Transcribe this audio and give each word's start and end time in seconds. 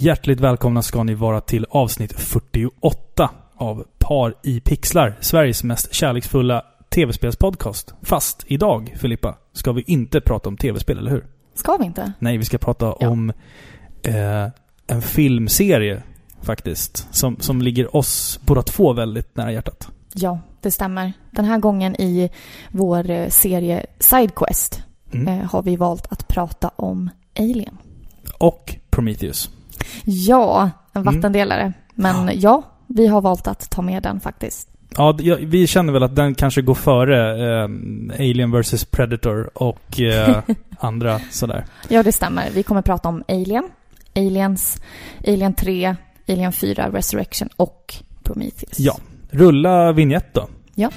Hjärtligt 0.00 0.40
välkomna 0.40 0.82
ska 0.82 1.02
ni 1.02 1.14
vara 1.14 1.40
till 1.40 1.66
avsnitt 1.70 2.12
48 2.20 3.30
av 3.56 3.84
Par 3.98 4.34
i 4.42 4.60
pixlar, 4.60 5.16
Sveriges 5.20 5.64
mest 5.64 5.94
kärleksfulla 5.94 6.64
tv-spelspodcast. 6.88 7.94
Fast 8.02 8.44
idag, 8.46 8.94
Filippa, 8.96 9.38
ska 9.52 9.72
vi 9.72 9.82
inte 9.86 10.20
prata 10.20 10.48
om 10.48 10.56
tv-spel, 10.56 10.98
eller 10.98 11.10
hur? 11.10 11.26
Ska 11.54 11.76
vi 11.76 11.84
inte? 11.84 12.12
Nej, 12.18 12.38
vi 12.38 12.44
ska 12.44 12.58
prata 12.58 12.94
Ja. 13.00 13.08
om 13.08 13.32
eh, 14.02 14.46
en 14.86 15.02
filmserie 15.02 16.02
faktiskt. 16.42 17.08
Som, 17.14 17.36
som 17.40 17.62
ligger 17.62 17.96
oss 17.96 18.40
båda 18.46 18.62
två 18.62 18.92
väldigt 18.92 19.36
nära 19.36 19.52
hjärtat. 19.52 19.88
Ja, 20.14 20.38
det 20.60 20.70
stämmer. 20.70 21.12
Den 21.30 21.44
här 21.44 21.58
gången 21.58 22.00
i 22.00 22.30
vår 22.70 23.10
eh, 23.10 23.28
serie 23.28 23.86
Sidequest 23.98 24.82
Mm. 25.12 25.28
eh, 25.28 25.44
har 25.50 25.62
vi 25.62 25.76
valt 25.76 26.06
att 26.12 26.28
prata 26.28 26.70
om 26.76 27.10
Alien. 27.38 27.78
Och 28.38 28.76
Prometheus. 28.90 29.50
Ja, 30.04 30.70
en 30.92 31.02
Mm. 31.02 31.14
vattendelare. 31.14 31.72
Men 31.94 32.26
Ja. 32.26 32.32
ja. 32.34 32.62
vi 32.86 33.06
har 33.06 33.20
valt 33.20 33.48
att 33.48 33.70
ta 33.70 33.82
med 33.82 34.02
den 34.02 34.20
faktiskt. 34.20 34.68
Ja, 34.96 35.18
vi 35.40 35.66
känner 35.66 35.92
väl 35.92 36.02
att 36.02 36.16
den 36.16 36.34
kanske 36.34 36.62
går 36.62 36.74
före 36.74 37.30
eh, 37.62 37.64
Alien 38.14 38.50
vs 38.50 38.84
Predator 38.84 39.50
och 39.54 40.00
eh, 40.00 40.38
andra 40.80 41.20
sådär. 41.30 41.64
Ja, 41.88 42.02
det 42.02 42.12
stämmer. 42.12 42.50
Vi 42.54 42.62
kommer 42.62 42.82
prata 42.82 43.08
om 43.08 43.22
Alien, 43.28 43.64
Aliens, 44.16 44.82
Alien 45.26 45.54
3, 45.54 45.96
Alien 46.28 46.52
4, 46.52 46.90
Resurrection 46.92 47.48
och 47.56 47.94
Prometheus. 48.22 48.78
Ja. 48.78 48.96
Rulla 49.30 49.92
vignett 49.92 50.34
då. 50.34 50.48
Ja. 50.74 50.90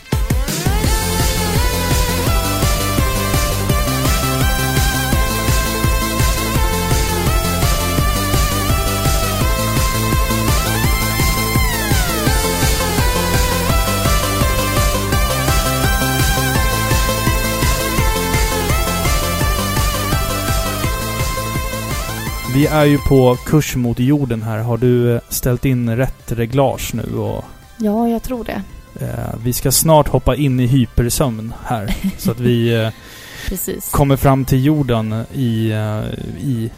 Vi 22.54 22.66
är 22.68 22.86
ju 22.86 22.98
på 22.98 23.36
kurs 23.46 23.76
mot 23.76 24.00
jorden 24.00 24.42
här. 24.44 24.58
Har 24.60 24.78
du 24.78 25.16
eh, 25.16 25.22
ställt 25.30 25.66
in 25.66 25.96
rätt 25.96 26.32
reglage 26.32 26.94
nu? 26.94 27.16
Och, 27.18 27.44
Ja, 27.78 28.08
jag 28.08 28.24
tror 28.24 28.44
det. 28.44 28.62
eh, 29.06 29.36
vi 29.44 29.54
ska 29.54 29.72
snart 29.72 30.08
hoppa 30.08 30.36
in 30.36 30.60
i 30.60 30.68
hypersömn 30.68 31.54
här. 31.66 31.96
så 32.18 32.32
att 32.32 32.40
vi 32.40 32.74
eh, 32.84 32.90
kommer 33.92 34.16
fram 34.18 34.46
till 34.46 34.66
jorden 34.66 35.26
i, 35.34 35.72
eh, 35.72 36.02
i 36.40 36.72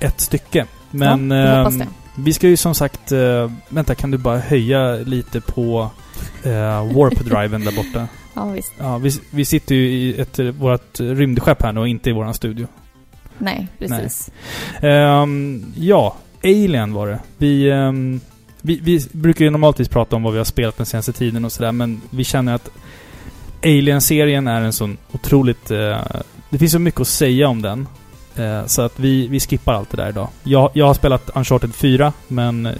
ett 0.00 0.20
stycke. 0.20 0.66
Men 0.90 1.30
ja, 1.30 1.70
det. 1.70 1.86
vi 2.16 2.32
ska 2.32 2.48
ju 2.48 2.56
som 2.56 2.74
sagt... 2.74 3.12
Eh, 3.12 3.50
vänta, 3.68 3.94
kan 3.94 4.10
du 4.10 4.18
bara 4.18 4.38
höja 4.38 4.96
lite 4.96 5.40
på 5.40 5.90
eh, 6.42 6.50
warp-driven 6.94 7.64
där 7.64 7.76
borta? 7.76 8.08
Ja, 8.38 8.46
visst. 8.46 8.72
Ja, 8.78 8.98
vi, 8.98 9.10
vi 9.30 9.44
sitter 9.44 9.74
ju 9.74 9.88
i 9.88 10.20
ett, 10.20 10.38
vårt 10.38 11.00
rymdskepp 11.00 11.62
här 11.62 11.72
nu 11.72 11.80
och 11.80 11.88
inte 11.88 12.10
i 12.10 12.12
våran 12.12 12.34
studio. 12.34 12.66
Nej, 13.38 13.68
precis. 13.78 14.30
Ehm, 14.82 15.64
ja, 15.76 16.16
Alien 16.44 16.92
var 16.92 17.06
det. 17.08 17.18
Vi, 17.38 17.70
ehm, 17.70 18.20
vi, 18.62 18.80
vi 18.82 19.06
brukar 19.12 19.44
ju 19.44 19.50
normaltvis 19.50 19.88
prata 19.88 20.16
om 20.16 20.22
vad 20.22 20.32
vi 20.32 20.38
har 20.38 20.44
spelat 20.44 20.76
den 20.76 20.86
senaste 20.86 21.12
tiden 21.12 21.44
och 21.44 21.52
sådär, 21.52 21.72
men 21.72 22.00
vi 22.10 22.24
känner 22.24 22.54
att 22.54 22.70
Alien-serien 23.62 24.46
är 24.48 24.60
en 24.62 24.72
sån 24.72 24.96
otroligt... 25.12 25.70
eh, 25.70 25.98
det 26.50 26.58
finns 26.58 26.72
så 26.72 26.78
mycket 26.78 27.00
att 27.00 27.08
säga 27.08 27.48
om 27.48 27.62
den. 27.62 27.88
Eh, 28.36 28.66
så 28.66 28.82
att 28.82 28.98
vi, 29.00 29.26
vi 29.28 29.40
skippar 29.40 29.74
allt 29.74 29.90
det 29.90 29.96
där 29.96 30.08
idag. 30.08 30.28
Jag, 30.42 30.70
jag 30.72 30.86
har 30.86 30.94
spelat 30.94 31.30
Uncharted 31.34 31.74
4, 31.74 32.12
men... 32.28 32.66
eh, 32.66 32.72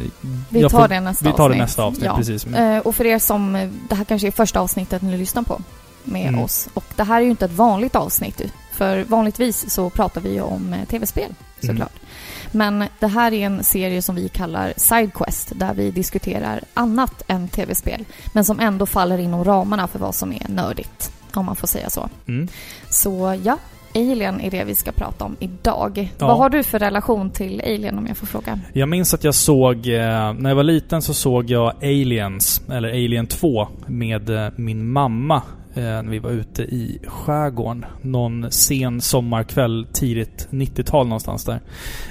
Vi 0.48 0.62
tar 0.62 0.68
får- 0.68 0.88
det 0.88 1.00
nästa 1.00 1.24
Vi 1.24 1.30
tar 1.32 1.36
det 1.38 1.44
avsnitt. 1.44 1.58
nästa 1.60 1.82
avsnitt, 1.82 2.04
Ja. 2.04 2.16
precis. 2.16 2.46
Eh, 2.46 2.78
och 2.78 2.94
för 2.94 3.04
er 3.06 3.18
som, 3.18 3.70
det 3.88 3.94
här 3.94 4.04
kanske 4.04 4.26
är 4.28 4.32
första 4.32 4.60
avsnittet 4.60 5.02
ni 5.02 5.16
lyssnar 5.18 5.42
på 5.42 5.60
med 6.04 6.28
Mm. 6.28 6.40
oss. 6.40 6.68
Och 6.74 6.84
det 6.96 7.02
här 7.04 7.16
är 7.20 7.24
ju 7.24 7.30
inte 7.30 7.44
ett 7.44 7.52
vanligt 7.52 7.96
avsnitt. 7.96 8.40
För 8.76 9.04
vanligtvis 9.04 9.70
så 9.70 9.90
pratar 9.90 10.20
vi 10.20 10.32
ju 10.32 10.40
om 10.40 10.72
eh, 10.72 10.84
tv-spel, 10.84 11.34
såklart. 11.60 11.92
Mm. 11.96 12.06
Men 12.52 12.88
det 12.98 13.06
här 13.06 13.32
är 13.32 13.46
en 13.46 13.64
serie 13.64 14.02
som 14.02 14.14
vi 14.14 14.28
kallar 14.28 14.72
Sidequest, 14.76 15.52
där 15.54 15.74
vi 15.74 15.90
diskuterar 15.90 16.60
annat 16.74 17.22
än 17.26 17.48
tv-spel. 17.48 18.04
Men 18.32 18.44
som 18.44 18.60
ändå 18.60 18.86
faller 18.86 19.18
inom 19.18 19.44
ramarna 19.44 19.86
för 19.86 19.98
vad 19.98 20.14
som 20.14 20.32
är 20.32 20.48
nördigt, 20.48 21.12
om 21.34 21.46
man 21.46 21.56
får 21.56 21.66
säga 21.66 21.90
så. 21.90 22.08
Mm. 22.26 22.48
Så 22.90 23.40
ja, 23.44 23.58
Alien 23.94 24.40
är 24.40 24.50
det 24.50 24.64
vi 24.64 24.74
ska 24.74 24.92
prata 24.92 25.24
om 25.24 25.36
idag. 25.38 26.12
Ja. 26.18 26.26
Vad 26.26 26.36
har 26.36 26.50
du 26.50 26.62
för 26.62 26.78
relation 26.78 27.30
till 27.30 27.60
Alien 27.60 27.98
om 27.98 28.06
jag 28.06 28.16
får 28.16 28.26
fråga? 28.26 28.60
Jag 28.72 28.88
minns 28.88 29.14
att 29.14 29.24
jag 29.24 29.34
såg, 29.34 29.76
eh, 29.76 30.32
när 30.32 30.48
jag 30.50 30.56
var 30.56 30.62
liten 30.62 31.02
så 31.02 31.14
såg 31.14 31.50
jag 31.50 31.72
Aliens, 31.82 32.62
eller 32.70 32.88
Alien 32.88 33.26
2, 33.26 33.68
med 33.86 34.30
eh, 34.30 34.52
min 34.56 34.92
mamma. 34.92 35.42
Eh, 35.76 35.82
när 35.82 36.10
vi 36.10 36.18
var 36.18 36.30
ute 36.30 36.62
i 36.62 36.98
skärgården. 37.06 37.84
Någon 38.02 38.50
sen 38.50 39.00
sommarkväll, 39.00 39.86
tidigt 39.92 40.48
90-tal 40.50 41.06
någonstans 41.06 41.44
där. 41.44 41.60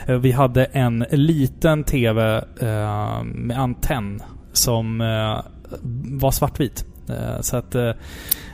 Eh, 0.07 0.15
vi 0.15 0.31
hade 0.31 0.65
en 0.65 1.05
liten 1.11 1.83
TV 1.83 2.35
eh, 2.59 3.23
med 3.23 3.59
antenn 3.59 4.21
som 4.53 4.97
var 6.03 6.31
svartvit. 6.31 6.85
Så 7.41 7.57
att 7.57 7.75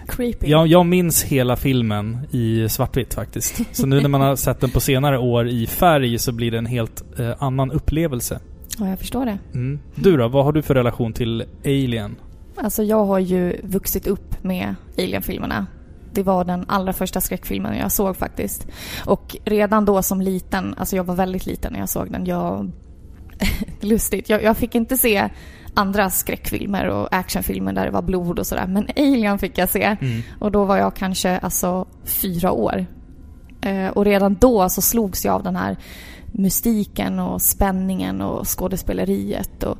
Creepy. 0.08 0.48
jag, 0.50 0.68
jag 0.68 0.86
minns 0.86 1.24
hela 1.24 1.56
filmen 1.56 2.18
i 2.32 2.70
svartvitt 2.70 3.14
faktiskt. 3.14 3.62
Så 3.72 3.88
nu 3.88 4.02
när 4.02 4.10
man 4.10 4.22
har 4.22 4.36
sett 4.36 4.60
den 4.60 4.70
på 4.70 4.80
senare 4.80 5.18
år 5.18 5.48
i 5.48 5.68
färg 5.68 6.20
så 6.20 6.32
blir 6.32 6.52
det 6.52 6.58
en 6.58 6.66
helt 6.66 7.04
annan 7.38 7.72
upplevelse. 7.72 8.40
Ja, 8.80 8.90
jag 8.90 9.00
förstår 9.00 9.26
det. 9.26 9.38
Mm. 9.54 9.80
Du 9.96 10.18
då? 10.18 10.28
Vad 10.28 10.46
har 10.46 10.52
du 10.52 10.62
för 10.62 10.76
relation 10.76 11.14
till 11.14 11.44
Alien? 11.66 12.16
Alltså 12.64 12.84
jag 12.84 13.06
har 13.06 13.20
ju 13.20 13.62
vuxit 13.64 14.08
upp 14.08 14.44
med 14.44 14.76
Alien-filmerna. 14.98 15.68
Det 16.14 16.24
var 16.24 16.44
den 16.44 16.66
allra 16.68 16.94
första 16.94 17.22
skräckfilmen 17.22 17.78
jag 17.78 17.92
såg 17.92 18.18
faktiskt. 18.18 18.68
Och 19.06 19.38
redan 19.46 19.86
då 19.86 20.04
som 20.04 20.22
liten, 20.22 20.76
alltså 20.78 20.96
jag 20.96 21.04
var 21.04 21.16
väldigt 21.16 21.46
liten 21.46 21.74
när 21.74 21.80
jag 21.80 21.90
såg 21.90 22.12
den. 22.12 22.26
Jag... 22.26 22.72
Lustigt, 23.82 24.30
jag, 24.30 24.44
jag 24.44 24.58
fick 24.58 24.76
inte 24.76 24.98
se 24.98 25.30
andra 25.74 26.10
skräckfilmer 26.10 26.88
och 26.88 27.16
actionfilmer 27.16 27.74
där 27.74 27.86
det 27.86 27.92
var 27.92 28.02
blod 28.02 28.40
och 28.40 28.48
sådär. 28.48 28.68
Men 28.68 28.88
Alien 28.96 29.40
fick 29.40 29.58
jag 29.58 29.70
se. 29.70 29.84
Mm. 29.84 30.22
Och 30.40 30.52
då 30.52 30.66
var 30.66 30.78
jag 30.78 30.96
kanske 30.96 31.38
alltså 31.38 31.88
fyra 32.04 32.52
år. 32.52 32.86
Eh, 33.62 33.88
och 33.88 34.06
redan 34.06 34.38
då 34.42 34.70
så 34.70 34.82
slogs 34.82 35.26
jag 35.26 35.36
av 35.36 35.44
den 35.44 35.56
här 35.56 35.78
mystiken 36.32 37.20
och 37.20 37.42
spänningen 37.42 38.22
och 38.22 38.48
skådespeleriet. 38.48 39.64
Och 39.64 39.78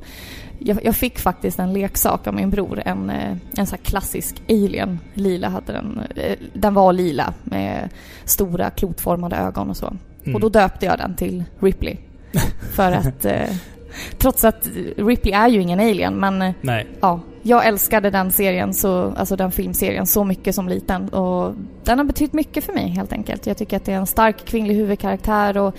jag, 0.64 0.84
jag 0.84 0.96
fick 0.96 1.18
faktiskt 1.18 1.58
en 1.58 1.72
leksak 1.72 2.26
av 2.26 2.34
min 2.34 2.50
bror, 2.50 2.82
en, 2.84 3.10
eh, 3.10 3.36
en 3.56 3.66
sån 3.66 3.78
klassisk 3.78 4.42
alien. 4.48 4.98
Lila 5.14 5.48
hade 5.48 5.72
den. 5.72 6.00
Eh, 6.16 6.38
den 6.52 6.74
var 6.74 6.92
lila 6.92 7.34
med 7.44 7.88
stora 8.24 8.70
klotformade 8.70 9.36
ögon 9.36 9.70
och 9.70 9.76
så. 9.76 9.96
Mm. 10.24 10.34
Och 10.34 10.40
då 10.40 10.48
döpte 10.48 10.86
jag 10.86 10.98
den 10.98 11.14
till 11.14 11.44
Ripley. 11.58 11.96
För 12.74 12.92
att 12.92 13.24
eh, 13.24 13.56
trots 14.18 14.44
att 14.44 14.68
Ripley 14.96 15.34
är 15.34 15.48
ju 15.48 15.60
ingen 15.62 15.80
alien 15.80 16.14
men 16.14 16.54
Nej. 16.60 16.86
ja, 17.00 17.20
jag 17.42 17.66
älskade 17.66 18.10
den 18.10 18.32
serien, 18.32 18.74
så, 18.74 19.12
alltså 19.16 19.36
den 19.36 19.52
filmserien, 19.52 20.06
så 20.06 20.24
mycket 20.24 20.54
som 20.54 20.68
liten. 20.68 21.08
Och 21.08 21.54
den 21.84 21.98
har 21.98 22.04
betytt 22.04 22.32
mycket 22.32 22.64
för 22.64 22.72
mig 22.72 22.88
helt 22.88 23.12
enkelt. 23.12 23.46
Jag 23.46 23.56
tycker 23.56 23.76
att 23.76 23.84
det 23.84 23.92
är 23.92 23.96
en 23.96 24.06
stark 24.06 24.44
kvinnlig 24.44 24.74
huvudkaraktär 24.74 25.58
och 25.58 25.76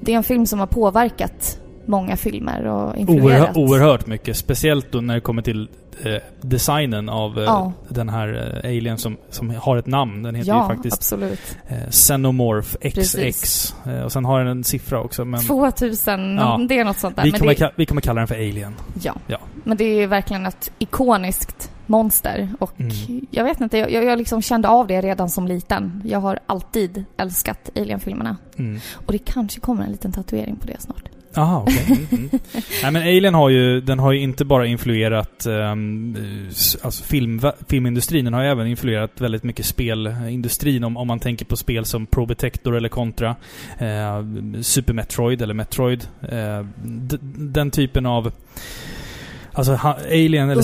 det 0.00 0.12
är 0.12 0.16
en 0.16 0.24
film 0.24 0.46
som 0.46 0.58
har 0.58 0.66
påverkat 0.66 1.60
många 1.88 2.16
filmer 2.16 2.66
och 2.66 2.96
influerat. 2.96 3.56
Oerhört, 3.56 4.06
mycket. 4.06 4.36
Speciellt 4.36 4.92
då 4.92 5.00
när 5.00 5.14
det 5.14 5.20
kommer 5.20 5.42
till 5.42 5.68
eh, 6.04 6.14
designen 6.40 7.08
av 7.08 7.38
eh, 7.38 7.44
Ja. 7.44 7.72
den 7.88 8.08
här 8.08 8.60
eh, 8.64 8.68
Alien 8.70 8.98
som, 8.98 9.16
som 9.30 9.50
har 9.50 9.76
ett 9.76 9.86
namn. 9.86 10.22
Den 10.22 10.34
heter 10.34 10.48
Ja, 10.48 10.62
ju 10.70 10.74
faktiskt 10.76 10.96
absolut. 10.96 11.56
eh, 11.68 11.88
Xenomorph 11.90 12.76
XX. 12.80 12.94
Precis. 12.94 13.74
Eh, 13.86 14.00
och 14.02 14.12
sen 14.12 14.24
har 14.24 14.38
den 14.38 14.48
en 14.48 14.64
siffra 14.64 15.00
också. 15.00 15.24
Men 15.24 15.40
2000, 15.40 16.36
Ja. 16.36 16.60
det 16.68 16.78
är 16.78 16.84
något 16.84 16.98
sånt 16.98 17.16
där. 17.16 17.22
vi, 17.22 17.30
kommer, 17.32 17.54
det, 17.54 17.60
ka- 17.64 17.72
vi 17.76 17.86
kommer 17.86 18.00
kalla 18.00 18.20
den 18.20 18.28
för 18.28 18.34
Alien. 18.34 18.74
ja. 19.02 19.14
Ja. 19.26 19.38
men 19.64 19.76
det 19.76 19.84
är 19.84 20.06
verkligen 20.06 20.46
ett 20.46 20.70
ikoniskt 20.78 21.70
monster. 21.86 22.48
Och 22.60 22.80
Mm. 22.80 23.26
jag 23.30 23.44
vet 23.44 23.60
inte, 23.60 23.78
jag, 23.78 24.04
jag 24.04 24.18
liksom 24.18 24.42
kände 24.42 24.68
av 24.68 24.86
det 24.86 25.00
redan 25.00 25.30
som 25.30 25.46
liten. 25.46 26.02
Jag 26.04 26.18
har 26.20 26.38
alltid 26.46 27.04
älskat 27.16 27.70
Alien-filmerna. 27.76 28.36
Mm. 28.58 28.80
Och 29.06 29.12
det 29.12 29.18
kanske 29.18 29.60
kommer 29.60 29.84
en 29.84 29.90
liten 29.90 30.12
tatuering 30.12 30.56
på 30.56 30.66
det 30.66 30.80
snart. 30.80 31.02
Aha, 31.34 31.62
okej. 31.62 31.84
Mm, 31.98 32.06
mm. 32.12 32.40
Nej 32.82 32.92
men 32.92 33.02
Alien 33.02 33.34
har 33.34 33.48
ju, 33.48 33.80
den 33.80 33.98
har 33.98 34.12
ju 34.12 34.20
inte 34.20 34.44
bara 34.44 34.66
influerat 34.66 35.46
um, 35.46 36.16
alltså 36.82 37.04
film, 37.04 37.40
filmindustrin, 37.68 38.24
den 38.24 38.34
har 38.34 38.42
ju 38.42 38.48
även 38.48 38.66
influerat 38.66 39.20
väldigt 39.20 39.42
mycket 39.42 39.66
spelindustrin 39.66 40.84
om, 40.84 40.96
om 40.96 41.06
man 41.06 41.20
tänker 41.20 41.44
på 41.44 41.56
spel 41.56 41.84
som 41.84 42.06
Probotector 42.06 42.76
eller 42.76 42.88
Contra, 42.88 43.36
eh, 43.78 44.24
Super 44.62 44.92
Metroid 44.92 45.42
eller 45.42 45.54
Metroid. 45.54 46.08
Eh, 46.28 46.66
den 47.36 47.70
typen 47.70 48.06
av 48.06 48.32
Alltså 49.52 49.72
ha, 49.74 49.96
Alien 50.10 50.50
eller 50.50 50.62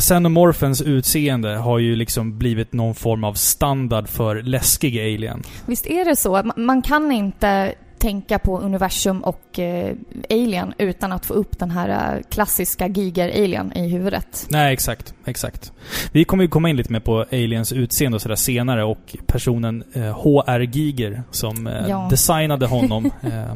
Xenomorphens 0.00 0.82
utseende 0.82 1.48
har 1.56 1.78
ju 1.78 1.96
liksom 1.96 2.38
blivit 2.38 2.72
någon 2.72 2.94
form 2.94 3.24
av 3.24 3.34
standard 3.34 4.08
för 4.08 4.42
läskig 4.42 4.98
Alien. 5.00 5.42
Visst 5.66 5.86
är 5.86 6.04
det 6.04 6.16
så? 6.16 6.36
Ma- 6.36 6.58
Man 6.58 6.82
kan 6.82 7.12
inte 7.12 7.74
tänka 8.02 8.38
på 8.38 8.58
universum 8.60 9.20
och 9.20 9.58
eh, 9.58 9.94
Alien 10.30 10.74
utan 10.78 11.12
att 11.12 11.26
få 11.26 11.34
upp 11.34 11.58
den 11.58 11.70
här 11.70 11.88
eh, 12.16 12.22
klassiska 12.30 12.88
Giger-Alien 12.88 13.72
i 13.76 13.88
huvudet. 13.88 14.46
Nej, 14.50 14.72
exakt. 14.72 15.14
Exakt. 15.24 15.72
Vi 16.12 16.24
kommer 16.24 16.44
ju 16.44 16.48
komma 16.48 16.68
in 16.70 16.76
lite 16.76 16.92
mer 16.92 17.00
på 17.00 17.24
Aliens 17.32 17.72
utseende 17.72 18.16
och 18.16 18.22
sådär 18.22 18.34
senare 18.36 18.84
och 18.84 19.16
personen 19.26 19.84
eh, 19.92 20.02
H.R. 20.02 20.60
Giger 20.60 21.22
som 21.30 21.66
eh, 21.66 21.88
Ja. 21.88 22.06
designade 22.10 22.66
honom. 22.66 23.04
eh, 23.22 23.54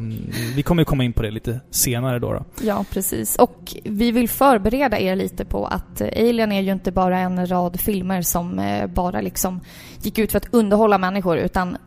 vi 0.55 0.63
kommer 0.63 0.81
ju 0.81 0.85
komma 0.85 1.03
in 1.03 1.13
på 1.13 1.21
det 1.21 1.31
lite 1.31 1.59
senare 1.71 2.19
då. 2.19 2.33
då. 2.33 2.43
Ja, 2.63 2.85
precis. 2.91 3.35
Och 3.35 3.75
vi 3.83 4.11
vill 4.11 4.29
förbereda 4.29 4.99
er 4.99 5.15
lite 5.15 5.45
på 5.45 5.65
att 5.65 6.01
eh, 6.01 6.07
Alien 6.07 6.51
är 6.51 6.61
ju 6.61 6.71
inte 6.71 6.91
bara 6.91 7.19
en 7.19 7.47
rad 7.49 7.79
filmer 7.79 8.21
som 8.21 8.59
eh, 8.59 8.87
bara 8.87 9.21
liksom 9.21 9.61
gick 10.01 10.17
ut 10.19 10.31
för 10.31 10.37
att 10.37 10.53
underhålla 10.53 10.97
människor 10.97 11.37
utan 11.37 11.77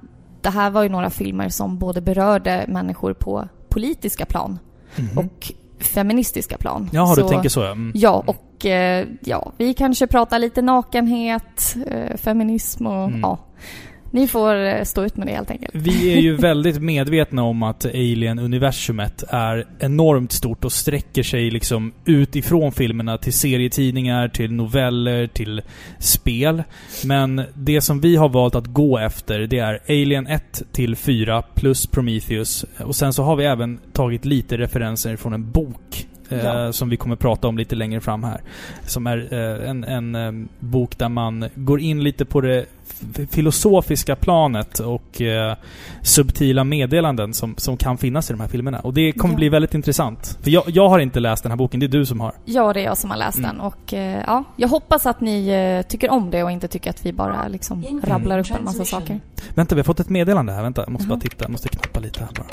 det 0.41 0.51
här 0.51 0.71
var 0.71 0.83
ju 0.83 0.89
några 0.89 1.11
filmer 1.11 1.49
som 1.49 1.79
både 1.79 2.01
berörde 2.01 2.65
människor 2.69 3.13
på 3.13 3.49
politiska 3.69 4.27
plan 4.27 4.59
Mhm. 4.97 5.19
och 5.19 5.53
feministiska 5.79 6.57
plan. 6.59 6.89
Jaha, 6.93 7.15
Så- 7.15 7.23
du 7.23 7.29
tänker 7.29 7.49
så 7.49 7.61
ja. 7.61 7.71
Mm. 7.73 7.93
Ja, 7.95 8.25
och 8.27 8.67
eh, 8.67 9.07
ja, 9.25 9.53
vi 9.57 9.75
kanske 9.75 10.07
pratar 10.07 10.39
lite 10.39 10.63
nakenhet, 10.63 11.77
eh, 11.87 12.17
feminism 12.17 12.87
och 12.87 13.05
Mm. 13.09 13.21
ja. 13.21 13.39
Ni 14.11 14.29
får 14.29 14.55
eh, 14.57 14.83
stå 14.85 15.05
ut 15.05 15.17
med 15.17 15.27
det 15.27 15.33
helt 15.33 15.51
enkelt. 15.51 15.75
Vi 15.75 16.13
är 16.13 16.21
ju 16.21 16.37
väldigt 16.37 16.83
medvetna 16.83 17.43
om 17.43 17.63
att 17.63 17.85
Alien-universumet 17.87 19.25
är 19.29 19.67
enormt 19.79 20.33
stort 20.33 20.65
och 20.65 20.73
sträcker 20.73 21.23
sig 21.23 21.51
liksom 21.51 21.93
utifrån 22.05 22.73
filmerna 22.73 23.19
till 23.19 23.33
serietidningar, 23.33 24.29
till 24.29 24.53
noveller, 24.53 25.27
till 25.27 25.63
spel. 25.99 26.63
Men 27.05 27.43
det 27.55 27.81
som 27.81 28.01
vi 28.01 28.17
har 28.17 28.29
valt 28.29 28.55
att 28.55 28.67
gå 28.67 28.99
efter, 28.99 29.39
det 29.41 29.59
är 29.59 29.81
Alien 29.89 30.27
1 30.27 30.63
till 30.73 30.97
4 30.97 31.43
plus 31.55 31.87
Prometheus. 31.87 32.65
Och 32.79 32.97
sen 32.97 33.13
så 33.13 33.23
har 33.23 33.37
vi 33.37 33.45
även 33.45 33.79
tagit 33.93 34.25
lite 34.25 34.59
referenser 34.59 35.17
från 35.17 35.33
en 35.33 35.51
bok 35.51 36.07
eh, 36.29 36.39
Ja. 36.39 36.73
som 36.73 36.89
vi 36.89 36.97
kommer 36.97 37.17
prata 37.17 37.49
om 37.49 37.59
lite 37.59 37.75
längre 37.77 38.01
fram 38.01 38.25
här. 38.25 38.41
Som 38.87 39.07
är 39.07 39.29
eh, 39.33 39.71
en, 39.71 39.85
en 39.85 40.49
bok 40.59 40.99
där 40.99 41.09
man 41.09 41.49
går 41.55 41.81
in 41.81 42.05
lite 42.05 42.25
på 42.25 42.41
det 42.41 42.67
filosofiska 43.31 44.17
planet 44.17 44.79
och 44.79 45.21
eh, 45.23 45.57
subtila 46.03 46.65
meddelanden 46.65 47.35
som, 47.35 47.55
som 47.57 47.77
kan 47.77 47.99
finnas 47.99 48.31
i 48.31 48.33
de 48.33 48.41
här 48.41 48.49
filmerna. 48.49 48.81
Och 48.81 48.95
det 48.95 49.13
kommer 49.13 49.35
Ja. 49.35 49.37
bli 49.37 49.49
väldigt 49.49 49.75
intressant. 49.75 50.39
För 50.43 50.51
jag, 50.51 50.65
jag 50.67 50.89
har 50.89 50.99
inte 50.99 51.21
läst 51.21 51.43
den 51.43 51.53
här 51.53 51.57
boken, 51.57 51.81
det 51.81 51.87
är 51.87 51.89
du 51.89 52.07
som 52.07 52.21
har. 52.21 52.33
Ja, 52.45 52.73
det 52.73 52.81
är 52.81 52.85
jag 52.85 52.99
som 52.99 53.11
har 53.11 53.17
läst 53.17 53.39
Mm. 53.39 53.51
den 53.51 53.61
och 53.61 53.95
eh, 53.95 54.23
ja, 54.27 54.45
jag 54.57 54.69
hoppas 54.69 55.07
att 55.07 55.21
ni 55.21 55.49
eh, 55.49 55.89
tycker 55.89 56.11
om 56.11 56.31
det 56.31 56.45
och 56.45 56.51
inte 56.51 56.69
tycker 56.69 56.91
att 56.91 57.07
vi 57.07 57.13
bara 57.13 57.49
liksom 57.49 58.01
rabblar 58.05 58.39
upp 58.39 58.51
en 58.59 58.65
massa 58.65 58.85
saker. 58.85 59.21
Vänta, 59.55 59.75
vi 59.75 59.79
har 59.81 59.85
fått 59.85 60.01
ett 60.01 60.09
meddelande 60.09 60.53
här. 60.53 60.63
Vänta, 60.63 60.83
jag 60.83 60.91
måste 60.93 61.05
Jaha. 61.09 61.17
bara 61.17 61.21
titta. 61.21 61.45
Jag 61.45 61.51
måste 61.51 61.69
knappa 61.69 62.01
lite 62.01 62.21
här 62.21 62.29
bara. 62.37 62.47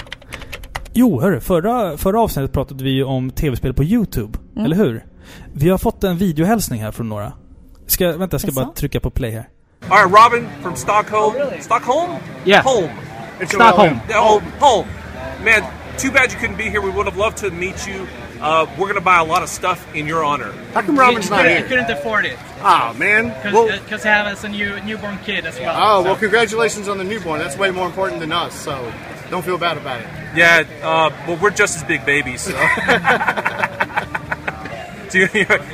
Jo, 0.93 1.21
hörru. 1.21 1.39
Förra, 1.39 1.97
förra 1.97 2.21
avsnittet 2.21 2.51
pratade 2.51 2.83
vi 2.83 2.89
ju 2.89 3.03
om 3.03 3.31
tv-spel 3.31 3.73
på 3.73 3.83
YouTube. 3.83 4.38
Mm. 4.53 4.65
Eller 4.65 4.75
hur? 4.75 5.05
Vi 5.53 5.69
har 5.69 5.77
fått 5.77 6.03
en 6.03 6.17
videohälsning 6.17 6.81
här 6.81 6.91
från 6.91 7.09
några. 7.09 7.33
Ska, 7.88 8.17
vänta, 8.17 8.33
jag 8.33 8.41
ska 8.41 8.51
bara 8.51 8.65
trycka 8.73 9.00
på 9.00 9.09
play 9.09 9.31
här. 9.31 9.47
All 9.89 10.04
right, 10.04 10.12
Robin 10.12 10.50
from 10.62 10.75
Stockholm. 10.75 11.36
Stockholm? 11.62 12.22
Yeah. 12.45 12.62
Home. 12.62 12.92
It's 13.39 13.51
Stockholm. 13.54 14.01
Oh, 14.10 14.42
oh, 14.62 14.84
home. 14.84 15.44
Man, 15.45 15.63
too 15.98 16.12
bad 16.12 16.31
you 16.34 16.38
couldn't 16.39 16.57
be 16.57 16.69
here. 16.69 16.81
We 16.81 16.89
would 16.89 17.06
have 17.06 17.16
loved 17.18 17.38
to 17.38 17.51
meet 17.51 17.88
you. 17.88 18.06
Uh, 18.42 18.66
we're 18.78 18.86
going 18.88 18.95
to 18.95 19.01
buy 19.01 19.18
a 19.19 19.24
lot 19.24 19.44
of 19.44 19.50
stuff 19.50 19.88
in 19.95 20.06
your 20.06 20.24
honor. 20.25 20.51
How 20.74 20.81
come 20.81 21.00
Robin's 21.00 21.30
not 21.30 21.44
couldn't, 21.44 21.57
here? 21.57 21.68
couldn't 21.68 21.89
afford 21.89 22.25
it 22.25 22.38
Oh 22.62 22.94
man. 22.95 23.30
because 23.30 23.54
Well, 23.54 23.68
he 23.68 24.07
has 24.07 24.44
a 24.44 24.50
new 24.50 24.80
newborn 24.81 25.18
kid 25.19 25.45
as 25.45 25.57
well. 25.60 25.74
oh 25.75 26.01
so- 26.04 26.10
well, 26.10 26.16
congratulations 26.18 26.88
on 26.88 26.98
the 27.00 27.04
newborn. 27.04 27.39
That's 27.39 27.57
way 27.57 27.72
more 27.72 27.88
important 27.88 28.19
than 28.19 28.31
us. 28.31 28.54
So 28.54 28.94
don't 29.31 29.44
feel 29.44 29.57
bad 29.57 29.78
about 29.78 30.01
it. 30.01 30.07
Yeah, 30.36 30.66
uh, 30.84 31.10
well, 31.28 31.38
we're 31.38 31.50
just 31.50 31.78
as 31.78 31.84
big 31.86 32.06
babies, 32.06 32.42
so. 32.42 32.51
so 35.12 35.18
you're, 35.18 35.30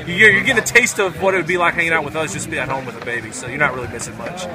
you're, 0.08 0.32
you're 0.32 0.44
getting 0.44 0.58
a 0.58 0.66
taste 0.66 1.00
of 1.00 1.22
what 1.22 1.34
it 1.34 1.38
would 1.38 1.48
be 1.48 1.58
like 1.58 1.74
hanging 1.74 1.94
out 1.94 2.06
with 2.06 2.16
us 2.16 2.34
just 2.34 2.50
be 2.50 2.60
at 2.60 2.70
home 2.70 2.86
with 2.86 3.02
a 3.02 3.06
baby, 3.06 3.32
so 3.32 3.48
you're 3.48 3.58
not 3.58 3.76
really 3.76 3.94
missing 3.94 4.18
much. 4.18 4.48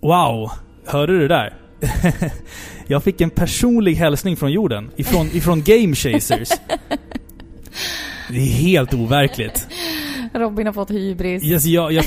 Wow! 0.00 0.50
Hörde 0.86 1.12
du 1.12 1.28
det 1.28 1.28
där? 1.28 1.54
jag 2.86 3.02
fick 3.02 3.20
en 3.20 3.30
personlig 3.30 3.94
hälsning 3.94 4.36
från 4.36 4.52
jorden. 4.52 4.90
Ifrån, 4.96 5.26
ifrån 5.32 5.62
Game 5.62 5.94
Chasers. 5.94 6.48
Det 8.28 8.38
är 8.38 8.46
helt 8.46 8.94
overkligt. 8.94 9.66
Robin 10.34 10.66
har 10.66 10.72
fått 10.72 10.90
hybris. 10.90 11.44
Yes, 11.44 11.64
jag, 11.64 11.92
jag, 11.92 12.04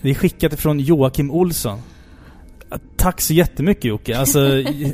det 0.00 0.10
är 0.10 0.14
skickat 0.14 0.60
från 0.60 0.80
Joakim 0.80 1.30
Olsson. 1.30 1.78
Tack 2.96 3.20
så 3.20 3.34
jättemycket 3.34 3.84
Jocke. 3.84 4.18
Alltså, 4.18 4.38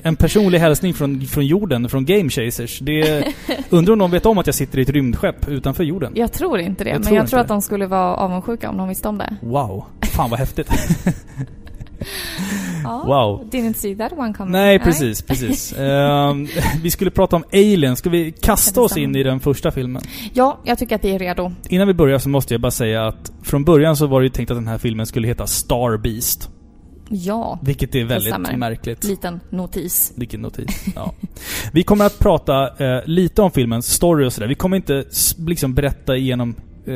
en 0.02 0.16
personlig 0.16 0.58
hälsning 0.58 0.94
från, 0.94 1.20
från 1.20 1.46
jorden, 1.46 1.88
från 1.88 2.04
Game 2.04 2.30
Chasers. 2.30 2.78
Det, 2.78 3.24
undrar 3.70 3.92
om 3.92 3.98
de 3.98 4.10
vet 4.10 4.26
om 4.26 4.38
att 4.38 4.46
jag 4.46 4.54
sitter 4.54 4.78
i 4.78 4.82
ett 4.82 4.88
rymdskepp 4.88 5.48
utanför 5.48 5.84
jorden. 5.84 6.12
Jag 6.14 6.32
tror 6.32 6.58
inte 6.58 6.84
det, 6.84 6.90
Jag 6.90 6.96
men 6.96 7.06
tror 7.06 7.16
jag 7.16 7.28
tror 7.28 7.40
att 7.40 7.48
de 7.48 7.62
skulle 7.62 7.86
vara 7.86 8.14
avundsjuka 8.14 8.70
om 8.70 8.76
de 8.76 8.88
visste 8.88 9.08
om 9.08 9.18
det. 9.18 9.36
Wow. 9.40 9.84
Fan 10.02 10.30
vad 10.30 10.38
häftigt. 10.38 10.70
Ja. 12.84 13.04
Wow. 13.06 13.50
Didn't 13.50 13.72
see 13.72 13.96
that 13.96 14.12
one 14.12 14.34
coming. 14.34 14.52
Nej, 14.52 14.78
precis, 14.78 15.22
precis. 15.22 15.72
Ehm, 15.78 16.48
vi 16.82 16.90
skulle 16.90 17.10
prata 17.10 17.36
om 17.36 17.44
Alien. 17.52 17.96
Ska 17.96 18.10
vi 18.10 18.32
kasta 18.32 18.80
oss 18.80 18.96
in 18.96 19.16
i 19.16 19.22
den 19.22 19.40
första 19.40 19.70
filmen? 19.70 20.02
Ja, 20.32 20.58
jag 20.64 20.78
tycker 20.78 20.96
att 20.96 21.02
det 21.02 21.14
är 21.14 21.18
redo. 21.18 21.52
Innan 21.68 21.86
vi 21.86 21.94
börjar 21.94 22.18
så 22.18 22.28
måste 22.28 22.54
jag 22.54 22.60
bara 22.60 22.70
säga 22.70 23.06
att 23.06 23.32
från 23.42 23.64
början 23.64 23.96
så 23.96 24.06
var 24.06 24.20
det 24.20 24.24
ju 24.24 24.30
tänkt 24.30 24.50
att 24.50 24.56
den 24.56 24.68
här 24.68 24.78
filmen 24.78 25.06
skulle 25.06 25.28
heta 25.28 25.46
Star 25.46 25.96
Beast. 25.96 26.50
Ja, 27.10 27.58
Vilket 27.62 27.94
är 27.94 28.04
väldigt 28.04 28.32
stämmer. 28.32 28.56
märkligt. 28.56 29.04
liten 29.04 29.40
notis. 29.50 30.12
Vilken 30.16 30.40
notis. 30.42 30.84
Ja. 30.94 31.12
Vi 31.72 31.82
kommer 31.82 32.04
att 32.04 32.18
prata 32.18 32.84
eh, 32.96 33.02
lite 33.06 33.42
om 33.42 33.50
filmens 33.50 33.86
story 33.92 34.26
och 34.26 34.32
sådär. 34.32 34.48
Vi 34.48 34.54
kommer 34.54 34.76
inte 34.76 35.04
liksom 35.38 35.74
berätta 35.74 36.16
igenom 36.16 36.54
eh, 36.86 36.94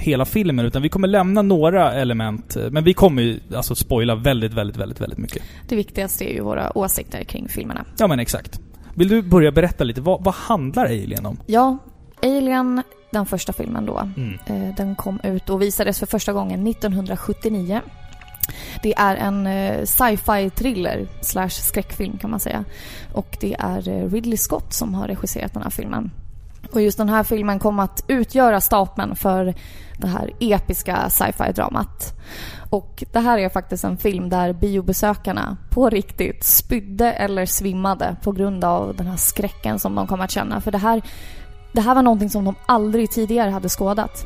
hela 0.00 0.24
filmen, 0.24 0.64
utan 0.66 0.82
vi 0.82 0.88
kommer 0.88 1.08
lämna 1.08 1.42
några 1.42 1.92
element. 1.92 2.56
eh, 2.56 2.70
Men 2.70 2.84
vi 2.84 2.94
kommer 2.94 3.22
ju 3.22 3.40
alltså 3.56 3.74
spoila 3.74 4.14
väldigt, 4.14 4.52
väldigt, 4.54 4.76
väldigt, 4.76 5.00
väldigt 5.00 5.18
mycket. 5.18 5.42
Det 5.68 5.76
viktigaste 5.76 6.24
är 6.30 6.34
ju 6.34 6.40
våra 6.40 6.78
åsikter 6.78 7.24
kring 7.24 7.48
filmerna. 7.48 7.84
Ja 7.98 8.06
men 8.06 8.20
exakt. 8.20 8.60
Vill 8.94 9.08
du 9.08 9.22
börja 9.22 9.52
berätta 9.52 9.84
lite? 9.84 10.00
Vad, 10.00 10.24
vad 10.24 10.34
handlar 10.34 10.84
Alien 10.84 11.26
om? 11.26 11.36
Ja, 11.46 11.78
Alien, 12.22 12.82
den 13.12 13.26
första 13.26 13.52
filmen 13.52 13.86
då, 13.86 13.98
Mm. 14.16 14.38
eh, 14.46 14.74
den 14.76 14.94
kom 14.96 15.20
ut 15.24 15.50
och 15.50 15.62
visades 15.62 15.98
för 15.98 16.06
första 16.06 16.32
gången 16.32 16.66
1979. 16.66 17.80
Det 18.82 18.94
är 18.96 19.16
en 19.16 19.46
eh, 19.46 19.84
sci-fi 19.84 20.50
thriller 20.50 21.08
slash 21.20 21.48
skräckfilm 21.48 22.18
kan 22.18 22.30
man 22.30 22.40
säga. 22.40 22.64
Och 23.12 23.36
det 23.40 23.56
är 23.58 23.88
eh, 23.88 24.10
Ridley 24.10 24.36
Scott 24.36 24.72
som 24.72 24.94
har 24.94 25.08
regisserat 25.08 25.54
den 25.54 25.62
här 25.62 25.70
filmen. 25.70 26.10
Och 26.72 26.82
just 26.82 26.98
den 26.98 27.08
här 27.08 27.22
filmen 27.22 27.58
kom 27.58 27.78
att 27.78 28.04
utgöra 28.08 28.60
stapeln 28.60 29.16
för 29.16 29.54
det 29.98 30.06
här 30.06 30.30
episka 30.40 31.10
sci-fi-dramat. 31.10 32.14
Och 32.70 33.04
det 33.12 33.20
här 33.20 33.38
är 33.38 33.48
faktiskt 33.48 33.84
en 33.84 33.96
film 33.96 34.28
där 34.28 34.52
biobesökarna 34.52 35.56
på 35.70 35.90
riktigt 35.90 36.44
spydde 36.44 37.12
eller 37.12 37.46
svimmade 37.46 38.16
på 38.22 38.32
grund 38.32 38.64
av 38.64 38.96
den 38.96 39.06
här 39.06 39.16
skräcken 39.16 39.78
som 39.78 39.94
de 39.94 40.06
kom 40.06 40.20
att 40.20 40.30
känna. 40.30 40.60
För 40.60 40.70
det 40.70 40.78
här, 40.78 41.02
det 41.72 41.80
här 41.80 41.94
var 41.94 42.02
någonting 42.02 42.30
som 42.30 42.44
de 42.44 42.54
aldrig 42.66 43.10
tidigare 43.10 43.50
hade 43.50 43.68
skådat. 43.68 44.24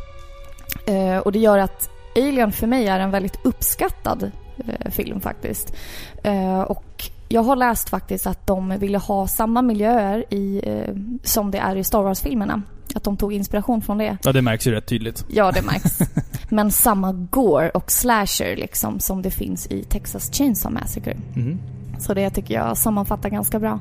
Eh, 0.87 1.19
och 1.19 1.33
det 1.33 1.39
gör 1.39 1.59
att 1.59 1.91
Alien 2.17 2.53
för 2.53 2.67
mig 2.67 2.87
är 2.87 3.01
en 3.01 3.11
väldigt 3.11 3.39
uppskattad 3.47 4.31
eh, 4.67 4.91
film 4.91 5.21
faktiskt. 5.21 5.75
Eh, 6.23 6.61
och 6.61 7.11
jag 7.29 7.43
har 7.43 7.57
läst 7.57 7.89
faktiskt 7.89 8.27
att 8.27 8.47
de 8.47 8.79
ville 8.79 8.99
ha 8.99 9.27
samma 9.27 9.63
miljöer 9.63 10.25
i, 10.35 10.61
eh, 10.65 10.95
som 11.23 11.51
det 11.51 11.59
är 11.59 11.77
i 11.77 11.85
Star 11.85 12.03
Wars-filmerna. 12.03 12.63
Att 12.95 13.05
de 13.05 13.17
tog 13.17 13.33
inspiration 13.33 13.83
från 13.83 13.99
det. 13.99 14.19
Ja, 14.23 14.33
det 14.33 14.43
märks 14.43 14.67
ju 14.67 14.71
rätt 14.71 14.87
tydligt. 14.87 15.25
Ja, 15.29 15.53
det 15.53 15.63
märks. 15.63 15.99
Men 16.49 16.71
samma 16.71 17.13
gore 17.13 17.71
och 17.71 17.91
slasher 17.91 18.57
liksom 18.57 19.01
som 19.01 19.23
det 19.23 19.31
finns 19.31 19.67
i 19.67 19.85
Texas 19.85 20.31
Chainsaw 20.33 20.81
Massacre. 20.81 21.17
Mhm. 21.35 21.59
Så 21.99 22.15
det 22.15 22.31
tycker 22.31 22.55
jag 22.55 22.79
sammanfattar 22.79 23.29
ganska 23.29 23.59
bra. 23.59 23.81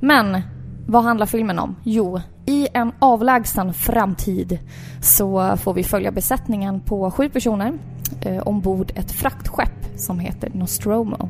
Men 0.00 0.42
vad 0.86 1.02
handlar 1.02 1.26
filmen 1.26 1.58
om? 1.58 1.76
Jo, 1.84 2.20
i 2.46 2.68
en 2.72 2.92
avlägsen 2.98 3.74
framtid 3.74 4.58
så 5.00 5.56
får 5.56 5.74
vi 5.74 5.84
följa 5.84 6.10
besättningen 6.10 6.80
på 6.80 7.10
sju 7.10 7.28
personer 7.28 7.78
eh, 8.20 8.42
ombord 8.42 8.92
ett 8.94 9.12
fraktskepp 9.12 9.86
som 9.96 10.18
heter 10.18 10.50
Nostromo. 10.54 11.28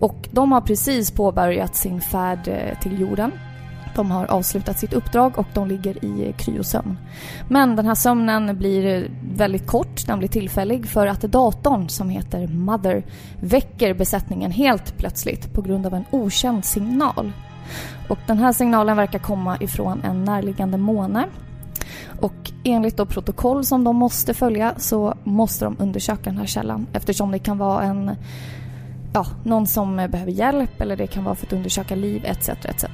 Och 0.00 0.28
de 0.30 0.52
har 0.52 0.60
precis 0.60 1.10
påbörjat 1.10 1.76
sin 1.76 2.00
färd 2.00 2.48
eh, 2.48 2.78
till 2.78 3.00
jorden. 3.00 3.32
De 3.94 4.10
har 4.10 4.26
avslutat 4.26 4.78
sitt 4.78 4.92
uppdrag 4.92 5.38
och 5.38 5.46
de 5.54 5.68
ligger 5.68 6.04
i 6.04 6.34
kryosömn. 6.38 6.98
Men 7.48 7.76
den 7.76 7.86
här 7.86 7.94
sömnen 7.94 8.58
blir 8.58 8.86
eh, 8.86 9.10
väldigt 9.34 9.66
kort, 9.66 10.06
den 10.06 10.18
blir 10.18 10.28
tillfällig 10.28 10.86
för 10.86 11.06
att 11.06 11.20
datorn 11.20 11.88
som 11.88 12.10
heter 12.10 12.46
Mother 12.46 13.04
väcker 13.40 13.94
besättningen 13.94 14.50
helt 14.50 14.98
plötsligt 14.98 15.54
på 15.54 15.62
grund 15.62 15.86
av 15.86 15.94
en 15.94 16.04
okänd 16.10 16.64
signal. 16.64 17.32
Och 18.08 18.18
den 18.26 18.38
här 18.38 18.52
signalen 18.52 18.96
verkar 18.96 19.18
komma 19.18 19.56
ifrån 19.60 20.02
en 20.04 20.24
närliggande 20.24 20.78
måne. 20.78 21.26
Och 22.20 22.52
enligt 22.64 22.96
då 22.96 23.06
protokoll 23.06 23.64
som 23.64 23.84
de 23.84 23.96
måste 23.96 24.34
följa 24.34 24.74
så 24.76 25.14
måste 25.24 25.64
de 25.64 25.76
undersöka 25.78 26.22
den 26.22 26.38
här 26.38 26.46
källan 26.46 26.86
eftersom 26.92 27.30
det 27.30 27.38
kan 27.38 27.58
vara 27.58 27.82
en 27.82 28.10
ja, 29.12 29.26
någon 29.44 29.66
som 29.66 29.96
behöver 29.96 30.32
hjälp 30.32 30.80
eller 30.80 30.96
det 30.96 31.06
kan 31.06 31.24
vara 31.24 31.34
för 31.34 31.46
att 31.46 31.52
undersöka 31.52 31.94
liv 31.94 32.22
etc. 32.24 32.48
etc. 32.48 32.84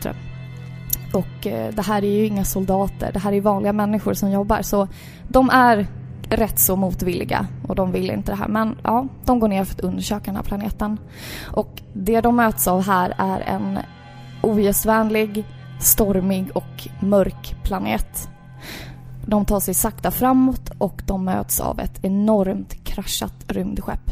Och 1.12 1.46
eh, 1.46 1.74
det 1.74 1.82
här 1.82 2.04
är 2.04 2.10
ju 2.10 2.26
inga 2.26 2.44
soldater, 2.44 3.12
det 3.12 3.18
här 3.18 3.32
är 3.32 3.40
vanliga 3.40 3.72
människor 3.72 4.14
som 4.14 4.30
jobbar 4.30 4.62
så 4.62 4.88
de 5.28 5.50
är 5.50 5.86
rätt 6.28 6.58
så 6.58 6.76
motvilliga 6.76 7.46
och 7.68 7.74
de 7.74 7.92
vill 7.92 8.10
inte 8.10 8.32
det 8.32 8.36
här. 8.36 8.48
Men 8.48 8.78
ja, 8.82 9.06
de 9.24 9.40
går 9.40 9.48
ner 9.48 9.64
för 9.64 9.74
att 9.74 9.80
undersöka 9.80 10.24
den 10.24 10.36
här 10.36 10.42
planeten. 10.42 10.98
Och 11.44 11.82
det 11.92 12.20
de 12.20 12.36
möts 12.36 12.68
av 12.68 12.82
här 12.82 13.14
är 13.18 13.40
en 13.40 13.78
ogästvänlig, 14.46 15.44
stormig 15.80 16.50
och 16.54 16.88
mörk 17.00 17.56
planet. 17.62 18.28
De 19.26 19.44
tar 19.44 19.60
sig 19.60 19.74
sakta 19.74 20.10
framåt 20.10 20.70
och 20.78 21.02
de 21.06 21.24
möts 21.24 21.60
av 21.60 21.80
ett 21.80 22.04
enormt 22.04 22.84
kraschat 22.84 23.34
rymdskepp. 23.48 24.10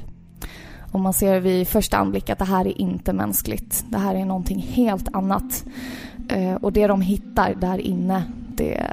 Och 0.92 1.00
man 1.00 1.12
ser 1.12 1.40
vid 1.40 1.68
första 1.68 1.96
anblick 1.96 2.30
att 2.30 2.38
det 2.38 2.44
här 2.44 2.66
är 2.66 2.80
inte 2.80 3.12
mänskligt. 3.12 3.84
Det 3.88 3.98
här 3.98 4.14
är 4.14 4.24
någonting 4.24 4.58
helt 4.58 5.14
annat. 5.14 5.64
Eh, 6.28 6.54
och 6.54 6.72
det 6.72 6.86
de 6.86 7.00
hittar 7.00 7.54
där 7.54 7.78
inne, 7.78 8.22
det 8.48 8.86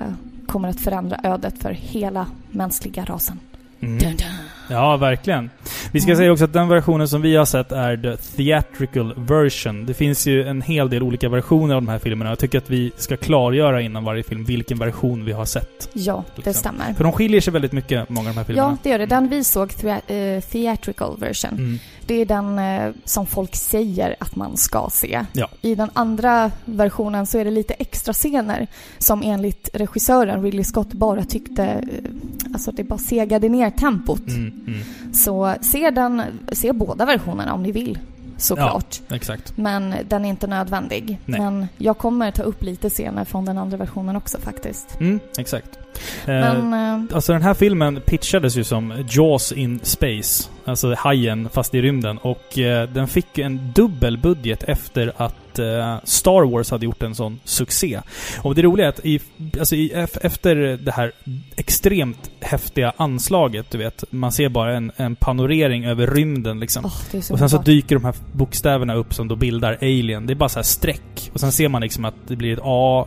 kommer 0.48 0.70
att 0.70 0.80
förändra 0.80 1.20
ödet 1.24 1.58
för 1.58 1.72
hela 1.72 2.28
mänskliga 2.52 3.06
rasen. 3.06 3.40
Mm. 3.80 3.98
Dun, 3.98 4.10
dun. 4.18 4.61
Ja, 4.72 4.98
verkligen. 4.98 5.50
Vi 5.92 6.02
ska 6.02 6.16
säga 6.16 6.32
också 6.32 6.46
att 6.46 6.54
den 6.54 6.68
versionen 6.68 7.08
som 7.08 7.22
vi 7.22 7.36
har 7.36 7.46
sett 7.46 7.72
är 7.72 7.98
the 7.98 8.18
theatrical 8.38 9.14
version. 9.18 9.86
Det 9.86 9.94
finns 9.94 10.28
ju 10.28 10.48
en 10.48 10.62
hel 10.62 10.90
del 10.90 11.04
olika 11.04 11.30
versioner 11.30 11.76
av 11.76 11.82
de 11.82 11.88
här 11.88 12.00
filmerna. 12.00 12.32
Jag 12.32 12.40
tycker 12.40 12.58
att 12.58 12.70
vi 12.70 12.92
ska 12.98 13.18
klargöra 13.18 13.82
innan 13.82 14.04
varje 14.04 14.24
film 14.24 14.44
vilken 14.46 14.80
version 14.80 15.26
vi 15.26 15.32
har 15.32 15.46
sett. 15.46 15.90
Ja, 15.94 16.24
det 16.44 16.54
stämmer. 16.54 16.94
För 16.94 17.04
de 17.04 17.14
skiljer 17.14 17.42
sig 17.42 17.54
väldigt 17.54 17.72
mycket, 17.72 18.10
många 18.10 18.30
av 18.30 18.36
de 18.36 18.40
här 18.40 18.46
filmerna. 18.46 18.68
Ja, 18.70 18.78
det 18.84 18.90
gör 18.90 19.00
det. 19.00 19.06
Den 19.06 19.28
vi 19.30 19.44
såg, 19.44 19.70
eh, 20.08 20.42
theatrical 20.52 21.18
version, 21.20 21.52
Mm. 21.52 21.80
det 22.06 22.14
är 22.22 22.26
den 22.26 22.60
eh, 22.60 22.92
som 23.06 23.26
folk 23.28 23.56
säger 23.56 24.16
att 24.20 24.36
man 24.36 24.58
ska 24.58 24.90
se. 24.92 25.26
Ja. 25.34 25.48
I 25.62 25.76
den 25.76 25.90
andra 25.94 26.52
versionen 26.66 27.26
så 27.26 27.38
är 27.38 27.46
det 27.46 27.52
lite 27.52 27.74
extra 27.74 28.14
scener 28.14 28.68
som 28.98 29.22
enligt 29.24 29.70
regissören 29.74 30.44
Ridley 30.44 30.64
Scott 30.64 30.94
bara 30.94 31.24
tyckte, 31.24 31.64
eh, 31.66 31.82
alltså 32.54 32.72
det 32.72 32.84
bara 32.84 33.00
segade 33.00 33.50
ner 33.50 33.70
tempot. 33.70 34.28
Mm, 34.28 34.61
mm. 34.68 35.14
Så 35.14 35.56
se 35.62 35.90
den, 35.90 36.22
se 36.52 36.74
båda 36.74 37.06
versionerna 37.06 37.54
om 37.54 37.64
ni 37.64 37.72
vill, 37.72 38.00
såklart. 38.38 39.02
Exakt. 39.10 39.58
Men 39.58 39.96
den 40.10 40.26
är 40.26 40.30
inte 40.30 40.48
nödvändig. 40.48 41.20
Nej. 41.26 41.40
Men 41.40 41.68
jag 41.78 41.98
kommer 41.98 42.32
ta 42.32 42.44
upp 42.44 42.64
lite 42.64 42.90
scener 42.90 43.26
från 43.26 43.46
den 43.46 43.58
andra 43.58 43.78
versionen 43.78 44.16
också 44.16 44.38
faktiskt. 44.38 45.00
Mm, 45.00 45.20
exakt. 45.38 45.81
Eh, 46.26 46.28
Men, 46.28 46.74
eh, 47.10 47.16
Alltså 47.16 47.34
den 47.34 47.42
här 47.42 47.54
filmen 47.54 48.02
pitchades 48.06 48.56
ju 48.58 48.64
som 48.64 48.94
Jaws 49.10 49.52
in 49.52 49.80
Space. 49.84 50.50
Alltså 50.66 50.96
Hajen 50.98 51.50
fast 51.54 51.76
i 51.76 51.82
rymden. 51.82 52.18
Och 52.18 52.58
eh, 52.60 52.90
den 52.90 53.08
fick 53.08 53.38
en 53.38 53.72
dubbel 53.76 54.18
budget 54.18 54.64
efter 54.64 55.14
att 55.18 55.60
eh, 55.60 55.98
Star 56.04 56.46
Wars 56.52 56.72
hade 56.72 56.86
gjort 56.86 57.04
en 57.04 57.16
sån 57.16 57.40
succé. 57.44 58.00
Och 58.42 58.56
det 58.56 58.62
roliga 58.62 58.86
är 58.86 58.90
att 58.90 59.06
i, 59.06 59.20
alltså 59.60 59.76
i, 59.76 59.92
ef- 59.96 60.18
efter 60.22 60.56
det 60.56 60.92
här 60.92 61.12
extremt 61.56 62.32
häftiga 62.42 62.94
anslaget, 62.98 63.72
du 63.72 63.78
vet. 63.78 64.04
Man 64.10 64.32
ser 64.32 64.50
bara 64.50 64.78
en, 64.78 64.92
en 64.96 65.16
panorering 65.16 65.86
över 65.86 66.08
rymden 66.08 66.60
liksom. 66.60 66.84
så 66.84 67.18
Och 67.18 67.24
sen 67.24 67.38
så 67.38 67.44
underbart. 67.44 67.66
dyker 67.66 67.96
de 67.96 68.06
här 68.06 68.16
bokstäverna 68.34 68.94
upp 68.96 69.14
som 69.14 69.28
då 69.28 69.36
bildar 69.36 69.78
Alien. 69.82 70.26
Det 70.28 70.34
är 70.34 70.36
bara 70.36 70.50
så 70.50 70.60
här 70.60 70.64
streck. 70.64 71.30
Och 71.34 71.40
sen 71.40 71.52
ser 71.52 71.70
man 71.70 71.82
liksom 71.82 72.06
att 72.06 72.16
det 72.28 72.36
blir 72.36 72.54
ett 72.54 72.60
A 72.64 73.06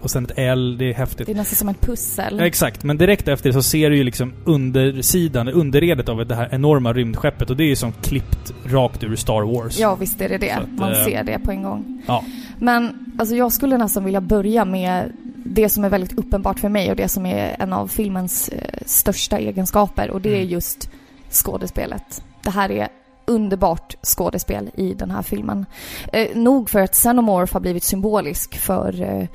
och 0.00 0.10
sen 0.10 0.24
ett 0.24 0.32
L. 0.36 0.76
Det 0.78 0.90
är 0.90 0.94
häftigt. 0.94 1.26
Det 1.26 1.32
är 1.32 1.36
nästan 1.36 1.56
som 1.56 1.68
ett 1.68 1.80
pussel. 1.80 2.36
Ja, 2.38 2.46
exakt, 2.46 2.84
men 2.84 2.98
direkt 2.98 3.28
efter 3.28 3.52
så 3.52 3.62
ser 3.62 3.90
du 3.90 3.96
ju 3.96 4.04
liksom 4.04 4.32
undersidan, 4.44 5.48
underredet 5.48 6.08
av 6.08 6.26
det 6.26 6.34
här 6.34 6.48
enorma 6.52 6.92
rymdskeppet 6.92 7.50
och 7.50 7.56
det 7.56 7.64
är 7.64 7.68
ju 7.68 7.76
som 7.76 7.92
klippt 7.92 8.52
rakt 8.64 9.04
ur 9.04 9.16
Star 9.16 9.42
Wars. 9.42 9.78
Ja, 9.78 9.94
visst 9.94 10.20
är 10.20 10.28
det 10.28 10.38
det. 10.38 10.50
Att, 10.50 10.68
Man 10.78 10.92
eh, 10.92 11.04
ser 11.04 11.24
det 11.24 11.38
på 11.38 11.50
en 11.50 11.62
gång. 11.62 12.02
Ja. 12.06 12.24
Men 12.58 13.12
alltså, 13.18 13.34
jag 13.36 13.52
skulle 13.52 13.78
nästan 13.78 14.04
vilja 14.04 14.20
börja 14.20 14.64
med 14.64 15.12
det 15.44 15.68
som 15.68 15.84
är 15.84 15.88
väldigt 15.88 16.18
uppenbart 16.18 16.60
för 16.60 16.68
mig 16.68 16.90
och 16.90 16.96
det 16.96 17.08
som 17.08 17.26
är 17.26 17.56
en 17.58 17.72
av 17.72 17.88
filmens 17.88 18.48
eh, 18.48 18.78
största 18.86 19.38
egenskaper 19.38 20.10
och 20.10 20.20
det 20.20 20.28
är 20.28 20.36
Mm. 20.36 20.48
just 20.48 20.90
skådespelet. 21.30 22.22
Det 22.42 22.50
här 22.50 22.70
är 22.70 22.88
underbart 23.26 23.94
skådespel 24.02 24.70
i 24.76 24.94
den 24.94 25.10
här 25.10 25.22
filmen. 25.22 25.66
Eh, 26.12 26.36
nog 26.36 26.70
för 26.70 26.80
att 26.80 26.92
Xenomorph 26.92 27.52
har 27.52 27.60
blivit 27.60 27.84
symbolisk 27.84 28.58
för 28.58 29.02
eh, 29.02 29.26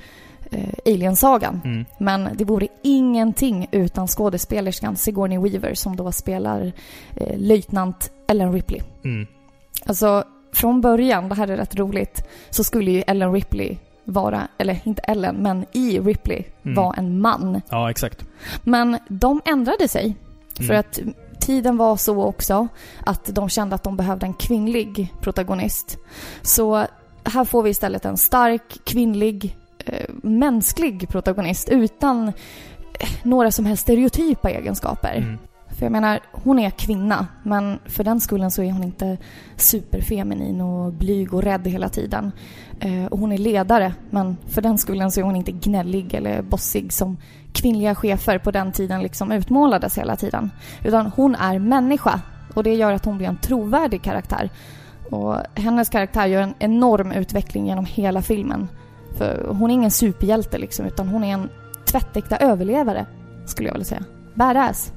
eh, 0.51 0.69
Alien-sagan. 0.93 1.61
Mm. 1.65 1.85
Men 1.97 2.29
det 2.35 2.45
vore 2.45 2.67
ingenting 2.83 3.67
utan 3.71 4.07
skådespelerskan 4.07 4.95
Sigourney 4.95 5.37
Weaver 5.39 5.73
som 5.73 5.95
då 5.95 6.11
spelar 6.11 6.71
eh, 7.15 7.37
löjtnant 7.37 8.11
Ellen 8.27 8.53
Ripley. 8.53 8.81
Mm. 9.03 9.27
Alltså, 9.85 10.23
från 10.53 10.81
början, 10.81 11.29
det 11.29 11.35
här 11.35 11.47
är 11.47 11.57
rätt 11.57 11.75
roligt, 11.75 12.27
så 12.49 12.63
skulle 12.63 12.91
ju 12.91 13.03
Ellen 13.07 13.33
Ripley 13.33 13.77
vara, 14.03 14.47
eller 14.57 14.79
inte 14.83 15.01
Ellen, 15.01 15.35
men 15.35 15.65
i 15.71 15.99
Ripley 15.99 16.43
Mm. 16.63 16.75
var 16.75 16.95
en 16.97 17.21
man. 17.21 17.61
Ja, 17.69 17.89
exakt. 17.91 18.25
Men 18.63 18.97
de 19.07 19.41
ändrade 19.45 19.87
sig. 19.87 20.15
För 20.57 20.63
Mm. 20.63 20.79
att 20.79 20.99
tiden 21.41 21.77
var 21.77 21.95
så 21.95 22.23
också 22.23 22.67
att 23.05 23.25
de 23.35 23.49
kände 23.49 23.75
att 23.75 23.83
de 23.83 23.97
behövde 23.97 24.25
en 24.25 24.33
kvinnlig 24.33 25.13
protagonist. 25.21 25.97
Så 26.41 26.85
här 27.23 27.45
får 27.45 27.63
vi 27.63 27.69
istället 27.69 28.05
en 28.05 28.17
stark, 28.17 28.79
kvinnlig, 28.83 29.57
mänsklig 30.23 31.09
protagonist 31.09 31.69
utan 31.69 32.27
eh, 32.27 32.33
några 33.23 33.51
som 33.51 33.65
helst 33.65 33.83
stereotypa 33.83 34.49
egenskaper. 34.49 35.15
Mm. 35.17 35.37
För 35.69 35.85
jag 35.85 35.91
menar, 35.91 36.19
hon 36.31 36.59
är 36.59 36.69
kvinna, 36.69 37.27
men 37.43 37.79
för 37.85 38.03
den 38.03 38.21
skullen 38.21 38.51
så 38.51 38.63
är 38.63 38.71
hon 38.71 38.83
inte 38.83 39.17
superfeminin 39.55 40.61
och 40.61 40.93
blyg 40.93 41.33
och 41.33 41.43
rädd 41.43 41.67
hela 41.67 41.89
tiden. 41.89 42.31
Eh, 42.79 43.05
och 43.05 43.19
hon 43.19 43.31
är 43.31 43.37
ledare, 43.37 43.93
men 44.09 44.37
för 44.47 44.61
den 44.61 44.77
skullen 44.77 45.11
så 45.11 45.19
är 45.19 45.23
hon 45.23 45.35
inte 45.35 45.51
gnällig 45.51 46.13
eller 46.13 46.41
bossig 46.41 46.93
som 46.93 47.17
kvinnliga 47.53 47.95
chefer 47.95 48.37
på 48.37 48.51
den 48.51 48.71
tiden 48.71 49.01
liksom 49.01 49.31
utmålades 49.31 49.97
hela 49.97 50.15
tiden. 50.15 50.51
Utan 50.83 51.05
hon 51.15 51.35
är 51.35 51.59
människa 51.59 52.21
och 52.53 52.63
det 52.63 52.73
gör 52.73 52.91
att 52.91 53.05
hon 53.05 53.17
blir 53.17 53.27
en 53.27 53.37
trovärdig 53.37 54.01
karaktär. 54.01 54.49
Och 55.09 55.35
hennes 55.55 55.89
karaktär 55.89 56.25
gör 56.25 56.41
en 56.41 56.53
enorm 56.59 57.11
utveckling 57.11 57.67
genom 57.67 57.85
hela 57.85 58.21
filmen. 58.21 58.67
För 59.17 59.47
hon 59.47 59.69
är 59.69 59.73
ingen 59.73 59.91
superhjälte 59.91 60.57
liksom, 60.57 60.85
utan 60.85 61.07
hon 61.07 61.23
är 61.23 61.33
en 61.33 61.49
tvättäkta 61.85 62.37
överlevare, 62.37 63.05
skulle 63.45 63.67
jag 63.69 63.73
vilja 63.73 63.85
säga. 63.85 64.03
Badass. 64.33 64.93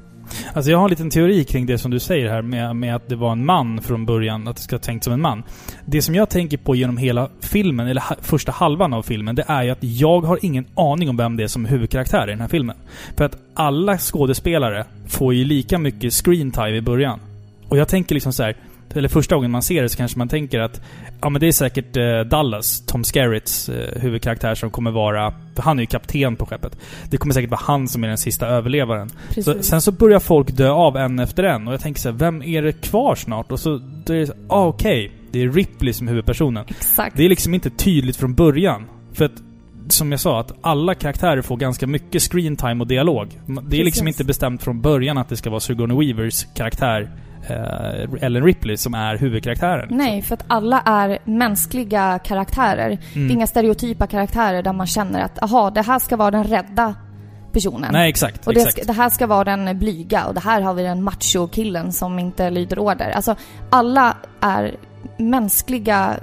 Alltså 0.52 0.70
jag 0.70 0.78
har 0.78 0.84
en 0.84 0.90
liten 0.90 1.10
teori 1.10 1.44
kring 1.44 1.66
det 1.66 1.78
som 1.78 1.90
du 1.90 2.00
säger 2.00 2.30
här 2.30 2.42
med, 2.42 2.76
med 2.76 2.96
att 2.96 3.08
det 3.08 3.16
var 3.16 3.32
en 3.32 3.44
man 3.44 3.82
från 3.82 4.06
början, 4.06 4.48
att 4.48 4.56
det 4.56 4.62
ska 4.62 4.76
ha 4.76 4.80
tänkt 4.80 5.04
som 5.04 5.12
en 5.12 5.20
man. 5.20 5.42
Det 5.84 6.02
som 6.02 6.14
jag 6.14 6.30
tänker 6.30 6.56
på 6.56 6.74
genom 6.74 6.96
hela 6.96 7.28
filmen, 7.40 7.86
eller 7.86 8.00
ha, 8.00 8.16
första 8.20 8.52
halvan 8.52 8.92
av 8.92 9.02
filmen, 9.02 9.34
det 9.34 9.44
är 9.46 9.62
ju 9.62 9.70
att 9.70 9.84
jag 9.84 10.20
har 10.20 10.38
ingen 10.42 10.66
aning 10.74 11.08
om 11.08 11.16
vem 11.16 11.36
det 11.36 11.42
är 11.42 11.48
som 11.48 11.64
är 11.64 11.68
huvudkaraktär 11.68 12.28
i 12.28 12.30
den 12.30 12.40
här 12.40 12.48
filmen. 12.48 12.76
För 13.16 13.24
att 13.24 13.36
alla 13.54 13.98
skådespelare 13.98 14.84
får 15.06 15.34
ju 15.34 15.44
lika 15.44 15.78
mycket 15.78 16.12
screen 16.12 16.50
time 16.50 16.76
i 16.76 16.80
början. 16.80 17.20
Och 17.68 17.78
jag 17.78 17.88
tänker 17.88 18.14
liksom 18.14 18.32
så 18.32 18.42
här, 18.42 18.56
eller 18.94 19.08
första 19.08 19.34
gången 19.34 19.50
man 19.50 19.62
ser 19.62 19.82
det 19.82 19.88
så 19.88 19.96
kanske 19.96 20.18
man 20.18 20.28
tänker 20.28 20.60
att 20.60 20.80
ja 21.20 21.28
men 21.28 21.40
det 21.40 21.46
är 21.46 21.52
säkert 21.52 21.96
eh, 21.96 22.20
Dallas, 22.20 22.86
Tom 22.86 23.04
Skerritts 23.04 23.68
eh, 23.68 24.00
huvudkaraktär 24.00 24.54
som 24.54 24.70
kommer 24.70 24.90
vara... 24.90 25.34
För 25.54 25.62
han 25.62 25.78
är 25.78 25.82
ju 25.82 25.86
kapten 25.86 26.36
på 26.36 26.46
skeppet. 26.46 26.78
Det 27.10 27.16
kommer 27.16 27.34
säkert 27.34 27.50
vara 27.50 27.60
han 27.64 27.88
som 27.88 28.04
är 28.04 28.08
den 28.08 28.18
sista 28.18 28.46
överlevaren. 28.46 29.10
Så, 29.44 29.62
sen 29.62 29.80
så 29.82 29.92
börjar 29.92 30.20
folk 30.20 30.50
dö 30.50 30.70
av 30.70 30.96
en 30.96 31.18
efter 31.18 31.44
en 31.44 31.68
och 31.68 31.72
jag 31.74 31.80
tänker 31.80 32.00
så 32.00 32.10
här, 32.10 32.16
vem 32.16 32.42
är 32.42 32.62
det 32.62 32.72
kvar 32.72 33.14
snart? 33.14 33.52
Och 33.52 33.60
så 33.60 33.74
är 33.74 33.80
det 34.06 34.26
så, 34.26 34.32
ah, 34.48 34.66
okej, 34.66 35.12
det 35.30 35.42
är 35.42 35.52
Ripley 35.52 35.92
som 35.92 36.08
är 36.08 36.12
huvudpersonen. 36.12 36.64
Exakt. 36.68 37.16
Det 37.16 37.24
är 37.24 37.28
liksom 37.28 37.54
inte 37.54 37.70
tydligt 37.70 38.16
från 38.16 38.34
början. 38.34 38.86
För 39.12 39.24
att, 39.24 39.42
som 39.88 40.10
jag 40.10 40.20
sa, 40.20 40.40
att 40.40 40.52
alla 40.60 40.94
karaktärer 40.94 41.42
får 41.42 41.56
ganska 41.56 41.86
mycket 41.86 42.22
screen 42.22 42.56
time 42.56 42.80
och 42.80 42.86
dialog. 42.86 43.40
Det 43.46 43.80
är 43.80 43.84
liksom 43.84 44.06
Precis. 44.06 44.20
inte 44.20 44.24
bestämt 44.24 44.62
från 44.62 44.80
början 44.80 45.18
att 45.18 45.28
det 45.28 45.36
ska 45.36 45.50
vara 45.50 45.60
Sigourney 45.60 45.96
Weavers 45.96 46.46
karaktär, 46.54 47.10
eh, 47.48 48.24
Ellen 48.24 48.44
Ripley, 48.44 48.76
som 48.76 48.94
är 48.94 49.16
huvudkaraktären. 49.16 49.88
Nej, 49.90 50.22
för 50.22 50.34
att 50.34 50.44
alla 50.46 50.80
är 50.80 51.18
mänskliga 51.24 52.18
karaktärer. 52.18 52.86
Mm. 52.86 53.28
Det 53.28 53.32
är 53.32 53.34
inga 53.34 53.46
stereotypa 53.46 54.06
karaktärer 54.06 54.62
där 54.62 54.72
man 54.72 54.86
känner 54.86 55.20
att 55.20 55.42
aha, 55.42 55.70
det 55.70 55.82
här 55.82 55.98
ska 55.98 56.16
vara 56.16 56.30
den 56.30 56.44
rädda 56.44 56.94
personen. 57.52 57.92
Nej, 57.92 58.08
exakt. 58.08 58.46
och 58.46 58.54
det, 58.54 58.60
exakt. 58.60 58.76
ska, 58.76 58.92
det 58.92 58.98
här 58.98 59.10
ska 59.10 59.26
vara 59.26 59.44
den 59.44 59.78
blyga 59.78 60.24
och 60.24 60.34
det 60.34 60.40
här 60.40 60.60
har 60.60 60.74
vi 60.74 60.82
den 60.82 61.02
macho-killen 61.02 61.92
som 61.92 62.18
inte 62.18 62.50
lyder 62.50 62.78
order. 62.78 63.10
Alltså, 63.10 63.36
alla 63.70 64.16
är 64.40 64.76
mänskliga 65.18 66.16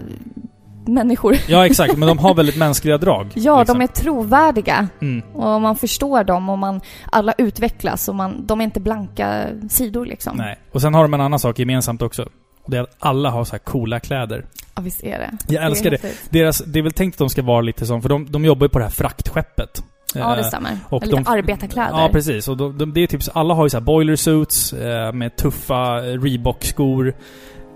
människor. 0.87 1.35
Ja, 1.47 1.65
exakt. 1.69 1.97
Men 1.97 2.07
de 2.07 2.17
har 2.19 2.33
väldigt 2.35 2.57
mänskliga 2.57 2.97
drag. 2.97 3.27
Ja, 3.33 3.59
liksom. 3.59 3.79
de 3.79 3.83
är 3.83 3.87
trovärdiga 3.87 4.87
Mm. 5.01 5.21
och 5.33 5.61
man 5.61 5.75
förstår 5.75 6.23
dem 6.23 6.49
och 6.49 6.57
man, 6.59 6.81
alla 7.11 7.33
utvecklas 7.37 8.09
och 8.09 8.15
man, 8.15 8.45
de 8.47 8.59
är 8.61 8.65
inte 8.65 8.79
blanka 8.79 9.47
sidor 9.69 10.05
liksom. 10.05 10.37
Nej. 10.37 10.59
Och 10.71 10.81
sen 10.81 10.93
har 10.93 11.01
de 11.01 11.13
en 11.13 11.21
annan 11.21 11.39
sak 11.39 11.59
gemensamt 11.59 12.01
också. 12.01 12.29
Det 12.67 12.77
är 12.77 12.81
att 12.81 12.95
alla 12.99 13.29
har 13.29 13.43
så 13.43 13.51
här 13.51 13.59
coola 13.59 13.99
kläder. 13.99 14.45
Ja, 14.75 14.81
visst 14.81 15.03
är 15.03 15.19
det. 15.19 15.53
Jag 15.53 15.63
älskar 15.65 15.89
det. 15.89 15.95
är 16.03 16.07
häftigt. 16.07 16.31
Deras, 16.31 16.59
det 16.65 16.79
är 16.79 16.83
väl 16.83 16.91
tänkt 16.93 17.13
att 17.15 17.19
de 17.19 17.29
ska 17.29 17.41
vara 17.41 17.61
lite 17.61 17.85
som, 17.85 18.01
för 18.01 18.09
de, 18.09 18.31
de 18.31 18.45
jobbar 18.45 18.65
ju 18.65 18.69
på 18.69 18.79
det 18.79 18.85
här 18.85 18.91
fraktskeppet. 18.91 19.83
Ja, 20.15 20.35
det 20.35 20.41
Eh, 20.41 20.47
stämmer. 20.47 20.71
och 20.89 21.03
Eller 21.03 21.15
de- 21.17 21.27
arbetarkläder. 21.27 21.89
Ja, 22.01 22.09
precis. 22.11 22.47
Och 22.47 22.57
de, 22.57 22.77
de, 22.77 22.93
det 22.93 23.03
är 23.03 23.07
typ, 23.07 23.21
alla 23.33 23.53
har 23.53 23.65
ju 23.65 23.69
så 23.69 23.77
här 23.77 23.81
boiler 23.83 24.15
suits 24.15 24.73
eh, 24.73 25.13
med 25.13 25.35
tuffa 25.35 26.01
Reebok-skor. 26.01 27.13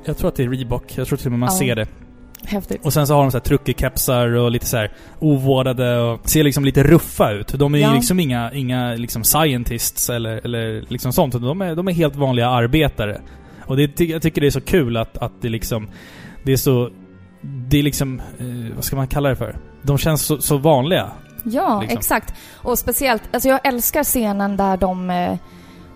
Jag 0.06 0.18
tror 0.18 0.28
att 0.30 0.36
det 0.36 0.44
är 0.44 0.50
Reebok. 0.50 0.98
Jag 0.98 1.08
tror 1.08 1.18
till 1.18 1.28
och 1.28 1.32
med 1.32 1.40
man 1.40 1.50
Ja. 1.52 1.60
ser 1.60 1.76
det. 1.76 1.88
Häftigt. 2.48 2.86
Och 2.86 2.94
sen 2.94 3.08
så 3.08 3.14
har 3.16 3.22
de 3.22 3.32
så 3.32 3.38
här 3.38 3.44
truckerkepsar 3.44 4.28
och 4.36 4.52
lite 4.52 4.66
så 4.66 4.78
här 4.78 4.92
ovårdade 5.20 6.00
och 6.00 6.30
ser 6.30 6.44
liksom 6.44 6.66
lite 6.66 6.84
ruffa 6.84 7.32
ut. 7.32 7.48
De 7.48 7.74
är 7.74 7.80
ju 7.80 7.84
Ja. 7.84 7.94
liksom 7.94 8.20
inga, 8.20 8.52
inga 8.54 8.94
liksom 8.94 9.24
scientists 9.24 10.10
eller, 10.10 10.42
eller 10.46 10.86
liksom 10.88 11.14
sånt. 11.14 11.34
De 11.34 11.62
är, 11.62 11.76
de 11.76 11.88
är 11.88 11.92
helt 11.92 12.16
vanliga 12.16 12.50
arbetare. 12.50 13.22
Och 13.66 13.78
det, 13.78 14.00
jag 14.00 14.22
tycker 14.22 14.42
det 14.42 14.48
är 14.48 14.52
så 14.52 14.62
kul 14.62 14.98
att, 14.98 15.18
att 15.18 15.42
det 15.42 15.50
liksom... 15.50 15.88
Det 16.44 16.54
är 16.54 16.58
så... 16.58 16.90
Det 17.42 17.78
är 17.80 17.84
liksom... 17.84 18.20
Eh, 18.40 18.76
vad 18.76 18.84
ska 18.84 18.96
man 18.96 19.08
kalla 19.08 19.30
det 19.30 19.36
för? 19.36 19.58
De 19.82 19.98
känns 19.98 20.22
så, 20.26 20.38
så 20.38 20.58
vanliga. 20.58 21.12
Ja, 21.44 21.82
liksom. 21.82 21.98
exakt. 21.98 22.34
Och 22.56 22.80
speciellt, 22.80 23.24
alltså 23.34 23.50
jag 23.50 23.60
älskar 23.68 24.04
scenen 24.04 24.58
där 24.58 24.78
de 24.78 25.10
eh, 25.10 25.38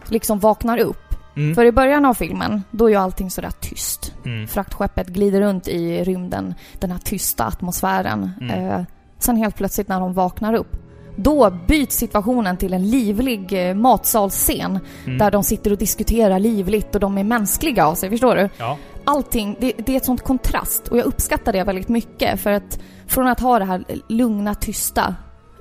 liksom 0.08 0.39
vaknar 0.39 0.77
upp. 0.77 1.09
Mm. 1.39 1.55
För 1.55 1.65
i 1.65 1.72
början 1.72 2.05
av 2.05 2.13
filmen, 2.13 2.63
då 2.72 2.86
är 2.86 2.89
ju 2.89 2.96
allting 2.96 3.31
sådär 3.31 3.51
tyst. 3.60 4.13
Mm. 4.25 4.48
Fraktskeppet 4.48 5.08
glider 5.08 5.41
runt 5.41 5.67
i 5.67 6.03
rymden, 6.03 6.53
den 6.79 6.91
här 6.91 7.00
tysta 7.00 7.46
atmosfären. 7.46 8.31
Mm. 8.41 8.65
Eh, 8.65 8.81
sen 9.17 9.38
helt 9.38 9.55
plötsligt 9.55 9.88
när 9.88 10.00
de 10.00 10.13
vaknar 10.13 10.53
upp, 10.53 10.75
då 11.15 11.50
byts 11.67 11.98
situationen 11.98 12.58
till 12.58 12.74
en 12.74 12.89
livlig 12.89 13.69
eh, 13.69 13.75
matsalsscen. 13.75 14.79
Mm. 15.05 15.17
Där 15.17 15.31
de 15.31 15.43
sitter 15.43 15.72
och 15.72 15.77
diskuterar 15.77 16.39
livligt 16.39 16.96
och 16.96 17.01
de 17.01 17.17
är 17.17 17.24
mänskliga 17.24 17.88
av 17.88 17.96
sig, 17.96 18.10
förstår 18.10 18.36
du? 18.36 18.50
Ja. 18.58 18.77
allting, 19.03 19.58
det, 19.60 19.74
det 19.77 19.93
är 19.93 19.98
ett 19.98 20.05
sånt 20.05 20.24
kontrast 20.24 20.88
och 20.88 20.98
jag 20.98 21.05
uppskattar 21.05 21.53
det 21.53 21.63
väldigt 21.63 21.89
mycket 21.89 22.39
för 22.39 22.51
att 22.51 22.79
från 23.08 23.27
att 23.27 23.39
ha 23.39 23.60
det 23.60 23.65
här 23.65 23.84
lugna, 24.08 24.55
tysta, 24.55 25.15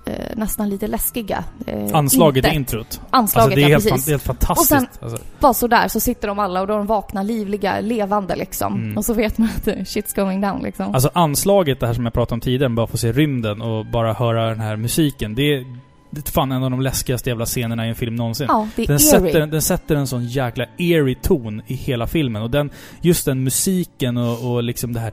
eh, 0.08 0.36
nästan 0.36 0.68
lite 0.68 0.86
läskiga. 0.86 1.44
Eh, 1.66 1.88
Anslaget 1.92 2.46
i 2.46 2.54
introt. 2.54 3.00
Anslaget, 3.10 3.44
Alltså 3.44 3.56
det 3.56 3.62
är 3.62 3.68
ja 3.68 3.68
helt, 3.78 3.88
precis. 3.88 4.06
är 4.06 4.10
helt 4.10 4.22
fantastiskt. 4.22 4.72
Och 4.72 4.78
sen- 4.78 4.86
alltså. 5.02 5.18
Bara 5.40 5.54
sådär 5.54 5.88
så 5.88 6.00
sitter 6.00 6.28
de 6.28 6.38
alla 6.38 6.60
och 6.60 6.66
då 6.66 6.74
är 6.74 6.78
de 6.78 6.86
vakna, 6.86 7.22
livliga, 7.22 7.80
levande 7.80 8.36
liksom. 8.36 8.74
Mm. 8.74 8.96
Och 8.96 9.04
så 9.04 9.14
vet 9.14 9.38
man 9.38 9.48
att 9.56 9.68
eh, 9.68 9.74
shit's 9.74 10.16
going 10.16 10.40
down 10.40 10.62
liksom. 10.62 10.94
Alltså 10.94 11.10
anslaget, 11.14 11.80
det 11.80 11.86
här 11.86 11.94
som 11.94 12.04
jag 12.04 12.12
pratade 12.14 12.34
om 12.34 12.40
tidigare, 12.40 12.68
bara 12.70 12.86
få 12.86 12.96
se 12.96 13.12
rymden 13.12 13.62
och 13.62 13.86
bara 13.86 14.12
höra 14.12 14.48
den 14.48 14.60
här 14.60 14.76
musiken. 14.76 15.34
Det 15.34 15.42
är, 15.54 15.64
det 16.10 16.28
är 16.28 16.32
fan 16.32 16.52
en 16.52 16.62
av 16.64 16.70
de 16.70 16.80
läskigaste 16.80 17.30
jävla 17.30 17.46
scenerna 17.46 17.86
i 17.86 17.88
en 17.88 17.94
film 17.94 18.14
någonsin. 18.14 18.46
ja, 18.50 18.68
det 18.76 18.82
är 18.82 18.86
Den 18.86 18.96
eerie. 18.96 19.10
sätter, 19.10 19.46
den 19.46 19.62
sätter 19.62 19.96
en 19.96 20.06
sån 20.06 20.24
jäkla 20.24 20.66
eerie 20.78 21.14
ton 21.22 21.62
i 21.66 21.74
hela 21.74 22.06
filmen. 22.06 22.42
Och 22.42 22.50
den, 22.50 22.70
just 23.00 23.24
den 23.24 23.44
musiken 23.44 24.16
och, 24.16 24.52
och 24.52 24.62
liksom 24.62 24.92
det 24.92 25.00
här 25.00 25.12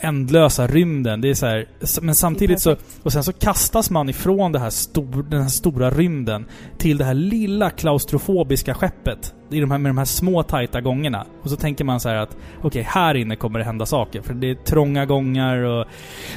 ändlösa 0.00 0.66
rymden. 0.66 1.20
Det 1.20 1.30
är 1.30 1.34
så 1.34 1.46
här, 1.46 1.66
men 2.00 2.14
samtidigt 2.14 2.60
så... 2.60 2.76
Och 3.02 3.12
sen 3.12 3.24
så 3.24 3.32
kastas 3.32 3.90
man 3.90 4.08
ifrån 4.08 4.52
det 4.52 4.58
här 4.58 4.70
stor, 4.70 5.22
den 5.30 5.42
här 5.42 5.48
stora 5.48 5.90
rymden 5.90 6.46
till 6.78 6.98
det 6.98 7.04
här 7.04 7.14
lilla 7.14 7.70
klaustrofobiska 7.70 8.74
skeppet. 8.74 9.34
I 9.50 9.60
de 9.60 9.70
här, 9.70 9.78
med 9.78 9.90
de 9.90 9.98
här 9.98 10.04
små 10.04 10.42
tajta 10.42 10.80
gångerna. 10.80 11.26
Och 11.42 11.50
så 11.50 11.56
tänker 11.56 11.84
man 11.84 12.00
så 12.00 12.08
här 12.08 12.16
att 12.16 12.36
okej, 12.62 12.82
här 12.82 13.14
inne 13.14 13.36
kommer 13.36 13.58
det 13.58 13.64
hända 13.64 13.86
saker. 13.86 14.22
För 14.22 14.34
det 14.34 14.50
är 14.50 14.54
trånga 14.54 15.06
gångar 15.06 15.56
och... 15.56 15.86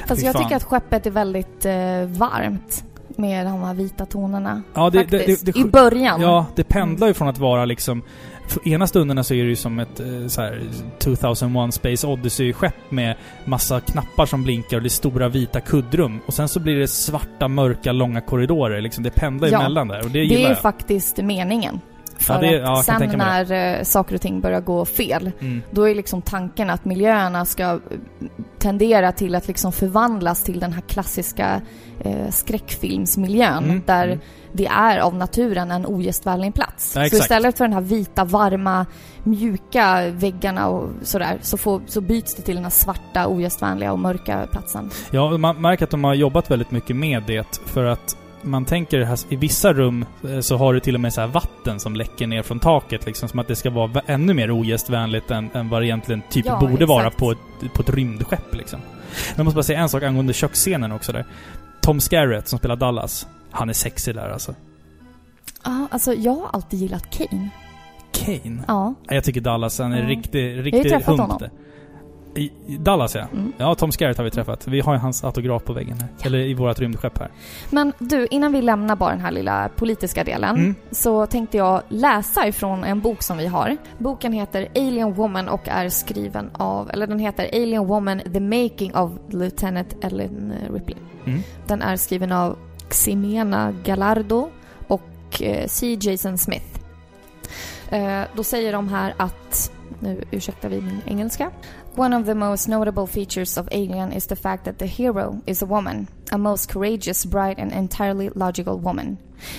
Fast 0.08 0.20
fy 0.20 0.26
jag 0.26 0.32
fan. 0.32 0.42
tycker 0.42 0.56
att 0.56 0.64
skeppet 0.64 1.06
är 1.06 1.10
väldigt 1.10 1.64
eh, 1.64 2.18
varmt 2.18 2.84
med 3.16 3.46
de 3.46 3.62
här 3.62 3.74
vita 3.74 4.06
tonerna. 4.06 4.62
Ja, 4.74 4.90
det, 4.90 5.04
det, 5.04 5.44
det, 5.44 5.56
I 5.56 5.64
början. 5.64 6.20
Ja, 6.20 6.46
det 6.56 6.64
pendlar 6.64 7.06
ju 7.06 7.14
från 7.14 7.28
att 7.28 7.38
vara 7.38 7.64
liksom... 7.64 8.02
För 8.46 8.68
ena 8.68 8.86
stunderna 8.86 9.24
så 9.24 9.34
är 9.34 9.42
det 9.42 9.48
ju 9.48 9.56
som 9.56 9.78
ett 9.78 10.00
eh, 10.00 10.26
så 10.26 10.40
här 10.42 10.60
2001 10.98 11.74
Space 11.74 12.06
Odyssey-skepp 12.06 12.74
med 12.90 13.16
massa 13.44 13.80
knappar 13.80 14.26
som 14.26 14.42
blinkar 14.44 14.76
och 14.76 14.82
det 14.82 14.86
är 14.86 14.90
stora 14.90 15.28
vita 15.28 15.60
kuddrum. 15.60 16.20
Och 16.26 16.34
sen 16.34 16.48
så 16.48 16.60
blir 16.60 16.76
det 16.78 16.88
svarta, 16.88 17.48
mörka, 17.48 17.92
långa 17.92 18.20
korridorer. 18.20 18.80
Liksom, 18.80 19.04
det 19.04 19.10
pendlar 19.10 19.48
ju 19.48 19.52
Ja. 19.52 19.60
emellan 19.60 19.88
där 19.88 19.98
och 20.04 20.10
det 20.10 20.18
Det 20.18 20.24
gillar 20.24 20.44
är 20.44 20.48
jag. 20.54 20.60
faktiskt 20.60 21.16
meningen. 21.18 21.80
För 22.18 22.34
Ja, 22.34 22.40
det- 22.40 22.46
ja, 22.46 22.52
jag 22.60 22.72
att 22.78 22.84
sen 22.84 23.18
när 23.18 23.84
saker 23.84 24.14
och 24.14 24.20
ting 24.20 24.40
börjar 24.40 24.60
gå 24.60 24.84
fel, 24.84 25.30
Mm. 25.40 25.62
då 25.70 25.88
är 25.88 25.94
liksom 25.94 26.22
tanken 26.22 26.70
att 26.70 26.84
miljöerna 26.84 27.44
ska 27.44 27.62
eh, 27.62 27.78
tendera 28.58 29.12
till 29.12 29.34
att 29.34 29.48
liksom 29.48 29.72
förvandlas 29.72 30.42
till 30.42 30.60
den 30.60 30.72
här 30.72 30.80
klassiska 30.80 31.60
eh, 32.04 32.30
skräckfilmsmiljön 32.30 33.64
Mm, 33.64 33.82
där 33.86 34.04
mm. 34.06 34.18
Det 34.52 34.66
är 34.66 34.98
av 34.98 35.14
naturen 35.14 35.70
en 35.70 35.86
ogästvänlig 35.86 36.54
plats. 36.54 36.92
Ja, 36.96 37.08
så 37.08 37.16
istället 37.16 37.58
för 37.58 37.64
den 37.64 37.72
här 37.72 37.80
vita, 37.80 38.24
varma, 38.24 38.86
mjuka 39.24 40.10
väggarna 40.10 40.68
och 40.68 40.90
sådär 41.02 41.38
så, 41.42 41.56
får, 41.56 41.82
så 41.86 42.00
byts 42.00 42.34
det 42.34 42.42
till 42.42 42.54
den 42.54 42.64
här 42.64 42.70
svarta, 42.70 43.26
ogästvänliga 43.26 43.92
och 43.92 43.98
mörka 43.98 44.46
platsen. 44.52 44.90
Ja, 45.10 45.38
man 45.38 45.60
märker 45.60 45.84
att 45.84 45.90
de 45.90 46.04
har 46.04 46.14
jobbat 46.14 46.50
väldigt 46.50 46.70
mycket 46.70 46.96
med 46.96 47.22
det 47.26 47.60
för 47.66 47.84
att 47.84 48.16
man 48.42 48.64
tänker 48.64 49.00
här, 49.00 49.18
i 49.28 49.36
vissa 49.36 49.72
rum 49.72 50.04
eh, 50.28 50.40
så 50.40 50.56
har 50.56 50.74
du 50.74 50.80
till 50.80 50.94
och 50.94 51.00
med 51.00 51.12
så 51.12 51.20
här 51.20 51.28
vatten 51.28 51.80
som 51.80 51.96
läcker 51.96 52.26
ner 52.26 52.42
från 52.42 52.60
taket 52.60 53.06
liksom. 53.06 53.28
Som 53.28 53.38
att 53.38 53.48
det 53.48 53.56
ska 53.56 53.70
vara 53.70 54.02
ännu 54.06 54.34
mer 54.34 54.50
ogästvänligt 54.50 55.30
än, 55.30 55.50
än 55.54 55.68
vad 55.68 55.82
det 55.82 55.86
egentligen 55.86 56.22
typ 56.30 56.46
Ja, 56.46 56.60
borde 56.60 56.86
vara 56.86 57.06
exakt. 57.06 57.16
på 57.16 57.30
ett, 57.30 57.72
på 57.74 57.82
ett 57.82 57.90
rymdskepp 57.90 58.54
liksom. 58.54 58.80
Men 58.80 59.36
jag 59.36 59.44
måste 59.44 59.54
bara 59.54 59.62
säga 59.62 59.80
en 59.80 59.88
sak 59.88 60.02
angående 60.02 60.32
köksscenen 60.32 60.92
också 60.92 61.12
där. 61.12 61.24
Tom 61.82 62.00
Skerritt 62.00 62.48
som 62.48 62.58
spelar 62.58 62.76
Dallas. 62.76 63.26
Han 63.50 63.68
är 63.68 63.72
sexig 63.72 64.14
där 64.14 64.28
alltså. 64.30 64.54
Ja, 65.64 65.86
alltså 65.90 66.14
jag 66.14 66.32
har 66.34 66.48
alltid 66.52 66.80
gillat 66.80 67.10
Kane. 67.10 67.48
Kane? 68.12 68.62
Ja. 68.68 68.94
Jag 69.08 69.24
tycker 69.24 69.40
Dallas, 69.40 69.78
han 69.78 69.92
är 69.92 70.02
Ja. 70.02 70.08
riktig, 70.08 70.64
riktig 70.66 70.82
träffat 70.82 71.06
hunk 71.06 71.20
honom. 71.20 71.48
I, 72.34 72.52
Dallas 72.78 73.14
ja. 73.14 73.26
Mm. 73.32 73.52
Ja, 73.58 73.74
Tom 73.74 73.92
Skerritt 73.92 74.16
har 74.16 74.24
vi 74.24 74.30
träffat. 74.30 74.66
Vi 74.68 74.80
har 74.80 74.92
ju 74.94 74.98
hans 74.98 75.24
autograf 75.24 75.64
på 75.64 75.72
väggen 75.72 75.96
här. 76.00 76.08
Eller 76.26 76.38
i 76.38 76.54
vårt 76.54 76.78
rymdskepp 76.78 77.18
här. 77.18 77.30
Men 77.70 77.92
du, 77.98 78.26
innan 78.30 78.52
vi 78.52 78.62
lämnar 78.62 78.96
bara 78.96 79.10
den 79.10 79.20
här 79.20 79.30
lilla 79.30 79.68
politiska 79.76 80.24
delen 80.24 80.56
Mm. 80.56 80.74
så 80.90 81.26
tänkte 81.26 81.56
jag 81.56 81.82
läsa 81.88 82.46
ifrån 82.48 82.84
en 82.84 83.00
bok 83.00 83.22
som 83.22 83.36
vi 83.36 83.46
har. 83.46 83.76
Boken 83.98 84.32
heter 84.32 84.68
Alien 84.74 85.12
Woman 85.14 85.48
och 85.48 85.68
är 85.68 85.88
skriven 85.88 86.50
av, 86.52 86.90
eller 86.90 87.06
den 87.06 87.18
heter 87.18 87.48
Alien 87.52 87.86
Woman 87.86 88.20
The 88.32 88.40
Making 88.40 88.94
of 88.96 89.10
Lieutenant 89.30 90.04
Ellen 90.04 90.52
Ripley. 90.74 90.96
Mm. 91.26 91.40
Den 91.66 91.82
är 91.82 91.96
skriven 91.96 92.32
av 92.32 92.58
Ximena 92.90 93.72
Gallardo 93.84 94.50
och 94.88 95.42
eh, 95.42 95.66
C. 95.66 95.98
Jason 96.00 96.38
Smith. 96.38 96.66
Eh, 97.90 98.22
då 98.36 98.44
säger 98.44 98.72
de 98.72 98.88
här 98.88 99.14
att, 99.16 99.72
nu 100.00 100.24
ursäktar 100.30 100.68
vi 100.68 100.80
min 100.80 101.00
engelska. 101.06 101.50
One 101.94 102.14
of 102.14 102.24
the 102.24 102.34
most 102.34 102.68
notable 102.68 103.06
features 103.06 103.58
of 103.58 103.68
Alien 103.70 104.12
is 104.12 104.26
the 104.26 104.36
fact 104.36 104.64
that 104.64 104.78
the 104.78 104.86
hero 104.86 105.42
is 105.46 105.62
a 105.62 105.66
woman, 105.66 106.08
a 106.30 106.38
most 106.38 106.72
courageous, 106.72 107.26
bright, 107.26 107.58
and 107.58 107.72
entirely 107.72 108.30
logical 108.34 108.78
woman. 108.78 109.18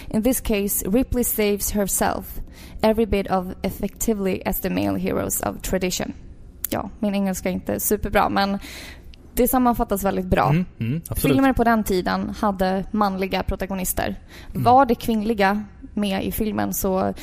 In 0.09 0.23
this 0.23 0.41
case, 0.41 0.83
Ripley 0.85 1.23
saves 1.23 1.71
herself, 1.71 2.39
every 2.81 3.05
bit 3.05 3.27
of 3.27 3.55
effectively 3.63 4.41
as 4.45 4.59
the 4.59 4.69
male 4.69 4.95
heroes 4.95 5.41
of 5.41 5.61
tradition. 5.61 6.13
Ja, 6.69 6.89
min 6.99 7.15
engelska 7.15 7.49
är 7.49 7.53
inte 7.53 7.79
superbra, 7.79 8.29
men 8.29 8.59
det 9.33 9.47
sammanfattas 9.47 10.03
väldigt 10.03 10.25
bra. 10.25 10.49
Mm, 10.49 10.65
mm. 10.79 11.01
Filmer 11.15 11.53
på 11.53 11.63
den 11.63 11.83
tiden 11.83 12.29
hade 12.29 12.85
manliga 12.91 13.43
protagonister. 13.43 14.15
Mm. 14.51 14.63
Var 14.63 14.85
det 14.85 14.95
kvinnliga 14.95 15.63
med 15.93 16.25
i 16.25 16.31
filmen 16.31 16.73
så 16.73 17.13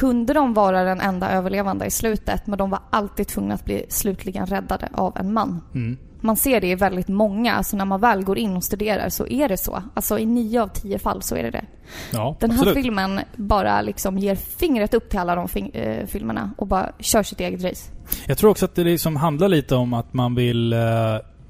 kunde 0.00 0.32
de 0.32 0.54
vara 0.54 0.84
den 0.84 1.00
enda 1.00 1.30
överlevande 1.30 1.86
i 1.86 1.90
slutet 1.90 2.46
men 2.46 2.58
de 2.58 2.70
var 2.70 2.80
alltid 2.90 3.28
tvungna 3.28 3.54
att 3.54 3.64
bli 3.64 3.86
slutligen 3.88 4.46
räddade 4.46 4.88
av 4.92 5.16
en 5.16 5.32
man. 5.32 5.60
Mm. 5.74 5.98
Man 6.20 6.36
ser 6.36 6.60
det 6.60 6.66
i 6.66 6.74
väldigt 6.74 7.08
många, 7.08 7.54
alltså 7.54 7.76
när 7.76 7.84
man 7.84 8.00
väl 8.00 8.24
går 8.24 8.38
in 8.38 8.56
och 8.56 8.64
studerar 8.64 9.08
så 9.08 9.26
är 9.26 9.48
det 9.48 9.56
så. 9.56 9.82
Alltså 9.94 10.18
i 10.18 10.26
nio 10.26 10.62
av 10.62 10.68
tio 10.68 10.98
fall 10.98 11.22
så 11.22 11.36
är 11.36 11.42
det 11.42 11.50
det. 11.50 11.64
Ja, 12.12 12.36
Den 12.40 12.50
här 12.50 12.58
absolut. 12.58 12.84
filmen 12.84 13.20
bara 13.36 13.82
liksom 13.82 14.18
ger 14.18 14.34
fingret 14.34 14.94
upp 14.94 15.10
till 15.10 15.18
alla 15.18 15.34
de 15.34 15.70
eh, 15.72 16.06
filmerna 16.06 16.50
och 16.56 16.66
bara 16.66 16.92
kör 16.98 17.22
sitt 17.22 17.40
eget 17.40 17.64
race. 17.64 17.92
Jag 18.26 18.38
tror 18.38 18.50
också 18.50 18.64
att 18.64 18.74
det 18.74 18.84
liksom 18.84 19.16
handlar 19.16 19.48
lite 19.48 19.74
om 19.74 19.94
att 19.94 20.14
man 20.14 20.34
vill... 20.34 20.72
eh, 20.72 20.78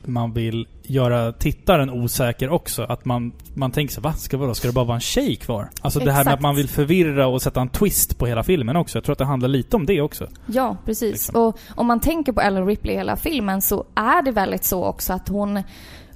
man 0.05 0.33
vill 0.33 0.67
göra 0.83 1.33
tittaren 1.33 1.91
osäker 1.91 2.51
också. 2.51 2.83
Att 2.83 3.05
man, 3.05 3.33
man 3.55 3.71
tänker 3.71 3.95
så 3.95 4.01
va? 4.01 4.13
Ska, 4.13 4.37
vadå, 4.37 4.55
ska 4.55 4.69
det 4.69 4.75
bara 4.75 4.85
vara 4.85 4.95
en 4.95 5.01
tjej 5.01 5.37
kvar? 5.37 5.71
Alltså 5.81 5.99
det 5.99 6.05
här 6.05 6.13
med 6.13 6.21
Exakt. 6.21 6.35
att 6.35 6.41
man 6.41 6.57
vill 6.57 6.69
förvirra 6.69 7.27
och 7.27 7.43
sätta 7.43 7.61
en 7.61 7.69
twist 7.69 8.19
på 8.19 8.27
hela 8.27 8.43
filmen 8.43 8.77
också. 8.77 8.99
Jag 8.99 9.05
tror 9.05 9.13
att 9.13 9.19
det 9.19 9.25
handlar 9.25 9.49
lite 9.49 9.77
om 9.77 9.87
det 9.87 10.01
också. 10.01 10.29
Ja, 10.47 10.77
precis. 10.85 11.13
Liksom. 11.13 11.43
Och 11.43 11.59
om 11.75 11.87
man 11.87 12.01
tänker 12.01 12.33
på 12.33 12.41
Ellen 12.41 12.67
Ripley 12.67 12.95
i 12.95 12.99
hela 12.99 13.17
filmen 13.17 13.63
så 13.63 13.85
är 13.95 14.23
det 14.23 14.31
väldigt 14.31 14.65
så 14.65 14.85
också 14.85 15.13
att 15.13 15.29
hon, 15.29 15.63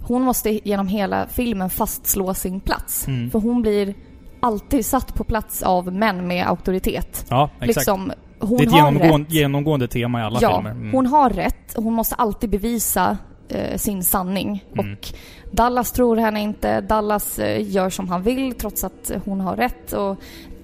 hon 0.00 0.22
måste 0.22 0.68
genom 0.68 0.88
hela 0.88 1.26
filmen 1.26 1.70
fastslå 1.70 2.34
sin 2.34 2.60
plats. 2.60 3.08
Mm. 3.08 3.30
För 3.30 3.38
hon 3.38 3.62
blir 3.62 3.94
alltid 4.40 4.86
satt 4.86 5.14
på 5.14 5.24
plats 5.24 5.62
av 5.62 5.92
män 5.92 6.26
med 6.26 6.46
auktoritet. 6.46 7.26
Ja, 7.28 7.50
exakt. 7.60 7.66
Liksom, 7.66 8.12
hon 8.38 8.58
det 8.58 8.64
är 8.64 8.66
ett 8.66 8.72
har 8.72 8.78
genomgående, 8.78 9.28
rätt. 9.28 9.34
genomgående 9.34 9.88
tema 9.88 10.20
i 10.20 10.22
alla 10.22 10.38
ja, 10.42 10.56
filmer. 10.56 10.70
Mm. 10.70 10.92
hon 10.92 11.06
har 11.06 11.30
rätt. 11.30 11.74
Hon 11.76 11.94
måste 11.94 12.14
alltid 12.14 12.50
bevisa 12.50 13.18
eh, 13.48 13.76
sin 13.78 14.04
sanning. 14.04 14.64
Mm. 14.72 14.92
Och 14.92 15.08
Dallas 15.50 15.92
tror 15.92 16.16
henne 16.16 16.40
inte. 16.40 16.80
Dallas 16.80 17.38
eh, 17.38 17.70
gör 17.70 17.90
som 17.90 18.08
han 18.08 18.22
vill 18.22 18.54
trots 18.54 18.84
att 18.84 19.10
hon 19.24 19.40
har 19.40 19.56
rätt. 19.56 19.92
Och 19.92 20.18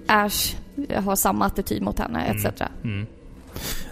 Ash 0.07 0.55
eh, 0.89 1.03
har 1.03 1.15
samma 1.15 1.45
attityd 1.45 1.81
mot 1.81 1.99
henne, 1.99 2.25
Mm. 2.25 2.37
etc. 2.37 2.61
Mm. 2.83 3.07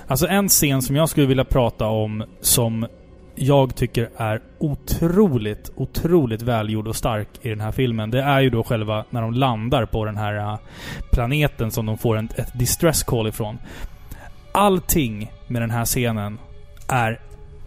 Alltså 0.07 0.27
en 0.27 0.49
scen 0.49 0.81
som 0.81 0.95
jag 0.95 1.09
skulle 1.09 1.27
vilja 1.27 1.45
prata 1.45 1.87
om 1.87 2.23
som 2.41 2.87
jag 3.35 3.75
tycker 3.75 4.09
är 4.17 4.41
otroligt, 4.57 5.71
otroligt 5.75 6.41
välgjord 6.41 6.87
och 6.87 6.95
stark 6.95 7.27
i 7.41 7.49
den 7.49 7.61
här 7.61 7.71
filmen. 7.71 8.11
Det 8.11 8.21
är 8.21 8.39
ju 8.39 8.49
då 8.49 8.63
själva 8.63 9.05
när 9.09 9.21
de 9.21 9.33
landar 9.33 9.85
på 9.85 10.05
den 10.05 10.17
här 10.17 10.35
äh, 10.35 10.57
planeten 11.11 11.71
som 11.71 11.85
de 11.85 11.97
får 11.97 12.17
en, 12.17 12.29
ett 12.35 12.59
distress 12.59 13.03
call 13.03 13.27
ifrån. 13.27 13.57
Allting 14.51 15.31
med 15.47 15.61
den 15.61 15.71
här 15.71 15.85
scenen 15.85 16.39
är 16.87 17.19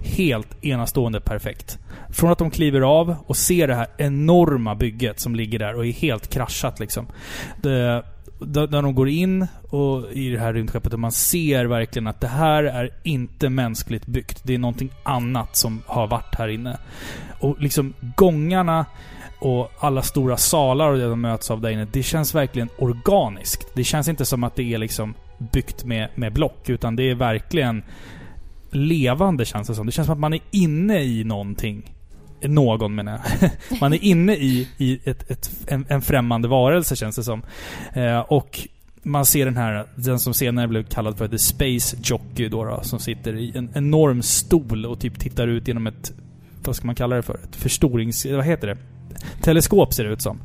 helt 0.04 0.64
enastående 0.64 1.20
perfekt. 1.20 1.78
Från 2.10 2.32
att 2.32 2.38
de 2.38 2.50
kliver 2.50 2.80
av 2.80 3.16
och 3.26 3.36
ser 3.36 3.68
det 3.68 3.74
här 3.74 3.86
enorma 3.96 4.74
bygget 4.74 5.20
som 5.20 5.34
ligger 5.34 5.58
där 5.58 5.74
och 5.74 5.86
är 5.86 5.92
helt 5.92 6.28
kraschat 6.28 6.80
liksom. 6.80 7.06
Det, 7.62 8.02
där 8.46 8.82
de 8.82 8.94
går 8.94 9.08
in 9.08 9.46
och 9.68 10.12
i 10.12 10.30
det 10.30 10.38
här 10.38 10.52
rymdskeppet 10.52 10.92
och 10.92 11.00
man 11.00 11.12
ser 11.12 11.64
verkligen 11.64 12.06
att 12.06 12.20
det 12.20 12.28
här 12.28 12.64
är 12.64 12.90
inte 13.02 13.48
mänskligt 13.48 14.06
byggt. 14.06 14.40
Det 14.44 14.54
är 14.54 14.58
någonting 14.58 14.90
annat 15.02 15.56
som 15.56 15.82
har 15.86 16.06
varit 16.06 16.34
här 16.34 16.48
inne. 16.48 16.78
Och 17.40 17.60
liksom 17.60 17.94
gångarna 18.16 18.86
och 19.38 19.72
alla 19.78 20.02
stora 20.02 20.36
salar 20.36 20.90
och 20.90 20.98
det 20.98 21.08
de 21.08 21.20
möts 21.20 21.50
av 21.50 21.60
där 21.60 21.70
inne. 21.70 21.86
Det 21.92 22.02
känns 22.02 22.34
verkligen 22.34 22.68
organiskt. 22.78 23.68
Det 23.74 23.84
känns 23.84 24.08
inte 24.08 24.24
som 24.24 24.44
att 24.44 24.56
det 24.56 24.74
är 24.74 24.78
liksom 24.78 25.14
byggt 25.38 25.84
med, 25.84 26.08
med 26.14 26.32
block. 26.32 26.68
Utan 26.68 26.96
det 26.96 27.10
är 27.10 27.14
verkligen 27.14 27.82
levande 28.74 29.44
känns 29.44 29.68
det 29.68 29.74
som. 29.74 29.86
Det 29.86 29.92
känns 29.92 30.06
som 30.06 30.12
att 30.12 30.20
man 30.20 30.34
är 30.34 30.40
inne 30.50 31.02
i 31.02 31.24
någonting. 31.24 31.94
Någon 32.44 32.94
menar 32.94 33.20
jag. 33.40 33.50
Man 33.80 33.92
är 33.92 34.04
inne 34.04 34.34
i, 34.34 34.68
i 34.78 35.00
ett, 35.04 35.30
ett, 35.30 35.50
en, 35.66 35.86
en 35.88 36.02
främmande 36.02 36.48
varelse 36.48 36.96
känns 36.96 37.16
det 37.16 37.22
som. 37.22 37.42
Eh, 37.92 38.18
och 38.18 38.68
man 39.02 39.26
ser 39.26 39.44
den 39.44 39.56
här, 39.56 39.86
den 39.94 40.18
som 40.18 40.34
senare 40.34 40.68
blev 40.68 40.84
kallad 40.84 41.18
för 41.18 41.28
The 41.28 41.38
Space 41.38 41.96
Jockey 42.02 42.48
då, 42.48 42.64
då 42.64 42.80
som 42.82 42.98
sitter 42.98 43.36
i 43.36 43.52
en 43.54 43.70
enorm 43.74 44.22
stol 44.22 44.86
och 44.86 45.00
typ 45.00 45.18
tittar 45.18 45.48
ut 45.48 45.68
genom 45.68 45.86
ett, 45.86 46.12
vad 46.64 46.76
ska 46.76 46.86
man 46.86 46.94
kalla 46.94 47.16
det 47.16 47.22
för? 47.22 47.34
Ett 47.34 47.56
förstorings... 47.56 48.26
Vad 48.26 48.44
heter 48.44 48.66
det? 48.66 48.76
Teleskop 49.40 49.94
ser 49.94 50.04
det 50.04 50.10
ut 50.10 50.22
som. 50.22 50.40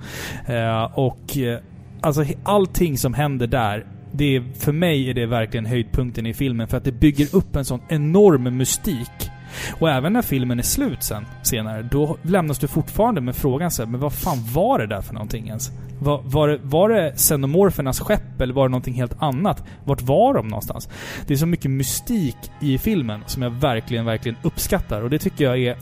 Eh, 0.48 0.84
och 0.84 1.38
eh, 1.38 1.60
alltså 2.02 2.26
allting 2.44 2.98
som 2.98 3.14
händer 3.14 3.48
där 3.48 3.86
det 4.18 4.36
är, 4.36 4.44
för 4.60 4.72
mig 4.72 5.10
är 5.10 5.14
det 5.14 5.26
verkligen 5.26 5.66
höjdpunkten 5.66 6.26
i 6.26 6.34
filmen 6.34 6.68
för 6.68 6.78
att 6.78 6.84
det 6.84 6.92
bygger 6.92 7.36
upp 7.36 7.56
en 7.56 7.66
sån 7.66 7.82
enorm 7.90 8.58
mystik. 8.58 9.32
Och 9.80 9.90
även 9.90 10.14
när 10.14 10.22
filmen 10.22 10.60
är 10.60 10.64
slut 10.64 11.04
sen, 11.04 11.26
senare, 11.44 11.88
då 11.92 12.18
lämnas 12.22 12.60
du 12.60 12.68
fortfarande 12.68 13.22
med 13.22 13.36
frågan 13.36 13.72
så 13.72 13.84
här, 13.84 13.90
men 13.90 14.00
vad 14.00 14.14
fan 14.14 14.38
var 14.54 14.80
det 14.80 14.88
där 14.88 15.02
för 15.02 15.14
någonting 15.14 15.48
ens? 15.48 15.72
Var, 16.00 16.22
var, 16.26 16.48
det, 16.48 16.60
var 16.64 16.90
det 16.90 17.14
xenomorfernas 17.16 18.00
skepp 18.00 18.42
eller 18.42 18.54
var 18.54 18.68
det 18.68 18.72
någonting 18.72 18.94
helt 18.94 19.22
annat? 19.22 19.64
Vart 19.86 20.02
var 20.02 20.34
de 20.34 20.48
någonstans? 20.48 20.90
Det 21.28 21.34
är 21.34 21.38
så 21.38 21.46
mycket 21.46 21.72
mystik 21.72 22.38
i 22.62 22.78
filmen 22.78 23.22
som 23.26 23.42
jag 23.42 23.50
verkligen, 23.50 24.06
verkligen 24.06 24.38
uppskattar 24.42 25.02
och 25.02 25.10
det 25.10 25.20
tycker 25.20 25.46
jag 25.46 25.60
är 25.60 25.78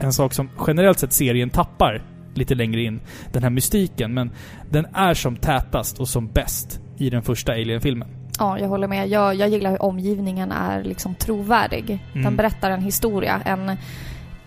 en 0.00 0.12
sak 0.12 0.32
som 0.32 0.48
generellt 0.66 0.98
sett 0.98 1.12
serien 1.12 1.50
tappar 1.50 2.02
lite 2.34 2.54
längre 2.54 2.82
in. 2.82 3.00
Den 3.32 3.42
här 3.42 3.50
mystiken, 3.50 4.14
men 4.14 4.30
den 4.70 4.86
är 4.94 5.14
som 5.14 5.36
tätast 5.36 6.00
och 6.00 6.08
som 6.08 6.26
bäst 6.26 6.80
i 6.98 7.10
den 7.10 7.22
första 7.22 7.52
Alien-filmen. 7.52 8.08
Ja, 8.38 8.58
jag 8.58 8.68
håller 8.68 8.88
med. 8.88 9.08
Jag, 9.08 9.34
jag 9.34 9.48
gillar 9.48 9.70
hur 9.70 9.82
omgivningen 9.82 10.52
är 10.52 10.84
liksom 10.84 11.14
trovärdig. 11.14 11.98
Den 12.12 12.22
Mm. 12.22 12.36
berättar 12.36 12.70
en 12.70 12.82
historia, 12.82 13.40
en... 13.44 13.76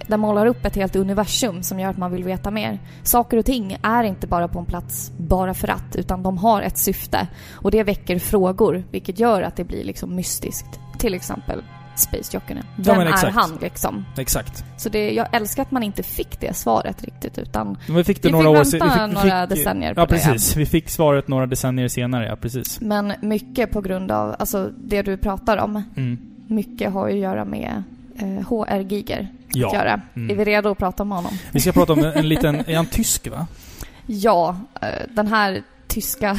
Den 0.07 0.19
målar 0.19 0.45
upp 0.45 0.65
ett 0.65 0.75
helt 0.75 0.95
universum 0.95 1.63
som 1.63 1.79
gör 1.79 1.89
att 1.89 1.97
man 1.97 2.11
vill 2.11 2.23
veta 2.23 2.51
mer. 2.51 2.79
Saker 3.03 3.37
och 3.37 3.45
ting 3.45 3.77
är 3.83 4.03
inte 4.03 4.27
bara 4.27 4.47
på 4.47 4.59
en 4.59 4.65
plats 4.65 5.11
bara 5.17 5.53
för 5.53 5.67
att, 5.67 5.95
utan 5.95 6.23
de 6.23 6.37
har 6.37 6.61
ett 6.61 6.77
syfte. 6.77 7.27
Och 7.51 7.71
det 7.71 7.83
väcker 7.83 8.19
frågor, 8.19 8.83
vilket 8.91 9.19
gör 9.19 9.41
att 9.41 9.55
det 9.55 9.63
blir 9.63 9.83
liksom 9.83 10.15
mystiskt. 10.15 10.79
Till 10.97 11.13
exempel 11.13 11.63
Space 11.99 12.37
Jockeyn. 12.37 12.63
Vem 12.75 12.97
men 12.97 13.07
är 13.07 13.31
han 13.31 13.57
liksom? 13.61 14.05
Exakt. 14.17 14.63
Så 14.77 14.89
det, 14.89 15.11
jag 15.11 15.27
älskar 15.31 15.61
att 15.61 15.71
man 15.71 15.83
inte 15.83 16.03
fick 16.03 16.39
det 16.39 16.53
svaret 16.55 17.03
riktigt, 17.03 17.37
utan 17.37 17.77
Men 17.87 17.95
vi 17.95 18.03
fick 18.03 18.21
det 18.21 18.27
Vi 18.27 18.31
några 18.31 18.49
fick 18.49 18.59
år 18.59 18.63
se- 18.63 18.77
vänta 18.79 19.07
vi 19.07 19.13
några 19.13 19.45
decennier 19.45 19.93
på 19.93 20.01
Ja, 20.01 20.05
det, 20.05 20.15
ja. 20.15 20.21
precis. 20.31 20.55
Vi 20.55 20.65
fick 20.65 20.89
svaret 20.89 21.27
några 21.27 21.45
decennier 21.45 21.87
senare, 21.87 22.25
ja 22.27 22.35
precis. 22.35 22.81
Men 22.81 23.13
mycket 23.21 23.71
på 23.71 23.81
grund 23.81 24.11
av, 24.11 24.35
alltså 24.39 24.71
det 24.77 25.01
du 25.01 25.17
pratar 25.17 25.57
om, 25.57 25.83
Mm. 25.95 26.17
mycket 26.47 26.91
har 26.93 27.07
ju 27.07 27.13
att 27.13 27.19
göra 27.19 27.45
med 27.45 27.83
eh, 28.19 28.47
HR 28.47 28.79
Giger 28.79 29.19
att 29.49 29.55
Ja. 29.55 29.73
göra. 29.73 30.01
Mm. 30.15 30.29
Är 30.29 30.35
vi 30.35 30.45
redo 30.45 30.69
att 30.71 30.77
prata 30.77 31.03
om 31.03 31.11
honom? 31.11 31.31
Vi 31.51 31.59
ska 31.59 31.71
prata 31.71 31.93
om 31.93 31.99
en, 31.99 32.05
en 32.13 32.27
liten... 32.29 32.55
Är 32.55 32.75
han 32.75 32.85
tysk 32.85 33.27
va? 33.27 33.47
Ja, 34.05 34.57
eh, 34.81 34.87
den 35.15 35.27
här 35.27 35.61
tyska 35.87 36.37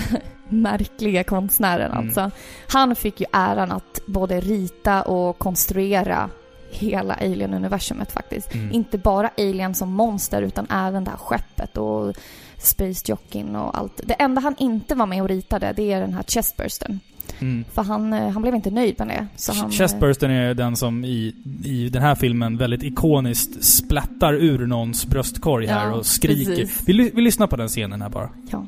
märkliga 0.52 1.24
konstnären 1.24 1.90
Mm. 1.92 2.06
alltså. 2.06 2.30
Han 2.68 2.96
fick 2.96 3.20
ju 3.20 3.26
äran 3.32 3.72
att 3.72 4.00
både 4.06 4.40
rita 4.40 5.02
och 5.02 5.38
konstruera 5.38 6.30
hela 6.70 7.14
Alien-universumet 7.14 8.12
faktiskt. 8.12 8.54
Mm. 8.54 8.72
Inte 8.72 8.98
bara 8.98 9.30
Alien 9.38 9.74
som 9.74 9.92
monster 9.92 10.42
utan 10.42 10.66
även 10.70 11.04
det 11.04 11.10
här 11.10 11.18
skeppet 11.18 11.76
och 11.76 12.14
Space 12.58 13.04
Jockin 13.10 13.56
och 13.56 13.78
allt. 13.78 14.00
Det 14.04 14.14
enda 14.14 14.40
han 14.40 14.54
inte 14.58 14.94
var 14.94 15.06
med 15.06 15.22
och 15.22 15.28
ritade 15.28 15.72
det 15.76 15.92
är 15.92 16.00
den 16.00 16.14
här 16.14 16.22
chestbursten. 16.22 17.00
Mm. 17.38 17.64
För 17.72 17.82
han, 17.82 18.12
eh, 18.12 18.28
han 18.30 18.42
blev 18.42 18.54
inte 18.54 18.70
nöjd 18.70 18.94
med 18.98 19.08
det. 19.08 19.26
Så 19.36 19.52
han, 19.52 19.64
eh, 19.64 19.70
Chestbursten 19.70 20.30
är 20.30 20.54
den 20.54 20.76
som 20.76 21.04
i, 21.04 21.34
i 21.64 21.88
den 21.88 22.02
här 22.02 22.14
filmen 22.14 22.56
väldigt 22.56 22.82
ikoniskt 22.82 23.64
splattar 23.64 24.32
ur 24.34 24.66
någons 24.66 25.06
bröstkorg 25.06 25.66
här 25.66 25.86
Ja, 25.86 25.94
och 25.94 26.06
skriker. 26.06 26.68
Vi, 26.86 27.10
vi 27.14 27.22
lyssnar 27.22 27.46
på 27.46 27.56
den 27.56 27.68
scenen 27.68 28.02
här 28.02 28.08
bara. 28.08 28.30
Ja. 28.50 28.66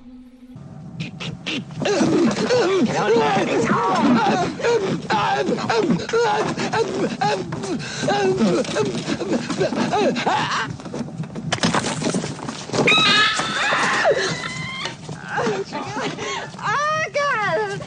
Oh, 16.65 17.05
God! 17.15 17.81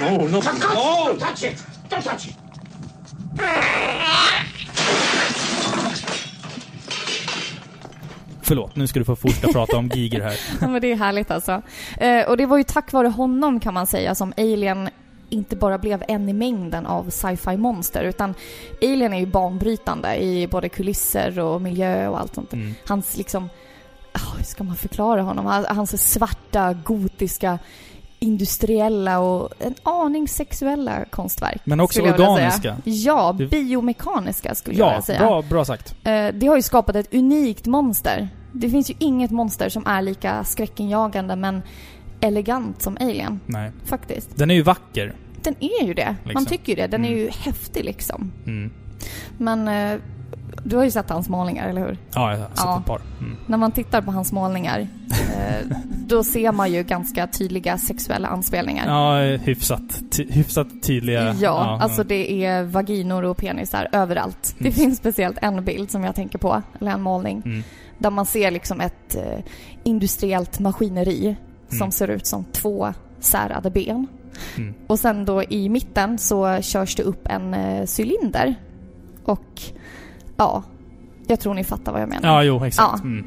No, 0.00 0.26
no, 0.26 0.40
no! 0.40 1.16
Touch 1.18 1.42
it! 1.44 1.62
Don't 1.88 2.02
touch 2.02 2.28
it! 2.28 2.34
Förlåt, 8.44 8.76
nu 8.76 8.86
ska 8.86 8.98
du 8.98 9.04
få 9.04 9.16
fortsätta 9.16 9.52
prata 9.52 9.76
om 9.76 9.88
Giger 9.88 10.20
här. 10.20 10.40
Ja, 10.60 10.68
men 10.68 10.80
det 10.80 10.92
är 10.92 10.96
härligt 10.96 11.30
alltså. 11.30 11.62
Eh, 11.98 12.28
och 12.28 12.36
det 12.36 12.46
var 12.46 12.56
ju 12.56 12.64
tack 12.64 12.92
vare 12.92 13.08
honom 13.08 13.60
kan 13.60 13.74
man 13.74 13.86
säga 13.86 14.14
som 14.14 14.32
Alien 14.36 14.88
inte 15.30 15.56
bara 15.56 15.78
blev 15.78 16.04
en 16.08 16.28
i 16.28 16.32
mängden 16.32 16.86
av 16.86 17.10
sci-fi 17.10 17.56
monster 17.56 18.04
utan 18.04 18.34
Alien 18.82 19.12
är 19.14 19.18
ju 19.20 19.26
banbrytande 19.26 20.16
i 20.22 20.46
både 20.46 20.68
kulisser 20.68 21.38
och 21.38 21.62
miljö 21.62 22.08
och 22.08 22.20
allt 22.20 22.34
sånt. 22.34 22.52
Mm. 22.52 22.74
Hans 22.88 23.16
liksom, 23.16 23.48
ah, 24.12 24.36
hur 24.36 24.44
ska 24.44 24.64
man 24.64 24.76
förklara 24.76 25.22
honom? 25.22 25.46
Hans- 25.46 25.66
Hans 25.68 26.12
svarta, 26.12 26.72
gotiska, 26.84 27.58
industriella 28.24 29.18
och 29.18 29.52
en 29.58 29.74
aning 29.82 30.28
sexuella 30.28 31.04
konstverk. 31.10 31.60
Men 31.64 31.80
också 31.80 32.00
jag 32.02 32.20
organiska. 32.20 32.76
Ja, 32.84 33.32
Det- 33.38 33.46
biomekaniska 33.46 34.54
skulle 34.54 34.76
jag 34.78 34.86
Ja, 34.86 34.90
vilja 34.90 35.02
säga. 35.02 35.18
bra, 35.18 35.42
bra 35.42 35.64
sagt. 35.64 35.94
Eh, 36.04 36.26
det 36.34 36.46
har 36.46 36.56
ju 36.56 36.62
skapat 36.62 36.96
ett 36.96 37.14
unikt 37.14 37.66
monster. 37.66 38.28
Det 38.52 38.70
finns 38.70 38.90
ju 38.90 38.94
inget 38.98 39.30
monster 39.30 39.68
som 39.68 39.86
är 39.86 40.02
lika 40.02 40.44
skräckinjagande 40.44 41.36
men 41.36 41.62
elegant 42.20 42.82
som 42.82 42.96
Alien, 43.00 43.40
Nej. 43.46 43.72
faktiskt. 43.84 44.36
Den 44.36 44.50
är 44.50 44.54
ju 44.54 44.62
vacker. 44.62 45.14
Den 45.42 45.54
är 45.60 45.86
ju 45.86 45.94
det. 45.94 46.16
Man 46.24 46.28
Liksom. 46.30 46.46
tycker 46.46 46.68
ju 46.72 46.76
det. 46.76 46.86
Den 46.86 47.04
är 47.04 47.08
Mm. 47.08 47.20
ju 47.20 47.30
häftig 47.30 47.84
liksom. 47.84 48.32
Mm. 48.46 48.70
Men 49.38 49.68
eh, 49.68 50.00
du 50.64 50.76
har 50.76 50.84
ju 50.84 50.90
sett 50.90 51.10
hans 51.10 51.28
målningar, 51.28 51.68
eller 51.68 51.80
hur? 51.86 51.98
Ja, 52.14 52.30
jag 52.32 52.38
har 52.38 52.46
sett 52.46 52.52
Ja. 52.56 52.78
ett 52.80 52.86
par. 52.86 53.00
Mm. 53.20 53.36
När 53.46 53.56
man 53.58 53.72
tittar 53.72 54.02
på 54.02 54.10
hans 54.12 54.32
målningar, 54.32 54.80
eh, 55.10 55.76
då 56.06 56.24
ser 56.24 56.52
man 56.52 56.72
ju 56.72 56.82
ganska 56.82 57.26
tydliga 57.26 57.78
sexuella 57.78 58.28
anspelningar. 58.28 58.86
Ja, 58.88 59.36
hyfsat, 59.36 59.82
ty, 60.10 60.26
hyfsat 60.30 60.66
tydliga. 60.82 61.34
Ja, 61.40 61.78
alltså 61.82 62.04
det 62.04 62.44
är 62.44 62.62
vaginor 62.62 63.22
och 63.24 63.36
penisar 63.36 63.88
överallt. 63.92 64.54
Det 64.58 64.64
Mm. 64.64 64.72
finns 64.72 64.98
speciellt 64.98 65.38
en 65.42 65.64
bild 65.64 65.90
som 65.90 66.04
jag 66.04 66.14
tänker 66.14 66.38
på, 66.38 66.62
eller 66.80 66.90
en 66.92 67.02
målning, 67.02 67.42
Mm. 67.44 67.62
där 67.98 68.10
man 68.10 68.26
ser 68.26 68.50
liksom 68.50 68.80
ett 68.80 69.16
eh, 69.16 69.38
industriellt 69.82 70.58
maskineri 70.60 71.36
som 71.68 71.76
Mm. 71.76 71.90
ser 71.92 72.08
ut 72.08 72.26
som 72.26 72.44
två 72.52 72.92
särade 73.20 73.70
ben. 73.70 74.06
Mm. 74.56 74.74
Och 74.86 74.98
sen 74.98 75.24
då 75.24 75.42
i 75.42 75.68
mitten 75.68 76.18
så 76.18 76.60
körs 76.62 76.94
det 76.96 77.02
upp 77.02 77.26
en 77.28 77.54
eh, 77.54 77.84
cylinder. 77.98 78.54
Och 79.24 79.62
ja, 80.36 80.62
jag 81.26 81.40
tror 81.40 81.54
ni 81.54 81.64
fattar 81.64 81.92
vad 81.92 82.00
jag 82.02 82.08
menar. 82.08 82.28
Ja, 82.28 82.42
jo, 82.42 82.64
exakt. 82.64 83.00
Ja. 83.02 83.08
Mm. 83.08 83.26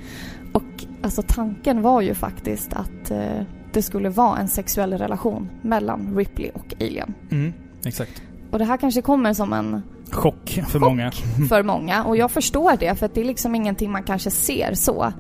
Och 0.54 0.86
alltså 1.02 1.22
tanken 1.28 1.82
var 1.82 2.02
ju 2.02 2.14
faktiskt 2.14 2.74
att 2.74 3.12
eh, 3.12 3.42
det 3.74 3.82
skulle 3.82 4.10
vara 4.10 4.38
en 4.38 4.48
sexuell 4.48 4.94
relation 4.94 5.50
mellan 5.62 6.18
Ripley 6.18 6.52
och 6.54 6.74
Alien. 6.80 7.14
Mm. 7.32 7.54
Exakt. 7.86 8.22
Och 8.52 8.60
det 8.60 8.66
här 8.66 8.78
kanske 8.78 9.02
kommer 9.02 9.34
som 9.34 9.54
en 9.54 9.82
Chock 10.12 10.50
för 10.50 10.80
Chock. 10.80 10.90
många. 10.90 11.12
för 11.50 11.64
många. 11.64 12.04
Och 12.04 12.18
jag 12.18 12.32
förstår 12.32 12.78
det, 12.80 12.96
för 12.96 13.06
att 13.06 13.14
det 13.14 13.22
är 13.22 13.26
liksom 13.26 13.56
ingenting 13.56 13.92
man 13.92 14.04
kanske 14.04 14.32
ser 14.32 14.74
så. 14.74 15.14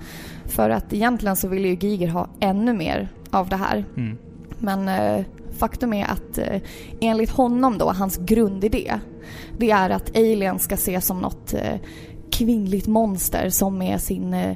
För 0.45 0.69
att 0.69 0.93
egentligen 0.93 1.35
så 1.35 1.47
vill 1.47 1.65
ju 1.65 1.75
Giger 1.75 2.07
ha 2.07 2.27
ännu 2.39 2.73
mer 2.73 3.09
av 3.31 3.49
det 3.49 3.55
här. 3.55 3.85
Mm. 3.97 4.17
Men 4.59 4.87
eh, 4.89 5.25
faktum 5.57 5.93
är 5.93 6.05
att 6.05 6.37
eh, 6.37 6.61
enligt 7.01 7.29
honom 7.29 7.77
då, 7.77 7.91
hans 7.91 8.17
grundidé, 8.17 8.93
det 9.57 9.71
är 9.71 9.89
att 9.89 10.17
Alien 10.17 10.59
ska 10.59 10.75
ses 10.75 11.05
som 11.05 11.19
något 11.19 11.53
eh, 11.53 11.79
kvinnligt 12.31 12.87
monster 12.87 13.49
som 13.49 13.77
med 13.77 14.01
sin 14.01 14.33
eh, 14.33 14.55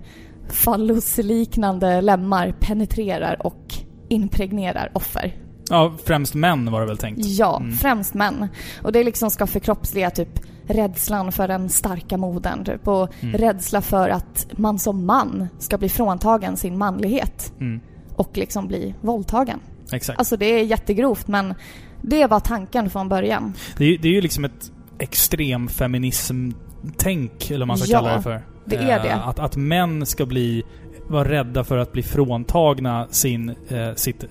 fallusliknande 0.50 2.02
lemmar 2.02 2.56
penetrerar 2.60 3.46
och 3.46 3.74
impregnerar 4.10 4.92
offer. 4.94 5.36
Ja, 5.70 5.94
främst 6.06 6.34
män 6.34 6.72
var 6.72 6.82
det 6.82 6.88
väl 6.88 6.98
tänkt. 6.98 7.26
Ja, 7.26 7.58
Mm. 7.58 7.72
främst 7.72 8.14
män. 8.14 8.48
Och 8.82 8.92
det 8.92 9.04
liksom 9.04 9.32
ska 9.32 9.48
förkroppsliga 9.48 10.10
typ 10.10 10.40
rädslan 10.68 11.32
för 11.32 11.48
den 11.48 11.70
starka 11.70 12.18
modern 12.18 12.66
typ. 12.66 12.88
Och 12.88 13.10
Mm. 13.24 13.38
rädsla 13.38 13.82
för 13.82 14.10
att 14.10 14.48
man 14.52 14.80
som 14.80 15.06
man 15.06 15.48
ska 15.60 15.78
bli 15.78 15.90
fråntagen 15.90 16.58
sin 16.58 16.78
manlighet. 16.78 17.54
Mm. 17.60 17.80
Och 18.16 18.38
liksom 18.38 18.68
bli 18.68 18.96
våldtagen. 19.02 19.60
Exakt. 19.94 20.20
Alltså 20.20 20.38
det 20.38 20.46
är 20.46 20.64
jättegrovt 20.64 21.28
men 21.28 21.54
det 22.02 22.28
var 22.28 22.40
tanken 22.40 22.90
från 22.90 23.10
början. 23.10 23.54
Det 23.78 23.84
är, 23.84 23.88
ju- 23.88 23.98
det 23.98 24.08
är 24.08 24.12
ju 24.14 24.22
liksom 24.22 24.46
ett 24.46 24.72
extremfeminism-tänk, 25.00 27.52
eller 27.52 27.60
vad 27.60 27.68
man 27.68 27.78
ska 27.78 27.92
Ja, 27.92 28.00
kalla 28.00 28.16
det 28.16 28.22
för. 28.22 28.42
det 28.66 28.76
är 28.76 28.98
Eh, 28.98 29.04
det. 29.04 29.14
Att, 29.16 29.40
att 29.40 29.56
män 29.58 30.06
ska 30.06 30.26
bli, 30.26 30.64
vara 31.08 31.30
rädda 31.30 31.64
för 31.64 31.78
att 31.78 31.92
bli 31.92 32.04
fråntagna 32.04 33.08
sin, 33.10 33.50
eh, 33.50 33.56
sitt, 33.96 34.26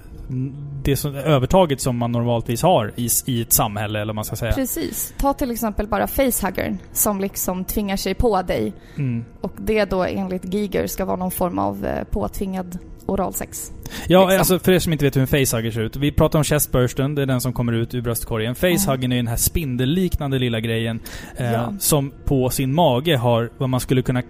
det 0.82 0.96
som, 0.96 1.14
övertaget 1.14 1.80
som 1.80 1.96
man 1.96 2.12
normaltvis 2.12 2.62
har 2.62 2.92
i, 2.96 3.08
i 3.26 3.42
ett 3.42 3.52
samhälle, 3.52 3.98
eller 4.00 4.06
vad 4.10 4.14
man 4.14 4.24
ska 4.24 4.36
säga. 4.36 4.52
Precis. 4.52 5.14
Ta 5.18 5.32
till 5.32 5.50
exempel 5.50 5.86
bara 5.88 6.06
facehuggern 6.06 6.78
som 6.92 7.20
liksom 7.20 7.64
tvingar 7.64 7.96
sig 7.96 8.14
på 8.14 8.42
dig. 8.42 8.72
Mm. 8.96 9.24
Och 9.40 9.52
det 9.56 9.84
då 9.84 10.04
enligt 10.04 10.54
Giger 10.54 10.86
ska 10.86 11.04
vara 11.04 11.16
någon 11.16 11.30
form 11.30 11.58
av 11.58 11.86
eh, 11.86 12.04
påtvingad 12.04 12.78
oralsex. 13.10 13.72
Ja, 14.08 14.20
Liksom. 14.24 14.38
alltså 14.38 14.58
för 14.58 14.72
er 14.72 14.78
som 14.78 14.92
inte 14.92 15.04
vet 15.04 15.16
hur 15.16 15.20
en 15.20 15.26
facehugger 15.26 15.70
ser 15.70 15.80
ut. 15.80 15.96
Vi 15.96 16.12
pratar 16.12 16.38
om 16.38 16.44
chestbursten, 16.44 17.14
det 17.14 17.22
är 17.22 17.26
den 17.26 17.40
som 17.40 17.52
kommer 17.52 17.72
ut 17.72 17.94
ur 17.94 18.00
bröstkorgen. 18.00 18.54
Facehuggern 18.54 19.12
är 19.12 19.16
den 19.16 19.26
här 19.28 19.36
spindelliknande 19.36 20.38
lilla 20.38 20.60
grejen 20.60 21.00
eh, 21.36 21.52
Ja. 21.52 21.74
som 21.78 22.12
på 22.24 22.50
sin 22.50 22.74
mage 22.74 23.16
har 23.16 23.50
vad 23.58 23.68
man 23.68 23.80
skulle 23.80 24.02
kunna... 24.02 24.22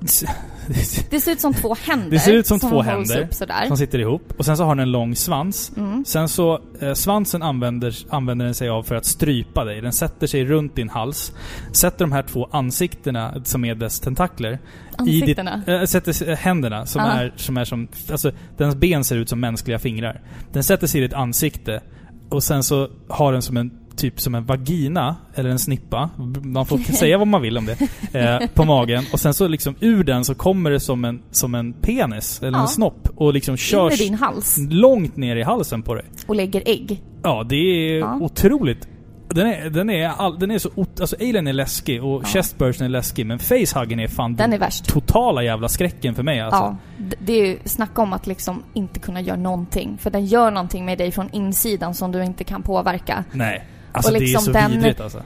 Det 1.10 1.20
ser 1.20 1.32
ut 1.32 1.40
som 1.40 1.54
två 1.54 1.74
händer. 1.80 2.10
Det 2.10 2.18
ser 2.18 2.32
ut 2.32 2.46
som 2.46 2.60
två 2.60 2.68
hålls 2.68 2.86
händer 2.88 3.66
som 3.68 3.76
sitter 3.76 3.98
ihop. 3.98 4.32
Och 4.38 4.44
sen 4.44 4.56
så 4.56 4.64
har 4.64 4.74
den 4.74 4.82
en 4.82 4.92
lång 4.92 5.16
svans. 5.16 5.72
Mm. 5.76 6.04
Sen 6.04 6.28
så, 6.28 6.60
eh, 6.80 6.92
svansen 6.94 7.42
använder, 7.42 7.96
använder 8.10 8.44
den 8.44 8.54
sig 8.54 8.68
av 8.68 8.82
för 8.82 8.94
att 8.94 9.04
strypa 9.06 9.64
dig. 9.64 9.80
Den 9.80 9.92
sätter 9.92 10.26
sig 10.26 10.44
runt 10.44 10.76
din 10.76 10.88
hals. 10.88 11.32
Sätter 11.72 11.98
de 11.98 12.12
här 12.12 12.22
två 12.22 12.48
ansiktena, 12.50 13.34
som 13.44 13.64
är 13.64 13.74
dess 13.74 14.00
tentakler, 14.00 14.58
Ansiktena. 14.96 15.56
Ditt, 15.56 15.68
äh, 15.68 15.84
sätter 15.84 16.12
sig- 16.12 16.34
händerna 16.34 16.86
som 16.86 17.02
Ja. 17.02 17.10
är, 17.10 17.32
som 17.36 17.56
är 17.56 17.64
som... 17.64 17.88
Alltså, 18.10 18.32
dens 18.56 18.74
ben 18.76 19.04
ser 19.04 19.16
ut 19.16 19.28
som 19.28 19.40
mänskliga 19.40 19.78
fingrar. 19.78 20.20
Den 20.52 20.64
sätter 20.64 20.86
sig 20.86 21.00
i 21.00 21.04
ditt 21.04 21.14
ansikte 21.14 21.82
och 22.28 22.42
sen 22.42 22.62
så 22.62 22.88
har 23.08 23.32
den 23.32 23.42
som 23.42 23.56
en 23.56 23.70
typ 23.96 24.20
som 24.20 24.34
en 24.34 24.44
vagina, 24.44 25.16
eller 25.34 25.50
en 25.50 25.58
snippa. 25.58 26.10
Man 26.42 26.66
får 26.66 26.78
säga 26.92 27.18
vad 27.18 27.26
man 27.26 27.42
vill 27.42 27.58
om 27.58 27.66
det. 27.66 27.78
Eh, 28.20 28.48
på 28.54 28.64
magen. 28.64 29.04
Och 29.12 29.20
sen 29.20 29.34
så 29.34 29.48
liksom 29.48 29.74
ur 29.80 30.04
den 30.04 30.24
så 30.24 30.34
kommer 30.34 30.70
det 30.70 30.80
som 30.80 31.04
en, 31.04 31.22
som 31.30 31.54
en 31.54 31.72
penis, 31.72 32.42
eller 32.42 32.58
Ja. 32.58 32.62
en 32.62 32.68
snopp. 32.68 33.08
Och 33.16 33.34
liksom 33.34 33.56
körs 33.56 33.98
din 33.98 34.14
hals. 34.14 34.56
långt 34.70 35.16
ner 35.16 35.36
i 35.36 35.42
halsen 35.42 35.82
på 35.82 35.94
dig. 35.94 36.04
Och 36.26 36.34
lägger 36.36 36.62
ägg. 36.66 37.02
Ja, 37.22 37.42
det 37.48 37.56
är 37.56 37.98
Ja. 37.98 38.18
otroligt. 38.20 38.88
Den 39.28 39.46
är, 39.46 39.70
den 39.70 39.90
är, 39.90 40.08
all, 40.08 40.38
den 40.38 40.50
är 40.50 40.58
så... 40.58 40.68
Alltså 41.00 41.16
Alien 41.20 41.46
är 41.46 41.52
läskig 41.52 42.04
och 42.04 42.22
Ja. 42.22 42.26
Chestbursten 42.26 42.84
är 42.84 42.88
läskig, 42.88 43.26
men 43.26 43.38
Facehuggen 43.38 44.00
är 44.00 44.08
fan 44.08 44.36
Den 44.36 44.50
den 44.50 44.62
är 44.62 44.84
totala 44.86 45.42
jävla 45.42 45.68
skräcken 45.68 46.14
för 46.14 46.22
mig 46.22 46.40
alltså. 46.40 46.60
Ja. 46.60 46.76
Det 47.20 47.32
är 47.40 47.46
ju 47.46 47.58
snacka 47.64 48.02
om 48.02 48.12
att 48.12 48.26
liksom 48.26 48.62
inte 48.74 49.00
kunna 49.00 49.20
göra 49.20 49.36
någonting. 49.36 49.98
För 50.00 50.10
den 50.10 50.26
gör 50.26 50.50
någonting 50.50 50.84
med 50.84 50.98
dig 50.98 51.12
från 51.12 51.28
insidan 51.32 51.94
som 51.94 52.12
du 52.12 52.24
inte 52.24 52.44
kan 52.44 52.62
påverka. 52.62 53.24
Nej. 53.32 53.64
Alltså 53.96 54.12
Och 54.12 54.18
det 54.18 54.24
är 54.24 54.26
liksom 54.26 54.42
så 54.44 54.52
den- 54.52 54.70
vidrigt 54.70 55.00
alltså. 55.00 55.22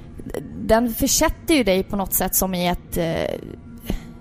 Den 0.63 0.95
försätter 0.95 1.55
ju 1.55 1.65
dig 1.65 1.83
på 1.83 1.97
något 1.97 2.13
sätt 2.13 2.35
som 2.35 2.55
i 2.55 2.67
ett 2.69 2.97
eh, 2.97 3.39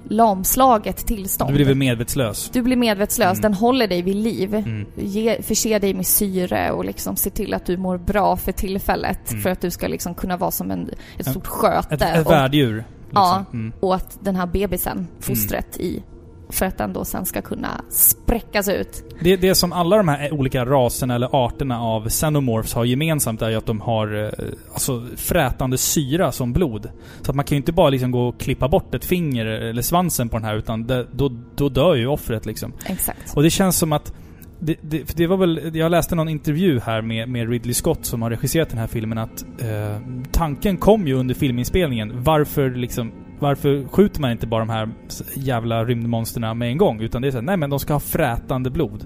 lamslaget 0.09 0.97
tillstånd. 0.97 1.49
Du 1.51 1.55
blir 1.55 1.65
väl 1.65 1.75
medvetslös? 1.75 2.49
Du 2.53 2.61
blir 2.61 2.75
medvetslös, 2.75 3.31
Mm. 3.31 3.41
den 3.41 3.53
håller 3.53 3.87
dig 3.87 4.01
vid 4.01 4.15
liv. 4.15 4.55
Mm. 4.55 4.85
Ge, 4.95 5.41
förser 5.41 5.79
dig 5.79 5.93
med 5.93 6.07
syre 6.07 6.71
och 6.71 6.85
liksom 6.85 7.15
ser 7.15 7.29
till 7.31 7.53
att 7.53 7.65
du 7.65 7.77
mår 7.77 7.97
bra 7.97 8.37
för 8.37 8.51
tillfället. 8.51 9.31
Mm. 9.31 9.41
För 9.43 9.49
att 9.49 9.61
du 9.61 9.71
ska 9.71 9.87
liksom 9.87 10.13
kunna 10.15 10.37
vara 10.37 10.51
som 10.51 10.71
en, 10.71 10.89
ett 11.17 11.27
stort 11.29 11.47
sköte. 11.47 11.95
Ett, 11.95 12.01
ett 12.01 12.25
och, 12.25 12.31
värddjur. 12.31 12.75
Liksom. 12.75 12.85
Ja. 13.13 13.45
Mm. 13.53 13.73
åt 13.79 14.17
den 14.19 14.35
här 14.35 14.45
bebisen, 14.47 15.07
fostret, 15.19 15.77
i. 15.77 16.03
För 16.49 16.65
att 16.65 16.77
den 16.77 16.93
då 16.93 17.05
sen 17.05 17.25
ska 17.25 17.41
kunna 17.41 17.81
spräckas 17.89 18.67
ut. 18.67 19.03
Det, 19.21 19.35
det 19.35 19.55
som 19.55 19.73
alla 19.73 19.97
de 19.97 20.07
här 20.07 20.33
olika 20.33 20.65
raserna 20.65 21.15
eller 21.15 21.45
arterna 21.45 21.81
av 21.81 22.09
xenomorphs 22.09 22.73
har 22.73 22.85
gemensamt 22.85 23.41
är 23.41 23.49
ju 23.49 23.55
att 23.55 23.65
de 23.65 23.81
har 23.81 24.23
eh, 24.23 24.29
alltså, 24.73 25.05
frätande 25.15 25.77
syra 25.77 26.31
som 26.31 26.53
blod. 26.53 26.89
Så 27.21 27.31
att 27.31 27.35
man 27.35 27.45
kan 27.45 27.55
ju 27.55 27.57
inte 27.57 27.71
bara 27.71 27.89
liksom 27.89 28.11
gå 28.11 28.27
och 28.27 28.39
klippa 28.39 28.67
bort 28.67 28.95
ett 28.95 29.05
finger 29.05 29.45
eller 29.45 29.81
svansen 29.81 30.29
på 30.29 30.37
den 30.37 30.45
här 30.45 30.55
utan 30.55 30.87
det, 30.87 31.07
då, 31.11 31.31
då 31.55 31.69
dör 31.69 31.95
ju 31.95 32.07
offret 32.07 32.45
liksom. 32.45 32.73
Exakt. 32.85 33.35
Och 33.35 33.43
det 33.43 33.49
känns 33.49 33.77
som 33.77 33.93
att 33.93 34.13
det, 34.59 34.75
det, 34.81 35.05
för 35.05 35.17
det 35.17 35.27
var 35.27 35.37
väl, 35.37 35.75
jag 35.75 35.91
läste 35.91 36.15
någon 36.15 36.29
intervju 36.29 36.79
här 36.79 37.01
med, 37.01 37.29
med 37.29 37.49
Ridley 37.49 37.73
Scott 37.73 38.05
som 38.05 38.21
har 38.21 38.29
regisserat 38.29 38.69
den 38.69 38.77
här 38.77 38.87
filmen 38.87 39.17
att 39.17 39.45
eh, 39.61 40.01
tanken 40.31 40.77
kom 40.77 41.07
ju 41.07 41.13
under 41.13 41.35
filminspelningen. 41.35 42.23
Varför 42.23 42.69
liksom, 42.69 43.11
varför 43.39 43.87
skjuter 43.87 44.21
man 44.21 44.31
inte 44.31 44.47
bara 44.47 44.59
de 44.59 44.69
här 44.69 44.89
jävla 45.35 45.85
rymdmonsterna 45.85 46.53
med 46.53 46.69
en 46.69 46.77
gång? 46.77 47.01
Utan 47.01 47.21
det 47.21 47.27
är 47.27 47.31
så 47.31 47.37
här, 47.37 47.41
nej 47.41 47.57
men 47.57 47.69
de 47.69 47.79
ska 47.79 47.93
ha 47.93 47.99
frätande 47.99 48.69
blod. 48.69 49.05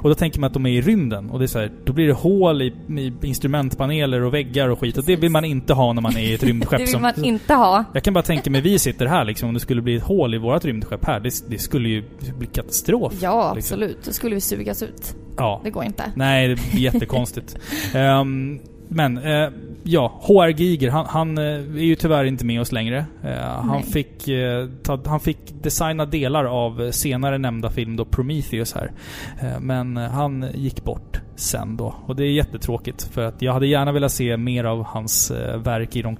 Och 0.00 0.08
då 0.08 0.14
tänker 0.14 0.40
man 0.40 0.46
att 0.46 0.54
de 0.54 0.66
är 0.66 0.70
i 0.70 0.80
rymden 0.80 1.30
och 1.30 1.38
det 1.38 1.44
är 1.44 1.46
så 1.46 1.58
här, 1.58 1.72
då 1.84 1.92
blir 1.92 2.06
det 2.06 2.12
hål 2.12 2.62
i, 2.62 2.74
i 2.98 3.12
instrumentpaneler 3.22 4.20
och 4.20 4.34
väggar 4.34 4.68
och 4.68 4.80
skit. 4.80 4.98
Och 4.98 5.04
det 5.04 5.16
vill 5.16 5.30
man 5.30 5.44
inte 5.44 5.74
ha 5.74 5.92
när 5.92 6.02
man 6.02 6.16
är 6.16 6.20
i 6.20 6.34
ett 6.34 6.42
rymdskepp 6.42 6.70
Det 6.78 6.84
vill 6.84 6.92
som... 6.92 7.02
man 7.02 7.24
inte 7.24 7.54
ha. 7.54 7.84
Jag 7.92 8.02
kan 8.02 8.14
bara 8.14 8.22
tänka 8.24 8.50
mig, 8.50 8.60
vi 8.60 8.78
sitter 8.78 9.06
här 9.06 9.24
liksom, 9.24 9.48
om 9.48 9.54
det 9.54 9.60
skulle 9.60 9.82
bli 9.82 9.96
ett 9.96 10.02
hål 10.02 10.34
i 10.34 10.38
vårt 10.38 10.64
rymdskepp 10.64 11.04
här, 11.04 11.20
det, 11.20 11.30
det 11.48 11.58
skulle 11.58 11.88
ju 11.88 12.04
bli 12.38 12.46
katastrof. 12.46 13.12
Ja, 13.20 13.54
liksom. 13.54 13.74
absolut. 13.74 14.04
Då 14.04 14.12
skulle 14.12 14.34
vi 14.34 14.40
sugas 14.40 14.82
ut. 14.82 15.16
Ja. 15.36 15.60
Det 15.64 15.70
går 15.70 15.84
inte. 15.84 16.12
Nej, 16.14 16.48
det 16.48 16.54
blir 16.54 16.80
jättekonstigt. 16.80 17.56
Ehm, 17.94 18.60
men, 18.92 19.18
eh, 19.18 19.48
ja. 19.82 20.20
HR 20.22 20.48
Giger, 20.48 20.90
han, 20.90 21.06
han 21.06 21.38
eh, 21.38 21.44
är 21.44 21.84
ju 21.84 21.94
tyvärr 21.94 22.24
inte 22.24 22.44
med 22.44 22.60
oss 22.60 22.72
längre. 22.72 23.06
Eh, 23.24 23.62
han, 23.62 23.82
fick, 23.82 24.28
eh, 24.28 24.68
ta, 24.82 25.00
han 25.06 25.20
fick 25.20 25.38
designa 25.62 26.06
delar 26.06 26.44
av 26.44 26.90
senare 26.90 27.38
nämnda 27.38 27.70
film 27.70 27.96
då, 27.96 28.04
Prometheus 28.04 28.74
här. 28.74 28.92
Eh, 29.40 29.60
men 29.60 29.96
han 29.96 30.46
gick 30.54 30.84
bort 30.84 31.20
sen 31.36 31.76
då. 31.76 31.94
Och 32.06 32.16
det 32.16 32.24
är 32.24 32.32
jättetråkigt, 32.32 33.02
för 33.02 33.22
att 33.22 33.42
jag 33.42 33.52
hade 33.52 33.66
gärna 33.66 33.92
velat 33.92 34.12
se 34.12 34.36
mer 34.36 34.64
av 34.64 34.84
hans 34.84 35.30
verk 35.56 35.96
i 35.96 36.02
de 36.02 36.16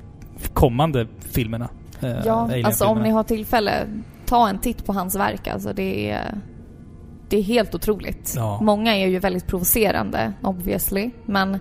kommande 0.54 1.06
filmerna. 1.20 1.68
Ja, 2.24 2.50
alltså 2.64 2.85
om 2.85 2.98
ni 2.98 3.11
har 3.11 3.22
tillfälle, 3.22 3.87
ta 4.26 4.48
en 4.48 4.59
titt 4.59 4.87
på 4.87 4.92
hans 4.92 5.16
verk. 5.16 5.48
Alltså 5.48 5.72
det 5.72 6.11
är, 6.11 6.35
det 7.30 7.36
är 7.36 7.42
helt 7.42 7.74
otroligt. 7.74 8.32
Ja. 8.36 8.60
Många 8.62 8.96
är 8.96 9.06
ju 9.06 9.18
väldigt 9.18 9.46
provocerande, 9.46 10.32
obviously. 10.42 11.10
Men 11.26 11.58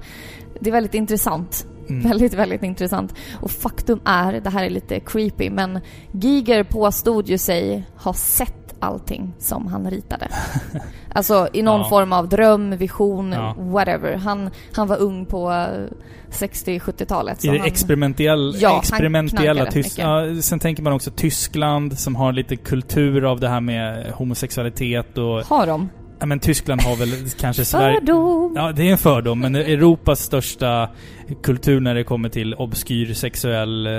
det 0.60 0.70
är 0.70 0.72
väldigt 0.72 0.94
intressant. 0.94 1.66
Mm. 1.90 2.10
Väldigt, 2.10 2.34
väldigt 2.34 2.64
intressant. 2.64 3.16
Och 3.34 3.52
faktum 3.52 4.00
är, 4.06 4.34
det 4.34 4.50
här 4.50 4.64
är 4.64 4.70
lite 4.70 5.00
creepy, 5.00 5.50
men 5.50 5.80
Giger 6.12 6.64
påstod 6.64 7.30
ju 7.30 7.38
sig 7.38 7.84
ha 7.96 8.14
sett 8.14 8.59
allting 8.80 9.34
som 9.40 9.68
han 9.68 9.90
ritade. 9.92 10.28
Alltså 11.14 11.48
i 11.54 11.62
någon 11.62 11.80
Ja. 11.82 11.90
form 11.90 12.14
av 12.14 12.30
dröm, 12.30 12.78
vision, 12.78 13.32
Ja. 13.32 13.56
whatever. 13.58 14.16
Han, 14.16 14.50
han 14.74 14.88
var 14.88 14.98
ung 14.98 15.26
på 15.26 15.52
eh, 15.52 15.68
60-70-talet. 16.32 17.46
I 17.46 17.48
det 17.48 17.58
experimentell, 17.58 18.56
Ja, 18.60 18.70
han 18.70 18.80
experimentella 18.80 19.42
knarkade 19.54 19.72
tysk... 19.72 19.90
mycket. 19.98 20.04
Ja, 20.36 20.42
sen 20.42 20.60
tänker 20.60 20.84
man 20.84 20.94
också 20.94 21.12
Tyskland 21.12 22.00
som 22.00 22.16
har 22.16 22.32
lite 22.34 22.56
kultur 22.56 23.26
av 23.32 23.40
det 23.40 23.50
här 23.50 23.62
med 23.62 24.12
homosexualitet 24.12 25.18
och... 25.18 25.42
Har 25.44 25.68
de? 25.68 25.90
Ja 26.20 26.26
men 26.26 26.40
Tyskland 26.40 26.82
har 26.82 26.96
väl 26.96 27.10
kanske 27.40 27.66
Sverige... 27.66 28.00
Fördom! 28.00 28.54
Ja, 28.56 28.72
det 28.72 28.88
är 28.88 28.92
en 28.92 28.98
fördom, 28.98 29.40
men 29.40 29.56
Europas 29.56 30.20
största 30.20 30.90
kultur 31.44 31.80
när 31.80 31.96
det 31.96 32.04
kommer 32.04 32.30
till 32.30 32.54
obskyr 32.54 33.14
sexuell... 33.14 33.88
eh, 33.88 33.94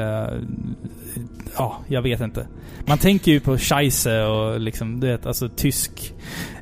ja, 1.56 1.78
jag 1.88 2.02
vet 2.02 2.20
inte. 2.20 2.46
Man 2.86 2.98
tänker 2.98 3.32
ju 3.32 3.40
på 3.40 3.58
Scheisse 3.58 4.22
och 4.22 4.60
liksom, 4.60 5.00
du 5.00 5.06
vet, 5.06 5.26
alltså 5.26 5.48
tysk 5.48 6.14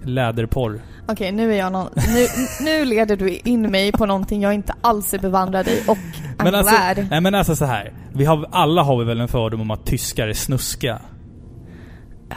läderporr. 0.03 0.81
Okej, 1.09 1.33
nu 1.33 1.53
är 1.53 1.59
jag 1.59 1.73
någon, 1.73 1.89
nu, 1.95 2.27
nu 2.61 2.85
leder 2.85 3.17
du 3.17 3.37
in 3.37 3.71
mig 3.71 3.93
på 3.93 4.07
någonting 4.07 4.43
jag 4.43 4.55
inte 4.55 4.75
alls 4.81 5.15
är 5.15 5.19
bevandrad 5.19 5.69
i 5.69 5.83
och 5.87 5.99
Men 6.39 6.55
alltså, 6.55 6.75
nej 7.11 7.21
men 7.21 7.35
alltså 7.35 7.57
så 7.57 7.65
här. 7.65 7.93
Vi 8.13 8.25
har, 8.25 8.49
alla 8.51 8.83
har 8.83 8.99
vi 8.99 9.05
väl 9.05 9.21
en 9.21 9.29
fördom 9.29 9.61
om 9.61 9.71
att 9.71 9.87
tyskar 9.87 10.29
är 10.29 10.33
snuska? 10.33 11.01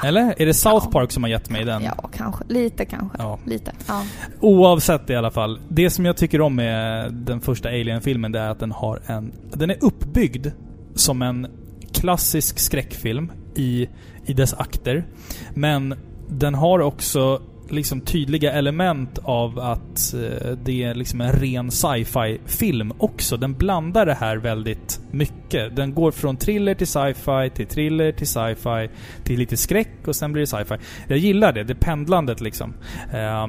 Eller? 0.03 0.41
Är 0.41 0.45
det 0.45 0.53
South 0.53 0.85
Ja. 0.85 0.91
Park 0.91 1.11
som 1.11 1.23
har 1.23 1.29
gett 1.29 1.49
mig 1.49 1.65
den? 1.65 1.83
Ja, 1.83 2.09
kanske. 2.17 2.43
Lite 2.47 2.85
kanske. 2.85 3.17
Ja. 3.19 3.39
Lite. 3.45 3.71
Ja. 3.87 4.03
Oavsett 4.39 5.09
i 5.09 5.15
alla 5.15 5.31
fall. 5.31 5.59
Det 5.69 5.89
som 5.89 6.05
jag 6.05 6.17
tycker 6.17 6.41
om 6.41 6.55
med 6.55 7.13
den 7.13 7.41
första 7.41 7.69
Alien-filmen 7.69 8.31
det 8.31 8.39
är 8.39 8.49
att 8.49 8.59
den 8.59 8.71
har 8.71 9.01
en... 9.05 9.33
Den 9.53 9.69
är 9.69 9.77
uppbyggd 9.81 10.47
som 10.95 11.21
en 11.21 11.47
klassisk 11.93 12.59
skräckfilm 12.59 13.31
i, 13.55 13.87
i 14.25 14.33
dess 14.33 14.53
akter. 14.53 15.05
Men 15.53 15.95
den 16.29 16.55
har 16.55 16.79
också 16.79 17.41
liksom 17.71 18.01
tydliga 18.01 18.51
element 18.51 19.19
av 19.23 19.59
att 19.59 20.13
eh, 20.13 20.51
det 20.63 20.83
är 20.83 20.95
liksom 20.95 21.21
en 21.21 21.31
ren 21.31 21.71
sci-fi 21.71 22.39
film 22.45 22.93
också. 22.97 23.37
Den 23.37 23.53
blandar 23.53 24.05
det 24.05 24.13
här 24.13 24.37
väldigt 24.37 25.01
mycket. 25.11 25.75
Den 25.75 25.93
går 25.93 26.11
från 26.11 26.37
thriller 26.37 26.73
till 26.73 26.87
sci-fi, 26.87 27.49
till 27.55 27.67
thriller 27.67 28.11
till 28.11 28.27
sci-fi, 28.27 28.89
till 29.23 29.39
lite 29.39 29.57
skräck 29.57 30.07
och 30.07 30.15
sen 30.15 30.31
blir 30.31 30.41
det 30.41 30.47
sci-fi. 30.47 30.75
Jag 31.07 31.17
gillar 31.17 31.53
det, 31.53 31.63
det 31.63 31.75
pendlandet 31.75 32.41
liksom. 32.41 32.73
Eh, 33.13 33.47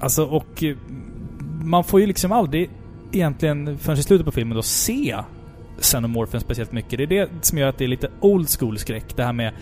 alltså 0.00 0.24
och... 0.24 0.62
Eh, 0.62 0.76
man 1.62 1.84
får 1.84 2.00
ju 2.00 2.06
liksom 2.06 2.32
aldrig 2.32 2.70
egentligen 3.12 3.78
förrän 3.78 3.98
i 3.98 4.02
slutet 4.02 4.26
på 4.26 4.32
filmen 4.32 4.56
då 4.56 4.62
se 4.62 5.16
Xenomorphen 5.80 6.40
speciellt 6.40 6.72
mycket. 6.72 6.98
Det 6.98 7.02
är 7.02 7.06
det 7.06 7.28
som 7.42 7.58
gör 7.58 7.68
att 7.68 7.78
det 7.78 7.84
är 7.84 7.88
lite 7.88 8.08
old 8.20 8.48
school 8.58 8.78
skräck. 8.78 9.16
Det 9.16 9.24
här 9.24 9.32
med, 9.32 9.52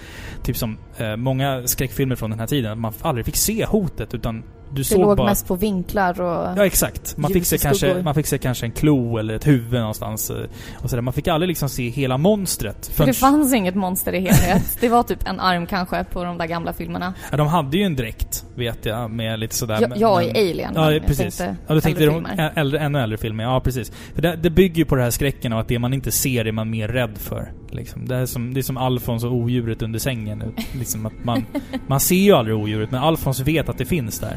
typ 0.42 0.56
som 0.56 0.78
eh, 0.98 1.16
många 1.16 1.62
skräckfilmer 1.66 2.16
från 2.16 2.30
den 2.30 2.38
här 2.40 2.46
tiden, 2.46 2.72
att 2.72 2.78
man 2.78 2.92
aldrig 3.02 3.26
fick 3.26 3.36
se 3.36 3.64
hotet 3.64 4.14
utan 4.14 4.42
du 4.70 4.76
Det 4.76 4.84
såg 4.84 5.00
låg 5.00 5.16
bara... 5.16 5.28
mest 5.28 5.46
på 5.48 5.54
vinklar 5.54 6.20
och... 6.20 6.58
Ja 6.58 6.66
exakt. 6.66 7.16
Man 7.16 7.30
fick, 7.30 7.46
se 7.46 7.58
kanske, 7.58 8.02
man 8.02 8.14
fick 8.14 8.26
se 8.26 8.38
kanske 8.38 8.66
en 8.66 8.72
klo 8.72 9.18
eller 9.18 9.34
ett 9.34 9.46
huvud 9.46 9.80
någonstans. 9.80 10.30
eh, 10.30 10.36
Och 10.82 10.90
sådär. 10.90 11.02
Man 11.02 11.14
fick 11.14 11.28
aldrig 11.28 11.48
liksom 11.48 11.68
se 11.68 11.88
hela 11.88 12.18
monstret. 12.18 12.86
För 12.86 13.06
det 13.06 13.12
fanns 13.12 13.54
inget 13.54 13.74
monster 13.74 14.12
i 14.12 14.20
helhet. 14.20 14.76
Det 14.80 14.88
var 14.88 15.02
typ 15.02 15.28
en 15.28 15.40
arm 15.40 15.66
kanske 15.66 16.04
på 16.04 16.24
de 16.24 16.38
där 16.38 16.46
gamla 16.46 16.72
filmerna. 16.72 17.14
Ja, 17.30 17.36
de 17.36 17.46
hade 17.48 17.76
ju 17.76 17.82
en 17.82 17.96
dräkt, 17.96 18.44
vet 18.56 18.86
jag, 18.86 19.10
med 19.10 19.38
lite 19.38 19.54
sådär... 19.54 19.80
Jag, 19.80 19.90
men- 19.90 19.98
jag 20.00 20.24
är 20.24 20.30
Alien, 20.30 20.72
Ja, 20.74 20.92
jag 20.92 21.06
precis. 21.06 21.36
tänkte 21.38 21.56
ja, 21.66 21.74
du 21.74 21.80
tänkte 21.80 22.04
äldre 22.04 22.20
de 22.20 22.24
filmer. 22.26 22.52
äldre, 22.56 22.78
ännu 22.80 22.98
äldre 23.00 23.18
filmer. 23.18 23.44
Ja, 23.44 23.60
precis. 23.60 23.92
För 24.14 24.22
det, 24.22 24.36
det 24.36 24.50
bygger 24.50 24.76
ju 24.76 24.84
på 24.84 24.96
det 24.96 25.02
här 25.02 25.10
skräcken 25.10 25.52
av 25.52 25.58
att 25.58 25.68
det 25.68 25.78
man 25.78 25.94
inte 25.94 26.10
ser 26.10 26.44
är 26.44 26.52
man 26.52 26.70
mer 26.70 26.88
rädd 26.88 27.18
för. 27.18 27.52
Liksom. 27.70 28.08
Det, 28.08 28.16
är 28.16 28.26
som, 28.26 28.54
det 28.54 28.60
är 28.60 28.62
som 28.62 28.76
Alfons 28.76 29.24
och 29.24 29.32
odjuret 29.34 29.82
under 29.82 29.98
sängen. 29.98 30.42
liksom 30.78 31.06
att 31.06 31.24
man, 31.24 31.44
man 31.86 32.00
ser 32.00 32.14
ju 32.16 32.32
aldrig 32.32 32.56
odjuret, 32.56 32.90
men 32.90 33.00
Alfons 33.02 33.40
vet 33.40 33.68
att 33.68 33.78
det 33.78 33.84
finns 33.84 34.18
där. 34.20 34.36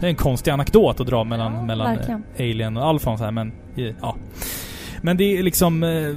Det 0.00 0.06
är 0.06 0.10
en 0.10 0.16
konstig 0.16 0.50
anekdot 0.50 1.00
att 1.00 1.06
dra 1.06 1.24
mellan, 1.24 1.54
Ja, 1.54 1.62
mellan 1.62 1.96
verkligen. 1.96 2.22
eh, 2.36 2.42
Alien 2.50 2.76
och 2.76 2.84
Alfons 2.86 3.20
här, 3.20 3.30
men 3.30 3.52
eh, 3.76 3.94
ja. 4.00 4.16
Men 5.02 5.16
det 5.16 5.38
är 5.38 5.42
liksom... 5.42 5.82
eh, 5.82 6.14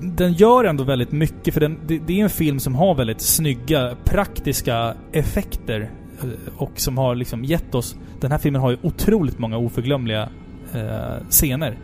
Den 0.00 0.32
gör 0.32 0.64
ändå 0.64 0.84
väldigt 0.84 1.12
mycket, 1.12 1.54
för 1.54 1.60
den, 1.60 1.78
det, 1.86 1.98
det 2.06 2.20
är 2.20 2.24
en 2.24 2.30
film 2.30 2.60
som 2.60 2.74
har 2.74 2.94
väldigt 2.94 3.20
snygga, 3.20 3.96
praktiska 4.04 4.94
effekter. 5.12 5.90
Eh, 6.22 6.28
Och 6.56 6.80
som 6.80 6.98
har 6.98 7.14
liksom 7.14 7.44
gett 7.44 7.74
oss... 7.74 7.96
Den 8.20 8.30
här 8.30 8.38
filmen 8.38 8.60
har 8.60 8.70
ju 8.70 8.76
otroligt 8.82 9.38
många 9.38 9.56
oförglömliga 9.56 10.28
eh, 10.74 11.28
scener. 11.30 11.78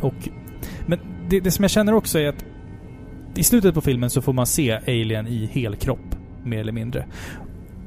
Och, 0.00 0.28
men 0.86 0.98
det, 1.28 1.40
det 1.40 1.50
som 1.50 1.62
jag 1.62 1.70
känner 1.70 1.94
också 1.94 2.18
är 2.18 2.28
att 2.28 2.44
i 3.34 3.42
slutet 3.42 3.74
på 3.74 3.80
filmen 3.80 4.10
så 4.10 4.22
får 4.22 4.32
man 4.32 4.46
se 4.46 4.72
Alien 4.86 5.26
i 5.26 5.46
hel 5.46 5.76
kropp, 5.76 6.16
mer 6.44 6.60
eller 6.60 6.72
mindre. 6.72 7.06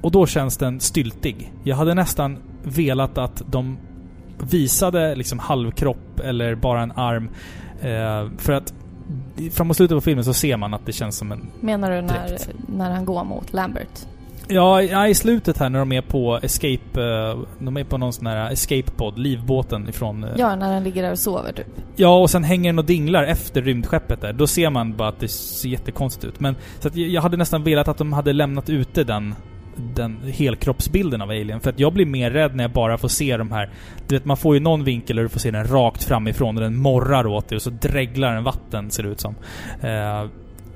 Och 0.01 0.11
då 0.11 0.25
känns 0.25 0.57
den 0.57 0.79
styltig. 0.79 1.53
Jag 1.63 1.75
hade 1.75 1.93
nästan 1.93 2.37
velat 2.63 3.17
att 3.17 3.43
de 3.47 3.77
visade 4.51 5.15
liksom 5.15 5.39
halvkropp 5.39 6.19
eller 6.19 6.55
bara 6.55 6.81
en 6.81 6.91
arm. 6.91 7.29
Eh, 7.81 8.37
för 8.37 8.53
att 8.53 8.73
framåt 9.51 9.77
slutet 9.77 9.97
på 9.97 10.01
filmen 10.01 10.25
så 10.25 10.33
ser 10.33 10.57
man 10.57 10.73
att 10.73 10.85
det 10.85 10.91
känns 10.91 11.17
som 11.17 11.31
en... 11.31 11.47
Menar 11.61 11.91
du 11.91 12.01
när, 12.01 12.27
Direkt. 12.27 12.49
när 12.67 12.91
han 12.91 13.05
går 13.05 13.23
mot 13.23 13.53
Lambert? 13.53 14.07
Ja, 14.51 14.81
ja, 14.81 15.07
i 15.07 15.15
slutet 15.15 15.57
här 15.57 15.69
när 15.69 15.79
de 15.79 15.91
är 15.91 16.01
på 16.01 16.39
Escape... 16.43 17.01
Eh, 17.01 17.39
de 17.59 17.77
är 17.77 17.83
på 17.83 17.97
någon 17.97 18.13
sån 18.13 18.27
här 18.27 18.51
Escape-podd, 18.51 19.17
livbåten 19.17 19.89
ifrån... 19.89 20.23
Eh, 20.23 20.29
Ja, 20.37 20.55
när 20.55 20.73
han 20.73 20.83
ligger 20.83 21.03
där 21.03 21.11
och 21.11 21.19
sover 21.19 21.53
typ. 21.53 21.67
Ja, 21.95 22.17
och 22.21 22.29
sen 22.29 22.43
hänger 22.43 22.69
den 22.69 22.79
och 22.79 22.85
dinglar 22.85 23.23
efter 23.23 23.61
rymdskeppet 23.61 24.21
där. 24.21 24.33
Då 24.33 24.47
ser 24.47 24.69
man 24.69 24.97
bara 24.97 25.09
att 25.09 25.19
det 25.19 25.27
ser 25.27 25.69
jättekonstigt 25.69 26.23
ut. 26.25 26.39
Men 26.39 26.55
så 26.79 26.87
att 26.87 26.95
jag 26.95 27.09
jag 27.09 27.21
hade 27.21 27.37
nästan 27.37 27.63
velat 27.63 27.87
att 27.87 27.97
de 27.97 28.13
hade 28.13 28.33
lämnat 28.33 28.69
ute 28.69 29.03
den, 29.03 29.35
den 29.95 30.19
helkroppsbilden 30.33 31.21
av 31.21 31.29
Alien. 31.29 31.59
För 31.59 31.69
att 31.69 31.79
jag 31.79 31.93
blir 31.93 32.05
mer 32.05 32.31
rädd 32.31 32.55
när 32.55 32.63
jag 32.63 32.71
bara 32.71 32.97
får 32.97 33.07
se 33.07 33.37
de 33.37 33.51
här... 33.51 33.69
Du 34.07 34.15
vet, 34.15 34.25
man 34.25 34.37
får 34.37 34.55
ju 34.55 34.61
någon 34.61 34.83
vinkel 34.83 35.15
där 35.15 35.23
du 35.23 35.29
får 35.29 35.39
se 35.39 35.51
den 35.51 35.67
rakt 35.67 36.03
framifrån 36.03 36.57
och 36.57 36.63
den 36.63 36.75
morrar 36.77 37.27
åt 37.27 37.49
dig 37.49 37.55
och 37.55 37.61
så 37.61 37.69
dreglar 37.69 38.33
den 38.33 38.43
vatten, 38.43 38.91
ser 38.91 39.03
det 39.03 39.09
ut 39.09 39.19
som. 39.19 39.35
Eh, 39.81 40.25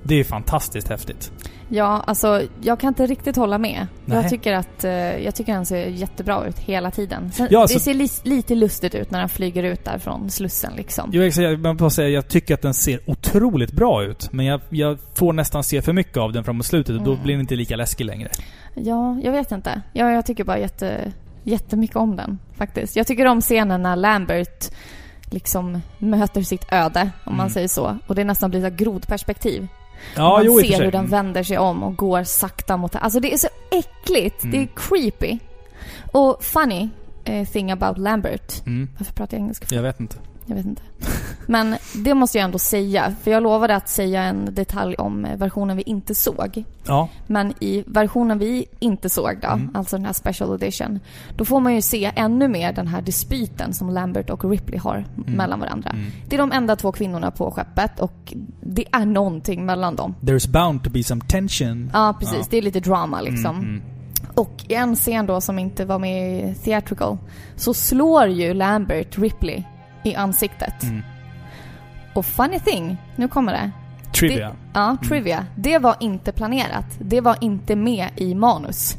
det 0.03 0.19
är 0.19 0.23
fantastiskt 0.23 0.89
häftigt. 0.89 1.31
Ja, 1.75 2.03
alltså 2.07 2.41
jag 2.61 2.79
kan 2.79 2.87
inte 2.87 3.05
riktigt 3.05 3.35
hålla 3.35 3.57
med. 3.57 3.87
Nej. 4.05 4.17
Jag 4.17 4.29
tycker 4.29 4.53
att 4.53 4.83
eh, 4.83 4.91
jag 4.93 5.35
tycker 5.35 5.53
han 5.53 5.65
ser 5.65 5.85
jättebra 5.87 6.45
ut 6.47 6.59
hela 6.59 6.91
tiden. 6.91 7.31
Sen, 7.31 7.47
Ja, 7.51 7.61
alltså- 7.61 7.77
det 7.77 7.79
ser 7.83 7.93
li 7.93 8.07
lite 8.23 8.55
lustigt 8.55 8.95
ut 8.95 9.11
när 9.11 9.19
han 9.19 9.29
flyger 9.29 9.63
ut 9.63 9.85
där 9.85 9.97
från 9.97 10.29
Slussen 10.29 10.73
liksom. 10.75 11.09
Jo, 11.13 11.21
exakt. 11.23 11.43
Jag, 11.43 11.59
man 11.59 11.77
får 11.77 11.89
säga, 11.89 12.09
jag 12.09 12.27
tycker 12.27 12.53
att 12.53 12.61
den 12.61 12.73
ser 12.73 12.99
otroligt 13.05 13.71
bra 13.71 14.03
ut. 14.03 14.29
Men 14.33 14.45
jag, 14.45 14.61
jag 14.69 14.97
får 15.13 15.33
nästan 15.33 15.63
se 15.63 15.81
för 15.81 15.93
mycket 15.93 16.17
av 16.17 16.31
den 16.33 16.43
framåt 16.43 16.65
slutet 16.65 16.95
och 16.95 17.01
då 17.03 17.11
Mm. 17.11 17.23
blir 17.23 17.33
den 17.33 17.41
inte 17.41 17.55
lika 17.55 17.75
läskig 17.75 18.05
längre. 18.05 18.29
Ja, 18.75 19.19
jag 19.23 19.31
vet 19.31 19.51
inte. 19.51 19.81
Ja, 19.93 20.11
jag 20.11 20.25
tycker 20.25 20.43
bara 20.43 20.59
jätte, 20.59 21.11
jättemycket 21.43 21.95
om 21.95 22.15
den 22.15 22.39
faktiskt. 22.57 22.95
Jag 22.95 23.07
tycker 23.07 23.25
om 23.25 23.41
scenen 23.41 23.81
när 23.81 23.95
Lambert 23.95 24.71
liksom 25.31 25.81
möter 25.97 26.41
sitt 26.41 26.65
öde, 26.71 27.01
om 27.23 27.35
man 27.35 27.39
Mm. 27.45 27.49
säger 27.53 27.67
så. 27.67 27.97
Och 28.07 28.15
det 28.15 28.23
nästan 28.23 28.49
blir 28.49 28.61
här 28.61 28.69
grodperspektiv. 28.69 29.67
Ja, 30.15 30.29
man 30.29 30.45
jo, 30.45 30.59
ser 30.59 30.83
hur 30.83 30.91
den 30.91 30.99
Mm. 30.99 31.11
vänder 31.11 31.43
sig 31.43 31.57
om 31.57 31.83
och 31.83 31.95
går 31.95 32.23
sakta 32.23 32.77
mot... 32.77 32.95
Alltså 32.95 33.19
det 33.19 33.33
är 33.33 33.37
så 33.37 33.47
äckligt. 33.71 34.43
Mm. 34.43 34.51
Det 34.51 34.63
är 34.63 34.67
creepy. 34.75 35.39
Och 36.11 36.43
funny 36.43 36.89
eh, 37.25 37.47
thing 37.47 37.71
about 37.71 37.97
Lambert. 37.97 38.65
Mm. 38.65 38.89
Varför 38.97 39.13
pratar 39.13 39.37
jag 39.37 39.41
engelska? 39.41 39.75
Jag 39.75 39.81
vet 39.83 39.99
inte. 39.99 40.15
Jag 40.45 40.55
vet 40.55 40.65
inte. 40.65 40.81
Men 41.47 41.75
det 41.95 42.13
måste 42.13 42.37
jag 42.37 42.45
ändå 42.45 42.59
säga. 42.59 43.15
För 43.23 43.31
jag 43.31 43.43
lovade 43.43 43.75
att 43.75 43.89
säga 43.89 44.23
en 44.23 44.49
detalj 44.55 44.95
om 44.95 45.27
versionen 45.35 45.77
vi 45.77 45.83
inte 45.83 46.15
såg. 46.15 46.63
Ja. 46.87 47.09
Men 47.27 47.53
i 47.59 47.83
versionen 47.87 48.39
vi 48.39 48.65
inte 48.79 49.09
såg 49.09 49.37
då, 49.41 49.47
Mm. 49.47 49.69
alltså 49.73 49.95
den 49.97 50.05
här 50.05 50.13
special 50.13 50.53
edition, 50.55 50.99
då 51.37 51.45
får 51.45 51.59
man 51.59 51.75
ju 51.75 51.81
se 51.81 52.11
ännu 52.15 52.47
mer 52.47 52.73
den 52.73 52.87
här 52.87 53.01
dispyten 53.01 53.73
som 53.73 53.89
Lambert 53.89 54.29
och 54.29 54.45
Ripley 54.49 54.79
har 54.79 55.05
mellan 55.15 55.59
varandra. 55.59 55.89
Mm. 55.89 56.05
Det 56.29 56.35
är 56.35 56.39
de 56.39 56.51
enda 56.51 56.75
två 56.75 56.91
kvinnorna 56.91 57.31
på 57.31 57.51
skeppet 57.51 57.99
och 57.99 58.33
det 58.61 58.85
är 58.91 59.05
någonting 59.05 59.65
mellan 59.65 59.95
dem. 59.95 60.15
There's 60.21 60.49
bound 60.51 60.83
to 60.83 60.89
be 60.89 61.03
some 61.03 61.21
tension. 61.27 61.89
Ja, 61.93 62.15
precis. 62.19 62.37
Ja. 62.39 62.45
Det 62.49 62.57
är 62.57 62.61
lite 62.61 62.79
drama 62.79 63.21
liksom. 63.21 63.55
Mm, 63.55 63.69
mm. 63.69 63.81
Och 64.35 64.65
i 64.67 64.73
en 64.73 64.95
scen 64.95 65.25
då 65.25 65.41
som 65.41 65.59
inte 65.59 65.85
var 65.85 65.99
med 65.99 66.39
i 66.51 66.55
Theatrical 66.55 67.17
så 67.55 67.73
slår 67.73 68.27
ju 68.27 68.53
Lambert 68.53 69.17
Ripley 69.17 69.63
i 70.03 70.15
ansiktet. 70.15 70.83
Mm. 70.83 71.01
Och 72.13 72.25
funny 72.25 72.59
thing, 72.59 72.97
nu 73.15 73.27
kommer 73.27 73.53
det. 73.53 73.71
Trivia. 74.13 74.49
Det, 74.49 74.55
ja, 74.73 74.97
trivia. 75.07 75.45
Det 75.55 75.77
var 75.77 75.95
inte 75.99 76.31
planerat. 76.31 76.85
Det 76.99 77.21
var 77.21 77.37
inte 77.41 77.75
med 77.75 78.09
i 78.15 78.35
manus. 78.35 78.97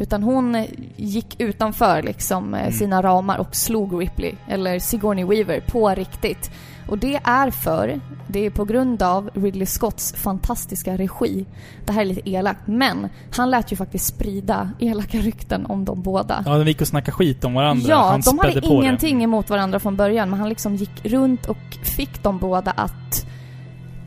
Utan 0.00 0.22
hon 0.22 0.54
eh, 0.54 0.64
gick 0.96 1.40
utanför 1.40 2.02
liksom 2.02 2.54
eh, 2.54 2.72
sina 2.72 3.02
ramar 3.02 3.38
och 3.38 3.56
slog 3.56 4.02
Ripley, 4.02 4.32
eller 4.48 4.78
Sigourney 4.78 5.24
Weaver, 5.24 5.60
på 5.60 5.88
riktigt. 5.88 6.50
Och 6.90 6.98
det 6.98 7.20
är 7.24 7.50
för, 7.50 8.00
det 8.26 8.46
är 8.46 8.50
på 8.50 8.64
grund 8.64 9.02
av 9.02 9.30
Ridley 9.34 9.66
Scotts 9.66 10.12
fantastiska 10.16 10.96
regi. 10.96 11.46
Det 11.86 11.92
här 11.92 12.00
är 12.00 12.04
lite 12.04 12.30
elakt, 12.30 12.60
men 12.66 13.08
han 13.36 13.50
lät 13.50 13.72
ju 13.72 13.76
faktiskt 13.76 14.06
sprida 14.06 14.70
elaka 14.78 15.18
rykten 15.18 15.66
om 15.66 15.84
de 15.84 16.02
båda. 16.02 16.42
Ja, 16.46 16.58
de 16.58 16.66
gick 16.66 16.80
och 16.80 16.86
snackade 16.88 17.12
skit 17.12 17.44
om 17.44 17.54
varandra. 17.54 17.86
Ja, 17.88 18.10
Han 18.10 18.20
de 18.20 18.38
hade 18.38 18.66
ingenting 18.66 19.18
det. 19.18 19.24
emot 19.24 19.50
varandra 19.50 19.78
från 19.78 19.96
början, 19.96 20.30
men 20.30 20.40
han 20.40 20.48
liksom 20.48 20.76
gick 20.76 21.04
runt 21.04 21.46
och 21.46 21.58
fick 21.82 22.22
dem 22.22 22.38
båda 22.38 22.70
att 22.70 23.26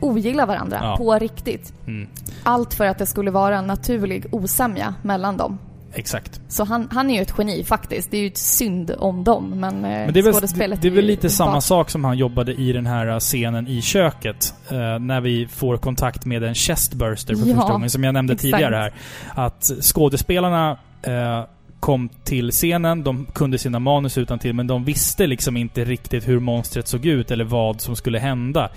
ogilla 0.00 0.46
varandra 0.46 0.78
Ja. 0.82 0.96
på 0.96 1.14
riktigt. 1.18 1.72
Mm. 1.86 2.08
Allt 2.42 2.74
för 2.74 2.86
att 2.86 2.98
det 2.98 3.06
skulle 3.06 3.30
vara 3.30 3.58
en 3.58 3.66
naturlig 3.66 4.26
osämja 4.30 4.94
mellan 5.02 5.36
dem. 5.36 5.58
Exakt. 5.94 6.40
Så 6.48 6.64
han, 6.64 6.88
han 6.92 7.10
är 7.10 7.14
ju 7.14 7.22
ett 7.22 7.34
geni 7.38 7.64
faktiskt. 7.64 8.10
Det 8.10 8.16
är 8.16 8.20
ju 8.20 8.26
ett 8.26 8.38
synd 8.38 8.94
om 8.98 9.24
dem, 9.24 9.50
men, 9.60 9.80
Men 9.80 10.12
det 10.12 10.20
är 10.20 10.24
väl, 10.24 10.32
skådespelet 10.32 10.82
det 10.82 10.88
är 10.88 10.92
väl 10.92 11.04
lite 11.04 11.30
samma 11.30 11.60
sak 11.60 11.90
som 11.90 12.04
han 12.04 12.18
jobbade 12.18 12.54
i 12.54 12.72
den 12.72 12.86
här 12.86 13.20
scenen 13.20 13.68
i 13.68 13.82
köket. 13.82 14.54
eh, 14.68 14.98
när 14.98 15.20
vi 15.20 15.46
får 15.46 15.76
kontakt 15.76 16.24
med 16.24 16.42
en 16.44 16.54
chestburster 16.54 17.34
för 17.34 17.46
Ja, 17.48 17.54
första 17.54 17.72
gången, 17.72 17.90
som 17.90 18.04
jag 18.04 18.14
nämnde 18.14 18.32
exakt. 18.32 18.42
tidigare 18.52 18.74
här. 18.76 18.92
Att 19.34 19.70
skådespelarna 19.80 20.78
eh, 21.02 21.44
kom 21.80 22.08
till 22.24 22.50
scenen, 22.50 23.04
de 23.04 23.26
kunde 23.34 23.58
sina 23.58 23.78
manus 23.78 24.18
utan 24.18 24.38
till 24.38 24.54
men 24.54 24.66
de 24.66 24.84
visste 24.84 25.26
liksom 25.26 25.56
inte 25.56 25.84
riktigt 25.84 26.28
hur 26.28 26.40
monstret 26.40 26.88
såg 26.88 27.06
ut 27.06 27.30
eller 27.30 27.44
vad 27.44 27.80
som 27.80 27.96
skulle 27.96 28.18
hända. 28.18 28.70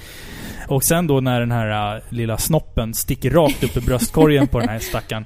Och 0.67 0.84
sen 0.84 1.08
då 1.08 1.19
när 1.21 1.39
den 1.39 1.51
här 1.51 1.95
eh, 1.95 2.01
lilla 2.10 2.38
snoppen 2.38 2.93
sticker 2.93 3.32
rakt 3.32 3.63
upp 3.63 3.77
i 3.77 3.82
bröstkorgen 3.82 4.47
på 4.47 4.60
den 4.60 4.69
här 4.69 4.80
stackaren. 4.89 5.25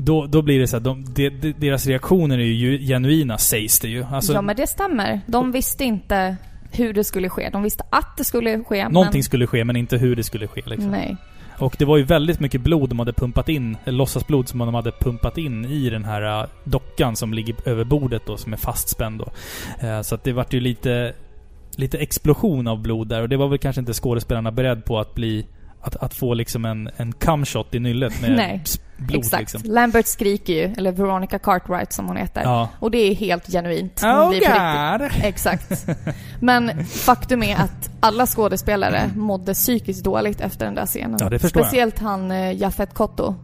Då, 0.00 0.26
då 0.26 0.42
blir 0.42 0.58
det 0.58 0.66
så 0.66 0.76
här, 0.76 0.84
de, 0.84 1.04
de, 1.14 1.28
de, 1.30 1.52
deras 1.52 1.86
reaktioner 1.86 2.38
är 2.38 2.42
ju 2.42 2.78
genuina 2.78 3.38
sägs 3.38 3.80
det 3.80 3.88
ju. 3.88 4.04
Alltså, 4.04 4.32
Ja, 4.32 4.42
men 4.42 4.56
det 4.56 4.66
stämmer. 4.66 5.20
De 5.26 5.52
visste 5.52 5.84
inte 5.84 6.36
hur 6.72 6.92
det 6.92 7.04
skulle 7.04 7.28
ske. 7.28 7.50
De 7.52 7.62
visste 7.62 7.84
att 7.90 8.16
det 8.16 8.24
skulle 8.24 8.64
ske, 8.64 8.88
Någonting 8.88 9.18
men... 9.18 9.24
skulle 9.24 9.46
ske 9.46 9.64
men 9.64 9.76
inte 9.76 9.96
hur 9.96 10.16
det 10.16 10.22
skulle 10.22 10.48
ske 10.48 10.62
liksom. 10.66 10.90
Nej. 10.90 11.16
Och 11.58 11.76
det 11.78 11.84
var 11.84 11.96
ju 11.96 12.02
väldigt 12.02 12.40
mycket 12.40 12.60
blod 12.60 12.88
de 12.88 12.98
hade 12.98 13.12
pumpat 13.12 13.48
in, 13.48 13.76
eller 13.84 13.98
låtsasblod 13.98 14.48
som 14.48 14.58
de 14.58 14.74
hade 14.74 14.92
pumpat 14.92 15.38
in 15.38 15.64
i 15.64 15.90
den 15.90 16.04
här 16.04 16.40
äh, 16.42 16.48
dockan 16.64 17.16
som 17.16 17.34
ligger 17.34 17.68
över 17.68 17.84
bordet 17.84 18.22
då, 18.26 18.36
som 18.36 18.52
är 18.52 18.56
fastspänd 18.56 19.20
då. 19.20 19.28
Eh, 19.86 20.00
så 20.00 20.14
att 20.14 20.24
det 20.24 20.32
vart 20.32 20.52
ju 20.52 20.60
lite, 20.60 21.14
lite 21.76 21.98
explosion 21.98 22.66
av 22.66 22.82
blod 22.82 23.08
där 23.08 23.22
och 23.22 23.28
det 23.28 23.36
var 23.36 23.48
väl 23.48 23.58
kanske 23.58 23.80
inte 23.80 23.92
skådespelarna 23.92 24.52
beredd 24.52 24.84
på 24.84 24.98
att 24.98 25.14
bli 25.14 25.46
att, 25.80 25.96
att 25.96 26.14
få 26.14 26.34
liksom 26.34 26.64
en, 26.64 26.90
en 26.96 27.12
cumshot 27.12 27.74
i 27.74 27.78
nyllet 27.78 28.22
med 28.22 28.60
blod 29.00 29.18
Exakt. 29.18 29.40
liksom. 29.40 29.72
Lambert 29.72 30.06
skriker 30.06 30.52
ju, 30.52 30.74
eller 30.76 30.92
Veronica 30.92 31.38
Cartwright 31.38 31.92
som 31.92 32.06
hon 32.06 32.16
heter. 32.16 32.42
Ja. 32.42 32.68
Och 32.78 32.90
det 32.90 32.98
är 32.98 33.14
helt 33.14 33.46
genuint. 33.52 34.02
Oh 34.02 34.28
god! 34.28 35.08
Exakt. 35.22 35.86
Men 36.40 36.84
faktum 36.86 37.42
är 37.42 37.56
att 37.56 37.90
alla 38.00 38.26
skådespelare 38.26 39.10
mådde 39.16 39.54
psykiskt 39.54 40.04
dåligt 40.04 40.40
efter 40.40 40.64
den 40.64 40.74
där 40.74 40.86
scenen. 40.86 41.16
Ja, 41.20 41.28
det 41.28 41.38
förstår 41.38 41.60
jag. 41.60 41.66
Speciellt 41.68 41.98
han 41.98 42.30
eh, 42.30 42.52
Jafet 42.56 42.94
Kotto. 42.94 43.34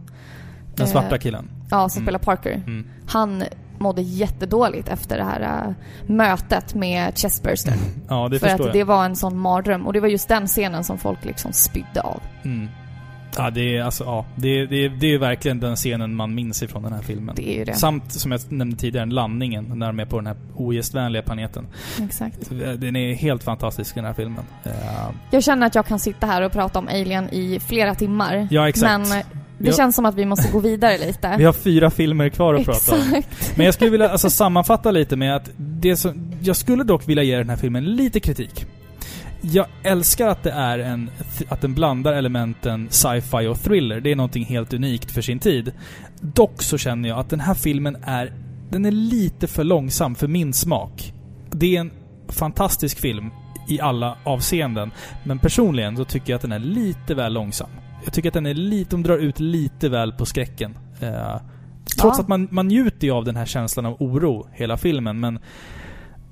Den 0.75 0.87
Eh, 0.87 0.93
svarta 0.93 1.19
killen. 1.19 1.49
Ja, 1.71 1.89
som 1.89 1.99
Mm. 2.01 2.07
spelar 2.07 2.19
Parker. 2.19 2.53
Mm. 2.53 2.87
Han 3.09 3.45
mådde 3.79 4.03
jättedåligt 4.03 4.89
efter 4.89 5.19
det 5.19 5.25
här 5.25 5.41
äh, 5.69 5.75
mötet 6.13 6.75
med 6.75 7.19
Chestburster. 7.19 7.75
Ja, 8.09 8.29
det 8.29 8.39
För 8.39 8.47
att 8.47 8.59
jag. 8.61 8.73
det 8.73 8.85
var 8.85 9.05
en 9.05 9.17
sån 9.17 9.39
mardröm. 9.39 9.87
Och 9.87 9.93
det 9.93 10.01
var 10.01 10.09
just 10.09 10.29
den 10.29 10.47
scenen 10.47 10.85
som 10.85 10.99
folk 10.99 11.25
liksom 11.25 11.53
spydde 11.53 12.01
av. 12.01 12.23
Mm. 12.45 12.69
Ja, 13.39 13.51
det 13.51 13.77
är 13.77 13.83
alltså, 13.83 14.05
ja. 14.05 14.27
Det, 14.37 14.67
det, 14.67 14.89
det 14.89 15.15
är 15.15 15.19
verkligen 15.19 15.61
den 15.61 15.77
scenen 15.77 16.15
man 16.15 16.35
minns 16.35 16.63
ifrån 16.63 16.83
den 16.83 16.93
här 16.93 17.03
filmen. 17.03 17.35
Det 17.37 17.49
är 17.55 17.59
ju 17.59 17.65
det. 17.65 17.75
Samt, 17.75 18.13
som 18.13 18.33
jag 18.33 18.41
nämnde 18.53 18.77
tidigare, 18.77 19.07
landningen 19.07 19.73
när 19.75 19.87
de 19.87 20.01
är 20.01 20.05
på 20.07 20.17
den 20.17 20.27
här 20.27 20.37
ogästvänliga 20.57 21.23
planeten. 21.23 21.67
Exakt. 22.05 22.51
Den 22.79 22.97
är 22.97 23.15
helt 23.15 23.43
fantastisk 23.43 23.95
den 23.95 24.05
här 24.05 24.13
filmen. 24.15 24.45
Eh, 24.65 24.73
Jag 25.31 25.43
känner 25.45 25.67
att 25.67 25.75
jag 25.75 25.87
kan 25.87 25.99
sitta 25.99 26.27
här 26.27 26.43
och 26.43 26.53
prata 26.53 26.79
om 26.79 26.89
Alien 26.89 27.29
i 27.35 27.61
flera 27.61 27.95
timmar. 27.95 28.49
Ja, 28.51 28.69
exakt. 28.69 29.09
Men 29.11 29.23
det 29.59 29.67
Ja. 29.69 29.73
känns 29.73 29.97
som 29.97 30.05
att 30.07 30.15
vi 30.15 30.25
måste 30.25 30.53
gå 30.53 30.59
vidare 30.61 30.99
lite. 30.99 31.35
vi 31.39 31.45
har 31.45 31.53
fyra 31.53 31.91
filmer 31.91 32.29
kvar 32.29 32.55
att 32.55 32.65
prata 32.65 32.93
om. 32.95 33.01
Exakt. 33.15 33.57
Men 33.57 33.65
jag 33.67 33.75
skulle 33.75 33.91
vilja 33.91 34.09
alltså, 34.09 34.31
sammanfatta 34.31 34.91
lite 34.91 35.17
med 35.17 35.37
att 35.37 35.51
det 35.57 35.97
som, 35.97 36.33
jag 36.41 36.57
skulle 36.57 36.85
dock 36.85 37.09
vilja 37.09 37.23
ge 37.23 37.37
den 37.37 37.49
här 37.49 37.57
filmen 37.57 37.85
lite 37.85 38.21
kritik. 38.21 38.67
Jag 39.41 39.67
älskar 39.83 40.29
att 40.29 40.43
det 40.43 40.51
är 40.51 40.79
en, 40.79 41.11
att 41.49 41.61
den 41.61 41.75
blandar 41.75 42.13
elementen 42.13 42.89
sci-fi 42.91 43.47
och 43.47 43.61
thriller. 43.61 44.01
Det 44.01 44.13
är 44.13 44.17
någonting 44.17 44.45
helt 44.45 44.73
unikt 44.75 45.11
för 45.11 45.23
sin 45.23 45.39
tid. 45.39 45.73
Dock 46.21 46.63
så 46.63 46.79
känner 46.79 47.09
jag 47.09 47.19
att 47.19 47.31
den 47.31 47.41
här 47.41 47.55
filmen 47.55 47.97
är, 48.03 48.33
den 48.71 48.85
är 48.85 48.91
lite 48.91 49.47
för 49.47 49.65
långsam 49.65 50.15
för 50.15 50.29
min 50.29 50.53
smak. 50.53 51.13
Det 51.51 51.77
är 51.77 51.81
en 51.81 51.91
fantastisk 52.29 52.99
film 53.01 53.31
i 53.69 53.81
alla 53.81 54.17
avseenden. 54.25 54.91
Men 55.25 55.39
personligen 55.39 55.97
så 55.97 56.05
tycker 56.05 56.33
jag 56.33 56.37
att 56.37 56.43
den 56.43 56.53
är 56.53 56.59
lite 56.59 57.15
väl 57.15 57.33
långsam. 57.33 57.71
Jag 58.05 58.13
tycker 58.13 58.29
att 58.29 58.35
den 58.35 58.47
är 58.47 58.55
lite, 58.55 58.91
de 58.91 59.03
drar 59.03 59.19
ut 59.19 59.41
lite 59.41 59.89
väl 59.89 60.13
på 60.13 60.27
skräcken. 60.27 60.79
Eh, 61.01 61.37
trots 62.01 62.19
Ja. 62.19 62.23
att 62.23 62.29
man, 62.29 62.49
man 62.51 62.69
njuter 62.69 63.07
ju 63.07 63.13
av 63.13 63.25
den 63.25 63.37
här 63.37 63.47
känslan 63.47 63.87
av 63.87 63.97
oro 64.03 64.47
hela 64.53 64.77
filmen, 64.77 65.21
men 65.21 65.39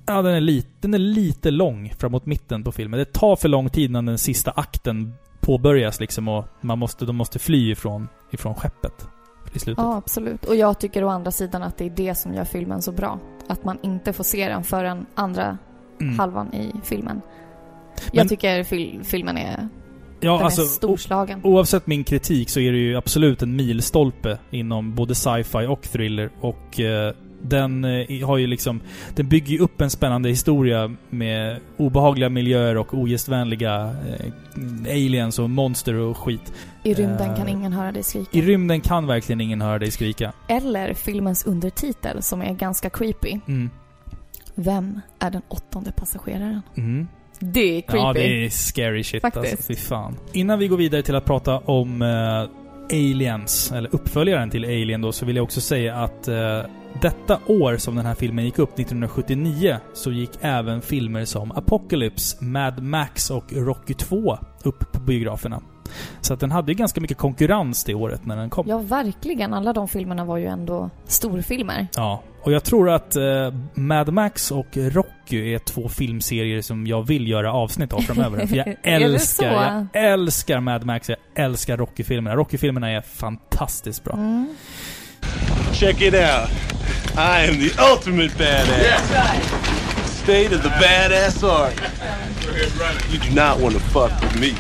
Ja, 0.07 0.23
den 0.23 0.35
är, 0.35 0.41
lite, 0.41 0.69
den 0.81 0.95
är 0.95 0.99
lite 0.99 1.51
lång 1.51 1.93
framåt 1.99 2.27
mitten 2.27 2.65
på 2.65 2.73
filmen. 2.73 2.99
Det 2.99 3.13
tar 3.13 3.37
för 3.37 3.49
lång 3.49 3.71
tid 3.71 3.91
innan 3.91 4.07
den 4.07 4.19
sista 4.19 4.51
akten 4.51 5.15
påbörjas 5.41 6.01
liksom 6.01 6.29
och 6.29 6.45
man 6.61 6.79
måste, 6.79 7.05
de 7.05 7.17
måste 7.17 7.39
fly 7.39 7.71
ifrån, 7.71 8.09
ifrån 8.33 8.55
skeppet 8.55 9.09
i 9.55 9.59
slutet. 9.59 9.85
Ja, 9.85 9.97
absolut. 9.97 10.45
Och 10.45 10.57
jag 10.57 10.79
tycker 10.81 11.05
å 11.05 11.09
andra 11.09 11.31
sidan 11.31 11.63
att 11.63 11.77
det 11.79 11.85
är 11.85 11.91
det 11.91 12.15
som 12.15 12.35
gör 12.35 12.45
filmen 12.45 12.83
så 12.83 12.93
bra. 12.93 13.19
Att 13.49 13.65
man 13.65 13.79
inte 13.83 14.13
får 14.13 14.25
se 14.25 14.49
den 14.49 14.65
förrän 14.65 15.07
andra 15.15 15.59
Mm. 16.01 16.19
halvan 16.19 16.55
i 16.55 16.73
filmen. 16.85 17.17
Men- 17.17 17.23
Jag 18.13 18.29
tycker 18.29 18.63
fil- 18.65 19.01
filmen 19.05 19.39
är, 19.39 19.69
ja, 20.21 20.33
den 20.37 20.45
alltså, 20.45 20.63
är 20.63 20.67
storslagen. 20.67 21.41
oavsett 21.45 21.87
min 21.87 22.05
kritik 22.05 22.51
så 22.51 22.61
är 22.61 22.73
det 22.73 22.79
ju 22.79 22.97
absolut 22.97 23.43
en 23.43 23.57
milstolpe 23.57 24.39
inom 24.51 24.95
både 24.95 25.15
sci-fi 25.15 25.67
och 25.69 25.83
thriller 25.83 26.31
och 26.41 26.81
eh, 26.81 27.15
den 27.49 27.85
eh, 27.85 28.27
har 28.27 28.37
ju 28.37 28.47
liksom... 28.47 28.81
Den 29.15 29.29
bygger 29.29 29.53
ju 29.53 29.59
upp 29.59 29.81
en 29.81 29.91
spännande 29.91 30.29
historia 30.29 30.95
med 31.11 31.61
obehagliga 31.77 32.29
miljöer 32.29 32.77
och 32.77 32.95
ogästvänliga 32.95 33.97
eh, 34.09 34.93
aliens 34.93 35.39
och 35.39 35.51
monster 35.51 35.95
och 35.95 36.17
skit. 36.17 36.53
I 36.83 36.95
rymden 36.95 37.37
kan 37.37 37.47
eh, 37.47 37.53
ingen 37.53 37.73
höra 37.73 37.93
dig 37.93 38.03
skrika. 38.03 38.39
I 38.39 38.43
rymden 38.43 38.81
kan 38.81 39.07
verkligen 39.07 39.41
ingen 39.41 39.61
höra 39.61 39.79
dig 39.79 39.91
skrika. 39.91 40.33
Eller 40.49 40.95
filmens 40.95 41.47
undertitel 41.47 42.23
som 42.23 42.43
är 42.43 42.55
ganska 42.55 42.91
creepy. 42.91 43.41
Mm. 43.49 43.71
Vem 44.55 45.01
är 45.19 45.31
den 45.31 45.43
åttonde 45.49 45.93
passageraren? 45.93 46.63
Mm. 46.77 47.09
Det 47.39 47.79
är 47.79 47.81
creepy. 47.81 47.99
Ja, 47.99 48.13
det 48.13 48.45
är 48.45 48.51
scary 48.51 49.05
shit 49.05 49.23
Faktiskt. 49.23 49.53
alltså. 49.53 49.67
Fy 49.67 49.77
fan. 49.77 50.17
Innan 50.33 50.59
vi 50.59 50.69
går 50.69 50.77
vidare 50.77 51.03
till 51.03 51.15
att 51.15 51.25
prata 51.25 51.59
om 51.59 52.03
eh, 52.03 52.49
Aliens, 52.91 53.73
eller 53.73 53.95
uppföljaren 53.95 54.51
till 54.51 54.65
Alien 54.65 55.01
då, 55.01 55.13
så 55.13 55.27
vill 55.27 55.37
jag 55.37 55.43
också 55.43 55.61
säga 55.61 55.97
att 55.97 56.29
eh, 56.29 56.61
detta 57.03 57.39
år 57.47 57.77
som 57.77 57.97
den 57.97 58.07
här 58.07 58.15
filmen 58.15 58.45
gick 58.45 58.59
upp, 58.59 58.79
1979, 58.79 59.77
så 59.93 60.13
gick 60.13 60.31
även 60.41 60.83
filmer 60.83 61.25
som 61.25 61.53
Apocalypse, 61.53 62.45
Mad 62.45 62.83
Max 62.83 63.31
och 63.31 63.53
Rocky 63.53 63.95
2 63.95 64.39
upp 64.65 64.93
på 64.93 65.01
biograferna. 65.01 65.63
Så 66.21 66.35
att 66.35 66.41
den 66.41 66.51
hade 66.51 66.73
ju 66.73 66.79
ganska 66.79 67.01
mycket 67.01 67.19
konkurrens 67.19 67.85
det 67.85 67.95
året 67.95 68.27
när 68.27 68.37
den 68.37 68.51
kom. 68.51 68.69
Ja, 68.69 68.79
verkligen. 68.79 69.55
Alla 69.55 69.73
de 69.73 69.89
filmerna 69.89 70.25
var 70.25 70.37
ju 70.37 70.47
ändå 70.47 70.91
storfilmer. 71.07 71.87
Ja, 71.97 72.23
och 72.43 72.53
jag 72.53 72.65
tror 72.65 72.91
att 72.91 73.17
eh, 73.17 73.55
Mad 73.75 74.13
Max 74.13 74.51
och 74.51 74.77
Rocky 74.77 75.55
är 75.55 75.59
två 75.59 75.89
filmserier 75.89 76.63
som 76.63 76.87
jag 76.87 77.03
vill 77.03 77.29
göra 77.29 77.53
avsnitt 77.53 77.93
av 77.93 78.01
framöver. 78.01 78.47
För 78.47 78.57
jag 78.57 78.77
älskar, 78.83 79.87
jag 79.93 80.05
älskar 80.13 80.61
Mad 80.61 80.85
Max, 80.85 81.09
jag 81.09 81.19
älskar 81.35 81.77
Rocky-filmerna. 81.77 82.37
Rocky-filmerna 82.37 82.91
är 82.91 83.01
fantastiskt 83.01 84.05
bra. 84.05 84.15
Mm. 84.15 84.55
Check 85.73 86.03
it 86.03 86.15
out. 86.15 86.51
I 87.17 87.47
am 87.49 87.59
the 87.59 87.73
ultimate 87.93 88.31
badass. 88.39 89.65
State 90.07 90.53
of 90.57 90.63
the 90.63 90.69
badass 90.69 91.43
art. 91.43 91.75
You 93.13 93.19
do 93.19 93.35
not 93.35 93.61
want 93.61 93.75
to 93.75 93.81
fuck 93.81 94.13
with 94.23 94.41
me. 94.41 94.55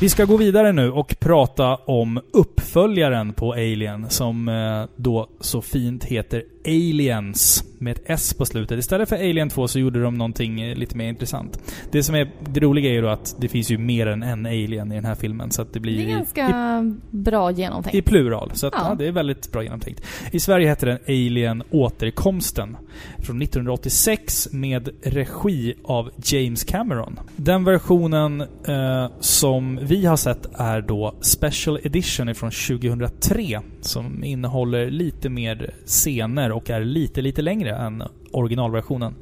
Vi 0.00 0.08
ska 0.08 0.24
gå 0.24 0.36
vidare 0.36 0.72
nu 0.72 0.90
och 0.90 1.16
prata 1.18 1.76
om 1.76 2.20
uppföljaren 2.32 3.32
på 3.32 3.52
Alien 3.52 4.10
som 4.10 4.48
eh, 4.48 4.84
då 4.96 5.28
så 5.40 5.62
fint 5.62 6.04
heter 6.04 6.42
Aliens 6.64 7.64
med 7.78 7.96
ett 7.96 8.02
S 8.06 8.34
på 8.34 8.44
slutet. 8.46 8.78
Istället 8.78 9.08
för 9.08 9.16
Alien 9.16 9.48
2 9.48 9.68
så 9.68 9.78
gjorde 9.78 10.02
de 10.02 10.14
någonting 10.18 10.60
eh, 10.60 10.76
lite 10.76 10.96
mer 10.96 11.08
intressant. 11.08 11.58
Det 11.92 12.02
som 12.02 12.14
är 12.14 12.30
det 12.52 12.60
roliga 12.60 12.90
är 12.90 12.94
ju 12.94 13.02
då 13.02 13.08
att 13.08 13.36
det 13.38 13.48
finns 13.48 13.70
ju 13.70 13.78
mer 13.78 14.06
än 14.06 14.22
en 14.22 14.46
Alien 14.46 14.92
i 14.92 14.94
den 14.94 15.04
här 15.04 15.14
filmen 15.14 15.50
så 15.50 15.62
att 15.62 15.72
det 15.72 15.80
blir 15.80 15.96
Det 15.96 16.02
är 16.02 16.06
i- 16.06 16.10
ganska 16.12 16.94
bra 17.10 17.50
genomtänkt. 17.50 17.94
I 17.96 18.02
plural, 18.02 18.50
så 18.54 18.66
att, 18.66 18.72
ja. 18.76 18.86
Ja. 18.88 18.94
det 18.94 19.06
är 19.06 19.12
väldigt 19.12 19.52
bra 19.52 19.62
genomtänkt. 19.62 20.02
I 20.30 20.40
Sverige 20.40 20.68
heter 20.68 20.86
den 20.86 20.98
Alien 21.08 21.62
Återkomsten. 21.70 22.76
Från 23.18 23.42
1986 23.42 24.48
med 24.52 24.88
regi 25.02 25.74
av 25.84 26.10
James 26.24 26.64
Cameron. 26.64 27.20
Den 27.36 27.64
versionen 27.64 28.40
eh, 28.40 29.06
som 29.20 29.78
vi 29.82 30.06
har 30.06 30.16
sett 30.16 30.48
är 30.54 30.80
då 30.80 31.14
Special 31.20 31.78
Edition 31.82 32.34
från 32.34 32.50
2003. 32.50 33.60
Som 33.80 34.24
innehåller 34.24 34.90
lite 34.90 35.28
mer 35.28 35.74
scener 35.86 36.51
och 36.52 36.70
är 36.70 36.80
lite, 36.80 37.22
lite 37.22 37.42
längre 37.42 37.76
än 37.76 38.02
originalversionen. 38.30 39.14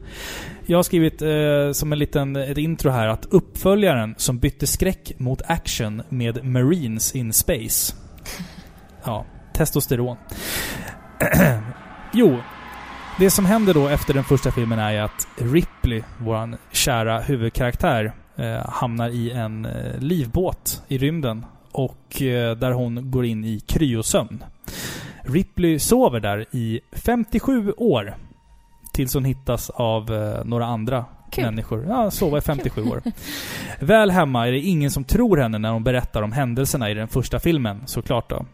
Jag 0.66 0.78
har 0.78 0.83
skrivit 0.83 1.22
eh, 1.22 1.72
som 1.72 1.93
en 1.93 1.99
liten 1.99 2.37
ett 2.37 2.59
intro 2.59 2.91
här 2.91 3.07
att 3.07 3.26
uppföljaren 3.31 4.14
som 4.18 4.39
bytte 4.39 4.66
skräck 4.66 5.12
mot 5.16 5.43
action 5.47 6.03
med 6.09 6.45
Marines 6.45 7.14
in 7.14 7.33
Space. 7.33 7.95
Ja, 9.05 9.26
testosteron. 9.55 10.16
jo, 12.12 12.39
det 13.18 13.31
som 13.31 13.45
händer 13.45 13.74
då 13.74 13.89
efter 13.89 14.14
den 14.14 14.24
första 14.24 14.51
filmen 14.51 14.78
är 14.78 15.03
att 15.03 15.28
Ripley, 15.37 16.03
våran 16.18 16.57
kära 16.72 17.20
huvudkaraktär, 17.20 18.12
eh, 18.37 18.68
hamnar 18.68 19.09
i 19.09 19.31
en 19.31 19.64
eh, 19.64 19.99
livbåt 19.99 20.83
i 20.89 20.99
rymden. 20.99 21.47
Och 21.72 22.22
eh, 22.22 22.57
där 22.57 22.72
hon 22.72 23.11
går 23.11 23.24
in 23.24 23.45
i 23.45 23.61
kryosömn. 23.61 24.45
Ripley 25.33 25.78
sover 25.78 26.20
där 26.20 26.47
i 26.51 26.81
57 26.93 27.72
år. 27.72 28.16
Tills 28.93 29.14
hon 29.14 29.24
hittas 29.24 29.70
av 29.70 30.12
eh, 30.14 30.45
några 30.45 30.66
andra 30.66 31.05
Kul. 31.31 31.45
människor. 31.45 31.87
Ja, 31.89 32.11
sova 32.11 32.39
i 32.39 32.41
57 32.41 32.83
år. 32.83 33.03
Väl 33.81 34.11
hemma 34.11 34.49
är 34.49 34.53
det 34.53 34.61
ingen 34.61 34.91
som 34.91 35.05
tror 35.05 35.37
henne 35.37 35.59
när 35.59 35.70
hon 35.70 35.85
berättar 35.85 36.22
om 36.22 36.33
händelserna 36.33 36.91
i 36.91 36.95
den 36.95 37.09
första 37.09 37.39
filmen, 37.39 37.83
såklart 37.87 38.31
då. 38.31 38.47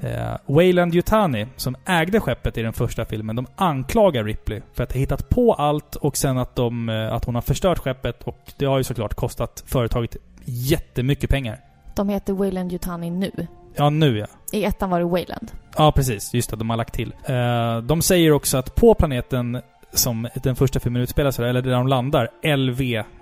Eh, 0.00 0.36
Wayland 0.46 0.94
Yutani, 0.94 1.46
som 1.56 1.76
ägde 1.84 2.20
skeppet 2.20 2.58
i 2.58 2.62
den 2.62 2.72
första 2.72 3.04
filmen, 3.04 3.36
de 3.36 3.46
anklagar 3.56 4.24
Ripley 4.24 4.60
för 4.74 4.84
att 4.84 4.92
ha 4.92 5.00
hittat 5.00 5.28
på 5.28 5.54
allt 5.54 5.96
och 5.96 6.16
sen 6.16 6.38
att, 6.38 6.56
de, 6.56 6.88
eh, 6.88 7.12
att 7.12 7.24
hon 7.24 7.34
har 7.34 7.42
förstört 7.42 7.78
skeppet 7.78 8.22
och 8.22 8.38
det 8.56 8.64
har 8.64 8.78
ju 8.78 8.84
såklart 8.84 9.14
kostat 9.14 9.64
företaget 9.66 10.16
jättemycket 10.44 11.30
pengar. 11.30 11.60
De 11.96 12.08
heter 12.08 12.32
Wayland 12.32 12.72
Yutani 12.72 13.10
nu. 13.10 13.46
Ja, 13.76 13.90
nu 13.90 14.18
ja. 14.18 14.26
I 14.52 14.64
ettan 14.64 14.90
var 14.90 14.98
det 14.98 15.04
Wayland. 15.04 15.50
Ja, 15.76 15.92
precis. 15.92 16.34
Just 16.34 16.50
det, 16.50 16.56
de 16.56 16.70
har 16.70 16.76
lagt 16.76 16.94
till. 16.94 17.14
Eh, 17.24 17.78
de 17.78 18.02
säger 18.02 18.32
också 18.32 18.56
att 18.56 18.74
på 18.74 18.94
planeten 18.94 19.62
som 19.92 20.28
den 20.42 20.56
första 20.56 20.80
filmen 20.80 21.02
utspelar 21.02 21.30
sig, 21.30 21.48
eller 21.48 21.62
där 21.62 21.70
de 21.70 21.88
landar, 21.88 22.28
LV 22.56 22.80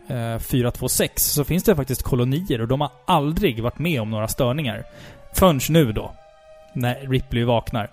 eh, 0.09 0.39
426, 0.39 1.23
så 1.25 1.45
finns 1.45 1.65
det 1.65 1.77
faktiskt 1.77 2.03
kolonier 2.03 2.61
och 2.61 2.69
de 2.69 2.81
har 2.81 2.91
aldrig 3.07 3.63
varit 3.63 3.79
med 3.79 4.01
om 4.01 4.11
några 4.11 4.29
störningar. 4.29 4.85
Förrän 5.35 5.61
nu 5.69 5.93
då. 5.93 6.13
När 6.73 6.95
Ripley 7.09 7.45
vaknar. 7.45 7.91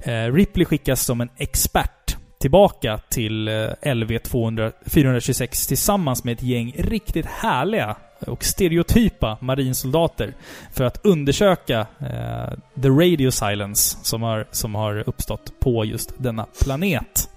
Eh, 0.00 0.32
Ripley 0.32 0.64
skickas 0.64 1.04
som 1.04 1.20
en 1.20 1.28
expert 1.36 2.16
tillbaka 2.40 2.98
till 3.08 3.48
eh, 3.48 3.94
LV 3.94 4.18
200, 4.18 4.72
426 4.86 5.66
tillsammans 5.66 6.24
med 6.24 6.32
ett 6.32 6.42
gäng 6.42 6.74
riktigt 6.78 7.26
härliga 7.26 7.96
och 8.26 8.44
stereotypa 8.44 9.38
marinsoldater 9.40 10.34
för 10.72 10.84
att 10.84 11.06
undersöka 11.06 11.86
eh, 11.98 12.82
the 12.82 12.88
radio 12.88 13.30
silence 13.30 13.98
som 14.02 14.22
har, 14.22 14.46
som 14.50 14.74
har 14.74 15.08
uppstått 15.08 15.60
på 15.60 15.84
just 15.84 16.12
denna 16.18 16.46
planet. 16.64 17.30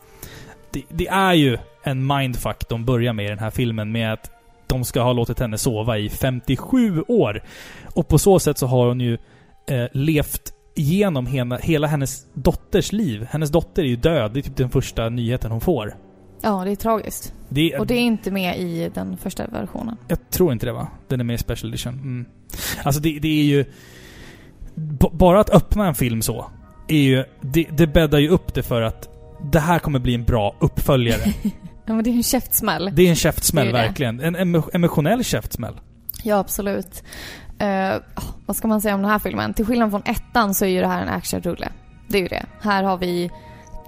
Det, 0.71 0.83
det 0.89 1.07
är 1.07 1.33
ju 1.33 1.57
en 1.83 2.07
mindfuck 2.07 2.69
de 2.69 2.85
börjar 2.85 3.13
med 3.13 3.25
i 3.25 3.29
den 3.29 3.39
här 3.39 3.51
filmen 3.51 3.91
med 3.91 4.13
att 4.13 4.31
de 4.67 4.83
ska 4.83 5.01
ha 5.01 5.13
låtit 5.13 5.39
henne 5.39 5.57
sova 5.57 5.97
i 5.97 6.09
57 6.09 7.03
år. 7.07 7.43
Och 7.93 8.07
på 8.07 8.17
så 8.17 8.39
sätt 8.39 8.57
så 8.57 8.67
har 8.67 8.87
hon 8.87 9.01
ju 9.01 9.17
eh, 9.67 9.87
levt 9.91 10.53
genom 10.75 11.25
hela, 11.25 11.57
hela 11.57 11.87
hennes 11.87 12.25
dotters 12.33 12.91
liv. 12.91 13.27
Hennes 13.31 13.49
dotter 13.49 13.83
är 13.83 13.87
ju 13.87 13.95
död. 13.95 14.31
Det 14.33 14.39
är 14.39 14.41
typ 14.41 14.55
den 14.55 14.69
första 14.69 15.09
nyheten 15.09 15.51
hon 15.51 15.61
får. 15.61 15.95
Ja, 16.45 16.63
det 16.65 16.71
är 16.71 16.75
tragiskt. 16.75 17.33
Det, 17.49 17.77
Och 17.79 17.87
det 17.87 17.93
är 17.93 17.99
inte 18.01 18.31
med 18.31 18.59
i 18.59 18.91
den 18.93 19.17
första 19.17 19.47
versionen. 19.47 19.97
Jag 20.07 20.29
tror 20.29 20.53
inte 20.53 20.65
det 20.65 20.71
va? 20.71 20.87
Den 21.07 21.19
är 21.19 21.23
med 21.23 21.33
i 21.33 21.37
Special 21.37 21.69
Edition. 21.69 21.93
Mm. 21.93 22.25
Alltså 22.83 23.01
det, 23.01 23.19
det 23.19 23.27
är 23.39 23.43
ju... 23.43 23.65
b- 24.75 25.09
Bara 25.11 25.39
att 25.39 25.49
öppna 25.49 25.87
en 25.87 25.95
film 25.95 26.21
så, 26.21 26.45
är 26.87 26.97
ju... 27.01 27.23
Det, 27.41 27.67
det 27.71 27.87
bäddar 27.87 28.19
ju 28.19 28.29
upp 28.29 28.53
det 28.53 28.63
för 28.63 28.81
att 28.81 29.09
det 29.51 29.59
här 29.59 29.79
kommer 29.79 29.99
bli 29.99 30.15
en 30.15 30.23
bra 30.23 30.55
uppföljare. 30.59 31.21
Ja, 31.87 31.93
men 31.93 32.03
det 32.03 32.09
är 32.09 32.13
en 32.15 32.23
käftsmäll. 32.23 32.91
Det 32.93 33.01
är 33.03 33.09
en 33.09 33.15
käftsmäll, 33.15 33.67
är 33.67 33.71
verkligen. 33.73 34.19
En 34.19 34.35
emo- 34.37 34.69
emotionell 34.73 35.23
käftsmäll. 35.23 35.79
Ja, 36.23 36.37
absolut. 36.37 37.03
Eh, 37.59 37.93
vad 38.45 38.55
ska 38.55 38.67
man 38.67 38.81
säga 38.81 38.95
om 38.95 39.01
den 39.01 39.11
här 39.11 39.19
filmen? 39.19 39.53
Till 39.53 39.65
skillnad 39.65 39.91
från 39.91 40.01
ettan 40.05 40.53
så 40.53 40.65
är 40.65 40.69
ju 40.69 40.81
det 40.81 40.87
här 40.87 41.01
en 41.01 41.09
actionrulle. 41.09 41.69
Det 42.07 42.17
är 42.17 42.21
ju 42.21 42.27
det. 42.27 42.45
Här 42.61 42.83
har 42.83 42.97
vi 42.97 43.31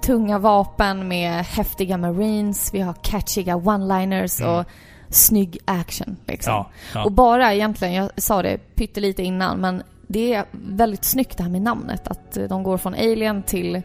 tunga 0.02 0.38
vapen 0.38 1.08
med 1.08 1.44
häftiga 1.44 1.96
marines, 1.96 2.74
vi 2.74 2.80
har 2.80 2.92
catchiga 3.02 3.56
one-liners 3.56 4.40
Mm. 4.42 4.54
och 4.54 4.64
snygg 5.08 5.58
action. 5.64 6.16
Liksom. 6.26 6.52
Ja. 6.52 6.70
ja. 6.94 7.04
Och 7.04 7.12
bara 7.12 7.54
egentligen, 7.54 7.94
jag 7.94 8.10
sa 8.16 8.42
det 8.42 8.58
pyttelite 8.74 9.22
innan, 9.22 9.58
men 9.60 9.82
det 10.06 10.34
är 10.34 10.44
väldigt 10.52 11.04
snyggt 11.04 11.36
det 11.36 11.42
här 11.42 11.50
med 11.50 11.62
namnet. 11.62 12.08
Att 12.08 12.38
de 12.48 12.62
går 12.62 12.78
från 12.78 12.94
Alien 12.94 13.42
till 13.42 13.82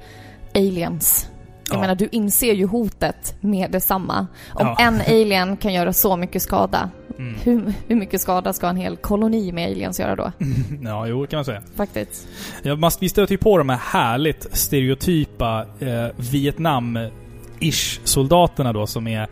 Aliens. 0.55 1.30
Jag 1.68 1.76
Ja. 1.78 1.82
menar, 1.82 1.95
du 1.95 2.09
inser 2.11 2.53
ju 2.53 2.66
hotet 2.68 3.36
med 3.41 3.72
detsamma. 3.72 4.28
Om 4.53 4.68
Ja. 4.68 4.76
en 4.80 5.01
alien 5.01 5.57
kan 5.57 5.74
göra 5.74 5.93
så 5.93 6.18
mycket 6.18 6.41
skada, 6.41 6.89
Mm. 7.20 7.36
hur, 7.43 7.74
hur 7.88 7.95
mycket 7.95 8.22
skada 8.22 8.53
ska 8.53 8.68
en 8.68 8.78
hel 8.78 8.97
koloni 8.97 9.51
med 9.51 9.66
aliens 9.72 9.99
göra 9.99 10.16
då? 10.16 10.32
ja, 10.84 11.07
jo, 11.07 11.28
kan 11.28 11.38
man 11.38 11.45
säga. 11.45 11.61
Faktiskt. 11.76 12.28
Ja, 12.64 12.76
man, 12.76 12.91
vi 12.99 13.09
stöter 13.09 13.32
ju 13.32 13.38
på 13.38 13.57
de 13.57 13.70
här 13.70 13.78
härligt 13.78 14.47
stereotypa 14.57 15.66
eh, 15.80 16.07
Vietnam-ish 16.18 17.99
soldaterna 18.03 18.74
då 18.74 18.88
som 18.88 19.07
är... 19.07 19.28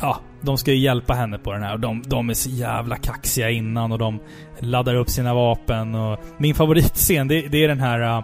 Ja, 0.00 0.20
de 0.40 0.58
ska 0.58 0.70
ju 0.72 0.78
hjälpa 0.78 1.14
henne 1.14 1.38
på 1.38 1.52
den 1.52 1.62
här 1.62 1.72
och 1.72 1.80
de, 1.80 2.02
de 2.06 2.30
är 2.30 2.34
så 2.34 2.50
jävla 2.50 2.96
kaxiga 2.96 3.50
innan 3.50 3.92
och 3.92 3.98
de 3.98 4.20
laddar 4.58 4.94
upp 4.94 5.10
sina 5.10 5.34
vapen 5.34 5.94
och... 5.94 6.18
Min 6.38 6.54
favoritscen, 6.54 7.28
det, 7.28 7.40
det 7.48 7.64
är 7.64 7.68
den 7.68 7.80
här... 7.80 8.22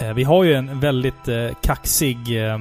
Eh, 0.00 0.14
vi 0.14 0.24
har 0.24 0.44
ju 0.44 0.54
en 0.54 0.80
väldigt 0.80 1.28
eh, 1.28 1.48
kaxig 1.62 2.46
eh, 2.46 2.58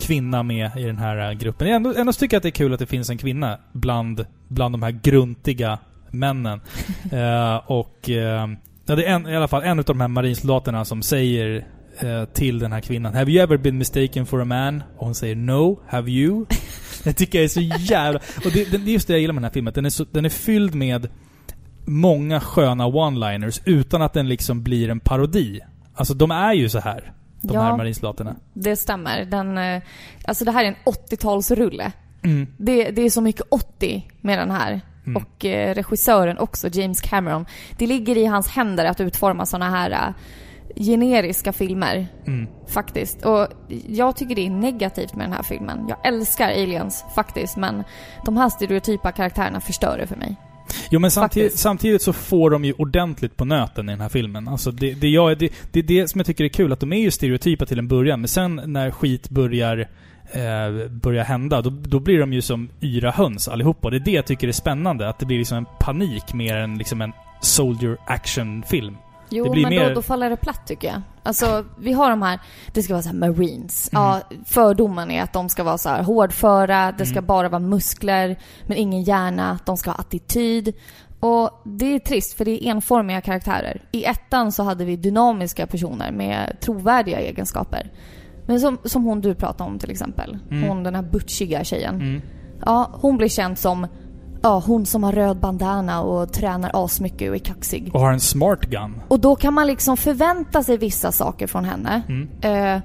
kvinna 0.00 0.42
med 0.42 0.70
i 0.76 0.82
den 0.82 0.98
här 0.98 1.30
eh, 1.30 1.38
gruppen. 1.38 1.68
Jag 1.68 1.76
ändå, 1.76 1.94
ändå 1.96 2.12
tycker 2.12 2.34
jag 2.34 2.38
att 2.38 2.42
det 2.42 2.48
är 2.48 2.50
kul 2.50 2.72
att 2.72 2.78
det 2.78 2.86
finns 2.86 3.10
en 3.10 3.18
kvinna 3.18 3.58
bland, 3.72 4.26
bland 4.48 4.74
de 4.74 4.82
här 4.82 4.90
gruntiga 4.90 5.78
männen. 6.10 6.60
Eh, 7.12 7.56
och... 7.66 8.10
Eh, 8.10 8.46
Ja, 8.88 8.96
det 8.96 9.04
är 9.04 9.14
en, 9.14 9.26
i 9.28 9.36
alla 9.36 9.48
fall 9.48 9.62
en 9.62 9.78
av 9.78 9.84
de 9.84 10.00
här 10.00 10.08
marinsoldaterna 10.08 10.84
som 10.84 11.02
säger 11.02 11.66
eh, 12.00 12.24
till 12.24 12.58
den 12.58 12.72
här 12.72 12.80
kvinnan 12.80 13.14
Have 13.14 13.32
you 13.32 13.42
ever 13.42 13.56
been 13.56 13.78
mistaken 13.78 14.26
for 14.26 14.42
a 14.42 14.44
man? 14.44 14.82
Och 14.96 15.06
hon 15.06 15.14
säger 15.14 15.36
No, 15.36 15.80
have 15.88 16.10
you? 16.10 16.46
jag 17.04 17.16
tycker 17.16 17.38
jag 17.38 17.44
är 17.44 17.48
så 17.48 17.60
jävla... 17.60 18.20
Och 18.44 18.52
det, 18.52 18.70
det, 18.70 18.78
det 18.78 18.90
är 18.90 18.92
just 18.92 19.06
det 19.06 19.12
jag 19.12 19.20
gillar 19.20 19.34
med 19.34 19.42
den 19.42 19.48
här 19.48 19.52
filmen. 19.52 19.72
Den 19.74 19.86
är, 19.86 19.90
så, 19.90 20.04
den 20.12 20.24
är 20.24 20.28
fylld 20.28 20.74
med 20.74 21.08
många 21.84 22.40
sköna 22.40 22.86
one-liners 22.86 23.60
utan 23.64 24.02
att 24.02 24.12
den 24.12 24.28
liksom 24.28 24.62
blir 24.62 24.90
en 24.90 25.00
parodi. 25.00 25.60
Alltså 25.94 26.14
de 26.14 26.30
är 26.30 26.52
ju 26.52 26.68
så 26.68 26.78
här. 26.78 27.12
De 27.40 27.54
Ja. 27.54 27.60
här 27.62 27.76
marinsoldaterna. 27.76 28.36
Det 28.52 28.76
stämmer. 28.76 29.24
Den, 29.24 29.58
eh, 29.58 29.82
alltså 30.24 30.44
det 30.44 30.50
här 30.52 30.64
är 30.64 30.68
en 30.68 30.76
80-talsrulle. 30.84 31.92
Mm. 32.24 32.46
Det, 32.58 32.90
det 32.90 33.02
är 33.02 33.10
så 33.10 33.20
mycket 33.20 33.46
80 33.50 34.08
med 34.20 34.38
den 34.38 34.50
här. 34.50 34.80
Mm. 35.06 35.16
Och 35.22 35.44
eh, 35.44 35.74
regissören 35.74 36.38
också, 36.38 36.68
James 36.72 37.00
Cameron. 37.00 37.46
Det 37.78 37.86
ligger 37.86 38.16
i 38.16 38.24
hans 38.26 38.48
händer 38.48 38.84
att 38.84 39.00
utforma 39.00 39.46
såna 39.46 39.70
här 39.70 39.90
eh, 39.90 40.14
generiska 40.84 41.52
filmer. 41.52 42.06
Mm. 42.26 42.46
Faktiskt. 42.68 43.24
Och 43.26 43.48
jag 43.88 44.16
tycker 44.16 44.34
det 44.34 44.46
är 44.46 44.50
negativt 44.50 45.14
med 45.14 45.26
den 45.26 45.32
här 45.32 45.42
filmen. 45.42 45.86
Jag 45.88 46.06
älskar 46.06 46.48
aliens 46.50 47.04
faktiskt, 47.14 47.56
men 47.56 47.84
de 48.24 48.36
här 48.36 48.48
stereotypa 48.48 49.12
karaktärerna 49.12 49.60
förstör 49.60 49.98
det 49.98 50.06
för 50.06 50.16
mig. 50.16 50.36
Jo 50.90 51.00
men 51.00 51.10
samtidigt, 51.10 51.58
samtidigt 51.58 52.02
så 52.02 52.12
får 52.12 52.50
de 52.50 52.64
ju 52.64 52.72
ordentligt 52.72 53.36
på 53.36 53.44
nöten 53.44 53.88
i 53.88 53.92
den 53.92 54.00
här 54.00 54.08
filmen. 54.08 54.48
Alltså 54.48 54.70
det, 54.70 54.94
det, 54.94 55.08
jag, 55.08 55.38
det, 55.38 55.52
det 55.72 55.78
är 55.78 55.82
det 55.82 56.08
som 56.08 56.18
jag 56.18 56.26
tycker 56.26 56.44
är 56.44 56.48
kul, 56.48 56.72
att 56.72 56.80
de 56.80 56.92
är 56.92 57.00
ju 57.00 57.10
stereotypa 57.10 57.66
till 57.66 57.78
en 57.78 57.88
början, 57.88 58.20
men 58.20 58.28
sen 58.28 58.60
när 58.64 58.90
skit 58.90 59.28
börjar 59.28 59.88
eh, 60.32 60.88
börjar 60.90 61.24
hända, 61.24 61.62
då, 61.62 61.70
då 61.70 62.00
blir 62.00 62.18
de 62.18 62.32
ju 62.32 62.42
som 62.42 62.68
yra 62.80 63.10
höns 63.10 63.48
allihopa. 63.48 63.90
Det 63.90 63.96
är 63.96 64.00
det 64.00 64.10
jag 64.10 64.26
tycker 64.26 64.48
är 64.48 64.52
spännande, 64.52 65.08
att 65.08 65.18
det 65.18 65.26
blir 65.26 65.38
liksom 65.38 65.58
en 65.58 65.66
panik 65.80 66.34
mer 66.34 66.56
än 66.56 66.78
liksom 66.78 67.02
en 67.02 67.12
soldier 67.40 67.96
action-film. 68.06 68.96
Jo, 69.30 69.54
men 69.54 69.62
mer- 69.62 69.88
då, 69.88 69.94
då 69.94 70.02
faller 70.02 70.30
det 70.30 70.36
platt 70.36 70.66
tycker 70.66 70.88
jag. 70.88 71.02
Alltså, 71.22 71.64
vi 71.78 71.92
har 71.92 72.10
de 72.10 72.22
här, 72.22 72.38
det 72.72 72.82
ska 72.82 72.92
vara 72.94 73.02
så 73.02 73.14
marines. 73.14 73.90
Mm. 73.92 74.02
Ja, 74.04 74.20
fördomen 74.46 75.10
är 75.10 75.22
att 75.22 75.32
de 75.32 75.48
ska 75.48 75.64
vara 75.64 75.78
så 75.78 75.88
här 75.88 76.02
hårdföra, 76.02 76.92
det 76.98 77.06
ska 77.06 77.14
Mm. 77.18 77.26
bara 77.26 77.48
vara 77.48 77.60
muskler, 77.60 78.38
men 78.66 78.76
ingen 78.76 79.02
hjärna, 79.02 79.58
de 79.64 79.76
ska 79.76 79.90
ha 79.90 79.98
attityd. 79.98 80.74
Och 81.20 81.50
det 81.64 81.94
är 81.94 81.98
trist 81.98 82.32
för 82.36 82.44
det 82.44 82.64
är 82.64 82.70
enformiga 82.70 83.20
karaktärer. 83.20 83.82
I 83.92 84.04
ettan 84.04 84.52
så 84.52 84.62
hade 84.62 84.84
vi 84.84 84.96
dynamiska 84.96 85.66
personer 85.66 86.12
med 86.12 86.56
trovärdiga 86.60 87.20
egenskaper. 87.20 87.90
Men 88.46 88.60
som, 88.60 88.78
som 88.84 89.04
hon 89.04 89.20
du 89.20 89.34
pratade 89.34 89.70
om 89.70 89.78
till 89.78 89.90
exempel. 89.90 90.38
Mm. 90.50 90.68
Hon 90.68 90.82
den 90.82 90.94
här 90.94 91.02
butchiga 91.02 91.64
tjejen. 91.64 91.94
Mm. 91.94 92.22
Ja, 92.66 92.90
hon 92.92 93.16
blir 93.16 93.28
känd 93.28 93.58
som 93.58 93.86
Ja, 94.42 94.62
hon 94.66 94.86
som 94.86 95.04
har 95.04 95.12
röd 95.12 95.36
bandana 95.40 96.00
och 96.02 96.32
tränar 96.32 96.70
asmycket 96.74 97.28
och 97.30 97.34
är 97.34 97.38
kaxig. 97.38 97.90
Och 97.94 98.00
har 98.00 98.12
en 98.12 98.20
smart 98.20 98.60
gun. 98.60 99.00
Och 99.08 99.20
då 99.20 99.36
kan 99.36 99.54
man 99.54 99.66
liksom 99.66 99.96
förvänta 99.96 100.62
sig 100.62 100.76
vissa 100.76 101.12
saker 101.12 101.46
från 101.46 101.64
henne. 101.64 102.02
Mm. 102.08 102.28
Eh, 102.76 102.82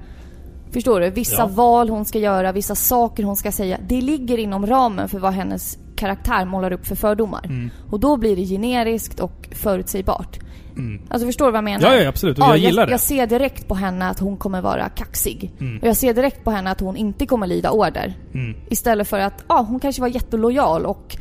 förstår 0.72 1.00
du? 1.00 1.10
Vissa 1.10 1.36
Ja. 1.42 1.48
val 1.48 1.90
hon 1.90 2.06
ska 2.06 2.20
göra, 2.20 2.52
vissa 2.52 2.76
saker 2.76 3.24
hon 3.24 3.36
ska 3.36 3.52
säga. 3.52 3.78
Det 3.88 4.02
ligger 4.02 4.38
inom 4.38 4.66
ramen 4.68 5.10
för 5.10 5.20
vad 5.20 5.34
hennes 5.34 5.78
karaktär 5.96 6.46
målar 6.46 6.72
upp 6.74 6.86
för 6.88 6.96
fördomar. 6.96 7.46
Mm. 7.46 7.70
Och 7.92 8.00
då 8.00 8.18
blir 8.18 8.36
det 8.36 8.46
generiskt 8.46 9.20
och 9.20 9.50
förutsägbart. 9.52 10.40
Mm. 10.78 11.02
Alltså 11.10 11.26
förstår 11.28 11.46
du 11.46 11.52
vad 11.52 11.58
jag 11.58 11.64
menar? 11.64 11.94
Ja, 11.94 12.02
ja, 12.02 12.10
absolut. 12.10 12.38
Och 12.40 12.44
jag 12.44 12.58
gillar 12.58 12.82
jag, 12.82 12.88
det. 12.88 12.92
Jag 12.92 13.00
ser 13.00 13.28
direkt 13.28 13.68
på 13.68 13.76
henne 13.76 14.10
att 14.10 14.20
hon 14.20 14.38
kommer 14.38 14.62
vara 14.62 14.90
kaxig. 14.90 15.52
Mm. 15.60 15.80
Och 15.80 15.88
jag 15.88 15.98
ser 15.98 16.14
direkt 16.14 16.44
på 16.44 16.52
henne 16.52 16.72
att 16.72 16.80
hon 16.80 16.96
inte 16.98 17.26
kommer 17.26 17.48
lyda 17.48 17.72
order. 17.72 18.14
Mm. 18.34 18.56
Istället 18.70 19.08
för 19.08 19.20
att, 19.20 19.44
ja, 19.48 19.66
hon 19.70 19.80
kanske 19.80 20.02
var 20.02 20.10
jättelojal 20.10 20.86
och 20.86 21.18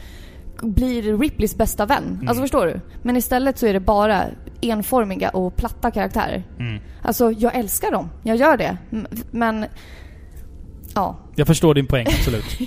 blir 0.62 1.18
Ripleys 1.18 1.56
bästa 1.56 1.86
vän. 1.86 2.04
Mm. 2.04 2.28
Alltså 2.28 2.42
förstår 2.42 2.66
du? 2.66 2.80
Men 3.02 3.16
istället 3.16 3.58
så 3.58 3.66
är 3.66 3.72
det 3.72 3.80
bara 3.80 4.24
enformiga 4.60 5.28
och 5.28 5.56
platta 5.56 5.90
karaktärer. 5.90 6.42
Mm. 6.58 6.82
Alltså, 7.02 7.32
jag 7.32 7.54
älskar 7.54 7.90
dem. 7.90 8.10
Jag 8.22 8.36
gör 8.36 8.56
det. 8.56 8.76
Men... 9.30 9.66
Ja. 10.94 11.18
Jag 11.34 11.46
förstår 11.46 11.74
din 11.74 11.86
poäng, 11.86 12.06
absolut. 12.06 12.60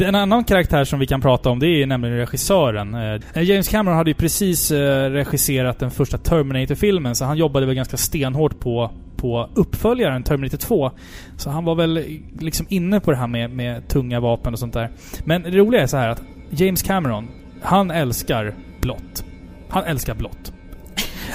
Är 0.00 0.02
en 0.08 0.14
annan 0.14 0.44
karaktär 0.44 0.84
som 0.84 0.98
vi 0.98 1.06
kan 1.06 1.20
prata 1.20 1.50
om, 1.50 1.58
det 1.58 1.66
är 1.66 1.86
nämligen 1.86 2.16
regissören. 2.16 2.94
Eh, 2.94 3.42
James 3.42 3.68
Cameron 3.68 3.96
hade 3.96 4.10
ju 4.10 4.14
precis 4.14 4.70
eh, 4.70 5.10
regisserat 5.10 5.78
den 5.78 5.90
första 5.90 6.18
Terminator-filmen, 6.18 7.14
så 7.14 7.24
han 7.24 7.36
jobbade 7.36 7.66
väl 7.66 7.74
ganska 7.74 7.96
stenhårt 7.96 8.60
på, 8.60 8.90
på 9.16 9.50
uppföljaren 9.54 10.22
Terminator 10.22 10.58
2. 10.58 10.90
Så 11.36 11.50
han 11.50 11.64
var 11.64 11.74
väl 11.74 12.20
liksom 12.38 12.66
inne 12.68 13.00
på 13.00 13.10
det 13.10 13.16
här 13.16 13.26
med, 13.26 13.50
med 13.50 13.88
tunga 13.88 14.20
vapen 14.20 14.52
och 14.52 14.58
sånt 14.58 14.74
där. 14.74 14.90
Men 15.24 15.42
det 15.42 15.50
roliga 15.50 15.82
är 15.82 15.86
så 15.86 15.96
här 15.96 16.08
att 16.08 16.22
James 16.50 16.82
Cameron, 16.82 17.28
han 17.62 17.90
älskar 17.90 18.54
blått. 18.80 19.24
Han 19.68 19.84
älskar 19.84 20.14
blått. 20.14 20.52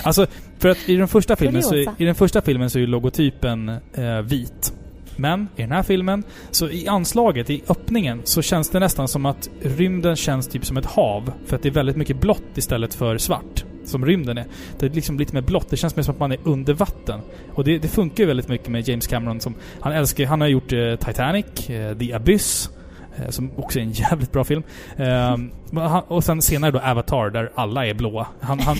Alltså, 0.03 0.27
för 0.59 0.69
att 0.69 0.89
i 0.89 0.95
den 0.95 1.07
första 1.07 1.35
filmen 1.35 1.63
så, 1.63 1.69
Kuriosa. 1.69 1.95
i 1.97 2.05
den 2.05 2.15
första 2.15 2.41
filmen 2.41 2.69
så 2.69 2.79
är 2.79 2.87
logotypen 2.87 3.69
eh, 3.93 4.21
vit. 4.21 4.73
Men 5.15 5.47
i 5.55 5.61
den 5.61 5.71
här 5.71 5.83
filmen, 5.83 6.23
så 6.51 6.69
i 6.69 6.87
anslaget, 6.87 7.49
i 7.49 7.63
öppningen, 7.67 8.21
så 8.23 8.41
känns 8.41 8.69
det 8.69 8.79
nästan 8.79 9.07
som 9.07 9.25
att 9.25 9.49
rymden 9.61 10.15
känns 10.15 10.47
typ 10.47 10.65
som 10.65 10.77
ett 10.77 10.85
hav. 10.85 11.31
För 11.45 11.55
att 11.55 11.63
det 11.63 11.69
är 11.69 11.73
väldigt 11.73 11.95
mycket 11.95 12.21
blått 12.21 12.57
istället 12.57 12.93
för 12.93 13.17
svart. 13.17 13.65
Som 13.85 14.05
rymden 14.05 14.37
är. 14.37 14.45
Det 14.79 14.85
är 14.85 14.89
liksom 14.89 15.19
lite 15.19 15.33
mer 15.33 15.41
blått. 15.41 15.69
Det 15.69 15.77
känns 15.77 15.95
mer 15.95 16.03
som 16.03 16.13
att 16.13 16.19
man 16.19 16.31
är 16.31 16.39
under 16.43 16.73
vatten. 16.73 17.19
Och 17.53 17.63
det, 17.63 17.77
det 17.77 17.87
funkar 17.87 18.23
ju 18.23 18.27
väldigt 18.27 18.47
mycket 18.47 18.67
med 18.67 18.87
James 18.87 19.07
Cameron 19.07 19.39
som... 19.39 19.55
Han 19.79 19.93
älskar 19.93 20.25
Han 20.25 20.41
har 20.41 20.47
gjort 20.47 20.73
eh, 20.73 20.95
Titanic, 20.95 21.69
eh, 21.69 21.97
The 21.97 22.13
Abyss. 22.13 22.69
Eh, 23.15 23.29
Som 23.29 23.51
också 23.55 23.79
är 23.79 23.83
en 23.83 23.91
jävligt 24.11 24.31
bra 24.31 24.43
film. 24.43 24.63
Ehm, 24.97 25.51
och 26.07 26.23
sen 26.23 26.41
senare 26.41 26.71
då 26.71 26.79
Avatar, 26.79 27.29
där 27.29 27.51
alla 27.55 27.85
är 27.85 27.93
blåa. 27.93 28.27
Han, 28.39 28.59
han, 28.59 28.77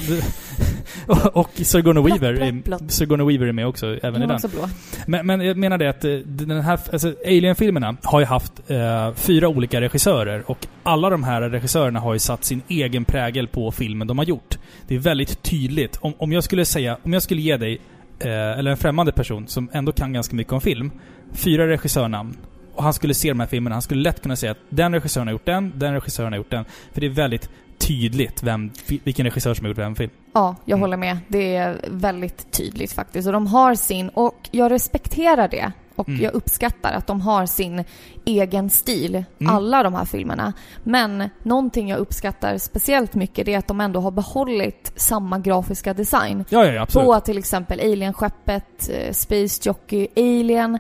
och, 1.08 1.38
och 1.38 1.50
Sigourney 1.54 2.04
Weaver. 2.04 2.62
Sigourney 2.88 3.28
Weaver 3.28 3.48
är 3.48 3.52
med 3.52 3.68
också, 3.68 3.88
även 3.88 4.02
i 4.04 4.12
Hon 4.12 4.22
är 4.22 4.28
den. 4.28 4.36
också 4.36 4.48
blå. 4.48 4.70
Men, 5.08 5.26
men 5.28 5.42
jag 5.42 5.58
menar 5.58 5.78
det 5.78 5.90
att 5.90 6.06
eh, 6.06 6.12
den 6.14 6.62
här, 6.62 6.80
alltså 6.92 7.14
Alien-filmerna 7.26 7.96
har 8.04 8.20
ju 8.20 8.26
haft 8.26 8.54
eh, 8.68 9.14
fyra 9.14 9.48
olika 9.48 9.82
regissörer 9.82 10.44
och 10.46 10.68
alla 10.84 11.10
de 11.10 11.24
här 11.24 11.42
regissörerna 11.42 12.00
har 12.00 12.14
ju 12.14 12.20
satt 12.20 12.44
sin 12.44 12.62
egen 12.68 13.06
prägel 13.06 13.48
på 13.48 13.72
filmen 13.72 14.08
de 14.08 14.18
har 14.18 14.26
gjort. 14.26 14.58
Det 14.88 14.96
är 14.96 15.00
väldigt 15.00 15.44
tydligt. 15.44 15.98
Om, 16.02 16.14
om 16.18 16.32
jag 16.32 16.44
skulle 16.44 16.66
säga, 16.66 16.98
om 17.04 17.14
jag 17.14 17.24
skulle 17.24 17.42
ge 17.42 17.58
dig, 17.58 17.82
eh, 18.20 18.30
eller 18.30 18.72
en 18.72 18.78
främmande 18.78 19.12
person 19.12 19.48
som 19.48 19.70
ändå 19.74 19.92
kan 19.92 20.14
ganska 20.14 20.36
mycket 20.36 20.54
om 20.54 20.62
film, 20.62 20.92
fyra 21.34 21.68
regissörnamn 21.68 22.38
och 22.82 22.84
han 22.86 22.94
skulle 22.94 23.14
se 23.14 23.30
de 23.30 23.40
här 23.40 23.48
filmerna, 23.48 23.76
han 23.76 23.82
skulle 23.82 24.02
lätt 24.02 24.22
kunna 24.22 24.36
säga 24.36 24.52
att 24.52 24.58
den 24.70 24.94
regissören 24.94 25.28
har 25.28 25.32
gjort 25.32 25.46
den, 25.46 25.74
den 25.76 25.94
regissören 25.94 26.32
har 26.34 26.38
gjort 26.38 26.52
den. 26.52 26.66
För 26.94 27.02
det 27.02 27.08
är 27.08 27.12
väldigt 27.12 27.50
tydligt 27.78 28.44
vem, 28.44 28.72
vilken 29.04 29.26
regissör 29.26 29.54
som 29.54 29.66
har 29.66 29.70
gjort 29.70 29.78
vem 29.78 29.96
film. 29.96 30.12
Ja, 30.34 30.56
jag 30.66 30.76
Mm. 30.78 30.82
håller 30.82 30.98
med. 30.98 31.18
Det 31.28 31.56
är 31.56 31.80
väldigt 31.90 32.52
tydligt 32.52 32.94
faktiskt. 32.94 33.28
Och 33.28 33.34
de 33.34 33.48
har 33.48 33.76
sin, 33.76 34.10
och 34.10 34.50
jag 34.52 34.72
respekterar 34.72 35.48
det. 35.48 35.72
Och 35.96 36.10
Mm. 36.10 36.22
jag 36.24 36.34
uppskattar 36.34 36.94
att 36.94 37.08
de 37.08 37.22
har 37.22 37.46
sin 37.46 37.84
egen 38.26 38.70
stil, 38.70 39.24
Mm. 39.40 39.56
alla 39.56 39.84
de 39.84 39.94
här 39.94 40.06
filmerna. 40.06 40.54
Men 40.84 41.30
någonting 41.44 41.90
jag 41.90 42.00
uppskattar 42.00 42.58
speciellt 42.58 43.16
mycket 43.16 43.46
det 43.46 43.54
är 43.54 43.58
att 43.58 43.68
de 43.68 43.82
ändå 43.82 44.00
har 44.00 44.12
behållit 44.12 44.92
samma 44.96 45.40
grafiska 45.40 45.94
design. 45.94 46.46
Ja, 46.50 46.66
ja, 46.66 46.72
ja 46.74 46.82
absolut. 46.82 47.06
På 47.08 47.20
till 47.20 47.38
exempel 47.38 47.80
Alien-skeppet, 47.80 48.90
eh, 48.90 49.12
Space 49.14 49.62
Jockey, 49.70 50.08
Alien. 50.16 50.78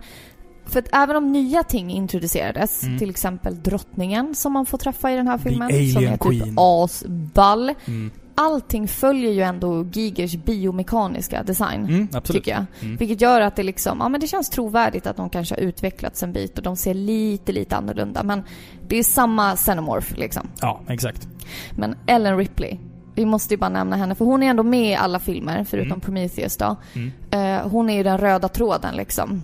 För 0.71 0.79
att 0.79 0.89
även 0.93 1.15
om 1.15 1.31
nya 1.31 1.63
ting 1.63 1.91
introducerades, 1.91 2.83
Mm. 2.83 2.99
till 2.99 3.09
exempel 3.09 3.61
drottningen 3.63 4.35
som 4.35 4.53
man 4.53 4.65
får 4.65 4.77
träffa 4.77 5.11
i 5.11 5.15
den 5.15 5.27
här 5.27 5.37
The 5.37 5.43
filmen, 5.49 5.67
Alien 5.67 5.91
som 5.93 6.03
är 6.03 6.11
typ 6.11 6.19
Queen. 6.21 6.53
asball. 6.57 7.73
Mm. 7.85 8.11
Allting 8.35 8.87
följer 8.87 9.31
ju 9.31 9.41
ändå 9.41 9.83
Gigers 9.93 10.35
biomekaniska 10.35 11.43
design. 11.43 11.85
Mm, 11.85 12.07
absolut. 12.13 12.43
Tycker 12.43 12.51
jag. 12.57 12.65
Mm. 12.81 12.97
Vilket 12.97 13.21
gör 13.21 13.41
att 13.41 13.55
det 13.55 13.63
liksom, 13.63 13.97
ja 13.99 14.09
men 14.09 14.21
det 14.21 14.27
känns 14.27 14.49
trovärdigt 14.49 15.07
att 15.07 15.17
de 15.17 15.29
kanske 15.29 15.55
har 15.55 15.59
utvecklats 15.61 16.23
en 16.23 16.33
bit 16.33 16.57
och 16.57 16.63
de 16.63 16.75
ser 16.75 16.93
lite, 16.93 17.51
lite 17.51 17.75
annorlunda. 17.75 18.23
Men 18.23 18.43
det 18.87 18.97
är 18.97 19.03
samma 19.03 19.55
Xenomorph 19.55 20.15
liksom. 20.17 20.47
Ja, 20.61 20.81
exakt. 20.87 21.27
Men 21.71 21.95
Ellen 22.07 22.37
Ripley, 22.37 22.77
vi 23.15 23.25
måste 23.25 23.53
ju 23.53 23.57
bara 23.57 23.69
nämna 23.69 23.95
henne 23.95 24.15
för 24.15 24.25
hon 24.25 24.43
är 24.43 24.47
ändå 24.49 24.63
med 24.63 24.91
i 24.91 24.95
alla 24.95 25.19
filmer 25.19 25.63
förutom 25.63 25.87
Mm. 25.91 26.01
Prometheus 26.01 26.57
då. 26.57 26.75
Mm. 26.93 27.11
Eh, 27.31 27.67
hon 27.69 27.89
är 27.89 27.93
ju 27.97 28.03
den 28.03 28.17
röda 28.17 28.47
tråden 28.47 28.95
liksom. 28.95 29.41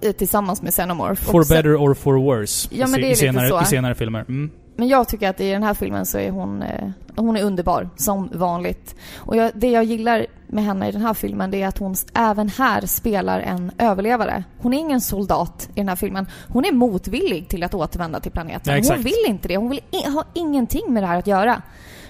Eh, 0.00 0.12
Tillsammans 0.12 0.62
med 0.62 0.72
Xenomorph. 0.72 1.22
For 1.22 1.42
sen- 1.42 1.56
better 1.56 1.76
or 1.76 1.94
for 1.94 2.14
worse. 2.14 2.68
Ja, 2.72 2.86
men 2.86 3.00
I- 3.00 3.02
det 3.02 3.06
är 3.06 3.06
i, 3.06 3.10
lite 3.10 3.20
senare, 3.20 3.48
så. 3.48 3.62
I 3.62 3.64
senare 3.64 3.94
filmer. 3.94 4.20
Mm. 4.20 4.50
Men 4.76 4.88
jag 4.88 5.08
tycker 5.08 5.28
att 5.30 5.40
i 5.40 5.50
den 5.50 5.62
här 5.62 5.74
filmen 5.74 6.06
så 6.06 6.18
är 6.18 6.30
hon, 6.30 6.62
eh, 6.62 6.88
hon 7.16 7.36
är 7.36 7.42
underbar, 7.42 7.88
som 7.96 8.30
vanligt. 8.34 8.94
Och 9.16 9.36
jag, 9.36 9.50
det 9.54 9.70
jag 9.70 9.84
gillar 9.84 10.26
med 10.46 10.64
henne 10.64 10.88
i 10.88 10.92
den 10.92 11.00
här 11.02 11.14
filmen 11.14 11.50
det 11.50 11.62
är 11.62 11.66
att 11.66 11.78
hon 11.78 11.94
även 12.14 12.48
här 12.48 12.86
spelar 12.86 13.40
en 13.40 13.70
överlevare. 13.78 14.44
Hon 14.58 14.74
är 14.74 14.78
ingen 14.78 15.00
soldat 15.00 15.68
i 15.74 15.80
den 15.80 15.88
här 15.88 15.96
filmen. 15.96 16.26
Hon 16.48 16.64
är 16.64 16.72
motvillig 16.72 17.48
till 17.48 17.62
att 17.62 17.74
återvända 17.74 18.20
till 18.20 18.32
planeten. 18.32 18.82
Ja, 18.84 18.94
hon 18.94 19.02
vill 19.02 19.24
inte 19.26 19.48
det. 19.48 19.56
Hon 19.56 19.70
vill 19.70 19.80
i, 19.90 20.10
ha 20.10 20.24
ingenting 20.34 20.84
med 20.92 21.02
det 21.02 21.06
här 21.06 21.18
att 21.18 21.26
göra. 21.26 21.62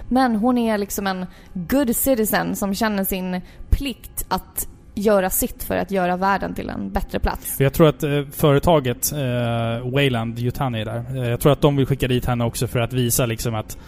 Men 0.08 0.36
hon 0.36 0.58
är 0.58 0.78
liksom 0.78 1.06
en 1.06 1.26
good 1.54 1.96
citizen 1.96 2.56
som 2.56 2.74
känner 2.74 3.04
sin 3.04 3.40
plikt 3.70 4.24
att 4.28 4.68
göra 4.94 5.30
sitt 5.30 5.62
för 5.62 5.76
att 5.76 5.90
göra 5.90 6.16
världen 6.16 6.54
till 6.54 6.68
en 6.68 6.90
bättre 6.90 7.18
plats. 7.18 7.60
Jag 7.60 7.72
tror 7.72 7.88
att 7.88 8.02
eh, 8.02 8.22
företaget 8.32 9.12
eh, 9.12 9.90
Wayland 9.92 10.38
Yutani 10.38 10.84
där, 10.84 11.04
eh, 11.16 11.28
jag 11.30 11.40
tror 11.40 11.52
att 11.52 11.60
de 11.60 11.76
vill 11.76 11.86
skicka 11.86 12.08
dit 12.08 12.24
henne 12.26 12.44
också 12.44 12.66
för 12.66 12.78
att 12.78 12.92
visa 12.92 13.26
liksom 13.26 13.54
att 13.54 13.78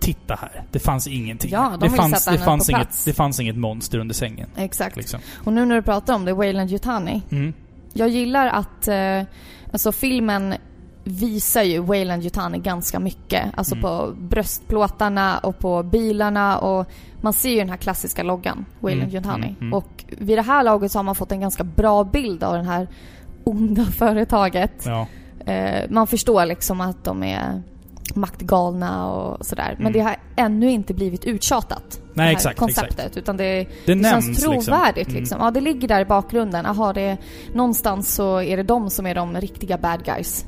titta 0.00 0.34
här, 0.34 0.62
det 0.70 0.78
fanns 0.78 1.06
ingenting. 1.06 1.50
Ja, 1.52 1.72
de 1.80 1.88
det, 1.90 1.96
fanns, 1.96 2.24
det, 2.24 2.38
fanns 2.38 2.70
inget, 2.70 2.80
plats. 2.80 3.04
det 3.04 3.12
fanns 3.12 3.40
inget 3.40 3.56
monster 3.56 3.98
under 3.98 4.14
sängen. 4.14 4.48
Exakt. 4.56 4.96
Liksom. 4.96 5.20
Och 5.44 5.52
nu 5.52 5.64
när 5.64 5.74
du 5.74 5.82
pratar 5.82 6.14
om 6.14 6.24
det, 6.24 6.32
Wayland 6.32 6.70
Yutani. 6.72 7.22
Mm. 7.30 7.52
Jag 7.92 8.08
gillar 8.08 8.46
att, 8.46 8.88
eh, 8.88 9.22
alltså 9.72 9.92
filmen 9.92 10.54
visar 11.04 11.62
ju 11.62 11.78
Wayland 11.78 12.22
Yutani 12.24 12.58
ganska 12.58 13.00
mycket. 13.00 13.44
Alltså 13.54 13.74
Mm. 13.74 13.82
på 13.82 14.14
bröstplåtarna 14.18 15.38
och 15.38 15.58
på 15.58 15.82
bilarna 15.82 16.58
och 16.58 16.86
man 17.20 17.32
ser 17.32 17.50
ju 17.50 17.56
den 17.58 17.70
här 17.70 17.76
klassiska 17.76 18.22
loggan, 18.22 18.64
Wayland 18.80 19.02
Mm, 19.10 19.16
Yutani. 19.16 19.46
mm, 19.46 19.56
mm. 19.60 19.72
Och 19.74 20.04
vid 20.18 20.38
det 20.38 20.42
här 20.42 20.62
laget 20.62 20.92
så 20.92 20.98
har 20.98 21.04
man 21.04 21.14
fått 21.14 21.32
en 21.32 21.40
ganska 21.40 21.64
bra 21.64 22.04
bild 22.04 22.42
av 22.44 22.54
det 22.54 22.62
här 22.62 22.88
onda 23.44 23.84
företaget. 23.98 24.72
Ja. 24.86 25.06
Eh, 25.52 25.90
man 25.90 26.06
förstår 26.06 26.46
liksom 26.46 26.80
att 26.80 27.04
de 27.04 27.22
är 27.22 27.62
maktgalna 28.14 29.06
och 29.12 29.46
sådär. 29.46 29.74
Men 29.78 29.86
Mm. 29.86 29.92
det 29.92 30.00
har 30.00 30.16
ännu 30.36 30.70
inte 30.70 30.94
blivit 30.94 31.24
uttjatat. 31.24 31.82
det 31.90 32.00
Nej, 32.16 32.26
här 32.26 32.32
exakt, 32.32 32.58
konceptet. 32.58 32.98
exakt. 32.98 33.16
Utan 33.16 33.36
det, 33.36 33.66
Det, 33.86 33.94
det 33.94 34.04
känns 34.04 34.42
trovärdigt 34.42 34.96
liksom. 34.96 35.14
liksom. 35.20 35.40
Ja, 35.40 35.50
det 35.50 35.60
ligger 35.60 35.88
där 35.88 36.00
i 36.00 36.04
bakgrunden. 36.04 36.64
Jaha, 36.64 36.92
det 36.92 37.00
är, 37.00 37.18
någonstans 37.54 38.14
så 38.14 38.40
är 38.42 38.56
det 38.56 38.62
de 38.62 38.90
som 38.90 39.06
är 39.06 39.14
de 39.14 39.36
riktiga 39.36 39.78
bad 39.78 40.04
guys. 40.04 40.44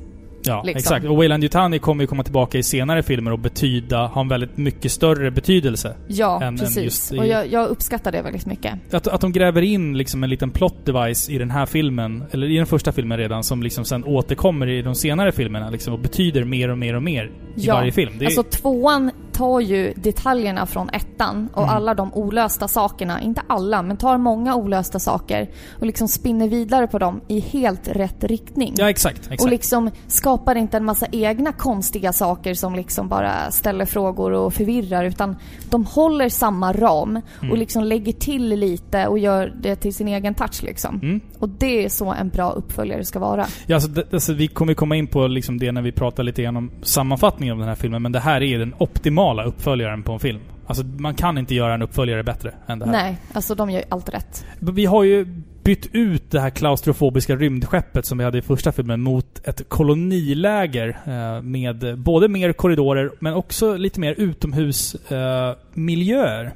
Ja, 0.46 0.62
liksom. 0.62 0.78
exakt. 0.78 1.06
Och 1.06 1.16
Wayland 1.16 1.42
Yutani 1.44 1.78
kommer 1.78 2.02
ju 2.02 2.06
komma 2.06 2.22
tillbaka 2.22 2.58
i 2.58 2.62
senare 2.62 3.02
filmer 3.02 3.30
och 3.32 3.38
betyda, 3.38 4.06
ha 4.06 4.20
en 4.20 4.28
väldigt 4.28 4.56
mycket 4.56 4.92
större 4.92 5.30
betydelse. 5.30 5.94
Ja, 6.08 6.36
Än- 6.42 6.48
än 6.48 6.58
precis. 6.58 6.82
just 6.84 7.12
i- 7.12 7.18
Och 7.18 7.26
jag, 7.26 7.46
jag 7.52 7.68
uppskattar 7.68 8.12
det 8.12 8.22
väldigt 8.22 8.46
mycket. 8.46 8.94
Att, 8.94 9.06
att 9.08 9.20
de 9.20 9.32
gräver 9.32 9.62
in 9.62 9.98
liksom 9.98 10.24
en 10.24 10.30
liten 10.30 10.50
plot 10.50 10.86
device 10.86 11.30
i 11.30 11.38
den 11.38 11.50
här 11.50 11.66
filmen, 11.66 12.24
eller 12.30 12.46
i 12.50 12.56
den 12.56 12.66
första 12.66 12.92
filmen 12.92 13.18
redan, 13.18 13.44
som 13.44 13.62
liksom 13.62 13.84
sen 13.84 14.04
återkommer 14.04 14.68
i 14.68 14.82
de 14.82 14.94
senare 14.94 15.32
filmerna 15.32 15.70
liksom, 15.70 15.92
och 15.94 16.00
betyder 16.00 16.44
mer 16.44 16.68
och 16.70 16.78
mer 16.78 16.94
och 16.96 17.02
mer 17.02 17.24
i 17.24 17.30
Ja. 17.54 17.74
varje 17.74 17.92
film. 17.92 18.12
Det 18.18 18.24
Alltså 18.26 18.42
tvåan 18.42 19.10
tar 19.32 19.60
ju 19.60 19.92
detaljerna 19.96 20.66
från 20.66 20.88
ettan 20.90 21.48
och 21.54 21.62
Mm. 21.62 21.74
alla 21.76 21.94
de 21.94 22.14
olösta 22.14 22.68
sakerna, 22.68 23.20
inte 23.20 23.42
alla, 23.46 23.82
men 23.82 23.96
tar 23.96 24.18
många 24.18 24.54
olösta 24.56 24.98
saker 24.98 25.48
och 25.80 25.86
liksom 25.86 26.08
spinner 26.08 26.48
vidare 26.48 26.86
på 26.86 26.98
dem 26.98 27.20
i 27.28 27.40
helt 27.40 27.88
rätt 27.88 28.24
riktning. 28.24 28.74
ja, 28.76 28.90
exakt. 28.90 29.18
exakt. 29.18 29.42
Och 29.42 29.48
liksom 29.48 29.90
skapar 30.06 30.54
inte 30.54 30.76
en 30.76 30.84
massa 30.84 31.06
egna 31.12 31.52
konstiga 31.52 32.12
saker 32.12 32.54
som 32.54 32.74
liksom 32.74 33.08
bara 33.08 33.50
ställer 33.50 33.84
frågor 33.84 34.32
och 34.32 34.54
förvirrar 34.54 35.04
utan 35.04 35.36
de 35.70 35.84
håller 35.86 36.28
samma 36.28 36.72
ram 36.72 37.02
Mm. 37.40 37.50
och 37.52 37.58
liksom 37.58 37.84
lägger 37.84 38.12
till 38.12 38.48
lite 38.48 39.06
och 39.06 39.18
gör 39.18 39.52
det 39.62 39.76
till 39.76 39.94
sin 39.94 40.08
egen 40.08 40.34
touch 40.34 40.62
liksom. 40.62 41.00
Mm. 41.02 41.20
Och 41.38 41.48
det 41.48 41.84
är 41.84 41.88
så 41.88 42.12
en 42.12 42.28
bra 42.28 42.50
uppföljare 42.50 43.04
ska 43.04 43.18
vara. 43.18 43.46
Ja, 43.66 43.74
alltså, 43.74 43.90
det, 43.90 44.12
alltså, 44.12 44.32
vi 44.32 44.48
kommer 44.48 44.74
komma 44.74 44.96
in 44.96 45.06
på 45.06 45.26
liksom 45.26 45.58
det 45.58 45.72
när 45.72 45.82
vi 45.82 45.92
pratar 45.92 46.22
lite 46.22 46.42
grann 46.42 46.56
om 46.56 46.70
sammanfattningen 46.82 47.52
av 47.52 47.58
den 47.58 47.68
här 47.68 47.74
filmen, 47.74 48.02
men 48.02 48.12
det 48.12 48.20
här 48.20 48.42
är 48.42 48.58
den 48.58 48.74
optimala 48.78 49.21
uppföljaren 49.44 50.02
på 50.02 50.12
en 50.12 50.20
film. 50.20 50.40
Alltså, 50.66 50.84
man 50.84 51.14
kan 51.14 51.38
inte 51.38 51.54
göra 51.54 51.74
en 51.74 51.82
uppföljare 51.82 52.22
bättre 52.22 52.54
än 52.66 52.78
det 52.78 52.84
här. 52.84 52.92
Nej, 52.92 53.16
alltså 53.32 53.54
de 53.54 53.70
gör 53.70 53.78
ju 53.78 53.84
allt 53.88 54.08
rätt. 54.08 54.46
Vi 54.58 54.86
har 54.86 55.04
ju 55.04 55.26
bytt 55.64 55.88
ut 55.92 56.30
det 56.30 56.40
här 56.40 56.50
klaustrofobiska 56.50 57.36
rymdskeppet 57.36 58.06
som 58.06 58.18
vi 58.18 58.24
hade 58.24 58.38
i 58.38 58.42
första 58.42 58.72
filmen 58.72 59.00
mot 59.00 59.40
ett 59.44 59.68
koloniläger 59.68 60.98
eh, 61.04 61.42
med 61.42 61.98
både 61.98 62.28
mer 62.28 62.52
korridorer 62.52 63.10
men 63.18 63.34
också 63.34 63.76
lite 63.76 64.00
mer 64.00 64.14
utomhusmiljöer. 64.18 65.56
Miljöer. 65.74 66.52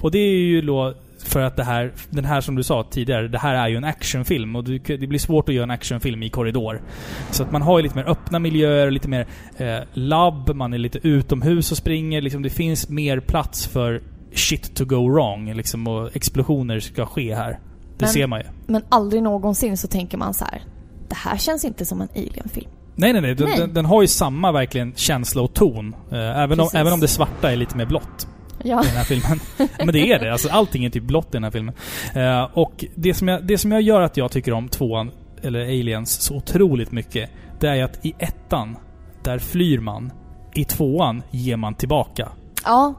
och 0.00 0.10
det 0.10 0.18
är 0.18 0.38
ju 0.38 0.60
då 0.60 0.94
för 1.26 1.40
att 1.40 1.56
det 1.56 1.64
här, 1.64 1.92
den 2.10 2.24
här 2.24 2.40
som 2.40 2.54
du 2.54 2.62
sa 2.62 2.84
tidigare, 2.90 3.28
det 3.28 3.38
här 3.38 3.54
är 3.54 3.68
ju 3.68 3.76
en 3.76 3.84
actionfilm 3.84 4.56
och 4.56 4.64
det 4.64 5.06
blir 5.06 5.18
svårt 5.18 5.48
att 5.48 5.54
göra 5.54 5.64
en 5.64 5.70
actionfilm 5.70 6.22
i 6.22 6.30
korridor. 6.30 6.82
Så 7.30 7.42
att 7.42 7.52
man 7.52 7.62
har 7.62 7.78
ju 7.78 7.82
lite 7.82 7.96
mer 7.96 8.08
öppna 8.08 8.38
miljöer, 8.38 8.90
lite 8.90 9.08
mer 9.08 9.26
eh, 9.56 9.78
labb, 9.92 10.54
man 10.54 10.72
är 10.72 10.78
lite 10.78 10.98
utomhus 11.08 11.72
och 11.72 11.78
springer. 11.78 12.20
Liksom 12.20 12.42
det 12.42 12.50
finns 12.50 12.88
mer 12.88 13.20
plats 13.20 13.66
för 13.66 14.02
shit 14.34 14.76
to 14.76 14.84
go 14.84 15.08
wrong 15.08 15.54
liksom, 15.54 15.86
och 15.86 16.16
explosioner 16.16 16.80
ska 16.80 17.06
ske 17.06 17.34
här. 17.34 17.50
Det 17.50 18.04
Men- 18.04 18.08
ser 18.08 18.26
man 18.26 18.40
ju. 18.40 18.46
Men 18.66 18.82
aldrig 18.88 19.22
någonsin 19.22 19.76
så 19.76 19.88
tänker 19.88 20.18
man 20.18 20.34
så 20.34 20.44
här. 20.44 20.62
Det 21.08 21.16
här 21.16 21.36
känns 21.36 21.64
inte 21.64 21.86
som 21.86 22.00
en 22.00 22.08
alien-film. 22.16 22.70
Nej, 22.94 23.12
nej, 23.12 23.22
nej. 23.22 23.36
Nej. 23.38 23.58
Den, 23.58 23.74
den 23.74 23.84
har 23.84 24.02
ju 24.02 24.08
samma 24.08 24.52
verkligen 24.52 24.92
känsla 24.96 25.42
och 25.42 25.54
ton. 25.54 25.94
Eh, 26.12 26.40
även, 26.40 26.60
om, 26.60 26.68
även 26.74 26.92
om 26.92 27.00
det 27.00 27.08
svarta 27.08 27.52
är 27.52 27.56
lite 27.56 27.76
mer 27.76 27.86
blått 27.86 28.28
Ja. 28.66 28.84
i 28.84 28.86
den 28.86 28.96
här 28.96 29.04
filmen. 29.04 29.40
Men 29.78 29.92
det 29.92 30.12
är 30.12 30.18
det. 30.18 30.32
Alltså, 30.32 30.48
allting 30.48 30.84
är 30.84 30.90
typ 30.90 31.02
blått 31.02 31.26
i 31.26 31.30
den 31.32 31.44
här 31.44 31.50
filmen. 31.50 31.74
Eh, 32.14 32.42
och 32.42 32.84
det 32.94 33.14
som, 33.14 33.28
jag, 33.28 33.46
det 33.46 33.58
som 33.58 33.72
jag 33.72 33.82
gör 33.82 34.00
att 34.00 34.16
jag 34.16 34.30
tycker 34.30 34.52
om 34.52 34.68
tvåan, 34.68 35.10
eller 35.42 35.60
Aliens, 35.60 36.20
så 36.20 36.36
otroligt 36.36 36.92
mycket. 36.92 37.30
Det 37.60 37.68
är 37.68 37.84
att 37.84 38.06
i 38.06 38.14
ettan, 38.18 38.76
där 39.22 39.38
flyr 39.38 39.78
man. 39.78 40.12
I 40.54 40.64
tvåan 40.64 41.22
ger 41.30 41.56
man 41.56 41.74
tillbaka. 41.74 42.28
Ja. 42.64 42.94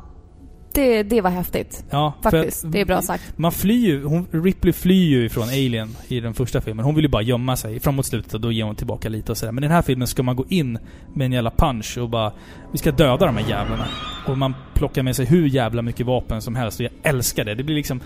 Det, 0.78 1.04
det 1.04 1.22
var 1.22 1.30
häftigt. 1.30 1.86
Ja, 1.90 2.14
Faktiskt. 2.24 2.66
att- 2.66 2.72
Det 2.72 2.82
är 2.82 2.86
bra 2.86 3.02
sagt. 3.02 3.34
Man 3.38 3.52
flyr 3.52 3.86
ju, 3.88 4.04
hon, 4.04 4.28
Ripley 4.32 4.74
flyr 4.74 5.06
ju 5.10 5.26
ifrån 5.26 5.44
Alien 5.50 5.90
i 6.08 6.20
den 6.20 6.34
första 6.34 6.62
filmen. 6.62 6.86
Hon 6.86 6.96
vill 6.96 7.06
ju 7.06 7.10
bara 7.10 7.22
gömma 7.22 7.56
sig. 7.56 7.80
Framåt 7.80 8.06
slutet 8.06 8.34
och 8.34 8.42
då 8.42 8.52
ger 8.52 8.64
hon 8.64 8.76
tillbaka 8.76 9.10
lite 9.10 9.32
och 9.32 9.38
sådär. 9.38 9.52
Men 9.52 9.64
i 9.64 9.68
den 9.68 9.76
här 9.76 9.82
filmen 9.82 10.08
ska 10.08 10.24
man 10.24 10.36
gå 10.36 10.46
in 10.50 10.80
med 11.14 11.26
en 11.26 11.32
jävla 11.32 11.52
punch 11.52 11.98
och 11.98 12.10
bara... 12.10 12.34
Vi 12.72 12.78
ska 12.78 12.92
döda 12.92 13.26
de 13.26 13.38
här 13.38 13.50
jävlarna. 13.50 13.86
Och 14.28 14.38
man 14.38 14.56
plockar 14.74 15.04
med 15.04 15.16
sig 15.16 15.26
hur 15.26 15.48
jävla 15.48 15.82
mycket 15.82 16.06
vapen 16.06 16.42
som 16.42 16.56
helst. 16.56 16.80
Och 16.80 16.84
jag 16.86 16.92
älskar 17.04 17.46
det. 17.46 17.56
Det 17.56 17.64
blir 17.64 17.76
liksom... 17.76 18.00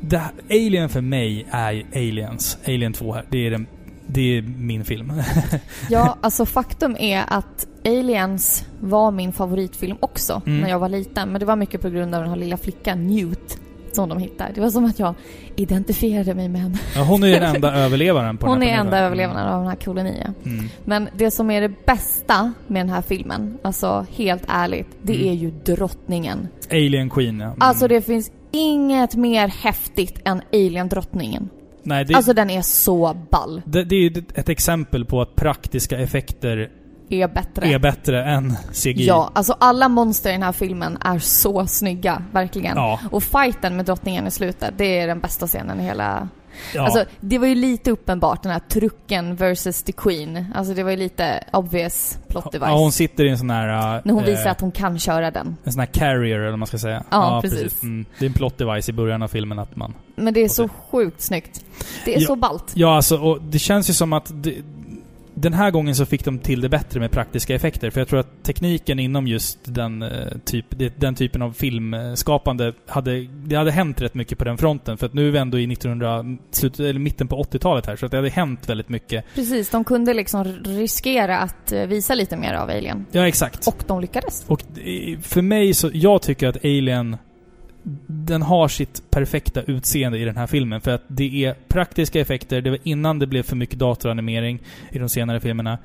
Det, 0.00 0.20
Alien 0.50 0.88
för 0.88 1.00
mig 1.00 1.46
är 1.50 1.84
Aliens. 1.94 2.58
Alien 2.66 2.92
2 2.92 3.12
här. 3.12 3.24
Det 3.30 3.46
är, 3.46 3.50
den, 3.50 3.66
det 4.06 4.38
är 4.38 4.42
min 4.42 4.84
film. 4.84 5.12
Ja, 5.90 6.16
alltså 6.20 6.46
faktum 6.46 6.96
är 6.98 7.24
att 7.28 7.66
Aliens 7.84 8.64
var 8.80 9.10
min 9.10 9.32
favoritfilm 9.32 9.96
också 10.00 10.42
Mm. 10.46 10.60
när 10.60 10.68
jag 10.70 10.78
var 10.78 10.88
liten. 10.88 11.28
Men 11.28 11.40
det 11.40 11.46
var 11.46 11.56
mycket 11.56 11.80
på 11.82 11.88
grund 11.90 12.14
av 12.14 12.20
den 12.20 12.30
här 12.30 12.36
lilla 12.36 12.56
flickan 12.56 13.06
Newt 13.06 13.58
som 13.92 14.08
de 14.08 14.18
hittade. 14.18 14.50
Det 14.54 14.60
var 14.60 14.70
som 14.70 14.84
att 14.84 14.98
jag 14.98 15.14
identifierade 15.56 16.34
mig 16.34 16.48
med 16.48 16.60
henne. 16.60 16.78
ja, 16.94 17.02
hon 17.02 17.24
är 17.24 17.40
den 17.40 17.54
enda 17.54 17.74
överlevaren 17.84 18.36
på 18.36 18.46
Hon 18.46 18.60
den 18.60 18.68
är 18.68 18.72
här 18.72 18.80
enda 18.80 18.90
planeten. 18.90 19.06
överlevaren 19.06 19.48
av 19.52 19.58
den 19.60 19.68
här 19.68 19.76
kolonien. 19.76 20.34
Mm. 20.44 20.64
Men 20.84 21.08
det 21.16 21.30
som 21.30 21.50
är 21.50 21.60
det 21.60 21.86
bästa 21.86 22.52
med 22.66 22.80
den 22.86 22.90
här 22.94 23.02
filmen, 23.02 23.58
alltså 23.62 24.06
helt 24.16 24.42
ärligt, 24.48 24.88
det 25.02 25.14
Mm. 25.14 25.28
är 25.28 25.32
ju 25.32 25.50
drottningen. 25.50 26.48
Alien 26.70 27.10
Queen, 27.10 27.40
ja. 27.40 27.46
Mm. 27.46 27.56
Alltså 27.60 27.88
det 27.88 28.00
finns 28.02 28.30
inget 28.52 29.14
mer 29.16 29.48
häftigt 29.48 30.20
än 30.24 30.42
Alien-drottningen. 30.52 31.48
Nej, 31.86 32.04
det, 32.04 32.14
Alltså 32.14 32.32
den 32.32 32.50
är 32.50 32.62
så 32.62 33.16
ball. 33.30 33.62
Det, 33.64 33.84
det 33.84 33.96
är 33.96 34.24
ett 34.34 34.48
exempel 34.48 35.04
på 35.04 35.20
att 35.20 35.36
praktiska 35.36 35.98
effekter 35.98 36.70
är 37.08 37.28
bättre. 37.28 37.66
är 37.66 37.78
bättre 37.78 38.24
än 38.24 38.56
CGI. 38.72 39.06
Ja, 39.06 39.30
alltså 39.34 39.56
alla 39.60 39.88
monster 39.88 40.30
i 40.30 40.32
den 40.32 40.42
här 40.42 40.52
filmen 40.52 40.98
är 41.00 41.18
så 41.18 41.66
snygga, 41.66 42.22
verkligen. 42.32 42.76
Ja. 42.76 43.00
Och 43.10 43.22
fighten 43.22 43.76
med 43.76 43.84
drottningen 43.84 44.26
i 44.26 44.30
slutet, 44.30 44.74
det 44.76 44.98
är 44.98 45.06
den 45.06 45.20
bästa 45.20 45.46
scenen 45.46 45.80
i 45.80 45.84
hela... 45.84 46.28
Ja. 46.74 46.82
Alltså, 46.82 47.04
det 47.20 47.38
var 47.38 47.46
ju 47.46 47.54
lite 47.54 47.90
uppenbart, 47.90 48.42
den 48.42 48.52
här 48.52 48.60
trucken 48.68 49.36
versus 49.36 49.82
the 49.82 49.92
Queen. 49.92 50.46
Alltså 50.54 50.74
det 50.74 50.82
var 50.82 50.90
ju 50.90 50.96
lite 50.96 51.44
obvious 51.52 52.18
plot 52.28 52.52
device. 52.52 52.68
ja, 52.68 52.76
hon 52.78 52.92
sitter 52.92 53.24
i 53.24 53.28
en 53.28 53.38
sån 53.38 53.50
här... 53.50 54.00
när 54.04 54.12
hon 54.14 54.24
eh, 54.24 54.30
visar 54.30 54.50
att 54.50 54.60
hon 54.60 54.72
kan 54.72 54.98
köra 54.98 55.30
den. 55.30 55.56
En 55.64 55.72
sån 55.72 55.80
här 55.80 55.86
carrier, 55.86 56.38
eller 56.38 56.50
vad 56.50 56.58
man 56.58 56.66
ska 56.68 56.78
säga. 56.78 57.04
Ja, 57.10 57.38
precis. 57.42 57.82
Mm. 57.82 58.06
Det 58.18 58.24
är 58.24 58.28
en 58.28 58.34
plot 58.34 58.58
device 58.58 58.88
i 58.88 58.92
början 58.92 59.22
av 59.22 59.28
filmen 59.28 59.58
att 59.58 59.76
man... 59.76 59.94
Men 60.16 60.34
det 60.34 60.40
är 60.44 60.48
så 60.48 60.68
sjukt 60.68 61.20
snyggt. 61.20 61.64
Det 62.04 62.14
är 62.14 62.20
Ja. 62.20 62.26
så 62.26 62.36
ballt. 62.36 62.72
Ja, 62.74 62.96
alltså, 62.96 63.16
och 63.18 63.42
det 63.42 63.58
känns 63.58 63.90
ju 63.90 63.94
som 63.94 64.12
att... 64.12 64.30
Det, 64.34 64.54
den 65.38 65.52
här 65.52 65.70
gången 65.70 65.94
så 65.94 66.06
fick 66.06 66.24
de 66.24 66.38
till 66.38 66.60
det 66.60 66.68
bättre 66.68 67.00
med 67.00 67.10
praktiska 67.10 67.54
effekter. 67.54 67.90
För 67.90 68.00
jag 68.00 68.08
tror 68.08 68.20
att 68.20 68.42
tekniken 68.42 68.98
inom 68.98 69.26
just 69.26 69.58
den, 69.64 70.02
eh, 70.02 70.28
typ, 70.44 70.66
den 70.96 71.14
typen 71.14 71.42
av 71.42 71.52
filmskapande 71.52 72.72
hade... 72.86 73.20
Det 73.44 73.56
hade 73.56 73.70
hänt 73.70 74.00
rätt 74.00 74.14
mycket 74.14 74.38
på 74.38 74.44
den 74.44 74.58
fronten. 74.58 74.98
För 74.98 75.06
att 75.06 75.14
nu 75.14 75.28
är 75.28 75.32
vi 75.32 75.38
ändå 75.38 75.58
i 75.58 75.72
1900... 75.72 76.24
Slutet, 76.50 76.80
eller 76.80 77.00
mitten 77.00 77.28
på 77.28 77.42
80-talet 77.42 77.86
här. 77.86 77.96
Så 77.96 78.06
att 78.06 78.12
det 78.12 78.18
hade 78.18 78.28
hänt 78.28 78.68
väldigt 78.68 78.88
mycket. 78.88 79.24
Precis, 79.34 79.70
de 79.70 79.84
kunde 79.84 80.14
liksom 80.14 80.44
riskera 80.64 81.38
att 81.38 81.72
eh, 81.72 81.86
visa 81.86 82.14
lite 82.14 82.36
mer 82.36 82.54
av 82.54 82.70
Alien. 82.70 83.06
Ja, 83.12 83.28
exakt. 83.28 83.66
Och 83.66 83.84
de 83.86 84.00
lyckades. 84.00 84.44
Och 84.46 84.62
eh, 84.62 85.18
för 85.20 85.42
mig 85.42 85.74
så, 85.74 85.90
jag 85.92 86.22
tycker 86.22 86.48
att 86.48 86.64
Alien, 86.64 87.16
den 88.06 88.42
har 88.42 88.68
sitt 88.68 89.02
perfekta 89.10 89.62
utseende 89.62 90.18
i 90.18 90.24
den 90.24 90.36
här 90.36 90.46
filmen. 90.46 90.80
För 90.80 90.90
att 90.90 91.02
det 91.08 91.44
är 91.44 91.54
praktiska 91.68 92.20
effekter, 92.20 92.60
det 92.60 92.70
var 92.70 92.78
innan 92.82 93.18
det 93.18 93.26
blev 93.26 93.42
för 93.42 93.56
mycket 93.56 93.78
datoranimering 93.78 94.62
i 94.90 94.98
de 94.98 95.08
senare 95.08 95.40
filmerna. 95.40 95.78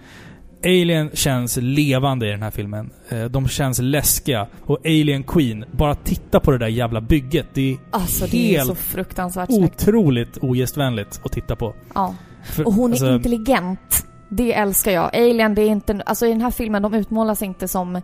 Alien 0.64 1.10
känns 1.14 1.58
levande 1.62 2.28
i 2.28 2.32
den 2.32 2.41
här 2.43 2.52
filmen. 2.52 2.89
Eh, 3.10 3.26
De 3.26 3.47
känns 3.47 3.80
läskiga. 3.80 4.47
Och 4.62 4.78
Alien 4.86 5.24
Queen, 5.24 5.66
bara 5.72 5.95
titta 5.95 6.39
på 6.39 6.52
det 6.52 6.58
där 6.58 6.68
jävla 6.68 7.02
bygget. 7.02 7.47
Det 7.54 7.72
är 7.72 7.78
Alltså 7.91 8.26
det 8.26 8.38
är 8.38 8.58
helt 8.58 8.68
så 8.68 8.76
fruktansvärt 8.76 9.49
otroligt 9.49 10.38
ogästvänligt 10.41 11.22
att 11.24 11.32
titta 11.32 11.56
på. 11.56 11.74
Ja. 11.95 12.16
För, 12.43 12.68
Och 12.68 12.74
hon 12.74 12.91
är 12.91 12.93
alltså, 12.93 13.14
intelligent. 13.14 14.06
Det 14.30 14.54
älskar 14.54 14.91
jag. 14.91 15.16
Alien, 15.16 15.56
det 15.56 15.62
är 15.62 15.70
inte... 15.70 16.02
Alltså 16.06 16.26
i 16.26 16.30
den 16.30 16.41
här 16.41 16.52
filmen, 16.52 16.82
de 16.82 16.93
utmålas 16.93 17.41
inte 17.41 17.68
som... 17.68 18.02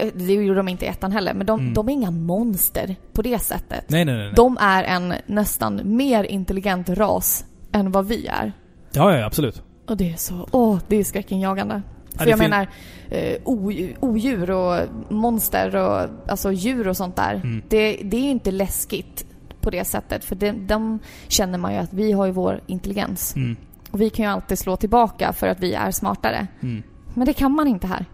eh, 0.00 0.08
Det 0.14 0.32
gjorde 0.34 0.54
de 0.58 0.68
inte 0.68 0.84
i 0.84 0.88
ettan 0.88 1.12
heller, 1.12 1.34
men 1.34 1.46
de, 1.46 1.60
Mm. 1.60 1.74
de 1.74 1.88
är 1.88 1.92
inga 1.92 2.10
monster 2.10 2.96
på 3.12 3.22
det 3.22 3.38
sättet. 3.38 3.84
Nej, 3.88 4.04
nej, 4.04 4.16
nej. 4.16 4.32
De 4.36 4.56
är 4.60 4.84
en 4.84 5.14
nästan 5.26 5.80
mer 5.84 6.24
intelligent 6.24 6.88
ras 6.88 7.44
än 7.72 7.92
vad 7.92 8.06
vi 8.06 8.26
är. 8.26 8.52
Ja, 8.92 9.16
ja, 9.18 9.26
absolut. 9.26 9.62
Och 9.88 9.96
det 9.96 10.12
är 10.12 10.16
så... 10.16 10.48
Åh, 10.50 10.78
det 10.88 10.96
är 10.96 11.04
skräckinjagande. 11.04 11.82
För 12.16 12.24
det 12.24 12.30
jag 12.30 12.38
menar, 12.38 12.66
eh, 13.08 13.36
o- 13.44 13.72
odjur 14.00 14.50
och 14.50 14.80
monster 15.08 15.76
och 15.76 16.08
alltså 16.28 16.52
djur 16.52 16.88
och 16.88 16.96
sånt 16.96 17.16
där. 17.16 17.34
Mm. 17.34 17.62
Det, 17.68 18.00
det 18.04 18.16
är 18.16 18.20
ju 18.22 18.30
inte 18.30 18.50
läskigt 18.50 19.26
på 19.60 19.70
det 19.70 19.84
sättet. 19.84 20.24
För 20.24 20.34
de, 20.36 20.52
de 20.66 20.98
känner 21.28 21.58
man 21.58 21.72
ju 21.72 21.78
att 21.78 21.92
vi 21.92 22.12
har 22.12 22.26
ju 22.26 22.32
vår 22.32 22.60
intelligens. 22.66 23.36
Mm. 23.36 23.56
Och 23.90 24.00
vi 24.00 24.10
kan 24.10 24.24
ju 24.24 24.30
alltid 24.30 24.58
slå 24.58 24.76
tillbaka 24.76 25.32
för 25.32 25.46
att 25.46 25.60
vi 25.60 25.74
är 25.74 25.90
smartare. 25.90 26.46
Mm. 26.62 26.82
Men 27.14 27.26
det 27.26 27.32
kan 27.32 27.52
man 27.52 27.66
inte 27.68 27.86
här. 27.86 28.04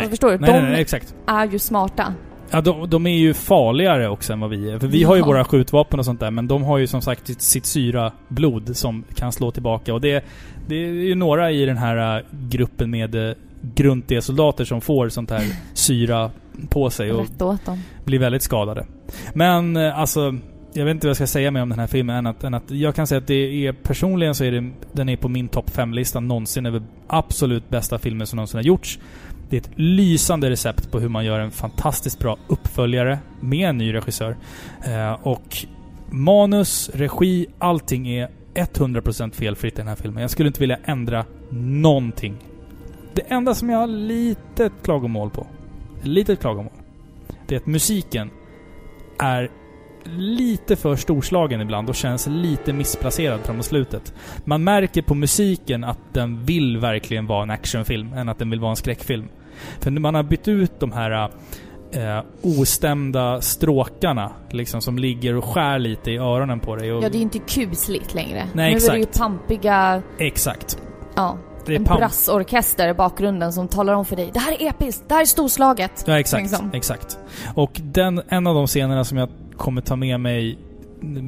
Nej. 0.00 0.08
Förstår 0.08 0.30
du? 0.30 0.38
Nej, 0.38 0.52
De- 0.52 0.60
nej, 0.62 0.70
nej, 0.72 0.80
exakt. 0.80 1.14
Är 1.26 1.46
ju 1.46 1.58
smarta. 1.58 2.14
Ja, 2.50 2.60
de, 2.60 2.90
de 2.90 3.06
är 3.06 3.18
ju 3.18 3.34
farligare 3.34 4.08
också 4.08 4.32
än 4.32 4.40
vad 4.40 4.50
vi 4.50 4.70
är. 4.70 4.78
För 4.78 4.86
vi 4.86 5.02
har 5.04 5.14
ju 5.14 5.20
Ja. 5.20 5.26
våra 5.26 5.44
skjutvapen 5.44 5.98
och 5.98 6.04
sånt 6.04 6.20
där, 6.20 6.30
men 6.30 6.48
de 6.48 6.62
har 6.62 6.78
ju 6.78 6.86
som 6.86 7.00
sagt 7.02 7.26
sitt, 7.26 7.42
sitt 7.42 7.66
syra 7.66 8.12
blod 8.28 8.76
som 8.76 9.04
kan 9.14 9.32
slå 9.32 9.50
tillbaka. 9.50 9.94
Och 9.94 10.00
det, 10.00 10.24
det 10.66 10.74
är 10.74 10.88
ju 10.88 11.14
några 11.14 11.50
i 11.50 11.64
den 11.66 11.76
här 11.76 12.16
äh, 12.18 12.24
gruppen 12.48 12.90
med 12.90 13.28
äh, 13.28 13.34
grundt-soldater 13.74 14.64
som 14.64 14.80
får 14.80 15.08
sånt 15.08 15.30
här 15.30 15.42
syra 15.74 16.30
på 16.70 16.90
sig 16.90 17.12
och 17.12 17.26
blir 18.04 18.18
väldigt 18.18 18.42
skadade. 18.42 18.86
Men 19.34 19.76
äh, 19.76 19.98
alltså, 19.98 20.34
jag 20.72 20.84
vet 20.84 20.94
inte 20.94 21.06
vad 21.06 21.10
jag 21.10 21.16
ska 21.16 21.26
säga 21.26 21.50
mer 21.50 21.62
om 21.62 21.68
den 21.68 21.78
här 21.78 21.86
filmen 21.86 22.16
än 22.16 22.26
att, 22.26 22.44
än 22.44 22.54
att 22.54 22.70
jag 22.70 22.94
kan 22.94 23.06
säga 23.06 23.18
att 23.18 23.26
det 23.26 23.66
är 23.66 23.72
personligen 23.72 24.34
så 24.34 24.44
är 24.44 24.52
det, 24.52 24.70
den 24.92 25.08
är 25.08 25.16
på 25.16 25.28
min 25.28 25.48
topp 25.48 25.70
5-lista 25.70 26.20
någonsin 26.20 26.66
över 26.66 26.82
absolut 27.06 27.68
bästa 27.68 27.98
filmer 27.98 28.24
som 28.24 28.36
någonsin 28.36 28.58
har 28.58 28.64
gjorts. 28.64 28.98
Det 29.52 29.56
är 29.56 29.60
ett 29.60 29.70
lysande 29.74 30.50
recept 30.50 30.90
på 30.90 31.00
hur 31.00 31.08
man 31.08 31.24
gör 31.24 31.38
en 31.38 31.50
fantastiskt 31.50 32.18
bra 32.18 32.38
uppföljare 32.48 33.18
med 33.40 33.68
en 33.68 33.78
ny 33.78 33.94
regissör. 33.94 34.36
Eh, 34.86 35.12
och 35.12 35.56
manus, 36.10 36.90
regi, 36.94 37.46
allting 37.58 38.08
är 38.08 38.28
100% 38.54 39.34
felfritt 39.34 39.74
i 39.74 39.76
den 39.76 39.88
här 39.88 39.96
filmen. 39.96 40.20
Jag 40.20 40.30
skulle 40.30 40.46
inte 40.46 40.60
vilja 40.60 40.78
ändra 40.84 41.24
någonting. 41.50 42.36
Det 43.14 43.22
enda 43.22 43.54
som 43.54 43.70
jag 43.70 43.78
har 43.78 43.86
litet 43.86 44.72
klagomål 44.82 45.30
på, 45.30 45.46
litet 46.02 46.40
klagomål, 46.40 46.72
det 47.46 47.54
är 47.54 47.60
att 47.60 47.66
musiken 47.66 48.30
är 49.18 49.50
lite 50.04 50.76
för 50.76 50.96
storslagen 50.96 51.60
ibland 51.60 51.88
och 51.88 51.94
känns 51.94 52.26
lite 52.26 52.72
missplacerad 52.72 53.40
framåt 53.40 53.64
slutet. 53.64 54.14
Man 54.44 54.64
märker 54.64 55.02
på 55.02 55.14
musiken 55.14 55.84
att 55.84 55.98
den 56.12 56.44
vill 56.44 56.78
verkligen 56.78 57.26
vara 57.26 57.42
en 57.42 57.50
actionfilm, 57.50 58.12
än 58.12 58.28
att 58.28 58.38
den 58.38 58.50
vill 58.50 58.60
vara 58.60 58.70
en 58.70 58.76
skräckfilm. 58.76 59.28
För 59.80 59.90
man 59.90 60.14
har 60.14 60.22
bytt 60.22 60.48
ut 60.48 60.80
de 60.80 60.92
här 60.92 61.30
eh, 61.92 62.22
ostämda 62.42 63.40
stråkarna, 63.40 64.32
liksom, 64.50 64.82
som 64.82 64.98
ligger 64.98 65.36
och 65.36 65.44
skär 65.44 65.78
lite 65.78 66.10
i 66.10 66.16
öronen 66.16 66.60
på 66.60 66.76
dig. 66.76 66.92
Och, 66.92 67.02
Ja, 67.02 67.08
det 67.08 67.16
är 67.16 67.18
ju 67.18 67.22
inte 67.22 67.38
kusligt 67.38 68.14
längre. 68.14 68.46
Nej, 68.52 68.70
nu 68.70 68.76
är 68.76 68.90
det 68.90 68.96
ju 68.96 69.02
exakt. 69.02 69.18
pampiga... 69.18 70.02
Exakt. 70.18 70.78
Ja. 71.14 71.38
Det 71.66 71.72
är 71.72 71.76
en 71.76 71.84
pump. 71.84 71.98
brassorkester 71.98 72.88
i 72.88 72.94
bakgrunden 72.94 73.52
som 73.52 73.68
talar 73.68 73.92
om 73.94 74.04
för 74.04 74.16
dig. 74.16 74.30
Det 74.34 74.38
här 74.40 74.62
är 74.62 74.68
episkt, 74.68 75.04
det 75.08 75.14
här 75.14 75.20
är 75.22 75.26
storslaget. 75.26 76.04
Ja, 76.06 76.18
exakt. 76.18 76.42
Liksom. 76.42 76.70
Exakt. 76.72 77.18
Och 77.54 77.80
den, 77.82 78.22
en 78.28 78.46
av 78.46 78.54
de 78.54 78.66
scenerna 78.66 79.04
som 79.04 79.18
jag 79.18 79.28
kommer 79.56 79.80
ta 79.80 79.96
med 79.96 80.20
mig 80.20 80.58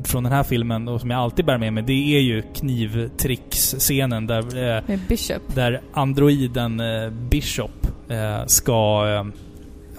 från 0.04 0.22
den 0.22 0.32
här 0.32 0.42
filmen 0.42 0.88
och 0.88 1.00
som 1.00 1.10
jag 1.10 1.20
alltid 1.20 1.44
bär 1.44 1.58
med 1.58 1.72
mig, 1.72 1.82
det 1.82 2.16
är 2.16 2.20
ju 2.20 2.42
knivtricks-scenen 2.42 4.26
där, 4.26 4.38
eh, 4.76 4.82
Med 4.86 5.00
Bishop. 5.08 5.54
där 5.54 5.80
androiden 5.92 6.80
eh, 6.80 7.10
Bishop 7.10 7.86
eh, 8.08 8.46
ska... 8.46 9.06
Eh, 9.08 9.26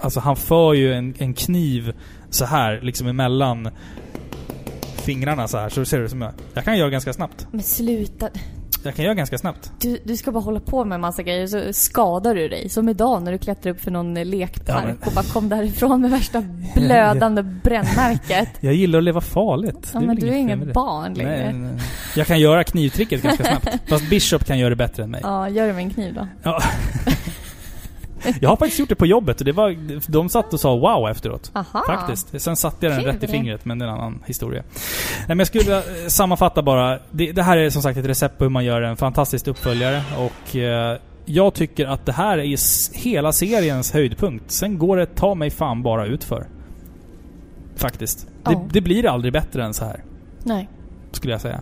alltså 0.00 0.20
han 0.20 0.36
för 0.36 0.74
ju 0.74 0.92
en, 0.92 1.14
en 1.18 1.34
kniv 1.34 1.92
så 2.30 2.44
här 2.44 2.80
liksom 2.80 3.06
emellan 3.06 3.68
fingrarna 5.06 5.48
så 5.48 5.58
här. 5.58 5.68
Så 5.68 5.84
ser 5.84 5.98
du 6.00 6.08
som 6.08 6.22
jag. 6.22 6.32
Jag 6.54 6.64
kan 6.64 6.78
göra 6.78 6.90
ganska 6.90 7.12
snabbt. 7.12 7.46
Men 7.50 7.62
sluta. 7.62 8.28
Jag 8.86 8.94
kan 8.94 9.04
göra 9.04 9.14
ganska 9.14 9.38
snabbt. 9.38 9.72
Du, 9.80 9.98
du 10.04 10.16
ska 10.16 10.32
bara 10.32 10.40
hålla 10.40 10.60
på 10.60 10.84
med 10.84 11.00
massa 11.00 11.22
grejer 11.22 11.46
så 11.46 11.72
skadar 11.72 12.34
du 12.34 12.48
dig. 12.48 12.68
Som 12.68 12.88
idag 12.88 13.22
när 13.22 13.32
du 13.32 13.38
klättrar 13.38 13.72
upp 13.72 13.80
för 13.80 13.90
någon 13.90 14.16
eh, 14.16 14.24
lekpark 14.24 14.68
Ja, 14.68 14.86
men- 14.86 14.98
och 15.06 15.12
bara 15.12 15.24
kom 15.24 15.48
därifrån 15.48 16.00
med 16.00 16.10
värsta 16.10 16.44
blödande 16.74 17.42
brännmärket. 17.64 18.48
Jag 18.60 18.74
gillar 18.74 18.98
att 18.98 19.04
leva 19.04 19.20
farligt. 19.20 19.90
Ja, 19.94 20.00
men 20.00 20.16
du 20.16 20.28
är 20.28 20.32
ingen 20.36 20.72
barn 20.72 21.14
längre. 21.14 21.52
Nej, 21.52 21.52
nej. 21.52 21.80
Jag 22.16 22.26
kan 22.26 22.40
göra 22.40 22.64
knivtricket 22.64 23.22
ganska 23.22 23.44
snabbt. 23.44 23.68
Fast 23.88 24.10
Bishop 24.10 24.44
kan 24.44 24.58
göra 24.58 24.70
det 24.70 24.76
bättre 24.76 25.02
än 25.02 25.10
mig. 25.10 25.20
Ja, 25.24 25.48
gör 25.48 25.66
det 25.66 25.72
med 25.72 25.82
en 25.82 25.90
kniv 25.90 26.14
då. 26.14 26.26
Ja. 26.42 26.62
Jag 28.40 28.48
har 28.48 28.56
faktiskt 28.56 28.78
gjort 28.78 28.88
det 28.88 28.94
på 28.94 29.06
jobbet 29.06 29.38
och 29.38 29.44
det 29.44 29.52
var, 29.52 29.76
de 30.10 30.28
satt 30.28 30.52
och 30.52 30.60
sa 30.60 30.76
wow 30.76 31.10
efteråt. 31.10 31.50
Aha. 31.54 31.84
Faktiskt. 31.86 32.40
Sen 32.42 32.56
satte 32.56 32.86
jag 32.86 32.94
den 32.94 33.04
Kul. 33.04 33.12
rätt 33.12 33.22
i 33.22 33.26
fingret, 33.26 33.64
men 33.64 33.78
det 33.78 33.84
är 33.84 33.88
en 33.88 33.94
annan 33.94 34.22
historia. 34.26 34.62
Nej, 35.18 35.24
men 35.28 35.38
jag 35.38 35.46
skulle 35.46 35.76
eh, 35.76 35.82
sammanfatta 36.08 36.62
bara. 36.62 36.98
Det, 37.10 37.32
det 37.32 37.42
här 37.42 37.56
är 37.56 37.70
som 37.70 37.82
sagt 37.82 37.98
ett 37.98 38.06
recept 38.06 38.38
på 38.38 38.44
hur 38.44 38.50
man 38.50 38.64
gör 38.64 38.82
en 38.82 38.96
fantastisk 38.96 39.46
uppföljare 39.46 40.02
och 40.18 40.56
eh, 40.56 40.98
jag 41.24 41.54
tycker 41.54 41.86
att 41.86 42.06
det 42.06 42.12
här 42.12 42.38
är 42.38 42.98
hela 42.98 43.32
seriens 43.32 43.92
höjdpunkt. 43.92 44.50
Sen 44.50 44.78
går 44.78 44.96
det 44.96 45.06
ta 45.06 45.34
mig 45.34 45.50
fan 45.50 45.82
bara 45.82 46.06
utför. 46.06 46.46
Faktiskt. 47.76 48.26
Ja. 48.44 48.50
Det, 48.50 48.58
det 48.70 48.80
blir 48.80 49.06
aldrig 49.06 49.32
bättre 49.32 49.64
än 49.64 49.74
så 49.74 49.84
här, 49.84 50.04
Nej. 50.44 50.68
skulle 51.12 51.32
jag 51.32 51.40
säga. 51.40 51.60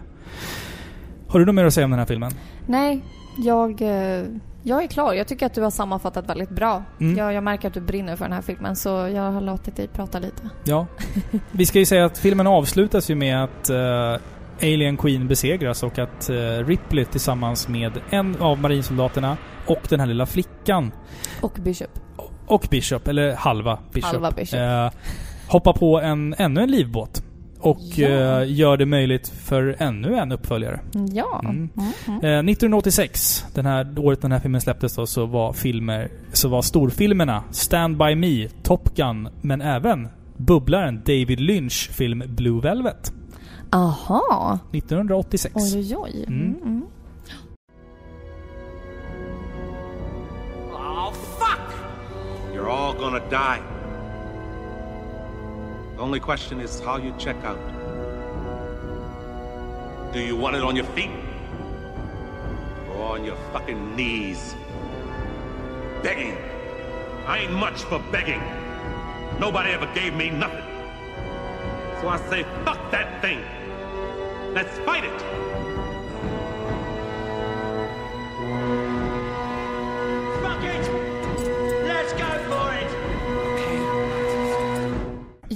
Har 1.29 1.41
du 1.41 1.47
något 1.47 1.55
mer 1.55 1.65
att 1.65 1.75
säga 1.75 1.85
om 1.85 1.91
den 1.91 1.99
här 1.99 2.07
filmen? 2.07 2.33
Nej, 2.67 3.03
jag, 3.39 3.83
eh, 3.83 4.25
jag 4.67 4.83
är 4.83 4.87
klar. 4.87 5.15
Jag 5.15 5.27
tycker 5.29 5.47
att 5.47 5.55
du 5.55 5.63
har 5.63 5.71
sammanfattat 5.71 6.29
väldigt 6.29 6.51
bra. 6.51 6.83
Mm. 7.01 7.19
Jag, 7.19 7.33
jag 7.33 7.45
märker 7.45 7.69
att 7.69 7.75
du 7.75 7.81
brinner 7.81 8.17
för 8.17 8.25
den 8.25 8.33
här 8.33 8.43
filmen 8.43 8.77
så 8.77 8.89
jag 8.89 9.31
har 9.31 9.41
låtit 9.41 9.77
dig 9.77 9.89
prata 9.89 10.19
lite. 10.19 10.51
Ja. 10.65 10.87
Vi 11.53 11.67
ska 11.67 11.79
ju 11.79 11.87
säga 11.87 12.05
att 12.05 12.19
filmen 12.19 12.47
avslutas 12.47 13.11
ju 13.11 13.15
med 13.15 13.45
att 13.45 13.71
eh, 13.71 14.17
Alien 14.63 14.97
Queen 14.97 15.29
besegras 15.29 15.83
och 15.83 15.99
att 15.99 16.31
eh, 16.31 16.35
Ripley 16.67 17.05
tillsammans 17.05 17.69
med 17.69 17.93
en 18.11 18.37
av 18.37 18.59
marinsoldaterna 18.59 19.37
och 19.67 19.81
den 19.89 20.01
här 20.01 20.07
lilla 20.07 20.27
flickan 20.27 20.93
Och 21.41 21.53
Bishop. 21.61 21.91
och 22.47 22.67
Bishop, 22.71 23.09
eller 23.09 23.35
halva 23.35 23.79
Bishop, 23.93 24.13
Halva 24.13 24.31
Bishop. 24.31 24.59
Eh, 24.59 24.91
hoppar 25.49 25.73
på 25.73 26.01
en, 26.01 26.35
ännu 26.39 26.61
en 26.61 26.71
livbåt. 26.71 27.23
Och 27.65 27.81
Ja. 27.95 28.09
eh, 28.09 28.53
gör 28.53 28.77
det 28.77 28.87
möjligt 28.87 29.29
för 29.29 29.77
ännu 29.79 30.17
en 30.17 30.33
uppföljare. 30.33 30.81
Ja. 31.13 31.41
Mm. 31.45 31.57
Mm, 31.57 31.69
mm. 32.07 32.17
Eh, 32.25 32.53
1986, 32.53 33.45
den 33.55 33.67
här, 33.67 33.99
året 33.99 34.23
den 34.23 34.33
här 34.33 34.41
filmen 34.41 34.61
släpptes 34.61 34.97
då, 34.97 35.07
så 35.07 35.27
var 35.27 35.53
filmer, 35.53 36.09
så 36.33 36.49
var 36.49 36.63
storfilmerna 36.63 37.45
Stand 37.51 37.97
By 37.99 38.15
Me, 38.15 38.49
Top 38.63 38.97
Gun, 38.97 39.29
men 39.41 39.61
även 39.61 40.09
bubblaren 40.37 41.03
David 41.07 41.41
Lynch 41.41 41.91
film 41.93 42.23
Blue 42.29 42.61
Velvet. 42.61 43.13
Aha. 43.71 44.59
1986. 44.73 45.55
Oj, 45.57 45.79
oj, 45.79 45.97
oj. 45.97 46.25
Mm. 46.29 46.43
Mm. 46.43 46.63
Mm. 46.63 46.83
Oh, 52.67 52.95
want 53.01 53.25
to 53.25 53.31
die. 53.31 53.74
The 55.97 56.01
only 56.01 56.19
question 56.19 56.61
is 56.61 56.81
how 56.81 56.97
you 56.97 57.15
check 57.19 57.37
out. 57.45 57.59
Do 60.13 60.19
you 60.19 60.37
want 60.37 60.57
it 60.57 60.63
on 60.63 60.75
your 60.75 60.87
feet? 60.87 61.11
Or 62.91 63.15
on 63.15 63.25
your 63.25 63.37
fucking 63.53 63.95
knees? 63.95 64.57
Begging. 66.03 66.37
I 67.27 67.39
ain't 67.43 67.53
much 67.53 67.83
for 67.85 68.01
begging. 68.11 68.43
Nobody 69.39 69.71
ever 69.71 69.87
gave 69.95 70.15
me 70.15 70.31
nothing. 70.31 70.65
So 72.01 72.09
I 72.09 72.17
say, 72.29 72.43
fuck 72.65 72.91
that 72.91 73.23
thing. 73.23 73.45
Let's 74.53 74.77
fight 74.81 75.05
it. 75.05 75.45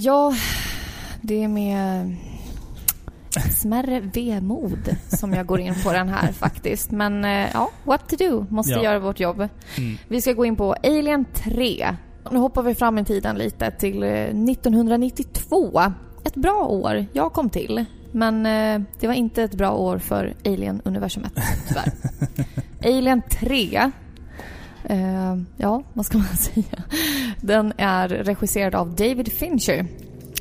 Ja, 0.01 0.33
det 1.21 1.43
är 1.43 1.47
med 1.47 2.15
smärre 3.57 3.99
vemod 3.99 4.95
som 5.07 5.33
jag 5.33 5.45
går 5.45 5.59
in 5.59 5.75
på 5.83 5.91
den 5.93 6.09
här 6.09 6.31
faktiskt. 6.39 6.91
Men 6.91 7.25
eh, 7.25 7.47
ja, 7.53 7.69
what 7.83 8.09
to 8.09 8.15
do. 8.15 8.45
Måste 8.49 8.71
Ja. 8.71 8.83
göra 8.83 8.99
vårt 8.99 9.19
jobb. 9.19 9.47
Mm. 9.77 9.97
Vi 10.07 10.21
ska 10.21 10.33
gå 10.33 10.45
in 10.45 10.55
på 10.55 10.73
Alien 10.83 11.25
3. 11.33 11.95
Nu 12.31 12.37
hoppar 12.37 12.63
vi 12.63 12.75
fram 12.75 12.97
i 12.97 13.05
tiden 13.05 13.35
lite 13.35 13.71
till 13.71 14.03
eh, 14.03 14.09
1992. 14.11 15.81
Ett 16.25 16.35
bra 16.35 16.65
år. 16.67 17.05
Jag 17.13 17.33
kom 17.33 17.49
till. 17.49 17.85
Men 18.11 18.45
eh, 18.45 18.81
det 18.99 19.07
var 19.07 19.13
inte 19.13 19.43
ett 19.43 19.53
bra 19.55 19.71
år 19.71 19.97
för 19.97 20.33
Alien-universumet, 20.45 21.33
tyvärr. 21.67 21.91
Alien 22.97 23.21
3. 23.29 23.91
Eh, 24.83 25.37
ja, 25.57 25.83
vad 25.93 26.05
ska 26.05 26.17
man 26.17 26.27
säga? 26.37 26.83
Den 27.41 27.73
är 27.77 28.07
regisserad 28.09 28.75
av 28.75 28.95
David 28.95 29.31
Fincher. 29.31 29.85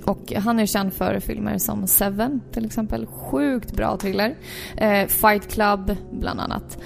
Och 0.05 0.33
han 0.33 0.59
är 0.61 0.67
känd 0.67 0.93
för 0.93 1.21
filmer 1.21 1.59
som 1.59 1.87
Seven 1.87 2.41
till 2.53 2.65
exempel. 2.67 3.07
Sjukt 3.07 3.73
bra 3.73 3.97
thriller. 3.97 4.35
Eh, 4.77 5.07
Fight 5.07 5.49
Club 5.53 5.97
bland 6.13 6.41
annat. 6.41 6.79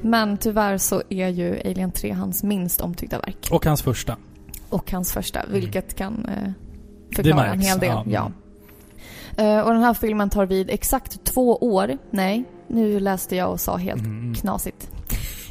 Men 0.00 0.36
tyvärr 0.38 0.78
så 0.78 1.02
är 1.08 1.28
ju 1.28 1.60
Alien 1.64 1.92
3 1.92 2.12
hans 2.12 2.42
minst 2.42 2.80
omtyckta 2.80 3.18
verk. 3.18 3.48
Och 3.50 3.66
hans 3.66 3.82
första. 3.82 4.16
Och 4.68 4.92
hans 4.92 5.12
första, 5.12 5.40
vilket 5.50 5.94
kan 5.94 6.26
eh, 6.28 6.50
förklara 7.16 7.46
en 7.46 7.58
märks, 7.58 7.68
hel 7.70 7.78
del. 7.78 7.90
ja. 7.90 8.04
Ja. 8.06 8.30
Eh, 9.44 9.60
och 9.60 9.72
den 9.72 9.82
här 9.82 9.94
filmen 9.94 10.30
tar 10.30 10.46
vid 10.46 10.70
exakt 10.70 11.24
två 11.24 11.56
år. 11.56 11.98
Nej, 12.10 12.44
nu 12.68 13.00
läste 13.00 13.36
jag 13.36 13.50
och 13.50 13.60
sa 13.60 13.76
helt 13.76 14.02
Mm. 14.02 14.34
knasigt. 14.34 14.90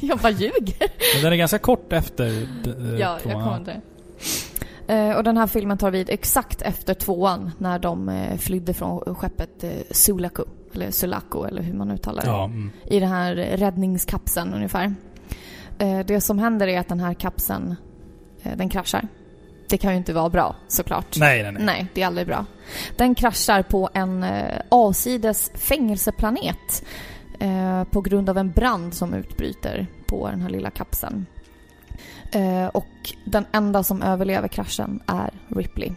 jag 0.00 0.18
bara 0.18 0.32
ljuger. 0.32 0.88
Men 1.14 1.22
den 1.22 1.32
är 1.32 1.36
ganska 1.36 1.58
kort 1.58 1.92
efter 1.92 2.26
eh, 2.26 3.00
Ja, 3.00 3.18
jag 3.24 3.32
kommer 3.32 3.56
inte. 3.56 3.80
Eh, 4.86 5.16
och 5.16 5.24
den 5.24 5.36
här 5.36 5.46
filmen 5.46 5.78
tar 5.78 5.90
vid 5.90 6.10
exakt 6.10 6.62
efter 6.62 6.94
tvåan 6.94 7.50
när 7.58 7.78
de 7.78 8.08
eh, 8.08 8.38
flydde 8.38 8.74
från 8.74 9.14
skeppet 9.14 9.64
eh, 9.64 9.70
Sulaco, 9.90 10.44
eller 10.74 10.90
Sulaco 10.90 11.44
eller 11.44 11.62
hur 11.62 11.74
man 11.74 11.90
uttalar 11.90 12.22
det. 12.22 12.28
Ja, 12.28 12.44
mm. 12.44 12.70
I 12.84 13.00
den 13.00 13.08
här 13.08 13.34
räddningskapseln 13.34 14.54
ungefär. 14.54 14.94
Eh, 15.78 15.98
det 15.98 16.20
som 16.20 16.38
händer 16.38 16.66
är 16.66 16.80
att 16.80 16.88
den 16.88 17.00
här 17.00 17.14
kapseln, 17.14 17.76
den 18.56 18.68
kraschar. 18.68 19.08
Det 19.68 19.78
kan 19.78 19.90
ju 19.90 19.96
inte 19.96 20.12
vara 20.12 20.28
bra 20.28 20.56
såklart. 20.68 21.16
Nej, 21.18 21.42
nej, 21.42 21.52
nej. 21.52 21.62
Nej, 21.64 21.86
det 21.94 22.02
är 22.02 22.06
aldrig 22.06 22.26
bra. 22.26 22.46
Den 22.96 23.14
kraschar 23.14 23.62
på 23.62 23.90
en 23.94 24.26
avsides 24.68 25.50
fängelseplanet 25.54 26.84
eh, 27.40 27.84
på 27.84 28.00
grund 28.00 28.30
av 28.30 28.38
en 28.38 28.50
brand 28.50 28.94
som 28.94 29.14
utbryter 29.14 29.86
på 30.06 30.30
den 30.30 30.40
här 30.40 30.50
lilla 30.50 30.70
kapseln. 30.70 31.26
Eh, 32.32 32.66
och 32.66 33.14
den 33.24 33.44
enda 33.52 33.82
som 33.82 34.02
överlever 34.02 34.48
kraschen 34.48 35.00
är 35.06 35.30
Ripley. 35.48 35.92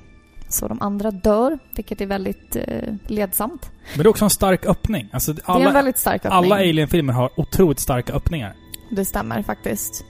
Så 0.49 0.67
de 0.67 0.81
andra 0.81 1.11
dör, 1.11 1.59
vilket 1.75 2.01
är 2.01 2.05
väldigt 2.05 2.55
eh, 2.55 2.93
ledsamt. 3.07 3.71
Men 3.93 4.03
det 4.03 4.07
är 4.07 4.09
också 4.09 4.25
en 4.25 4.29
stark 4.29 4.65
öppning. 4.65 5.09
Alltså, 5.11 5.33
det 5.33 5.41
är 5.41 5.51
alla, 5.51 5.67
en 5.67 5.73
väldigt 5.73 5.97
stark 5.97 6.25
öppning. 6.25 6.33
alla 6.33 6.55
Alien-filmer 6.55 7.13
har 7.13 7.31
otroligt 7.39 7.79
starka 7.79 8.13
öppningar. 8.13 8.55
Det 8.89 9.05
stämmer 9.05 9.41
faktiskt. 9.43 10.05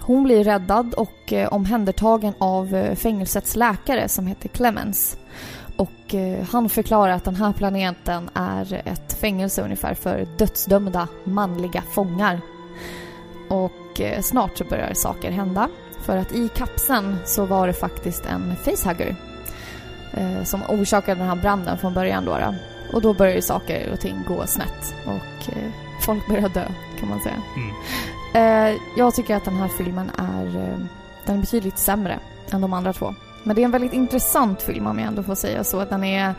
Hon 0.00 0.24
blir 0.24 0.44
räddad 0.44 0.94
och 0.94 1.32
eh, 1.32 1.52
omhändertagen 1.52 2.34
av 2.38 2.74
eh, 2.74 2.94
fängelsets 2.94 3.56
läkare 3.56 4.08
som 4.08 4.26
heter 4.26 4.48
Clemens. 4.48 5.18
Och 5.76 6.14
eh, 6.14 6.44
han 6.44 6.68
förklarar 6.68 7.12
att 7.12 7.24
den 7.24 7.36
här 7.36 7.52
planeten 7.52 8.30
är 8.34 8.82
ett 8.84 9.12
fängelse 9.12 9.62
ungefär 9.62 9.94
för 9.94 10.26
dödsdömda 10.38 11.08
manliga 11.24 11.82
fångar. 11.82 12.40
Och 13.48 14.00
eh, 14.00 14.20
snart 14.20 14.58
så 14.58 14.64
börjar 14.64 14.94
saker 14.94 15.30
hända. 15.30 15.68
För 16.00 16.16
att 16.16 16.32
i 16.32 16.48
kapseln 16.48 17.16
så 17.24 17.44
var 17.44 17.66
det 17.66 17.72
faktiskt 17.72 18.26
en 18.26 18.56
facehugger 18.56 19.16
eh, 20.12 20.44
som 20.44 20.62
orsakade 20.68 21.20
den 21.20 21.28
här 21.28 21.36
branden 21.36 21.78
från 21.78 21.94
början 21.94 22.24
då. 22.24 22.38
då. 22.38 22.54
Och 22.92 23.02
då 23.02 23.14
börjar 23.14 23.34
ju 23.34 23.42
saker 23.42 23.92
och 23.92 24.00
ting 24.00 24.24
gå 24.28 24.46
snett 24.46 24.94
och 25.04 25.54
folk 26.02 26.28
börjar 26.28 26.48
dö 26.48 26.64
kan 27.00 27.08
man 27.08 27.20
säga. 27.20 27.42
Mm. 27.56 28.78
Jag 28.96 29.14
tycker 29.14 29.36
att 29.36 29.44
den 29.44 29.56
här 29.56 29.68
filmen 29.68 30.10
är, 30.18 30.78
den 31.24 31.36
är 31.36 31.40
betydligt 31.40 31.78
sämre 31.78 32.18
än 32.50 32.60
de 32.60 32.72
andra 32.72 32.92
två. 32.92 33.14
Men 33.46 33.56
det 33.56 33.62
är 33.62 33.64
en 33.64 33.70
väldigt 33.70 33.92
intressant 33.92 34.62
film 34.62 34.86
om 34.86 34.98
jag 34.98 35.08
ändå 35.08 35.22
får 35.22 35.34
säga 35.34 35.64
så. 35.64 35.80
Att 35.80 35.90
den 35.90 36.04
är 36.04 36.34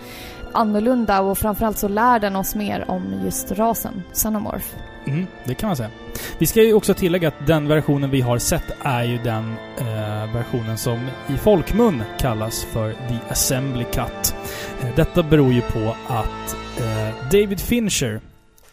annorlunda 0.51 1.21
och 1.21 1.37
framförallt 1.37 1.77
så 1.77 1.87
lär 1.87 2.19
den 2.19 2.35
oss 2.35 2.55
mer 2.55 2.85
om 2.87 3.21
just 3.25 3.51
rasen 3.51 4.03
Xenomorph. 4.13 4.65
Mm, 5.05 5.25
det 5.43 5.53
kan 5.53 5.67
man 5.67 5.75
säga. 5.75 5.89
Vi 6.37 6.45
ska 6.45 6.63
ju 6.63 6.73
också 6.73 6.93
tillägga 6.93 7.27
att 7.27 7.47
den 7.47 7.67
versionen 7.67 8.09
vi 8.09 8.21
har 8.21 8.37
sett 8.37 8.75
är 8.79 9.03
ju 9.03 9.17
den 9.17 9.55
eh, 9.77 10.33
versionen 10.33 10.77
som 10.77 10.99
i 11.27 11.37
folkmun 11.37 12.03
kallas 12.19 12.63
för 12.63 12.91
The 12.91 13.17
Assembly 13.29 13.83
Cut. 13.83 14.35
Eh, 14.81 14.95
detta 14.95 15.23
beror 15.23 15.53
ju 15.53 15.61
på 15.61 15.95
att 16.07 16.57
eh, 16.79 17.29
David 17.31 17.59
Fincher, 17.59 18.21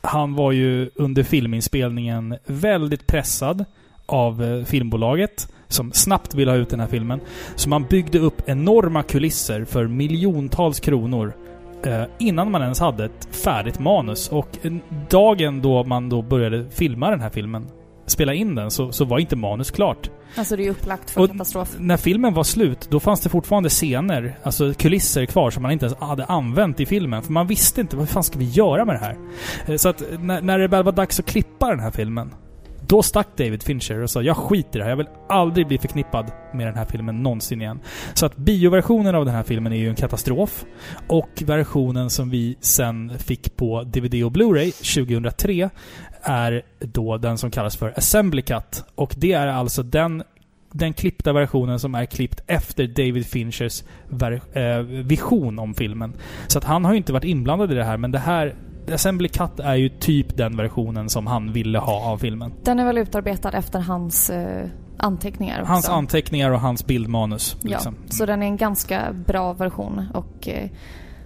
han 0.00 0.34
var 0.34 0.52
ju 0.52 0.90
under 0.94 1.22
filminspelningen 1.22 2.36
väldigt 2.46 3.06
pressad 3.06 3.64
av 4.06 4.44
eh, 4.44 4.64
filmbolaget 4.64 5.53
som 5.74 5.92
snabbt 5.92 6.34
ville 6.34 6.50
ha 6.50 6.58
ut 6.58 6.68
den 6.70 6.80
här 6.80 6.86
filmen. 6.86 7.20
Så 7.56 7.68
man 7.68 7.84
byggde 7.84 8.18
upp 8.18 8.42
enorma 8.46 9.02
kulisser 9.02 9.64
för 9.64 9.86
miljontals 9.86 10.80
kronor 10.80 11.32
eh, 11.86 12.02
innan 12.18 12.50
man 12.50 12.62
ens 12.62 12.80
hade 12.80 13.04
ett 13.04 13.28
färdigt 13.30 13.78
manus. 13.78 14.28
Och 14.28 14.48
dagen 15.10 15.62
då 15.62 15.84
man 15.84 16.08
då 16.08 16.22
började 16.22 16.64
filma 16.70 17.10
den 17.10 17.20
här 17.20 17.30
filmen, 17.30 17.66
spela 18.06 18.34
in 18.34 18.54
den, 18.54 18.70
så, 18.70 18.92
så 18.92 19.04
var 19.04 19.18
inte 19.18 19.36
manus 19.36 19.70
klart. 19.70 20.10
Alltså 20.36 20.56
det 20.56 20.66
är 20.66 20.70
upplagt 20.70 21.10
för 21.10 21.20
Och 21.20 21.30
katastrof. 21.30 21.76
När 21.78 21.96
filmen 21.96 22.34
var 22.34 22.44
slut, 22.44 22.88
då 22.90 23.00
fanns 23.00 23.20
det 23.20 23.28
fortfarande 23.28 23.68
scener, 23.68 24.38
alltså 24.42 24.74
kulisser 24.74 25.26
kvar 25.26 25.50
som 25.50 25.62
man 25.62 25.72
inte 25.72 25.86
ens 25.86 25.98
hade 25.98 26.24
använt 26.24 26.80
i 26.80 26.86
filmen. 26.86 27.22
För 27.22 27.32
man 27.32 27.46
visste 27.46 27.80
inte 27.80 27.96
vad 27.96 28.08
fan 28.08 28.24
ska 28.24 28.38
vi 28.38 28.44
göra 28.44 28.84
med 28.84 28.94
det 28.94 28.98
här? 28.98 29.16
Eh, 29.66 29.76
Så 29.76 29.88
att 29.88 30.02
när, 30.20 30.42
när 30.42 30.58
det 30.58 30.68
väl 30.68 30.84
var 30.84 30.92
dags 30.92 31.20
att 31.20 31.26
klippa 31.26 31.68
den 31.70 31.80
här 31.80 31.90
filmen, 31.90 32.30
då 32.86 33.02
stack 33.02 33.28
David 33.36 33.62
Fincher 33.62 34.02
och 34.02 34.10
sa 34.10 34.22
jag 34.22 34.36
skiter 34.36 34.78
i 34.78 34.78
det 34.78 34.82
här. 34.84 34.90
Jag 34.90 34.96
vill 34.96 35.08
aldrig 35.28 35.66
bli 35.66 35.78
förknippad 35.78 36.30
med 36.54 36.66
den 36.66 36.74
här 36.74 36.84
filmen 36.84 37.22
någonsin 37.22 37.62
igen. 37.62 37.80
Så 38.14 38.26
att 38.26 38.36
bioversionen 38.36 39.14
av 39.14 39.24
den 39.24 39.34
här 39.34 39.42
filmen 39.42 39.72
är 39.72 39.76
ju 39.76 39.88
en 39.88 39.94
katastrof. 39.94 40.64
Och 41.06 41.42
versionen 41.46 42.10
som 42.10 42.30
vi 42.30 42.56
sen 42.60 43.18
fick 43.18 43.56
på 43.56 43.82
DVD 43.82 44.24
och 44.24 44.32
Blu-ray 44.32 44.94
2003 45.06 45.70
är 46.22 46.62
då 46.78 47.16
den 47.18 47.38
som 47.38 47.50
kallas 47.50 47.76
för 47.76 47.92
Assembly 47.96 48.42
Cut. 48.42 48.84
Och 48.94 49.14
det 49.18 49.32
är 49.32 49.46
alltså 49.46 49.82
den 49.82 50.22
den 50.72 50.92
klippta 50.92 51.32
versionen 51.32 51.78
som 51.78 51.94
är 51.94 52.06
klippt 52.06 52.42
efter 52.46 52.86
David 52.86 53.26
Finchers 53.26 53.82
ver- 54.10 54.40
eh, 54.58 54.82
vision 54.82 55.58
om 55.58 55.74
filmen. 55.74 56.12
Så 56.46 56.58
att 56.58 56.64
han 56.64 56.84
har 56.84 56.92
ju 56.92 56.96
inte 56.96 57.12
varit 57.12 57.24
inblandad 57.24 57.72
i 57.72 57.74
det 57.74 57.84
här, 57.84 57.96
men 57.96 58.10
det 58.10 58.18
här 58.18 58.54
Assembly 58.92 59.28
Cut 59.28 59.60
är 59.60 59.74
ju 59.74 59.88
typ 59.88 60.36
den 60.36 60.56
versionen 60.56 61.08
som 61.08 61.26
han 61.26 61.52
ville 61.52 61.78
ha 61.78 62.00
av 62.12 62.18
filmen. 62.18 62.52
Den 62.62 62.78
är 62.78 62.84
väl 62.84 62.98
utarbetad 62.98 63.50
efter 63.52 63.78
hans 63.80 64.30
eh, 64.30 64.66
anteckningar 64.96 65.60
också. 65.60 65.72
Hans 65.72 65.88
anteckningar 65.88 66.50
och 66.50 66.60
hans 66.60 66.86
bildmanus. 66.86 67.56
Ja, 67.62 67.68
Liksom. 67.70 67.94
så 68.08 68.26
den 68.26 68.42
är 68.42 68.46
en 68.46 68.56
ganska 68.56 69.02
bra 69.26 69.52
version 69.52 70.02
och 70.14 70.48
eh, 70.48 70.70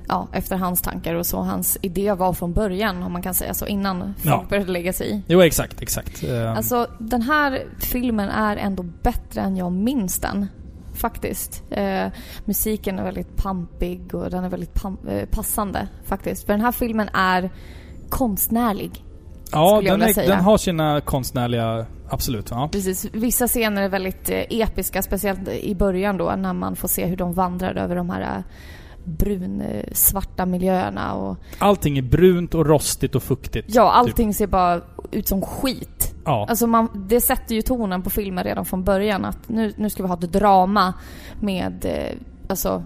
ja, 0.08 0.28
efter 0.32 0.56
hans 0.56 0.82
tankar 0.82 1.14
och 1.14 1.26
så. 1.26 1.38
Hans 1.38 1.78
idé 1.82 2.12
var 2.12 2.32
från 2.32 2.52
början, 2.52 3.02
om 3.02 3.12
man 3.12 3.22
kan 3.22 3.34
säga 3.34 3.54
så, 3.54 3.66
innan 3.66 4.14
folk 4.18 4.34
Ja. 4.34 4.44
började 4.48 4.72
lägga 4.72 4.92
sig 4.92 5.10
i. 5.10 5.22
Jo, 5.28 5.40
exakt, 5.42 5.82
exakt. 5.82 6.24
Eh, 6.24 6.56
Alltså, 6.56 6.86
den 6.98 7.22
här 7.22 7.62
filmen 7.80 8.28
är 8.28 8.56
ändå 8.56 8.82
bättre 8.82 9.40
än 9.40 9.56
jag 9.56 9.72
minns 9.72 10.18
den. 10.18 10.46
Faktiskt. 10.98 11.62
Eh, 11.70 12.06
musiken 12.44 12.98
är 12.98 13.04
väldigt 13.04 13.36
pampig 13.36 14.14
och 14.14 14.30
den 14.30 14.44
är 14.44 14.48
väldigt 14.48 14.74
pam- 14.74 15.10
eh, 15.10 15.28
passande 15.28 15.88
faktiskt. 16.04 16.46
För 16.46 16.52
den 16.52 16.60
här 16.60 16.72
filmen 16.72 17.08
är 17.12 17.50
konstnärlig. 18.08 19.04
ja, 19.52 19.80
den, 19.84 20.02
är, 20.02 20.26
den 20.26 20.40
har 20.40 20.58
sina 20.58 21.00
konstnärliga... 21.00 21.86
Absolut, 22.10 22.50
ja. 22.50 22.68
Precis. 22.72 23.06
Vissa 23.12 23.46
scener 23.46 23.82
är 23.82 23.88
väldigt 23.88 24.30
eh, 24.30 24.36
episka, 24.48 25.02
speciellt 25.02 25.48
i 25.48 25.74
början 25.74 26.16
då 26.16 26.34
när 26.36 26.52
man 26.52 26.76
får 26.76 26.88
se 26.88 27.06
hur 27.06 27.16
de 27.16 27.32
vandrar 27.32 27.74
över 27.74 27.96
de 27.96 28.10
här 28.10 28.20
eh, 28.20 28.42
brunsvarta 29.04 30.46
miljöerna 30.46 31.14
och 31.14 31.36
Allting 31.58 31.98
är 31.98 32.02
brunt 32.02 32.54
och 32.54 32.66
rostigt 32.66 33.14
och 33.14 33.22
fuktigt. 33.22 33.74
ja, 33.74 33.90
allting 33.92 34.34
ser 34.34 34.46
bara 34.46 34.80
ut 35.10 35.28
som 35.28 35.42
skit. 35.42 36.07
Ja. 36.28 36.46
Alltså 36.48 36.66
man, 36.66 36.88
det 37.08 37.20
sätter 37.20 37.54
ju 37.54 37.62
tonen 37.62 38.02
på 38.02 38.10
filmen 38.10 38.44
redan 38.44 38.64
från 38.64 38.84
början 38.84 39.24
att 39.24 39.48
nu, 39.48 39.72
nu 39.76 39.90
ska 39.90 40.02
vi 40.02 40.08
ha 40.08 40.14
ett 40.14 40.32
drama 40.32 40.94
med, 41.40 41.84
eh, 41.84 42.16
alltså, 42.48 42.84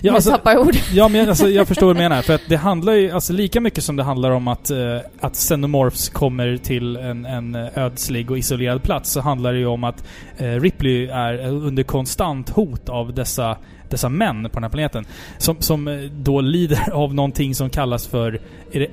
ja, 0.00 0.14
alltså, 0.14 0.38
ord. 0.56 0.74
ja 0.92 1.08
men 1.08 1.28
alltså, 1.28 1.48
jag 1.48 1.68
förstår 1.68 1.86
vad 1.86 1.96
du 1.96 1.98
menar. 2.08 2.22
För 2.22 2.34
att 2.34 2.42
det 2.48 2.56
handlar 2.56 2.92
ju, 2.92 3.10
alltså 3.10 3.32
lika 3.32 3.60
mycket 3.60 3.84
som 3.84 3.96
det 3.96 4.02
handlar 4.02 4.30
om 4.30 4.48
att, 4.48 4.70
eh, 4.70 4.98
att 5.20 5.34
Xenomorphs 5.34 6.08
kommer 6.08 6.56
till 6.56 6.96
en, 6.96 7.26
en 7.26 7.54
ödslig 7.54 8.30
och 8.30 8.38
isolerad 8.38 8.82
plats 8.82 9.10
så 9.10 9.20
handlar 9.20 9.52
det 9.52 9.58
ju 9.58 9.66
om 9.66 9.84
att 9.84 10.04
eh, 10.36 10.46
Ripley 10.46 11.06
är 11.06 11.46
under 11.46 11.82
konstant 11.82 12.50
hot 12.50 12.88
av 12.88 13.14
dessa 13.14 13.56
dessa 13.92 14.08
män 14.08 14.42
på 14.42 14.54
den 14.54 14.62
här 14.62 14.70
planeten. 14.70 15.06
Som, 15.38 15.56
som 15.60 15.88
eh, 15.88 16.00
då 16.00 16.40
lider 16.40 16.90
av 16.92 17.14
någonting 17.14 17.54
som 17.54 17.70
kallas 17.70 18.06
för, 18.06 18.40
är 18.72 18.80
det 18.80 18.86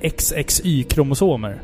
XXY-kromosomer? 0.64 1.62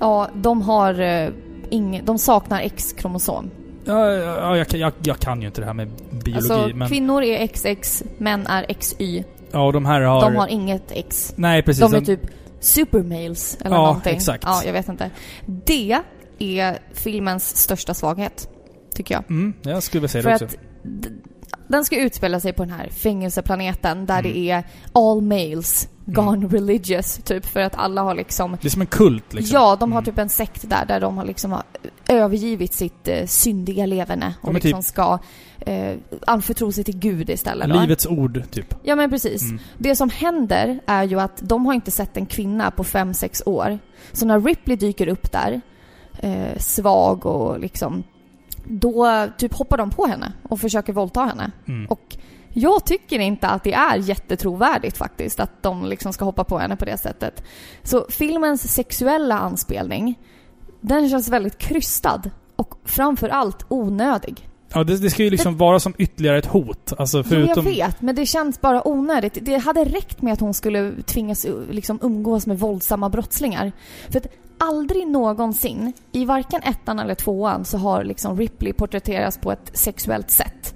Ja, 0.00 0.28
de 0.34 0.62
har 0.62 1.00
eh, 1.00 1.28
ing, 1.70 2.00
de 2.04 2.18
saknar 2.18 2.60
X-kromosom. 2.60 3.50
Ja, 3.84 4.12
ja 4.12 4.56
jag, 4.56 4.68
kan- 4.68 4.80
jag, 4.80 4.92
jag 5.02 5.18
kan 5.18 5.40
ju 5.40 5.46
inte 5.46 5.60
det 5.60 5.66
här 5.66 5.74
med 5.74 5.88
biologi, 6.10 6.36
Alltså 6.36 6.76
men... 6.76 6.88
kvinnor 6.88 7.22
är 7.22 7.46
XX, 7.46 8.02
män 8.18 8.46
är 8.46 8.74
XY. 8.74 9.24
Ja, 9.52 9.72
de 9.72 9.86
här 9.86 10.00
har... 10.00 10.20
De 10.20 10.36
har 10.36 10.48
inget 10.48 10.92
X. 10.92 11.32
Nej, 11.36 11.62
precis. 11.62 11.90
De 11.90 11.94
är 11.94 12.00
typ 12.00 12.20
supermales 12.60 13.58
eller 13.60 13.76
Ja, 13.76 13.82
någonting. 13.86 14.16
exakt. 14.16 14.44
Ja, 14.46 14.62
jag 14.64 14.72
vet 14.72 14.88
inte. 14.88 15.10
Det 15.46 15.98
är 16.38 16.78
filmens 16.92 17.56
största 17.56 17.94
svaghet, 17.94 18.48
tycker 18.94 19.14
jag. 19.14 19.24
Mm, 19.30 19.54
jag 19.62 19.82
skulle 19.82 20.00
vilja 20.00 20.08
säga 20.08 20.22
För 20.22 20.28
det 20.30 20.34
också. 20.34 20.44
att 20.46 20.56
den 21.68 21.84
ska 21.84 22.00
utspela 22.00 22.40
sig 22.40 22.52
på 22.52 22.64
den 22.64 22.72
här 22.74 22.88
fängelseplaneten 22.88 24.06
där 24.06 24.18
Mm. 24.18 24.32
det 24.32 24.50
är 24.50 24.64
all 24.92 25.20
males 25.22 25.88
gone 26.04 26.46
religious, 26.48 27.20
typ 27.24 27.46
för 27.46 27.60
att 27.60 27.74
alla 27.76 28.02
har 28.02 28.14
liksom 28.14 28.56
Det 28.62 28.68
är 28.68 28.70
som 28.70 28.80
en 28.80 28.86
kult 28.86 29.34
liksom. 29.34 29.54
Ja, 29.54 29.76
de 29.80 29.92
har 29.92 29.98
Mm. 29.98 30.04
typ 30.04 30.18
en 30.18 30.28
sekt 30.28 30.70
där, 30.70 30.84
där 30.86 31.00
de 31.00 31.16
har 31.18 31.24
liksom 31.24 31.52
har 31.52 31.62
övergivit 32.08 32.72
sitt 32.72 33.08
eh, 33.08 33.26
syndiga 33.26 33.86
leverne 33.86 34.34
och 34.40 34.48
Ja, 34.48 34.52
liksom 34.52 34.80
typ- 34.80 34.84
ska 34.86 35.18
eh, 35.60 35.96
anförtro 36.26 36.72
sig 36.72 36.84
till 36.84 36.98
Gud 36.98 37.30
istället. 37.30 37.68
Livets 37.68 38.06
ord, 38.06 38.42
typ. 38.50 38.74
Ja 38.82 38.96
men 38.96 39.10
precis. 39.10 39.42
Mm. 39.42 39.58
Det 39.78 39.96
som 39.96 40.10
händer 40.10 40.80
är 40.86 41.02
ju 41.04 41.20
att 41.20 41.36
de 41.42 41.66
har 41.66 41.74
inte 41.74 41.90
sett 41.90 42.16
en 42.16 42.26
kvinna 42.26 42.70
på 42.70 42.84
5-6 42.84 43.42
år. 43.46 43.78
Så 44.12 44.26
när 44.26 44.40
Ripley 44.40 44.76
dyker 44.76 45.08
upp 45.08 45.32
där, 45.32 45.60
eh, 46.18 46.58
svag 46.58 47.26
och 47.26 47.60
liksom, 47.60 48.02
då 48.68 49.26
typ 49.38 49.54
hoppar 49.54 49.76
de 49.76 49.90
på 49.90 50.06
henne 50.06 50.32
och 50.42 50.60
försöker 50.60 50.92
våldta 50.92 51.20
henne. 51.20 51.50
Mm. 51.68 51.86
Och 51.86 52.16
jag 52.58 52.86
tycker 52.86 53.18
inte 53.18 53.48
att 53.48 53.64
det 53.64 53.74
är 53.74 53.96
jättetrovärdigt 53.96 54.96
faktiskt 54.96 55.40
att 55.40 55.62
de 55.62 55.84
liksom 55.84 56.12
ska 56.12 56.24
hoppa 56.24 56.44
på 56.44 56.58
henne 56.58 56.76
på 56.76 56.84
det 56.84 56.98
sättet. 56.98 57.42
Så 57.82 58.06
filmens 58.10 58.74
sexuella 58.74 59.38
anspelning, 59.38 60.18
den 60.80 61.10
känns 61.10 61.28
väldigt 61.28 61.58
krystad 61.58 62.22
och 62.56 62.74
framför 62.84 63.28
allt 63.28 63.66
onödig. 63.68 64.48
Ja, 64.72 64.84
det, 64.84 64.96
det 64.96 65.10
ska 65.10 65.24
ju 65.24 65.30
liksom 65.30 65.56
vara 65.56 65.80
som 65.80 65.94
ytterligare 65.98 66.38
ett 66.38 66.46
hot. 66.46 66.92
Alltså 66.98 67.22
förutom... 67.22 67.66
Jag 67.66 67.72
vet, 67.72 68.00
men 68.00 68.14
det 68.14 68.26
känns 68.26 68.60
bara 68.60 68.88
onödigt. 68.88 69.38
Det 69.42 69.56
hade 69.56 69.84
räckt 69.84 70.22
med 70.22 70.32
att 70.32 70.40
hon 70.40 70.54
skulle 70.54 70.92
tvingas 71.06 71.46
liksom 71.70 71.98
umgås 72.02 72.46
med 72.46 72.58
våldsamma 72.58 73.08
brottslingar. 73.08 73.72
För 74.08 74.18
att 74.18 74.26
aldrig 74.58 75.06
någonsin, 75.06 75.92
i 76.12 76.24
varken 76.24 76.62
ettan 76.62 76.98
eller 76.98 77.14
tvåan, 77.14 77.64
så 77.64 77.78
har 77.78 78.04
liksom 78.04 78.36
Ripley 78.38 78.72
porträtterats 78.72 79.38
på 79.38 79.52
ett 79.52 79.70
sexuellt 79.72 80.30
sätt. 80.30 80.74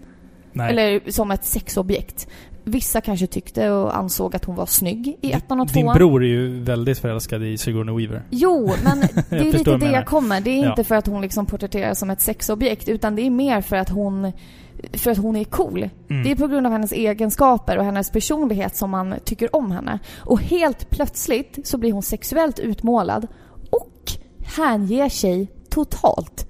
Nej. 0.53 0.71
Eller 0.71 1.11
som 1.11 1.31
ett 1.31 1.45
sexobjekt. 1.45 2.29
Vissa 2.65 3.01
kanske 3.01 3.27
tyckte 3.27 3.71
och 3.71 3.97
ansåg 3.97 4.37
att 4.37 4.45
hon 4.45 4.57
var 4.57 4.67
snygg 4.67 5.17
i 5.21 5.33
ettan 5.33 5.61
och 5.61 5.67
Din 5.67 5.83
tvåan. 5.83 5.97
bror 5.97 6.25
är 6.25 6.29
ju 6.29 6.61
väldigt 6.63 6.99
förälskad 6.99 7.43
i 7.45 7.59
Sigourney 7.59 7.97
Weaver. 7.97 8.23
Jo, 8.31 8.71
men 8.85 9.01
det 9.31 9.37
är 9.37 9.53
lite 9.53 9.77
det 9.77 9.91
jag 9.91 10.07
kommer. 10.07 10.41
Det 10.41 10.51
är 10.51 10.63
Ja. 10.63 10.71
inte 10.71 10.85
för 10.85 10.95
att 10.95 11.07
hon 11.07 11.21
liksom 11.23 11.47
porträtteras 11.47 11.99
som 11.99 12.11
ett 12.11 12.21
sexobjekt, 12.21 12.89
utan 12.89 13.17
det 13.17 13.23
är 13.23 13.31
mer 13.31 13.61
för 13.61 13.77
att 13.77 13.89
hon 13.91 14.33
för 14.93 15.11
att 15.11 15.19
hon 15.19 15.37
är 15.37 15.45
cool. 15.45 15.89
Mm. 16.11 16.23
Det 16.23 16.31
är 16.31 16.37
på 16.37 16.47
grund 16.47 16.67
av 16.67 16.73
hennes 16.73 16.93
egenskaper 16.93 17.79
och 17.79 17.85
hennes 17.85 18.11
personlighet 18.11 18.77
som 18.77 18.91
man 18.91 19.15
tycker 19.25 19.57
om 19.57 19.71
henne. 19.71 19.99
Och 20.19 20.41
helt 20.41 20.91
plötsligt 20.91 21.59
så 21.67 21.79
blir 21.79 21.93
hon 21.93 22.03
sexuellt 22.03 22.59
utmålad 22.59 23.27
och 23.71 24.13
hänger 24.57 25.09
sig 25.09 25.49
totalt. 25.71 26.47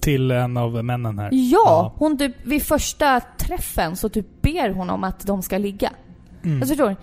Till 0.00 0.30
en 0.30 0.56
av 0.56 0.84
männen 0.84 1.18
här. 1.18 1.28
Ja, 1.32 1.92
hon 1.96 2.18
typ 2.18 2.46
vid 2.46 2.62
första 2.62 3.20
träffen 3.38 3.96
så 3.96 4.08
typ 4.08 4.42
ber 4.42 4.70
hon 4.70 4.90
om 4.90 5.04
att 5.04 5.26
de 5.26 5.42
ska 5.42 5.58
ligga. 5.58 5.92
Mm. 6.44 6.56
Alltså 6.62 6.68
förstår? 6.74 6.96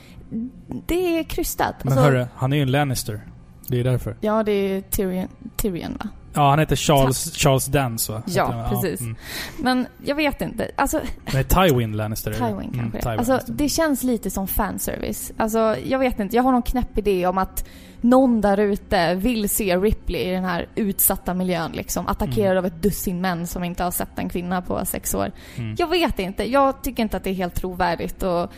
Det 0.88 1.20
är 1.20 1.24
krystat. 1.24 1.76
Men 1.84 1.94
Alltså, 1.94 2.06
hörru, 2.12 2.26
han 2.36 2.54
är 2.54 2.58
ju 2.58 2.64
en 2.64 2.72
Lannister. 2.72 3.22
Det 3.68 3.80
är 3.80 3.84
därför. 3.84 4.18
Ja, 4.22 4.44
det 4.44 4.52
är 4.52 4.82
Tyrion, 4.82 5.28
Tyrion 5.56 5.98
va? 6.04 6.10
Ja, 6.34 6.50
han 6.50 6.60
heter 6.60 6.76
Charles, 6.76 7.36
Charles 7.36 7.66
Dance 7.66 8.12
va? 8.12 8.22
Ja, 8.26 8.52
han? 8.52 8.70
precis. 8.70 9.02
mm. 9.02 9.16
Men 9.62 9.88
jag 10.06 10.16
vet 10.16 10.42
inte. 10.42 10.72
Alltså, 10.76 11.02
Nej, 11.34 11.44
Tywin 11.44 11.98
Lannister. 11.98 12.34
Tywin 12.34 12.50
kanske 12.56 12.80
Mm, 12.80 12.92
det 12.92 12.98
är. 12.98 13.02
Tywin 13.02 13.18
Alltså, 13.20 13.32
Lannister. 13.32 13.54
det 13.54 13.70
känns 13.70 14.04
lite 14.04 14.30
som 14.30 14.48
fanservice. 14.48 15.32
Alltså, 15.38 15.76
jag 15.86 16.00
vet 16.00 16.20
inte. 16.20 16.36
Jag 16.36 16.44
har 16.44 16.52
någon 16.52 16.62
knäpp 16.62 16.98
idé 16.98 17.28
om 17.28 17.38
att 17.38 17.66
någon 18.04 18.42
där 18.42 18.58
ute 18.58 19.16
vill 19.16 19.50
se 19.50 19.78
Ripley 19.78 20.22
i 20.22 20.32
den 20.32 20.44
här 20.44 20.68
utsatta 20.76 21.34
miljön 21.34 21.72
liksom. 21.72 22.08
Attackerad 22.08 22.52
Mm. 22.52 22.58
av 22.58 22.66
ett 22.66 22.82
dussin 22.82 23.22
män 23.22 23.48
som 23.48 23.64
inte 23.64 23.84
har 23.84 23.92
sett 23.92 24.20
en 24.20 24.30
kvinna 24.30 24.62
på 24.62 24.86
sex 24.86 25.14
år. 25.16 25.32
Mm. 25.58 25.76
Jag 25.80 25.88
vet 25.88 26.20
inte. 26.20 26.52
Jag 26.52 26.82
tycker 26.84 27.04
inte 27.04 27.18
att 27.18 27.24
det 27.24 27.30
är 27.30 27.34
helt 27.34 27.56
trovärdigt 27.56 28.24
och... 28.24 28.52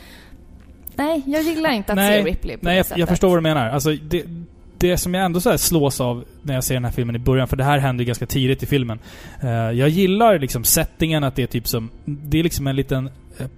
Nej, 0.95 1.21
jag 1.25 1.43
gillar 1.43 1.71
inte 1.71 1.91
att 1.91 1.95
Nej, 1.95 2.23
se 2.23 2.29
Ripley 2.29 2.57
på 2.57 2.65
Nej, 2.65 2.73
det 2.73 2.77
jag, 2.77 2.85
sättet. 2.85 2.99
jag 2.99 3.09
förstår 3.09 3.27
vad 3.27 3.37
du 3.37 3.41
menar. 3.41 3.69
Alltså, 3.69 3.91
det, 3.91 4.23
det 4.77 4.97
som 4.97 5.13
jag 5.13 5.25
ändå 5.25 5.41
så 5.41 5.49
här 5.49 5.57
slås 5.57 6.01
av 6.01 6.23
när 6.41 6.53
jag 6.53 6.63
ser 6.63 6.73
den 6.73 6.85
här 6.85 6.91
filmen 6.91 7.15
i 7.15 7.19
början, 7.19 7.47
för 7.47 7.57
det 7.57 7.63
här 7.63 7.77
händer 7.77 8.03
ju 8.03 8.05
ganska 8.07 8.25
tidigt 8.25 8.63
i 8.63 8.65
filmen. 8.65 8.99
Eh, 9.41 9.49
jag 9.49 9.89
gillar 9.89 10.39
liksom 10.39 10.63
settingen, 10.63 11.23
att 11.23 11.35
det 11.35 11.43
är 11.43 11.47
typ 11.47 11.67
som... 11.67 11.89
Det 12.05 12.39
är 12.39 12.43
liksom 12.43 12.67
en 12.67 12.75
liten 12.75 13.09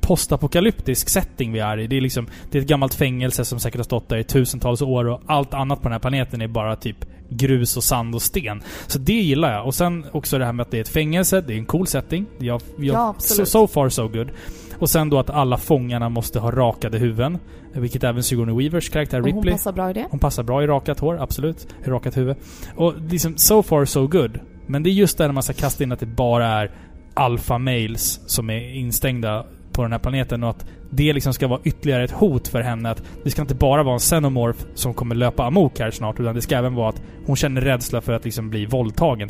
postapokalyptisk 0.01 1.09
setting 1.09 1.51
vi 1.51 1.59
är 1.59 1.78
i. 1.80 1.88
Det 1.88 1.97
är 1.97 2.01
liksom... 2.01 2.28
Det 2.51 2.57
är 2.57 2.61
ett 2.61 2.67
gammalt 2.67 2.93
fängelse 2.93 3.45
som 3.45 3.59
säkert 3.59 3.80
har 3.80 3.84
stått 3.84 4.09
där 4.09 4.17
i 4.17 4.23
tusentals 4.23 4.82
år 4.82 5.07
och 5.07 5.21
allt 5.25 5.53
annat 5.53 5.82
på 5.82 5.84
den 5.84 5.91
här 5.91 5.99
planeten 5.99 6.41
är 6.41 6.47
bara 6.47 6.75
typ 6.75 7.05
grus 7.30 7.78
och 7.78 7.84
sand 7.84 8.15
och 8.15 8.21
sten. 8.21 8.61
Så 8.88 8.99
det 8.99 9.13
gillar 9.13 9.53
jag. 9.53 9.65
Och 9.65 9.75
sen 9.75 10.05
också 10.11 10.38
det 10.38 10.45
här 10.45 10.53
med 10.53 10.63
att 10.63 10.71
det 10.71 10.78
är 10.78 10.82
ett 10.82 10.89
fängelse, 10.89 11.41
det 11.41 11.53
är 11.53 11.57
en 11.57 11.65
cool 11.65 11.88
setting. 11.88 12.25
Jag, 12.38 12.61
jag, 12.78 12.95
Ja, 12.95 13.15
so, 13.17 13.45
so 13.45 13.67
far 13.67 13.89
so 13.89 14.07
good. 14.07 14.32
Och 14.80 14.89
sen 14.89 15.09
då 15.09 15.19
att 15.19 15.30
alla 15.30 15.57
fångarna 15.57 16.09
måste 16.09 16.39
ha 16.39 16.51
rakade 16.51 16.97
huvuden. 16.97 17.38
Vilket 17.73 18.03
även 18.03 18.23
Sigourney 18.23 18.55
Weavers 18.57 18.89
karaktär 18.89 19.19
Och 19.19 19.28
hon 19.28 19.36
Ripley 19.36 19.53
passar 19.53 19.71
bra 19.71 19.89
i 19.89 19.93
det. 19.93 20.07
hon 20.09 20.19
passar 20.19 20.43
bra 20.43 20.63
i 20.63 20.67
rakat 20.67 20.99
hår, 20.99 21.21
absolut. 21.21 21.67
I 21.86 21.89
rakat 21.89 22.17
huvud. 22.17 22.36
Och 22.75 22.93
liksom, 23.09 23.38
so 23.38 23.63
far 23.63 23.86
so 23.86 24.07
good. 24.07 24.39
Men 24.67 24.84
det 24.84 24.89
är 24.89 24.91
just 24.91 25.17
där 25.17 25.32
man 25.32 25.43
ska 25.43 25.53
kasta 25.53 25.84
in 25.84 25.91
att 25.91 25.99
det 25.99 26.05
bara 26.05 26.47
är 26.47 26.71
alpha 27.13 27.57
males 27.57 28.21
som 28.30 28.49
är 28.49 28.75
instängda 28.75 29.45
på 29.78 29.84
den 29.84 29.91
här 29.91 29.99
planeten 29.99 30.43
och 30.43 30.49
att 30.49 30.65
det 30.89 31.13
liksom 31.13 31.34
ska 31.34 31.47
vara 31.47 31.59
ytterligare 31.63 32.03
ett 32.03 32.11
hot 32.11 32.47
för 32.47 32.61
henne 32.61 32.89
att 32.89 33.03
det 33.23 33.30
ska 33.30 33.41
inte 33.41 33.55
bara 33.55 33.84
vara 33.84 33.93
en 33.93 33.99
xenomorph 33.99 34.65
som 34.73 34.93
kommer 34.93 35.15
löpa 35.15 35.43
amok 35.43 35.80
här 35.80 35.91
snart 35.91 36.19
utan 36.19 36.36
det 36.36 36.41
ska 36.41 36.55
även 36.55 36.75
vara 36.75 36.89
att 36.89 37.01
hon 37.25 37.36
känner 37.36 37.61
rädsla 37.61 38.01
för 38.01 38.13
att 38.13 38.25
liksom 38.25 38.49
bli 38.49 38.65
våldtagen. 38.65 39.30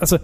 Alltså, 0.00 0.18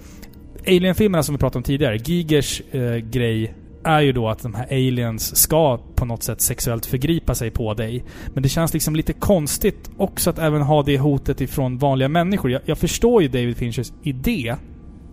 Alien-filmerna 0.67 1.23
som 1.23 1.35
vi 1.35 1.39
pratade 1.39 1.59
om 1.59 1.63
tidigare, 1.63 1.97
Gigers 1.97 2.63
eh, 2.71 2.97
grej 2.97 3.55
är 3.85 4.01
ju 4.01 4.13
då 4.13 4.29
att 4.29 4.43
de 4.43 4.55
här 4.55 4.67
aliens 4.71 5.37
ska 5.37 5.79
på 5.95 6.05
något 6.05 6.23
sätt 6.23 6.41
sexuellt 6.41 6.87
förgripa 6.87 7.35
sig 7.35 7.51
på 7.51 7.75
dig. 7.75 8.05
Men 8.35 8.43
det 8.43 8.49
känns 8.49 8.75
liksom 8.75 8.97
lite 8.97 9.13
konstigt 9.13 9.91
också 9.97 10.31
att 10.31 10.39
även 10.39 10.63
ha 10.63 10.83
det 10.83 10.99
hotet 10.99 11.41
ifrån 11.41 11.79
vanliga 11.79 12.09
människor. 12.09 12.51
Jag, 12.51 12.63
jag 12.65 12.79
förstår 12.79 13.23
ju 13.23 13.29
David 13.29 13.57
Finchers 13.57 13.93
idé 14.03 14.57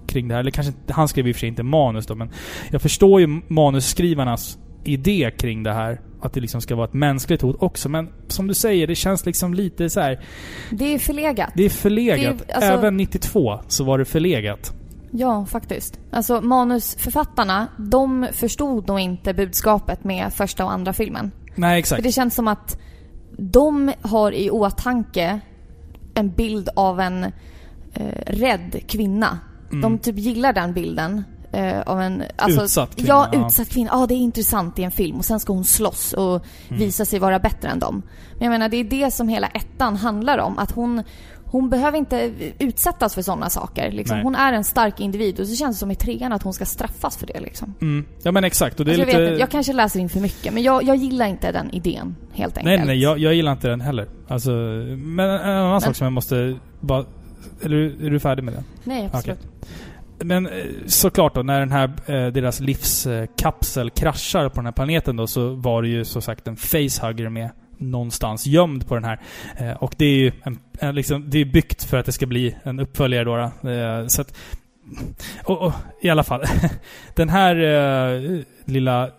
kring 0.09 0.27
det 0.27 0.33
här. 0.33 0.39
Eller 0.39 0.51
kanske 0.51 0.73
han 0.89 1.07
skrev 1.07 1.27
i 1.27 1.31
och 1.31 1.35
för 1.35 1.39
sig 1.39 1.49
inte 1.49 1.63
manus 1.63 2.05
då, 2.05 2.15
men 2.15 2.29
jag 2.71 2.81
förstår 2.81 3.21
ju 3.21 3.41
manusskrivarnas 3.47 4.57
idé 4.83 5.31
kring 5.37 5.63
det 5.63 5.73
här. 5.73 6.01
Att 6.21 6.33
det 6.33 6.39
liksom 6.39 6.61
ska 6.61 6.75
vara 6.75 6.87
ett 6.87 6.93
mänskligt 6.93 7.41
hot 7.41 7.55
också. 7.59 7.89
Men 7.89 8.09
som 8.27 8.47
du 8.47 8.53
säger, 8.53 8.87
det 8.87 8.95
känns 8.95 9.25
liksom 9.25 9.53
lite 9.53 9.89
så 9.89 9.99
här. 9.99 10.19
Det 10.71 10.93
är 10.93 10.99
förlegat. 10.99 11.49
Det 11.55 11.63
är 11.65 11.69
förlegat. 11.69 12.37
Det 12.47 12.51
är- 12.51 12.55
alltså- 12.55 12.71
Även 12.71 12.97
92 12.97 13.59
så 13.67 13.83
var 13.83 13.97
det 13.97 14.05
förlegat. 14.05 14.73
Ja, 15.11 15.45
faktiskt. 15.45 15.99
Alltså 16.11 16.41
manusförfattarna, 16.41 17.67
de 17.77 18.27
förstod 18.33 18.87
nog 18.87 18.99
inte 18.99 19.33
budskapet 19.33 20.03
med 20.03 20.33
första 20.33 20.65
och 20.65 20.71
andra 20.73 20.93
filmen. 20.93 21.31
Nej, 21.55 21.73
För 21.75 21.79
exakt. 21.79 22.03
det 22.03 22.11
känns 22.11 22.35
som 22.35 22.47
att 22.47 22.79
de 23.37 23.91
har 24.01 24.31
i 24.31 24.49
åtanke 24.49 25.39
en 26.13 26.29
bild 26.29 26.69
av 26.75 26.99
en 26.99 27.23
eh, 27.93 28.03
rädd 28.25 28.75
kvinna. 28.87 29.39
Mm. 29.71 29.81
De 29.81 29.97
typ 29.99 30.17
gillar 30.17 30.53
den 30.53 30.73
bilden. 30.73 31.23
Eh, 31.51 31.81
av 31.81 32.01
en... 32.01 32.23
Utsatt 32.47 32.95
kvinna, 32.95 33.07
Ja, 33.09 33.29
ja. 33.33 33.47
utsatt 33.47 33.69
kvinna. 33.69 33.89
Ja, 33.93 34.05
det 34.07 34.13
är 34.13 34.17
intressant 34.17 34.79
i 34.79 34.83
en 34.83 34.91
film. 34.91 35.17
Och 35.17 35.25
sen 35.25 35.39
ska 35.39 35.53
hon 35.53 35.65
slåss 35.65 36.13
och 36.13 36.45
Mm. 36.67 36.79
visa 36.79 37.05
sig 37.05 37.19
vara 37.19 37.39
bättre 37.39 37.69
än 37.69 37.79
dem. 37.79 38.01
Men 38.33 38.43
jag 38.45 38.51
menar, 38.51 38.69
det 38.69 38.77
är 38.77 38.83
det 38.83 39.11
som 39.11 39.27
hela 39.29 39.47
ettan 39.47 39.95
handlar 39.95 40.37
om. 40.37 40.59
Att 40.59 40.71
hon... 40.71 41.03
Hon 41.51 41.69
behöver 41.69 41.97
inte 41.97 42.31
utsättas 42.59 43.15
för 43.15 43.21
sådana 43.21 43.49
saker. 43.49 43.91
Liksom. 43.91 44.19
Hon 44.19 44.35
är 44.35 44.53
en 44.53 44.63
stark 44.63 44.99
individ 44.99 45.39
och 45.39 45.47
så 45.47 45.55
känns 45.55 45.75
det 45.75 45.79
som 45.79 45.91
i 45.91 45.95
trean 45.95 46.33
att 46.33 46.43
hon 46.43 46.53
ska 46.53 46.65
straffas 46.65 47.17
för 47.17 47.27
det. 47.27 47.39
Liksom. 47.39 47.73
Mm. 47.81 48.05
Ja 48.23 48.31
men 48.31 48.43
exakt. 48.43 48.79
Och 48.79 48.85
det 48.85 48.91
är 48.91 48.93
Alltså, 48.93 49.01
jag, 49.01 49.07
lite... 49.07 49.21
vet 49.21 49.29
inte, 49.31 49.39
jag 49.39 49.49
kanske 49.51 49.73
läser 49.73 49.99
in 49.99 50.09
för 50.09 50.19
mycket, 50.19 50.53
men 50.53 50.63
jag, 50.63 50.83
jag 50.83 50.95
gillar 50.95 51.25
inte 51.27 51.51
den 51.51 51.71
idén 51.73 52.15
helt 52.33 52.57
enkelt. 52.57 52.77
Nej, 52.77 52.87
nej, 52.87 53.01
jag, 53.01 53.19
jag 53.19 53.33
gillar 53.33 53.51
inte 53.51 53.67
den 53.67 53.81
heller. 53.81 54.07
Alltså, 54.27 54.51
men 54.97 55.29
en 55.29 55.49
annan 55.57 55.81
sak 55.81 55.95
som 55.95 56.05
jag 56.05 56.13
måste 56.13 56.57
bara 56.79 57.05
Eller 57.63 57.77
är 57.77 58.09
du 58.09 58.19
färdig 58.19 58.43
med 58.43 58.53
det? 58.53 58.63
Nej, 58.83 59.09
absolut. 59.13 59.47
Men 60.17 60.47
eh, 60.47 60.51
såklart 60.85 61.35
då, 61.35 61.43
när 61.43 61.59
den 61.59 61.71
här, 61.71 61.91
eh, 62.05 62.27
deras 62.27 62.59
livskapsel 62.59 63.89
kraschar 63.89 64.49
på 64.49 64.55
den 64.55 64.65
här 64.65 64.71
planeten 64.71 65.15
då, 65.15 65.27
så 65.27 65.53
var 65.53 65.81
det 65.81 65.87
ju 65.87 66.05
som 66.05 66.21
sagt 66.21 66.47
en 66.47 66.55
facehugger 66.55 67.29
med 67.29 67.49
någonstans 67.77 68.47
gömd 68.47 68.87
på 68.87 68.95
den 68.95 69.03
här. 69.03 69.19
Eh, 69.57 69.71
och 69.71 69.95
det 69.97 70.05
är 70.05 70.15
ju 70.15 70.31
en, 70.79 70.95
liksom, 70.95 71.29
det 71.29 71.37
är 71.37 71.45
byggt 71.45 71.83
för 71.83 71.97
att 71.97 72.05
det 72.05 72.11
ska 72.11 72.25
bli 72.25 72.55
en 72.63 72.79
uppföljare 72.79 73.23
då. 73.23 73.51
så 74.07 74.21
att, 74.21 74.33
och, 75.43 75.61
och, 75.61 75.73
I 76.01 76.09
alla 76.09 76.23
fall. 76.23 76.43
den 77.15 77.29
här 77.29 77.55
lilla 78.65 79.09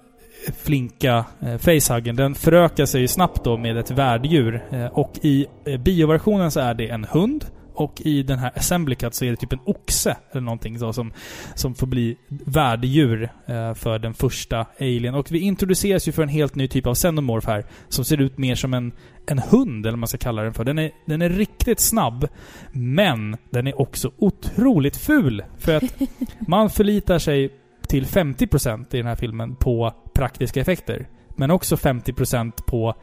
flinka 0.57 1.25
eh, 1.41 1.57
facehuggen, 1.57 2.17
den 2.17 2.35
förökar 2.35 2.87
sig 2.87 3.01
ju 3.01 3.09
snabbt 3.09 3.45
då 3.45 3.57
med 3.57 3.77
ett 3.77 3.91
värddjur. 3.91 4.63
Eh, 4.71 4.87
och 4.87 5.13
i 5.23 5.47
eh, 5.65 5.81
bioversionen 5.81 6.51
så 6.51 6.61
är 6.61 6.75
det 6.75 6.89
en 6.89 7.05
hund. 7.05 7.45
Och 7.75 8.01
i 8.05 8.23
den 8.23 8.39
här 8.39 8.53
Assembly 8.57 8.95
Cut 8.95 9.15
så 9.15 9.25
är 9.25 9.31
det 9.31 9.37
typ 9.37 9.53
en 9.53 9.61
oxe 9.65 10.17
eller 10.31 10.43
någonting 10.43 10.79
så 10.79 10.93
som, 10.93 11.13
som 11.55 11.75
får 11.75 11.87
bli 11.87 12.17
värddjur 12.29 13.23
eh, 13.47 13.75
för 13.75 13.99
den 13.99 14.15
första 14.15 14.67
Alien. 14.81 15.15
Och 15.15 15.33
vi 15.33 15.39
introduceras 15.39 16.09
ju 16.09 16.13
för 16.13 16.23
en 16.23 16.29
helt 16.29 16.55
ny 16.55 16.69
typ 16.69 16.87
av 16.87 16.95
Xenomorph 16.95 17.47
här. 17.47 17.65
Som 17.89 18.05
ser 18.05 18.21
ut 18.21 18.39
mer 18.39 18.55
som 18.55 18.75
en, 18.75 18.93
en 19.27 19.39
hund, 19.39 19.87
eller 19.87 19.93
vad 19.93 19.99
man 19.99 20.09
ska 20.09 20.19
kalla 20.19 20.43
den 20.43 20.55
för. 20.55 20.65
Den 20.65 20.79
är, 20.79 20.91
den 21.07 21.23
är 21.23 21.29
riktigt 21.29 21.81
snabb. 21.81 22.29
Men 22.73 23.37
den 23.51 23.67
är 23.67 23.81
också 23.81 24.11
otroligt 24.19 24.97
ful. 24.97 25.45
För 25.59 25.77
att 25.77 25.85
man 26.49 26.71
förlitar 26.71 27.19
sig 27.19 27.51
till 27.89 28.07
50% 28.07 28.95
i 28.95 28.97
den 28.97 29.07
här 29.07 29.17
filmen 29.17 29.57
på 29.57 29.95
praktiska 30.15 30.61
effekter. 30.61 31.09
Men 31.29 31.51
också 31.51 31.77
50% 31.77 32.53
på 32.67 32.95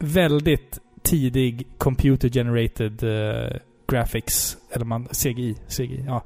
väldigt 0.00 0.78
tidig 1.02 1.66
computer 1.78 2.28
generated 2.28 3.02
eh, 3.02 3.56
graphics. 3.86 4.56
Eller 4.72 4.84
man, 4.84 5.04
CGI. 5.04 5.56
CGI 5.68 6.04
ja. 6.06 6.22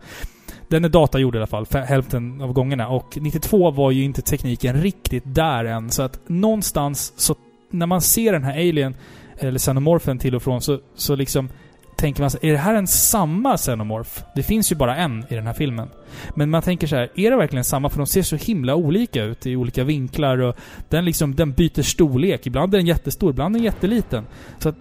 Den 0.69 0.85
är 0.85 0.89
datagjord 0.89 1.35
i 1.35 1.39
alla 1.39 1.47
fall, 1.47 1.67
hälften 1.73 2.41
av 2.41 2.53
gångerna. 2.53 2.89
Och 2.89 3.19
92 3.21 3.71
var 3.71 3.91
ju 3.91 4.05
inte 4.05 4.23
tekniken 4.23 4.83
riktigt 4.83 5.25
där 5.27 5.65
än. 5.65 5.91
Så 5.91 6.03
att 6.03 6.21
någonstans 6.27 7.13
så... 7.17 7.35
När 7.71 7.87
man 7.87 8.01
ser 8.01 8.33
den 8.33 8.45
här 8.45 8.53
Alien, 8.53 8.95
eller 9.39 9.59
Xenomorphen 9.59 10.19
till 10.19 10.35
och 10.35 10.43
från, 10.43 10.61
så, 10.61 10.81
så 10.95 11.17
liksom 11.17 11.49
tänker 11.97 12.23
man 12.23 12.31
så, 12.31 12.39
är 12.43 12.53
det 12.53 12.59
här 12.59 12.75
en 12.75 12.87
samma 12.87 13.57
Xenomorph? 13.57 14.23
Det 14.35 14.43
finns 14.43 14.73
ju 14.73 14.77
bara 14.77 14.97
en 14.97 15.25
i 15.29 15.35
den 15.35 15.47
här 15.47 15.55
filmen. 15.55 15.89
Men 16.35 16.51
man 16.51 16.63
tänker 16.63 16.87
så 16.87 16.97
här, 16.97 17.11
är 17.15 17.31
det 17.31 17.37
verkligen 17.37 17.65
samma? 17.65 17.89
För 17.89 17.99
de 17.99 18.07
ser 18.07 18.23
så 18.23 18.37
himla 18.37 18.75
olika 18.75 19.25
ut 19.25 19.47
i 19.47 19.57
olika 19.57 19.85
vinklar 19.85 20.39
och 20.39 20.57
den 20.89 21.05
liksom, 21.05 21.35
den 21.35 21.53
byter 21.53 21.83
storlek. 21.83 22.47
Ibland 22.47 22.75
är 22.75 22.79
den 22.79 22.87
jättestor, 22.87 23.31
ibland 23.31 23.57
är 23.57 23.59
den 23.59 23.65
jätteliten. 23.65 24.27
Så 24.59 24.69
att 24.69 24.77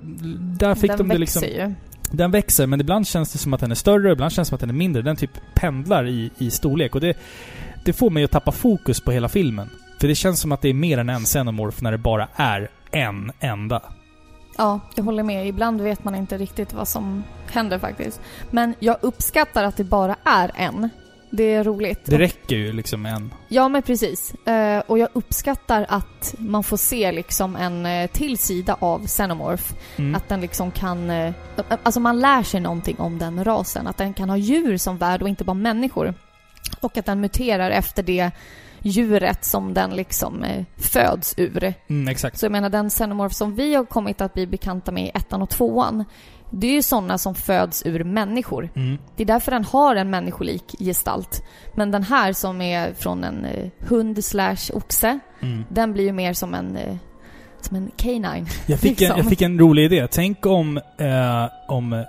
där 0.59 0.75
fick 0.75 0.89
Den 0.91 0.97
de 0.97 1.07
det 1.07 1.17
liksom... 1.17 1.43
ju. 1.43 1.73
Den 2.11 2.31
växer, 2.31 2.67
men 2.67 2.81
ibland 2.81 3.07
känns 3.07 3.31
det 3.31 3.37
som 3.37 3.53
att 3.53 3.59
den 3.59 3.71
är 3.71 3.75
större, 3.75 4.11
ibland 4.11 4.31
känns 4.31 4.47
det 4.47 4.49
som 4.49 4.55
att 4.55 4.59
den 4.59 4.69
är 4.69 4.73
mindre. 4.73 5.01
Den 5.01 5.15
typ 5.15 5.39
pendlar 5.53 6.07
i, 6.07 6.31
i 6.37 6.51
storlek. 6.51 6.95
Och 6.95 7.01
det, 7.01 7.17
det 7.85 7.93
får 7.93 8.09
mig 8.09 8.23
att 8.23 8.31
tappa 8.31 8.51
fokus 8.51 9.01
på 9.01 9.11
hela 9.11 9.29
filmen. 9.29 9.69
För 9.99 10.07
det 10.07 10.15
känns 10.15 10.39
som 10.39 10.51
att 10.51 10.61
det 10.61 10.69
är 10.69 10.73
mer 10.73 10.97
än 10.97 11.09
en 11.09 11.23
Xenomorph 11.23 11.83
när 11.83 11.91
det 11.91 11.97
bara 11.97 12.27
är 12.35 12.69
en 12.91 13.31
enda. 13.39 13.81
Ja, 14.57 14.79
jag 14.95 15.03
håller 15.03 15.23
med. 15.23 15.47
Ibland 15.47 15.81
vet 15.81 16.03
man 16.03 16.15
inte 16.15 16.37
riktigt 16.37 16.73
vad 16.73 16.87
som 16.87 17.23
händer 17.51 17.79
faktiskt. 17.79 18.21
Men 18.51 18.73
jag 18.79 18.97
uppskattar 19.01 19.63
att 19.63 19.77
det 19.77 19.83
bara 19.83 20.15
är 20.23 20.51
en. 20.55 20.89
Det 21.35 21.53
är 21.53 21.63
roligt. 21.63 21.99
Det 22.05 22.17
räcker 22.17 22.55
ju 22.55 22.71
liksom 22.71 23.01
med 23.01 23.13
en. 23.13 23.33
Ja, 23.47 23.69
men 23.69 23.81
precis. 23.81 24.33
Eh, 24.33 24.83
och 24.87 24.99
jag 24.99 25.09
uppskattar 25.13 25.85
att 25.89 26.35
man 26.37 26.63
får 26.63 26.77
se 26.77 27.11
liksom 27.11 27.55
en 27.55 27.85
eh, 27.85 28.07
till 28.07 28.37
sida 28.37 28.77
av 28.79 29.07
Xenomorph. 29.07 29.73
Mm. 29.95 30.15
Att 30.15 30.29
den 30.29 30.41
liksom 30.41 30.71
kan... 30.71 31.09
eh, 31.09 31.33
alltså 31.83 31.99
man 31.99 32.19
lär 32.19 32.43
sig 32.43 32.59
någonting 32.59 32.99
om 32.99 33.17
den 33.17 33.43
rasen. 33.43 33.87
Att 33.87 33.97
den 33.97 34.13
kan 34.13 34.29
ha 34.29 34.37
djur 34.37 34.77
som 34.77 34.97
värld 34.97 35.21
och 35.21 35.29
inte 35.29 35.43
bara 35.43 35.53
människor. 35.53 36.13
Och 36.79 36.97
att 36.97 37.05
den 37.05 37.21
muterar 37.21 37.71
efter 37.71 38.03
det 38.03 38.31
djuret 38.81 39.45
som 39.45 39.73
den 39.73 39.95
liksom 39.95 40.45
föds 40.77 41.33
ur. 41.37 41.73
Mm, 41.87 42.07
exakt. 42.07 42.39
Så 42.39 42.45
jag 42.45 42.51
menar 42.51 42.69
den 42.69 42.89
Xenomorph 42.89 43.35
som 43.35 43.55
vi 43.55 43.75
har 43.75 43.85
kommit 43.85 44.21
att 44.21 44.33
bli 44.33 44.47
bekanta 44.47 44.91
med 44.91 45.05
i 45.05 45.11
ettan 45.13 45.41
och 45.41 45.49
tvåan. 45.49 46.05
Det 46.49 46.67
är 46.67 46.71
ju 46.71 46.81
sådana 46.81 47.17
som 47.17 47.35
föds 47.35 47.85
ur 47.85 48.03
människor. 48.03 48.69
Mm. 48.75 48.97
Det 49.15 49.23
är 49.23 49.27
därför 49.27 49.51
den 49.51 49.65
har 49.65 49.95
en 49.95 50.09
människolik 50.09 50.75
gestalt. 50.79 51.43
Men 51.75 51.91
den 51.91 52.03
här 52.03 52.33
som 52.33 52.61
är 52.61 52.93
från 52.93 53.23
en 53.23 53.45
eh, 53.45 53.69
hund 53.79 54.25
slash 54.25 54.57
oxe, 54.73 55.19
Mm. 55.41 55.63
den 55.69 55.93
blir 55.93 56.03
ju 56.03 56.11
mer 56.11 56.33
som 56.33 56.53
en, 56.53 56.77
eh, 56.77 56.95
som 57.61 57.75
en 57.77 57.91
canine. 57.97 58.45
Jag 58.65 58.79
fick, 58.79 59.01
en, 59.01 59.07
Liksom. 59.07 59.17
jag 59.17 59.29
fick 59.29 59.41
en 59.41 59.59
rolig 59.59 59.83
idé. 59.85 60.07
Tänk 60.11 60.45
om, 60.45 60.77
eh, 60.77 61.45
om 61.67 62.05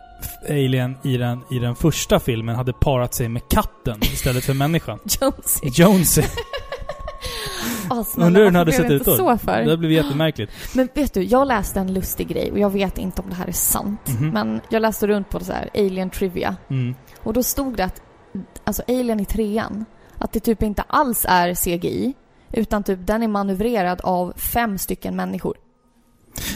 Alien 0.48 0.96
i 1.04 1.16
den, 1.16 1.40
i 1.50 1.58
den 1.58 1.74
första 1.74 2.20
filmen 2.20 2.56
hade 2.56 2.72
parat 2.72 3.14
sig 3.14 3.28
med 3.28 3.42
katten 3.50 3.98
istället 4.02 4.44
för 4.44 4.54
människan. 4.54 4.98
Jonesy. 5.20 5.82
Jonesy. 5.82 6.22
Snälla, 8.06 8.26
Undrar 8.26 8.40
hur 8.40 8.44
den 8.44 8.54
hade 8.54 8.64
blev 8.64 8.76
sett 8.78 8.88
det 8.88 8.94
ut 8.94 9.04
då. 9.04 9.16
så 9.16 9.30
Det 9.30 9.38
för? 9.38 9.52
hade 9.52 9.76
blivit 9.76 9.96
jättemärkligt. 10.04 10.52
Men 10.74 10.88
vet 10.94 11.14
du, 11.14 11.22
jag 11.22 11.48
läste 11.48 11.80
en 11.80 11.94
lustig 11.94 12.28
grej 12.28 12.52
och 12.52 12.58
jag 12.58 12.70
vet 12.70 12.98
inte 12.98 13.22
om 13.22 13.28
det 13.30 13.34
här 13.36 13.46
är 13.46 13.52
sant. 13.52 14.08
Mhm. 14.20 14.28
Men 14.30 14.60
jag 14.68 14.82
läste 14.82 15.06
runt 15.06 15.30
på 15.30 15.38
det 15.38 15.44
så 15.44 15.52
här 15.52 15.70
Alien 15.74 16.10
Trivia. 16.10 16.56
Mm. 16.70 16.94
Och 17.22 17.32
då 17.32 17.42
stod 17.42 17.76
det 17.76 17.84
att, 17.84 18.02
alltså 18.64 18.82
Alien 18.88 19.20
i 19.20 19.24
trean, 19.24 19.84
att 20.18 20.32
det 20.32 20.40
typ 20.40 20.62
inte 20.62 20.82
alls 20.88 21.26
är 21.28 21.54
CGI. 21.54 22.14
Utan 22.52 22.82
typ 22.82 22.98
den 23.06 23.22
är 23.22 23.28
manövrerad 23.28 24.00
av 24.02 24.32
fem 24.36 24.78
stycken 24.78 25.16
människor. 25.16 25.56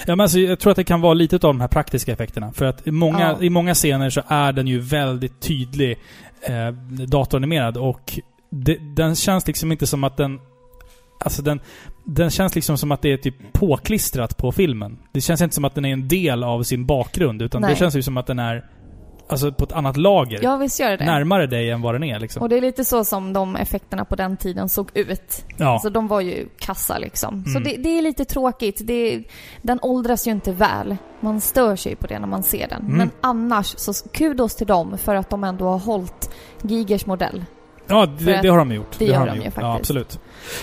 Ja, 0.07 0.17
men 0.17 0.21
alltså, 0.21 0.39
jag 0.39 0.59
tror 0.61 0.71
att 0.71 0.77
det 0.77 0.85
kan 0.85 1.01
vara 1.01 1.15
lite 1.15 1.37
av 1.37 1.41
de 1.41 1.61
här 1.61 1.69
praktiska 1.69 2.13
effekterna. 2.13 2.53
För 2.53 2.65
att 2.65 2.87
i 2.87 2.91
många, 2.91 3.21
Ja. 3.21 3.43
i 3.43 3.51
många 3.51 3.75
scener 3.75 4.11
så 4.11 4.23
är 4.29 4.53
den 4.53 4.67
ju 4.67 4.79
väldigt 4.81 5.41
tydlig 5.41 5.99
eh, 6.43 6.69
datoranimerad 7.07 7.77
och 7.77 8.19
det, 8.51 8.77
den 8.97 9.17
känns 9.17 9.47
liksom 9.47 9.73
inte 9.73 9.87
som 9.87 10.05
att 10.05 10.17
den... 10.17 10.41
Alltså 11.25 11.43
den, 11.43 11.61
den 12.05 12.31
känns 12.31 12.55
liksom 12.55 12.79
som 12.79 12.93
att 12.93 13.03
det 13.03 13.13
är 13.13 13.17
typ 13.17 13.53
påklistrat 13.53 14.37
på 14.37 14.53
filmen. 14.53 14.99
Det 15.13 15.21
känns 15.21 15.41
inte 15.43 15.55
som 15.55 15.65
att 15.65 15.75
den 15.75 15.85
är 15.85 15.93
en 15.93 16.09
del 16.09 16.45
av 16.45 16.63
sin 16.63 16.87
bakgrund, 16.87 17.43
utan 17.43 17.63
Nej. 17.63 17.71
det 17.71 17.77
känns 17.77 17.95
ju 17.97 18.03
som 18.03 18.17
att 18.17 18.27
den 18.27 18.39
är 18.39 18.65
alltså 19.29 19.53
på 19.53 19.65
ett 19.65 19.73
annat 19.73 19.97
lager. 19.97 20.41
Ja, 20.43 20.57
visst 20.57 20.81
gör 20.81 20.97
det. 20.97 21.05
Närmare 21.05 21.47
dig 21.47 21.71
än 21.71 21.83
vad 21.83 21.95
den 21.95 22.03
är 22.05 22.19
liksom. 22.21 22.43
Och 22.43 22.49
det 22.49 22.57
är 22.57 22.61
lite 22.61 22.85
så 22.85 23.05
som 23.05 23.33
de 23.33 23.57
effekterna 23.57 24.05
på 24.05 24.17
den 24.17 24.37
tiden 24.37 24.69
såg 24.69 24.91
ut. 24.95 25.45
Ja. 25.57 25.67
Alltså 25.67 25.91
de 25.91 26.09
var 26.09 26.21
ju 26.21 26.49
kassa 26.59 26.99
liksom. 26.99 27.45
Så 27.45 27.51
Mm. 27.51 27.63
det, 27.63 27.77
det 27.77 27.99
är 27.99 28.03
lite 28.03 28.25
tråkigt. 28.25 28.81
Det 28.85 29.25
den 29.63 29.79
åldras 29.83 30.27
ju 30.27 30.31
inte 30.31 30.53
väl. 30.53 30.97
Man 31.21 31.41
stör 31.41 31.77
sig 31.77 31.97
på 31.97 32.07
det 32.07 32.19
när 32.19 32.27
man 32.29 32.43
ser 32.43 32.69
den. 32.69 32.83
Mm. 32.83 32.97
Men 32.97 33.11
annars, 33.21 33.75
så 33.79 33.93
kudos 34.13 34.57
till 34.57 34.67
dem 34.67 34.99
för 34.99 35.15
att 35.15 35.31
de 35.31 35.45
ändå 35.45 35.69
har 35.69 35.79
hållit 35.79 36.31
Gigers 36.63 37.07
modell. 37.07 37.45
Ja, 37.91 38.07
det, 38.19 38.39
det 38.43 38.49
har 38.49 38.59
de 38.59 38.73
gjort. 38.73 38.99
det 38.99 39.05
gör 39.05 39.15
har 39.19 39.27
de 39.27 39.37
ju 39.37 39.43
Ja, 39.45 39.51
faktiskt. 39.51 39.65
absolut. 39.81 40.19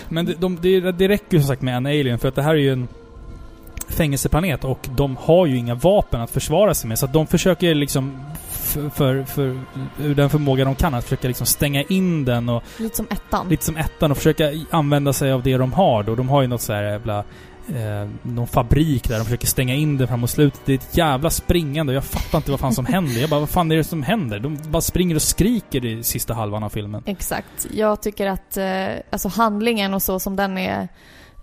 Men 0.09 0.25
det, 0.25 0.33
de, 0.33 0.57
det, 0.61 0.91
det 0.91 1.07
räcker 1.07 1.37
ju 1.37 1.39
som 1.39 1.47
sagt 1.47 1.61
med 1.61 1.77
en 1.77 1.85
alien, 1.85 2.19
för 2.19 2.27
att 2.27 2.35
det 2.35 2.41
här 2.41 2.53
är 2.53 2.59
ju 2.59 2.71
en 2.73 2.87
fängelseplanet 3.89 4.63
och 4.63 4.87
de 4.95 5.17
har 5.21 5.45
ju 5.45 5.57
inga 5.57 5.75
vapen 5.75 6.21
att 6.21 6.31
försvara 6.31 6.73
sig 6.73 6.87
med. 6.87 6.99
Så 6.99 7.05
att 7.05 7.13
de 7.13 7.27
försöker 7.27 7.75
liksom, 7.75 8.19
för, 8.51 8.89
för, 8.89 9.23
för 9.23 9.59
ur 10.03 10.15
den 10.15 10.29
förmåga 10.29 10.65
de 10.65 10.75
kan, 10.75 10.93
att 10.93 11.03
försöka 11.03 11.27
liksom 11.27 11.47
stänga 11.47 11.83
in 11.83 12.25
den 12.25 12.49
och 12.49 12.63
Lite 12.77 12.95
som 12.95 13.07
ettan. 13.09 13.49
lite 13.49 13.65
som 13.65 13.77
ettan 13.77 14.11
och 14.11 14.17
försöka 14.17 14.51
använda 14.71 15.13
sig 15.13 15.31
av 15.31 15.43
det 15.43 15.57
de 15.57 15.73
har 15.73 16.03
då. 16.03 16.15
De 16.15 16.29
har 16.29 16.41
ju 16.41 16.47
något 16.47 16.61
så 16.61 16.73
här 16.73 16.83
jävla... 16.83 17.23
Eh, 17.75 18.09
någon 18.21 18.47
fabrik 18.47 19.09
där 19.09 19.17
de 19.17 19.23
försöker 19.23 19.47
stänga 19.47 19.75
in 19.75 19.97
den 19.97 20.07
framåt 20.07 20.29
slutet. 20.29 20.61
Det 20.65 20.73
är 20.73 20.77
ett 20.77 20.97
jävla 20.97 21.29
springande 21.29 21.91
och 21.91 21.97
jag 21.97 22.03
fattar 22.03 22.37
inte 22.37 22.51
vad 22.51 22.59
fan 22.59 22.73
som 22.73 22.85
händer. 22.85 23.21
Jag 23.21 23.29
bara, 23.29 23.39
vad 23.39 23.49
fan 23.49 23.71
är 23.71 23.75
det 23.75 23.83
som 23.83 24.03
händer? 24.03 24.39
De 24.39 24.57
bara 24.69 24.81
springer 24.81 25.15
och 25.15 25.21
skriker 25.21 25.85
i 25.85 26.03
sista 26.03 26.33
halvan 26.33 26.63
av 26.63 26.69
filmen. 26.69 27.03
Exakt. 27.05 27.67
Jag 27.73 28.01
tycker 28.01 28.27
att 28.27 28.57
eh, 28.57 28.87
alltså 29.09 29.27
handlingen 29.27 29.93
och 29.93 30.01
så 30.01 30.19
som 30.19 30.35
den 30.35 30.57
är 30.57 30.87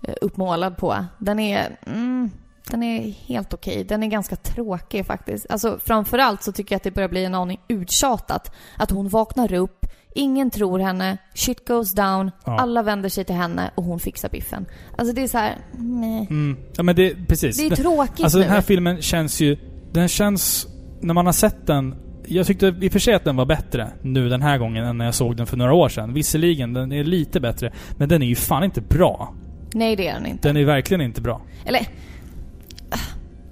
eh, 0.03 0.15
uppmålad 0.21 0.77
på, 0.77 1.05
den 1.17 1.39
är... 1.39 1.77
Mm, 1.85 2.31
den 2.71 2.83
är 2.83 3.11
helt 3.11 3.53
okej. 3.53 3.83
Den 3.83 4.03
är 4.03 4.07
ganska 4.07 4.35
tråkig 4.35 5.05
faktiskt. 5.05 5.45
Alltså 5.49 5.79
framförallt 5.85 6.43
så 6.43 6.51
tycker 6.51 6.75
jag 6.75 6.77
att 6.77 6.83
det 6.83 6.91
börjar 6.91 7.09
bli 7.09 7.25
en 7.25 7.35
aning 7.35 7.59
uttjatat. 7.67 8.55
Att 8.77 8.91
hon 8.91 9.09
vaknar 9.09 9.53
upp, 9.53 9.85
ingen 10.15 10.49
tror 10.51 10.79
henne, 10.79 11.17
shit 11.33 11.67
goes 11.67 11.91
down, 11.93 12.31
Ja. 12.45 12.59
alla 12.59 12.83
vänder 12.83 13.09
sig 13.09 13.23
till 13.25 13.35
henne 13.35 13.71
och 13.75 13.83
hon 13.83 13.99
fixar 13.99 14.29
biffen. 14.29 14.65
Alltså 14.97 15.15
det 15.15 15.23
är 15.23 15.27
så 15.27 15.37
här. 15.37 15.55
Mm. 15.77 16.57
Ja 16.77 16.83
men 16.83 16.95
det, 16.95 17.27
precis. 17.27 17.57
Det 17.57 17.65
är 17.67 17.75
tråkigt 17.75 18.23
Alltså 18.23 18.37
nu. 18.37 18.43
den 18.43 18.53
här 18.53 18.61
filmen 18.61 19.01
känns 19.01 19.41
ju... 19.41 19.57
Den 19.91 20.07
känns... 20.07 20.67
När 21.01 21.13
man 21.13 21.25
har 21.25 21.33
sett 21.33 21.67
den... 21.67 21.95
Jag 22.27 22.47
tyckte 22.47 22.67
i 22.81 22.87
och 22.87 22.91
för 22.91 22.99
sig 22.99 23.13
att 23.13 23.23
den 23.23 23.35
var 23.35 23.45
bättre 23.45 23.89
nu 24.01 24.29
den 24.29 24.41
här 24.41 24.57
gången 24.57 24.85
än 24.85 24.97
när 24.97 25.05
jag 25.05 25.13
såg 25.15 25.37
den 25.37 25.45
för 25.45 25.57
några 25.57 25.73
år 25.73 25.89
sedan. 25.89 26.13
Visserligen, 26.13 26.73
den 26.73 26.91
är 26.91 27.03
lite 27.03 27.39
bättre. 27.39 27.73
Men 27.97 28.09
den 28.09 28.21
är 28.21 28.25
ju 28.27 28.35
fan 28.35 28.63
inte 28.63 28.81
bra. 28.81 29.33
Nej 29.73 29.95
det 29.95 30.07
är 30.07 30.13
den 30.13 30.25
inte. 30.25 30.47
Den 30.49 30.57
är 30.57 30.65
verkligen 30.65 31.01
inte 31.01 31.21
bra. 31.21 31.41
Eller... 31.65 31.87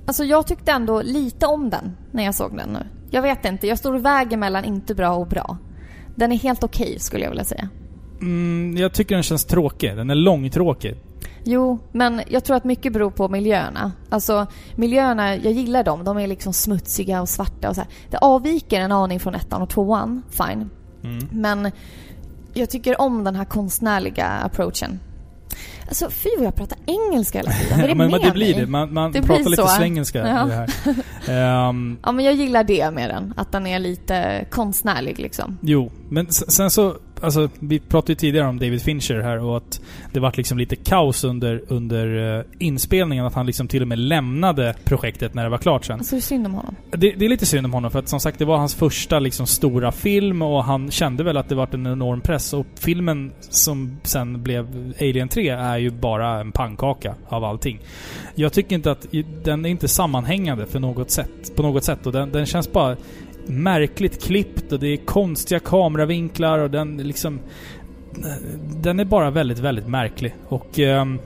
Alltså 0.05 0.23
jag 0.23 0.47
tyckte 0.47 0.71
ändå 0.71 1.01
lite 1.01 1.45
om 1.45 1.69
den 1.69 1.95
när 2.11 2.23
jag 2.23 2.35
såg 2.35 2.57
den 2.57 2.69
nu. 2.69 2.79
Jag 3.09 3.21
vet 3.21 3.45
inte, 3.45 3.67
jag 3.67 3.77
står 3.77 3.93
och 3.93 4.05
väger 4.05 4.37
mellan 4.37 4.65
inte 4.65 4.95
bra 4.95 5.09
och 5.15 5.27
bra. 5.27 5.57
Den 6.15 6.31
är 6.31 6.35
helt 6.35 6.63
okej 6.63 6.99
skulle 6.99 7.23
jag 7.23 7.29
vilja 7.29 7.45
säga. 7.45 7.69
Mm, 8.21 8.77
jag 8.77 8.93
tycker 8.93 9.15
den 9.15 9.23
känns 9.23 9.45
tråkig. 9.45 9.95
Den 9.95 10.09
är 10.09 10.15
långtråkig. 10.15 10.95
Jo, 11.43 11.79
men 11.91 12.21
jag 12.27 12.43
tror 12.43 12.55
att 12.55 12.63
mycket 12.63 12.93
beror 12.93 13.11
på 13.11 13.29
miljöerna. 13.29 13.91
Alltså 14.09 14.47
miljöerna, 14.75 15.35
jag 15.35 15.53
gillar 15.53 15.83
dem. 15.83 16.03
De 16.03 16.17
är 16.17 16.27
liksom 16.27 16.53
smutsiga 16.53 17.21
och 17.21 17.29
svarta 17.29 17.69
och 17.69 17.75
så 17.75 17.81
här. 17.81 17.89
Det 18.09 18.17
avviker 18.17 18.79
en 18.79 18.91
aning 18.91 19.19
från 19.19 19.35
ettan 19.35 19.61
och 19.61 19.69
tvåan, 19.69 20.23
fine. 20.29 20.69
Mm. 21.03 21.27
Men 21.31 21.71
jag 22.53 22.69
tycker 22.69 23.01
om 23.01 23.23
den 23.23 23.35
här 23.35 23.45
konstnärliga 23.45 24.25
approachen. 24.25 24.99
Alltså 25.87 26.09
fy 26.09 26.29
vad 26.37 26.45
jag 26.47 26.55
pratar 26.55 26.77
engelska 26.85 27.37
hela 27.37 27.51
tiden. 27.51 27.77
Vad 27.77 27.83
är 27.83 27.87
det 27.87 27.95
men, 27.95 28.11
men 28.11 28.21
med 28.21 28.29
det 28.29 28.33
blir 28.33 28.53
det. 28.55 28.67
Man, 28.67 28.93
man 28.93 29.11
Det 29.11 29.21
pratar 29.21 29.49
lite 29.49 29.61
så. 29.61 29.67
svengelska 29.67 30.19
Ja. 30.19 30.45
i 30.45 30.49
det 30.49 30.55
här. 30.55 31.69
Ehm, 31.69 31.97
Ja 32.03 32.11
men 32.11 32.25
jag 32.25 32.33
gillar 32.33 32.63
det 32.63 32.91
med 32.91 33.09
den. 33.09 33.33
Att 33.37 33.51
den 33.51 33.67
är 33.67 33.79
lite 33.79 34.45
konstnärlig 34.49 35.19
liksom. 35.19 35.57
Jo, 35.61 35.91
men 36.09 36.31
sen 36.31 36.69
så... 36.71 36.95
Alltså, 37.23 37.49
vi 37.59 37.79
pratade 37.79 38.11
ju 38.11 38.15
tidigare 38.15 38.47
om 38.47 38.59
David 38.59 38.81
Fincher 38.81 39.21
här 39.21 39.39
och 39.39 39.57
att 39.57 39.81
det 40.11 40.19
vart 40.19 40.37
liksom 40.37 40.57
lite 40.57 40.75
kaos 40.75 41.23
under, 41.23 41.61
under 41.67 42.37
eh, 42.37 42.45
inspelningen. 42.59 43.25
Att 43.25 43.33
han 43.33 43.45
liksom 43.45 43.67
till 43.67 43.81
och 43.81 43.87
med 43.87 43.99
lämnade 43.99 44.75
projektet 44.83 45.33
när 45.33 45.43
det 45.43 45.49
var 45.49 45.57
klart 45.57 45.85
sen. 45.85 45.97
Alltså 45.97 46.15
det 46.15 46.19
är 46.19 46.21
synd 46.21 46.45
om 46.45 46.53
honom. 46.53 46.75
Det, 46.91 47.11
det 47.11 47.25
är 47.25 47.29
lite 47.29 47.45
synd 47.45 47.65
om 47.65 47.73
honom 47.73 47.91
för 47.91 47.99
att 47.99 48.09
som 48.09 48.19
sagt 48.19 48.39
det 48.39 48.45
var 48.45 48.57
hans 48.57 48.75
första 48.75 49.19
liksom 49.19 49.47
stora 49.47 49.91
film 49.91 50.41
och 50.41 50.63
han 50.63 50.91
kände 50.91 51.23
väl 51.23 51.37
att 51.37 51.49
det 51.49 51.55
var 51.55 51.67
en 51.71 51.87
enorm 51.87 52.21
press. 52.21 52.53
Och 52.53 52.65
filmen 52.75 53.31
som 53.39 53.97
sen 54.03 54.43
blev 54.43 54.93
Alien 54.99 55.29
3 55.29 55.49
är 55.49 55.77
ju 55.77 55.89
bara 55.89 56.39
en 56.39 56.51
pannkaka 56.51 57.15
av 57.27 57.43
allting. 57.43 57.79
Jag 58.35 58.53
tycker 58.53 58.75
inte 58.75 58.91
att... 58.91 59.07
Den 59.43 59.65
är 59.65 59.69
inte 59.69 59.87
sammanhängande 59.87 60.65
för 60.65 60.79
något 60.79 61.11
sätt, 61.11 61.55
på 61.55 61.63
något 61.63 61.83
sätt 61.83 62.05
och 62.05 62.11
den, 62.11 62.31
den 62.31 62.45
känns 62.45 62.71
bara 62.71 62.95
märkligt 63.45 64.23
klippt 64.23 64.71
och 64.71 64.79
det 64.79 64.87
är 64.87 64.97
konstiga 64.97 65.59
kameravinklar 65.59 66.59
och 66.59 66.71
den 66.71 66.97
liksom... 66.97 67.39
Den 68.81 68.99
är 68.99 69.05
bara 69.05 69.31
väldigt, 69.31 69.59
väldigt 69.59 69.87
märklig. 69.87 70.35
Och... 70.47 70.79
ehm, 70.79 71.19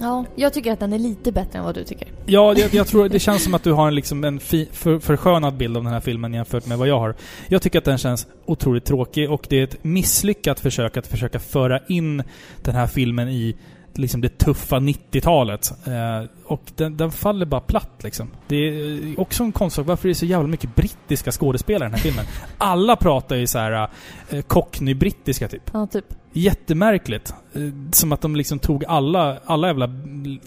Ja, 0.00 0.24
jag 0.34 0.52
tycker 0.52 0.72
att 0.72 0.80
den 0.80 0.92
är 0.92 0.98
lite 0.98 1.32
bättre 1.32 1.58
än 1.58 1.64
vad 1.64 1.74
du 1.74 1.84
tycker. 1.84 2.08
Ja, 2.26 2.54
jag, 2.56 2.74
jag 2.74 2.86
tror 2.86 3.08
det 3.08 3.18
känns 3.20 3.44
som 3.44 3.54
att 3.54 3.62
du 3.62 3.72
har 3.72 3.88
en, 3.88 3.94
liksom 3.94 4.24
en 4.24 4.40
fi, 4.40 4.68
för, 4.72 4.98
förskönad 4.98 5.56
bild 5.56 5.76
av 5.76 5.84
den 5.84 5.92
här 5.92 6.00
filmen 6.00 6.34
jämfört 6.34 6.66
med 6.66 6.78
vad 6.78 6.88
jag 6.88 6.98
har. 6.98 7.14
Jag 7.48 7.62
tycker 7.62 7.78
att 7.78 7.84
den 7.84 7.98
känns 7.98 8.26
otroligt 8.44 8.84
tråkig 8.84 9.30
och 9.30 9.46
det 9.48 9.60
är 9.60 9.64
ett 9.64 9.84
misslyckat 9.84 10.60
försök 10.60 10.96
att 10.96 11.06
försöka 11.06 11.38
föra 11.38 11.80
in 11.88 12.22
den 12.62 12.74
här 12.74 12.86
filmen 12.86 13.28
i 13.28 13.56
liksom 13.98 14.20
det 14.20 14.38
tuffa 14.38 14.76
90-talet. 14.76 15.72
Eh, 15.86 16.28
och 16.44 16.62
den, 16.76 16.96
den 16.96 17.12
faller 17.12 17.46
bara 17.46 17.60
platt 17.60 18.00
liksom. 18.02 18.30
Det 18.48 18.56
är 18.56 19.06
eh, 19.06 19.20
också 19.20 19.44
en 19.44 19.52
konstig 19.52 19.84
Varför 19.84 20.08
är 20.08 20.10
det 20.10 20.14
så 20.14 20.26
jävla 20.26 20.48
mycket 20.48 20.74
brittiska 20.74 21.32
skådespelare 21.32 21.86
i 21.86 21.90
den 21.90 21.94
här 21.94 22.02
filmen? 22.02 22.24
Alla 22.58 22.96
pratar 22.96 23.36
ju 23.36 23.46
så 23.46 23.58
här 23.58 23.88
eh, 24.30 24.42
cockney-brittiska 24.42 25.48
typ. 25.48 25.70
Ja, 25.72 25.86
typ. 25.86 26.04
Jättemärkligt. 26.32 27.34
Eh, 27.52 27.60
Som 27.92 28.12
att 28.12 28.20
de 28.20 28.36
liksom 28.36 28.58
tog 28.58 28.84
alla, 28.84 29.38
alla 29.44 29.66
jävla 29.66 29.90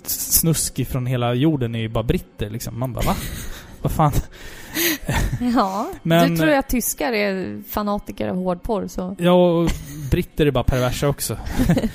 snusk 0.05 0.87
från 0.87 1.05
hela 1.05 1.33
jorden 1.33 1.75
är 1.75 1.79
ju 1.79 1.89
bara 1.89 2.03
britter 2.03 2.49
liksom. 2.49 2.79
Man 2.79 2.93
bara 2.93 3.05
va? 3.05 3.15
Vad 3.81 3.91
fan? 3.91 4.11
Ja, 5.55 5.89
Men- 6.03 6.29
du 6.29 6.37
tror 6.37 6.49
ju 6.49 6.55
att 6.55 6.69
tyskar 6.69 7.13
är 7.13 7.61
fanatiker 7.69 8.27
av 8.27 8.35
hårdporr 8.35 8.87
så... 8.87 9.15
Ja, 9.19 9.31
och 9.31 9.69
britter 10.11 10.45
är 10.45 10.51
bara 10.51 10.63
perversa 10.63 11.07
också. 11.07 11.37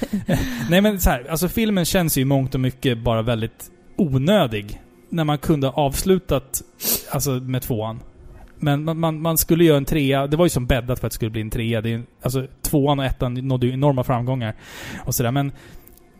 Nej 0.70 0.80
men 0.80 1.00
så 1.00 1.10
här, 1.10 1.26
alltså 1.30 1.48
filmen 1.48 1.84
känns 1.84 2.18
ju 2.18 2.24
mångt 2.24 2.54
och 2.54 2.60
mycket 2.60 2.98
bara 2.98 3.22
väldigt 3.22 3.70
onödig. 3.96 4.80
När 5.08 5.24
man 5.24 5.38
kunde 5.38 5.66
ha 5.66 5.74
avslutat 5.74 6.62
alltså, 7.10 7.30
med 7.30 7.62
tvåan. 7.62 8.00
Men 8.58 8.84
man, 8.84 8.98
man, 9.00 9.20
man 9.20 9.38
skulle 9.38 9.64
göra 9.64 9.76
en 9.76 9.84
trea. 9.84 10.26
Det 10.26 10.36
var 10.36 10.44
ju 10.44 10.50
som 10.50 10.66
bäddat 10.66 11.00
för 11.00 11.06
att 11.06 11.12
det 11.12 11.14
skulle 11.14 11.30
bli 11.30 11.40
en 11.40 11.50
trea. 11.50 11.80
Det 11.80 11.92
är, 11.92 12.02
alltså 12.22 12.46
tvåan 12.62 12.98
och 12.98 13.04
ettan 13.04 13.34
nådde 13.34 13.66
ju 13.66 13.72
enorma 13.72 14.04
framgångar. 14.04 14.54
Och 15.04 15.14
sådär. 15.14 15.30
Men 15.30 15.52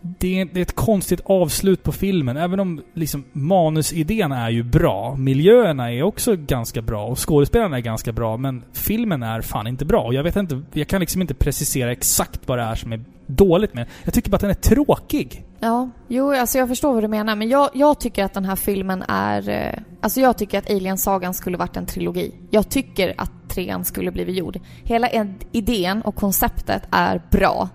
det 0.03 0.41
är, 0.41 0.45
det 0.45 0.61
är 0.61 0.63
ett 0.63 0.75
konstigt 0.75 1.21
avslut 1.25 1.83
på 1.83 1.93
filmen. 1.93 2.37
Även 2.37 2.61
om 2.61 2.83
liksom 2.95 3.25
manusidén 3.33 4.33
är 4.33 4.51
ju 4.51 4.63
bra. 4.63 5.17
Miljöerna 5.17 5.93
är 5.93 6.03
också 6.03 6.37
ganska 6.37 6.83
bra 6.83 7.07
och 7.07 7.29
skådespelarna 7.29 7.77
är 7.77 7.81
ganska 7.81 8.13
bra. 8.13 8.37
Men 8.37 8.65
filmen 8.73 9.23
är 9.23 9.41
fan 9.41 9.67
inte 9.67 9.85
bra. 9.85 10.03
Och 10.03 10.15
jag 10.15 10.23
vet 10.23 10.37
inte, 10.37 10.63
jag 10.73 10.89
kan 10.89 11.01
liksom 11.01 11.21
inte 11.23 11.35
precisera 11.35 11.93
exakt 11.93 12.41
vad 12.47 12.59
det 12.59 12.65
är 12.65 12.75
som 12.75 12.93
är 12.93 13.05
dåligt 13.27 13.75
med 13.75 13.87
Jag 14.05 14.15
tycker 14.15 14.31
bara 14.31 14.37
att 14.37 14.41
den 14.41 14.51
är 14.51 14.55
tråkig. 14.55 15.45
Ja, 15.61 15.91
jo, 16.09 16.35
alltså 16.35 16.59
jag 16.59 16.69
förstår 16.69 16.95
vad 16.95 17.05
du 17.05 17.09
menar. 17.09 17.37
Men 17.37 17.49
jag, 17.49 17.71
jag 17.75 18.01
tycker 18.01 18.25
att 18.25 18.35
den 18.35 18.45
här 18.45 18.57
filmen 18.57 19.05
är... 19.09 19.49
Eh, 19.49 19.79
alltså 20.01 20.21
jag 20.21 20.39
tycker 20.39 20.59
att 20.59 20.71
Alien-sagan 20.71 21.35
skulle 21.35 21.57
varit 21.57 21.77
en 21.77 21.87
trilogi. 21.87 22.35
Jag 22.51 22.69
tycker 22.69 23.15
att 23.17 23.31
trean 23.49 23.85
skulle 23.85 24.11
blivit 24.11 24.37
gjord. 24.37 24.59
Hela 24.85 25.09
idén 25.53 26.03
och 26.03 26.15
konceptet 26.15 26.83
är 26.91 27.23
bra. 27.31 27.69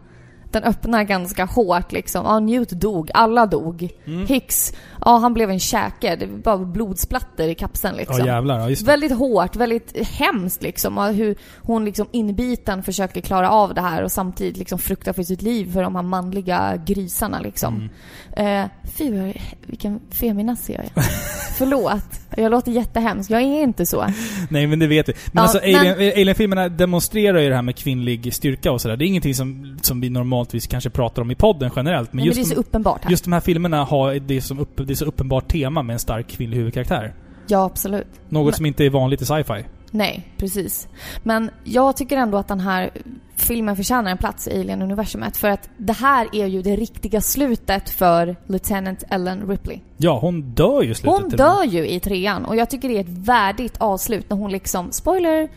Den 0.52 0.64
öppnar 0.64 1.03
ganska 1.03 1.45
hårt 1.45 1.91
liksom. 1.91 2.26
Ja, 2.26 2.40
Newt 2.40 2.69
dog. 2.69 3.11
Alla 3.14 3.45
dog. 3.45 3.90
Hicks, 4.28 4.74
ja 5.06 5.18
han 5.18 5.34
blev 5.34 5.49
en 5.49 5.60
käke. 5.60 6.15
Det 6.15 6.26
var 6.26 6.38
bara 6.38 6.57
blodsplatter 6.57 7.48
i 7.48 7.56
kapseln 7.56 7.98
liksom. 7.98 8.19
Ja 8.19 8.26
jävlar, 8.26 8.60
ja 8.60 8.69
just 8.69 8.86
det. 8.86 8.91
Väldigt 8.91 9.11
hårt, 9.18 9.56
väldigt 9.56 10.07
hemskt 10.07 10.64
liksom. 10.64 10.98
Och 10.98 11.14
hur 11.14 11.36
hon 11.61 11.86
liksom 11.86 12.07
inbiten 12.11 12.84
försöker 12.84 13.22
klara 13.22 13.49
av 13.49 13.74
det 13.74 13.82
här 13.82 14.03
och 14.03 14.11
samtidigt 14.11 14.57
liksom 14.57 14.80
fruktar 14.80 15.14
för 15.14 15.24
sitt 15.24 15.41
liv 15.41 15.74
för 15.74 15.84
de 15.84 15.95
här 15.95 16.03
manliga 16.03 16.82
grisarna 16.86 17.40
liksom. 17.40 17.90
Mm. 18.36 18.64
Eh, 18.64 18.69
fy, 18.84 19.34
vilken 19.65 19.99
feminazi 20.11 20.74
jag 20.74 20.84
är. 20.86 20.91
Förlåt. 21.57 22.19
Jag 22.38 22.52
låter 22.52 22.72
jättehemsk. 22.72 23.32
Jag 23.32 23.41
är 23.41 23.64
inte 23.64 23.86
så. 23.86 24.06
Nej 24.49 24.68
men 24.68 24.80
det 24.80 24.88
vet 24.88 25.10
vi. 25.10 25.14
Men 25.14 25.32
Ja, 25.34 25.41
alltså 25.41 25.60
men- 25.64 25.76
Alien, 25.76 25.95
Alien-filmerna 25.98 26.69
demonstrerar 26.69 27.40
ju 27.40 27.49
det 27.49 27.56
här 27.56 27.61
med 27.61 27.76
kvinnlig 27.76 28.34
styrka 28.34 28.72
och 28.72 28.82
sådär. 28.82 28.98
Det 28.98 29.06
är 29.06 29.07
ingenting 29.07 29.36
som, 29.36 29.78
som 29.82 30.02
vi 30.02 30.10
normaltvis 30.38 30.68
kanske 30.68 30.90
pratar 30.90 31.22
om 31.22 31.32
i 31.32 31.36
podden 31.36 31.72
generellt. 31.76 32.14
Men 32.14 32.18
Men, 32.18 32.26
men 32.28 32.36
just, 32.38 32.50
det 32.50 32.54
är 32.54 32.56
så 32.56 32.60
uppenbart 32.62 33.04
här. 33.04 33.12
just 33.12 33.24
de 33.24 33.34
här 33.34 33.40
filmerna 33.40 33.84
har 33.84 34.14
det 34.20 34.42
som 34.42 34.60
upp, 34.60 34.72
det 34.88 34.94
är 34.94 34.96
så 34.96 35.06
uppenbart 35.06 35.48
tema 35.52 35.82
med 35.84 35.94
en 35.94 36.00
stark 36.00 36.28
kvinnlig 36.28 36.58
huvudkaraktär. 36.58 37.14
Ja, 37.48 37.66
absolut. 37.66 38.08
Något 38.30 38.46
Men- 38.46 38.54
som 38.54 38.66
inte 38.66 38.86
är 38.86 38.90
vanligt 38.90 39.22
i 39.22 39.26
sci-fi. 39.26 39.64
Nej, 39.92 40.28
precis. 40.38 40.88
Men 41.24 41.50
jag 41.64 41.98
tycker 41.98 42.18
ändå 42.18 42.38
att 42.38 42.48
den 42.48 42.60
här 42.60 42.90
filmen 43.36 43.76
förtjänar 43.76 44.12
en 44.12 44.18
plats 44.18 44.48
i 44.48 44.60
Alien-universumet. 44.60 45.38
För 45.38 45.48
att 45.50 45.70
det 45.78 45.94
här 45.94 46.28
är 46.34 46.46
ju 46.46 46.62
det 46.62 46.76
riktiga 46.76 47.22
slutet 47.22 47.90
för 47.90 48.36
Lieutenant 48.48 49.04
Ellen 49.10 49.48
Ripley. 49.50 49.80
Ja, 49.98 50.20
hon 50.20 50.42
dör 50.42 50.82
ju 50.84 50.92
i 50.92 50.96
slutet. 50.96 51.22
Hon 51.22 51.30
dör 51.30 51.64
ju 51.64 51.88
i 51.88 52.00
trean 52.00 52.46
och 52.46 52.56
jag 52.56 52.70
tycker 52.70 52.90
det 52.90 52.98
är 52.98 53.02
ett 53.02 53.10
värdigt 53.10 53.76
avslut 53.78 54.30
när 54.30 54.38
hon 54.38 54.52
liksom, 54.52 54.92
spoiler, 54.92 55.50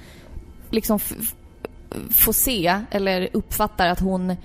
liksom 0.71 0.99
får 2.11 2.33
se 2.33 2.75
eller 2.91 3.29
uppfattar 3.33 3.89
att 3.89 4.01
hon 4.01 4.37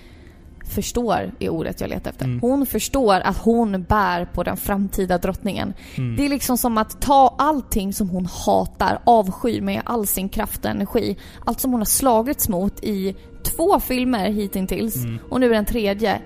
förstår 0.70 1.32
är 1.40 1.50
ordet 1.50 1.82
jag 1.82 1.90
letar 1.90 2.12
efter. 2.12 2.26
Mm. 2.26 2.40
Hon 2.42 2.66
förstår 2.66 3.20
att 3.20 3.38
hon 3.38 3.84
bär 3.84 4.26
på 4.26 4.44
den 4.44 4.58
framtida 4.58 5.18
drottningen. 5.18 5.74
Mm. 5.96 6.16
Det 6.16 6.26
är 6.26 6.30
liksom 6.30 6.58
som 6.58 6.78
att 6.78 7.02
ta 7.02 7.36
allting 7.38 7.94
som 7.94 8.10
hon 8.10 8.26
hatar, 8.46 9.00
avskyr 9.04 9.62
med 9.62 9.82
all 9.86 10.08
sin 10.08 10.30
kraft 10.30 10.66
och 10.66 10.72
energi. 10.72 11.18
Allt 11.46 11.60
som 11.60 11.72
hon 11.72 11.80
har 11.80 11.86
slagits 11.86 12.50
mot 12.50 12.84
i 12.84 13.16
två 13.44 13.80
filmer 13.80 14.30
hittills 14.30 14.96
Mm. 14.96 15.20
och 15.30 15.40
nu 15.40 15.46
är 15.50 15.54
den 15.54 15.66
tredje. 15.66 16.22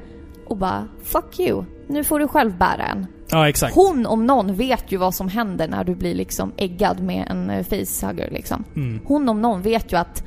Och 0.48 0.58
bara, 0.58 0.88
fuck 1.04 1.40
you. 1.40 1.64
Nu 1.88 2.04
får 2.04 2.20
du 2.20 2.28
själv 2.28 2.58
bära 2.58 2.86
en. 2.86 3.06
Ja, 3.32 3.50
exakt. 3.50 3.76
Hon 3.76 4.06
om 4.06 4.26
någon 4.26 4.56
vet 4.56 4.92
ju 4.92 4.98
vad 4.98 5.16
som 5.16 5.28
händer 5.28 5.68
när 5.68 5.84
du 5.84 5.96
blir 5.96 6.16
liksom 6.16 6.52
äggad 6.58 7.00
med 7.00 7.26
en 7.30 7.50
eh, 7.50 7.64
facehugger 7.64 8.30
liksom. 8.32 8.64
Mm. 8.76 9.00
Hon 9.06 9.30
om 9.30 9.42
någon 9.42 9.62
vet 9.62 9.94
ju 9.94 9.98
att 9.98 10.24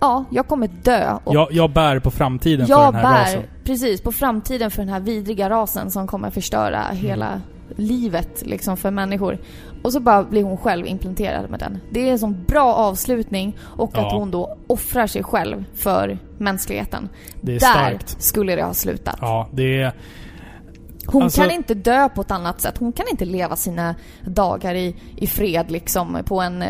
ja, 0.00 0.24
jag 0.30 0.48
kommer 0.48 0.68
dö 0.82 1.18
och 1.24 1.34
Jag, 1.34 1.48
jag 1.52 1.70
bär 1.70 1.98
på 1.98 2.10
framtiden 2.10 2.66
för 2.66 2.74
den 2.74 2.94
här 2.94 3.02
bär 3.02 3.20
rasen. 3.20 3.42
precis 3.64 4.00
på 4.00 4.12
framtiden 4.12 4.70
för 4.70 4.82
den 4.82 4.88
här 4.88 5.00
vidriga 5.00 5.50
rasen 5.50 5.90
som 5.90 6.06
kommer 6.06 6.30
förstöra 6.30 6.84
Mm. 6.84 6.96
hela 6.96 7.40
livet 7.76 8.42
liksom 8.46 8.76
för 8.76 8.90
människor. 8.90 9.38
Och 9.82 9.92
så 9.92 10.00
bara 10.00 10.24
blir 10.24 10.42
hon 10.42 10.56
själv 10.56 10.86
implanterad 10.86 11.50
med 11.50 11.60
den. 11.60 11.78
Det 11.90 12.08
är 12.08 12.12
en 12.12 12.18
sån 12.18 12.44
bra 12.48 12.74
avslutning 12.74 13.56
och 13.62 13.90
Ja. 13.94 14.06
att 14.06 14.12
hon 14.12 14.30
då 14.30 14.58
offrar 14.66 15.06
sig 15.06 15.22
själv 15.22 15.64
för 15.74 16.18
mänskligheten. 16.38 17.08
Det 17.40 17.52
är 17.56 17.60
Där 17.60 17.66
starkt. 17.66 18.22
skulle 18.22 18.56
det 18.56 18.62
ha 18.62 18.74
slutat. 18.74 19.16
Ja, 19.20 19.48
det 19.52 19.80
är... 19.82 19.92
Hon 21.06 21.22
Alltså- 21.22 21.40
kan 21.42 21.50
inte 21.50 21.74
dö 21.74 22.08
på 22.08 22.20
ett 22.20 22.30
annat 22.30 22.60
sätt. 22.60 22.78
Hon 22.78 22.92
kan 22.92 23.06
inte 23.10 23.24
leva 23.24 23.56
sina 23.56 23.94
dagar 24.24 24.74
i, 24.74 24.96
i 25.16 25.26
fred 25.26 25.70
liksom 25.70 26.18
på 26.26 26.40
en... 26.40 26.64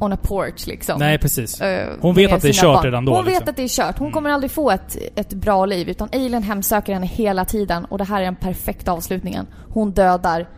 Eh, 0.00 0.04
on 0.04 0.12
a 0.12 0.18
porch 0.22 0.66
liksom. 0.66 0.98
Nej, 0.98 1.18
precis. 1.18 1.60
Eh, 1.60 1.94
Hon 2.00 2.14
vet 2.14 2.32
att 2.32 2.42
det 2.42 2.48
är 2.48 2.52
kört 2.52 2.84
redan 2.84 3.04
då, 3.04 3.14
Hon 3.14 3.24
liksom. 3.24 3.40
vet 3.40 3.48
att 3.48 3.56
det 3.56 3.62
är 3.62 3.68
kört. 3.68 3.98
Hon 3.98 4.12
kommer 4.12 4.30
aldrig 4.30 4.50
få 4.50 4.70
ett, 4.70 4.96
ett 5.14 5.32
bra 5.34 5.66
liv. 5.66 5.88
Utan 5.88 6.08
Alien 6.12 6.42
hemsöker 6.42 6.92
henne 6.92 7.06
hela 7.06 7.44
tiden. 7.44 7.84
Och 7.84 7.98
det 7.98 8.04
här 8.04 8.20
är 8.20 8.24
den 8.24 8.36
perfekta 8.36 8.92
avslutningen. 8.92 9.46
Hon 9.68 9.90
dödar 9.92 10.48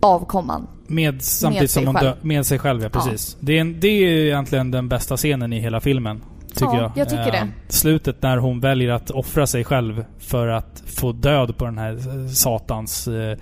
avkomman. 0.00 0.66
Med, 0.86 1.22
samtidigt 1.22 1.60
Med 1.62 1.70
som 1.70 1.86
hon 1.86 1.94
själv. 1.94 2.06
dör, 2.06 2.16
med 2.22 2.46
sig 2.46 2.58
själv, 2.58 2.82
ja 2.82 2.88
precis. 2.88 3.36
Det, 3.40 3.56
är 3.56 3.60
en, 3.60 3.80
det 3.80 3.88
är 3.88 4.08
ju 4.10 4.26
egentligen 4.26 4.70
den 4.70 4.88
bästa 4.88 5.16
scenen 5.16 5.52
i 5.52 5.60
hela 5.60 5.80
filmen. 5.80 6.22
Tycker 6.48 6.64
Ja, 6.66 6.80
jag. 6.80 6.92
jag 6.94 7.08
tycker 7.08 7.26
Eh, 7.26 7.32
det. 7.32 7.48
Slutet 7.68 8.22
när 8.22 8.36
hon 8.36 8.60
väljer 8.60 8.90
att 8.90 9.10
offra 9.10 9.46
sig 9.46 9.64
själv 9.64 10.04
för 10.18 10.48
att 10.48 10.82
få 10.86 11.12
död 11.12 11.56
på 11.56 11.64
den 11.64 11.78
här 11.78 11.92
eh, 11.92 12.26
satans 12.28 13.08
eh, 13.08 13.38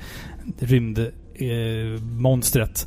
eh, 1.35 2.01
monstret. 2.03 2.87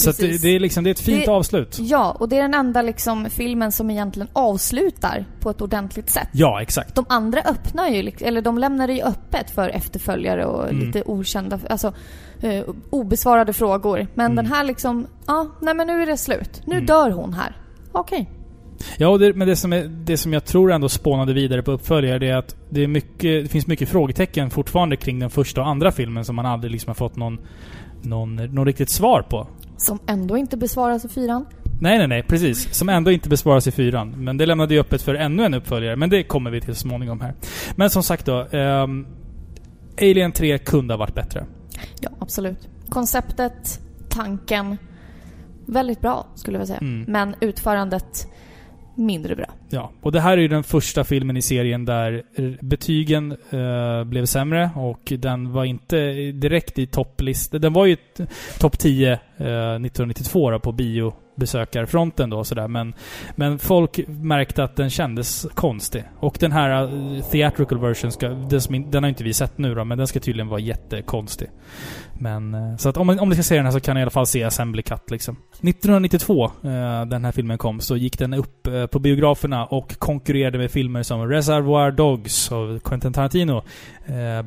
Så 0.00 0.12
det, 0.12 0.42
det, 0.42 0.48
är 0.48 0.60
liksom, 0.60 0.84
det 0.84 0.90
är 0.90 0.94
ett 0.94 1.00
fint 1.00 1.24
Det- 1.24 1.30
avslut. 1.32 1.76
Ja, 1.80 2.16
och 2.20 2.28
det 2.28 2.36
är 2.38 2.42
den 2.42 2.54
enda 2.54 2.82
liksom 2.82 3.30
filmen 3.30 3.72
som 3.72 3.90
egentligen 3.90 4.28
avslutar 4.32 5.24
på 5.40 5.50
ett 5.50 5.60
ordentligt 5.60 6.10
sätt. 6.10 6.28
Ja, 6.32 6.62
exakt. 6.62 6.94
De 6.94 7.04
andra 7.08 7.40
öppnar 7.40 7.88
ju, 7.88 8.12
eller 8.20 8.42
de 8.42 8.58
lämnar 8.58 8.86
det 8.86 8.92
ju 8.92 9.02
öppet 9.02 9.50
för 9.50 9.68
efterföljare 9.68 10.44
och 10.46 10.68
Mm. 10.68 10.86
lite 10.86 11.02
okända, 11.06 11.58
alltså 11.70 11.92
eh, 12.40 12.64
obesvarade 12.90 13.52
frågor. 13.52 14.06
Men 14.14 14.26
Mm. 14.32 14.36
den 14.36 14.46
här 14.46 14.64
liksom, 14.64 15.06
ja, 15.26 15.46
nej 15.60 15.74
men 15.74 15.86
nu 15.86 16.02
är 16.02 16.06
det 16.06 16.16
slut. 16.16 16.62
Nu 16.66 16.74
Mm. 16.74 16.86
dör 16.86 17.10
hon 17.10 17.32
här. 17.32 17.56
Okej. 17.92 18.30
Ja, 18.96 19.08
och 19.08 19.18
det, 19.18 19.34
men 19.34 19.48
det 19.48 19.56
som, 19.56 19.72
är, 19.72 19.84
det 19.84 20.16
som 20.16 20.32
jag 20.32 20.44
tror 20.44 20.72
ändå 20.72 20.88
spånade 20.88 21.32
vidare 21.32 21.62
på 21.62 21.72
uppföljare, 21.72 22.18
det 22.18 22.28
är 22.28 22.36
att 22.36 22.56
det, 22.70 22.82
är 22.84 22.88
mycket, 22.88 23.20
det 23.44 23.48
finns 23.48 23.66
mycket 23.66 23.88
frågetecken 23.88 24.50
fortfarande 24.50 24.96
kring 24.96 25.18
den 25.18 25.30
första 25.30 25.60
och 25.60 25.68
andra 25.68 25.92
filmen 25.92 26.24
som 26.24 26.36
man 26.36 26.46
aldrig 26.46 26.70
liksom 26.72 26.90
har 26.90 26.94
fått 26.94 27.16
någon, 27.16 27.38
någon, 28.02 28.36
någon 28.36 28.66
riktigt 28.66 28.90
svar 28.90 29.22
på. 29.30 29.48
Som 29.78 29.98
ändå 30.06 30.36
inte 30.36 30.56
besvaras 30.56 31.04
i 31.04 31.08
fyran. 31.08 31.46
Nej, 31.80 31.98
nej, 31.98 32.06
nej. 32.08 32.22
Precis. 32.22 32.74
Som 32.74 32.88
ändå 32.88 33.10
inte 33.10 33.28
besvaras 33.28 33.66
i 33.66 33.70
fyran. 33.70 34.14
Men 34.24 34.36
det 34.36 34.46
lämnade 34.46 34.74
ju 34.74 34.80
öppet 34.80 35.02
för 35.02 35.14
ännu 35.14 35.44
en 35.44 35.54
uppföljare. 35.54 35.96
Men 35.96 36.10
det 36.10 36.22
kommer 36.22 36.50
vi 36.50 36.60
till 36.60 36.74
så 36.74 36.80
småningom 36.80 37.20
här. 37.20 37.34
Men 37.76 37.90
som 37.90 38.02
sagt 38.02 38.26
då. 38.26 38.46
ehm, 38.50 39.06
Alien 40.00 40.32
3 40.32 40.58
kunde 40.58 40.94
ha 40.94 40.98
varit 40.98 41.14
bättre. 41.14 41.46
Ja, 42.00 42.10
absolut. 42.18 42.68
Konceptet, 42.88 43.80
tanken, 44.08 44.76
väldigt 45.66 46.00
bra 46.00 46.26
skulle 46.34 46.58
jag 46.58 46.66
säga. 46.66 46.78
Mm. 46.78 47.04
Men 47.08 47.34
utförandet, 47.40 48.28
mindre 48.98 49.36
bra. 49.36 49.46
Ja, 49.70 49.90
och 50.02 50.12
det 50.12 50.20
här 50.20 50.32
är 50.32 50.42
ju 50.42 50.48
den 50.48 50.62
första 50.62 51.04
filmen 51.04 51.36
i 51.36 51.42
serien 51.42 51.84
där 51.84 52.22
betygen 52.60 53.36
eh, 53.50 54.04
blev 54.04 54.26
sämre 54.26 54.70
och 54.76 55.12
den 55.18 55.52
var 55.52 55.64
inte 55.64 55.96
direkt 56.32 56.78
i 56.78 56.86
topplistan. 56.86 57.60
Den 57.60 57.72
var 57.72 57.86
ju 57.86 57.96
topp 58.58 58.78
10 58.78 59.12
eh, 59.12 59.16
1992 59.16 60.50
då, 60.50 60.58
på 60.58 60.72
biobesökarfronten 61.38 62.30
då 62.30 62.44
sådär. 62.44 62.68
Men, 62.68 62.94
men 63.36 63.58
folk 63.58 64.00
märkte 64.08 64.64
att 64.64 64.76
den 64.76 64.90
kändes 64.90 65.46
konstig. 65.54 66.04
Och 66.20 66.36
den 66.40 66.52
här 66.52 66.82
eh, 66.82 67.22
theatrical 67.24 67.78
version, 67.78 68.12
ska, 68.12 68.28
den, 68.28 68.60
som, 68.60 68.90
den 68.90 69.02
har 69.02 69.08
inte 69.08 69.24
vi 69.24 69.32
sett 69.32 69.58
nu 69.58 69.74
då, 69.74 69.84
men 69.84 69.98
den 69.98 70.06
ska 70.06 70.20
tydligen 70.20 70.48
vara 70.48 70.60
jättekonstig. 70.60 71.48
Men, 72.20 72.54
eh, 72.54 72.76
så 72.76 72.88
att 72.88 72.96
om, 72.96 73.06
man- 73.06 73.18
om 73.20 73.28
ni 73.28 73.34
ska 73.34 73.42
se 73.42 73.56
den 73.56 73.64
här 73.64 73.72
så 73.72 73.80
kan 73.80 73.94
ni 73.94 74.00
i 74.00 74.02
alla 74.02 74.10
fall 74.10 74.26
se 74.26 74.44
Assembly 74.44 74.82
Cut 74.82 75.10
liksom. 75.10 75.36
1992, 75.62 76.44
eh, 76.44 76.50
den 77.06 77.24
här 77.24 77.32
filmen 77.32 77.58
kom, 77.58 77.80
så 77.80 77.96
gick 77.96 78.18
den 78.18 78.34
upp 78.34 78.68
på 78.90 78.98
biograferna 78.98 79.66
och 79.66 79.98
konkurrerade 79.98 80.58
med 80.58 80.70
filmer 80.70 81.02
som 81.02 81.28
Reservoir 81.28 81.90
Dogs 81.90 82.52
av 82.52 82.78
Quentin 82.78 83.12
Tarantino, 83.12 83.62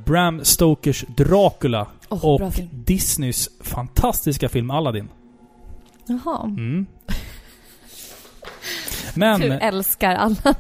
Bram 0.06 0.44
Stokers 0.44 1.06
Dracula 1.18 1.88
Åh, 2.10 2.26
och. 2.26 2.42
Disneys 2.72 3.50
fantastiska 3.64 4.50
film 4.50 4.72
Aladdin. 4.72 5.10
Jaha. 6.26 6.44
Mm. 6.44 6.86
Men... 9.16 9.40
Du 9.42 9.52
älskar 9.52 10.16
alla 10.16 10.36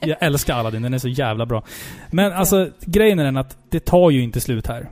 Jag 0.00 0.16
älskar 0.20 0.54
Aladdin, 0.54 0.82
den 0.82 0.94
är 0.94 0.98
så 0.98 1.08
jävla 1.08 1.46
bra. 1.46 1.64
Men 2.10 2.32
alltså, 2.32 2.70
grejen 2.80 3.18
är 3.18 3.24
den 3.24 3.36
att 3.36 3.58
det 3.70 3.80
tar 3.80 4.10
ju 4.10 4.22
inte 4.22 4.40
slut 4.40 4.66
här. 4.66 4.90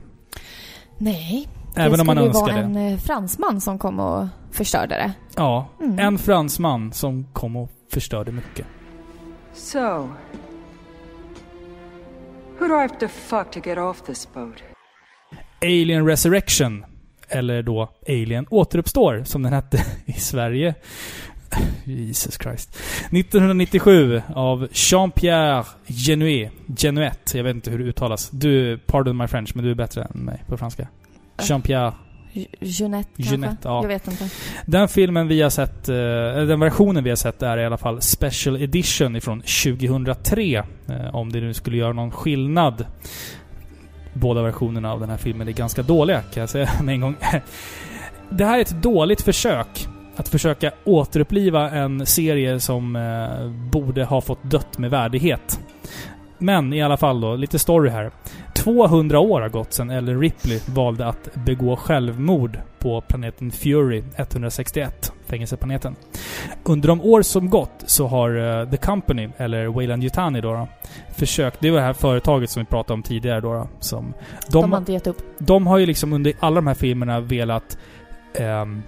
Nej. 0.97 1.47
Även 1.75 1.91
det 1.93 2.01
om 2.01 2.07
man 2.07 2.15
skulle 2.15 2.21
ju 2.21 2.27
önskar 2.27 2.41
vara 2.41 2.55
det. 2.55 2.61
en 2.61 2.93
eh, 2.93 2.97
fransman 2.99 3.61
som 3.61 3.79
kom 3.79 3.99
och 3.99 4.27
förstörde 4.51 4.95
det. 4.95 5.11
Ja, 5.35 5.69
Mm. 5.81 5.99
en 5.99 6.17
fransman 6.17 6.93
som 6.93 7.25
kom 7.33 7.55
och 7.55 7.69
förstörde 7.91 8.31
mycket. 8.31 8.65
So, 9.53 9.79
who 12.59 12.67
do 12.67 12.75
I 12.75 12.81
have 12.81 12.99
to 12.99 13.07
fuck 13.07 13.51
to 13.51 13.59
get 13.69 13.77
off 13.77 14.01
this 14.01 14.33
boat? 14.33 14.55
Alien 15.61 16.05
Resurrection, 16.07 16.85
eller 17.29 17.61
då 17.61 17.89
Alien 18.07 18.45
Återuppstår, 18.49 19.21
som 19.25 19.43
den 19.43 19.53
hette 19.53 19.85
i 20.05 20.13
Sverige. 20.13 20.75
Jesus 21.85 22.37
Christ. 22.43 22.77
1997 23.11 24.21
av 24.35 24.67
Jean-Pierre 24.71 25.63
Genuet. 25.87 26.51
Genuet, 26.77 27.31
jag 27.35 27.43
vet 27.43 27.55
inte 27.55 27.71
hur 27.71 27.77
det 27.79 27.83
uttalas. 27.85 28.29
Du, 28.29 28.77
pardon 28.77 29.17
my 29.17 29.27
French, 29.27 29.51
men 29.55 29.65
du 29.65 29.71
är 29.71 29.75
bättre 29.75 30.03
än 30.15 30.19
mig 30.19 30.43
på 30.47 30.57
franska. 30.57 30.87
Jean-Pierre 31.37 31.93
J- 32.33 32.47
Jeanette? 32.59 33.09
Jeanette, 33.15 33.57
ja. 33.63 33.81
Jag 33.81 33.87
vet 33.87 34.07
inte. 34.07 34.29
Den 34.65 34.87
filmen 34.87 35.27
vi 35.27 35.41
har 35.41 35.49
sett, 35.49 35.89
eh, 35.89 35.95
eller 35.95 36.45
den 36.45 36.59
versionen 36.59 37.03
vi 37.03 37.09
har 37.09 37.17
sett 37.17 37.41
är 37.41 37.57
i 37.57 37.65
alla 37.65 37.77
fall 37.77 38.01
Special 38.01 38.61
Edition 38.61 39.15
ifrån 39.15 39.41
2003. 39.41 40.63
eh, 40.89 41.15
Om 41.15 41.31
det 41.31 41.39
nu 41.39 41.53
skulle 41.53 41.77
göra 41.77 41.93
någon 41.93 42.11
skillnad. 42.11 42.85
Båda 44.17 44.41
versionerna 44.41 44.91
av 44.91 44.99
den 44.99 45.09
här 45.09 45.17
filmen 45.17 45.47
är 45.47 45.51
ganska 45.51 45.83
dåliga, 45.83 46.21
kan 46.21 46.41
jag 46.41 46.49
säga 46.49 46.69
med 46.83 46.93
en 46.93 47.01
gång. 47.01 47.15
Det 48.29 48.45
här 48.45 48.57
är 48.57 48.61
ett 48.61 48.81
dåligt 48.81 49.21
försök 49.21 49.87
att 50.15 50.29
försöka 50.29 50.71
återuppliva 50.83 51.69
en 51.69 52.05
serie 52.05 52.59
som 52.59 52.95
eh, 52.95 53.49
borde 53.71 54.03
ha 54.03 54.21
fått 54.21 54.43
dött 54.43 54.77
med 54.77 54.89
värdighet. 54.89 55.59
Men 56.37 56.73
i 56.73 56.81
alla 56.81 56.97
fall 56.97 57.21
då, 57.21 57.35
lite 57.35 57.59
story 57.59 57.89
här. 57.89 58.11
200 58.53 59.19
år 59.19 59.41
har 59.41 59.49
gått 59.49 59.73
sedan 59.73 59.89
Ellen 59.89 60.21
Ripley 60.21 60.59
valde 60.65 61.07
att 61.07 61.29
begå 61.33 61.75
självmord 61.75 62.59
på 62.79 63.01
planeten 63.01 63.51
Fury 63.51 64.03
161, 64.15 65.13
fängelseplaneten. 65.25 65.95
Under 66.63 66.87
de 66.87 67.01
år 67.01 67.21
som 67.21 67.49
gått 67.49 67.83
så 67.85 68.07
har 68.07 68.59
eh, 68.61 68.69
The 68.69 68.77
Company, 68.77 69.29
eller 69.37 69.67
Wayland 69.67 70.03
Yutani 70.03 70.41
då, 70.41 70.53
då, 70.53 70.67
försökt... 71.15 71.59
Det 71.59 71.71
var 71.71 71.77
det 71.77 71.85
här 71.85 71.93
företaget 71.93 72.49
som 72.49 72.61
vi 72.61 72.65
pratade 72.65 72.93
om 72.93 73.03
tidigare 73.03 73.41
då, 73.41 73.53
då 73.53 73.67
som... 73.79 74.13
De, 74.47 74.61
De, 74.61 74.71
har 74.71 74.79
inte 74.79 74.93
gett 74.93 75.07
upp. 75.07 75.21
de 75.37 75.67
har 75.67 75.77
ju 75.77 75.85
liksom 75.85 76.13
under 76.13 76.33
alla 76.39 76.55
de 76.55 76.67
här 76.67 76.73
filmerna 76.73 77.19
velat 77.19 77.77
ehm, 78.33 78.81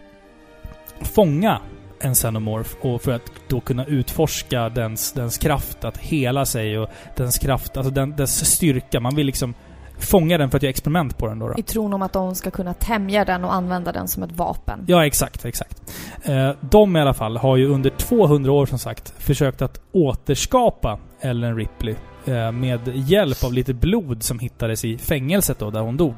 fånga 1.01 1.59
en 1.99 2.15
xenomorph 2.15 2.75
och 2.81 3.01
för 3.01 3.11
att 3.11 3.31
då 3.47 3.59
kunna 3.59 3.85
utforska 3.85 4.69
dens, 4.69 5.11
dens 5.11 5.37
kraft 5.37 5.83
att 5.83 5.97
hela 5.97 6.45
sig 6.45 6.79
och 6.79 6.89
dens 7.15 7.37
kraft, 7.37 7.77
alltså 7.77 7.91
den, 7.91 8.15
dess 8.15 8.45
styrka. 8.45 8.99
Man 8.99 9.15
vill 9.15 9.25
liksom 9.25 9.53
fånga 9.99 10.37
den 10.37 10.49
för 10.49 10.57
att 10.57 10.63
göra 10.63 10.69
experiment 10.69 11.17
på 11.17 11.27
den 11.27 11.39
då. 11.39 11.47
då. 11.47 11.53
I 11.57 11.63
tron 11.63 11.93
om 11.93 12.01
att 12.01 12.13
de 12.13 12.35
ska 12.35 12.51
kunna 12.51 12.73
tämja 12.73 13.25
den 13.25 13.43
och 13.43 13.53
använda 13.53 13.91
den 13.91 14.07
som 14.07 14.23
ett 14.23 14.31
vapen. 14.31 14.83
Ja, 14.87 15.05
exakt, 15.05 15.45
exakt. 15.45 15.93
Eh, 16.23 16.51
de 16.61 16.95
i 16.95 17.01
alla 17.01 17.13
fall 17.13 17.37
har 17.37 17.57
ju 17.57 17.67
under 17.67 17.89
200 17.89 18.51
år 18.51 18.65
som 18.65 18.79
sagt 18.79 19.13
försökt 19.17 19.61
att 19.61 19.81
återskapa 19.91 20.99
Ellen 21.21 21.55
Ripley 21.55 21.95
eh, 22.25 22.51
med 22.51 22.79
hjälp 22.95 23.43
av 23.43 23.53
lite 23.53 23.73
blod 23.73 24.23
som 24.23 24.39
hittades 24.39 24.85
i 24.85 24.97
fängelset 24.97 25.59
då, 25.59 25.71
där 25.71 25.81
hon 25.81 25.97
dog. 25.97 26.15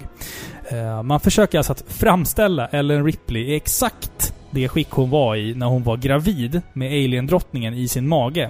Eh, 0.69 1.03
man 1.03 1.19
försöker 1.19 1.57
alltså 1.57 1.71
att 1.71 1.83
framställa 1.87 2.67
Ellen 2.67 3.05
Ripley 3.05 3.43
i 3.43 3.55
exakt 3.55 4.20
det 4.51 4.67
skick 4.67 4.89
hon 4.89 5.09
var 5.09 5.35
i 5.35 5.55
när 5.55 5.65
hon 5.65 5.83
var 5.83 5.97
gravid 5.97 6.61
med 6.73 6.87
Alien-drottningen 6.87 7.73
i 7.73 7.87
sin 7.87 8.07
mage. 8.07 8.49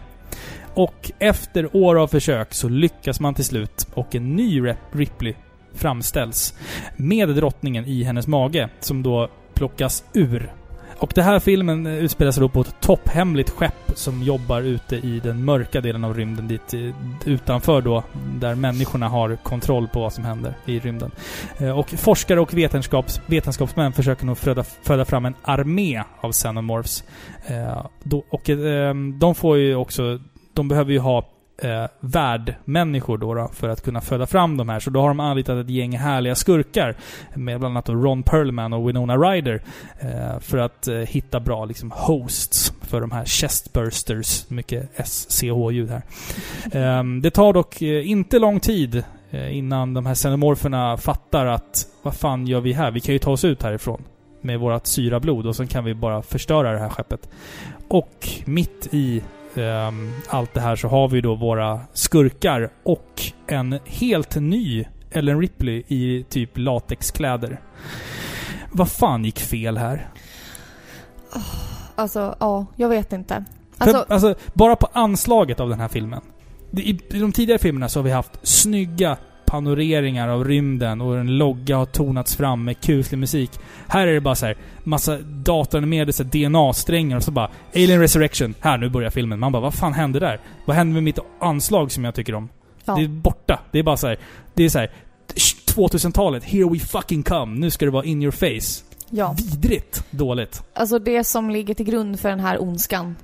Och 0.73 1.11
efter 1.19 1.75
år 1.75 1.99
av 1.99 2.07
försök 2.07 2.53
så 2.53 2.69
lyckas 2.69 3.19
man 3.19 3.33
till 3.33 3.45
slut 3.45 3.87
och 3.93 4.15
en 4.15 4.35
ny 4.35 4.61
Ripley 4.91 5.33
framställs 5.73 6.53
med 6.97 7.29
drottningen 7.29 7.85
i 7.85 8.03
hennes 8.03 8.27
mage 8.27 8.69
som 8.79 9.03
då 9.03 9.29
plockas 9.53 10.03
ur. 10.13 10.60
Och 11.01 11.11
den 11.15 11.23
här 11.23 11.39
filmen 11.39 11.87
utspelar 11.87 12.31
sig 12.31 12.41
då 12.41 12.49
på 12.49 12.61
ett 12.61 12.75
topphemligt 12.79 13.49
skepp 13.49 13.91
som 13.95 14.23
jobbar 14.23 14.61
ute 14.61 14.95
i 14.95 15.19
den 15.23 15.45
mörka 15.45 15.81
delen 15.81 16.03
av 16.03 16.13
rymden 16.13 16.47
dit 16.47 16.73
eh, 16.73 16.79
utanför 17.25 17.81
då, 17.81 18.03
där 18.39 18.55
människorna 18.55 19.07
har 19.07 19.35
kontroll 19.35 19.87
på 19.87 19.99
vad 19.99 20.13
som 20.13 20.25
händer 20.25 20.53
i 20.65 20.79
rymden. 20.79 21.11
Eh, 21.57 21.79
och 21.79 21.89
forskare 21.89 22.39
och 22.39 22.53
vetenskaps, 22.53 23.21
vetenskapsmän 23.25 23.93
försöker 23.93 24.25
nog 24.25 24.37
föda, 24.37 24.63
föda 24.63 25.05
fram 25.05 25.25
en 25.25 25.35
armé 25.41 26.03
av 26.21 26.31
xenomorphs. 26.31 27.03
Eh, 27.45 27.85
och 28.29 28.49
de 29.19 29.35
får 29.35 29.57
ju 29.57 29.75
också... 29.75 30.19
De 30.53 30.67
behöver 30.67 30.91
ju 30.91 30.99
ha 30.99 31.29
eh, 31.61 31.85
värdmänniskor 31.99 33.17
då, 33.17 33.33
då 33.33 33.49
för 33.53 33.69
att 33.69 33.83
kunna 33.83 34.01
föda 34.01 34.27
fram 34.27 34.57
de 34.57 34.69
här. 34.69 34.79
Så 34.79 34.89
då 34.89 35.01
har 35.01 35.07
de 35.07 35.19
anlitat 35.19 35.57
ett 35.57 35.69
gäng 35.69 35.97
härliga 35.97 36.35
skurkar 36.35 36.95
med 37.35 37.59
bland 37.59 37.77
annat 37.77 37.89
Ron 37.89 38.23
Perlman 38.23 38.73
och 38.73 38.89
Winona 38.89 39.17
Ryder 39.17 39.61
eh, 39.99 40.39
för 40.39 40.57
att 40.57 40.87
eh, 40.87 40.95
hitta 40.95 41.39
bra 41.39 41.65
liksom, 41.65 41.91
hosts 41.91 42.73
för 42.81 43.01
de 43.01 43.11
här 43.11 43.25
chestbursters. 43.25 44.49
Mycket 44.49 44.89
SCH-ljud 45.05 45.89
här. 45.89 46.01
Eh, 46.71 47.03
det 47.21 47.31
tar 47.31 47.53
dock 47.53 47.81
eh, 47.81 48.09
inte 48.09 48.39
lång 48.39 48.59
tid 48.59 49.03
eh, 49.31 49.57
innan 49.57 49.93
de 49.93 50.05
här 50.05 50.15
xenomorferna 50.15 50.97
fattar 50.97 51.45
att 51.45 51.87
vad 52.01 52.15
fan 52.15 52.47
gör 52.47 52.61
vi 52.61 52.73
här? 52.73 52.91
Vi 52.91 52.99
kan 52.99 53.13
ju 53.13 53.19
ta 53.19 53.31
oss 53.31 53.45
ut 53.45 53.63
härifrån 53.63 54.03
med 54.41 54.59
vårt 54.59 54.85
syrablod 54.85 55.47
och 55.47 55.55
sen 55.55 55.67
kan 55.67 55.83
vi 55.83 55.93
bara 55.93 56.21
förstöra 56.21 56.71
det 56.71 56.79
här 56.79 56.89
skeppet. 56.89 57.29
Och 57.87 58.29
mitt 58.45 58.87
i 58.91 59.21
ehm, 59.57 60.11
allt 60.27 60.53
det 60.53 60.61
här 60.61 60.75
så 60.75 60.87
har 60.87 61.07
vi 61.07 61.21
då 61.21 61.35
våra 61.35 61.79
skurkar 61.93 62.69
och 62.83 63.21
en 63.47 63.79
helt 63.85 64.35
ny 64.35 64.85
Ellen 65.11 65.41
Ripley 65.41 65.83
i 65.87 66.25
typ 66.29 66.49
latexkläder. 66.53 67.59
Vad 68.71 68.91
fan 68.91 69.25
gick 69.25 69.39
fel 69.39 69.77
här? 69.77 70.09
Alltså, 71.95 72.35
ja, 72.39 72.65
jag 72.75 72.89
vet 72.89 73.13
inte. 73.13 73.45
För, 73.77 73.83
Alltså, 73.85 74.05
alltså, 74.13 74.35
bara 74.53 74.75
på 74.75 74.87
anslaget 74.93 75.59
av 75.59 75.69
den 75.69 75.79
här 75.79 75.87
filmen. 75.87 76.21
I 76.71 76.93
de 76.93 77.31
tidigare 77.31 77.59
filmerna 77.59 77.89
så 77.89 77.99
har 77.99 78.03
vi 78.03 78.11
haft 78.11 78.39
snygga 78.43 79.17
panoreringar 79.51 80.27
av 80.27 80.45
rymden 80.45 81.01
och 81.01 81.17
en 81.17 81.37
logga 81.37 81.77
har 81.77 81.85
tonats 81.85 82.35
fram 82.35 82.63
med 82.63 82.81
kuslig 82.81 83.17
musik. 83.17 83.51
Här 83.87 84.07
är 84.07 84.13
det 84.13 84.21
bara 84.21 84.35
så 84.35 84.45
här 84.45 84.57
massa 84.83 85.17
datoranimerade 85.17 86.23
DNA-strängar 86.23 87.17
och 87.17 87.23
så 87.23 87.31
bara 87.31 87.49
Alien 87.75 87.99
Resurrection. 87.99 88.53
Här, 88.59 88.77
nu 88.77 88.89
börjar 88.89 89.09
filmen. 89.09 89.39
Man 89.39 89.51
bara, 89.51 89.61
vad 89.61 89.73
fan 89.73 89.93
hände 89.93 90.19
där? 90.19 90.39
Vad 90.65 90.75
hände 90.75 90.93
med 90.93 91.03
mitt 91.03 91.19
anslag 91.39 91.91
som 91.91 92.05
jag 92.05 92.15
tycker 92.15 92.35
om? 92.35 92.49
Ja. 92.85 92.95
Det 92.95 93.03
är 93.03 93.07
borta. 93.07 93.59
Det 93.71 93.79
är 93.79 93.83
bara 93.83 93.97
så 93.97 94.07
här. 94.07 94.17
Det 94.53 94.63
är 94.63 94.69
så 94.69 94.79
här 94.79 94.91
2000-talet, 95.75 96.43
here 96.43 96.69
we 96.69 96.79
fucking 96.79 97.23
come. 97.23 97.59
Nu 97.59 97.71
ska 97.71 97.85
det 97.85 97.91
vara 97.91 98.05
in 98.05 98.21
your 98.21 98.31
face. 98.31 98.83
Ja. 99.09 99.35
Vidrigt 99.37 100.03
dåligt. 100.11 100.63
Alltså 100.73 100.99
det 100.99 101.23
som 101.23 101.49
ligger 101.49 101.73
till 101.73 101.85
grund 101.85 102.19
för 102.19 102.29
den 102.29 102.39
här 102.39 102.61
ondskan, 102.61 103.15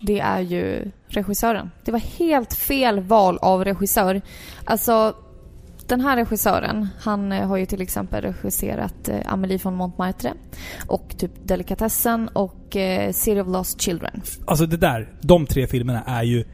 det 0.00 0.20
är 0.20 0.40
ju 0.40 0.90
regissören. 1.08 1.70
Det 1.84 1.92
var 1.92 1.98
helt 1.98 2.54
fel 2.54 3.00
val 3.00 3.38
av 3.42 3.64
regissör. 3.64 4.20
Alltså, 4.64 5.14
den 5.90 6.00
här 6.00 6.16
regissören, 6.16 6.88
han 7.00 7.32
eh, 7.32 7.48
har 7.48 7.56
ju 7.56 7.66
till 7.66 7.82
exempel 7.82 8.24
regisserat 8.24 9.08
eh, 9.08 9.32
Amelie 9.32 9.58
von 9.62 9.74
Montmartre 9.74 10.34
och 10.86 11.14
typ 11.18 11.32
Delikatessen 11.44 12.28
och 12.28 12.76
eh, 12.76 13.12
City 13.12 13.40
of 13.40 13.48
Lost 13.48 13.80
Children. 13.80 14.22
Alltså 14.46 14.66
det 14.66 14.76
där, 14.76 15.12
de 15.20 15.46
tre 15.46 15.66
filmerna 15.66 16.02
är 16.06 16.22
ju 16.22 16.44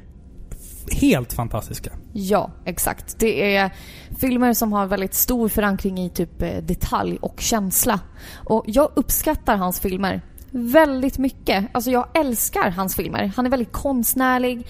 helt 0.91 1.33
fantastiska. 1.33 1.91
Ja, 2.13 2.51
exakt. 2.65 3.19
Det 3.19 3.57
är 3.57 3.71
filmer 4.19 4.53
som 4.53 4.73
har 4.73 4.87
väldigt 4.87 5.15
stor 5.15 5.49
förankring 5.49 5.99
i 5.99 6.11
typ 6.11 6.43
eh, 6.43 6.57
detalj 6.63 7.19
och 7.21 7.41
känsla. 7.41 8.01
Och 8.35 8.65
jag 8.67 8.91
uppskattar 8.95 9.57
hans 9.57 9.81
filmer 9.81 10.23
väldigt 10.57 11.19
mycket. 11.19 11.65
Alltså 11.73 11.91
jag 11.91 12.07
älskar 12.15 12.70
hans 12.70 12.97
filmer. 12.97 13.33
Han 13.37 13.47
är 13.47 13.51
väldigt 13.51 13.73
konstnärlig, 13.73 14.66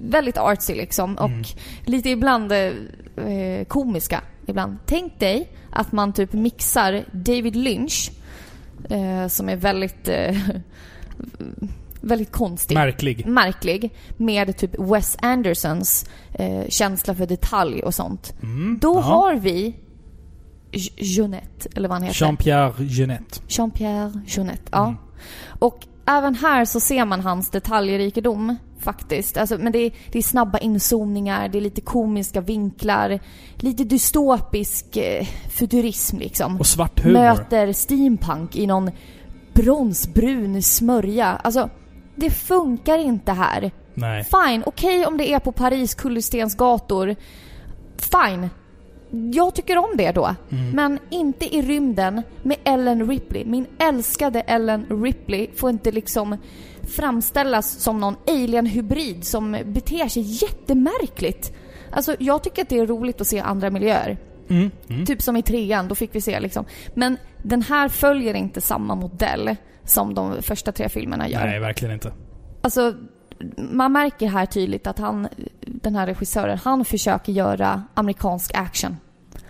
väldigt 0.00 0.38
artsy 0.38 0.74
liksom 0.74 1.14
och 1.14 1.48
lite 1.84 2.10
ibland 2.10 2.52
eh, 2.52 3.64
komiska 3.68 4.22
ibland. 4.46 4.78
Tänk 4.86 5.20
dig 5.20 5.48
att 5.70 5.92
man 5.92 6.12
typ 6.12 6.32
mixar 6.32 7.04
David 7.12 7.56
Lynch 7.56 8.10
eh, 8.90 9.28
som 9.28 9.48
är 9.48 9.56
väldigt 9.56 10.08
eh, 10.08 10.36
väldigt 12.00 12.32
konstig 12.32 12.74
Märklig. 12.74 13.26
märklig 13.26 13.94
med 14.16 14.56
typ 14.56 14.78
Wes 14.78 15.16
Andersons 15.22 16.06
eh, 16.34 16.68
känsla 16.68 17.14
för 17.14 17.26
detalj 17.26 17.82
och 17.82 17.94
sånt. 17.94 18.34
Då 18.80 18.94
ja. 18.94 19.00
har 19.00 19.34
vi 19.34 19.76
Jeanette, 20.96 21.68
eller 21.74 21.88
vad 21.88 21.98
han 21.98 22.02
heter. 22.02 22.26
Jean-Pierre 22.26 22.84
Jeunet. 22.84 23.42
Jean-Pierre 23.48 24.20
Jeanette, 24.26 24.68
ja. 24.70 24.94
Och 25.58 25.86
även 26.06 26.34
här 26.34 26.64
så 26.64 26.80
ser 26.80 27.04
man 27.04 27.20
hans 27.20 27.50
detaljrikedom 27.50 28.56
faktiskt. 28.80 29.36
Alltså, 29.36 29.58
men 29.58 29.72
det 29.72 29.78
är, 29.78 29.92
det 30.12 30.18
är 30.18 30.22
snabba 30.22 30.58
inzoomningar, 30.58 31.48
det 31.48 31.58
är 31.58 31.62
lite 31.62 31.80
komiska 31.80 32.40
vinklar, 32.40 33.18
lite 33.56 33.84
dystopisk 33.84 34.96
eh, 34.96 35.26
futurism 35.50 36.18
liksom. 36.18 36.60
Och 36.60 36.66
svart 36.66 37.00
humor. 37.00 37.12
Möter 37.12 37.72
steampunk 37.72 38.56
i 38.56 38.66
någon 38.66 38.90
bronsbrun 39.54 40.62
smörja. 40.62 41.26
Alltså, 41.26 41.70
det 42.16 42.30
funkar 42.30 42.98
inte 42.98 43.32
här. 43.32 43.70
Nej. 43.94 44.24
Fine, 44.24 44.62
okej 44.66 45.06
om 45.06 45.16
det 45.16 45.32
är 45.32 45.38
på 45.38 45.52
Paris 45.52 45.94
kullerstensgator. 45.94 47.16
Fine. 47.96 48.50
Jag 49.32 49.54
tycker 49.54 49.78
om 49.78 49.90
det 49.96 50.12
då. 50.12 50.34
Men 50.74 50.98
inte 51.10 51.56
i 51.56 51.62
rymden 51.62 52.22
med 52.42 52.56
Ellen 52.64 53.10
Ripley. 53.10 53.44
Min 53.44 53.66
älskade 53.78 54.40
Ellen 54.40 54.86
Ripley 55.02 55.48
får 55.56 55.70
inte 55.70 55.92
liksom 55.92 56.36
framställas 56.82 57.80
som 57.80 58.00
någon 58.00 58.16
alien-hybrid 58.26 59.24
som 59.24 59.52
beter 59.64 60.08
sig 60.08 60.22
jättemärkligt. 60.22 61.52
Alltså, 61.90 62.16
jag 62.18 62.42
tycker 62.42 62.62
att 62.62 62.68
det 62.68 62.78
är 62.78 62.86
roligt 62.86 63.20
att 63.20 63.26
se 63.26 63.40
andra 63.40 63.70
miljöer. 63.70 64.18
Mm. 64.48 64.70
Mm. 64.88 65.06
Typ 65.06 65.22
som 65.22 65.36
i 65.36 65.42
trean, 65.42 65.88
då 65.88 65.94
fick 65.94 66.14
vi 66.14 66.20
se 66.20 66.40
liksom. 66.40 66.64
Men 66.94 67.18
den 67.42 67.62
här 67.62 67.88
följer 67.88 68.34
inte 68.34 68.60
samma 68.60 68.94
modell 68.94 69.56
som 69.84 70.14
de 70.14 70.42
första 70.42 70.72
tre 70.72 70.88
filmerna 70.88 71.28
gör. 71.28 71.46
Nej, 71.46 71.60
verkligen 71.60 71.94
inte. 71.94 72.12
Alltså, 72.62 72.94
man 73.56 73.92
märker 73.92 74.28
här 74.28 74.46
tydligt 74.46 74.86
att 74.86 74.98
han, 74.98 75.28
den 75.60 75.96
här 75.96 76.06
regissören, 76.06 76.58
han 76.64 76.84
försöker 76.84 77.32
göra 77.32 77.82
amerikansk 77.94 78.54
action. 78.54 78.96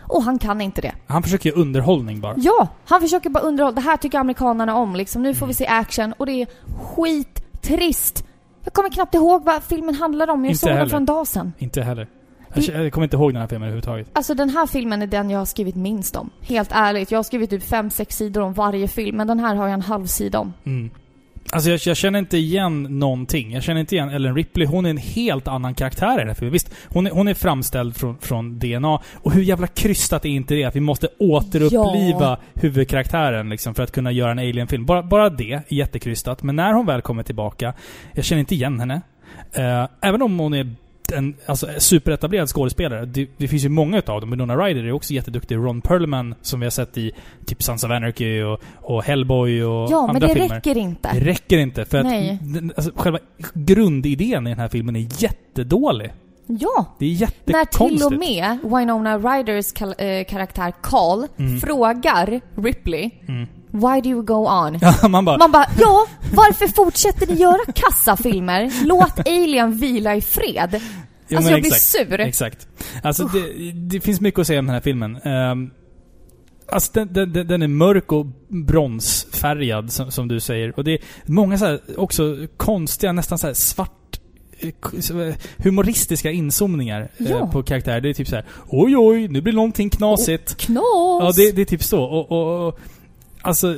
Och 0.08 0.22
han 0.22 0.38
kan 0.38 0.60
inte 0.60 0.80
det. 0.80 0.92
Han 1.06 1.22
försöker 1.22 1.50
ju 1.50 1.56
underhållning 1.56 2.20
bara. 2.20 2.34
Ja, 2.36 2.68
han 2.84 3.00
försöker 3.00 3.30
bara 3.30 3.42
underhålla. 3.44 3.74
Det 3.74 3.80
här 3.80 3.96
tycker 3.96 4.18
amerikanerna 4.18 4.74
om 4.76 4.96
liksom. 4.96 5.22
Nu 5.22 5.34
får 5.34 5.46
vi 5.46 5.54
se 5.54 5.66
action 5.66 6.12
och 6.12 6.26
det 6.26 6.32
är 6.42 6.46
skittrist. 6.78 8.24
Jag 8.64 8.72
kommer 8.72 8.90
knappt 8.90 9.14
ihåg 9.14 9.44
vad 9.44 9.62
filmen 9.62 9.94
handlar 9.94 10.30
om. 10.30 10.44
Jag 10.44 10.50
Inte 10.50 10.58
såg 10.58 10.70
den 10.70 10.76
heller. 10.78 10.90
för 10.90 10.96
en 10.96 11.04
dag 11.04 11.26
sedan. 11.26 11.52
Inte 11.58 11.82
heller. 11.82 12.08
Jag, 12.54 12.84
jag 12.84 12.92
kommer 12.92 13.04
inte 13.04 13.16
ihåg 13.16 13.32
den 13.32 13.40
här 13.40 13.48
filmen 13.48 13.62
överhuvudtaget. 13.68 14.08
Alltså 14.12 14.34
den 14.34 14.50
här 14.50 14.66
filmen 14.66 15.02
är 15.02 15.06
den 15.06 15.30
jag 15.30 15.38
har 15.38 15.44
skrivit 15.46 15.76
minst 15.76 16.16
om. 16.16 16.30
Helt 16.40 16.70
ärligt. 16.72 17.10
Jag 17.10 17.18
har 17.18 17.22
skrivit 17.22 17.50
typ 17.50 17.62
fem 17.62 17.90
sex 17.90 18.16
sidor 18.16 18.42
om 18.42 18.52
varje 18.52 18.88
film, 18.88 19.16
men 19.16 19.26
den 19.26 19.40
här 19.40 19.54
har 19.54 19.64
jag 19.66 19.74
en 19.74 19.82
halv 19.82 20.06
sida 20.06 20.38
om. 20.38 20.52
Mm. 20.64 20.90
Alltså 21.52 21.70
jag, 21.70 21.81
jag 21.85 21.97
känner 21.97 22.18
inte 22.18 22.36
igen 22.36 22.82
någonting. 22.82 23.52
Jag 23.52 23.62
känner 23.62 23.81
inte 23.81 23.94
igen 23.94 24.09
Ellen 24.09 24.35
Ripley. 24.35 24.66
Hon 24.66 24.86
är 24.86 24.90
en 24.90 24.97
helt 24.97 25.48
annan 25.48 25.74
karaktär 25.74 26.14
i 26.14 26.18
den 26.18 26.27
här 26.28 26.35
filmen. 26.35 26.52
Visst, 26.52 26.70
hon 26.89 27.06
är, 27.06 27.10
hon 27.10 27.28
är 27.28 27.35
framställd 27.35 27.97
från, 27.97 28.18
från 28.18 28.59
DNA. 28.59 29.01
Och 29.14 29.32
hur 29.32 29.43
jävla 29.43 29.66
krystat 29.66 30.24
är 30.24 30.28
inte 30.28 30.55
det? 30.55 30.64
Att 30.64 30.77
vi 30.77 30.81
måste 30.81 31.09
återuppliva 31.18 32.16
Ja. 32.20 32.39
huvudkaraktären 32.55 33.48
liksom, 33.48 33.74
för 33.74 33.82
att 33.82 33.93
kunna 33.93 34.12
göra 34.12 34.31
en 34.31 34.39
alien-film. 34.39 34.86
Bara, 34.86 35.02
bara 35.02 35.31
det 35.31 35.52
är 35.52 35.62
jättekrystat. 35.68 36.43
Men 36.43 36.56
när 36.56 36.73
hon 36.73 36.86
väl 36.86 37.02
kommer 37.02 37.23
tillbaka, 37.23 37.74
jag 38.12 38.24
känner 38.24 38.40
inte 38.40 38.55
igen 38.55 38.81
henne. 38.81 39.01
Eh, 39.52 39.89
även 40.01 40.23
om 40.23 40.39
hon 40.39 40.55
är 40.55 40.74
en 41.12 41.34
alltså, 41.46 41.66
superetablerad 41.78 42.48
skådespelare. 42.48 43.04
Det, 43.06 43.28
det 43.36 43.48
finns 43.48 43.64
ju 43.64 43.68
många 43.68 43.98
utav 43.98 44.20
dem. 44.20 44.30
Winona 44.30 44.56
Ryder 44.56 44.84
är 44.84 44.92
också 44.92 45.12
jätteduktig. 45.14 45.56
Ron 45.56 45.80
Perlman, 45.80 46.34
som 46.42 46.60
vi 46.60 46.66
har 46.66 46.70
sett 46.70 46.98
i 46.98 47.12
typ 47.46 47.62
Sons 47.62 47.84
of 47.84 47.90
Anarchy 47.90 48.42
och, 48.42 48.60
och 48.76 49.02
Hellboy 49.02 49.64
och 49.64 49.90
Ja, 49.90 50.06
men 50.06 50.16
andra 50.16 50.26
det 50.28 50.34
filmer. 50.34 50.48
räcker 50.54 50.76
inte. 50.76 51.08
Det 51.12 51.20
räcker 51.20 51.58
inte. 51.58 51.84
För 51.84 52.02
Nej. 52.02 52.30
att 52.42 52.54
den, 52.54 52.72
alltså, 52.76 52.92
själva 52.96 53.18
grundidén 53.54 54.46
i 54.46 54.50
den 54.50 54.58
här 54.58 54.68
filmen 54.68 54.96
är 54.96 55.22
jättedålig. 55.22 56.12
Ja, 56.48 56.96
Det 56.98 57.04
är 57.06 57.10
När 57.10 57.16
jättekonstigt. 57.20 57.98
till 57.98 58.06
och 58.06 58.12
med 58.20 58.58
Winona 58.62 59.18
Ryders 59.18 59.82
eh, 60.00 60.24
karaktär 60.24 60.72
Carl 60.82 61.26
frågar 61.60 62.40
Ripley 62.62 63.10
Why 63.80 64.00
do 64.00 64.08
you 64.08 64.22
go 64.22 64.34
on? 64.48 64.78
Ja, 64.80 65.08
man 65.08 65.24
bara... 65.24 65.38
Man 65.38 65.52
bara, 65.52 65.66
ja, 65.80 66.06
varför 66.34 66.68
fortsätter 66.68 67.26
ni 67.26 67.34
göra 67.34 67.72
kassafilmer? 67.74 68.72
Låt 68.84 69.18
Alien 69.28 69.76
vila 69.78 70.14
i 70.16 70.20
fred. 70.20 70.80
Ja, 71.28 71.36
alltså 71.38 71.52
jag 71.52 71.60
blir 71.60 71.72
exakt, 71.72 71.82
sur. 72.08 72.20
Exakt. 72.20 72.68
Alltså 73.02 73.24
det, 73.24 73.72
det 73.72 74.00
finns 74.00 74.20
mycket 74.20 74.40
att 74.40 74.46
säga 74.46 74.58
om 74.58 74.66
den 74.66 74.74
här 74.74 74.80
filmen. 74.80 75.16
Um, 75.26 75.70
alltså 76.68 76.90
den, 76.92 77.32
den, 77.32 77.46
den- 77.46 77.62
är 77.62 77.68
mörk 77.68 78.12
och 78.12 78.26
bronsfärgad, 78.48 79.92
som, 79.92 80.10
som 80.10 80.28
du 80.28 80.40
säger. 80.40 80.78
Och 80.78 80.84
det 80.84 80.92
är 80.92 80.98
många 81.26 81.58
så 81.58 81.64
här, 81.64 81.80
också 81.96 82.36
konstiga, 82.56 83.12
nästan 83.12 83.38
så 83.38 83.46
här 83.46 83.54
svart 83.54 84.20
eh, 84.60 84.68
eh, 85.20 85.34
humoristiska 85.58 86.30
inzoomningar 86.30 87.08
eh, 87.18 87.30
Ja. 87.30 87.46
på 87.46 87.62
karaktärer. 87.62 88.00
Det 88.00 88.08
är 88.08 88.14
typ 88.14 88.28
så 88.28 88.36
här: 88.36 88.44
oj 88.68 88.96
oj, 88.96 89.28
nu 89.28 89.40
blir 89.40 89.52
någonting 89.52 89.90
knasigt. 89.90 90.56
Knas! 90.56 90.82
Ja, 91.20 91.32
det, 91.36 91.52
det 91.52 91.62
är 91.62 91.66
typ 91.66 91.82
så. 91.82 92.02
Och, 92.02 92.66
och 92.66 92.78
alltså... 93.47 93.77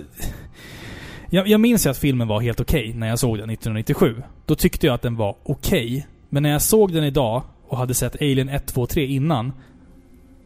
Jag, 1.30 1.48
jag 1.48 1.60
minns 1.60 1.86
ju 1.86 1.90
att 1.90 1.98
filmen 1.98 2.28
var 2.28 2.40
helt 2.40 2.60
okej 2.60 2.94
när 2.94 3.08
jag 3.08 3.18
såg 3.18 3.38
den 3.38 3.50
1997. 3.50 4.22
Då 4.46 4.54
tyckte 4.54 4.86
jag 4.86 4.94
att 4.94 5.02
den 5.02 5.16
var 5.16 5.36
okej. 5.42 6.06
Men 6.28 6.42
när 6.42 6.50
jag 6.50 6.62
såg 6.62 6.92
den 6.92 7.04
idag 7.04 7.42
och 7.68 7.78
hade 7.78 7.94
sett 7.94 8.22
Alien 8.22 8.48
1, 8.48 8.66
2, 8.66 8.86
3 8.86 9.06
innan. 9.06 9.52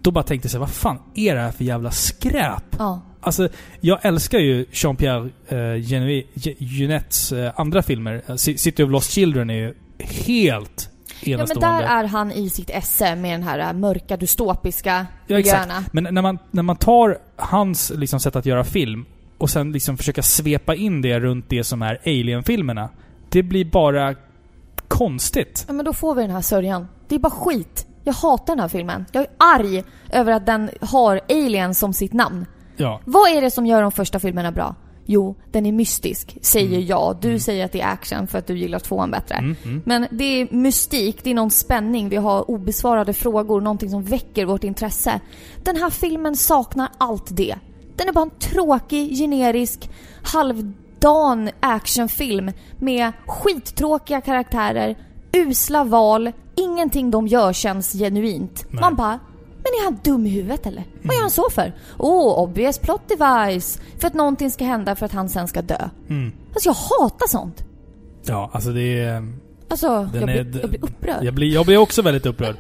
Då 0.01 0.11
bara 0.11 0.25
tänkte 0.25 0.47
jag 0.47 0.51
så 0.51 0.57
här, 0.57 0.61
vad 0.61 0.71
fan 0.71 0.99
är 1.15 1.35
det 1.35 1.41
här 1.41 1.51
för 1.51 1.65
jävla 1.65 1.91
skräp? 1.91 2.77
Ja. 2.79 3.01
Alltså, 3.21 3.49
jag 3.81 3.99
älskar 4.03 4.39
ju 4.39 4.67
Jean-Pierre 4.73 5.31
uh, 5.53 6.13
Junettes 6.59 7.33
eh, 7.33 7.53
andra 7.57 7.83
filmer. 7.83 8.23
Eh, 8.27 8.35
City 8.37 8.83
of 8.83 8.91
Lost 8.91 9.11
Children 9.11 9.51
är 9.51 9.55
ju 9.55 9.75
helt 9.99 10.91
ja, 11.21 11.31
men 11.31 11.39
enastående. 11.39 11.67
där 11.67 11.83
är 11.83 12.05
han 12.05 12.33
i 12.33 12.51
sitt 12.51 12.71
esse 12.71 13.17
med 13.17 13.35
den 13.35 13.43
här 13.43 13.59
äh, 13.59 13.73
mörka 13.73 14.17
dystopiska 14.17 15.07
Ja, 15.27 15.39
exakt. 15.39 15.67
miljöerna. 15.67 15.85
Men 15.93 16.15
när 16.15 16.23
man, 16.23 16.39
när 16.51 16.63
man 16.63 16.77
tar 16.77 17.19
hans 17.37 17.93
liksom, 17.97 18.21
sätt 18.21 18.37
att 18.37 18.47
göra 18.47 18.65
film 18.65 19.05
och 19.43 19.51
sen 19.51 19.73
liksom 19.73 19.97
försöka 19.97 20.23
svepa 20.23 20.75
in 20.75 21.03
det 21.03 21.21
runt 21.21 21.45
det 21.49 21.65
som 21.65 21.83
är 21.83 21.99
Alien-filmerna. 22.05 22.89
Det 23.29 23.43
blir 23.43 23.65
bara 23.65 24.15
konstigt. 24.89 25.65
Ja, 25.67 25.73
men 25.73 25.85
då 25.85 25.93
får 25.93 26.15
vi 26.15 26.23
den 26.23 26.31
här 26.31 26.41
sörjan. 26.41 26.89
Det 27.09 27.15
är 27.15 27.19
bara 27.19 27.31
skit. 27.31 27.87
Jag 28.05 28.13
hatar 28.13 28.47
den 28.57 28.61
här 28.61 28.69
filmen. 28.69 29.05
Jag 29.13 29.23
är 29.23 29.29
arg 29.37 29.85
över 30.13 30.33
att 30.33 30.47
den 30.47 30.71
har 30.81 31.21
Alien 31.29 31.75
som 31.75 31.93
sitt 31.93 32.13
namn. 32.13 32.47
Ja. 32.77 33.01
Vad 33.05 33.31
är 33.31 33.41
det 33.41 33.51
som 33.51 33.67
gör 33.67 33.83
de 33.83 33.93
första 33.93 34.19
filmerna 34.21 34.53
bra? 34.53 34.75
Jo, 35.07 35.35
den 35.53 35.67
är 35.67 35.73
mystisk, 35.73 36.39
säger 36.43 36.77
Mm. 36.77 36.87
jag. 36.87 37.17
Du 37.21 37.39
säger 37.39 37.65
att 37.65 37.73
det 37.73 37.81
är 37.81 37.89
action 37.93 38.27
för 38.27 38.39
att 38.39 38.47
du 38.47 38.59
gillar 38.59 38.79
tvåan 38.79 39.11
bättre. 39.11 39.35
Mm, 39.35 39.57
mm. 39.65 39.83
Men 39.85 40.07
det 40.11 40.25
är 40.25 40.49
mystik, 40.55 41.25
det 41.25 41.31
är 41.31 41.35
någon 41.35 41.51
spänning, 41.51 42.09
vi 42.09 42.17
har 42.17 42.51
obesvarade 42.51 43.13
frågor, 43.13 43.61
någonting 43.61 43.91
som 43.91 44.03
väcker 44.05 44.45
vårt 44.47 44.65
intresse. 44.65 45.21
Den 45.65 45.77
här 45.77 45.91
filmen 45.91 46.37
saknar 46.37 46.89
allt 46.99 47.37
det. 47.37 47.55
Den 47.97 48.09
är 48.09 48.13
bara 48.13 48.23
en 48.25 48.39
tråkig, 48.39 49.17
generisk, 49.19 49.91
halvdan 50.23 51.51
actionfilm 51.61 52.53
med 52.79 53.13
skittråkiga 53.27 54.21
karaktärer, 54.21 54.97
usla 55.33 55.85
val, 55.85 56.33
ingenting 56.57 57.11
de 57.11 57.27
gör 57.27 57.53
känns 57.53 57.93
genuint. 57.93 58.67
Nej. 58.71 58.81
Man 58.81 58.97
bara, 58.97 59.21
Men 59.57 59.73
är 59.81 59.85
han 59.85 59.99
dum 60.05 60.27
i 60.27 60.31
huvudet 60.31 60.67
eller? 60.67 60.85
Vad 61.03 61.15
gör 61.15 61.21
han 61.21 61.31
så 61.31 61.51
för? 61.51 61.73
Oh, 61.99 62.39
obvious 62.43 62.79
plot 62.79 63.09
device. 63.09 63.81
För 63.99 64.07
att 64.07 64.15
någonting 64.15 64.51
ska 64.51 64.65
hända 64.65 64.95
för 64.97 65.07
att 65.07 65.13
han 65.13 65.29
sen 65.29 65.49
ska 65.49 65.63
dö. 65.63 65.89
Mm. 66.09 66.33
Alltså 66.55 66.69
jag 66.69 66.75
hatar 66.75 67.29
sånt. 67.29 67.65
Ja, 68.25 68.51
alltså 68.53 68.71
det 68.71 68.99
är... 69.01 69.33
Alltså, 69.73 70.09
jag 70.15 70.23
är- 70.23 70.45
blir, 70.45 70.61
jag 70.61 70.71
blir 70.71 70.85
upprörd. 70.85 71.25
Jag 71.25 71.35
blir, 71.35 71.55
jag 71.55 71.67
blir 71.67 71.77
också 71.77 72.03
väldigt 72.03 72.27
upprörd. 72.27 72.57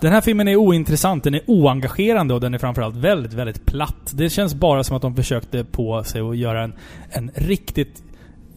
Den 0.00 0.12
här 0.12 0.20
filmen 0.20 0.48
är 0.48 0.56
ointressant, 0.56 1.24
den 1.24 1.34
är 1.34 1.40
oengagerande 1.46 2.34
och 2.34 2.40
den 2.40 2.54
är 2.54 2.58
framförallt 2.58 2.96
väldigt, 2.96 3.32
väldigt 3.32 3.66
platt. 3.66 4.12
Det 4.14 4.30
känns 4.30 4.54
bara 4.54 4.84
som 4.84 4.96
att 4.96 5.02
de 5.02 5.16
försökte 5.16 5.64
på 5.64 6.04
sig 6.04 6.20
att 6.20 6.36
göra 6.36 6.62
en, 6.62 6.72
en 7.10 7.30
riktigt, 7.34 8.02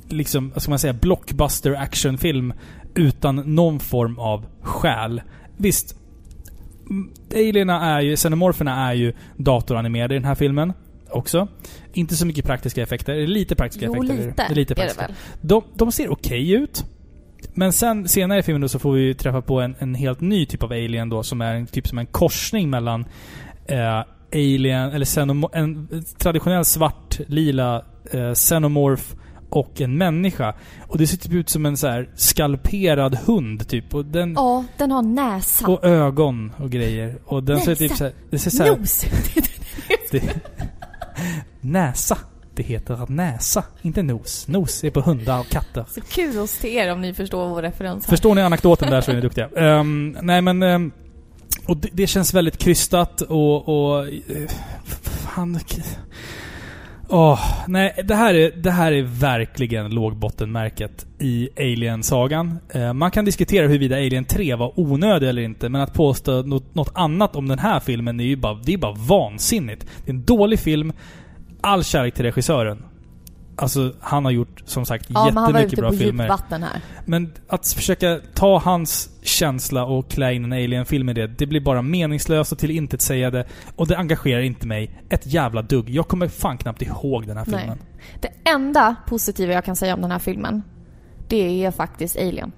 liksom, 0.10 0.49
vad 0.49 0.61
ska 0.61 0.69
man 0.69 0.80
säga, 0.80 0.94
blockbuster 0.94 1.72
actionfilm 1.73 2.53
utan 2.95 3.36
någon 3.36 3.80
form 3.80 4.19
av 4.19 4.45
själ. 4.61 5.22
Visst, 5.57 5.95
alierna 7.36 7.95
är 7.95 8.02
ju, 8.02 8.15
xenomorferna 8.15 8.90
är 8.90 8.94
ju 8.94 9.14
datoranimerade 9.38 10.15
i 10.15 10.18
den 10.18 10.26
här 10.27 10.36
filmen 10.36 10.73
också. 11.10 11.48
Inte 11.94 12.15
så 12.15 12.26
mycket 12.26 12.45
praktiska 12.45 12.82
effekter. 12.84 13.27
Lite 13.27 13.56
praktiska 13.56 13.86
Jo, 13.86 13.94
effekter. 14.03 14.15
lite, 14.27 14.34
Det 14.48 14.53
är 14.53 14.56
lite 14.56 14.73
är 14.73 14.76
det 14.76 14.82
praktiska. 14.82 15.07
väl. 15.07 15.15
De, 15.41 15.61
de 15.76 15.91
ser 15.91 16.11
okej 16.11 16.52
ut. 16.52 16.86
Men 17.53 17.73
sen 17.73 18.07
senare 18.07 18.39
i 18.39 18.43
filmen 18.43 18.61
då 18.61 18.67
så 18.69 18.79
får 18.79 18.93
vi 18.93 19.13
träffa 19.13 19.41
på 19.41 19.61
en, 19.61 19.75
en 19.79 19.95
helt 19.95 20.21
ny 20.21 20.45
typ 20.45 20.63
av 20.63 20.71
alien 20.71 21.09
då 21.09 21.23
som 21.23 21.41
är 21.41 21.53
en 21.55 21.67
typ 21.67 21.87
som 21.87 21.97
en 21.97 22.05
korsning 22.05 22.69
mellan 22.69 23.05
eh, 23.65 24.03
alien, 24.33 24.91
eller 24.91 25.05
xenomo, 25.05 25.49
en 25.53 25.87
traditionell 26.17 26.65
svart, 26.65 27.19
lila 27.27 27.85
eh, 28.11 28.33
xenomorph 28.33 29.03
och 29.49 29.81
en 29.81 29.97
människa. 29.97 30.53
Och 30.87 30.97
det 30.97 31.07
ser 31.07 31.17
typ 31.17 31.33
ut 31.33 31.49
som 31.49 31.65
en 31.65 31.77
så 31.77 31.87
här 31.87 32.09
skalperad 32.15 33.15
hund 33.15 33.67
typ. 33.67 33.93
Och, 33.95 34.05
den, 34.05 34.33
Ja, 34.33 34.63
den 34.77 34.91
har 34.91 35.01
näsa. 35.01 35.67
och 35.67 35.85
ögon 35.85 36.51
och 36.57 36.69
grejer. 36.69 37.17
Och 37.25 37.43
den 37.43 37.59
ser 37.59 37.75
typ 37.75 37.91
Näsa. 37.91 37.97
så 37.97 38.03
här, 38.03 38.13
det 38.29 38.39
ser 38.39 38.51
så 38.51 38.63
här, 38.63 38.77
Nos. 38.77 39.05
det, 40.11 40.23
näsa. 41.61 42.17
Det 42.56 42.64
heter 42.64 43.06
näsa, 43.07 43.64
inte 43.82 44.03
nos. 44.03 44.48
Nos 44.48 44.84
är 44.84 44.90
på 44.90 45.02
hundar 45.02 45.40
och 45.40 45.48
katter. 45.48 45.86
Så 45.90 46.02
kul 46.02 46.48
till 46.48 46.69
er 46.69 46.91
om 46.91 47.02
ni 47.02 47.14
förstår 47.14 47.49
vår 47.49 47.61
referens 47.61 48.06
här. 48.06 48.11
Förstår 48.11 48.36
ni 48.36 48.41
anekdoten 48.41 48.91
där 48.91 49.02
så 49.02 49.11
är 49.11 49.15
ni 49.15 49.22
duktiga. 49.22 49.49
Ehm, 49.57 50.18
nej 50.22 50.41
men... 50.41 50.64
ehm, 50.64 50.91
och 51.65 51.77
det, 51.77 51.90
det 51.94 52.07
känns 52.07 52.34
väldigt 52.34 52.57
krystat 52.57 53.22
och... 53.22 53.69
och 53.69 54.07
eh, 54.07 54.49
fan... 54.86 55.60
Åh, 57.10 57.40
nej, 57.68 57.94
det 58.03 58.15
här, 58.15 58.34
är, 58.34 58.52
det 58.52 58.72
här 58.72 58.91
är 58.91 59.02
verkligen 59.02 59.90
lågbottenmärket 59.90 61.06
i 61.19 61.49
Alien-sagan. 61.57 62.60
Eh, 62.69 62.94
man 62.94 63.11
kan 63.11 63.26
diskutera 63.26 63.68
huruvida 63.68 63.95
Alien 63.95 64.26
3 64.26 64.56
var 64.56 64.80
onödig 64.80 65.30
eller 65.30 65.41
inte, 65.41 65.69
men 65.69 65.82
att 65.82 65.94
påstå 65.94 66.41
något, 66.41 66.76
något 66.76 66.91
annat 66.94 67.36
om 67.36 67.48
den 67.48 67.60
här 67.60 67.80
filmen 67.80 68.19
är 68.19 68.23
ju 68.23 68.36
bara, 68.36 68.60
det 68.64 68.73
är 68.73 68.77
bara 68.77 68.94
vansinnigt. 68.94 69.86
Det 70.06 70.11
är 70.11 70.14
en 70.14 70.23
dålig 70.23 70.60
film. 70.60 70.94
All 71.65 71.83
kärlek 71.83 72.13
till 72.13 72.25
regissören. 72.25 72.85
Alltså, 73.57 73.93
han 73.99 74.25
har 74.25 74.31
gjort, 74.31 74.61
som 74.65 74.85
sagt, 74.85 75.05
Ja, 75.09 75.25
men 75.25 75.37
han 75.37 75.53
var 75.53 75.59
jättemycket 75.59 75.73
ute 75.73 75.81
bra 75.81 75.89
på 75.91 75.97
filmer. 75.97 76.23
djupvatten 76.23 76.63
här. 76.63 76.81
Men 77.05 77.33
att 77.47 77.67
försöka 77.67 78.19
ta 78.33 78.59
hans 78.59 79.09
känsla 79.23 79.85
och 79.85 80.09
klä 80.09 80.33
in 80.33 80.45
en 80.45 80.53
alien-film 80.53 81.09
i 81.09 81.13
det, 81.13 81.27
det 81.27 81.45
blir 81.45 81.61
bara 81.61 81.81
meningslöst 81.81 82.51
och 82.51 82.57
tillintetsägande. 82.57 83.45
Och 83.75 83.87
det 83.87 83.97
engagerar 83.97 84.41
inte 84.41 84.67
mig 84.67 85.01
ett 85.09 85.33
jävla 85.33 85.61
dugg. 85.61 85.89
Jag 85.89 86.07
kommer 86.07 86.27
fan 86.27 86.57
knappt 86.57 86.81
ihåg 86.81 87.27
den 87.27 87.37
här 87.37 87.45
Nej. 87.47 87.59
filmen. 87.59 87.77
Det 88.21 88.49
enda 88.49 88.95
positiva 89.07 89.53
jag 89.53 89.65
kan 89.65 89.75
säga 89.75 89.93
om 89.93 90.01
den 90.01 90.11
här 90.11 90.19
filmen, 90.19 90.61
det 91.27 91.65
är 91.65 91.71
faktiskt 91.71 92.17
Alien. 92.17 92.51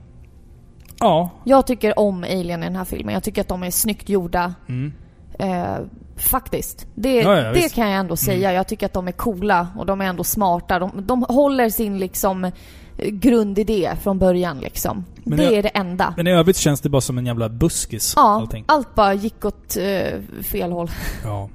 Ja. 0.99 1.29
Jag 1.43 1.67
tycker 1.67 1.99
om 1.99 2.23
Alien 2.23 2.63
i 2.63 2.65
den 2.65 2.75
här 2.75 2.85
filmen. 2.85 3.13
Jag 3.13 3.23
tycker 3.23 3.41
att 3.41 3.47
de 3.47 3.63
är 3.63 3.71
snyggt 3.71 4.09
gjorda. 4.09 4.53
Mm. 4.69 4.93
Eh, 5.39 5.77
faktiskt. 6.17 6.87
Det, 6.95 7.15
Ja, 7.21 7.35
ja, 7.37 7.51
det. 7.51 7.57
Mm. 7.59 7.69
kan 7.69 7.89
jag 7.89 7.99
ändå 7.99 8.15
säga. 8.15 8.53
Jag 8.53 8.67
tycker 8.67 8.85
att 8.85 8.93
de 8.93 9.07
är 9.07 9.11
coola 9.11 9.67
och 9.77 9.85
de 9.85 10.01
är 10.01 10.05
ändå 10.05 10.23
smarta. 10.23 10.79
De, 10.79 10.91
de 11.07 11.23
håller 11.29 11.69
sin 11.69 11.97
liksom 11.99 12.51
grundidé 12.97 13.91
från 14.01 14.19
början 14.19 14.59
liksom. 14.59 15.05
Men 15.23 15.37
det 15.37 15.43
jag- 15.43 15.53
är 15.53 15.63
det 15.63 15.69
enda. 15.69 16.13
Men 16.17 16.27
i 16.27 16.31
övrigt 16.31 16.57
känns 16.57 16.81
det 16.81 16.89
bara 16.89 17.01
som 17.01 17.17
en 17.17 17.25
jävla 17.25 17.49
buskis. 17.49 18.13
ja, 18.15 18.21
Allting. 18.21 18.63
allt 18.67 18.95
bara 18.95 19.13
gick 19.13 19.45
åt 19.45 19.77
eh, 19.77 20.19
fel 20.43 20.71
håll. 20.71 20.89
Ja. 21.23 21.49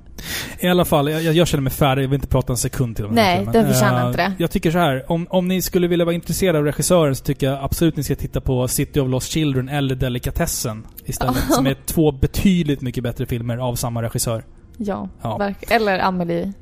I 0.60 0.68
alla 0.68 0.84
fall, 0.84 1.10
jag, 1.10 1.22
jag 1.34 1.48
känner 1.48 1.62
mig 1.62 1.72
färdig. 1.72 2.02
Jag 2.02 2.08
vill 2.08 2.14
inte 2.14 2.26
prata 2.26 2.52
en 2.52 2.56
sekund 2.56 2.96
till 2.96 3.04
om 3.04 3.14
Nej, 3.14 3.24
här 3.24 3.36
filmen. 3.36 3.52
den 3.52 3.72
förtjänar 3.72 4.00
Eh, 4.00 4.06
inte 4.06 4.16
det. 4.22 4.32
Jag 4.38 4.50
tycker 4.50 4.70
så 4.70 4.78
här. 4.78 5.04
Om, 5.12 5.26
om 5.30 5.48
ni 5.48 5.62
skulle 5.62 5.86
vilja 5.86 6.04
vara 6.04 6.14
intresserade 6.14 6.58
av 6.58 6.64
regissören 6.64 7.16
så 7.16 7.24
tycker 7.24 7.46
jag 7.50 7.64
absolut 7.64 7.96
ni 7.96 8.02
ska 8.02 8.14
titta 8.14 8.40
på 8.40 8.68
City 8.68 9.00
of 9.00 9.08
Lost 9.08 9.30
Children 9.32 9.68
eller 9.68 9.94
Delikatessen 9.94 10.86
istället. 11.04 11.36
som 11.50 11.66
är 11.66 11.76
två 11.86 12.12
betydligt 12.12 12.80
mycket 12.80 13.02
bättre 13.02 13.26
filmer 13.26 13.56
av 13.58 13.74
samma 13.74 14.02
regissör. 14.02 14.44
Ja, 14.76 15.08
Ja. 15.22 15.52
Eller 15.68 15.98
Amelie. 15.98 16.52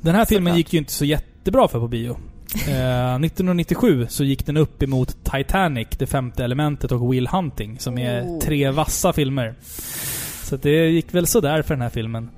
Den 0.00 0.14
här 0.14 0.24
filmen 0.24 0.44
Såklart. 0.52 0.56
gick 0.58 0.72
ju 0.72 0.78
inte 0.78 0.92
så 0.92 1.04
jättebra 1.04 1.68
för 1.68 1.80
på 1.80 1.88
bio. 1.88 2.16
Eh, 2.54 3.14
1997 3.14 4.06
så 4.08 4.24
gick 4.24 4.46
den 4.46 4.56
upp 4.56 4.82
emot 4.82 5.16
Titanic, 5.24 5.88
Det 5.98 6.06
femte 6.06 6.44
elementet 6.44 6.92
och 6.92 7.12
Will 7.12 7.26
Hunting, 7.28 7.78
som 7.78 7.98
är 7.98 8.22
Oh. 8.22 8.38
tre 8.40 8.70
vassa 8.70 9.12
filmer. 9.12 9.54
Så 10.44 10.56
det 10.56 10.88
gick 10.90 11.14
väl 11.14 11.26
sådär 11.26 11.62
för 11.62 11.74
den 11.74 11.82
här 11.82 11.88
filmen. 11.90 12.30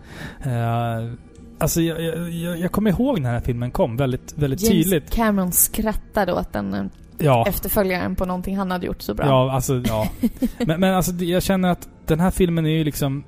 Eh, 0.44 1.12
alltså, 1.58 1.80
jag, 1.80 2.00
jag, 2.30 2.58
jag- 2.58 2.72
kommer 2.72 2.90
ihåg 2.90 3.18
när 3.20 3.28
den 3.28 3.38
här 3.40 3.46
filmen 3.46 3.70
kom 3.70 3.96
väldigt, 3.96 4.34
väldigt 4.38 4.62
James 4.62 4.84
tydligt. 4.84 5.10
Cameron 5.10 5.52
skrattade 5.52 6.32
åt 6.32 6.52
den 6.52 6.90
Ja. 7.18 7.46
efterföljaren 7.48 8.16
på 8.16 8.24
någonting 8.24 8.56
han 8.56 8.70
hade 8.70 8.86
gjort 8.86 9.02
så 9.02 9.14
bra. 9.14 9.26
Ja, 9.26 9.52
alltså 9.52 9.82
ja. 9.86 10.08
Men, 10.66 10.80
men 10.80 10.94
alltså 10.94 11.12
jag 11.12 11.42
känner 11.42 11.68
att 11.70 11.88
den 12.06 12.20
här 12.20 12.30
filmen 12.30 12.66
är 12.66 12.70
ju 12.70 12.84
liksom... 12.84 13.24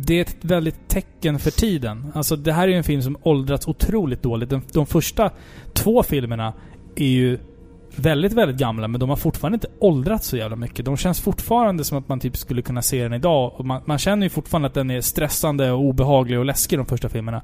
Det 0.00 0.14
är 0.14 0.20
ett 0.20 0.36
väldigt 0.40 0.88
tecken 0.88 1.38
för 1.38 1.50
tiden. 1.50 2.12
Alltså 2.14 2.36
det 2.36 2.52
här 2.52 2.62
är 2.62 2.68
ju 2.68 2.74
en 2.78 2.84
film 2.84 3.02
som 3.02 3.16
åldrats 3.22 3.68
otroligt 3.68 4.22
dåligt. 4.22 4.50
De, 4.50 4.62
de 4.72 4.86
första 4.86 5.30
två 5.72 6.02
filmerna 6.02 6.52
är 6.96 7.06
ju 7.06 7.38
väldigt, 7.98 8.32
väldigt 8.32 8.56
gamla, 8.56 8.88
men 8.88 9.00
de 9.00 9.08
har 9.08 9.16
fortfarande 9.16 9.56
inte 9.56 9.68
åldrats 9.78 10.26
så 10.26 10.36
jävla 10.36 10.56
mycket. 10.56 10.84
De 10.84 10.96
känns 10.96 11.20
fortfarande 11.20 11.84
som 11.84 11.98
att 11.98 12.08
man 12.08 12.20
typ 12.20 12.36
skulle 12.36 12.62
kunna 12.62 12.82
se 12.82 13.02
den 13.02 13.12
idag. 13.12 13.52
Och 13.56 13.66
man, 13.66 13.82
man 13.84 13.98
känner 13.98 14.26
ju 14.26 14.30
fortfarande 14.30 14.68
att 14.68 14.74
den 14.74 14.90
är 14.90 15.00
stressande 15.00 15.70
och 15.70 15.80
obehaglig 15.80 16.38
och 16.38 16.44
läskig, 16.44 16.78
de 16.78 16.86
första 16.86 17.08
filmerna. 17.08 17.42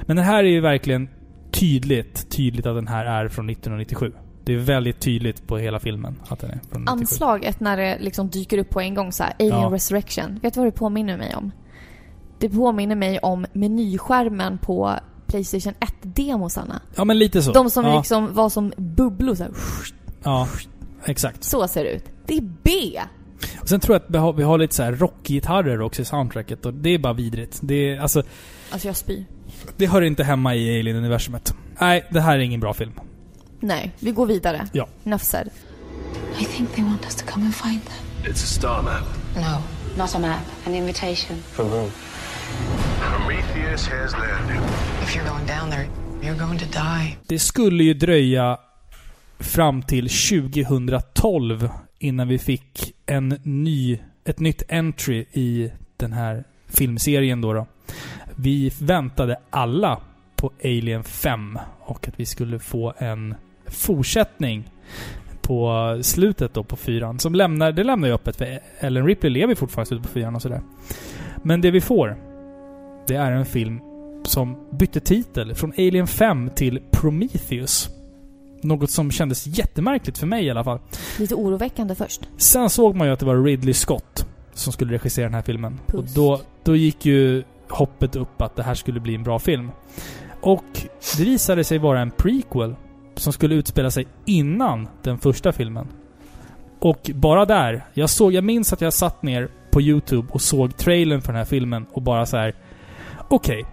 Men 0.00 0.16
den 0.16 0.24
här 0.24 0.44
är 0.44 0.48
ju 0.48 0.60
verkligen 0.60 1.08
tydligt, 1.50 2.30
tydligt 2.30 2.66
att 2.66 2.76
den 2.76 2.88
här 2.88 3.04
är 3.04 3.28
från 3.28 3.50
1997. 3.50 4.12
Det 4.44 4.54
är 4.54 4.58
väldigt 4.58 5.00
tydligt 5.00 5.46
på 5.46 5.58
hela 5.58 5.78
filmen 5.78 6.20
att 6.28 6.40
den 6.40 6.50
är 6.50 6.54
från 6.54 6.82
1997. 6.82 7.02
Anslaget 7.02 7.60
när 7.60 7.76
det 7.76 7.98
liksom 8.00 8.28
dyker 8.28 8.58
upp 8.58 8.70
på 8.70 8.80
en 8.80 8.94
gång 8.94 9.12
så 9.12 9.22
här, 9.22 9.32
Alien 9.38 9.60
Ja. 9.60 9.70
Resurrection. 9.72 10.38
Vet 10.42 10.54
du 10.54 10.60
vad 10.60 10.66
det 10.66 10.72
påminner 10.78 11.16
mig 11.16 11.34
om? 11.34 11.50
Det 12.38 12.48
påminner 12.48 12.96
mig 12.96 13.18
om 13.18 13.46
menyskärmen 13.52 14.58
på 14.58 14.94
Playstation 15.30 15.74
1-demosarna. 16.02 16.80
Ja, 16.96 17.04
men 17.04 17.18
lite 17.18 17.42
så. 17.42 17.52
De 17.52 17.70
som 17.70 17.84
ja, 17.84 17.98
liksom 17.98 18.34
var 18.34 18.48
som 18.48 18.72
bubblor 18.76 19.34
så 19.34 19.42
här. 19.42 19.52
Ja, 20.22 20.48
exakt. 21.04 21.44
Så 21.44 21.68
ser 21.68 21.84
det 21.84 21.90
ut. 21.90 22.04
Det 22.26 22.36
är 22.36 22.42
B! 22.62 22.70
Och 23.62 23.68
sen 23.68 23.80
tror 23.80 23.94
jag 23.94 24.02
att 24.02 24.10
vi 24.10 24.18
har, 24.18 24.32
vi 24.32 24.42
har 24.42 24.58
lite 24.58 24.74
så 24.74 24.82
här 24.82 24.92
rockgitarrer 24.92 25.80
också 25.80 26.02
i 26.02 26.04
soundtracket 26.04 26.66
och 26.66 26.74
det 26.74 26.90
är 26.94 26.98
bara 26.98 27.12
vidrigt. 27.12 27.58
Det 27.62 27.74
är, 27.74 28.00
alltså, 28.00 28.22
Alltså 28.70 28.88
jag 28.88 28.96
spyr. 28.96 29.24
det 29.76 29.86
hör 29.86 30.02
inte 30.02 30.24
hemma 30.24 30.54
i 30.54 30.80
Alien-universumet. 30.80 31.54
Nej, 31.80 32.04
det 32.10 32.20
här 32.20 32.34
är 32.34 32.38
ingen 32.38 32.60
bra 32.60 32.74
film. 32.74 32.92
Nej, 33.60 33.92
vi 33.98 34.10
går 34.10 34.26
vidare. 34.26 34.68
Ja. 34.72 34.88
Enough 35.04 35.22
said. 35.24 35.50
I 36.40 36.44
think 36.44 36.74
they 36.74 36.84
want 36.84 37.04
us 37.04 37.14
to 37.16 37.26
come 37.26 37.44
and 37.46 37.54
find 37.54 37.80
them. 37.84 38.32
It's 38.32 38.44
a 38.44 38.46
star 38.46 38.82
map. 38.82 39.04
No, 39.36 39.62
not 40.02 40.14
a 40.14 40.18
map, 40.18 40.66
an 40.66 40.74
invitation. 40.74 41.36
Prometheus 43.00 43.88
has 43.88 44.12
landed. 44.12 44.62
If 45.02 45.16
you're 45.16 45.28
going 45.30 45.46
down 45.46 45.70
there, 45.70 45.88
you're 46.22 46.46
going 46.46 46.58
to 46.58 46.64
die. 46.64 47.16
Det 47.26 47.38
skulle 47.38 47.84
ju 47.84 47.94
dröja 47.94 48.58
fram 49.38 49.82
till 49.82 50.08
2012 50.08 51.68
innan 51.98 52.28
vi 52.28 52.38
fick 52.38 52.94
en 53.06 53.28
ny, 53.42 53.98
ett 54.24 54.38
nytt 54.38 54.62
entry 54.68 55.24
i 55.32 55.70
den 55.96 56.12
här 56.12 56.44
filmserien 56.68 57.40
då. 57.40 57.52
då. 57.52 57.66
Vi 58.36 58.72
väntade 58.80 59.36
alla 59.50 60.00
på 60.36 60.52
Alien 60.64 61.04
5 61.04 61.58
och 61.80 62.08
att 62.08 62.20
vi 62.20 62.26
skulle 62.26 62.58
få 62.58 62.94
en 62.98 63.34
fortsättning 63.66 64.70
på 65.42 65.98
slutet 66.02 66.54
då 66.54 66.64
på 66.64 66.76
fyran. 66.76 67.18
Som 67.18 67.34
lämnar, 67.34 67.72
det 67.72 67.84
lämnar 67.84 68.08
ju 68.08 68.14
öppet 68.14 68.36
för 68.36 68.60
Ellen 68.78 69.06
Ripley 69.06 69.32
lever 69.32 69.54
fortfarande 69.54 69.86
i 69.86 69.88
slutet 69.88 70.06
på 70.06 70.12
fyran 70.12 70.34
och 70.34 70.42
sådär. 70.42 70.60
Men 71.42 71.60
det 71.60 71.70
vi 71.70 71.80
får, 71.80 72.29
det 73.06 73.14
är 73.14 73.32
en 73.32 73.46
film 73.46 73.80
som 74.24 74.56
bytte 74.72 75.00
titel 75.00 75.54
från 75.54 75.72
Alien 75.72 76.06
5 76.06 76.50
till 76.54 76.80
Prometheus. 76.90 77.88
Något 78.62 78.90
som 78.90 79.10
kändes 79.10 79.46
jättemärkligt 79.46 80.18
för 80.18 80.26
mig 80.26 80.44
i 80.44 80.50
alla 80.50 80.64
fall. 80.64 80.78
Lite 81.18 81.34
oroväckande 81.34 81.94
först. 81.94 82.20
Sen 82.36 82.70
såg 82.70 82.96
man 82.96 83.06
ju 83.06 83.12
att 83.12 83.20
det 83.20 83.26
var 83.26 83.44
Ridley 83.44 83.74
Scott 83.74 84.26
som 84.54 84.72
skulle 84.72 84.92
regissera 84.92 85.24
den 85.24 85.34
här 85.34 85.42
filmen. 85.42 85.80
Puss. 85.86 85.98
Och 85.98 86.14
då, 86.14 86.40
då 86.64 86.76
gick 86.76 87.06
ju 87.06 87.42
hoppet 87.68 88.16
upp 88.16 88.42
att 88.42 88.56
det 88.56 88.62
här 88.62 88.74
skulle 88.74 89.00
bli 89.00 89.14
en 89.14 89.22
bra 89.22 89.38
film. 89.38 89.70
Och 90.40 90.64
det 91.18 91.24
visade 91.24 91.64
sig 91.64 91.78
vara 91.78 92.00
en 92.00 92.10
prequel 92.10 92.74
som 93.14 93.32
skulle 93.32 93.54
utspela 93.54 93.90
sig 93.90 94.06
innan 94.24 94.88
den 95.02 95.18
första 95.18 95.52
filmen. 95.52 95.88
Och 96.78 97.10
bara 97.14 97.44
där, 97.44 97.86
jag 97.94 98.10
såg, 98.10 98.32
jag 98.32 98.44
minns 98.44 98.72
att 98.72 98.80
jag 98.80 98.92
satt 98.92 99.22
ner 99.22 99.48
på 99.70 99.80
YouTube 99.80 100.28
och 100.32 100.40
såg 100.40 100.76
trailern 100.76 101.20
för 101.20 101.32
den 101.32 101.38
här 101.38 101.44
filmen 101.44 101.86
och 101.92 102.02
bara 102.02 102.26
så 102.26 102.36
här. 102.36 102.54
Okej. 103.32 103.66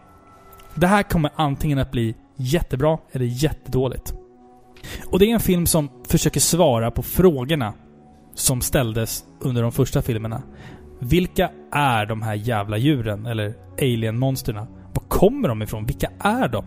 det 0.76 0.88
här 0.88 1.04
kommer 1.04 1.32
antingen 1.36 1.80
att 1.80 1.92
bli 1.92 2.16
jättebra 2.36 2.98
eller 3.12 3.26
jättedåligt. 3.26 4.14
Och 5.12 5.20
det 5.20 5.26
är 5.26 5.34
en 5.34 5.40
film 5.40 5.66
som 5.66 5.90
försöker 6.08 6.40
svara 6.40 6.92
på 6.92 7.04
frågorna 7.04 7.74
som 8.34 8.62
ställdes 8.62 9.24
under 9.40 9.62
de 9.62 9.72
första 9.72 10.02
filmerna. 10.02 10.44
Vilka 11.00 11.52
är 11.72 12.06
de 12.06 12.22
här 12.22 12.34
jävla 12.34 12.78
djuren? 12.78 13.26
Eller 13.26 13.54
alien-monsterna? 13.82 14.68
Var 14.94 15.04
kommer 15.08 15.48
de 15.48 15.62
ifrån? 15.62 15.86
Vilka 15.86 16.12
är 16.20 16.48
de? 16.48 16.66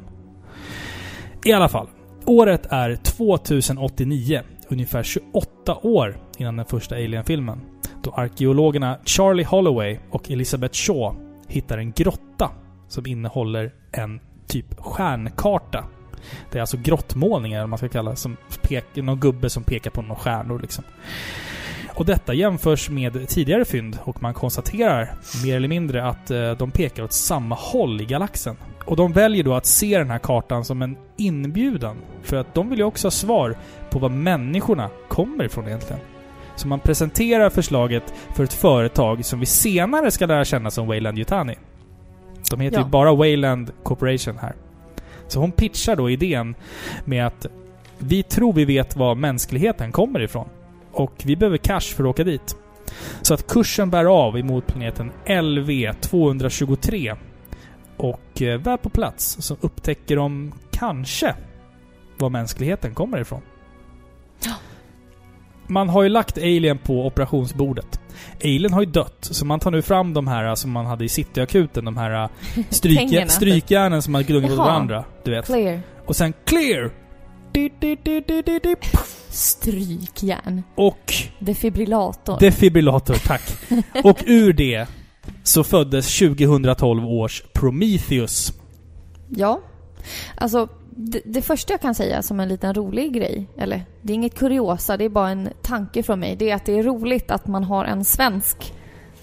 I 1.45 1.53
alla 1.53 1.69
fall. 1.69 1.89
Året 2.25 2.67
är 2.71 2.97
2089. 2.97 4.43
Ungefär 4.69 5.03
28 5.03 5.77
år 5.83 6.17
innan 6.39 6.57
den 6.57 6.67
första 6.67 6.95
Alien-filmen. 6.95 7.61
Då 8.03 8.11
arkeologerna 8.11 8.99
Charlie 9.05 9.45
Holloway 9.45 9.99
och 10.11 10.31
Elizabeth 10.31 10.75
Shaw 10.75 11.17
hittar 11.49 11.79
en 11.79 11.93
grotta 11.93 12.51
som 12.91 13.07
innehåller 13.07 13.73
en 13.93 14.21
typ 14.47 14.67
stjärnkarta. 14.79 15.85
Det 16.51 16.59
är 16.59 16.61
alltså 16.61 16.77
grottmålningar, 16.77 17.57
eller 17.57 17.62
vad 17.62 17.71
man 17.71 17.79
ska 17.79 17.89
kalla 17.89 18.11
det, 18.11 18.17
som 18.17 18.37
pekar, 18.62 19.03
någon 19.03 19.21
gubbe 19.21 19.51
som 19.51 19.65
pekar 19.65 19.91
på 19.91 20.03
några 20.03 20.15
stjärnor 20.21 20.59
liksom. 20.59 20.85
Och 21.95 22.07
detta 22.07 22.35
jämförs 22.35 22.91
med 22.91 23.29
tidigare 23.29 23.65
fynd 23.65 23.99
och 24.05 24.23
man 24.23 24.35
konstaterar 24.35 25.15
mer 25.45 25.57
eller 25.57 25.69
mindre 25.69 26.05
att 26.09 26.31
eh, 26.31 26.53
de 26.53 26.71
pekar 26.71 27.03
åt 27.03 27.12
samma 27.12 27.55
håll 27.55 28.01
i 28.01 28.05
galaxen. 28.05 28.57
Och 28.85 28.97
de 28.97 29.12
väljer 29.12 29.45
då 29.45 29.55
att 29.55 29.67
se 29.67 29.99
den 29.99 30.11
här 30.11 30.19
kartan 30.19 30.65
som 30.65 30.83
en 30.83 30.97
inbjudan. 31.17 31.97
För 32.23 32.37
att 32.37 32.55
de 32.55 32.71
vill 32.71 32.79
ju 32.79 32.85
också 32.85 33.07
ha 33.07 33.11
svar 33.11 33.57
på 33.91 33.99
var 33.99 34.09
människorna 34.09 34.91
kommer 35.09 35.45
ifrån 35.45 35.67
egentligen. 35.67 36.01
Så 36.57 36.69
man 36.69 36.81
presenterar 36.81 37.51
förslaget 37.51 38.15
för 38.37 38.45
ett 38.45 38.53
företag 38.53 39.25
som 39.25 39.41
vi 39.41 39.47
senare 39.47 40.11
ska 40.11 40.27
lära 40.27 40.45
känna 40.45 40.71
som 40.71 40.87
Wayland 40.87 41.19
Yutani. 41.19 41.57
De 42.51 42.61
heter 42.61 42.79
Ja. 42.79 42.85
ju 42.85 42.91
bara 42.91 43.15
Wayland 43.15 43.71
Corporation 43.83 44.39
här. 44.39 44.55
Så 45.29 45.41
hon 45.41 45.53
pitchar 45.53 45.97
då 45.97 46.11
idén 46.11 46.55
med 47.05 47.27
att 47.27 47.47
vi 47.99 48.23
tror 48.23 48.53
vi 48.53 48.65
vet 48.65 48.97
var 48.97 49.15
mänskligheten 49.15 49.93
kommer 49.93 50.21
ifrån. 50.21 50.49
Och 50.93 51.13
vi 51.25 51.37
behöver 51.37 51.57
cash 51.57 51.81
för 51.81 52.05
att 52.05 52.11
åka 52.11 52.25
dit. 52.25 52.57
Så 53.23 53.35
att 53.35 53.47
kursen 53.47 53.91
bär 53.91 54.05
av 54.05 54.39
emot 54.39 54.67
planeten 54.67 55.13
LV-223. 55.27 57.17
Och 57.97 58.43
eh, 58.43 58.61
väl 58.61 58.79
på 58.79 58.89
plats 58.91 59.37
så 59.41 59.57
upptäcker 59.61 60.17
de 60.17 60.53
kanske 60.71 61.35
var 62.19 62.31
mänskligheten 62.31 62.95
kommer 62.95 63.21
ifrån. 63.21 63.41
Man 65.67 65.89
har 65.89 66.03
ju 66.03 66.09
lagt 66.09 66.39
Alien 66.39 66.79
på 66.79 67.07
operationsbordet. 67.07 68.00
Alien 68.44 68.73
har 68.73 68.81
ju 68.81 68.86
dött, 68.90 69.16
så 69.20 69.47
man 69.47 69.61
tar 69.61 69.70
nu 69.70 69.82
fram 69.82 70.15
de 70.15 70.28
här 70.28 70.55
som 70.55 70.70
man 70.70 70.86
hade 70.86 71.05
i 71.05 71.09
Cityakuten. 71.09 71.85
De 71.85 71.97
här 71.97 72.11
Pengarna. 72.11 72.28
stryk, 72.70 73.31
strykjärnen 73.31 74.02
som 74.02 74.12
man 74.12 74.24
mot 74.40 74.51
Jaha. 74.51 74.65
varandra. 74.65 75.05
Du 75.24 75.31
vet. 75.31 75.47
Clear. 75.47 75.81
Och 76.07 76.16
sen 76.16 76.32
clear! 76.44 76.90
Di, 77.52 77.70
di, 77.81 77.97
di, 78.02 78.20
di, 78.20 78.43
di, 78.43 78.59
di. 78.59 78.74
Strykjärn. 79.28 80.62
Och 80.74 81.12
Defibrillator. 81.39 82.39
defibrillator, 82.40 83.15
tack. 83.15 83.43
Och 84.05 84.23
ur 84.27 84.52
det 84.52 84.86
så 85.43 85.65
föddes 85.65 86.19
2012 86.19 87.05
års 87.05 87.43
Prometheus. 87.52 88.52
Ja. 89.28 89.61
Alltså, 90.36 90.69
det, 91.03 91.21
det 91.25 91.43
första 91.43 91.73
jag 91.73 91.81
kan 91.81 91.95
säga 91.95 92.23
som 92.23 92.41
en 92.41 92.49
liten 92.49 92.75
rolig 92.75 93.13
grej, 93.15 93.47
eller 93.59 93.83
det 94.03 94.13
är 94.13 94.15
inget 94.15 94.35
kuriosa, 94.35 94.97
det 94.97 95.05
är 95.05 95.09
bara 95.09 95.29
en 95.31 95.49
tanke 95.63 96.03
från 96.03 96.21
mig, 96.21 96.37
det 96.37 96.51
är 96.51 96.55
att 96.55 96.65
det 96.65 96.79
är 96.79 96.83
roligt 96.83 97.31
att 97.31 97.47
man 97.47 97.65
har 97.65 97.85
en 97.85 98.05
svensk 98.05 98.73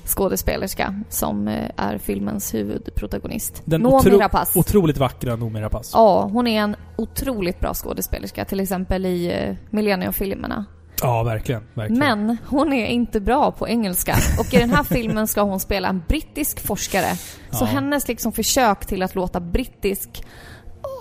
skådespelerska 0.05 1.01
som 1.09 1.47
eh, 1.47 1.69
är 1.77 1.97
filmens 1.97 2.53
huvudprotagonist. 2.53 3.61
Den 3.65 3.81
Noomi 3.81 3.97
otro- 4.09 4.19
Rapace. 4.19 4.59
otroligt 4.59 4.97
vackra 4.97 5.35
Noomi 5.35 5.61
Rapace. 5.61 5.91
Ja, 5.93 6.29
hon 6.33 6.47
är 6.47 6.61
en 6.61 6.75
otroligt 6.95 7.59
bra 7.59 7.73
skådespelerska, 7.73 8.45
till 8.45 8.59
exempel 8.59 9.05
i 9.05 9.31
eh, 9.31 9.55
Millennium-filmerna. 9.69 10.65
Ja, 11.01 11.23
verkligen. 11.23 11.63
verkligen. 11.73 11.99
Men 12.25 12.37
hon 12.47 12.73
är 12.73 12.85
inte 12.85 13.19
bra 13.19 13.51
på 13.51 13.67
engelska. 13.67 14.15
Och 14.39 14.53
i 14.53 14.57
den 14.57 14.69
här 14.69 14.83
filmen 14.83 15.27
ska 15.27 15.41
hon 15.41 15.59
spela 15.59 15.87
en 15.87 16.03
brittisk 16.07 16.59
forskare. 16.59 17.15
Så 17.51 17.63
Ja. 17.63 17.65
hennes 17.65 18.07
liksom 18.07 18.31
försök 18.31 18.85
till 18.85 19.03
att 19.03 19.15
låta 19.15 19.39
brittisk... 19.39 20.23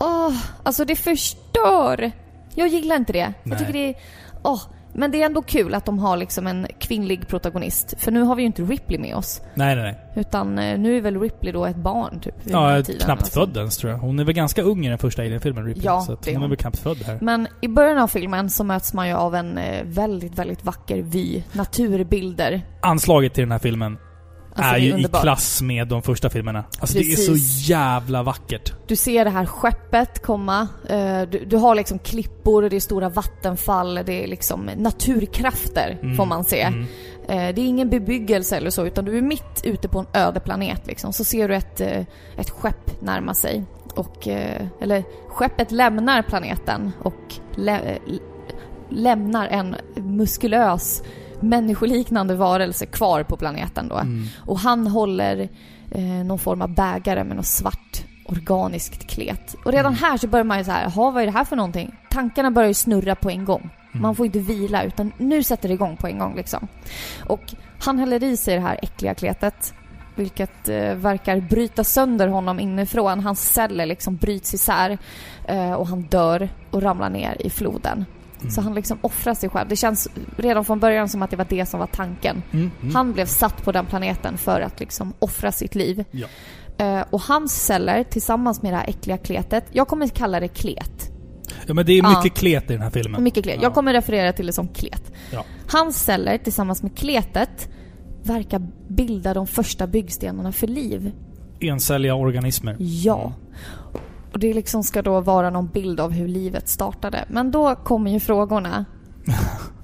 Åh, 0.00 0.32
alltså 0.62 0.84
det 0.84 0.96
förstör! 0.96 2.12
Jag 2.54 2.68
gillar 2.68 2.96
inte 2.96 3.12
det. 3.12 3.26
Nej. 3.26 3.34
Jag 3.44 3.58
tycker 3.58 3.72
det 3.72 3.88
är... 3.88 3.94
Åh, 4.42 4.62
men 4.92 5.10
det 5.10 5.22
är 5.22 5.26
ändå 5.26 5.42
kul 5.42 5.74
att 5.74 5.84
de 5.84 5.98
har 5.98 6.16
liksom 6.16 6.46
en 6.46 6.66
kvinnlig 6.78 7.28
protagonist. 7.28 7.94
För 7.98 8.12
nu 8.12 8.22
har 8.22 8.36
vi 8.36 8.42
ju 8.42 8.46
inte 8.46 8.62
Ripley 8.62 8.98
med 8.98 9.16
oss. 9.16 9.42
Nej, 9.54 9.76
nej, 9.76 9.84
nej. 9.84 9.98
Utan 10.16 10.58
eh, 10.58 10.78
nu 10.78 10.96
är 10.96 11.00
väl 11.00 11.20
Ripley 11.20 11.52
då 11.52 11.66
ett 11.66 11.76
barn 11.76 12.20
typ. 12.20 12.34
Ja, 12.44 12.82
tiden, 12.82 13.00
knappt 13.00 13.22
alltså. 13.22 13.40
född 13.40 13.56
ens 13.56 13.76
tror 13.76 13.92
jag. 13.92 13.98
Hon 13.98 14.18
är 14.18 14.24
väl 14.24 14.34
ganska 14.34 14.62
ung 14.62 14.86
i 14.86 14.88
den 14.88 14.98
första 14.98 15.22
Alien-filmen, 15.22 15.64
Ripley. 15.64 15.84
Ja, 15.84 16.00
så 16.00 16.12
att 16.12 16.26
hon 16.26 16.42
är 16.42 16.48
väl 16.48 16.56
knappt 16.56 16.78
född 16.78 16.96
här. 17.06 17.18
Men 17.20 17.48
i 17.60 17.68
början 17.68 17.98
av 17.98 18.08
filmen 18.08 18.50
så 18.50 18.64
möts 18.64 18.94
man 18.94 19.08
ju 19.08 19.14
av 19.14 19.34
en 19.34 19.58
eh, 19.58 19.84
väldigt, 19.84 20.38
väldigt 20.38 20.64
vacker 20.64 21.02
vy. 21.02 21.42
Naturbilder. 21.52 22.62
Anslaget 22.80 23.34
till 23.34 23.42
den 23.42 23.52
här 23.52 23.58
filmen 23.58 23.98
Alltså, 24.56 24.74
är 24.74 24.78
ju 24.78 24.92
underbart. 24.92 25.20
i 25.20 25.22
klass 25.22 25.62
med 25.62 25.88
de 25.88 26.02
första 26.02 26.30
filmerna. 26.30 26.64
Alltså 26.80 26.98
det 26.98 27.04
är 27.04 27.10
Precis. 27.10 27.26
så 27.66 27.70
jävla 27.72 28.22
vackert. 28.22 28.72
Du 28.86 28.96
ser 28.96 29.24
det 29.24 29.30
här 29.30 29.46
skeppet 29.46 30.22
komma. 30.22 30.68
eh, 30.88 31.22
Du, 31.22 31.44
du 31.44 31.56
har 31.56 31.74
liksom 31.74 31.98
klippor, 31.98 32.62
det 32.62 32.76
är 32.76 32.80
stora 32.80 33.08
vattenfall, 33.08 33.94
det 34.06 34.24
är 34.24 34.26
liksom 34.26 34.70
naturkrafter 34.76 35.98
Mm, 36.02 36.16
får 36.16 36.26
man 36.26 36.44
se. 36.44 36.60
mm. 36.62 36.80
Eh, 37.28 37.54
Det 37.54 37.60
är 37.60 37.66
ingen 37.66 37.90
bebyggelse 37.90 38.56
eller 38.56 38.70
så, 38.70 38.86
utan 38.86 39.04
du 39.04 39.18
är 39.18 39.22
mitt 39.22 39.60
ute 39.64 39.88
på 39.88 39.98
en 39.98 40.06
öde 40.12 40.40
planet 40.40 40.86
liksom. 40.86 41.12
Så 41.12 41.24
ser 41.24 41.48
du 41.48 41.54
ett, 41.54 41.80
eh, 41.80 42.00
ett 42.38 42.50
skepp 42.50 43.02
närma 43.02 43.34
sig. 43.34 43.64
Och, 43.94 44.28
eller 44.80 45.04
skeppet 45.28 45.72
lämnar 45.72 46.22
planeten 46.22 46.92
och 47.02 47.34
lä- 47.56 47.98
lämnar 48.90 49.46
en 49.48 49.76
muskulös 49.96 51.02
människoliknande 51.48 52.34
varelse 52.34 52.86
kvar 52.86 53.22
på 53.22 53.36
planeten 53.36 53.88
då. 53.88 53.96
Mm. 53.98 54.24
Och 54.44 54.58
han 54.58 54.86
håller 54.86 55.48
eh, 55.90 56.02
någon 56.04 56.38
form 56.38 56.62
av 56.62 56.74
bägare 56.74 57.24
med 57.24 57.36
något 57.36 57.46
svart 57.46 58.04
organiskt 58.28 59.06
klet. 59.10 59.56
Och 59.64 59.72
redan 59.72 59.92
Mm. 59.92 60.02
här 60.02 60.16
så 60.16 60.28
börjar 60.28 60.44
man 60.44 60.58
ju 60.58 60.64
så 60.64 60.70
här, 60.70 60.82
jaha 60.82 61.10
vad 61.10 61.22
är 61.22 61.26
det 61.26 61.32
här 61.32 61.44
för 61.44 61.56
någonting? 61.56 61.94
Tankarna 62.10 62.50
börjar 62.50 62.68
ju 62.68 62.74
snurra 62.74 63.14
på 63.14 63.30
en 63.30 63.44
gång. 63.44 63.70
Mm. 63.92 64.02
Man 64.02 64.14
får 64.14 64.26
inte 64.26 64.38
vila 64.38 64.82
utan 64.84 65.12
nu 65.18 65.42
sätter 65.42 65.68
det 65.68 65.74
igång 65.74 65.96
på 65.96 66.06
en 66.06 66.18
gång 66.18 66.36
liksom. 66.36 66.68
Och 67.26 67.54
han 67.80 67.98
häller 67.98 68.22
i 68.24 68.36
sig 68.36 68.54
det 68.54 68.60
här 68.60 68.78
äckliga 68.82 69.14
kletet. 69.14 69.74
Vilket 70.14 70.68
eh, 70.68 70.94
verkar 70.94 71.40
bryta 71.40 71.84
sönder 71.84 72.28
honom 72.28 72.60
inifrån. 72.60 73.20
Hans 73.20 73.52
celler 73.52 73.86
liksom 73.86 74.16
bryts 74.16 74.54
isär. 74.54 74.98
Eh, 75.44 75.72
och 75.72 75.86
han 75.86 76.02
dör 76.02 76.48
och 76.70 76.82
ramlar 76.82 77.10
ner 77.10 77.36
i 77.40 77.50
floden. 77.50 78.04
Mm. 78.46 78.50
Så 78.54 78.60
han 78.60 78.74
liksom 78.74 78.98
offrar 79.02 79.34
sig 79.34 79.48
själv. 79.48 79.68
Det 79.68 79.76
känns 79.76 80.08
redan 80.36 80.64
från 80.64 80.80
början 80.80 81.08
som 81.08 81.22
att 81.22 81.30
det 81.30 81.36
var 81.36 81.46
det 81.50 81.66
som 81.66 81.80
var 81.80 81.86
tanken. 81.86 82.42
Mm, 82.52 82.70
mm. 82.82 82.94
Han 82.94 83.12
blev 83.12 83.26
satt 83.26 83.64
på 83.64 83.72
den 83.72 83.86
planeten 83.86 84.38
för 84.38 84.60
att 84.60 84.80
liksom 84.80 85.12
offra 85.18 85.52
sitt 85.52 85.74
liv. 85.74 86.04
Ja. 86.10 86.26
Eh, 86.78 87.04
och 87.10 87.20
hans 87.20 87.64
celler 87.64 88.04
tillsammans 88.04 88.62
med 88.62 88.72
det 88.72 88.76
här 88.76 88.88
äckliga 88.88 89.18
kletet, 89.18 89.64
jag 89.72 89.88
kommer 89.88 90.08
kalla 90.08 90.40
det 90.40 90.48
klet. 90.48 91.10
Ja 91.66 91.74
men 91.74 91.86
det 91.86 91.92
är 91.92 92.02
Ja. 92.02 92.08
mycket 92.22 92.38
klet 92.38 92.70
i 92.70 92.72
den 92.72 92.82
här 92.82 92.90
filmen. 92.90 93.22
Mycket 93.22 93.44
klet. 93.44 93.56
Ja. 93.56 93.62
Jag 93.62 93.74
kommer 93.74 93.92
referera 93.92 94.32
till 94.32 94.46
det 94.46 94.52
som 94.52 94.68
klet. 94.68 95.12
Ja. 95.32 95.44
Hans 95.68 96.04
celler 96.04 96.38
tillsammans 96.38 96.82
med 96.82 96.96
kletet 96.98 97.68
verkar 98.22 98.62
bilda 98.88 99.34
de 99.34 99.46
första 99.46 99.86
byggstenarna 99.86 100.52
för 100.52 100.66
liv. 100.66 101.12
Encelliga 101.60 102.14
organismer. 102.14 102.76
Ja. 102.78 103.32
Och 104.32 104.38
det 104.38 104.54
liksom 104.54 104.82
ska 104.82 105.02
då 105.02 105.20
vara 105.20 105.50
någon 105.50 105.66
bild 105.68 106.00
av 106.00 106.10
hur 106.12 106.28
livet 106.28 106.68
startade. 106.68 107.24
Men 107.28 107.50
då 107.50 107.74
kommer 107.74 108.10
ju 108.10 108.20
frågorna. 108.20 108.84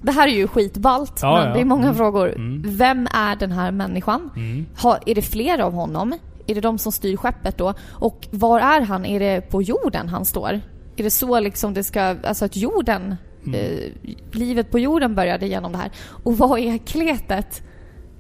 Det 0.03 0.13
här 0.13 0.29
är 0.29 0.33
ju 0.33 0.49
skitballt, 0.49 1.19
Ja, 1.23 1.35
men 1.39 1.49
ja. 1.49 1.55
det 1.55 1.61
är 1.61 1.65
många 1.65 1.83
Mm. 1.85 1.95
frågor. 1.97 2.29
Mm. 2.35 2.63
Vem 2.77 3.07
är 3.15 3.37
den 3.37 3.53
här 3.53 3.71
människan? 3.71 4.31
Mm. 4.37 4.67
Har, 4.77 4.99
är 5.07 5.15
det 5.15 5.23
fler 5.23 5.59
av 5.59 5.73
honom? 5.73 6.13
Är 6.47 6.55
det 6.55 6.61
de 6.61 6.79
som 6.79 6.93
styr 6.93 7.17
skeppet 7.17 7.59
då? 7.59 7.75
Och 7.91 8.29
var 8.31 8.61
är 8.61 8.81
han? 8.81 9.05
Är 9.07 9.21
det 9.21 9.41
på 9.51 9.63
jorden 9.63 10.09
han 10.09 10.25
står? 10.25 10.49
Är 10.97 11.03
det 11.05 11.11
så 11.11 11.41
liksom 11.41 11.75
det 11.75 11.85
ska, 11.85 12.03
alltså 12.25 12.45
att 12.45 12.57
jorden, 12.57 13.17
Mm. 13.47 13.61
eh, 13.61 14.15
livet 14.33 14.71
på 14.71 14.79
jorden 14.79 15.15
började 15.15 15.47
genom 15.47 15.73
det 15.73 15.79
här? 15.79 15.91
Och 16.25 16.39
vad 16.39 16.59
är 16.59 16.79
kletet? 16.79 17.63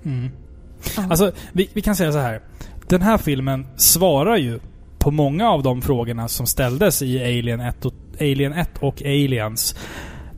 Mm. 0.05 0.31
Alltså, 1.11 1.33
vi, 1.53 1.71
vi 1.73 1.81
kan 1.81 1.97
säga 1.97 2.13
så 2.13 2.19
här. 2.19 2.41
Den 2.89 3.03
här 3.03 3.19
filmen 3.19 3.67
svarar 3.77 4.37
ju 4.37 4.61
på 5.03 5.11
många 5.11 5.51
av 5.51 5.63
de 5.63 5.83
frågorna 5.83 6.29
som 6.29 6.47
ställdes 6.47 7.03
i 7.03 7.23
Alien 7.23 7.61
1 7.61 7.85
och, 7.85 7.95
Alien 8.21 8.53
1 8.53 8.71
och 8.81 9.03
Aliens. 9.03 9.77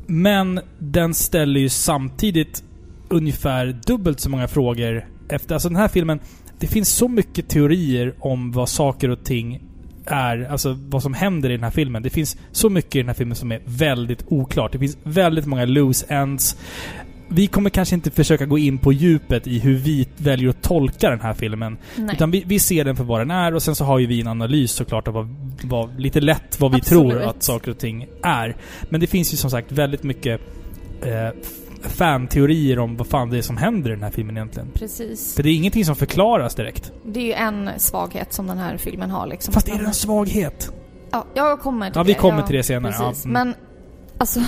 Men 0.07 0.61
den 0.79 1.15
ställer 1.15 1.61
ju 1.61 1.69
samtidigt 1.69 2.63
ungefär 3.09 3.81
dubbelt 3.87 4.21
så 4.21 4.31
många 4.31 4.49
frågor 4.49 5.09
efter... 5.29 5.55
Alltså 5.55 5.69
den 5.69 5.77
här 5.77 5.89
filmen, 5.89 6.21
det 6.59 6.67
finns 6.67 6.89
så 6.89 7.09
mycket 7.09 7.49
teorier 7.49 8.15
om 8.19 8.53
vad 8.53 8.69
saker 8.69 9.11
och 9.11 9.25
ting 9.25 9.63
är, 10.07 10.49
alltså 10.51 10.79
vad 10.89 11.03
som 11.03 11.15
händer 11.15 11.51
i 11.51 11.53
den 11.53 11.65
här 11.65 11.71
filmen. 11.71 12.03
Det 12.03 12.11
finns 12.11 12.37
så 12.53 12.71
mycket 12.71 12.97
i 12.97 12.99
den 12.99 13.09
här 13.09 13.15
filmen 13.15 13.37
som 13.37 13.53
är 13.53 13.61
väldigt 13.65 14.25
oklart. 14.29 14.73
Det 14.73 14.79
finns 14.79 14.99
väldigt 15.03 15.47
många 15.47 15.65
loose 15.65 16.07
ends 16.09 16.57
vi 17.29 17.47
kommer 17.47 17.71
kanske 17.71 17.95
inte 17.95 18.11
försöka 18.11 18.47
gå 18.47 18.59
in 18.59 18.79
på 18.79 18.93
djupet 18.93 19.47
i 19.47 19.59
hur 19.59 19.75
vi 19.75 20.09
väljer 20.17 20.49
att 20.49 20.63
tolka 20.63 21.11
den 21.11 21.21
här 21.21 21.35
filmen. 21.35 21.79
Nej. 21.97 22.15
Utan 22.15 22.31
vi, 22.31 22.45
vi 22.47 22.59
ser 22.59 22.85
den 22.85 22.97
för 22.97 23.05
vad 23.05 23.21
den 23.21 23.31
är 23.31 23.55
och 23.55 23.63
sen 23.63 23.75
så 23.75 23.85
har 23.85 23.99
ju 23.99 24.07
vi 24.07 24.21
en 24.21 24.27
analys 24.27 24.73
såklart 24.73 25.09
av 25.09 25.15
vad, 25.15 25.29
vad, 25.65 26.01
lite 26.01 26.21
lätt 26.21 26.61
vad 26.61 26.71
vi 26.71 26.77
Absolut. 26.77 27.13
tror 27.13 27.23
att 27.23 27.43
saker 27.43 27.71
och 27.71 27.79
ting 27.79 28.07
är. 28.23 28.57
Men 28.89 29.01
det 29.01 29.07
finns 29.07 29.33
ju 29.33 29.37
som 29.37 29.51
sagt 29.51 29.73
väldigt 29.73 30.03
mycket 30.03 30.41
eh, 31.03 31.29
fan-teorier 31.83 32.79
om 32.79 32.97
vad 32.97 33.07
fan 33.07 33.31
det 33.31 33.39
är 33.39 33.43
som 33.43 33.57
händer 33.57 33.91
i 33.91 33.95
den 33.95 34.03
här 34.03 34.11
filmen 34.11 34.37
egentligen. 34.37 34.69
Precis. 34.75 35.35
För 35.35 35.43
det 35.43 35.49
är 35.51 35.55
ingenting 35.55 35.85
som 35.85 35.97
förklaras 35.97 36.55
direkt. 36.55 36.93
Det 37.05 37.21
är 37.21 37.25
ju 37.25 37.33
en 37.33 37.71
svaghet 37.77 38.33
som 38.33 38.47
den 38.47 38.59
här 38.59 38.77
filmen 38.77 39.11
har 39.11 39.27
liksom. 39.27 39.55
Fast 39.55 39.69
är 39.69 39.79
det 39.79 39.85
en 39.85 39.95
svaghet? 39.95 40.73
Ja, 41.11 41.27
jag 41.35 41.61
kommer 41.61 41.91
till 41.91 41.99
Ja, 41.99 42.03
vi 42.03 42.13
det. 42.13 42.19
kommer 42.19 42.43
till 42.43 42.57
det 42.57 42.63
senare, 42.63 42.95
ja. 42.99 43.15
Mm. 43.25 43.33
Men 43.33 43.55
alltså, 44.19 44.41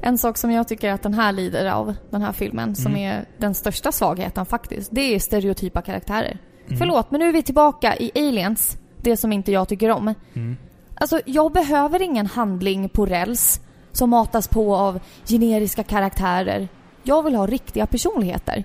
en 0.00 0.18
sak 0.18 0.38
som 0.38 0.50
jag 0.50 0.68
tycker 0.68 0.92
att 0.92 1.02
den 1.02 1.14
här 1.14 1.32
lider 1.32 1.66
av, 1.66 1.94
den 2.10 2.22
här 2.22 2.32
filmen, 2.32 2.74
som 2.74 2.92
Mm. 2.92 3.02
är 3.02 3.24
den 3.38 3.54
största 3.54 3.92
svagheten 3.92 4.46
faktiskt, 4.46 4.88
det 4.92 5.14
är 5.14 5.18
stereotypa 5.18 5.82
karaktärer. 5.82 6.38
Mm. 6.66 6.78
Förlåt, 6.78 7.10
men 7.10 7.20
nu 7.20 7.28
är 7.28 7.32
vi 7.32 7.42
tillbaka 7.42 7.96
i 7.96 8.10
Aliens, 8.14 8.76
det 8.96 9.16
som 9.16 9.32
inte 9.32 9.52
jag 9.52 9.68
tycker 9.68 9.90
om. 9.90 10.14
Mm. 10.34 10.56
Alltså, 10.94 11.20
jag 11.26 11.52
behöver 11.52 12.02
ingen 12.02 12.26
handling 12.26 12.88
på 12.88 13.06
räls 13.06 13.60
som 13.92 14.10
matas 14.10 14.48
på 14.48 14.76
av 14.76 15.00
generiska 15.26 15.82
karaktärer. 15.82 16.68
Jag 17.02 17.22
vill 17.22 17.34
ha 17.34 17.46
riktiga 17.46 17.86
personligheter. 17.86 18.64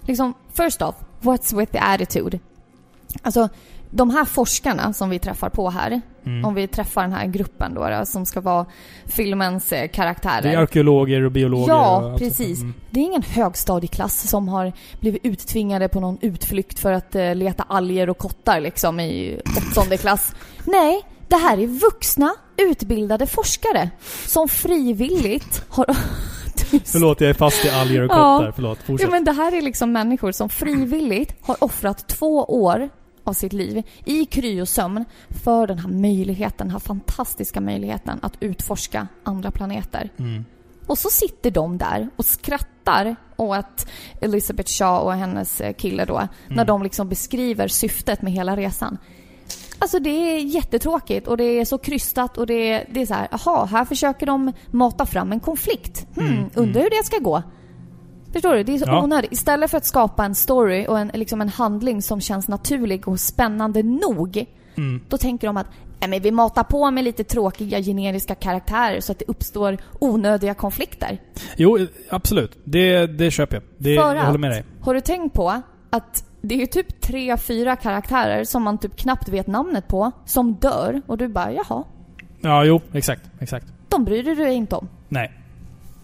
Liksom, 0.00 0.34
first 0.52 0.82
off, 0.82 0.94
what's 1.20 1.58
with 1.58 1.72
the 1.72 1.78
attitude? 1.78 2.38
Alltså, 3.22 3.48
de 3.90 4.10
här 4.10 4.24
forskarna 4.24 4.92
som 4.92 5.10
vi 5.10 5.18
träffar 5.18 5.48
på 5.48 5.70
här, 5.70 6.00
Mm. 6.26 6.44
om 6.44 6.54
vi 6.54 6.66
träffar 6.66 7.02
den 7.02 7.12
här 7.12 7.26
gruppen 7.26 7.74
då, 7.74 7.88
då 7.88 8.06
som 8.06 8.26
ska 8.26 8.40
vara 8.40 8.66
filmens 9.06 9.72
eh, 9.72 9.88
karaktärer. 9.88 10.42
Det 10.42 10.48
är 10.48 10.58
arkeologer 10.58 11.22
och 11.22 11.32
biologer 11.32 11.62
och 11.64 11.78
Ja, 11.78 12.10
allt 12.12 12.18
precis. 12.18 12.60
Mm. 12.60 12.74
Det 12.90 13.00
är 13.00 13.04
ingen 13.04 13.22
högstadieklass 13.22 14.28
som 14.28 14.48
har 14.48 14.72
blivit 15.00 15.24
uttvingade 15.24 15.88
på 15.88 16.00
någon 16.00 16.18
utflykt 16.20 16.78
för 16.78 16.92
att 16.92 17.14
eh, 17.14 17.34
leta 17.34 17.62
alger 17.68 18.10
och 18.10 18.18
kottar 18.18 18.60
liksom 18.60 19.00
i 19.00 19.40
åttonde 19.70 19.96
klass. 19.96 20.34
Nej, 20.64 21.02
det 21.28 21.36
här 21.36 21.58
är 21.58 21.66
vuxna, 21.66 22.34
utbildade 22.56 23.26
forskare 23.26 23.90
som 24.26 24.48
frivilligt 24.48 25.64
har... 25.68 25.86
Förlåt, 26.84 27.20
jag 27.20 27.30
är 27.30 27.34
fast 27.34 27.64
i 27.64 27.70
alger 27.70 28.02
och 28.02 28.10
Ja. 28.10 28.38
kottar. 28.38 28.52
Förlåt, 28.54 28.78
fortsätt. 28.78 29.06
Ja, 29.06 29.10
men 29.10 29.24
det 29.24 29.32
här 29.32 29.56
är 29.56 29.62
liksom 29.62 29.92
människor 29.92 30.32
som 30.32 30.48
frivilligt 30.48 31.34
har 31.40 31.64
offrat 31.64 32.08
två 32.08 32.44
år 32.44 32.88
av 33.24 33.32
sitt 33.32 33.52
liv 33.52 33.82
i 34.04 34.24
kryosömn 34.24 35.04
för 35.44 35.66
den 35.66 35.78
här 35.78 35.88
möjligheten, 35.88 36.66
den 36.66 36.70
här 36.70 36.78
fantastiska 36.78 37.60
möjligheten 37.60 38.18
att 38.22 38.32
utforska 38.40 39.08
andra 39.24 39.50
planeter. 39.50 40.10
Mm. 40.18 40.44
Och 40.86 40.98
så 40.98 41.10
sitter 41.10 41.50
de 41.50 41.78
där 41.78 42.08
och 42.16 42.24
skrattar 42.24 43.16
åt 43.36 43.86
Elizabeth 44.20 44.70
Shaw 44.72 45.04
och 45.04 45.12
hennes 45.12 45.60
eh, 45.60 45.72
kille 45.72 46.04
då, 46.04 46.28
när 46.48 46.64
de 46.64 46.82
liksom 46.82 47.08
beskriver 47.08 47.68
syftet 47.68 48.22
med 48.22 48.32
hela 48.32 48.56
resan. 48.56 48.98
Alltså 49.78 49.98
det 49.98 50.10
är 50.10 50.38
jättetråkigt 50.38 51.28
och 51.28 51.36
det 51.36 51.44
är 51.44 51.64
så 51.64 51.78
krystat 51.78 52.38
och 52.38 52.46
det 52.46 52.72
är, 52.72 52.88
det 52.90 53.02
är 53.02 53.06
så 53.06 53.14
här, 53.14 53.28
jaha, 53.30 53.64
här 53.64 53.84
försöker 53.84 54.26
de 54.26 54.52
mata 54.70 55.06
fram 55.06 55.32
en 55.32 55.40
konflikt. 55.40 56.06
Hmm, 56.16 56.26
Mm, 56.26 56.50
undrar 56.54 56.82
hur 56.82 56.90
det 56.90 57.06
ska 57.06 57.18
gå. 57.18 57.42
Förstår 58.32 58.54
du? 58.54 58.62
Det 58.62 58.74
är 58.74 58.78
så 58.78 58.84
Ja. 58.88 59.02
onödigt. 59.02 59.32
Istället 59.32 59.70
för 59.70 59.78
att 59.78 59.86
skapa 59.86 60.24
en 60.24 60.34
story 60.34 60.86
och 60.88 60.98
en, 60.98 61.10
liksom 61.14 61.40
en 61.40 61.48
handling 61.48 62.02
som 62.02 62.20
känns 62.20 62.48
naturlig 62.48 63.08
och 63.08 63.20
spännande 63.20 63.82
nog, 63.82 64.44
Mm. 64.76 65.00
då 65.08 65.18
tänker 65.18 65.46
de 65.46 65.56
att 65.56 65.66
Nej, 66.00 66.08
men 66.10 66.22
vi 66.22 66.30
matar 66.30 66.64
på 66.64 66.90
med 66.90 67.04
lite 67.04 67.24
tråkiga 67.24 67.80
generiska 67.82 68.34
karaktärer 68.34 69.00
så 69.00 69.12
att 69.12 69.18
det 69.18 69.24
uppstår 69.28 69.78
onödiga 69.98 70.54
konflikter. 70.54 71.18
Jo, 71.56 71.78
absolut. 72.10 72.58
Det, 72.64 73.06
det 73.06 73.30
köper 73.30 73.56
jag. 73.56 73.62
Det, 73.78 73.96
För 73.96 74.14
jag 74.14 74.22
håller 74.24 74.34
att- 74.34 74.40
med 74.40 74.50
dig. 74.50 74.64
Har 74.80 74.94
du 74.94 75.00
tänkt 75.00 75.34
på 75.34 75.62
att 75.90 76.24
det 76.40 76.54
är 76.54 76.58
ju 76.58 76.66
typ 76.66 77.00
tre, 77.00 77.36
fyra 77.36 77.76
karaktärer 77.76 78.44
som 78.44 78.62
man 78.62 78.78
typ 78.78 78.96
knappt 78.96 79.28
vet 79.28 79.46
namnet 79.46 79.88
på, 79.88 80.12
som 80.24 80.54
dör 80.54 81.02
och 81.06 81.18
du 81.18 81.28
bara 81.28 81.52
jaha, 81.52 81.84
Ja, 82.40 82.64
jo, 82.64 82.80
exakt. 82.92 83.22
Exakt. 83.40 83.66
de 83.88 84.04
bryr 84.04 84.22
du 84.22 84.34
dig 84.34 84.54
inte 84.54 84.76
om. 84.76 84.88
Nej. 85.08 85.32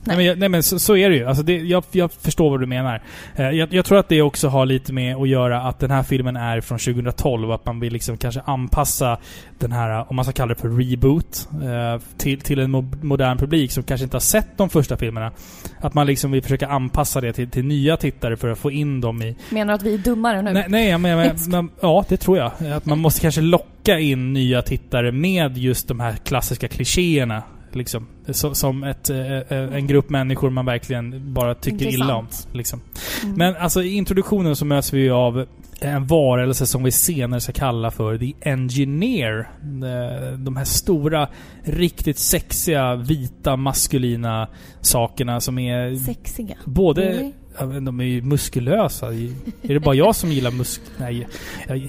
Nej, 0.08 0.16
men, 0.16 0.26
jag- 0.26 0.38
nej, 0.38 0.48
men 0.48 0.62
så, 0.62 0.78
så 0.78 0.96
är 0.96 1.10
det 1.10 1.16
ju. 1.16 1.24
Alltså 1.24 1.42
det, 1.42 1.56
jag, 1.56 1.84
jag 1.92 2.12
förstår 2.12 2.50
vad 2.50 2.60
du 2.60 2.66
menar. 2.66 3.02
Eh, 3.36 3.50
jag, 3.50 3.72
jag 3.74 3.84
tror 3.84 3.98
att 3.98 4.08
det 4.08 4.22
också 4.22 4.48
har 4.48 4.66
lite 4.66 4.92
med 4.92 5.16
att 5.16 5.28
göra 5.28 5.60
att 5.62 5.78
den 5.78 5.90
här 5.90 6.02
filmen 6.02 6.36
är 6.36 6.60
från 6.60 6.78
2012 6.78 7.48
och 7.48 7.54
att 7.54 7.66
man 7.66 7.80
vill 7.80 7.92
liksom 7.92 8.16
kanske 8.16 8.40
anpassa 8.44 9.18
den 9.58 9.72
här, 9.72 10.10
om 10.10 10.16
man 10.16 10.24
ska 10.24 10.32
kalla 10.32 10.54
det 10.54 10.60
för 10.60 10.68
reboot, 10.68 11.48
eh, 11.52 12.02
till, 12.18 12.40
till 12.40 12.58
en 12.58 12.76
mo- 12.76 13.04
modern 13.04 13.38
publik 13.38 13.72
som 13.72 13.82
kanske 13.82 14.04
inte 14.04 14.14
har 14.14 14.20
sett 14.20 14.48
de 14.56 14.70
första 14.70 14.96
filmerna. 14.96 15.32
Att 15.80 15.94
man 15.94 16.06
liksom 16.06 16.30
vill 16.30 16.42
försöka 16.42 16.68
anpassa 16.68 17.20
det 17.20 17.32
till, 17.32 17.50
till 17.50 17.64
nya 17.64 17.96
tittare 17.96 18.36
för 18.36 18.48
att 18.48 18.58
få 18.58 18.70
in 18.70 19.00
dem 19.00 19.22
i, 19.22 19.36
Menar 19.50 19.72
du 19.72 19.74
att 19.74 19.82
vi 19.82 19.94
är 19.94 19.98
dummare 19.98 20.42
nu? 20.42 20.52
Nej, 20.52 20.64
nej 20.68 20.88
jag 20.88 21.00
menar, 21.00 21.24
men, 21.24 21.36
men, 21.50 21.70
ja 21.80 22.04
det 22.08 22.16
tror 22.16 22.38
jag. 22.38 22.52
Att 22.76 22.86
man 22.86 22.98
måste 22.98 23.20
kanske 23.20 23.40
locka 23.40 23.98
in 23.98 24.32
nya 24.32 24.62
tittare 24.62 25.12
med 25.12 25.58
just 25.58 25.88
de 25.88 26.00
här 26.00 26.12
klassiska 26.12 26.68
klichéerna. 26.68 27.42
Liksom. 27.76 28.06
Så, 28.28 28.54
som 28.54 28.84
ett, 28.84 29.10
eh, 29.10 29.36
eh, 29.36 29.74
en 29.74 29.86
grupp 29.86 30.10
människor 30.10 30.50
man 30.50 30.66
verkligen 30.66 31.34
bara 31.34 31.54
tycker 31.54 31.86
illa 31.86 32.16
om. 32.16 32.24
Intressant. 32.24 32.54
Liksom. 32.54 32.80
Mm. 33.24 33.34
Men 33.36 33.56
alltså 33.56 33.82
i 33.82 33.92
introduktionen 33.94 34.56
så 34.56 34.64
möts 34.64 34.92
vi 34.92 35.10
av 35.10 35.46
en 35.80 36.06
varelse 36.06 36.66
som 36.66 36.82
vi 36.84 36.90
senare 36.90 37.40
ska 37.40 37.52
kalla 37.52 37.90
för 37.90 38.18
The 38.18 38.32
Engineer. 38.40 39.38
Eh, 39.62 40.32
De 40.38 40.56
här 40.56 40.64
stora, 40.64 41.28
riktigt 41.64 42.18
sexiga, 42.18 42.94
vita, 42.94 43.56
maskulina 43.56 44.48
sakerna 44.80 45.40
som 45.40 45.58
är 45.58 45.96
Sexiga. 45.96 46.56
både... 46.64 47.32
Men 47.60 47.84
De 47.84 48.00
är 48.00 48.04
ju 48.04 48.22
muskulösa. 48.22 49.06
Är 49.06 49.28
det 49.62 49.80
bara 49.80 49.94
jag 49.94 50.16
som 50.16 50.32
gillar 50.32 50.50
musk... 50.50 50.80
Nej. 50.98 51.26
Jag, 51.68 51.76
jag, 51.78 51.88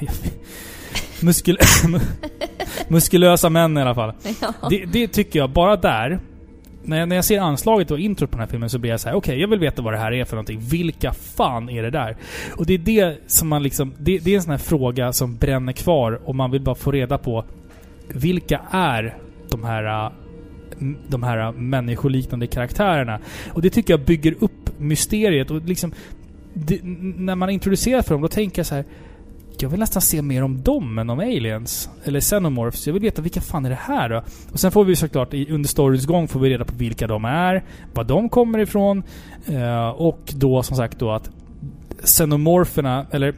jag, 0.00 0.08
muskul, 1.22 1.58
muskulösa 2.88 3.50
män 3.50 3.78
i 3.78 3.80
alla 3.80 3.94
fall. 3.94 4.12
Ja. 4.40 4.68
Det, 4.70 4.84
det 4.84 5.08
tycker 5.08 5.38
jag, 5.38 5.50
bara 5.50 5.76
där. 5.76 6.20
När 6.82 6.98
jag, 6.98 7.08
när 7.08 7.16
jag 7.16 7.24
ser 7.24 7.40
anslaget 7.40 7.90
och 7.90 7.98
introt 7.98 8.30
på 8.30 8.36
den 8.36 8.40
här 8.40 8.50
filmen 8.50 8.70
så 8.70 8.78
blir 8.78 8.90
jag 8.90 9.00
så 9.00 9.08
här: 9.08 9.16
okej 9.16 9.40
jag 9.40 9.48
vill 9.48 9.58
veta 9.58 9.82
vad 9.82 9.94
det 9.94 9.98
här 9.98 10.12
är 10.12 10.24
för 10.24 10.36
någonting. 10.36 10.60
Vilka 10.60 11.12
fan 11.12 11.70
är 11.70 11.82
det 11.82 11.90
där? 11.90 12.16
Och 12.56 12.66
det 12.66 12.74
är 12.74 12.78
det 12.78 13.18
som 13.26 13.48
man 13.48 13.62
liksom... 13.62 13.94
Det, 13.98 14.18
det 14.18 14.30
är 14.30 14.36
en 14.36 14.42
sån 14.42 14.50
här 14.50 14.58
fråga 14.58 15.12
som 15.12 15.36
bränner 15.36 15.72
kvar 15.72 16.20
och 16.24 16.34
man 16.34 16.50
vill 16.50 16.60
bara 16.60 16.74
få 16.74 16.90
reda 16.90 17.18
på 17.18 17.44
vilka 18.08 18.60
är 18.70 19.16
de 19.50 19.64
här 19.64 20.04
äh, 20.04 20.12
de 21.08 21.22
här 21.22 21.38
äh, 21.38 21.52
människoliknande 21.52 22.46
karaktärerna. 22.46 23.18
Och 23.52 23.62
det 23.62 23.70
tycker 23.70 23.92
jag 23.92 24.00
bygger 24.00 24.34
upp 24.40 24.78
mysteriet 24.78 25.50
och 25.50 25.62
liksom... 25.62 25.92
Det, 26.54 26.80
när 26.82 27.34
man 27.34 27.50
introducerar 27.50 28.02
för 28.02 28.14
dem, 28.14 28.22
då 28.22 28.28
tänker 28.28 28.58
jag 28.58 28.66
så 28.66 28.74
här. 28.74 28.84
Jag 29.62 29.68
vill 29.68 29.80
nästan 29.80 30.02
se 30.02 30.22
mer 30.22 30.42
om 30.42 30.62
dem 30.62 30.98
än 30.98 31.10
om 31.10 31.18
aliens. 31.20 31.90
Eller 32.04 32.20
xenomorphs. 32.20 32.86
Jag 32.86 32.94
vill 32.94 33.02
veta 33.02 33.22
vilka 33.22 33.40
fan 33.40 33.64
är 33.64 33.70
det 33.70 33.78
här 33.80 34.08
då? 34.08 34.22
Och 34.52 34.60
sen 34.60 34.70
får 34.72 34.84
vi 34.84 34.96
såklart 34.96 35.34
under 35.34 35.68
storyns 35.68 36.06
gång 36.06 36.28
får 36.28 36.40
vi 36.40 36.50
reda 36.50 36.64
på 36.64 36.74
vilka 36.76 37.06
de 37.06 37.24
är, 37.24 37.64
var 37.94 38.04
de 38.04 38.28
kommer 38.28 38.58
ifrån. 38.58 39.02
Eh, 39.46 39.88
och 39.88 40.20
då 40.36 40.62
som 40.62 40.76
sagt 40.76 40.98
då 40.98 41.10
att 41.10 41.30
xenomorferna, 42.04 43.06
eller... 43.10 43.34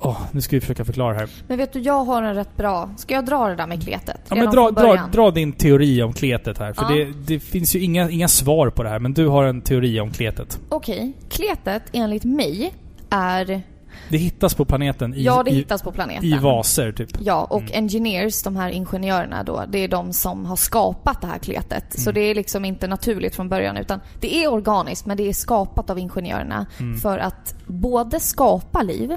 Åh, 0.00 0.20
nu 0.32 0.40
ska 0.40 0.56
vi 0.56 0.60
försöka 0.60 0.84
förklara 0.84 1.14
här. 1.14 1.28
Men 1.48 1.58
vet 1.58 1.72
du, 1.72 1.80
jag 1.80 2.04
har 2.04 2.22
en 2.22 2.34
rätt 2.34 2.56
bra... 2.56 2.90
Ska 2.96 3.14
jag 3.14 3.26
dra 3.26 3.48
det 3.48 3.54
där 3.56 3.66
med 3.66 3.82
kletet? 3.84 4.20
Ja, 4.28 4.36
men 4.36 4.50
dra, 4.50 4.70
dra, 4.70 5.08
dra 5.12 5.30
din 5.30 5.52
teori 5.52 6.02
om 6.02 6.12
kletet 6.12 6.58
här. 6.58 6.72
För 6.72 6.82
Ja. 6.82 6.88
det, 6.96 7.12
det 7.26 7.40
finns 7.40 7.76
ju 7.76 7.80
inga, 7.80 8.10
inga 8.10 8.28
svar 8.28 8.70
på 8.70 8.82
det 8.82 8.88
här, 8.88 8.98
men 8.98 9.12
du 9.14 9.26
har 9.26 9.44
en 9.44 9.60
teori 9.60 10.00
om 10.00 10.10
kletet. 10.10 10.60
Okej. 10.68 11.12
Kletet, 11.28 11.82
enligt 11.92 12.24
mig, 12.24 12.74
är... 13.10 13.62
Det 14.10 14.16
hittas 14.18 14.54
på 14.54 14.64
planeten 14.64 15.14
i, 15.14 15.22
ja, 15.24 15.42
det 15.42 15.50
i, 15.50 15.54
hittas 15.54 15.82
på 15.82 15.92
planeten. 15.92 16.24
i 16.24 16.38
vaser, 16.38 16.92
typ. 16.92 17.10
Ja, 17.20 17.44
och 17.44 17.60
Mm. 17.60 17.72
engineers, 17.74 18.42
de 18.42 18.56
här 18.56 18.70
ingenjörerna 18.70 19.42
då, 19.42 19.64
det 19.68 19.78
är 19.78 19.88
de 19.88 20.12
som 20.12 20.44
har 20.46 20.56
skapat 20.56 21.20
det 21.20 21.26
här 21.26 21.38
kletet. 21.38 21.84
Så 22.00 22.10
Mm. 22.10 22.14
det 22.14 22.20
är 22.30 22.34
liksom 22.34 22.64
inte 22.64 22.86
naturligt 22.86 23.34
från 23.36 23.48
början 23.48 23.76
utan 23.76 24.00
det 24.20 24.44
är 24.44 24.52
organiskt 24.52 25.06
men 25.06 25.16
det 25.16 25.28
är 25.28 25.32
skapat 25.32 25.90
av 25.90 25.98
ingenjörerna 25.98 26.66
Mm. 26.80 26.98
för 27.00 27.18
att 27.18 27.54
både 27.66 28.20
skapa 28.20 28.82
liv 28.82 29.12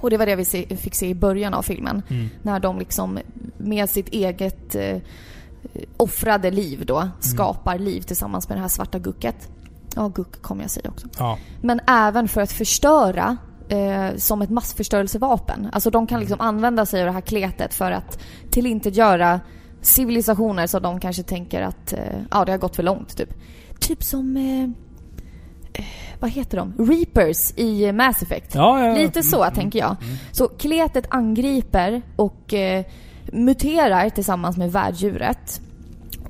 och 0.00 0.10
det 0.10 0.16
var 0.16 0.26
det 0.26 0.36
vi 0.36 0.44
se, 0.44 0.76
fick 0.76 0.94
se 0.94 1.06
i 1.08 1.14
början 1.14 1.54
av 1.54 1.62
filmen. 1.62 2.02
Mm. 2.08 2.28
När 2.42 2.60
de 2.60 2.78
liksom 2.78 3.18
med 3.58 3.90
sitt 3.90 4.08
eget 4.08 4.74
eh, 4.74 4.96
offrade 5.96 6.50
liv 6.50 6.86
då 6.86 6.96
Mm. 6.98 7.10
skapar 7.20 7.78
liv 7.78 8.00
tillsammans 8.00 8.48
med 8.48 8.58
det 8.58 8.62
här 8.62 8.68
svarta 8.68 8.98
gucket. 8.98 9.48
Ja, 9.96 10.08
guck 10.08 10.42
kommer 10.42 10.62
jag 10.64 10.70
säga 10.70 10.90
också. 10.90 11.06
Ja. 11.18 11.38
Men 11.60 11.80
även 11.86 12.28
för 12.28 12.40
att 12.40 12.52
förstöra 12.52 13.36
eh, 13.70 14.16
som 14.16 14.42
ett 14.42 14.50
massförstörelsevapen. 14.50 15.68
Alltså 15.72 15.90
de 15.90 16.06
kan 16.06 16.20
liksom 16.20 16.40
använda 16.40 16.86
sig 16.86 17.00
av 17.00 17.06
det 17.06 17.12
här 17.12 17.20
kletet 17.20 17.74
för 17.74 17.92
att 17.92 18.18
tillintetgöra 18.50 19.40
civilisationer 19.82 20.66
som 20.66 20.82
de 20.82 21.00
kanske 21.00 21.22
tänker 21.22 21.62
att 21.62 21.92
eh, 21.92 21.98
ja, 22.30 22.44
det 22.44 22.52
har 22.52 22.58
gått 22.58 22.76
för 22.76 22.82
långt. 22.82 23.16
Typ, 23.16 23.34
typ 23.80 24.02
som... 24.02 24.36
Eh, 24.36 24.62
eh, 25.72 25.86
vad 26.20 26.30
heter 26.30 26.56
de? 26.56 26.74
Reapers 26.78 27.52
i 27.56 27.92
Mass 27.92 28.22
Effect. 28.22 28.54
Ja, 28.54 28.86
ja, 28.86 28.94
Lite 28.94 29.22
så 29.22 29.42
mm, 29.42 29.54
tänker 29.54 29.78
jag. 29.78 29.96
Så 30.32 30.48
kletet 30.48 31.06
angriper 31.10 32.02
och 32.16 32.54
eh, 32.54 32.84
muterar 33.32 34.10
tillsammans 34.10 34.56
med 34.56 34.72
värddjuret. 34.72 35.60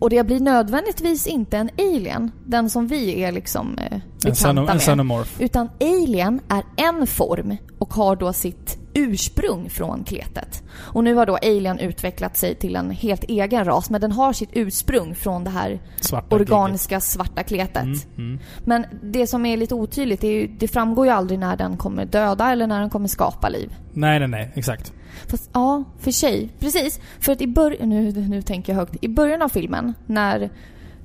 Och 0.00 0.10
det 0.10 0.26
blir 0.26 0.40
nödvändigtvis 0.40 1.26
inte 1.26 1.56
en 1.56 1.70
alien, 1.78 2.30
den 2.46 2.70
som 2.70 2.86
vi 2.86 3.22
är 3.22 3.32
liksom 3.32 3.78
eh, 3.78 3.92
En, 3.92 4.00
bekanta 4.22 4.60
en 4.60 4.66
med. 4.66 4.80
xenomorph. 4.80 5.42
Utan 5.42 5.68
alien 5.80 6.40
är 6.48 6.64
en 6.76 7.06
form 7.06 7.56
och 7.78 7.94
har 7.94 8.16
då 8.16 8.32
sitt 8.32 8.78
ursprung 8.94 9.70
från 9.70 10.04
kletet. 10.04 10.62
Och 10.74 11.04
nu 11.04 11.14
har 11.14 11.26
då 11.26 11.36
alien 11.36 11.78
utvecklat 11.78 12.36
sig 12.36 12.54
till 12.54 12.76
en 12.76 12.90
helt 12.90 13.24
egen 13.24 13.64
ras, 13.64 13.90
men 13.90 14.00
den 14.00 14.12
har 14.12 14.32
sitt 14.32 14.50
ursprung 14.52 15.14
från 15.14 15.44
det 15.44 15.50
här 15.50 15.80
Svarta 16.00 16.36
organiska 16.36 17.00
svarta 17.00 17.42
kletet. 17.42 17.84
Mm, 17.84 17.98
mm. 18.16 18.38
Men 18.64 18.86
det 19.02 19.26
som 19.26 19.46
är 19.46 19.56
lite 19.56 19.74
otydligt, 19.74 20.24
är 20.24 20.30
ju, 20.30 20.46
det 20.46 20.68
framgår 20.68 21.06
ju 21.06 21.12
aldrig 21.12 21.38
när 21.38 21.56
den 21.56 21.76
kommer 21.76 22.04
döda 22.04 22.52
eller 22.52 22.66
när 22.66 22.80
den 22.80 22.90
kommer 22.90 23.08
skapa 23.08 23.48
liv. 23.48 23.74
Nej, 23.92 24.18
nej, 24.18 24.28
nej. 24.28 24.52
Exakt. 24.54 24.92
Fast 25.26 25.50
ja, 25.52 25.84
för 25.98 26.10
sig. 26.10 26.48
Precis. 26.58 27.00
För 27.20 27.32
att 27.32 27.40
i 27.40 27.46
början, 27.46 27.88
nu, 27.88 28.12
nu 28.12 28.42
tänker 28.42 28.72
jag 28.72 28.80
högt. 28.80 28.96
I 29.00 29.08
början 29.08 29.42
av 29.42 29.48
filmen, 29.48 29.94
när 30.06 30.50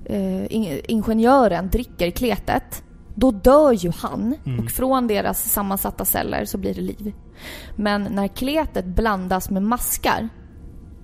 eh, 0.05 0.53
in, 0.53 0.81
ingenjören 0.87 1.69
dricker 1.69 2.11
kletet, 2.11 2.83
då 3.15 3.31
dör 3.31 3.71
ju 3.71 3.91
han 3.97 4.35
Mm. 4.45 4.59
och 4.59 4.71
från 4.71 5.07
deras 5.07 5.49
sammansatta 5.51 6.05
celler 6.05 6.45
så 6.45 6.57
blir 6.57 6.73
det 6.73 6.81
liv. 6.81 7.13
Men 7.75 8.03
när 8.03 8.27
kletet 8.27 8.85
blandas 8.85 9.49
med 9.49 9.63
maskar, 9.63 10.29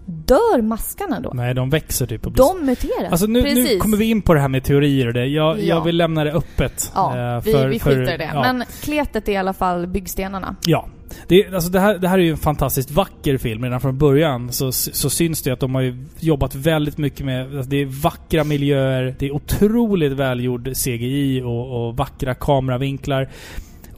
dör 0.05 0.61
maskarna 0.61 1.19
då? 1.19 1.31
Nej, 1.33 1.53
de 1.53 1.69
växer 1.69 2.05
typ 2.07 2.25
och 2.25 2.31
blir... 2.31 2.43
De 2.43 2.65
muteras. 2.65 3.11
Alltså 3.11 3.25
nu, 3.27 3.41
Precis. 3.41 3.69
nu 3.73 3.79
kommer 3.79 3.97
vi 3.97 4.05
in 4.05 4.21
på 4.21 4.33
det 4.33 4.39
här 4.39 4.49
med 4.49 4.63
teorier 4.63 5.07
och 5.07 5.13
det. 5.13 5.25
Jag, 5.25 5.59
Ja. 5.59 5.63
jag 5.63 5.83
vill 5.83 5.97
lämna 5.97 6.23
det 6.23 6.31
öppet. 6.33 6.91
Ja, 6.95 7.35
eh, 7.35 7.41
vi, 7.43 7.51
för- 7.51 7.67
vi 7.67 7.79
för- 7.79 7.89
skiter 7.89 8.13
i 8.13 8.17
det. 8.17 8.29
ja. 8.33 8.41
Men 8.41 8.63
kletet 8.81 9.27
är 9.27 9.31
i 9.31 9.38
alla 9.38 9.53
fall 9.53 9.88
byggstenarna. 9.88 10.55
Ja. 10.65 10.88
Det, 11.27 11.53
alltså 11.53 11.71
det, 11.71 11.79
här, 11.79 11.97
det 11.97 12.07
här 12.07 12.19
är 12.19 12.23
ju 12.23 12.31
en 12.31 12.38
fantastiskt 12.38 12.91
vacker 12.91 13.38
film. 13.38 13.63
Redan 13.63 13.81
från 13.81 13.97
början 13.97 14.51
så, 14.51 14.71
så 14.71 15.09
syns 15.09 15.41
det 15.41 15.51
att 15.51 15.59
de 15.59 15.75
har 15.75 15.97
jobbat 16.19 16.55
väldigt 16.55 16.97
mycket 16.97 17.25
med... 17.25 17.55
Alltså 17.55 17.69
det 17.69 17.81
är 17.81 17.85
vackra 17.85 18.43
miljöer, 18.43 19.15
det 19.19 19.25
är 19.25 19.31
otroligt 19.31 20.11
välgjord 20.11 20.69
CGI 20.75 21.41
och, 21.41 21.88
och 21.88 21.97
vackra 21.97 22.33
kameravinklar. 22.33 23.29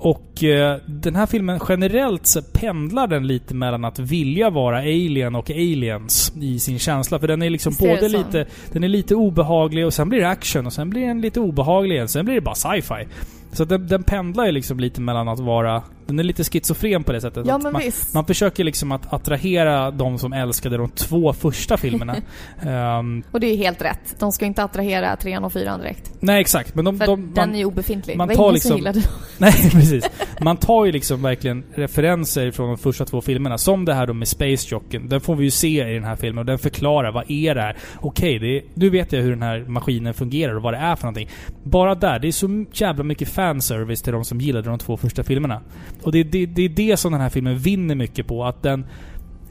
Och 0.04 0.44
eh, 0.44 0.78
den 0.86 1.16
här 1.16 1.26
filmen 1.26 1.60
generellt 1.70 2.28
så 2.28 2.42
pendlar 2.42 3.08
den 3.08 3.28
lite 3.28 3.54
mellan 3.56 3.86
att 3.86 4.00
vilja 4.00 4.50
vara 4.50 4.78
alien 4.78 5.36
och 5.36 5.50
aliens 5.50 6.34
i 6.42 6.60
sin 6.60 6.80
känsla. 6.80 7.20
För 7.20 7.28
den 7.28 7.42
är 7.42 7.50
liksom 7.50 7.74
både 7.80 8.10
så? 8.10 8.18
lite... 8.18 8.46
Den 8.72 8.84
är 8.84 8.88
lite 8.88 9.16
obehaglig 9.16 9.86
och 9.86 9.94
sen 9.94 10.10
blir 10.10 10.20
det 10.20 10.30
action 10.30 10.66
och 10.66 10.74
sen 10.74 10.90
blir 10.90 11.08
den 11.08 11.22
lite 11.22 11.40
obehaglig 11.40 11.96
igen. 11.96 12.08
Sen 12.08 12.26
blir 12.26 12.36
det 12.36 12.42
bara 12.42 12.56
sci-fi. 12.56 13.08
Så 13.54 13.66
den, 13.66 13.88
den 13.88 14.04
pendlar 14.04 14.46
ju 14.46 14.52
liksom 14.52 14.80
lite 14.80 15.02
mellan 15.02 15.28
att 15.28 15.40
vara... 15.40 15.84
Den 16.06 16.20
är 16.20 16.24
lite 16.24 16.44
schizofren 16.44 17.04
på 17.04 17.12
det 17.12 17.22
sättet. 17.22 17.48
Ja, 17.48 17.58
men 17.58 17.72
man, 17.74 17.82
visst. 17.82 18.14
man 18.14 18.26
försöker 18.26 18.64
liksom 18.64 18.92
att 18.92 19.14
attrahera 19.14 19.92
de 19.92 20.20
som 20.20 20.34
älskade 20.34 20.78
de 20.78 20.90
två 20.90 21.34
första 21.34 21.78
filmerna. 21.78 22.16
Ehm, 22.62 23.24
Och 23.32 23.40
det 23.40 23.48
är 23.48 23.58
helt 23.58 23.82
rätt. 23.82 24.16
De 24.20 24.32
ska 24.32 24.46
inte 24.46 24.64
attrahera 24.64 25.16
trean 25.16 25.44
och 25.44 25.54
fyran 25.54 25.80
direkt. 25.80 26.12
nej, 26.20 26.42
exakt. 26.42 26.76
Men 26.76 26.86
de... 26.86 27.00
För 27.00 27.06
de 27.06 27.22
den 27.22 27.34
man, 27.36 27.54
är 27.56 27.60
ju 27.60 27.66
obefintlig. 27.66 28.18
man 28.18 28.28
det 28.28 28.36
var 28.36 28.46
tar 28.46 28.54
liksom- 28.54 28.76
gillade. 28.78 29.02
Nej, 29.38 29.54
precis. 29.72 30.10
Man 30.42 30.58
tar 30.58 30.86
ju 30.86 30.92
liksom 30.92 31.22
verkligen 31.22 31.64
referenser 31.76 32.52
från 32.52 32.68
de 32.68 32.78
första 32.78 33.06
två 33.06 33.22
filmerna. 33.22 33.58
Som 33.58 33.86
det 33.86 33.94
här 33.94 34.08
då 34.08 34.14
med 34.14 34.28
Space 34.28 34.68
Jocken. 34.72 35.10
Den 35.10 35.22
får 35.22 35.36
vi 35.36 35.44
ju 35.44 35.52
se 35.52 35.90
i 35.90 35.94
den 35.94 36.04
här 36.04 36.16
filmen 36.16 36.38
och 36.40 36.46
den 36.46 36.60
förklarar 36.60 37.12
vad 37.12 37.32
är 37.32 37.56
det 37.56 37.62
här? 37.62 37.78
Okej, 38.00 38.56
är, 38.58 38.64
nu 38.74 38.90
vet 38.90 39.12
jag 39.14 39.22
hur 39.22 39.30
den 39.30 39.42
här 39.44 39.66
maskinen 39.68 40.14
fungerar 40.14 40.56
och 40.56 40.62
vad 40.62 40.74
det 40.74 40.78
är 40.78 40.96
för 40.96 41.04
någonting. 41.04 41.30
Bara 41.64 41.96
där, 41.96 42.20
det 42.20 42.28
är 42.28 42.32
så 42.32 42.66
jävla 42.74 43.04
mycket 43.04 43.30
fanservice 43.48 44.02
till 44.02 44.14
de 44.14 44.26
som 44.26 44.40
gillade 44.42 44.70
de 44.70 44.78
två 44.80 44.98
första 44.98 45.24
filmerna. 45.24 45.62
Och 46.04 46.12
det, 46.12 46.24
det, 46.24 46.46
det 46.46 46.62
är 46.66 46.70
det 46.70 46.98
som 46.98 47.12
den 47.12 47.22
här 47.22 47.30
filmen 47.30 47.58
vinner 47.58 47.96
mycket 47.96 48.28
på. 48.28 48.46
Att 48.46 48.64
den... 48.64 48.86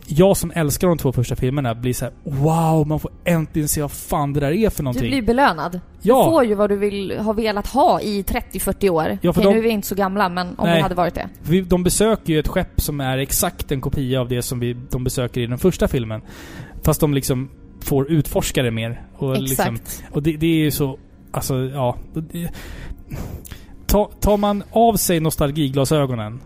Jag 0.06 0.36
som 0.36 0.52
älskar 0.54 0.88
de 0.88 0.98
två 0.98 1.12
första 1.12 1.36
filmerna 1.36 1.74
blir 1.74 1.92
så 1.94 2.04
här: 2.04 2.14
Wow, 2.24 2.86
man 2.86 3.00
får 3.00 3.10
äntligen 3.24 3.68
se 3.68 3.80
vad 3.82 3.92
fan 3.92 4.32
det 4.32 4.40
där 4.40 4.52
är 4.52 4.70
för 4.70 4.78
Du 4.78 4.82
någonting. 4.84 5.10
blir 5.10 5.22
belönad. 5.22 5.80
Ja. 6.02 6.24
Du 6.24 6.30
får 6.30 6.44
ju 6.44 6.54
vad 6.54 6.70
du 6.70 6.76
vill, 6.76 7.18
har 7.18 7.34
velat 7.34 7.66
ha 7.66 8.00
i 8.00 8.22
30-40 8.22 8.88
år. 8.90 9.18
Ja, 9.22 9.32
för 9.32 9.40
Okej, 9.40 9.44
de- 9.44 9.52
nu 9.52 9.58
är 9.58 9.62
vi 9.62 9.68
inte 9.70 9.86
så 9.88 9.94
gamla, 9.94 10.28
men 10.28 10.48
om 10.48 10.54
Nej. 10.66 10.76
vi 10.76 10.82
hade 10.82 10.94
varit 10.94 11.14
det. 11.14 11.28
Vi, 11.42 11.60
de 11.60 11.82
besöker 11.82 12.32
ju 12.32 12.38
ett 12.38 12.48
skepp 12.48 12.80
som 12.80 13.00
är 13.00 13.18
exakt 13.18 13.72
en 13.72 13.80
kopia 13.80 14.20
av 14.20 14.28
det 14.28 14.42
som 14.42 14.60
vi, 14.60 14.76
de 14.90 15.04
besöker 15.04 15.40
i 15.40 15.46
den 15.46 15.58
första 15.58 15.88
filmen. 15.88 16.20
Fast 16.82 17.00
de 17.00 17.14
liksom 17.14 17.48
får 17.80 18.10
utforska 18.12 18.62
det 18.62 18.70
mer. 18.70 19.02
Och 19.16 19.40
Liksom, 19.40 19.74
Exakt. 19.74 20.04
och 20.12 20.22
det, 20.22 20.36
det 20.36 20.46
är 20.46 20.64
ju 20.64 20.70
så... 20.70 20.98
Alltså, 21.32 21.54
ja. 21.74 21.96
Det, 22.14 22.48
ta, 23.92 24.10
tar 24.20 24.36
man 24.36 24.62
av 24.72 24.96
sig 24.96 25.20
nostalgiglasögonen 25.20 26.40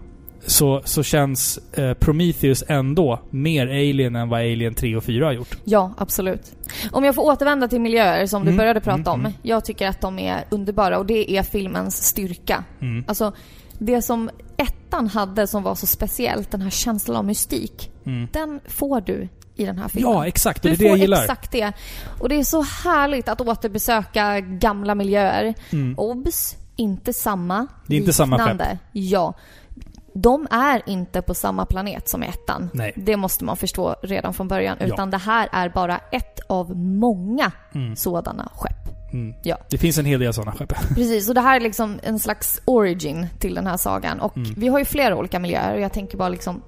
så, 0.46 0.82
så 0.84 1.02
känns 1.02 1.58
eh, 1.72 1.94
Prometheus 1.94 2.64
ändå 2.68 3.20
mer 3.30 3.66
alien 3.66 4.16
än 4.16 4.28
vad 4.28 4.40
Alien 4.40 4.74
3 4.74 4.96
och 4.96 5.04
4 5.04 5.24
har 5.24 5.32
gjort. 5.32 5.56
Ja, 5.64 5.92
absolut. 5.98 6.52
Om 6.92 7.04
jag 7.04 7.14
får 7.14 7.22
återvända 7.22 7.68
till 7.68 7.80
miljöer 7.80 8.26
som 8.26 8.42
Mm, 8.42 8.54
du 8.54 8.58
började 8.58 8.80
prata 8.80 8.96
mm, 9.00 9.12
om. 9.12 9.20
mm. 9.20 9.32
Jag 9.42 9.64
tycker 9.64 9.88
att 9.88 10.00
de 10.00 10.18
är 10.18 10.44
underbara 10.50 10.98
och 10.98 11.06
det 11.06 11.30
är 11.36 11.42
filmens 11.42 12.06
styrka. 12.06 12.64
Mm. 12.80 13.04
Alltså, 13.08 13.32
det 13.78 14.02
som 14.02 14.30
ettan 14.56 15.06
hade 15.06 15.46
som 15.46 15.62
var 15.62 15.74
så 15.74 15.86
speciellt, 15.86 16.50
den 16.50 16.62
här 16.62 16.70
känslan 16.70 17.16
av 17.16 17.24
mystik. 17.24 17.90
Mm. 18.06 18.28
Den 18.32 18.60
får 18.68 19.00
du 19.00 19.28
i 19.56 19.64
den 19.64 19.78
här 19.78 19.88
filmen. 19.88 20.12
Ja, 20.12 20.26
exakt. 20.26 20.62
Det 20.62 20.68
Du 20.68 20.74
är 20.74 20.78
det 20.78 20.84
jag 20.84 20.98
gillar. 20.98 21.22
exakt 21.22 21.52
det. 21.52 21.72
Och 22.20 22.28
det 22.28 22.34
är 22.38 22.42
så 22.44 22.62
härligt 22.62 23.28
att 23.28 23.40
återbesöka 23.40 24.40
gamla 24.40 24.94
miljöer. 24.94 25.54
Mm. 25.72 25.94
Obs! 25.98 26.56
Inte 26.76 27.12
samma. 27.12 27.66
Det 27.86 27.94
är 27.96 27.98
inte 28.00 28.12
samma 28.12 28.36
liknande. 28.36 28.78
Ja. 28.92 29.34
De 30.14 30.46
är 30.50 30.82
inte 30.86 31.22
på 31.22 31.34
samma 31.34 31.66
planet 31.66 32.08
som 32.08 32.22
ettan. 32.22 32.70
Nej. 32.74 32.92
Det 32.96 33.16
måste 33.16 33.44
man 33.44 33.56
förstå 33.56 33.96
redan 34.02 34.34
från 34.34 34.48
början. 34.48 34.76
Ja. 34.80 34.86
Utan 34.86 35.10
det 35.10 35.16
här 35.16 35.48
är 35.52 35.68
bara 35.68 35.98
ett 36.12 36.40
av 36.48 36.76
många 36.76 37.52
Mm. 37.74 37.96
sådana 37.96 38.48
skepp. 38.54 39.12
Mm. 39.12 39.34
Ja. 39.42 39.58
Det 39.70 39.78
finns 39.78 39.98
en 39.98 40.04
hel 40.04 40.20
del 40.20 40.34
sådana 40.34 40.52
skepp. 40.52 40.72
Precis, 40.94 41.28
och 41.28 41.34
det 41.34 41.40
här 41.40 41.56
är 41.56 41.60
liksom 41.60 41.98
en 42.02 42.18
slags 42.18 42.60
origin 42.64 43.26
till 43.38 43.54
den 43.54 43.66
här 43.66 43.76
sagan. 43.76 44.20
Och 44.20 44.36
Mm. 44.36 44.54
vi 44.56 44.68
har 44.68 44.78
ju 44.78 44.84
flera 44.84 45.16
olika 45.16 45.38
miljöer 45.38 45.74
och 45.74 45.80
jag 45.80 45.92
tänker 45.92 46.18
bara 46.18 46.28
liksom 46.28 46.62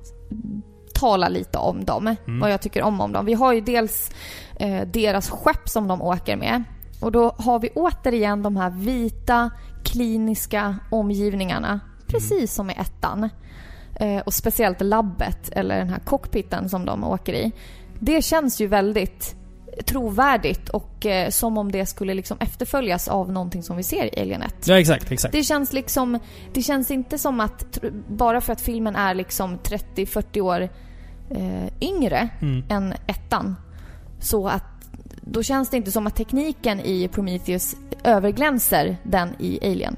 tala 0.94 1.28
lite 1.28 1.58
om 1.58 1.84
dem. 1.84 2.06
Mm. 2.26 2.40
Vad 2.40 2.50
jag 2.52 2.60
tycker 2.62 2.82
om 2.82 3.00
om 3.00 3.12
dem. 3.12 3.26
Vi 3.26 3.34
har 3.34 3.52
ju 3.52 3.60
dels 3.60 4.10
eh, 4.56 4.86
deras 4.86 5.30
skepp 5.30 5.68
som 5.68 5.88
de 5.88 6.02
åker 6.02 6.36
med. 6.36 6.64
Och 7.00 7.12
då 7.12 7.30
har 7.38 7.58
vi 7.58 7.68
återigen 7.74 8.42
de 8.42 8.56
här 8.56 8.70
vita, 8.70 9.50
kliniska 9.92 10.76
omgivningarna. 10.90 11.80
Precis 12.06 12.54
som 12.54 12.70
i 12.70 12.72
ettan. 12.72 13.28
Eh, 14.00 14.18
och 14.20 14.34
speciellt 14.34 14.80
labbet, 14.80 15.48
eller 15.52 15.78
den 15.78 15.88
här 15.88 15.98
cockpiten 15.98 16.68
som 16.68 16.84
de 16.84 17.04
åker 17.04 17.32
i. 17.32 17.52
Det 18.00 18.22
känns 18.24 18.60
ju 18.60 18.66
väldigt 18.66 19.34
trovärdigt 19.86 20.68
och 20.68 21.06
eh, 21.06 21.30
som 21.30 21.58
om 21.58 21.72
det 21.72 21.86
skulle 21.86 22.14
liksom 22.14 22.36
efterföljas 22.40 23.08
av 23.08 23.32
någonting 23.32 23.62
som 23.62 23.76
vi 23.76 23.82
ser 23.82 24.18
i 24.18 24.22
Alien 24.22 24.42
1. 24.42 24.54
Ja, 24.66 24.78
exakt, 24.80 25.12
exakt. 25.12 25.32
Det 25.32 25.42
känns 25.42 25.72
liksom... 25.72 26.18
Det 26.52 26.62
känns 26.62 26.90
inte 26.90 27.18
som 27.18 27.40
att... 27.40 27.78
Bara 28.08 28.40
för 28.40 28.52
att 28.52 28.60
filmen 28.60 28.96
är 28.96 29.14
liksom 29.14 29.58
30-40 29.58 30.40
år 30.40 30.68
eh, 31.30 31.66
yngre 31.80 32.28
Mm. 32.40 32.64
än 32.68 32.94
ettan. 33.06 33.56
Så 34.20 34.48
att... 34.48 34.64
Då 35.30 35.42
känns 35.42 35.70
det 35.70 35.76
inte 35.76 35.90
som 35.90 36.06
att 36.06 36.16
tekniken 36.16 36.80
i 36.80 37.08
Prometheus 37.08 37.76
överglänser 38.04 38.96
den 39.02 39.28
i 39.38 39.58
Alien. 39.62 39.96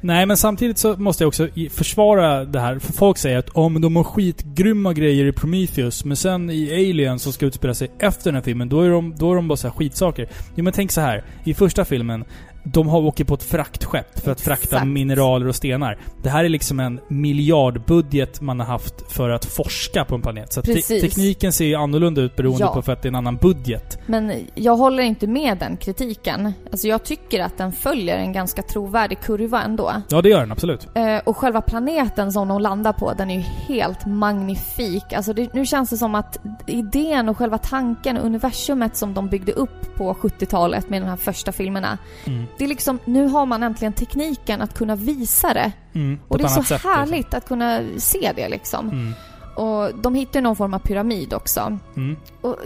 Nej, 0.00 0.26
men 0.26 0.36
samtidigt 0.36 0.78
så 0.78 0.96
måste 0.96 1.24
jag 1.24 1.28
också 1.28 1.48
försvara 1.70 2.44
det 2.44 2.60
här. 2.60 2.78
För 2.78 2.92
folk 2.92 3.18
säger 3.18 3.38
att 3.38 3.48
om 3.48 3.80
de 3.80 3.96
har 3.96 4.04
skitgrymma 4.04 4.92
grejer 4.92 5.24
i 5.24 5.32
Prometheus, 5.32 6.04
men 6.04 6.16
sen 6.16 6.50
i 6.50 6.72
Alien 6.72 7.18
som 7.18 7.32
ska 7.32 7.46
utspela 7.46 7.74
sig 7.74 7.90
efter 7.98 8.24
den 8.24 8.34
här 8.34 8.42
filmen, 8.42 8.68
då 8.68 8.80
är 8.80 8.90
de, 8.90 9.14
då 9.16 9.30
är 9.30 9.36
de 9.36 9.48
bara 9.48 9.56
så 9.56 9.68
här 9.68 9.74
skitsaker. 9.74 10.28
Jo 10.54 10.64
men 10.64 10.72
tänk 10.72 10.90
så 10.90 11.00
här. 11.00 11.24
I 11.44 11.54
första 11.54 11.84
filmen, 11.84 12.24
de 12.62 12.88
har 12.88 13.00
åkt 13.00 13.26
på 13.26 13.34
ett 13.34 13.42
fraktskepp 13.42 14.18
för 14.20 14.32
att 14.32 14.40
frakta 14.40 14.64
Exakt. 14.76 14.86
mineraler 14.86 15.48
och 15.48 15.54
stenar. 15.54 15.98
Det 16.22 16.28
här 16.28 16.44
är 16.44 16.48
liksom 16.48 16.80
en 16.80 17.00
miljardbudget 17.08 18.40
man 18.40 18.60
har 18.60 18.66
haft 18.66 19.12
för 19.12 19.30
att 19.30 19.44
forska 19.44 20.04
på 20.04 20.14
en 20.14 20.22
planet. 20.22 20.52
Så 20.52 20.62
te 20.62 20.74
tekniken 20.82 21.52
ser 21.52 21.64
ju 21.64 21.74
annorlunda 21.74 22.20
ut 22.20 22.36
beroende 22.36 22.64
Ja. 22.64 22.74
på 22.74 22.82
för 22.82 22.92
att 22.92 23.02
det 23.02 23.06
är 23.06 23.10
en 23.10 23.14
annan 23.16 23.36
budget. 23.36 23.98
Men 24.06 24.32
jag 24.54 24.76
håller 24.76 25.02
inte 25.02 25.26
med 25.26 25.58
den 25.58 25.76
kritiken. 25.76 26.52
Alltså 26.70 26.88
jag 26.88 27.04
tycker 27.04 27.40
att 27.40 27.58
den 27.58 27.72
följer 27.72 28.16
en 28.18 28.32
ganska 28.32 28.62
trovärdig 28.62 29.20
kurva 29.20 29.62
ändå. 29.62 29.92
Ja, 30.08 30.22
det 30.22 30.28
gör 30.28 30.40
den 30.40 30.52
absolut. 30.52 30.88
Eh, 30.94 31.16
och 31.24 31.36
själva 31.36 31.60
planeten 31.60 32.32
som 32.32 32.48
de 32.48 32.60
landar 32.60 32.92
på, 32.92 33.12
den 33.12 33.30
är 33.30 33.34
ju 33.34 33.40
helt 33.74 34.06
magnifik. 34.06 35.12
Alltså 35.12 35.32
det, 35.32 35.54
nu 35.54 35.66
känns 35.66 35.90
det 35.90 35.96
som 35.96 36.14
att 36.14 36.38
idén 36.66 37.28
och 37.28 37.36
själva 37.36 37.58
tanken 37.58 38.16
och 38.16 38.24
universumet 38.26 38.96
som 38.96 39.14
de 39.14 39.28
byggde 39.28 39.52
upp 39.52 39.94
på 39.96 40.14
70-talet 40.14 40.90
med 40.90 41.02
de 41.02 41.06
här 41.08 41.16
första 41.16 41.52
filmerna. 41.52 41.98
Mm. 42.26 42.44
Det 42.60 42.64
är 42.64 42.68
liksom, 42.68 42.98
nu 43.04 43.26
har 43.26 43.46
man 43.46 43.62
äntligen 43.62 43.92
tekniken 43.92 44.62
att 44.62 44.74
kunna 44.74 44.96
visa 44.96 45.54
det. 45.54 45.72
Mm, 45.92 46.18
Och 46.28 46.38
det 46.38 46.44
är 46.44 46.48
så 46.48 46.62
sätt, 46.62 46.70
liksom. 46.70 46.90
härligt 46.90 47.34
att 47.34 47.48
kunna 47.48 47.80
se 47.98 48.32
det 48.36 48.48
liksom. 48.48 48.88
Mm. 48.88 49.12
Och 49.56 49.94
de 50.02 50.14
hittar 50.14 50.40
någon 50.40 50.56
form 50.56 50.74
av 50.74 50.78
pyramid 50.78 51.34
också. 51.34 51.78
Mm. 51.96 52.16
Och, 52.40 52.48
Och 52.50 52.56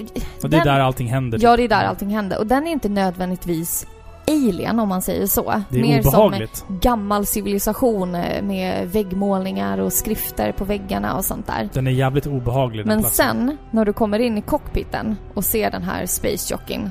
det 0.40 0.44
är 0.44 0.48
den- 0.50 0.66
där 0.66 0.80
allting 0.80 1.06
händer. 1.08 1.38
Ja, 1.42 1.56
det 1.56 1.62
är 1.62 1.68
där 1.68 1.84
allting 1.84 2.10
händer. 2.10 2.38
Och 2.38 2.46
den 2.46 2.66
är 2.66 2.70
inte 2.72 2.88
nödvändigtvis 2.88 3.86
alien 4.28 4.78
om 4.80 4.88
man 4.88 5.02
säger 5.02 5.26
så. 5.26 5.62
Det 5.70 5.78
är 5.78 5.82
Mer 5.82 6.00
obehagligt. 6.08 6.56
som 6.56 6.78
gammal 6.78 7.26
civilisation 7.26 8.10
med 8.42 8.88
väggmålningar 8.92 9.78
och 9.78 9.92
skrifter 9.92 10.52
på 10.52 10.64
väggarna 10.64 11.16
och 11.16 11.24
sånt 11.24 11.46
där. 11.46 11.68
Den 11.72 11.86
är 11.86 11.90
jävligt 11.90 12.26
obehaglig 12.26 12.86
Men 12.86 13.00
platsen. 13.00 13.26
sen 13.48 13.56
när 13.70 13.84
du 13.84 13.92
kommer 13.92 14.18
in 14.18 14.38
i 14.38 14.42
cockpiten 14.42 15.16
och 15.34 15.44
ser 15.44 15.70
den 15.70 15.82
här 15.82 16.06
space 16.06 16.54
jockeyn 16.54 16.90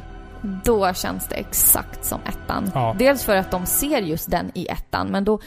då 0.63 0.93
känns 0.93 1.27
det 1.27 1.35
exakt 1.35 2.05
som 2.05 2.19
ettan. 2.25 2.71
Ja. 2.73 2.95
Dels 2.99 3.23
för 3.23 3.35
att 3.35 3.51
de 3.51 3.65
ser 3.65 4.01
just 4.01 4.31
den 4.31 4.51
i 4.53 4.67
ettan, 4.67 5.07
men 5.07 5.23
då 5.23 5.39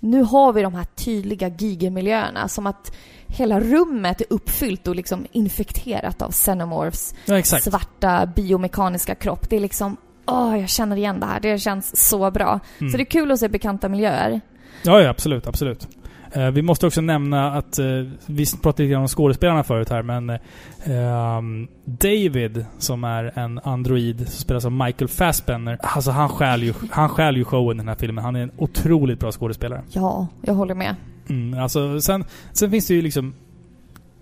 nu 0.00 0.22
har 0.22 0.52
vi 0.52 0.62
de 0.62 0.74
här 0.74 0.84
tydliga 0.84 1.48
gigermiljöerna 1.48 2.48
som 2.48 2.66
att 2.66 2.96
hela 3.26 3.60
rummet 3.60 4.20
är 4.20 4.26
uppfyllt 4.30 4.88
och 4.88 4.96
liksom 4.96 5.26
infekterat 5.32 6.22
av 6.22 6.30
Xenomorphs 6.30 7.14
Ja, 7.24 7.42
svarta 7.42 8.26
biomekaniska 8.26 9.14
kropp. 9.14 9.50
Det 9.50 9.56
är 9.56 9.60
liksom, 9.60 9.96
åh, 10.26 10.60
jag 10.60 10.68
känner 10.68 10.96
igen 10.96 11.20
det 11.20 11.26
här. 11.26 11.40
Det 11.40 11.58
känns 11.58 12.08
så 12.08 12.30
bra. 12.30 12.60
Mm. 12.78 12.90
Så 12.90 12.96
det 12.96 13.02
är 13.02 13.10
kul 13.10 13.32
att 13.32 13.38
se 13.38 13.48
bekanta 13.48 13.88
miljöer. 13.88 14.40
Ja, 14.82 15.00
ja 15.00 15.10
absolut, 15.10 15.46
absolut. 15.46 15.88
Eh, 16.34 16.50
vi 16.50 16.62
måste 16.62 16.86
också 16.86 17.00
nämna 17.00 17.52
att, 17.52 17.78
eh, 17.78 17.86
vi 18.26 18.46
pratade 18.62 18.82
lite 18.82 18.96
om 18.96 19.08
skådespelarna 19.08 19.62
förut 19.62 19.88
här, 19.88 20.02
men 20.02 20.30
eh, 20.30 20.38
ehm, 20.84 21.68
David, 21.84 22.66
som 22.78 23.04
är 23.04 23.38
en 23.38 23.58
android, 23.58 24.18
som 24.18 24.40
spelas 24.40 24.64
av 24.64 24.72
Michael 24.72 25.08
Fassbender, 25.08 25.78
alltså 25.82 26.10
han 26.10 26.28
stjäl 26.28 26.62
ju, 26.62 26.74
han 26.90 27.08
stjäl 27.08 27.36
ju 27.36 27.44
showen 27.44 27.76
i 27.76 27.78
den 27.78 27.88
här 27.88 27.94
filmen. 27.94 28.24
Han 28.24 28.36
är 28.36 28.42
en 28.42 28.52
otroligt 28.56 29.20
bra 29.20 29.32
skådespelare. 29.32 29.82
Ja, 29.90 30.26
jag 30.42 30.54
håller 30.54 30.74
med. 30.74 30.96
Mm, 31.28 31.62
alltså, 31.62 32.00
sen, 32.00 32.24
sen 32.52 32.70
finns 32.70 32.86
det 32.86 32.94
ju 32.94 33.02
liksom... 33.02 33.34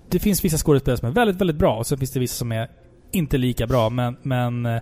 Det 0.09 0.19
finns 0.19 0.45
vissa 0.45 0.57
skådespelare 0.57 0.99
som 0.99 1.09
är 1.09 1.13
väldigt, 1.13 1.41
väldigt 1.41 1.57
bra 1.57 1.77
och 1.77 1.87
sen 1.87 1.99
finns 1.99 2.11
det 2.11 2.21
vissa 2.21 2.35
som 2.35 2.53
är 2.53 2.69
inte 3.11 3.39
lika 3.39 3.67
bra. 3.67 3.91
Men, 3.91 4.17
men, 4.23 4.81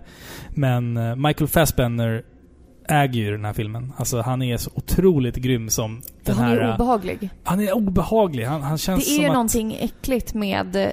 men 0.49 0.93
Michael 1.21 1.47
Fassbender 1.47 2.23
äger 2.89 3.19
ju 3.21 3.31
den 3.31 3.45
här 3.45 3.53
filmen. 3.53 3.93
Alltså 3.97 4.21
han 4.21 4.41
är 4.41 4.57
så 4.57 4.71
otroligt 4.75 5.35
grym 5.35 5.69
som 5.69 6.01
den 6.23 6.35
han 6.35 6.45
här... 6.47 6.57
är 6.57 6.69
eh, 6.69 6.75
obehaglig. 6.75 7.29
Han 7.43 7.59
är 7.59 7.73
obehaglig. 7.73 8.45
Han, 8.45 8.61
han 8.61 8.77
känns 8.77 9.05
Det 9.05 9.11
är 9.11 9.15
som 9.15 9.23
ju 9.23 9.27
att... 9.29 9.33
någonting 9.33 9.77
äckligt 9.81 10.33
med 10.33 10.75
eh, 10.75 10.89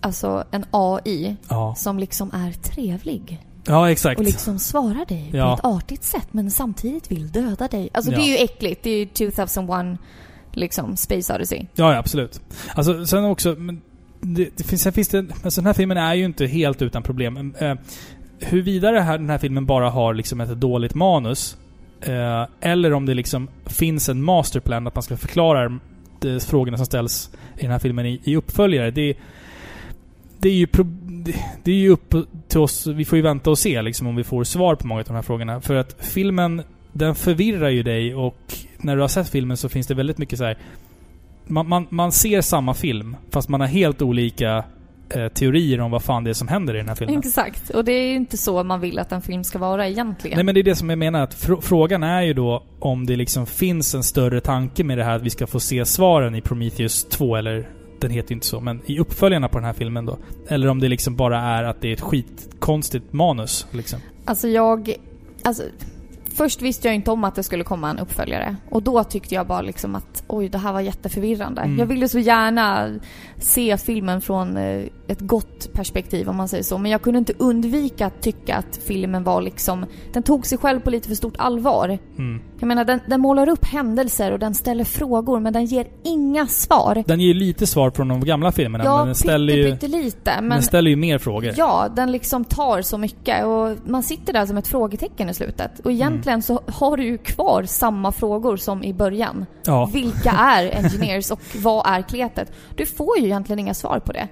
alltså 0.00 0.44
en 0.50 0.64
AI 0.70 1.36
Ja. 1.48 1.74
som 1.74 1.98
liksom 1.98 2.30
är 2.34 2.52
trevlig. 2.52 3.38
ja, 3.66 3.90
exakt. 3.90 4.18
Och 4.20 4.26
liksom 4.26 4.58
svarar 4.58 5.04
dig 5.06 5.30
Ja. 5.32 5.56
på 5.56 5.68
ett 5.68 5.74
artigt 5.76 6.02
sätt 6.04 6.28
men 6.30 6.50
samtidigt 6.50 7.10
vill 7.10 7.30
döda 7.30 7.68
dig. 7.68 7.90
Alltså 7.94 8.10
det 8.10 8.16
Ja. 8.16 8.22
är 8.22 8.28
ju 8.28 8.36
äckligt. 8.44 8.82
Det 8.82 8.90
är 8.90 8.98
ju 8.98 9.06
2001 9.06 9.98
liksom 10.52 10.96
Space 10.96 11.34
Odyssey. 11.34 11.66
Ja, 11.74 11.92
ja, 11.92 11.98
absolut. 11.98 12.40
Alltså, 12.74 13.06
sen 13.06 13.24
också... 13.24 13.54
Men 13.58 13.80
det, 14.20 14.48
det 14.56 14.64
finns, 14.64 14.82
sen 14.82 14.92
finns 14.92 15.08
det... 15.08 15.18
Alltså 15.44 15.60
den 15.60 15.66
här 15.66 15.74
filmen 15.74 15.96
är 15.96 16.14
ju 16.14 16.24
inte 16.24 16.46
helt 16.46 16.82
utan 16.82 17.02
problem. 17.02 17.54
Eh, 17.58 17.74
huruvida 18.40 19.00
här, 19.00 19.18
den 19.18 19.30
här 19.30 19.38
filmen 19.38 19.66
bara 19.66 19.90
har 19.90 20.14
liksom 20.14 20.40
ett 20.40 20.60
dåligt 20.60 20.94
manus, 20.94 21.56
eh, 22.00 22.46
eller 22.60 22.92
om 22.92 23.06
det 23.06 23.14
liksom 23.14 23.48
finns 23.66 24.08
en 24.08 24.22
masterplan 24.22 24.86
att 24.86 24.94
man 24.94 25.02
ska 25.02 25.16
förklara 25.16 25.78
de 26.20 26.40
frågorna 26.40 26.76
som 26.76 26.86
ställs 26.86 27.30
i 27.58 27.62
den 27.62 27.70
här 27.70 27.78
filmen 27.78 28.06
i, 28.06 28.20
i 28.24 28.36
uppföljare. 28.36 28.90
Det, 28.90 29.16
det 30.38 30.48
är 30.48 30.54
ju... 30.54 30.66
Pro, 30.66 30.84
det, 31.24 31.34
det 31.62 31.70
är 31.70 31.76
ju 31.76 31.88
upp 31.88 32.14
till 32.48 32.60
oss... 32.60 32.86
Vi 32.86 33.04
får 33.04 33.16
ju 33.16 33.22
vänta 33.22 33.50
och 33.50 33.58
se 33.58 33.82
liksom 33.82 34.06
om 34.06 34.16
vi 34.16 34.24
får 34.24 34.44
svar 34.44 34.74
på 34.74 34.86
många 34.86 35.00
av 35.00 35.06
de 35.06 35.14
här 35.14 35.22
frågorna. 35.22 35.60
För 35.60 35.74
att 35.74 35.96
filmen, 35.98 36.62
den 36.92 37.14
förvirrar 37.14 37.68
ju 37.68 37.82
dig 37.82 38.14
och 38.14 38.54
när 38.78 38.96
du 38.96 39.00
har 39.00 39.08
sett 39.08 39.28
filmen 39.28 39.56
så 39.56 39.68
finns 39.68 39.86
det 39.86 39.94
väldigt 39.94 40.18
mycket 40.18 40.38
så 40.38 40.44
här 40.44 40.58
man, 41.50 41.68
man, 41.68 41.86
man 41.90 42.12
ser 42.12 42.40
samma 42.40 42.74
film, 42.74 43.16
fast 43.30 43.48
man 43.48 43.60
har 43.60 43.68
helt 43.68 44.02
olika 44.02 44.64
teorier 45.34 45.80
om 45.80 45.90
vad 45.90 46.02
fan 46.02 46.24
det 46.24 46.30
är 46.30 46.34
som 46.34 46.48
händer 46.48 46.74
i 46.74 46.76
den 46.76 46.88
här 46.88 46.94
filmen. 46.94 47.18
Exakt. 47.18 47.70
Och 47.70 47.84
det 47.84 47.92
är 47.92 48.08
ju 48.08 48.14
inte 48.14 48.36
så 48.36 48.64
man 48.64 48.80
vill 48.80 48.98
att 48.98 49.12
en 49.12 49.22
film 49.22 49.44
ska 49.44 49.58
vara 49.58 49.88
egentligen. 49.88 50.36
Nej 50.36 50.44
men 50.44 50.54
det 50.54 50.60
är 50.60 50.62
det 50.62 50.74
som 50.74 50.90
jag 50.90 50.98
menar, 50.98 51.22
att 51.22 51.34
fr 51.34 51.52
frågan 51.60 52.02
är 52.02 52.22
ju 52.22 52.34
då 52.34 52.62
om 52.78 53.06
det 53.06 53.16
liksom 53.16 53.46
finns 53.46 53.94
en 53.94 54.02
större 54.02 54.40
tanke 54.40 54.84
med 54.84 54.98
det 54.98 55.04
här 55.04 55.16
att 55.16 55.22
vi 55.22 55.30
ska 55.30 55.46
få 55.46 55.60
se 55.60 55.84
svaren 55.84 56.34
i 56.34 56.40
Prometheus 56.40 57.04
2, 57.04 57.36
eller 57.36 57.68
den 58.00 58.10
heter 58.10 58.30
ju 58.30 58.34
inte 58.34 58.46
så, 58.46 58.60
men 58.60 58.82
i 58.86 58.98
uppföljarna 58.98 59.48
på 59.48 59.58
den 59.58 59.64
här 59.64 59.72
filmen 59.72 60.06
då. 60.06 60.18
Eller 60.48 60.68
om 60.68 60.80
det 60.80 60.88
liksom 60.88 61.16
bara 61.16 61.40
är 61.40 61.64
att 61.64 61.80
det 61.80 61.88
är 61.88 61.92
ett 61.92 62.00
skitkonstigt 62.00 63.12
manus, 63.12 63.66
liksom. 63.70 64.00
Alltså 64.24 64.48
jag... 64.48 64.94
Alltså, 65.42 65.62
först 66.40 66.62
visste 66.62 66.88
jag 66.88 66.94
inte 66.94 67.10
om 67.10 67.24
att 67.24 67.34
det 67.34 67.42
skulle 67.42 67.64
komma 67.64 67.90
en 67.90 67.98
uppföljare. 67.98 68.56
Och 68.70 68.82
då 68.82 69.04
tyckte 69.04 69.34
jag 69.34 69.46
bara 69.46 69.60
liksom 69.60 69.94
att 69.94 70.24
oj, 70.26 70.48
det 70.48 70.58
här 70.58 70.72
var 70.72 70.80
jätteförvirrande. 70.80 71.62
Mm. 71.62 71.78
Jag 71.78 71.86
ville 71.86 72.08
så 72.08 72.18
gärna 72.18 72.88
se 73.38 73.76
filmen 73.76 74.20
från 74.20 74.56
eh, 74.56 74.82
ett 75.08 75.20
gott 75.20 75.72
perspektiv 75.72 76.28
om 76.28 76.36
man 76.36 76.48
säger 76.48 76.64
så. 76.64 76.78
Men 76.78 76.90
jag 76.90 77.02
kunde 77.02 77.18
inte 77.18 77.32
undvika 77.38 78.06
att 78.06 78.22
tycka 78.22 78.56
att 78.56 78.80
filmen 78.86 79.24
var 79.24 79.42
liksom... 79.42 79.86
Den 80.12 80.22
tog 80.22 80.46
sig 80.46 80.58
själv 80.58 80.80
på 80.80 80.90
lite 80.90 81.08
för 81.08 81.14
stort 81.14 81.36
allvar. 81.38 81.98
Mm. 82.18 82.40
Jag 82.58 82.66
menar, 82.66 82.84
den, 82.84 83.00
den 83.06 83.20
målar 83.20 83.48
upp 83.48 83.64
händelser 83.64 84.32
och 84.32 84.38
den 84.38 84.54
ställer 84.54 84.84
frågor 84.84 85.40
men 85.40 85.52
den 85.52 85.64
ger 85.64 85.86
inga 86.04 86.46
svar. 86.46 87.04
Den 87.06 87.20
ger 87.20 87.34
lite 87.34 87.66
svar 87.66 87.90
från 87.90 88.08
de 88.08 88.20
gamla 88.20 88.52
filmerna, 88.52 88.84
men 88.84 88.92
Ja, 88.92 89.04
den 89.04 89.14
ställer 89.14 89.54
ju... 89.54 89.72
pyttelite. 89.72 90.32
Men 90.40 90.50
Den 90.50 90.62
ställer 90.62 90.90
ju 90.90 90.96
mer 90.96 91.18
frågor. 91.18 91.54
Ja, 91.56 91.88
den 91.96 92.12
liksom 92.12 92.44
tar 92.44 92.82
så 92.82 92.98
mycket 92.98 93.44
och 93.44 93.76
man 93.84 94.02
sitter 94.02 94.32
där 94.32 94.46
som 94.46 94.56
ett 94.56 94.68
frågetecken 94.68 95.28
i 95.28 95.34
slutet. 95.34 95.80
Och 95.80 95.92
egentligen 95.92 96.29
så 96.42 96.60
har 96.66 96.96
du 96.96 97.04
ju 97.04 97.18
kvar 97.18 97.62
samma 97.64 98.12
frågor 98.12 98.56
som 98.56 98.84
i 98.84 98.94
början. 98.94 99.46
Ja. 99.66 99.90
Vilka 99.92 100.30
är 100.38 100.70
engineers 100.76 101.30
och 101.30 101.40
vad 101.56 101.86
är 101.86 102.02
kletet? 102.02 102.52
Du 102.76 102.86
får 102.86 103.18
ju 103.18 103.24
egentligen 103.24 103.58
inga 103.58 103.74
svar 103.74 103.98
på 103.98 104.12
det. 104.12 104.28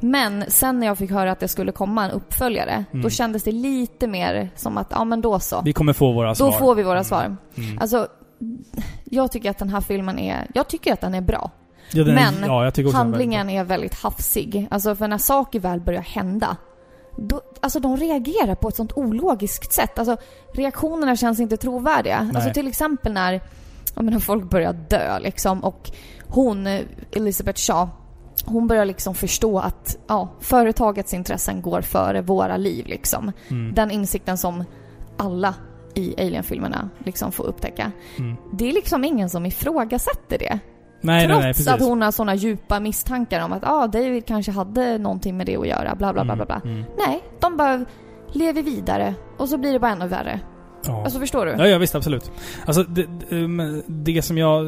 Men 0.00 0.44
sen 0.48 0.80
när 0.80 0.86
jag 0.86 0.98
fick 0.98 1.10
höra 1.10 1.32
att 1.32 1.40
det 1.40 1.48
skulle 1.48 1.72
komma 1.72 2.04
en 2.04 2.10
uppföljare, 2.10 2.84
Mm. 2.92 3.02
då 3.02 3.10
kändes 3.10 3.42
det 3.42 3.52
lite 3.52 4.06
mer 4.06 4.50
som 4.56 4.78
att, 4.78 4.86
ja 4.90 5.04
men 5.04 5.20
då 5.20 5.40
så. 5.40 5.60
Vi 5.64 5.72
kommer 5.72 5.92
få 5.92 6.12
våra 6.12 6.34
svar. 6.34 6.46
Då 6.46 6.52
får 6.52 6.74
vi 6.74 6.82
våra 6.82 7.04
svar. 7.04 7.36
Mm. 7.56 7.78
Alltså, 7.80 8.06
jag 9.04 9.32
tycker 9.32 9.50
att 9.50 9.58
den 9.58 9.68
här 9.68 9.80
filmen 9.80 10.18
är, 10.18 10.46
jag 10.54 10.68
tycker 10.68 10.92
att 10.92 11.00
den 11.00 11.14
är 11.14 11.20
bra. 11.20 11.50
Ja, 11.92 12.04
den 12.04 12.18
är- 12.18 12.32
Men 12.32 12.34
ja, 12.50 12.64
är 12.66 12.92
handlingen 12.92 13.50
är 13.50 13.64
väldigt 13.64 13.94
hafsig. 13.94 14.68
Alltså 14.70 14.94
för 14.96 15.08
när 15.08 15.18
saker 15.18 15.60
väl 15.60 15.80
börjar 15.80 16.02
hända, 16.02 16.56
då, 17.16 17.40
alltså 17.60 17.80
de 17.80 17.96
reagerar 17.96 18.54
på 18.54 18.68
ett 18.68 18.76
sånt 18.76 18.92
ologiskt 18.92 19.72
sätt. 19.72 19.98
Alltså 19.98 20.16
reaktionerna 20.52 21.16
känns 21.16 21.40
inte 21.40 21.56
trovärdiga. 21.56 22.22
Nej. 22.22 22.32
Alltså 22.34 22.52
till 22.52 22.68
exempel 22.68 23.12
när, 23.12 23.40
jag 23.94 24.04
menar, 24.04 24.18
folk 24.18 24.44
börjar 24.44 24.72
dö 24.72 25.18
liksom 25.18 25.64
och 25.64 25.90
hon, 26.28 26.66
Elizabeth 27.12 27.60
Shaw, 27.60 27.88
hon 28.44 28.66
börjar 28.66 28.84
liksom 28.84 29.14
förstå 29.14 29.58
att 29.58 29.98
ja, 30.06 30.28
företagets 30.40 31.14
intressen 31.14 31.62
går 31.62 31.80
före 31.80 32.22
våra 32.22 32.56
liv 32.56 32.86
liksom. 32.86 33.32
Mm. 33.48 33.74
Den 33.74 33.90
insikten 33.90 34.38
som 34.38 34.64
alla 35.16 35.54
i 35.94 36.14
Alien-filmerna 36.18 36.90
liksom 36.98 37.32
får 37.32 37.44
upptäcka. 37.44 37.92
Mm. 38.18 38.36
Det 38.52 38.68
är 38.68 38.72
liksom 38.72 39.04
ingen 39.04 39.30
som 39.30 39.46
ifrågasätter 39.46 40.38
det. 40.38 40.58
Nej, 41.00 41.18
nej, 41.18 41.26
Trots 41.28 41.42
nej, 41.42 41.52
precis. 41.52 41.68
att 41.68 41.80
hon 41.80 42.02
har 42.02 42.10
såna 42.10 42.34
djupa 42.34 42.80
misstankar 42.80 43.44
om 43.44 43.52
att 43.52 43.64
ah, 43.64 43.86
David 43.86 44.26
kanske 44.26 44.52
hade 44.52 44.98
någonting 44.98 45.36
med 45.36 45.46
det 45.46 45.56
att 45.56 45.68
göra, 45.68 45.94
bla 45.94 46.12
bla 46.12 46.24
bla 46.24 46.36
bla. 46.36 46.44
bla. 46.44 46.60
Mm, 46.64 46.76
mm. 46.76 46.90
Nej, 47.06 47.22
de 47.40 47.56
bara 47.56 47.84
lever 48.32 48.62
vidare 48.62 49.14
och 49.36 49.48
så 49.48 49.58
blir 49.58 49.72
det 49.72 49.78
bara 49.78 49.92
ännu 49.92 50.08
värre. 50.08 50.40
Ja. 50.86 51.04
Alltså 51.04 51.18
förstår 51.18 51.46
du? 51.46 51.52
Ja, 51.52 51.68
ja 51.68 51.78
visst, 51.78 51.94
absolut. 51.94 52.32
Alltså, 52.66 52.82
det, 52.82 53.06
det, 53.30 53.36
um, 53.36 53.82
det 53.86 54.22
som 54.22 54.38
jag... 54.38 54.66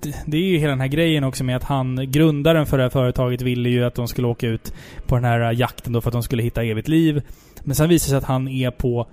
det, 0.00 0.14
det 0.26 0.36
är 0.36 0.42
ju 0.42 0.58
hela 0.58 0.70
den 0.70 0.80
här 0.80 0.88
grejen 0.88 1.24
också 1.24 1.44
med 1.44 1.56
att 1.56 1.64
han, 1.64 2.10
grundaren 2.10 2.66
för 2.66 2.76
det 2.76 2.82
här 2.82 2.90
företaget, 2.90 3.42
ville 3.42 3.68
ju 3.68 3.84
att 3.84 3.94
de 3.94 4.08
skulle 4.08 4.28
åka 4.28 4.46
ut 4.46 4.72
på 5.06 5.14
den 5.14 5.24
här 5.24 5.52
jakten 5.52 5.92
då 5.92 6.00
för 6.00 6.08
att 6.08 6.12
de 6.12 6.22
skulle 6.22 6.42
hitta 6.42 6.62
evigt 6.62 6.88
liv. 6.88 7.22
Men 7.62 7.74
sen 7.74 7.88
visar 7.88 8.06
det 8.06 8.10
sig 8.10 8.18
att 8.18 8.24
han 8.24 8.48
är 8.48 8.70
på, 8.70 9.06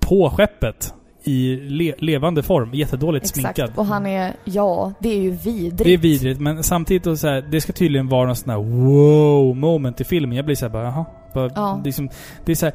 på 0.00 0.30
skeppet 0.30 0.94
i 1.24 1.56
le, 1.56 1.94
levande 1.98 2.42
form. 2.42 2.70
Jättedåligt 2.74 3.24
Exakt. 3.26 3.56
sminkad. 3.56 3.78
Och 3.78 3.86
han 3.86 4.06
är, 4.06 4.32
ja, 4.44 4.92
det 4.98 5.08
är 5.08 5.22
ju 5.22 5.30
vidrigt. 5.30 5.76
Det 5.84 5.94
är 5.94 5.98
vidrigt, 5.98 6.40
men 6.40 6.62
samtidigt 6.62 7.18
så 7.18 7.28
här, 7.28 7.44
det 7.50 7.60
ska 7.60 7.72
tydligen 7.72 8.08
vara 8.08 8.26
någon 8.26 8.36
sån 8.36 8.50
här 8.50 8.58
wow 8.58 9.56
moment 9.56 10.00
i 10.00 10.04
filmen. 10.04 10.36
Jag 10.36 10.44
blir 10.44 10.56
så 10.56 10.64
här 10.64 10.72
bara, 10.72 10.84
jaha. 10.84 11.04
Bara, 11.34 11.50
Ja. 11.54 11.80
det, 11.84 11.90
är 11.90 11.92
som, 11.92 12.08
det 12.44 12.52
är 12.52 12.56
så 12.56 12.66
här, 12.66 12.74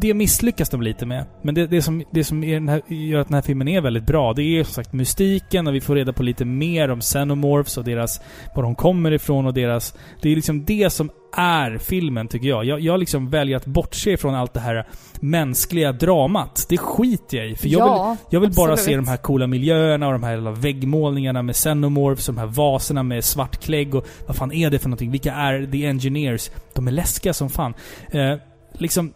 det 0.00 0.14
misslyckas 0.14 0.68
de 0.68 0.82
lite 0.82 1.06
med. 1.06 1.24
Men 1.42 1.54
det, 1.54 1.66
det 1.66 1.82
som, 1.82 2.04
det 2.10 2.24
som 2.24 2.42
här, 2.42 2.82
gör 2.92 3.20
att 3.20 3.28
den 3.28 3.34
här 3.34 3.42
filmen 3.42 3.68
är 3.68 3.80
väldigt 3.80 4.06
bra, 4.06 4.32
det 4.32 4.42
är 4.42 4.64
som 4.64 4.72
sagt 4.74 4.92
mystiken 4.92 5.66
och 5.66 5.74
vi 5.74 5.80
får 5.80 5.94
reda 5.94 6.12
på 6.12 6.22
lite 6.22 6.44
mer 6.44 6.90
om 6.90 7.00
Xenomorphs 7.00 7.78
och 7.78 7.84
deras, 7.84 8.20
var 8.54 8.62
de 8.62 8.74
kommer 8.74 9.12
ifrån 9.12 9.46
och 9.46 9.54
deras... 9.54 9.94
Det 10.22 10.28
är 10.32 10.36
liksom 10.36 10.64
det 10.64 10.90
som 10.90 11.10
är 11.36 11.78
filmen, 11.78 12.28
tycker 12.28 12.48
jag. 12.48 12.64
Jag, 12.64 12.80
jag 12.80 13.00
liksom 13.00 13.30
väljer 13.30 13.56
att 13.56 13.66
bortse 13.66 14.16
från 14.16 14.34
allt 14.34 14.54
det 14.54 14.60
här 14.60 14.86
mänskliga 15.20 15.92
dramat. 15.92 16.66
Det 16.68 16.78
skiter 16.78 17.36
jag 17.36 17.50
i. 17.50 17.56
För 17.56 17.68
jag 17.68 17.80
Ja, 17.80 18.08
vill, 18.08 18.26
jag 18.30 18.40
vill 18.40 18.50
bara 18.52 18.72
absolut. 18.72 18.90
se 18.90 18.96
de 18.96 19.08
här 19.08 19.16
coola 19.16 19.46
miljöerna 19.46 20.06
och 20.06 20.12
de 20.12 20.22
här 20.22 20.50
väggmålningarna 20.50 21.42
med 21.42 21.54
Xenomorphs, 21.54 22.26
de 22.26 22.38
här 22.38 22.46
vaserna 22.46 23.02
med 23.02 23.24
svart 23.24 23.56
klägg 23.64 23.94
och 23.94 24.06
vad 24.26 24.36
fan 24.36 24.52
är 24.52 24.70
det 24.70 24.78
för 24.78 24.88
någonting? 24.88 25.10
Vilka 25.10 25.32
är 25.32 25.66
The 25.66 25.86
Engineers? 25.86 26.50
De 26.74 26.88
är 26.88 26.92
läskiga 26.92 27.32
som 27.32 27.50
fan. 27.50 27.74
Eh, 28.10 28.34
liksom, 28.72 29.12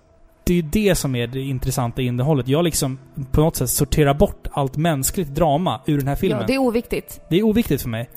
det 0.47 0.53
är 0.53 0.57
ju 0.57 0.63
det 0.63 0.95
som 0.95 1.15
är 1.17 1.27
det 1.27 1.41
intressanta 1.41 2.03
innehållet. 2.03 2.49
Jag 2.49 2.65
liksom 2.65 2.99
på 3.31 3.41
något 3.41 3.57
sätt 3.57 3.71
sorterar 3.71 4.15
bort 4.15 4.47
allt 4.53 4.77
mänskligt 4.77 5.29
drama 5.29 5.81
ur 5.87 5.99
den 5.99 6.09
här 6.09 6.15
filmen. 6.17 6.41
Ja, 6.41 6.47
det 6.47 6.55
är 6.55 6.59
oviktigt. 6.59 7.21
det 7.29 7.37
är 7.37 7.43
oviktigt 7.43 7.83
för 7.83 7.89
mig. 7.89 8.11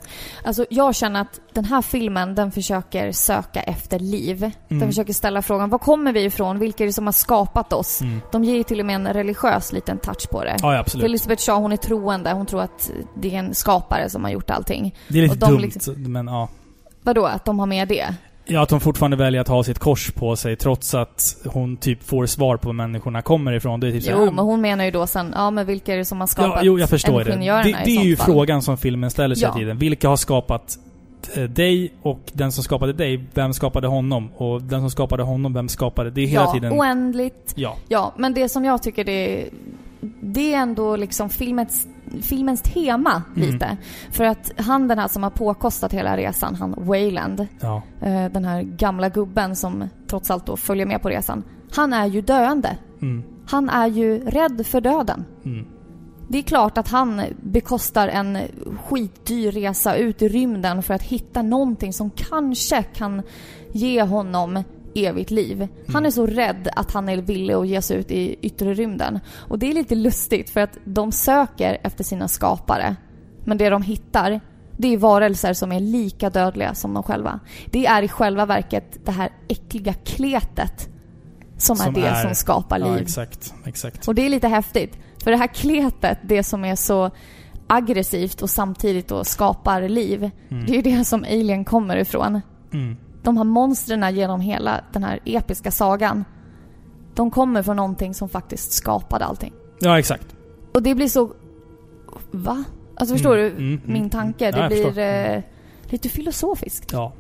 Alltså 0.43 0.65
jag 0.69 0.95
känner 0.95 1.21
att 1.21 1.39
den 1.53 1.65
här 1.65 1.81
filmen, 1.81 2.35
den 2.35 2.51
försöker 2.51 3.11
söka 3.11 3.61
efter 3.61 3.99
liv. 3.99 4.43
Mm. 4.43 4.79
Den 4.79 4.89
försöker 4.89 5.13
ställa 5.13 5.41
frågan, 5.41 5.69
var 5.69 5.77
kommer 5.79 6.13
vi 6.13 6.23
ifrån? 6.23 6.59
Vilka 6.59 6.83
är 6.83 6.87
det 6.87 6.93
som 6.93 7.05
har 7.05 7.11
skapat 7.11 7.73
oss? 7.73 8.01
Mm. 8.01 8.21
De 8.31 8.43
ger 8.43 8.55
ju 8.55 8.63
till 8.63 8.79
och 8.79 8.85
med 8.85 8.95
en 8.95 9.13
religiös 9.13 9.73
liten 9.73 9.97
touch 9.97 10.29
på 10.29 10.43
det. 10.43 10.55
Ja, 10.61 10.73
ja, 10.73 10.79
absolut. 10.79 11.01
För 11.01 11.09
Elizabeth 11.09 11.43
Shaw, 11.43 11.61
hon 11.61 11.71
är 11.71 11.77
troende. 11.77 12.31
Hon 12.31 12.45
tror 12.45 12.61
att 12.61 12.91
det 13.15 13.35
är 13.35 13.39
en 13.39 13.55
skapare 13.55 14.09
som 14.09 14.23
har 14.23 14.31
gjort 14.31 14.49
allting. 14.49 14.95
Det 15.07 15.17
är 15.17 15.21
lite 15.23 15.35
de 15.35 15.51
dumt, 15.51 15.59
liksom- 15.61 16.13
men 16.13 16.27
ja. 16.27 16.49
Vadå, 17.01 17.25
att 17.25 17.45
de 17.45 17.59
har 17.59 17.65
med 17.65 17.87
det? 17.87 18.15
Ja, 18.49 18.61
att 18.61 18.71
hon 18.71 18.79
fortfarande 18.79 19.17
väljer 19.17 19.41
att 19.41 19.47
ha 19.47 19.63
sitt 19.63 19.79
kors 19.79 20.11
på 20.11 20.35
sig 20.35 20.55
trots 20.55 20.93
att 20.93 21.37
hon 21.45 21.77
typ 21.77 22.03
får 22.03 22.25
svar 22.25 22.57
på 22.57 22.69
var 22.69 22.73
människorna 22.73 23.21
kommer 23.21 23.53
ifrån. 23.53 23.79
Det 23.79 23.87
är 23.87 23.91
typ 23.91 24.03
så 24.03 24.11
här, 24.11 24.17
Jo, 24.17 24.31
men 24.31 24.45
hon 24.45 24.61
menar 24.61 24.85
ju 24.85 24.91
då 24.91 25.07
sen, 25.07 25.33
ja 25.35 25.51
men 25.51 25.65
vilka 25.65 25.93
är 25.93 25.97
det 25.97 26.05
som 26.05 26.19
har 26.19 26.27
skapat 26.27 26.51
Ja, 26.55 26.59
jo, 26.63 26.79
jag 26.79 26.89
förstår 26.89 27.23
det. 27.23 27.31
Det, 27.31 27.77
det 27.85 27.97
är 27.97 28.03
ju 28.03 28.15
fall? 28.15 28.25
frågan 28.25 28.61
som 28.61 28.77
filmen 28.77 29.11
ställer 29.11 29.35
sig 29.35 29.43
Ja. 29.43 29.47
hela 29.49 29.59
tiden. 29.59 29.77
Vilka 29.77 30.09
har 30.09 30.15
skapat 30.17 30.77
eh, 31.35 31.43
dig 31.43 31.93
och 32.01 32.19
den 32.33 32.51
som 32.51 32.63
skapade 32.63 32.93
dig, 32.93 33.23
vem 33.33 33.53
skapade 33.53 33.87
honom? 33.87 34.29
Och 34.37 34.61
den 34.61 34.79
som 34.79 34.89
skapade 34.89 35.23
honom, 35.23 35.53
vem 35.53 35.69
skapade... 35.69 36.11
Det 36.11 36.21
är 36.21 36.27
hela 36.27 36.43
ja, 36.43 36.53
tiden... 36.53 36.73
oändligt. 36.73 37.53
Ja. 37.55 37.75
Ja, 37.87 38.13
men 38.17 38.33
det 38.33 38.49
som 38.49 38.65
jag 38.65 38.83
tycker 38.83 39.03
det 39.03 39.41
är, 39.41 39.49
det 40.21 40.53
är 40.53 40.57
ändå 40.57 40.95
liksom 40.95 41.29
filmens, 41.29 41.87
filmens 42.21 42.61
tema 42.61 43.23
Mm. 43.35 43.49
lite. 43.51 43.77
För 44.11 44.23
att 44.23 44.51
han 44.57 44.87
den 44.87 44.99
här 44.99 45.07
som 45.07 45.23
har 45.23 45.29
påkostat 45.29 45.93
hela 45.93 46.17
resan, 46.17 46.55
han 46.55 46.75
Wayland, 46.77 47.47
Ja. 47.59 47.81
eh, 48.01 48.25
den 48.31 48.45
här 48.45 48.61
gamla 48.61 49.09
gubben 49.09 49.55
som 49.55 49.83
trots 50.07 50.31
allt 50.31 50.45
då 50.45 50.57
följer 50.57 50.85
med 50.85 51.01
på 51.01 51.09
resan. 51.09 51.43
Han 51.71 51.93
är 51.93 52.05
ju 52.05 52.21
döende. 52.21 52.77
Mm. 53.01 53.23
Han 53.47 53.69
är 53.69 53.87
ju 53.87 54.19
rädd 54.25 54.65
för 54.65 54.81
döden. 54.81 55.25
Mm. 55.45 55.65
Det 56.31 56.37
är 56.37 56.41
klart 56.41 56.77
att 56.77 56.87
han 56.87 57.21
bekostar 57.41 58.07
en 58.07 58.37
skitdyr 58.83 59.51
resa 59.51 59.95
ut 59.95 60.21
i 60.21 60.27
rymden 60.27 60.83
för 60.83 60.93
att 60.93 61.03
hitta 61.03 61.41
någonting 61.41 61.93
som 61.93 62.09
kanske 62.09 62.83
kan 62.83 63.21
ge 63.71 64.03
honom 64.03 64.63
evigt 64.95 65.31
liv. 65.31 65.67
Han 65.87 66.05
är 66.05 66.11
så 66.11 66.25
rädd 66.25 66.69
att 66.75 66.91
han 66.91 67.09
är 67.09 67.17
villig 67.17 67.53
att 67.53 67.67
ge 67.67 67.81
sig 67.81 67.97
ut 67.97 68.11
i 68.11 68.35
yttre 68.41 68.73
rymden. 68.73 69.19
Och 69.33 69.59
det 69.59 69.69
är 69.69 69.73
lite 69.73 69.95
lustigt 69.95 70.49
för 70.49 70.59
att 70.59 70.77
de 70.83 71.11
söker 71.11 71.77
efter 71.83 72.03
sina 72.03 72.27
skapare. 72.27 72.95
Men 73.45 73.57
det 73.57 73.69
de 73.69 73.81
hittar, 73.81 74.41
det 74.77 74.93
är 74.93 74.97
varelser 74.97 75.53
som 75.53 75.71
är 75.71 75.79
lika 75.79 76.29
dödliga 76.29 76.75
som 76.75 76.93
de 76.93 77.03
själva. 77.03 77.39
Det 77.65 77.85
är 77.85 78.03
i 78.03 78.07
själva 78.07 78.45
verket 78.45 79.05
det 79.05 79.11
här 79.11 79.29
äckliga 79.47 79.93
kletet 79.93 80.89
som, 81.57 81.79
är 81.81 81.91
det 81.91 82.21
som 82.21 82.35
skapar 82.35 82.79
liv. 82.79 82.87
Ja, 82.87 82.99
exakt. 82.99 83.53
Exakt. 83.65 84.07
Och 84.07 84.15
det 84.15 84.25
är 84.25 84.29
lite 84.29 84.47
häftigt. 84.47 84.97
För 85.23 85.31
det 85.31 85.37
här 85.37 85.47
kletet, 85.47 86.17
det 86.23 86.43
som 86.43 86.65
är 86.65 86.75
så 86.75 87.11
aggressivt 87.67 88.41
och 88.41 88.49
samtidigt 88.49 89.07
då 89.07 89.23
skapar 89.23 89.81
liv. 89.81 90.31
Mm. 90.49 90.65
Det 90.65 90.71
är 90.71 90.75
ju 90.75 90.81
det 90.81 91.05
som 91.05 91.23
Alien 91.23 91.65
kommer 91.65 91.97
ifrån. 91.97 92.41
Mm. 92.73 92.97
De 93.29 93.37
här 93.37 93.43
monstren 93.43 94.15
genom 94.15 94.41
hela 94.41 94.81
den 94.93 95.03
här 95.03 95.19
episka 95.25 95.71
sagan. 95.71 96.25
De 97.15 97.31
kommer 97.31 97.63
från 97.63 97.75
någonting 97.75 98.13
som 98.13 98.29
faktiskt 98.29 98.71
skapade 98.71 99.25
allting. 99.25 99.53
Ja, 99.79 99.99
exakt. 99.99 100.35
Och 100.73 100.83
det 100.83 100.95
blir 100.95 101.07
så... 101.07 101.31
Va? 102.31 102.63
Alltså 102.95 103.15
förstår 103.15 103.37
Mm, 103.37 103.55
du 103.57 103.63
mm, 103.63 103.73
mm, 103.73 103.93
min 103.93 104.09
tanke? 104.09 104.47
mm. 104.47 104.61
Ja, 104.61 104.69
det 104.69 104.75
jag 104.75 104.93
blir 104.93 105.35
eh, 105.35 105.41
lite 105.91 106.09
filosofiskt. 106.09 106.93
Ja. 106.93 107.13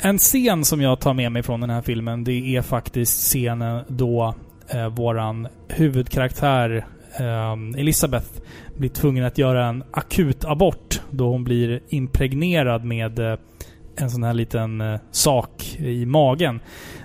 En 0.00 0.18
scen 0.18 0.64
som 0.64 0.80
jag 0.80 1.00
tar 1.00 1.14
med 1.14 1.32
mig 1.32 1.42
från 1.42 1.60
den 1.60 1.70
här 1.70 1.82
filmen, 1.82 2.24
det 2.24 2.56
är 2.56 2.62
faktiskt 2.62 3.20
scenen 3.22 3.84
då 3.88 4.34
eh, 4.68 4.88
våran 4.88 5.48
huvudkaraktär 5.68 6.86
eh, 7.18 7.80
Elisabeth 7.80 8.28
blir 8.76 8.88
tvungen 8.88 9.24
att 9.24 9.38
göra 9.38 9.66
en 9.66 9.84
akut 9.90 10.44
abort 10.44 11.00
då 11.10 11.30
hon 11.30 11.44
blir 11.44 11.80
impregnerad 11.88 12.84
med 12.84 13.18
eh, 13.18 13.38
en 14.00 14.10
sån 14.10 14.22
här 14.22 14.34
liten 14.34 14.80
eh, 14.80 15.00
sak 15.10 15.76
i 15.78 16.06
magen. 16.06 16.60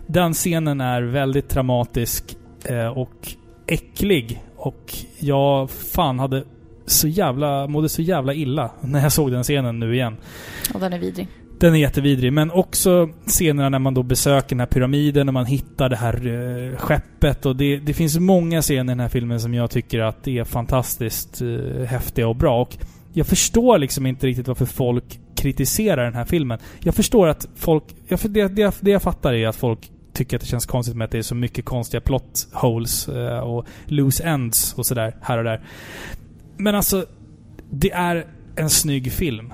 Den 0.07 0.33
scenen 0.33 0.81
är 0.81 1.01
väldigt 1.01 1.49
traumatisk 1.49 2.37
eh, 2.65 2.87
och 2.87 3.27
äcklig. 3.67 4.43
Och 4.55 4.93
jag 5.19 5.69
fan 5.69 6.19
hade 6.19 6.43
så 6.85 7.07
jävla, 7.07 7.67
mådde 7.67 7.89
så 7.89 8.01
jävla 8.01 8.33
illa 8.33 8.71
när 8.81 9.01
jag 9.01 9.11
såg 9.11 9.31
den 9.31 9.43
scenen 9.43 9.79
nu 9.79 9.95
igen. 9.95 10.17
Och 10.73 10.79
den 10.79 10.93
är 10.93 10.99
vidrig. 10.99 11.27
Den 11.59 11.75
är 11.75 11.79
jättevidrig, 11.79 12.33
men 12.33 12.51
också 12.51 13.09
scenerna 13.25 13.69
när 13.69 13.79
man 13.79 13.93
då 13.93 14.03
besöker 14.03 14.49
den 14.49 14.59
här 14.59 14.67
pyramiden 14.67 15.27
och 15.27 15.33
man 15.33 15.45
hittar 15.45 15.89
det 15.89 15.95
här 15.95 16.27
eh, 16.27 16.77
skeppet. 16.77 17.45
Och 17.45 17.55
det, 17.55 17.77
det 17.77 17.93
finns 17.93 18.19
många 18.19 18.61
scener 18.61 18.83
i 18.83 18.87
den 18.87 18.99
här 18.99 19.09
filmen 19.09 19.39
som 19.39 19.53
jag 19.53 19.71
tycker 19.71 19.99
att 19.99 20.27
är 20.27 20.43
fantastiskt 20.43 21.41
eh, 21.41 21.85
häftiga 21.85 22.27
och 22.27 22.35
bra. 22.35 22.61
Och 22.61 22.77
jag 23.13 23.27
förstår 23.27 23.77
liksom 23.77 24.05
inte 24.05 24.27
riktigt 24.27 24.47
varför 24.47 24.65
folk 24.65 25.19
kritisera 25.43 26.03
den 26.03 26.13
här 26.13 26.25
filmen. 26.25 26.59
Jag 26.79 26.95
förstår 26.95 27.27
att 27.27 27.47
folk... 27.55 27.83
Jag, 28.07 28.19
det, 28.23 28.47
det, 28.47 28.75
det 28.81 28.91
jag 28.91 29.01
fattar 29.01 29.33
är 29.33 29.47
att 29.47 29.55
folk 29.55 29.91
tycker 30.13 30.37
att 30.37 30.41
det 30.41 30.47
känns 30.47 30.65
konstigt 30.65 30.95
med 30.95 31.05
att 31.05 31.11
det 31.11 31.17
är 31.17 31.21
så 31.21 31.35
mycket 31.35 31.65
konstiga 31.65 32.01
plot 32.01 32.47
holes 32.53 33.09
eh, 33.09 33.39
och 33.39 33.65
loose 33.85 34.23
ends 34.23 34.73
och 34.73 34.85
sådär 34.85 35.15
här 35.21 35.37
och 35.37 35.43
där. 35.43 35.61
Men 36.57 36.75
alltså, 36.75 37.05
det 37.69 37.91
är 37.91 38.25
en 38.55 38.69
snygg 38.69 39.11
film. 39.11 39.53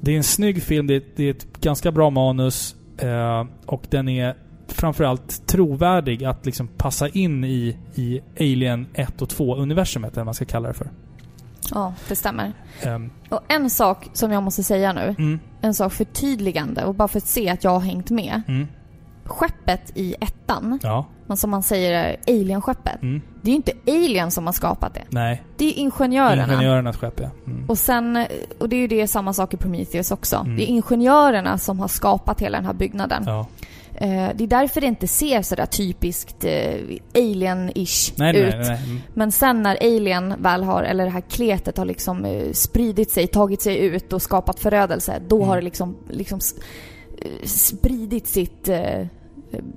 Det 0.00 0.12
är 0.12 0.16
en 0.16 0.24
snygg 0.24 0.62
film, 0.62 0.86
det 0.86 0.94
är, 0.94 1.02
det 1.16 1.24
är 1.24 1.30
ett 1.30 1.60
ganska 1.60 1.92
bra 1.92 2.10
manus 2.10 2.76
eh, 2.98 3.46
och 3.66 3.82
den 3.90 4.08
är 4.08 4.34
framförallt 4.68 5.46
trovärdig 5.46 6.24
att 6.24 6.46
liksom 6.46 6.68
passa 6.68 7.08
in 7.08 7.44
i, 7.44 7.76
i 7.94 8.20
Alien 8.40 8.86
1 8.94 9.22
och 9.22 9.28
2-universumet, 9.28 10.06
eller 10.06 10.16
vad 10.16 10.24
man 10.24 10.34
ska 10.34 10.44
kalla 10.44 10.68
det 10.68 10.74
för. 10.74 10.90
Ja, 11.74 11.94
det 12.08 12.16
stämmer. 12.16 12.52
Ehm, 12.82 13.10
Och 13.28 13.40
en 13.48 13.70
sak 13.70 14.08
som 14.12 14.32
jag 14.32 14.42
måste 14.42 14.62
säga 14.62 14.92
nu. 14.92 15.14
mm, 15.18 15.40
En 15.60 15.74
sak 15.74 15.92
förtydligande 15.92 16.84
och 16.84 16.94
bara 16.94 17.08
för 17.08 17.18
att 17.18 17.26
se 17.26 17.48
att 17.48 17.64
jag 17.64 17.70
har 17.70 17.80
hängt 17.80 18.10
med. 18.10 18.42
mm, 18.48 18.66
Skeppet 19.24 19.92
i 19.94 20.14
ettan, 20.20 20.78
ja, 20.82 21.06
som 21.36 21.50
man 21.50 21.62
säger 21.62 21.92
är 21.92 22.16
Alien-skeppet. 22.26 23.02
mm, 23.02 23.22
Det 23.42 23.48
är 23.48 23.52
ju 23.52 23.56
inte 23.56 23.72
Alien 23.86 24.30
som 24.30 24.46
har 24.46 24.52
skapat 24.52 24.94
det. 24.94 25.02
nej. 25.08 25.42
Det 25.56 25.64
är 25.64 25.78
ingenjörerna. 25.78 26.44
Ingenjörernas 26.52 26.96
skepp, 26.96 27.20
ja. 27.20 27.30
Mm. 27.46 27.64
Och 27.68 27.78
sen, 27.78 28.26
och 28.60 28.68
det 28.68 28.76
är 28.76 28.80
ju 28.80 28.86
det 28.88 29.06
samma 29.08 29.32
sak 29.32 29.54
i 29.54 29.56
Prometheus 29.56 30.10
också. 30.10 30.36
Mm. 30.36 30.56
Det 30.56 30.62
är 30.62 30.66
ingenjörerna 30.66 31.58
som 31.58 31.80
har 31.80 31.88
skapat 31.88 32.40
hela 32.40 32.58
den 32.58 32.66
här 32.66 32.72
byggnaden. 32.74 33.22
Ja. 33.26 33.46
Eh, 34.00 34.28
det 34.34 34.44
är 34.44 34.48
därför 34.48 34.80
det 34.80 34.86
inte 34.86 35.08
ser 35.08 35.42
sådär 35.42 35.66
typiskt 35.66 36.44
eh, 36.44 36.74
alien-ish 37.14 38.12
Nej, 38.16 38.36
ut. 38.36 38.54
nej, 38.54 38.58
nej. 38.68 38.78
Mm. 38.84 39.00
Men 39.14 39.32
sen 39.32 39.62
när 39.62 39.76
alien 39.80 40.34
väl 40.38 40.62
har, 40.64 40.82
eller 40.82 41.04
det 41.04 41.10
här 41.10 41.20
kletet 41.20 41.76
har 41.78 41.84
liksom 41.84 42.24
eh, 42.24 42.52
spridit 42.52 43.10
sig, 43.10 43.26
tagit 43.26 43.62
sig 43.62 43.78
ut 43.78 44.12
och 44.12 44.22
skapat 44.22 44.60
förödelse, 44.60 45.22
då 45.28 45.36
Mm. 45.36 45.48
har 45.48 45.56
det 45.56 45.62
liksom, 45.62 45.96
liksom 46.10 46.40
spridit 47.44 48.26
sitt 48.26 48.68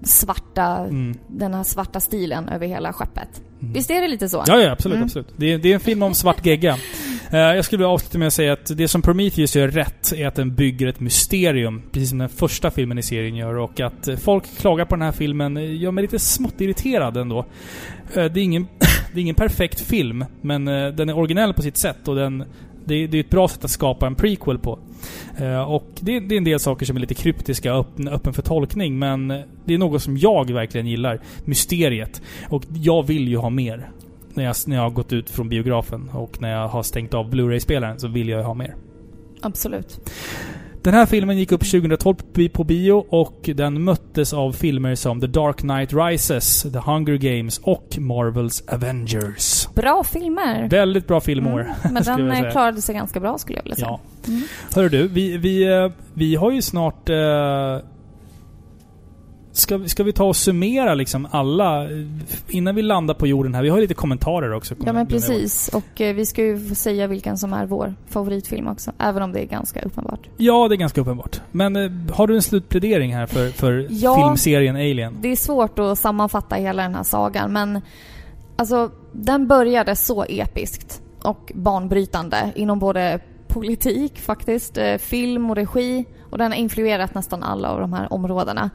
svarta, 0.03 0.77
Mm. 0.77 1.17
den 1.27 1.53
här 1.53 1.63
svarta 1.63 1.99
stilen 1.99 2.49
över 2.49 2.67
hela 2.67 2.93
skeppet. 2.93 3.41
Mm. 3.61 3.73
Visst 3.73 3.91
är 3.91 4.01
det 4.01 4.07
lite 4.07 4.29
så? 4.29 4.43
Ja, 4.47 4.61
ja 4.61 4.71
absolut. 4.71 4.95
Mm. 4.95 5.05
absolut. 5.05 5.27
Det, 5.37 5.53
är, 5.53 5.57
det 5.57 5.69
är 5.69 5.73
en 5.73 5.79
film 5.79 6.03
om 6.03 6.13
svart 6.13 6.45
gegga. 6.45 6.77
Eh, 7.33 7.39
jag 7.39 7.65
skulle 7.65 7.77
vilja 7.77 7.89
avsluta 7.89 8.17
med 8.17 8.27
att 8.27 8.33
säga 8.33 8.53
att 8.53 8.77
det 8.77 8.87
som 8.87 9.01
Prometheus 9.01 9.55
gör 9.55 9.67
rätt 9.67 10.13
är 10.15 10.27
att 10.27 10.35
den 10.35 10.55
bygger 10.55 10.87
ett 10.87 10.99
mysterium, 10.99 11.81
precis 11.91 12.09
som 12.09 12.17
den 12.17 12.29
första 12.29 12.71
filmen 12.71 12.97
i 12.97 13.03
serien 13.03 13.35
gör. 13.35 13.57
Och 13.57 13.79
att 13.79 14.07
eh, 14.07 14.15
folk 14.15 14.57
klagar 14.57 14.85
på 14.85 14.95
den 14.95 15.01
här 15.01 15.11
filmen 15.11 15.57
eh, 15.57 15.81
gör 15.81 15.91
mig 15.91 16.01
lite 16.01 16.19
smått 16.19 16.61
irriterad 16.61 17.17
ändå. 17.17 17.45
Det, 18.13 18.19
är 18.19 18.37
ingen, 18.37 18.67
det 19.13 19.19
är 19.19 19.21
ingen 19.21 19.35
perfekt 19.35 19.81
film, 19.81 20.25
men 20.41 20.65
den 20.65 21.09
är 21.09 21.17
originell 21.17 21.53
på 21.53 21.61
sitt 21.61 21.77
sätt 21.77 22.07
och 22.07 22.15
den 22.15 22.43
det 22.85 22.95
är, 22.95 23.07
det 23.07 23.17
är 23.17 23.19
ett 23.19 23.29
bra 23.29 23.47
sätt 23.47 23.65
att 23.65 23.71
skapa 23.71 24.07
en 24.07 24.15
prequel 24.15 24.59
på. 24.59 24.79
Och 25.67 25.87
det, 25.99 26.19
det 26.19 26.35
är 26.35 26.37
en 26.37 26.43
del 26.43 26.59
saker 26.59 26.85
som 26.85 26.95
är 26.95 26.99
lite 26.99 27.13
kryptiska 27.13 27.75
och 27.75 27.79
öppen, 27.79 28.07
öppen 28.07 28.33
för 28.33 28.41
tolkning, 28.41 28.99
men 28.99 29.27
det 29.65 29.73
är 29.73 29.77
något 29.77 30.03
som 30.03 30.17
jag 30.17 30.51
verkligen 30.51 30.87
gillar. 30.87 31.19
Mysteriet. 31.45 32.21
Och 32.49 32.63
jag 32.73 33.07
vill 33.07 33.27
ju 33.27 33.37
ha 33.37 33.49
mer. 33.49 33.89
När 34.35 34.43
jag, 34.43 34.55
när 34.65 34.75
jag 34.75 34.83
har 34.83 34.89
gått 34.89 35.13
ut 35.13 35.29
från 35.29 35.49
biografen 35.49 36.09
och 36.13 36.41
när 36.41 36.51
jag 36.51 36.67
har 36.67 36.83
stängt 36.83 37.13
av 37.13 37.29
Blu-ray-spelaren 37.29 37.99
så 37.99 38.07
vill 38.07 38.29
jag 38.29 38.43
ha 38.43 38.53
mer. 38.53 38.75
Absolut. 39.41 39.99
Den 40.83 40.93
här 40.93 41.05
filmen 41.05 41.37
gick 41.37 41.51
upp 41.51 41.61
2012 41.71 42.15
på 42.15 42.23
bi- 42.33 42.49
på 42.49 42.63
bio 42.63 42.91
och 43.09 43.49
den 43.55 43.83
möttes 43.83 44.33
av 44.33 44.51
filmer 44.51 44.95
som 44.95 45.21
The 45.21 45.27
Dark 45.27 45.57
Knight 45.57 45.93
Rises, 45.93 46.61
The 46.61 46.79
Hunger 46.79 47.15
Games 47.17 47.57
och 47.57 47.97
Marvels 47.99 48.63
Avengers. 48.67 49.67
Bra 49.75 50.03
filmer. 50.03 50.67
Väldigt 50.69 51.07
bra 51.07 51.19
filmår. 51.21 51.59
Mm, 51.61 51.93
men 51.93 52.03
den 52.31 52.31
eh, 52.45 52.51
klarade 52.51 52.81
sig 52.81 52.95
ganska 52.95 53.19
bra 53.19 53.37
skulle 53.37 53.57
jag 53.57 53.63
vilja 53.63 53.75
säga. 53.75 53.87
Ja. 53.87 53.99
Mm. 54.27 54.41
Hör 54.75 54.89
du, 54.89 55.07
vi, 55.07 55.37
vi, 55.37 55.63
eh, 55.73 55.91
vi 56.13 56.35
har 56.35 56.51
ju 56.51 56.61
snart... 56.61 57.09
Eh, 57.09 57.15
ska, 59.51 59.77
vi- 59.77 59.89
ska 59.89 60.03
vi 60.03 60.13
ta 60.13 60.23
och 60.23 60.35
summera 60.35 60.93
liksom 60.93 61.27
alla... 61.31 61.87
Innan 62.49 62.75
vi 62.75 62.81
landar 62.81 63.13
på 63.13 63.27
jorden 63.27 63.55
här. 63.55 63.61
Vi 63.63 63.69
har 63.69 63.77
ju 63.77 63.81
lite 63.81 63.93
kommentarer 63.93 64.53
också. 64.53 64.75
Ja 64.85 64.93
men 64.93 65.07
precis. 65.07 65.67
Och 65.67 66.01
eh, 66.01 66.15
vi 66.15 66.25
ska 66.25 66.43
ju 66.43 66.59
få 66.69 66.75
säga 66.75 67.07
vilken 67.07 67.37
som 67.37 67.53
är 67.53 67.65
vår 67.65 67.93
favoritfilm 68.09 68.67
också. 68.67 68.91
Även 68.97 69.23
om 69.23 69.31
det 69.31 69.39
är 69.39 69.45
ganska 69.45 69.81
uppenbart. 69.81 70.19
Ja, 70.37 70.67
det 70.67 70.75
är 70.75 70.77
ganska 70.77 71.01
uppenbart. 71.01 71.41
Men 71.51 71.75
eh, 71.75 71.91
har 72.13 72.27
du 72.27 72.35
en 72.35 72.41
slutplädering 72.41 73.15
här 73.15 73.25
för, 73.25 73.49
för 73.49 73.87
Ja. 73.89 74.15
filmserien 74.15 74.75
Alien? 74.75 75.17
Det 75.21 75.27
är 75.31 75.35
svårt 75.35 75.79
att 75.79 75.99
sammanfatta 75.99 76.55
hela 76.55 76.83
den 76.83 76.95
här 76.95 77.03
sagan 77.03 77.53
men 77.53 77.81
alltså 78.55 78.91
den 79.11 79.47
började 79.47 79.95
så 79.95 80.25
episkt 80.29 81.01
och 81.23 81.51
banbrytande 81.55 82.51
inom 82.55 82.79
både 82.79 83.19
politik 83.47 84.17
faktiskt, 84.19 84.77
eh, 84.77 84.97
film 84.97 85.49
och 85.49 85.55
regi 85.55 86.05
och 86.31 86.37
den 86.37 86.51
har 86.51 86.59
influerat 86.59 87.15
nästan 87.15 87.43
alla 87.43 87.69
av 87.69 87.79
de 87.79 87.93
här 87.93 88.13
områdena. 88.13 88.69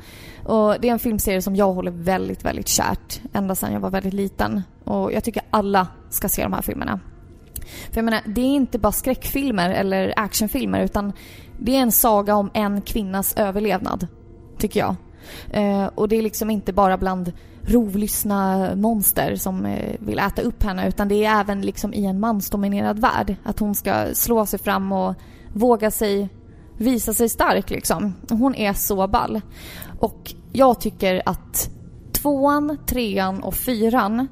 Och 0.44 0.76
det 0.80 0.88
är 0.88 0.92
en 0.92 0.98
filmserie 0.98 1.42
som 1.42 1.56
jag 1.56 1.72
håller 1.72 1.90
väldigt, 1.90 2.44
väldigt 2.44 2.68
kärt 2.68 3.20
ända 3.32 3.54
sedan 3.54 3.72
jag 3.72 3.80
var 3.80 3.90
väldigt 3.90 4.14
liten 4.14 4.62
och 4.84 5.12
jag 5.12 5.24
tycker 5.24 5.42
alla 5.50 5.86
ska 6.10 6.28
se 6.28 6.42
de 6.42 6.52
här 6.52 6.62
filmerna. 6.62 7.00
För 7.90 7.96
jag 7.96 8.04
menar, 8.04 8.20
det 8.26 8.40
är 8.40 8.54
inte 8.54 8.78
bara 8.78 8.92
skräckfilmer 8.92 9.70
eller 9.70 10.14
actionfilmer 10.16 10.80
utan 10.80 11.12
det 11.58 11.76
är 11.76 11.80
en 11.80 11.92
saga 11.92 12.34
om 12.34 12.50
en 12.54 12.80
kvinnas 12.80 13.36
överlevnad. 13.36 14.06
tycker 14.58 14.80
jag. 14.80 14.96
Eh, 15.50 15.90
och 15.94 16.08
det 16.08 16.16
är 16.16 16.22
liksom 16.22 16.50
inte 16.50 16.72
bara 16.72 16.96
bland 16.98 17.32
rovlyssna 17.62 18.70
monster 18.74 19.36
som 19.36 19.66
eh, 19.66 19.96
vill 19.98 20.18
äta 20.18 20.42
upp 20.42 20.62
henne 20.62 20.88
utan 20.88 21.08
det 21.08 21.24
är 21.24 21.40
även 21.40 21.60
liksom 21.60 21.94
i 21.94 22.06
en 22.06 22.20
mansdominerad 22.20 22.98
värld. 22.98 23.36
Att 23.42 23.58
hon 23.58 23.74
ska 23.74 24.06
slå 24.14 24.46
sig 24.46 24.58
fram 24.58 24.92
och 24.92 25.14
våga 25.52 25.90
sig 25.90 26.28
visa 26.78 27.14
sig 27.14 27.28
stark 27.28 27.70
liksom. 27.70 28.14
Hon 28.28 28.54
är 28.54 28.72
så 28.72 29.06
ball. 29.06 29.40
Och 30.00 30.34
jag 30.52 30.80
tycker 30.80 31.22
att 31.26 31.70
tvåan, 32.12 32.78
trean 32.86 33.42
och 33.42 33.54
fyran 33.54 34.28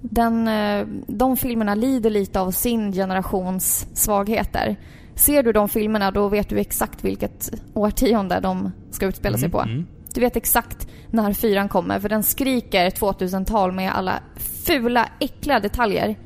den, 0.00 0.48
eh, 0.48 0.86
de 1.06 1.36
filmerna 1.36 1.74
lider 1.74 2.10
lite 2.10 2.40
av 2.40 2.50
sin 2.50 2.92
generations 2.92 3.86
svagheter. 3.94 4.76
Ser 5.14 5.42
du 5.42 5.52
de 5.52 5.68
filmerna 5.68 6.10
då 6.10 6.28
vet 6.28 6.48
du 6.48 6.58
exakt 6.58 7.04
vilket 7.04 7.50
årtionde 7.74 8.40
de 8.40 8.72
ska 8.90 9.06
utspela 9.06 9.38
sig 9.38 9.46
Mm, 9.46 9.50
på. 9.52 9.60
mm. 9.60 9.86
Du 10.14 10.20
vet 10.20 10.36
exakt 10.36 10.88
när 11.10 11.32
fyran 11.32 11.68
kommer 11.68 12.00
för 12.00 12.08
den 12.08 12.22
skriker 12.22 12.90
2000-tal 12.90 13.72
med 13.72 13.92
alla 13.96 14.20
fula, 14.66 15.08
äckliga 15.20 15.60
detaljer. 15.60 16.16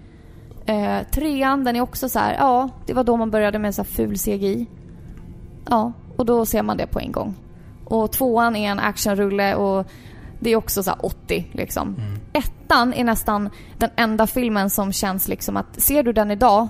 Eh, 0.67 0.99
trean, 1.11 1.65
den 1.65 1.77
är 1.77 1.81
också 1.81 2.09
så 2.09 2.19
här, 2.19 2.35
ja, 2.35 2.69
det 2.87 2.93
var 2.95 3.05
då 3.05 3.17
man 3.17 3.31
började 3.31 3.59
med 3.59 3.75
så 3.75 3.85
ful 3.85 4.17
CGI. 4.19 4.67
Ja, 5.71 5.93
och 6.17 6.27
då 6.27 6.47
ser 6.47 6.63
man 6.63 6.77
det 6.77 6.87
på 6.87 7.01
en 7.01 7.13
gång. 7.13 7.35
Och 7.85 8.13
tvåan 8.13 8.57
är 8.57 8.71
en 8.71 8.79
actionrulle 8.79 9.55
och 9.55 9.87
det 10.41 10.51
är 10.51 10.57
också 10.57 10.83
så 10.83 10.91
här 10.91 11.07
80 11.07 11.47
liksom. 11.53 11.89
Mm. 11.99 12.21
Ettan 12.33 12.95
är 12.95 13.05
nästan 13.05 13.51
den 13.79 13.91
enda 13.97 14.27
filmen 14.27 14.71
som 14.71 14.93
känns 14.93 15.29
liksom 15.29 15.57
att, 15.57 15.81
ser 15.81 16.03
du 16.03 16.13
den 16.13 16.31
idag? 16.31 16.69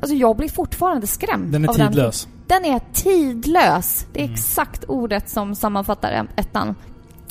Alltså 0.00 0.16
jag 0.16 0.36
blir 0.36 0.48
fortfarande 0.48 1.06
skrämd 1.06 1.52
Den 1.52 1.64
är 1.64 1.72
tidlös. 1.72 2.28
Den, 2.46 2.62
den 2.62 2.74
är 2.74 2.80
tidlös. 2.92 4.06
Det 4.12 4.20
är 4.20 4.24
Mm. 4.24 4.34
exakt 4.34 4.84
ordet 4.84 5.28
som 5.28 5.54
sammanfattar 5.54 6.28
ettan. 6.36 6.74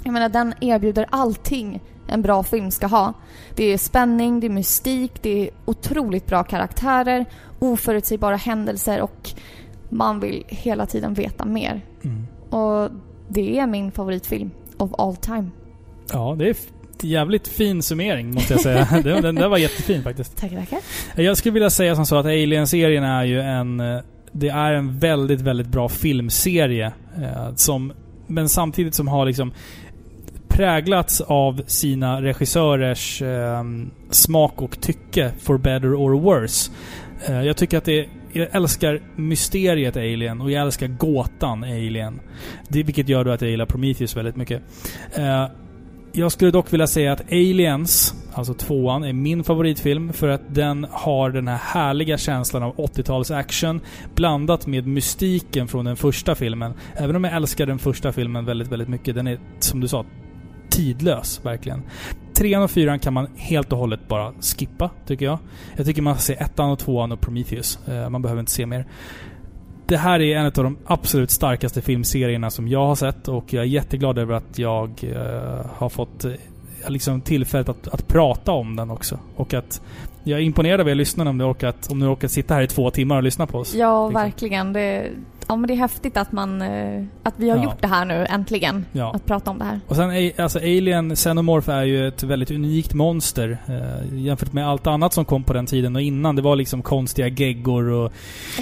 Jag 0.03 0.13
menar, 0.13 0.29
den 0.29 0.53
erbjuder 0.61 1.05
allting 1.09 1.81
en 2.07 2.21
bra 2.21 2.43
film 2.43 2.71
ska 2.71 2.87
ha. 2.87 3.13
Det 3.55 3.63
är 3.73 3.77
spänning, 3.77 4.39
det 4.39 4.47
är 4.47 4.49
mystik, 4.51 5.11
det 5.21 5.47
är 5.47 5.49
otroligt 5.65 6.25
bra 6.25 6.43
karaktärer, 6.43 7.25
oförutsägbara 7.59 8.35
händelser 8.35 9.01
och 9.01 9.29
man 9.89 10.19
vill 10.19 10.43
hela 10.47 10.85
tiden 10.85 11.13
veta 11.13 11.45
mer. 11.45 11.81
Mm. 12.03 12.27
Och 12.49 12.89
det 13.27 13.59
är 13.59 13.67
min 13.67 13.91
favoritfilm 13.91 14.51
of 14.77 14.91
all 14.97 15.15
time. 15.15 15.49
Ja, 16.13 16.35
det 16.39 16.49
är 16.49 16.55
jävligt 17.01 17.47
fin 17.47 17.81
summering 17.81 18.33
måste 18.33 18.53
jag 18.53 18.61
säga. 18.61 18.87
den, 19.03 19.21
den 19.21 19.35
där 19.35 19.47
var 19.47 19.57
jättefin 19.57 20.03
faktiskt. 20.03 20.37
Tackar, 20.37 20.57
tackar. 20.59 20.79
Jag 21.15 21.37
skulle 21.37 21.53
vilja 21.53 21.69
säga 21.69 21.95
som 21.95 22.05
så 22.05 22.15
att 22.15 22.25
Alien-serien 22.25 23.03
är 23.03 23.23
ju 23.23 23.41
en... 23.41 23.79
eh, 23.79 23.99
Det 24.31 24.49
är 24.49 24.73
en 24.73 24.99
väldigt, 24.99 25.41
väldigt 25.41 25.67
bra 25.67 25.89
filmserie. 25.89 26.91
Eh, 27.17 27.55
som, 27.55 27.93
men 28.27 28.49
samtidigt 28.49 28.93
som 28.95 29.07
har 29.07 29.25
liksom 29.25 29.51
präglats 30.47 31.21
av 31.21 31.61
sina 31.67 32.21
regissörers 32.21 33.21
eh, 33.21 33.63
smak 34.09 34.61
och 34.61 34.81
tycke, 34.81 35.31
for 35.39 35.57
better 35.57 35.95
or 35.95 36.19
worse. 36.19 36.71
Eh, 37.27 37.41
jag 37.41 37.57
tycker 37.57 37.77
att 37.77 37.85
det 37.85 38.05
jag 38.35 38.55
älskar 38.55 39.01
mysteriet 39.15 39.97
Alien 39.97 40.41
och 40.41 40.51
jag 40.51 40.61
älskar 40.61 40.87
gåtan 40.87 41.63
Alien. 41.63 42.21
Det, 42.69 42.83
vilket 42.83 43.09
gör 43.09 43.23
då 43.23 43.31
att 43.31 43.41
jag 43.41 43.51
gillar 43.51 43.65
Prometheus 43.65 44.17
väldigt 44.17 44.35
mycket. 44.35 44.61
Eh, 45.15 45.47
jag 46.11 46.31
skulle 46.31 46.51
dock 46.51 46.73
vilja 46.73 46.87
säga 46.87 47.13
att 47.13 47.31
Aliens, 47.31 48.13
alltså 48.33 48.53
tvåan, 48.53 49.03
är 49.03 49.13
min 49.13 49.43
favoritfilm 49.43 50.13
för 50.13 50.27
att 50.27 50.55
den 50.55 50.87
har 50.91 51.29
den 51.29 51.47
här 51.47 51.57
härliga 51.57 52.17
känslan 52.17 52.63
av 52.63 52.75
80-tals 52.75 53.31
action 53.31 53.81
blandat 54.15 54.67
med 54.67 54.87
mystiken 54.87 55.67
från 55.67 55.85
den 55.85 55.95
första 55.95 56.35
filmen. 56.35 56.73
Även 56.95 57.15
om 57.15 57.23
jag 57.23 57.33
älskar 57.33 57.65
den 57.65 57.79
första 57.79 58.11
filmen 58.11 58.45
väldigt, 58.45 58.67
väldigt 58.67 58.89
mycket. 58.89 59.15
Den 59.15 59.27
är, 59.27 59.39
som 59.59 59.79
du 59.79 59.87
sa, 59.87 60.05
tidlös, 60.69 61.45
verkligen. 61.45 61.83
Trean 62.35 62.63
och 62.63 62.71
fyran 62.71 62.99
kan 62.99 63.13
man 63.13 63.27
helt 63.35 63.71
och 63.73 63.79
hållet 63.79 64.07
bara 64.07 64.33
skippa, 64.57 64.89
tycker 65.07 65.25
jag. 65.25 65.39
Jag 65.75 65.85
tycker 65.85 66.01
man 66.01 66.15
ska 66.15 66.21
se 66.21 66.33
ettan 66.33 66.69
och 66.69 66.79
tvåan 66.79 67.11
och 67.11 67.21
Prometheus. 67.21 67.79
Eh, 67.87 68.09
man 68.09 68.21
behöver 68.21 68.39
inte 68.39 68.51
se 68.51 68.65
mer. 68.65 68.85
Det 69.87 69.97
här 69.97 70.21
är 70.21 70.37
en 70.37 70.45
av 70.45 70.51
de 70.51 70.77
absolut 70.85 71.31
starkaste 71.31 71.81
filmserierna 71.81 72.49
som 72.49 72.67
jag 72.67 72.85
har 72.87 72.95
sett 72.95 73.27
och 73.27 73.53
jag 73.53 73.61
är 73.61 73.67
jätteglad 73.67 74.17
över 74.17 74.33
att 74.33 74.59
jag 74.59 74.89
eh, 75.03 75.65
har 75.73 75.89
fått 75.89 76.25
eh, 76.25 76.31
liksom 76.87 77.21
tillfället 77.21 77.69
att, 77.69 77.87
att 77.87 78.07
prata 78.07 78.51
om 78.51 78.75
den 78.75 78.91
också. 78.91 79.19
Och 79.35 79.53
att 79.53 79.81
jag 80.23 80.39
är 80.39 80.43
imponerad 80.43 80.81
av 80.81 80.89
er 80.89 80.95
lyssnare 80.95 81.29
om 81.29 81.37
ni 81.37 81.43
orkat, 81.43 81.91
om 81.91 81.99
ni 81.99 82.05
orkat 82.05 82.31
sitta 82.31 82.53
här 82.53 82.61
i 82.61 82.67
två 82.67 82.91
timmar 82.91 83.17
och 83.17 83.23
lyssna 83.23 83.47
på 83.47 83.57
oss. 83.57 83.73
Ja, 83.75 84.07
Liksom. 84.07 84.21
verkligen. 84.23 84.73
Det, 84.73 85.09
ja, 85.47 85.55
men 85.55 85.67
det 85.67 85.73
är 85.73 85.77
häftigt 85.77 86.17
att, 86.17 86.31
man, 86.31 86.61
eh, 86.61 87.03
att 87.23 87.33
vi 87.37 87.49
har 87.49 87.57
Ja. 87.57 87.63
gjort 87.63 87.81
det 87.81 87.87
här 87.87 88.05
nu, 88.05 88.25
äntligen. 88.29 88.85
Ja. 88.91 89.11
Att 89.15 89.25
prata 89.25 89.51
om 89.51 89.59
det 89.59 89.65
här. 89.65 89.79
Och 89.87 89.95
sen, 89.95 90.31
alltså 90.37 90.59
Alien 90.59 91.15
Xenomorph 91.15 91.69
är 91.69 91.83
ju 91.83 92.07
ett 92.07 92.23
väldigt 92.23 92.51
unikt 92.51 92.93
monster. 92.93 93.57
Eh, 93.67 94.17
jämfört 94.19 94.53
med 94.53 94.67
allt 94.67 94.87
annat 94.87 95.13
som 95.13 95.25
kom 95.25 95.43
på 95.43 95.53
den 95.53 95.65
tiden 95.65 95.95
och 95.95 96.01
innan. 96.01 96.35
Det 96.35 96.41
var 96.41 96.55
liksom 96.55 96.81
konstiga 96.81 97.27
geggor 97.27 97.89
och 97.89 98.11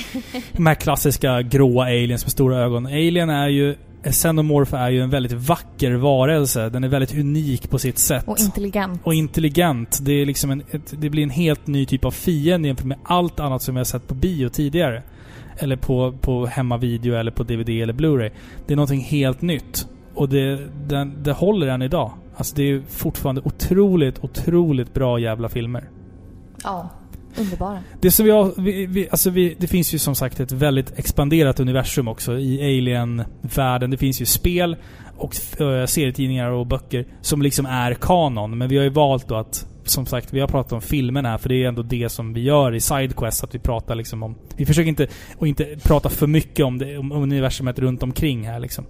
de 0.52 0.66
här 0.66 0.76
klassiska 0.76 1.42
gråa 1.42 1.84
aliens 1.86 2.26
med 2.26 2.32
stora 2.32 2.58
ögon. 2.58 2.86
Alien 2.86 3.30
är 3.30 3.48
ju... 3.48 3.76
Xenomorph 4.12 4.74
är 4.76 4.90
ju 4.90 5.02
en 5.02 5.10
väldigt 5.10 5.32
vacker 5.32 5.92
varelse. 5.92 6.70
Den 6.70 6.84
är 6.84 6.88
väldigt 6.88 7.14
unik 7.14 7.70
på 7.70 7.80
sitt 7.80 7.98
sätt. 8.00 8.24
Och 8.28 8.40
intelligent. 8.40 9.02
Och 9.04 9.14
intelligent. 9.14 10.00
Det, 10.02 10.12
är 10.12 10.26
liksom 10.26 10.52
en, 10.52 10.64
ett, 10.72 10.94
det 11.02 11.10
blir 11.10 11.24
en 11.24 11.30
helt 11.30 11.68
ny 11.68 11.86
typ 11.86 12.06
av 12.06 12.12
fiende 12.12 12.68
jämfört 12.68 12.86
med 12.86 12.98
allt 13.04 13.40
annat 13.40 13.62
som 13.62 13.76
vi 13.76 13.80
har 13.80 13.86
sett 13.86 14.08
på 14.08 14.14
bio 14.14 14.50
tidigare. 14.50 15.04
Eller 15.58 15.76
på, 15.76 16.14
på 16.22 16.46
hemmavideo 16.46 17.16
eller 17.16 17.32
på 17.32 17.44
DVD 17.44 17.70
eller 17.70 17.94
Blu-ray. 17.94 18.32
Det 18.68 18.74
är 18.74 18.76
någonting 18.76 19.02
helt 19.02 19.42
nytt. 19.42 19.88
Och 20.14 20.30
det, 20.30 20.60
den, 20.88 21.24
det 21.24 21.32
håller 21.32 21.68
än 21.68 21.82
idag. 21.82 22.12
Alltså 22.36 22.56
det 22.56 22.64
är 22.64 22.82
fortfarande 22.88 23.42
otroligt, 23.46 24.24
otroligt 24.24 24.94
bra 24.94 25.20
jävla 25.20 25.50
filmer. 25.50 25.90
Ja, 26.64 26.90
underbara. 27.38 27.80
Det 28.02 28.12
som 28.12 28.26
vi 28.26 28.32
har, 28.32 28.62
vi, 28.62 28.86
vi, 28.86 29.10
alltså 29.10 29.30
vi, 29.30 29.56
det 29.60 29.68
finns 29.68 29.94
ju 29.94 30.00
som 30.00 30.16
sagt 30.16 30.40
ett 30.40 30.52
väldigt 30.52 31.00
expanderat 31.00 31.60
universum 31.60 32.08
också 32.08 32.38
i 32.40 32.62
Alien-världen. 32.62 33.92
Det 33.92 33.98
finns 33.98 34.22
ju 34.22 34.26
spel 34.26 34.76
och 35.18 35.36
uh, 35.62 35.86
serietidningar 35.86 36.50
och 36.50 36.68
böcker 36.68 37.06
som 37.22 37.42
liksom 37.42 37.66
är 37.66 37.94
kanon. 37.94 38.58
Men 38.58 38.70
vi 38.70 38.78
har 38.78 38.84
ju 38.84 38.90
valt 38.90 39.28
då 39.28 39.36
att, 39.36 39.68
som 39.86 40.06
sagt, 40.06 40.34
vi 40.34 40.40
har 40.40 40.48
pratat 40.48 40.74
om 40.74 40.82
filmerna 40.82 41.30
här 41.30 41.38
för 41.38 41.50
det 41.50 41.64
är 41.64 41.68
ändå 41.68 41.82
det 41.82 42.10
som 42.10 42.34
vi 42.34 42.42
gör 42.42 42.76
i 42.76 42.80
Sidequest. 42.80 43.44
Att 43.44 43.56
vi 43.56 43.60
pratar 43.60 43.96
liksom 43.96 44.24
om... 44.24 44.36
Vi 44.58 44.66
försöker 44.66 44.90
inte, 44.90 45.08
och 45.38 45.48
inte 45.48 45.76
prata 45.84 46.10
för 46.10 46.28
mycket 46.28 46.66
om, 46.66 46.78
det, 46.78 46.98
om 46.98 47.12
universumet 47.12 47.80
runt 47.80 48.04
omkring 48.04 48.48
här 48.48 48.60
liksom. 48.60 48.86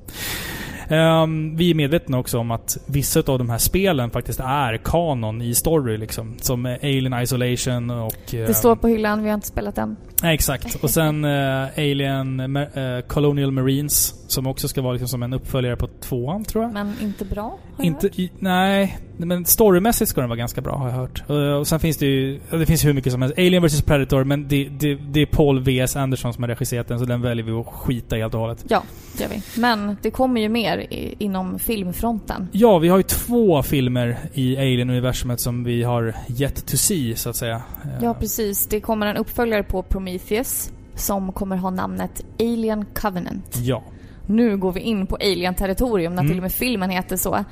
Ehm, 0.88 1.56
vi 1.56 1.70
är 1.70 1.76
medvetna 1.76 2.20
också 2.20 2.40
om 2.40 2.52
att 2.52 2.78
vissa 2.86 3.20
av 3.20 3.38
de 3.38 3.50
här 3.50 3.58
spelen 3.58 4.12
faktiskt 4.12 4.40
är 4.40 4.78
kanon 4.78 5.42
i 5.42 5.56
story 5.56 5.98
liksom. 5.98 6.36
Som 6.38 6.66
Alien 6.66 7.22
Isolation 7.22 7.90
och... 7.90 8.14
Det 8.32 8.44
ehm, 8.44 8.54
står 8.54 8.76
på 8.76 8.88
hyllan, 8.88 9.24
vi 9.24 9.30
har 9.30 9.36
inte 9.36 9.48
spelat 9.48 9.76
den. 9.76 9.96
Nej, 10.24 10.34
exakt. 10.36 10.84
Och 10.84 10.90
sen 10.90 11.26
eh, 11.26 11.68
Alien 11.78 12.40
eh, 12.56 13.00
Colonial 13.08 13.52
Marines. 13.52 14.23
Som 14.34 14.48
också 14.48 14.68
ska 14.68 14.82
vara 14.82 14.94
liksom 14.94 15.08
som 15.08 15.24
en 15.24 15.34
uppföljare 15.34 15.76
på 15.76 15.88
tvåan, 15.88 16.44
tror 16.44 16.64
jag. 16.64 16.74
Men 16.74 16.94
inte 17.02 17.26
bra, 17.26 17.42
har 17.44 17.58
jag 17.78 17.86
Inte, 17.86 18.08
hört. 18.08 18.20
i, 18.20 18.32
nej, 18.40 18.98
men 19.18 19.46
storymässigt 19.46 20.10
ska 20.10 20.22
den 20.22 20.30
vara 20.30 20.38
ganska 20.40 20.62
bra 20.62 20.76
har 20.76 20.90
jag 20.90 20.96
hört. 20.96 21.24
Och, 21.28 21.60
och 21.60 21.68
sen 21.68 21.80
finns 21.80 21.98
det 21.98 22.06
ju, 22.06 22.40
det 22.52 22.66
finns 22.66 22.86
hur 22.86 22.94
mycket 22.94 23.12
som 23.12 23.22
helst. 23.22 23.38
Alien 23.38 23.64
vs 23.64 23.82
Predator, 23.82 24.24
men 24.24 24.48
det, 24.48 24.70
det, 24.70 24.96
det 24.96 25.22
är 25.22 25.26
Paul 25.26 25.60
V.S. 25.64 25.96
Anderson 25.96 26.34
som 26.34 26.44
har 26.44 26.48
regisserat 26.48 26.88
den, 26.88 27.00
så 27.00 27.06
den 27.06 27.22
väljer 27.22 27.46
vi 27.46 27.52
att 27.52 27.66
skita 27.68 28.18
i 28.18 28.22
helt 28.22 28.34
och 28.34 28.40
hållet. 28.40 28.66
Ja, 28.68 28.84
det 29.18 29.24
gör 29.24 29.30
vi. 29.30 29.62
Men 29.62 29.98
det 30.02 30.12
kommer 30.12 30.42
ju 30.42 30.50
mer 30.50 30.78
i, 30.78 31.16
inom 31.20 31.60
filmfronten. 31.60 32.48
Ja, 32.52 32.78
vi 32.80 32.88
har 32.88 32.98
ju 32.98 33.04
två 33.04 33.64
filmer 33.64 34.18
i 34.34 34.58
Alien-universumet 34.58 35.40
som 35.40 35.64
vi 35.64 35.84
har 35.84 36.16
yet 36.40 36.66
to 36.66 36.78
see, 36.78 37.16
så 37.16 37.30
att 37.30 37.36
säga. 37.36 37.56
Eh, 37.84 37.90
Ja, 38.04 38.14
precis. 38.14 38.68
Det 38.68 38.80
kommer 38.82 39.08
en 39.08 39.18
uppföljare 39.18 39.64
på 39.64 39.82
Prometheus 39.84 40.72
som 40.96 41.32
kommer 41.32 41.56
ha 41.58 41.70
namnet 41.70 42.26
Alien 42.40 42.86
Covenant. 42.94 43.58
Ja. 43.62 43.84
Nu 44.26 44.58
går 44.58 44.72
vi 44.72 44.80
in 44.80 45.08
på 45.08 45.16
Alien-territorium 45.16 46.16
när 46.16 46.22
Mm. 46.22 46.30
till 46.32 46.38
och 46.38 46.44
med 46.44 46.52
filmen 46.52 46.90
heter 46.90 47.18
så. 47.18 47.44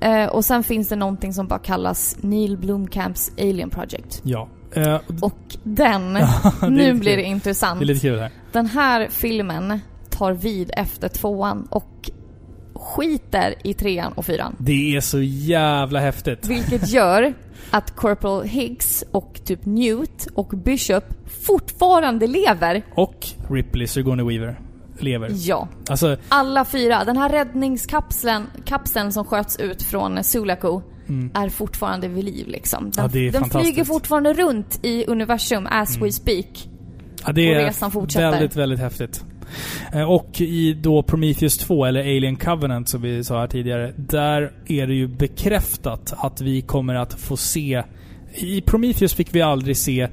Eh, 0.00 0.26
och 0.26 0.44
sen 0.44 0.62
finns 0.62 0.88
det 0.88 0.96
någonting 0.96 1.32
som 1.32 1.46
bara 1.46 1.58
kallas 1.58 2.16
Neil 2.20 2.56
Blomkamps 2.58 3.30
Alien 3.38 3.70
Project. 3.70 4.20
Ja. 4.24 4.48
Eh, 4.74 5.00
Och 5.22 5.38
den, 5.62 6.12
nu 6.68 6.94
blir 6.94 7.16
det 7.16 7.22
intressant. 7.22 7.80
det 7.80 7.84
är 7.84 7.86
lite 7.86 8.00
kul 8.00 8.18
här. 8.18 8.30
Den 8.52 8.66
här 8.66 9.08
filmen 9.10 9.80
tar 10.10 10.32
vid 10.32 10.70
efter 10.76 11.08
tvåan 11.08 11.66
och 11.70 12.10
skiter 12.74 13.54
i 13.64 13.74
trean 13.74 14.12
och 14.12 14.24
fyran. 14.26 14.56
Det 14.58 14.96
är 14.96 15.00
så 15.00 15.20
jävla 15.22 16.00
häftigt. 16.00 16.46
Vilket 16.46 16.88
gör 16.92 17.34
att 17.70 17.96
Corporal 17.96 18.42
Higgs 18.44 19.04
och 19.10 19.40
typ 19.44 19.64
Newt 19.66 20.26
och 20.34 20.46
Bishop 20.48 21.04
fortfarande 21.46 22.26
lever. 22.26 22.82
Och 22.94 23.26
Ripley, 23.50 23.86
Sigourney 23.86 24.26
Weaver, 24.26 24.60
lever. 25.02 25.30
Ja. 25.34 25.68
Alltså, 25.90 26.16
Alla 26.28 26.64
fyra. 26.64 27.04
Den 27.04 27.16
här 27.16 27.28
räddningskapseln 27.28 28.46
kapseln 28.64 29.12
som 29.12 29.24
sköts 29.24 29.56
ut 29.60 29.82
från 29.82 30.24
Sulaco 30.24 30.82
Mm. 31.08 31.30
är 31.34 31.48
fortfarande 31.48 32.08
vid 32.08 32.24
liv 32.24 32.48
liksom. 32.48 32.90
Den, 32.90 33.10
Ja, 33.24 33.30
den 33.32 33.44
flyger 33.50 33.84
fortfarande 33.84 34.32
runt 34.32 34.80
i 34.82 35.04
universum 35.06 35.66
as 35.70 35.96
Mm. 35.96 36.06
we 36.06 36.12
speak. 36.12 36.68
ja, 37.26 37.32
det 37.32 37.50
Och 37.50 37.56
resan 37.56 37.90
fortsätter. 37.90 38.30
väldigt, 38.30 38.56
väldigt 38.56 38.78
häftigt. 38.80 39.24
Eh, 39.92 40.02
Och 40.10 40.40
i 40.40 40.72
då 40.74 41.02
Prometheus 41.02 41.58
2, 41.58 41.84
eller 41.84 42.00
Alien 42.00 42.36
Covenant 42.36 42.88
som 42.88 43.02
vi 43.02 43.24
sa 43.24 43.40
här 43.40 43.46
tidigare, 43.46 43.92
där 43.96 44.52
är 44.66 44.86
det 44.86 44.94
ju 44.94 45.06
bekräftat 45.08 46.14
att 46.16 46.40
vi 46.40 46.62
kommer 46.62 46.94
att 46.94 47.12
få 47.20 47.36
se... 47.36 47.82
I 48.34 48.60
Prometheus 48.60 49.14
fick 49.14 49.34
vi 49.34 49.42
aldrig 49.42 49.76
se 49.76 50.08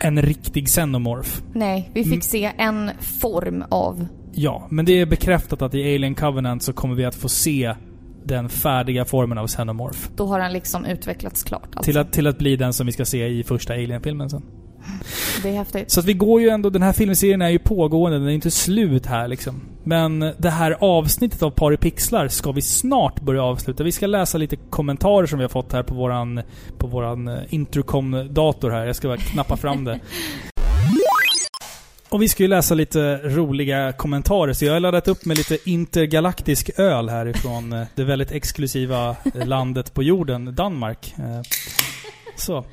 en 0.00 0.22
riktig 0.22 0.66
xenomorph. 0.68 1.30
Nej, 1.54 1.90
vi 1.94 2.02
fick 2.04 2.12
Mm. 2.12 2.20
se 2.20 2.52
en 2.58 2.90
form 3.00 3.64
av... 3.68 4.06
Ja, 4.32 4.66
men 4.70 4.84
det 4.84 5.00
är 5.00 5.06
bekräftat 5.06 5.62
att 5.62 5.74
i 5.74 5.94
Alien 5.94 6.14
Covenant 6.14 6.62
så 6.62 6.72
kommer 6.72 6.94
vi 6.94 7.04
att 7.04 7.14
få 7.14 7.28
se 7.28 7.74
den 8.24 8.48
färdiga 8.48 9.04
formen 9.04 9.38
av 9.38 9.46
xenomorph. 9.46 9.98
Då 10.16 10.26
har 10.26 10.38
den 10.40 10.52
liksom 10.52 10.84
utvecklats 10.84 11.42
klart. 11.42 11.62
Alltså. 11.64 11.82
Till, 11.82 11.98
att, 11.98 12.12
till 12.12 12.26
att 12.26 12.38
bli 12.38 12.56
den 12.56 12.72
som 12.72 12.86
vi 12.86 12.92
ska 12.92 13.04
se 13.04 13.26
i 13.26 13.42
första 13.44 13.72
Alien-filmen 13.72 14.30
sen. 14.30 14.42
Det 15.42 15.48
är 15.48 15.52
häftigt. 15.52 15.90
Så 15.90 16.00
att 16.00 16.06
vi 16.06 16.12
går 16.12 16.40
ju 16.40 16.48
ändå, 16.48 16.70
den 16.70 16.82
här 16.82 16.92
filmserien 16.92 17.42
är 17.42 17.48
ju 17.48 17.58
pågående, 17.58 18.18
den 18.18 18.28
är 18.28 18.32
inte 18.32 18.50
slut 18.50 19.06
här 19.06 19.28
liksom. 19.28 19.60
Men 19.84 20.20
det 20.38 20.50
här 20.50 20.76
avsnittet 20.80 21.42
av 21.42 21.50
Par 21.50 21.72
i 21.72 21.76
pixlar 21.76 22.28
ska 22.28 22.52
vi 22.52 22.62
snart 22.62 23.20
börja 23.20 23.42
avsluta. 23.42 23.84
Vi 23.84 23.92
ska 23.92 24.06
läsa 24.06 24.38
lite 24.38 24.56
kommentarer 24.56 25.26
som 25.26 25.38
vi 25.38 25.44
har 25.44 25.48
fått 25.48 25.72
här 25.72 25.82
på 25.82 25.94
våran, 25.94 26.42
på 26.78 26.86
våran 26.86 27.28
eh, 27.28 27.38
intercom-dator 27.48 28.70
här. 28.70 28.86
Jag 28.86 28.96
ska 28.96 29.08
bara 29.08 29.16
knappa 29.16 29.56
fram 29.56 29.84
det. 29.84 30.00
Och 32.08 32.22
vi 32.22 32.28
ska 32.28 32.42
ju 32.42 32.48
läsa 32.48 32.74
lite 32.74 33.16
roliga 33.16 33.92
kommentarer, 33.92 34.52
så 34.52 34.64
jag 34.64 34.72
har 34.72 34.80
laddat 34.80 35.08
upp 35.08 35.24
med 35.24 35.36
lite 35.36 35.58
intergalaktisk 35.70 36.70
öl 36.78 37.08
härifrån 37.08 37.72
eh, 37.72 37.86
det 37.94 38.04
väldigt 38.04 38.32
exklusiva 38.32 39.16
landet 39.34 39.94
på 39.94 40.02
jorden, 40.02 40.54
Danmark. 40.54 41.14
Eh, 41.18 41.40
så. 42.36 42.64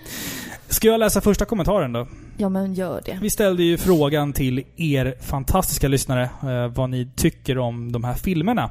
Ska 0.74 0.88
jag 0.88 1.00
läsa 1.00 1.22
första 1.22 1.46
kommentaren 1.46 1.94
då? 1.94 2.08
Ja, 2.38 2.50
men 2.50 2.74
gör 2.74 3.02
det. 3.06 3.18
Vi 3.22 3.30
ställde 3.30 3.64
ju 3.64 3.78
frågan 3.78 4.34
till 4.34 4.64
er 4.76 5.16
fantastiska 5.22 5.88
lyssnare 5.88 6.24
eh, 6.24 6.68
vad 6.68 6.90
ni 6.90 7.10
tycker 7.16 7.58
om 7.58 7.92
de 7.92 8.04
här 8.04 8.14
filmerna. 8.14 8.70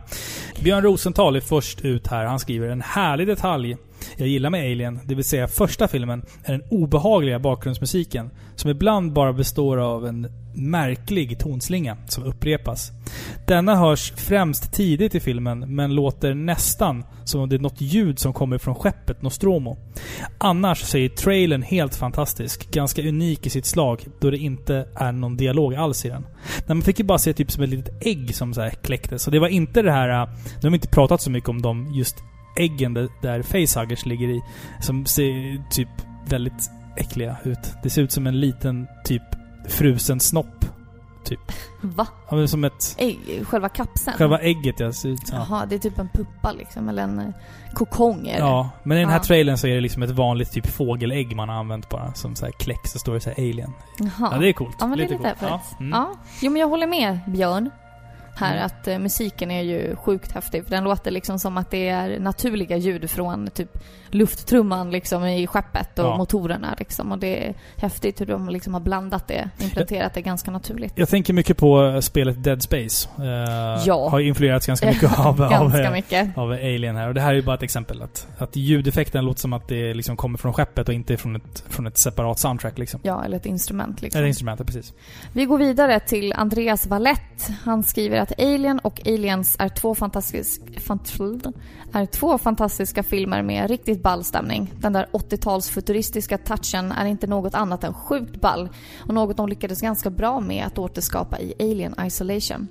Björn 0.60 0.82
Rosenthal 0.82 1.36
är 1.36 1.40
först 1.40 1.84
ut 1.84 2.06
här. 2.06 2.24
Han 2.24 2.38
skriver 2.38 2.68
en 2.68 2.80
härlig 2.80 3.26
detalj 3.26 3.76
jag 4.16 4.28
gillar 4.28 4.50
med 4.50 4.60
Alien, 4.60 5.00
det 5.04 5.14
vill 5.14 5.24
säga 5.24 5.48
första 5.48 5.88
filmen, 5.88 6.22
är 6.44 6.52
den 6.52 6.62
obehagliga 6.70 7.38
bakgrundsmusiken 7.38 8.30
som 8.56 8.70
ibland 8.70 9.12
bara 9.12 9.32
består 9.32 9.76
av 9.76 10.06
en 10.06 10.28
märklig 10.54 11.38
tonslinga 11.38 11.96
som 12.08 12.24
upprepas. 12.24 12.92
Denna 13.46 13.76
hörs 13.76 14.12
främst 14.16 14.72
tidigt 14.72 15.14
i 15.14 15.20
filmen, 15.20 15.74
men 15.74 15.94
låter 15.94 16.34
nästan 16.34 17.04
som 17.24 17.40
om 17.40 17.48
det 17.48 17.56
är 17.56 17.60
något 17.60 17.80
ljud 17.80 18.18
som 18.18 18.32
kommer 18.32 18.58
från 18.58 18.74
skeppet 18.74 19.22
Nostromo. 19.22 19.78
Annars 20.38 20.78
så 20.78 20.98
är 20.98 21.08
trailern 21.08 21.62
helt 21.62 21.96
fantastisk. 21.96 22.70
Ganska 22.70 23.02
unik 23.02 23.46
i 23.46 23.50
sitt 23.50 23.66
slag, 23.66 24.06
då 24.20 24.30
det 24.30 24.38
inte 24.38 24.88
är 24.94 25.12
någon 25.12 25.36
dialog 25.36 25.74
alls 25.74 26.04
i 26.04 26.08
den. 26.08 26.22
Nej, 26.56 26.64
man 26.66 26.82
fick 26.82 26.98
ju 26.98 27.04
bara 27.04 27.18
se 27.18 27.32
typ 27.32 27.50
som 27.50 27.62
ett 27.62 27.70
litet 27.70 28.06
ägg 28.06 28.34
som 28.34 28.54
så 28.54 28.60
här 28.60 28.70
kläcktes. 28.70 29.22
Så 29.22 29.30
det 29.30 29.38
var 29.38 29.48
inte 29.48 29.82
det 29.82 29.92
här... 29.92 30.22
Äh, 30.22 30.28
nu 30.28 30.62
har 30.62 30.70
vi 30.70 30.74
inte 30.74 30.88
pratat 30.88 31.22
så 31.22 31.30
mycket 31.30 31.48
om 31.48 31.62
de 31.62 31.94
just 31.94 32.16
äggen 32.56 32.94
där, 33.20 33.42
facehuggers 33.42 34.06
ligger 34.06 34.28
i. 34.28 34.42
Som 34.80 35.06
ser 35.06 35.62
typ 35.70 35.88
väldigt 36.26 36.70
äckliga 36.96 37.36
ut. 37.44 37.74
Det 37.82 37.90
ser 37.90 38.02
ut 38.02 38.12
som 38.12 38.26
en 38.26 38.40
liten 38.40 38.86
typ 39.04 39.22
frusen 39.68 40.20
snopp. 40.20 40.64
Typ. 41.24 41.40
Va? 41.80 42.06
Ja, 42.30 42.36
men 42.36 42.48
som 42.48 42.64
ett... 42.64 42.94
Ägg, 42.98 43.18
själva 43.46 43.68
kapseln? 43.68 44.16
Själva 44.16 44.38
ägget 44.38 44.80
ja, 44.80 44.92
ser 44.92 45.08
ut 45.08 45.20
ja. 45.32 45.46
Jaha, 45.48 45.66
det 45.66 45.74
är 45.74 45.78
typ 45.78 45.98
en 45.98 46.08
puppa 46.08 46.52
liksom, 46.52 46.88
eller 46.88 47.02
en 47.02 47.18
eh, 47.18 47.26
kokong 47.74 48.28
är 48.28 48.32
det. 48.32 48.38
Ja, 48.38 48.70
men 48.82 48.96
i 48.96 49.00
den 49.00 49.10
här 49.10 49.16
Ja. 49.16 49.22
trailern 49.22 49.58
så 49.58 49.66
är 49.66 49.74
det 49.74 49.80
liksom 49.80 50.02
ett 50.02 50.10
vanligt 50.10 50.52
typ 50.52 50.66
fågelägg 50.66 51.36
man 51.36 51.48
har 51.48 51.56
använt 51.56 51.88
bara. 51.88 52.14
Som 52.14 52.36
så 52.36 52.44
här 52.44 52.52
kläcks 52.52 52.94
och 52.94 53.00
står 53.00 53.14
det 53.14 53.20
så 53.20 53.30
här 53.30 53.36
alien. 53.38 53.72
Jaha. 53.98 54.28
Ja, 54.32 54.38
det 54.38 54.48
är 54.48 54.52
coolt. 54.52 54.76
Ja, 54.80 54.86
men 54.86 54.98
det 54.98 55.04
är 55.04 55.08
lite 55.08 55.22
coolt. 55.22 55.36
Ja, 55.40 55.60
Ja, 55.78 55.84
mm. 55.84 56.16
Jo, 56.42 56.50
men 56.50 56.60
jag 56.60 56.68
håller 56.68 56.86
med 56.86 57.18
Björn. 57.26 57.70
Här 58.34 58.52
Mm. 58.52 58.66
att 58.66 58.88
eh, 58.88 58.98
musiken 58.98 59.50
är 59.50 59.62
ju 59.62 59.96
sjukt 59.96 60.32
häftig. 60.32 60.64
För 60.64 60.70
den 60.70 60.84
låter 60.84 61.10
liksom 61.10 61.38
som 61.38 61.56
att 61.59 61.70
det 61.70 61.88
är 61.88 62.20
naturliga 62.20 62.76
ljud 62.76 63.10
från 63.10 63.46
typ 63.50 63.78
lufttrumman 64.10 64.90
liksom 64.90 65.24
i 65.24 65.46
skeppet 65.46 65.98
och 65.98 66.04
Ja. 66.04 66.16
motorerna 66.16 66.74
liksom. 66.78 67.12
Och 67.12 67.18
det 67.18 67.46
är 67.46 67.54
häftigt 67.76 68.20
hur 68.20 68.26
de 68.26 68.48
liksom 68.48 68.74
har 68.74 68.80
blandat 68.80 69.28
det, 69.28 69.50
implementerat 69.60 70.14
det 70.14 70.22
ganska 70.22 70.50
naturligt. 70.50 70.92
Jag 70.96 71.09
tänker 71.09 71.32
mycket 71.32 71.56
på 71.56 71.84
eh, 71.84 72.00
spelet 72.00 72.44
Dead 72.44 72.62
Space. 72.62 73.09
Eh, 73.18 73.82
Ja. 73.86 74.09
Har 74.09 74.20
influerats 74.20 74.66
ganska 74.66 74.86
mycket 74.86 75.18
av, 75.18 75.42
av, 75.42 75.50
ganska 75.50 75.82
eh, 75.84 75.92
mycket. 75.92 76.38
av 76.38 76.50
Alien 76.52 76.96
här. 76.96 77.09
Och 77.09 77.14
det 77.14 77.20
här 77.20 77.30
är 77.30 77.34
ju 77.34 77.42
bara 77.42 77.56
ett 77.56 77.62
exempel. 77.62 78.02
Att, 78.02 78.26
att 78.38 78.56
ljudeffekten 78.56 79.24
låter 79.24 79.40
som 79.40 79.52
att 79.52 79.68
det 79.68 79.94
liksom 79.94 80.16
kommer 80.16 80.38
från 80.38 80.52
skeppet 80.52 80.88
och 80.88 80.94
inte 80.94 81.16
från 81.16 81.36
ett, 81.36 81.64
från 81.68 81.86
ett 81.86 81.98
separat 81.98 82.38
soundtrack 82.38 82.78
liksom. 82.78 83.00
Ja, 83.02 83.24
eller 83.24 83.36
ett 83.36 83.46
instrument 83.46 84.02
liksom. 84.02 84.18
Eller 84.18 84.28
instrumentet, 84.28 84.66
precis. 84.66 84.92
Vi 85.32 85.44
går 85.44 85.59
vidare 85.59 86.00
till 86.00 86.32
Andreas 86.36 86.86
Wallett. 86.86 87.50
Han 87.64 87.82
skriver 87.82 88.22
att 88.23 88.40
Alien 88.40 88.78
och 88.78 89.07
Aliens 89.07 89.57
är 89.59 89.69
två, 89.69 89.94
fantastisk, 89.94 90.62
är 91.93 92.07
två 92.07 92.39
fantastiska 92.39 93.03
filmer 93.03 93.43
med 93.43 93.70
riktigt 93.70 94.03
ball 94.03 94.24
stämning. 94.24 94.73
Den 94.81 94.93
där 94.93 95.07
80-tals 95.12 95.70
futuristiska 95.70 96.39
touchen 96.39 96.93
är 96.93 97.07
inte 97.07 97.27
något 97.27 97.55
annat 97.55 97.85
än 97.85 97.94
sjukt 97.94 98.40
ball 98.40 98.69
och 99.07 99.15
något 99.15 99.36
de 99.36 99.49
lyckades 99.49 99.81
ganska 99.81 100.11
bra 100.11 100.40
med 100.40 100.66
att 100.66 100.78
återskapa 100.78 101.40
i 101.40 101.55
Alien 101.61 101.94
Isolation. 102.07 102.69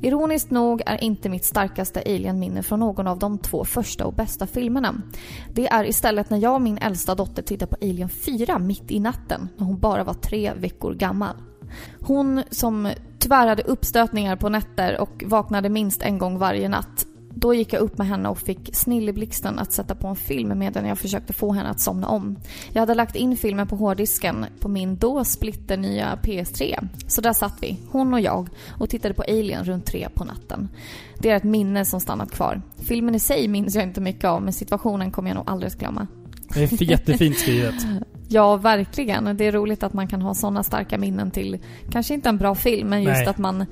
Ironiskt 0.00 0.50
nog 0.50 0.82
är 0.86 1.04
inte 1.04 1.28
mitt 1.28 1.44
starkaste 1.44 2.00
Alien-minne 2.00 2.62
från 2.62 2.80
någon 2.80 3.06
av 3.06 3.18
de 3.18 3.38
två 3.38 3.64
första 3.64 4.06
och 4.06 4.14
bästa 4.14 4.46
filmerna. 4.46 5.02
Det 5.52 5.66
är 5.66 5.84
istället 5.84 6.30
när 6.30 6.38
jag 6.38 6.54
och 6.54 6.62
min 6.62 6.78
äldsta 6.78 7.14
dotter 7.14 7.42
tittade 7.42 7.70
på 7.70 7.76
Alien 7.82 8.08
4 8.08 8.58
mitt 8.58 8.90
i 8.90 9.00
natten 9.00 9.48
när 9.56 9.66
hon 9.66 9.78
bara 9.78 10.04
var 10.04 10.14
tre 10.14 10.52
veckor 10.54 10.94
gammal. 10.94 11.36
Hon 12.00 12.42
som 12.50 12.88
tyvärr 13.18 13.46
hade 13.46 13.62
uppstötningar 13.62 14.36
på 14.36 14.48
nätter 14.48 15.00
och 15.00 15.22
vaknade 15.26 15.68
minst 15.68 16.02
en 16.02 16.18
gång 16.18 16.38
varje 16.38 16.68
natt. 16.68 17.06
Då 17.34 17.54
gick 17.54 17.72
jag 17.72 17.80
upp 17.80 17.98
med 17.98 18.06
henne 18.06 18.28
och 18.28 18.38
fick 18.38 18.70
snilleblixten 18.72 19.58
att 19.58 19.72
sätta 19.72 19.94
på 19.94 20.08
en 20.08 20.16
film 20.16 20.58
medan 20.58 20.86
jag 20.86 20.98
försökte 20.98 21.32
få 21.32 21.52
henne 21.52 21.68
att 21.68 21.80
somna 21.80 22.08
om. 22.08 22.38
Jag 22.72 22.82
hade 22.82 22.94
lagt 22.94 23.16
in 23.16 23.36
filmen 23.36 23.66
på 23.66 23.76
hårddisken 23.76 24.46
på 24.60 24.68
min 24.68 24.96
då 24.96 25.24
splitternya 25.24 26.18
PS3. 26.22 26.88
Så 27.06 27.20
där 27.20 27.32
satt 27.32 27.54
vi, 27.60 27.78
hon 27.90 28.14
och 28.14 28.20
jag, 28.20 28.48
och 28.78 28.90
tittade 28.90 29.14
på 29.14 29.22
Alien 29.22 29.64
runt 29.64 29.86
tre 29.86 30.08
på 30.14 30.24
natten. 30.24 30.68
Det 31.18 31.30
är 31.30 31.36
ett 31.36 31.44
minne 31.44 31.84
som 31.84 32.00
stannat 32.00 32.30
kvar. 32.30 32.62
Filmen 32.76 33.14
i 33.14 33.20
sig 33.20 33.48
minns 33.48 33.74
jag 33.74 33.84
inte 33.84 34.00
mycket 34.00 34.24
av, 34.24 34.42
men 34.42 34.52
situationen 34.52 35.10
kommer 35.10 35.30
jag 35.30 35.36
nog 35.36 35.48
aldrig 35.48 35.72
att 35.72 35.78
glömma. 35.78 36.06
Det 36.54 36.62
är 36.62 36.82
jättefint 36.82 37.38
skrivet. 37.38 37.74
Ja, 38.32 38.56
verkligen. 38.56 39.36
Det 39.36 39.44
är 39.44 39.52
roligt 39.52 39.82
att 39.82 39.92
man 39.92 40.08
kan 40.08 40.22
ha 40.22 40.34
sådana 40.34 40.62
starka 40.62 40.98
minnen 40.98 41.30
till, 41.30 41.58
kanske 41.90 42.14
inte 42.14 42.28
en 42.28 42.38
bra 42.38 42.54
film, 42.54 42.88
men 42.88 43.02
just 43.02 43.20
Nej. 43.20 43.26
att 43.26 43.38
man, 43.38 43.66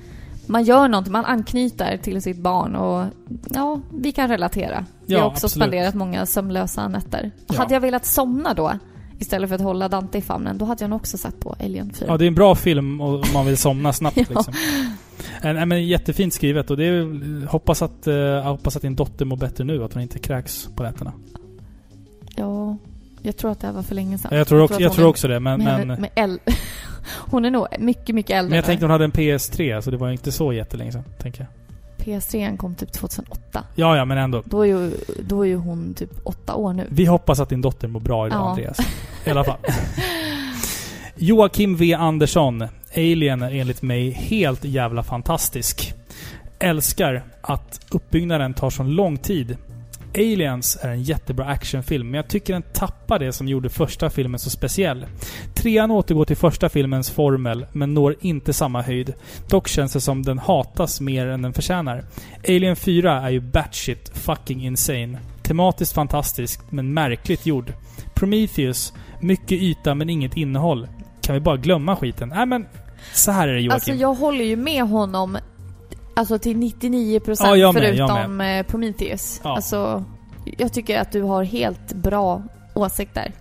man 0.47 0.65
gör 0.65 0.89
något, 0.89 1.09
man 1.09 1.25
anknyter 1.25 1.97
till 1.97 2.23
sitt 2.23 2.39
barn 2.39 2.77
och 2.77 3.05
ja, 3.51 3.81
vi 3.95 4.13
kan 4.13 4.29
relatera. 4.29 4.87
Ja, 5.07 5.21
har 5.21 5.27
också 5.27 5.47
absolut. 5.47 5.63
spenderat 5.63 5.95
många 5.95 6.27
sömnlösa 6.27 6.89
nätter. 6.89 7.31
Ja. 7.47 7.57
Hade 7.57 7.75
jag 7.75 7.81
velat 7.81 8.07
somna 8.07 8.55
då, 8.55 8.73
istället 9.19 9.49
för 9.49 9.55
att 9.55 9.63
hålla 9.63 9.89
Dante 9.89 10.19
i 10.19 10.23
famnen, 10.23 10.59
då 10.59 10.65
hade 10.65 10.85
jag 10.85 10.91
nog 10.91 11.01
också 11.01 11.19
sett 11.19 11.41
på 11.41 11.57
Alien 11.61 11.93
4. 11.95 12.09
Ja, 12.09 12.17
det 12.17 12.25
är 12.25 12.29
en 12.29 12.35
bra 12.35 12.55
film 12.55 13.01
och 13.01 13.27
man 13.35 13.47
vill 13.47 13.57
somna 13.57 13.93
snabbt 13.93 14.17
Ja. 14.17 14.25
liksom. 14.29 14.55
Nej, 15.43 15.67
men 15.67 15.87
jättefint 15.87 16.35
skrivet 16.35 16.71
och 16.71 16.77
det 16.77 16.85
är, 16.85 17.47
hoppas 17.47 17.83
att, 17.83 18.07
eh, 18.07 18.15
jag 18.15 18.43
hoppas 18.43 18.77
att 18.77 18.83
din 18.83 18.97
dotter 18.97 19.25
mår 19.25 19.37
bättre 19.37 19.65
nu, 19.65 19.85
att 19.85 19.93
hon 19.93 20.03
inte 20.03 20.19
kräks 20.19 20.69
på 20.77 20.83
nätterna. 20.83 21.13
Ja, 22.37 22.77
jag 23.23 23.37
tror 23.37 23.51
att 23.51 23.61
det 23.61 23.67
här 23.67 23.75
var 23.75 23.83
för 23.83 23.95
länge 23.95 24.19
sedan. 24.19 24.37
Jag 24.39 24.49
tror 24.49 24.63
också, 24.63 24.81
jag 24.81 24.89
hon 24.89 24.97
tror 24.97 25.09
också 25.09 25.29
det, 25.29 25.41
men... 25.41 25.65
men 25.65 25.89
med 25.89 26.11
äl- 26.15 26.39
hon 27.31 27.45
är 27.45 27.51
nog 27.51 27.67
mycket, 27.79 28.15
mycket 28.15 28.37
äldre 28.37 28.49
Men 28.51 28.57
jag 28.57 28.65
tänkte 28.65 28.85
hon 28.85 28.91
hade 28.91 29.05
en 29.05 29.13
PS3, 29.13 29.81
så 29.81 29.91
det 29.91 29.97
var 29.97 30.11
inte 30.11 30.33
så 30.33 30.53
jättelänge 30.53 30.93
sedan, 30.93 31.05
tänker 31.19 31.41
jag. 31.41 31.49
PS3 32.07 32.57
kom 32.57 32.75
typ 32.75 32.93
2008. 32.93 33.65
Ja, 33.75 33.97
ja, 33.97 34.05
men 34.05 34.19
ändå. 34.19 34.43
Då 34.45 34.63
är 34.63 34.67
ju, 34.67 34.91
då 35.29 35.43
är 35.43 35.49
ju 35.49 35.57
hon 35.57 35.95
typ 35.95 36.11
åtta 36.25 36.55
år 36.55 36.73
nu. 36.73 36.87
Vi 36.91 37.05
hoppas 37.07 37.41
att 37.41 37.49
din 37.49 37.61
dotter 37.61 37.89
mår 37.89 38.01
bra 38.01 38.27
idag, 38.27 38.39
Ja. 38.39 38.49
Andreas. 38.51 38.79
I 39.25 39.31
alla 39.31 39.45
fall. 39.45 39.59
Joakim 41.17 41.77
V 41.77 41.95
Andersson. 41.95 42.69
Alien 42.97 43.43
är 43.43 43.55
enligt 43.55 43.83
mig 43.83 44.11
helt 44.11 44.65
jävla 44.65 45.03
fantastisk. 45.03 45.95
Älskar 46.59 47.23
att 47.41 47.81
uppbyggnaden 47.91 48.55
tar 48.55 48.71
så 48.71 48.83
lång 48.83 49.17
tid. 49.17 49.57
Aliens 50.15 50.79
är 50.83 50.89
en 50.89 51.03
jättebra 51.03 51.47
actionfilm, 51.47 52.11
men 52.11 52.15
jag 52.15 52.29
tycker 52.29 52.53
den 52.53 52.63
tappar 52.63 53.19
det 53.19 53.33
som 53.33 53.49
gjorde 53.49 53.69
första 53.69 54.11
filmen 54.11 54.39
så 54.39 54.51
speciell. 54.51 55.07
Trean 55.55 55.91
återgår 55.91 56.25
till 56.25 56.37
första 56.37 56.69
filmens 56.69 57.11
formel, 57.11 57.67
men 57.73 57.95
når 57.95 58.17
inte 58.21 58.53
samma 58.53 58.83
höjd. 58.83 59.15
Dock 59.49 59.69
känns 59.69 59.93
det 59.93 60.01
som 60.01 60.23
den 60.23 60.39
hatas 60.39 61.01
mer 61.01 61.27
än 61.27 61.43
den 61.43 61.53
förtjänar. 61.53 62.05
Alien 62.49 62.77
4 62.77 63.21
är 63.21 63.31
ju 63.31 63.41
batshit 63.41 64.11
fucking 64.15 64.65
insane. 64.65 65.19
Tematiskt 65.43 65.93
fantastisk, 65.93 66.61
men 66.71 66.95
märkligt 66.95 67.47
gjord. 67.47 67.73
Prometheus, 68.15 68.93
mycket 69.21 69.63
yta 69.63 69.95
men 69.95 70.11
inget 70.11 70.37
innehåll. 70.37 70.89
Kan 71.23 71.35
vi 71.35 71.41
bara 71.41 71.57
glömma 71.57 71.97
skiten? 71.97 72.29
Nej 72.29 72.47
men, 72.47 72.67
så 73.15 73.31
här 73.31 73.49
är 73.49 73.53
det 73.53 73.61
Joakim. 73.61 73.75
Alltså 73.75 73.93
jag 73.93 74.15
håller 74.15 74.45
ju 74.45 74.57
med 74.57 74.83
honom 74.83 75.39
Alltså 76.21 76.39
till 76.39 76.57
99% 76.57 77.37
Ja, 77.41 77.57
jag 77.57 77.75
med, 77.75 77.95
jag 77.95 78.09
förutom 78.09 78.41
eh, 78.41 78.63
Prometheus. 78.63 79.41
Ja. 79.45 79.57
Alltså, 79.57 80.05
jag 80.59 80.73
tycker 80.73 80.99
att 81.01 81.13
du 81.13 81.23
har 81.23 81.45
helt 81.45 81.93
bra 81.93 82.43
åsikter. 82.75 83.33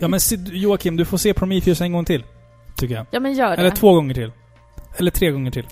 Ja 0.00 0.08
men 0.08 0.20
Joakim, 0.46 0.96
du 0.96 1.04
får 1.04 1.18
se 1.18 1.34
Prometheus 1.34 1.80
en 1.80 1.92
gång 1.92 2.04
till. 2.04 2.24
Tycker 2.76 2.94
jag. 2.94 3.06
Ja 3.10 3.20
men 3.20 3.32
gör 3.32 3.50
det. 3.50 3.56
Eller 3.56 3.70
två 3.70 3.94
gånger 3.94 4.14
till. 4.14 4.32
Eller 4.96 5.10
tre 5.10 5.30
gånger 5.30 5.50
till. 5.50 5.66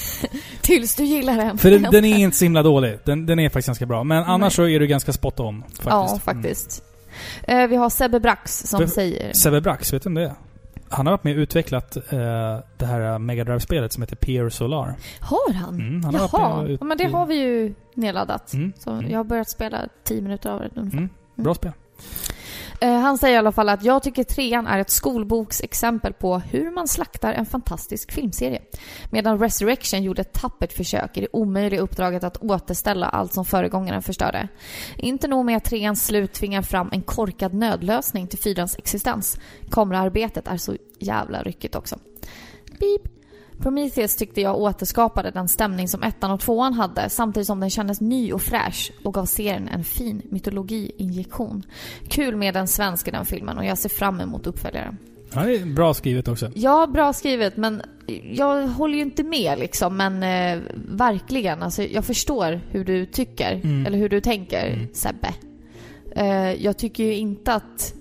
Tills 0.60 0.94
du 0.94 1.04
gillar 1.04 1.36
den. 1.36 1.58
För 1.58 1.70
den, 1.70 1.82
den 1.82 2.04
är 2.04 2.16
inte 2.16 2.36
så 2.36 2.44
himla 2.44 2.62
dålig. 2.62 2.98
Den, 3.04 3.26
den 3.26 3.38
är 3.38 3.48
faktiskt 3.48 3.66
ganska 3.66 3.86
bra. 3.86 4.04
Men 4.04 4.24
annars 4.24 4.58
Nej. 4.58 4.66
så 4.66 4.68
är 4.74 4.80
du 4.80 4.86
ganska 4.86 5.12
spot 5.12 5.40
on. 5.40 5.62
Faktiskt. 5.62 5.86
Ja, 5.86 6.18
faktiskt. 6.24 6.82
Eh, 7.42 7.66
vi 7.66 7.76
har 7.76 7.90
Sebbe 7.90 8.20
Brax 8.20 8.58
som 8.58 8.80
Be- 8.80 8.88
säger... 8.88 9.20
Mm. 9.22 9.34
Sebbe 9.34 9.60
Brax, 9.60 9.92
vet 9.92 10.02
du 10.02 10.08
om 10.08 10.14
det 10.14 10.22
är? 10.22 10.34
Han 10.96 11.06
har 11.06 11.12
varit 11.12 11.24
med 11.24 11.36
och 11.36 11.40
utvecklat 11.40 11.96
eh, 11.96 12.02
det 12.76 12.86
här 12.86 13.18
Mega 13.18 13.44
Drive-spelet 13.44 13.92
som 13.92 14.02
heter 14.02 14.16
Pier 14.16 14.48
Solar. 14.48 14.94
Har 15.20 15.52
han? 15.52 15.74
Mm, 15.74 16.04
han 16.04 16.14
har 16.14 16.28
Jaha, 16.32 16.60
och 16.62 16.68
ut- 16.68 16.80
ja, 16.80 16.86
men 16.86 16.98
det 16.98 17.04
har 17.12 17.26
vi 17.26 17.34
ju 17.34 17.74
nedladdat. 17.94 18.52
Mm, 18.52 18.72
Så 18.78 18.90
mm. 18.90 19.10
jag 19.10 19.18
har 19.18 19.24
börjat 19.24 19.48
spela 19.48 19.78
10 20.04 20.22
minuter 20.22 20.50
av 20.50 20.60
det 20.60 20.70
ungefär. 20.74 20.98
Mm, 20.98 21.10
bra 21.34 21.54
spel. 21.54 21.72
Eh, 22.80 22.98
han 22.98 23.18
säger 23.18 23.34
i 23.34 23.38
alla 23.38 23.52
fall 23.52 23.68
att 23.68 23.84
jag 23.84 24.02
tycker 24.02 24.24
trean 24.24 24.66
är 24.66 24.78
ett 24.78 24.90
skolboksexempel 24.90 26.12
på 26.12 26.38
hur 26.38 26.70
man 26.70 26.88
slaktar 26.88 27.32
en 27.32 27.46
fantastisk 27.46 28.12
filmserie. 28.12 28.62
Medan 29.10 29.38
Resurrection 29.38 30.02
gjorde 30.02 30.20
ett 30.20 30.32
tappert 30.32 30.72
försök 30.72 31.16
i 31.16 31.20
det 31.20 31.28
omöjliga 31.32 31.80
uppdraget 31.80 32.24
att 32.24 32.36
återställa 32.36 33.06
allt 33.06 33.32
som 33.32 33.44
föregångaren 33.44 34.02
förstörde. 34.02 34.48
Inte 34.96 35.28
nog 35.28 35.44
med 35.44 35.56
att 35.56 35.64
treans 35.64 36.06
slut 36.06 36.32
tvingar 36.32 36.62
fram 36.62 36.88
en 36.92 37.02
korkad 37.02 37.54
nödlösning 37.54 38.26
till 38.26 38.38
fyrans 38.38 38.78
existens. 38.78 39.38
Kameraarbetet 39.70 40.48
är 40.48 40.56
så 40.56 40.76
jävla 40.98 41.42
ryckigt 41.42 41.74
också. 41.74 41.98
Beep. 42.80 43.13
Prometheus 43.58 44.16
tyckte 44.16 44.40
jag 44.40 44.58
återskapade 44.58 45.30
den 45.30 45.48
stämning 45.48 45.88
som 45.88 46.02
ettan 46.02 46.30
och 46.30 46.40
tvåan 46.40 46.74
hade 46.74 47.08
samtidigt 47.10 47.46
som 47.46 47.60
den 47.60 47.70
kändes 47.70 48.00
ny 48.00 48.32
och 48.32 48.42
fräsch 48.42 48.92
och 49.04 49.14
gav 49.14 49.24
serien 49.26 49.68
en 49.68 49.84
fin 49.84 50.22
mytologiinjektion. 50.30 51.62
Kul 52.08 52.36
med 52.36 52.56
en 52.56 52.68
svensk 52.68 53.08
i 53.08 53.10
den 53.10 53.24
filmen 53.26 53.58
och 53.58 53.64
jag 53.64 53.78
ser 53.78 53.88
fram 53.88 54.20
emot 54.20 54.46
uppföljaren. 54.46 54.96
Ja, 55.34 55.42
det 55.42 55.56
är 55.56 55.66
bra 55.66 55.94
skrivet 55.94 56.28
också. 56.28 56.50
Ja, 56.54 56.86
bra 56.86 57.12
skrivet 57.12 57.56
men 57.56 57.82
jag 58.32 58.68
håller 58.68 58.94
ju 58.94 59.00
inte 59.02 59.22
med 59.24 59.58
liksom 59.58 59.96
men 59.96 60.22
eh, 60.22 60.62
verkligen. 60.88 61.62
Alltså, 61.62 61.82
jag 61.82 62.04
förstår 62.04 62.60
hur 62.70 62.84
du 62.84 63.06
tycker 63.06 63.52
Mm. 63.52 63.86
eller 63.86 63.98
hur 63.98 64.08
du 64.08 64.20
tänker 64.20 64.88
Sebbe. 64.92 65.34
Eh, 66.16 66.52
jag 66.64 66.76
tycker 66.76 67.04
ju 67.04 67.14
inte 67.14 67.54
att 67.54 67.94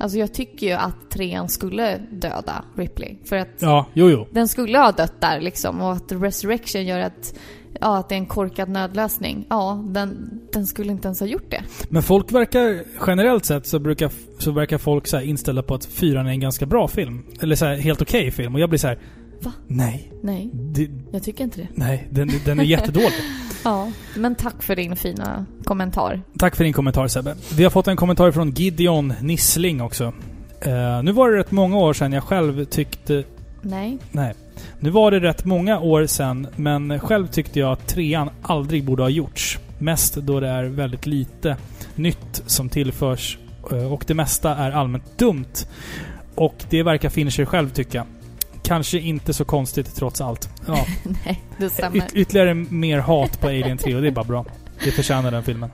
Alltså 0.00 0.18
jag 0.18 0.34
tycker 0.34 0.66
ju 0.66 0.72
att 0.72 1.10
trean 1.10 1.48
skulle 1.48 1.98
döda 2.12 2.64
Ripley. 2.76 3.16
För 3.24 3.36
att 3.36 3.48
Ja, 3.58 3.86
jo, 3.94 4.10
jo. 4.10 4.26
den 4.30 4.48
skulle 4.48 4.78
ha 4.78 4.92
dött 4.92 5.20
där 5.20 5.40
liksom 5.40 5.80
och 5.80 5.92
att 5.92 6.12
Resurrection 6.12 6.84
gör 6.86 6.98
att, 7.00 7.34
ja, 7.80 7.98
att 7.98 8.08
det 8.08 8.14
är 8.14 8.18
en 8.18 8.26
korkad 8.26 8.68
nödlösning. 8.68 9.46
Ja, 9.50 9.84
den, 9.88 10.40
den 10.52 10.66
skulle 10.66 10.92
inte 10.92 11.08
ens 11.08 11.20
ha 11.20 11.26
gjort 11.26 11.50
det. 11.50 11.62
Men 11.88 12.02
folk 12.02 12.32
verkar, 12.32 12.84
generellt 13.06 13.44
sett 13.44 13.66
så, 13.66 13.78
brukar, 13.78 14.10
så 14.38 14.50
verkar 14.50 14.78
folk 14.78 15.06
så 15.06 15.16
här 15.16 15.24
inställda 15.24 15.62
på 15.62 15.74
att 15.74 15.84
fyran 15.84 16.26
är 16.26 16.30
en 16.30 16.40
ganska 16.40 16.66
bra 16.66 16.88
film. 16.88 17.22
Eller 17.40 17.56
så 17.56 17.64
här, 17.66 17.76
helt 17.76 18.02
okej 18.02 18.30
film. 18.30 18.54
Och 18.54 18.60
jag 18.60 18.68
blir 18.68 18.78
så 18.78 18.86
här. 18.86 18.98
Va? 19.42 19.52
Nej. 19.66 20.12
Nej, 20.22 20.50
Det, 20.52 20.90
jag 21.12 21.22
tycker 21.22 21.44
inte 21.44 21.60
det. 21.60 21.68
nej, 21.74 22.08
den, 22.10 22.30
den 22.44 22.60
är 22.60 22.64
jättedålig. 22.64 23.08
Ja, 23.66 23.90
men 24.16 24.34
tack 24.34 24.62
för 24.62 24.76
din 24.76 24.96
fina 24.96 25.46
kommentar. 25.64 26.20
Tack 26.38 26.56
för 26.56 26.64
din 26.64 26.72
kommentar 26.72 27.08
Sebbe. 27.08 27.34
Vi 27.56 27.64
har 27.64 27.70
fått 27.70 27.88
en 27.88 27.96
kommentar 27.96 28.30
från 28.30 28.50
Gideon 28.50 29.12
Nissling 29.20 29.80
också. 29.80 30.12
Eh, 30.60 31.02
nu 31.02 31.12
var 31.12 31.30
det 31.30 31.38
rätt 31.38 31.50
många 31.50 31.76
år 31.76 31.92
sedan 31.92 32.12
jag 32.12 32.24
själv 32.24 32.64
tyckte... 32.64 33.24
Nej. 33.62 33.98
Nej. 34.12 34.34
Nu 34.80 34.90
var 34.90 35.10
det 35.10 35.20
rätt 35.20 35.44
många 35.44 35.80
år 35.80 36.06
sedan, 36.06 36.46
men 36.56 37.00
själv 37.00 37.26
tyckte 37.26 37.60
jag 37.60 37.72
att 37.72 37.86
trean 37.86 38.30
aldrig 38.42 38.84
borde 38.84 39.02
ha 39.02 39.10
gjorts. 39.10 39.58
Mest 39.78 40.14
då 40.14 40.40
det 40.40 40.48
är 40.48 40.64
väldigt 40.64 41.06
lite 41.06 41.56
nytt 41.94 42.42
som 42.46 42.68
tillförs 42.68 43.38
eh, 43.72 43.92
och 43.92 44.04
det 44.06 44.14
mesta 44.14 44.56
är 44.56 44.70
allmänt 44.70 45.18
dumt. 45.18 45.66
Och 46.34 46.64
det 46.70 46.82
verkar 46.82 47.08
Fincher 47.08 47.44
själv 47.44 47.70
tycka. 47.70 48.06
Kanske 48.66 48.98
inte 48.98 49.34
så 49.34 49.44
konstigt 49.44 49.94
trots 49.96 50.20
allt. 50.20 50.48
Ja. 50.66 50.86
Nej, 51.24 51.42
det 51.58 51.70
stämmer. 51.70 51.96
Yt- 51.98 52.14
ytterligare 52.14 52.54
mer 52.54 52.98
hat 52.98 53.40
på 53.40 53.46
Alien 53.48 53.78
3 53.78 53.94
och 53.94 54.02
det 54.02 54.08
är 54.08 54.12
bara 54.12 54.24
bra. 54.24 54.44
Det 54.84 54.90
förtjänar 54.90 55.30
den 55.30 55.42
filmen. 55.42 55.70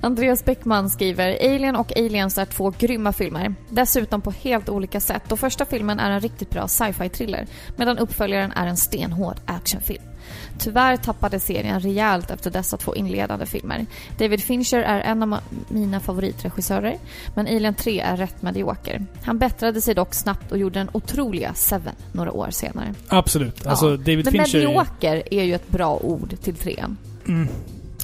Andreas 0.00 0.44
Bäckman 0.44 0.90
skriver 0.90 1.38
Alien 1.54 1.76
och 1.76 1.96
Aliens 1.96 2.38
är 2.38 2.44
två 2.44 2.72
grymma 2.78 3.12
filmer. 3.12 3.54
Dessutom 3.70 4.20
på 4.20 4.30
helt 4.30 4.68
olika 4.68 5.00
sätt. 5.00 5.32
Och 5.32 5.38
första 5.38 5.64
filmen 5.66 6.00
är 6.00 6.10
en 6.10 6.20
riktigt 6.20 6.50
bra 6.50 6.68
sci-fi 6.68 7.08
thriller 7.08 7.46
medan 7.76 7.98
uppföljaren 7.98 8.52
är 8.52 8.66
en 8.66 8.76
stenhård 8.76 9.36
actionfilm. 9.46 10.02
Tyvärr 10.58 10.96
tappade 10.96 11.40
serien 11.40 11.80
rejält 11.80 12.30
efter 12.30 12.50
dessa 12.50 12.76
två 12.76 12.94
inledande 12.94 13.46
filmer. 13.46 13.86
David 14.18 14.42
Fincher 14.42 14.78
är 14.78 15.00
en 15.00 15.22
av 15.22 15.38
mina 15.68 16.00
favoritregissörer, 16.00 16.96
men 17.34 17.46
Alien 17.46 17.74
3 17.74 18.00
är 18.00 18.16
rätt 18.16 18.42
medioker. 18.42 19.06
Han 19.22 19.38
bättrade 19.38 19.80
sig 19.80 19.94
dock 19.94 20.14
snabbt 20.14 20.52
och 20.52 20.58
gjorde 20.58 20.78
den 20.78 20.88
otroliga 20.92 21.54
Seven 21.54 21.94
några 22.12 22.32
år 22.32 22.48
senare. 22.50 22.94
Absolut. 23.08 23.66
Alltså 23.66 23.90
Ja. 23.90 23.96
David 23.96 24.24
men 24.24 24.32
Fincher... 24.32 24.58
är- 24.58 24.66
medioker 24.66 25.22
är 25.30 25.42
ju 25.44 25.54
ett 25.54 25.68
bra 25.68 25.96
ord 25.96 26.34
till 26.42 26.54
trean. 26.54 26.96
Mm. 27.28 27.48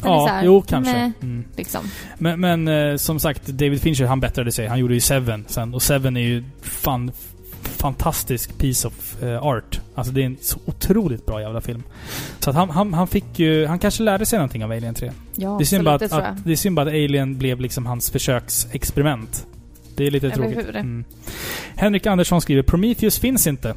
Ja, 0.05 0.27
här, 0.31 0.45
jo 0.45 0.63
kanske. 0.63 0.93
meh. 0.93 1.11
Mm. 1.23 1.45
Liksom. 1.57 1.81
Men, 2.19 2.41
men 2.41 2.69
eh, 2.69 2.97
som 2.97 3.21
sagt, 3.21 3.47
David 3.47 3.81
Fincher 3.83 4.05
han 4.05 4.21
bättrade 4.21 4.53
sig. 4.53 4.67
Han 4.67 4.79
gjorde 4.79 4.95
ju 4.95 5.01
Seven 5.01 5.45
sen. 5.49 5.75
Och 5.75 5.83
Seven 5.83 6.17
är 6.17 6.21
ju 6.21 6.45
fan, 6.63 7.13
fantastisk 7.69 8.59
piece 8.59 8.89
of 8.89 9.23
eh, 9.23 9.43
art. 9.43 9.81
Alltså 9.95 10.13
det 10.13 10.23
är 10.23 10.27
en 10.27 10.37
så 10.41 10.59
otroligt 10.67 11.27
bra 11.27 11.41
jävla 11.41 11.61
film. 11.61 11.83
Så 12.39 12.51
att 12.51 12.57
han, 12.57 12.71
han, 12.71 12.95
han 12.95 13.09
fick 13.09 13.39
ju... 13.39 13.67
Han 13.67 13.79
kanske 13.79 14.03
lärde 14.03 14.27
sig 14.27 14.39
någonting 14.39 14.65
av 14.65 14.71
Alien 14.71 14.95
3. 14.95 15.13
Ja, 15.35 15.57
det, 15.59 15.63
är 15.63 15.67
synd 15.67 15.85
bara 15.85 15.95
att, 15.95 16.13
att, 16.13 16.45
det 16.45 16.53
är 16.53 16.57
synd 16.57 16.77
bara 16.77 16.87
att 16.87 16.93
Alien 16.93 17.39
blev 17.39 17.61
liksom 17.61 17.87
hans 17.87 18.11
försöksexperiment. 18.11 19.47
Det 19.97 20.07
är 20.07 20.11
lite 20.11 20.27
Eller 20.27 20.37
tråkigt. 20.37 20.69
Mm. 20.69 21.05
Henrik 21.77 22.07
Andersson 22.07 22.41
skriver 22.41 22.63
Prometheus 22.63 23.19
finns 23.19 23.47
inte. 23.47 23.75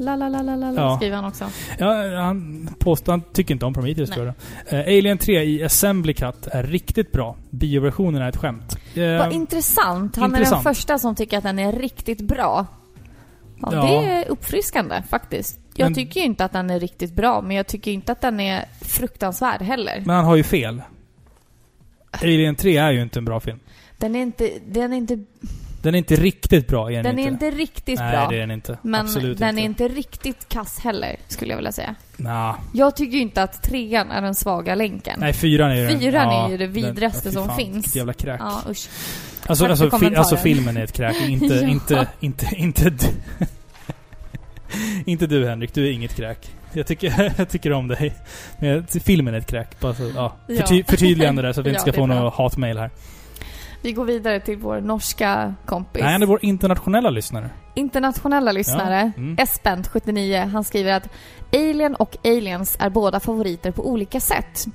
La, 0.00 0.16
la, 0.16 0.28
la, 0.28 0.42
la, 0.42 0.56
la, 0.56 0.72
Ja. 0.82 0.96
skriver 0.96 1.16
han 1.16 1.24
också. 1.24 1.50
Ja, 1.78 2.16
han 2.22 2.68
påstår... 2.78 3.12
Han 3.12 3.22
tycker 3.32 3.54
inte 3.54 3.66
om 3.66 3.74
Prometheus 3.74 4.10
tror 4.10 4.26
jag. 4.26 4.34
Eh, 4.80 4.86
Alien 4.98 5.18
3 5.18 5.42
i 5.44 5.64
Assembly 5.64 6.14
Cut 6.14 6.46
är 6.46 6.62
riktigt 6.62 7.12
bra. 7.12 7.36
Bioversionen 7.50 8.22
är 8.22 8.28
ett 8.28 8.36
skämt. 8.36 8.76
Eh, 8.94 9.02
Vad 9.18 9.32
intressant. 9.32 10.16
Han 10.16 10.24
är 10.34 10.38
intressant. 10.38 10.64
den 10.64 10.74
första 10.74 10.98
som 10.98 11.14
tycker 11.14 11.38
att 11.38 11.44
den 11.44 11.58
är 11.58 11.72
riktigt 11.72 12.20
bra. 12.20 12.66
Ja, 13.62 13.68
Ja. 13.74 13.82
Det 13.82 14.10
är 14.10 14.28
uppfriskande 14.28 15.02
faktiskt. 15.10 15.58
Jag 15.74 15.86
Men- 15.86 15.94
tycker 15.94 16.20
ju 16.20 16.26
inte 16.26 16.44
att 16.44 16.52
den 16.52 16.70
är 16.70 16.80
riktigt 16.80 17.12
bra, 17.12 17.42
men 17.42 17.56
jag 17.56 17.66
tycker 17.66 17.90
inte 17.90 18.12
att 18.12 18.20
den 18.20 18.40
är 18.40 18.64
fruktansvärd 18.80 19.62
heller. 19.62 20.02
Men 20.06 20.16
han 20.16 20.24
har 20.24 20.36
ju 20.36 20.42
fel. 20.42 20.82
Alien 22.10 22.54
3 22.56 22.76
är 22.76 22.90
ju 22.92 23.02
inte 23.02 23.18
en 23.18 23.24
bra 23.24 23.40
film. 23.40 23.58
Den 23.98 24.16
är 24.16 24.22
inte... 24.22 24.50
Den 24.66 24.92
är 24.92 24.96
inte, 24.96 25.18
Den 25.82 25.94
är 25.94 25.98
inte 25.98 26.16
riktigt 26.16 26.68
bra, 26.68 26.90
är 26.90 26.94
den, 26.94 27.04
den 27.16 27.18
är 27.18 27.28
inte. 27.28 27.50
riktigt 27.50 27.98
Nej, 27.98 28.12
bra. 28.16 28.28
det 28.28 28.36
är 28.36 28.40
den 28.40 28.50
inte. 28.50 28.78
Men 28.82 29.00
Absolut 29.00 29.38
den 29.38 29.58
inte. 29.58 29.84
är 29.84 29.86
inte 29.86 29.94
riktigt 30.00 30.48
kass 30.48 30.78
heller, 30.80 31.16
skulle 31.28 31.50
jag 31.52 31.56
vilja 31.56 31.72
säga. 31.72 31.94
Nah. 32.16 32.54
Jag 32.74 32.96
tycker 32.96 33.16
ju 33.16 33.22
inte 33.22 33.42
att 33.42 33.62
trean 33.62 34.10
är 34.10 34.22
den 34.22 34.34
svaga 34.34 34.74
länken. 34.74 35.16
Nej, 35.20 35.32
fyran 35.32 35.70
är 35.70 35.74
ju 35.74 35.86
den- 35.86 36.00
Fyran 36.00 36.28
ja, 36.32 36.46
är 36.46 36.50
ju 36.50 36.56
det 36.56 36.64
den- 36.64 36.72
vidrigaste 36.72 37.28
fy 37.28 37.34
som 37.34 37.56
finns. 37.56 37.74
vilket 37.76 37.96
jävla 37.96 38.12
kräk. 38.12 38.40
Ja, 38.40 38.62
usch. 38.70 38.88
Alltså, 39.46 39.64
Tack 39.64 39.70
alltså, 39.70 39.98
fi, 39.98 40.16
alltså 40.16 40.36
filmen 40.36 40.76
är 40.76 40.84
ett 40.84 40.92
kräk. 40.92 41.16
Inte, 41.28 41.54
Ja. 41.54 41.68
inte, 41.68 42.06
inte, 42.20 42.46
inte 42.56 42.90
du. 42.90 43.06
inte 45.06 45.26
du 45.26 45.46
Henrik, 45.48 45.74
du 45.74 45.86
är 45.86 45.92
inget 45.92 46.14
kräk. 46.16 46.50
Jag 46.72 46.86
tycker, 46.86 47.32
jag 47.38 47.48
tycker 47.48 47.72
om 47.72 47.88
dig. 47.88 48.14
Men 48.58 48.86
filmen 48.86 49.34
är 49.34 49.38
ett 49.38 49.46
kräk. 49.46 49.80
Bara 49.80 49.94
så, 49.94 50.10
ja. 50.14 50.36
Ja. 50.46 50.56
Förty, 50.56 50.84
förtydligande 50.84 51.42
där 51.42 51.52
så 51.52 51.60
att 51.60 51.66
vi 51.66 51.70
inte 51.70 51.78
Ja, 51.78 51.82
ska 51.82 51.92
få 51.92 52.06
något 52.06 52.34
hatmail 52.34 52.78
här. 52.78 52.90
Vi 53.82 53.92
går 53.92 54.04
vidare 54.04 54.40
till 54.40 54.56
vår 54.58 54.80
norska 54.80 55.54
kompis. 55.66 56.02
Nej, 56.02 56.12
han 56.12 56.22
är 56.22 56.26
vår 56.26 56.44
internationella 56.44 57.10
lyssnare. 57.10 57.50
Internationella 57.74 58.52
lyssnare, 58.52 59.12
Ja, 59.16 59.22
mm. 59.22 59.36
Espent, 59.38 59.88
79, 59.88 60.50
han 60.52 60.64
skriver 60.64 60.92
att 60.92 61.08
Alien 61.52 61.94
och 61.94 62.16
Aliens 62.24 62.76
är 62.80 62.90
båda 62.90 63.20
favoriter 63.20 63.70
på 63.70 63.88
olika 63.90 64.20
sätt. 64.20 64.66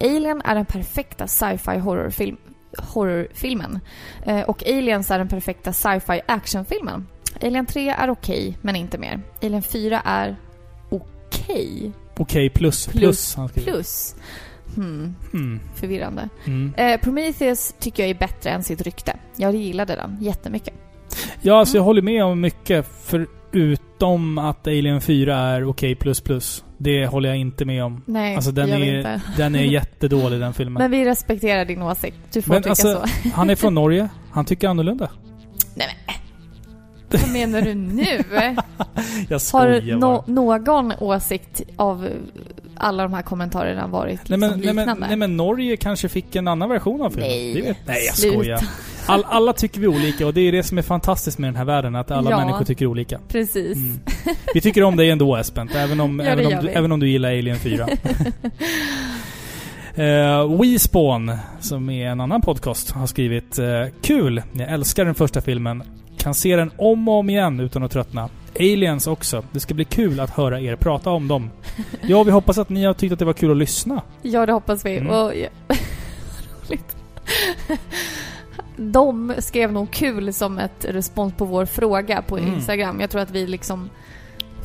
Alien 0.00 0.42
är 0.44 0.54
den 0.54 0.66
perfekta 0.66 1.26
sci-fi 1.26 1.78
horrorfilm, 1.78 2.36
horrorfilmen 2.78 3.80
eh, 4.26 4.40
och 4.40 4.62
Aliens 4.66 5.10
är 5.10 5.18
den 5.18 5.28
perfekta 5.28 5.72
sci-fi 5.72 6.20
actionfilmen. 6.26 7.06
Alien 7.42 7.66
3 7.66 7.88
är 7.88 8.10
okej, 8.10 8.58
men 8.60 8.76
inte 8.76 8.98
mer. 8.98 9.20
Alien 9.42 9.62
4 9.62 10.02
är 10.04 10.36
okej. 10.90 11.92
Okej, 12.18 12.50
plus, 12.50 12.86
plus. 12.86 13.00
Plus, 13.00 13.30
skriver. 13.50 13.72
plus. 13.72 14.14
Hmm, 14.76 15.14
Mm. 15.32 15.60
förvirrande. 15.74 16.28
Mm. 16.46 16.74
Eh, 16.76 17.00
Prometheus 17.00 17.74
tycker 17.78 18.02
jag 18.02 18.10
är 18.10 18.14
bättre 18.18 18.50
än 18.50 18.62
sitt 18.62 18.80
rykte. 18.82 19.16
Jag 19.36 19.54
gillade 19.54 19.94
den 19.96 20.16
jättemycket. 20.20 20.74
Ja, 21.42 21.58
alltså 21.58 21.76
jag 21.76 21.84
håller 21.84 22.02
med 22.02 22.24
om 22.24 22.40
mycket. 22.40 22.86
Förutom 23.04 24.38
att 24.38 24.66
Alien 24.66 25.00
4 25.00 25.36
är 25.38 25.64
okej 25.64 25.94
plus 25.94 26.20
plus. 26.20 26.64
Det 26.78 27.06
håller 27.06 27.28
jag 27.28 27.38
inte 27.38 27.64
med 27.64 27.84
om. 27.84 28.02
Nej, 28.06 28.36
Alltså 28.36 28.50
den 28.52 28.70
är, 28.72 28.96
inte. 28.98 29.20
den 29.36 29.54
är 29.54 29.62
jättedålig 29.62 30.40
den 30.40 30.54
filmen. 30.54 30.82
Men 30.82 30.90
vi 30.90 31.04
respekterar 31.04 31.64
din 31.64 31.82
åsikt. 31.82 32.16
Du 32.32 32.42
får 32.42 32.52
Men 32.52 32.62
tycka 32.62 32.70
alltså, 32.70 33.02
så. 33.22 33.28
han 33.34 33.50
är 33.50 33.54
från 33.56 33.74
Norge. 33.74 34.08
Han 34.32 34.44
tycker 34.44 34.68
annorlunda. 34.68 35.10
Nej 35.74 35.86
men. 36.06 36.14
Vad 37.20 37.32
menar 37.32 37.62
du 37.62 37.74
nu? 37.74 38.04
Jag 39.28 39.34
Har 39.34 39.38
skojar 39.38 39.98
bara. 40.00 40.10
no 40.10 40.24
någon 40.26 40.92
åsikt 41.00 41.62
av 41.76 42.08
alla 42.80 43.02
de 43.02 43.12
här 43.14 43.22
kommentarerna 43.22 43.86
varit 43.86 44.28
liksom 44.28 44.40
Nej 44.40 44.50
men, 44.50 44.58
nej, 44.58 44.66
liknande? 44.66 44.94
men, 45.00 45.08
nej 45.08 45.16
men 45.16 45.36
Norge 45.36 45.76
kanske 45.76 46.08
fick 46.08 46.36
en 46.36 46.48
annan 46.48 46.68
version 46.68 47.02
av 47.02 47.10
filmen. 47.10 47.28
Nej, 47.28 47.62
vet, 47.62 47.76
nej 47.86 48.04
jag 48.06 48.14
sluta. 48.14 48.34
skojar. 48.34 48.60
All, 49.06 49.24
alla 49.28 49.52
tycker 49.52 49.80
vi 49.80 49.86
olika 49.86 50.26
och 50.26 50.34
det 50.34 50.40
är 50.40 50.52
det 50.52 50.62
som 50.62 50.78
är 50.78 50.82
fantastiskt 50.82 51.38
med 51.38 51.48
den 51.48 51.56
här 51.56 51.64
världen, 51.64 51.96
att 51.96 52.10
alla 52.10 52.30
Ja. 52.30 52.38
människor 52.38 52.64
tycker 52.64 52.86
olika. 52.86 53.18
Precis. 53.28 53.76
Mm. 53.76 54.00
Vi 54.54 54.60
tycker 54.60 54.82
om 54.82 54.96
dig 54.96 55.10
ändå 55.10 55.36
Espen, 55.36 55.68
även 55.76 56.00
om, 56.00 56.18
Ja, 56.20 56.24
det 56.24 56.30
även, 56.30 56.46
om 56.58 56.64
du, 56.64 56.68
även 56.70 56.92
om 56.92 57.00
du 57.00 57.08
gillar 57.08 57.28
Alien 57.28 57.56
4. 57.56 57.88
Uh, 59.98 60.56
WeSpawn, 60.60 61.32
som 61.60 61.90
är 61.90 62.08
en 62.08 62.20
annan 62.20 62.42
podcast, 62.42 62.90
har 62.90 63.06
skrivit 63.06 63.58
eh, 63.58 63.66
Kul! 64.02 64.42
Jag 64.52 64.70
älskar 64.72 65.04
den 65.04 65.14
första 65.14 65.40
filmen. 65.40 65.82
Kan 66.18 66.34
se 66.34 66.56
den 66.56 66.70
om 66.76 67.08
och 67.08 67.14
om 67.14 67.30
igen 67.30 67.60
utan 67.60 67.82
att 67.82 67.90
tröttna. 67.90 68.28
Aliens 68.58 69.06
också. 69.06 69.44
Det 69.52 69.60
ska 69.60 69.74
bli 69.74 69.84
kul 69.84 70.20
att 70.20 70.30
höra 70.30 70.60
er 70.60 70.76
prata 70.76 71.10
om 71.10 71.28
dem. 71.28 71.50
Ja, 72.02 72.22
vi 72.22 72.30
hoppas 72.30 72.58
att 72.58 72.68
ni 72.68 72.84
har 72.84 72.94
tyckt 72.94 73.12
att 73.12 73.18
det 73.18 73.24
var 73.24 73.32
kul 73.32 73.50
att 73.50 73.56
lyssna. 73.56 74.02
Ja, 74.22 74.46
det 74.46 74.52
hoppas 74.52 74.84
vi. 74.86 74.96
Mm. 74.96 75.10
Och, 75.12 75.34
ja, 75.36 75.48
roligt. 76.68 76.96
De 78.76 79.34
skrev 79.38 79.72
nog 79.72 79.90
kul 79.90 80.32
som 80.32 80.58
ett 80.58 80.84
respons 80.88 81.34
på 81.34 81.44
vår 81.44 81.66
fråga 81.66 82.22
på 82.22 82.38
Mm. 82.38 82.54
Instagram. 82.54 83.00
Jag 83.00 83.10
tror 83.10 83.22
att 83.22 83.30
vi 83.30 83.46
liksom 83.46 83.90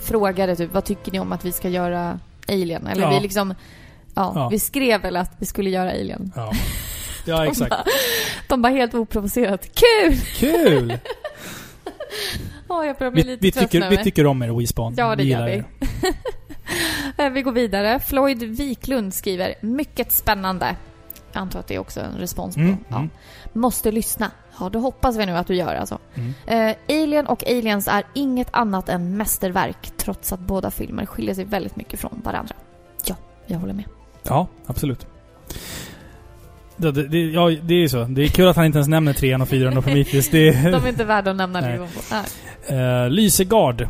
frågade 0.03 0.55
typ, 0.55 0.73
vad 0.73 0.85
tycker 0.85 1.11
ni 1.11 1.19
om 1.19 1.31
att 1.31 1.45
vi 1.45 1.51
ska 1.51 1.69
göra 1.69 2.19
Alien? 2.47 2.87
Eller 2.87 3.01
Ja. 3.01 3.09
vi 3.09 3.19
liksom, 3.19 3.53
ja, 4.15 4.31
Ja. 4.35 4.49
vi 4.49 4.59
skrev 4.59 5.01
väl 5.01 5.15
att 5.15 5.31
vi 5.39 5.45
skulle 5.45 5.69
göra 5.69 5.89
Alien. 5.91 6.31
Ja, 6.35 6.51
ja 7.25 7.45
exakt. 7.47 7.69
De 7.69 7.75
bara, 7.77 7.83
de 8.47 8.61
bara 8.61 8.73
helt 8.73 8.93
oprovocerat, 8.93 9.69
kul! 9.75 10.15
Kul! 10.35 10.97
Ja, 12.67 12.85
jag 12.85 12.97
börjar 12.97 13.11
bli 13.11 13.21
Vi, 13.21 13.29
lite 13.29 13.41
vi, 13.41 13.51
tycker, 13.51 13.89
vi 13.89 13.97
tycker 14.03 14.25
om 14.25 14.41
er 14.43 14.59
WeSpawn. 14.59 14.93
Ja, 14.97 15.15
det 15.15 15.23
gör 15.23 15.45
vi. 15.45 15.51
er. 15.51 15.65
Eh, 17.17 17.29
Vi 17.29 17.41
går 17.41 17.51
vidare. 17.51 17.99
Floyd 17.99 18.43
Wiklund 18.43 19.13
skriver, 19.13 19.55
mycket 19.61 20.11
spännande. 20.11 20.75
Jag 21.31 21.41
antar 21.41 21.59
att 21.59 21.67
det 21.67 21.75
är 21.75 21.79
också 21.79 21.99
en 21.99 22.17
respons 22.17 22.55
på. 22.55 22.61
Mm, 22.61 22.77
ja. 22.87 22.95
mm. 22.95 23.09
Måste 23.53 23.91
lyssna. 23.91 24.31
Ja, 24.59 24.69
då 24.69 24.79
hoppas 24.79 25.17
vi 25.17 25.25
nu 25.25 25.31
att 25.37 25.47
du 25.47 25.55
gör 25.55 25.75
alltså. 25.75 25.99
Mm. 26.15 26.33
Eh, 26.47 26.75
Alien 26.89 27.27
och 27.27 27.47
Aliens 27.47 27.87
är 27.87 28.03
inget 28.13 28.47
annat 28.51 28.89
än 28.89 29.17
mästerverk 29.17 29.91
trots 29.97 30.33
att 30.33 30.39
båda 30.39 30.71
filmer 30.71 31.05
skiljer 31.05 31.35
sig 31.35 31.45
väldigt 31.45 31.75
mycket 31.75 31.99
från 31.99 32.21
varandra. 32.23 32.55
Ja, 33.05 33.15
jag 33.45 33.59
håller 33.59 33.73
med. 33.73 33.85
Ja, 34.23 34.47
absolut. 34.65 35.07
Det, 36.77 36.91
det, 36.91 37.19
ja, 37.25 37.49
det 37.63 37.73
är 37.73 37.79
ju 37.79 37.89
så. 37.89 38.03
Det 38.03 38.23
är 38.23 38.27
kul 38.27 38.47
att 38.47 38.55
han 38.55 38.65
inte 38.65 38.77
ens 38.77 38.87
nämner 38.87 39.13
trean 39.13 39.41
och 39.41 39.47
fyran 39.47 39.77
och 39.77 39.83
Prometheus. 39.85 40.29
Det, 40.29 40.51
De 40.51 40.67
är 40.67 40.87
inte 40.87 41.03
värda 41.03 41.31
att 41.31 41.37
nämna 41.37 41.61
Nej. 41.61 41.71
nivån 41.71 41.87
på. 41.87 42.15
Nej. 42.71 43.03
Uh, 43.03 43.09
Lysegard 43.09 43.81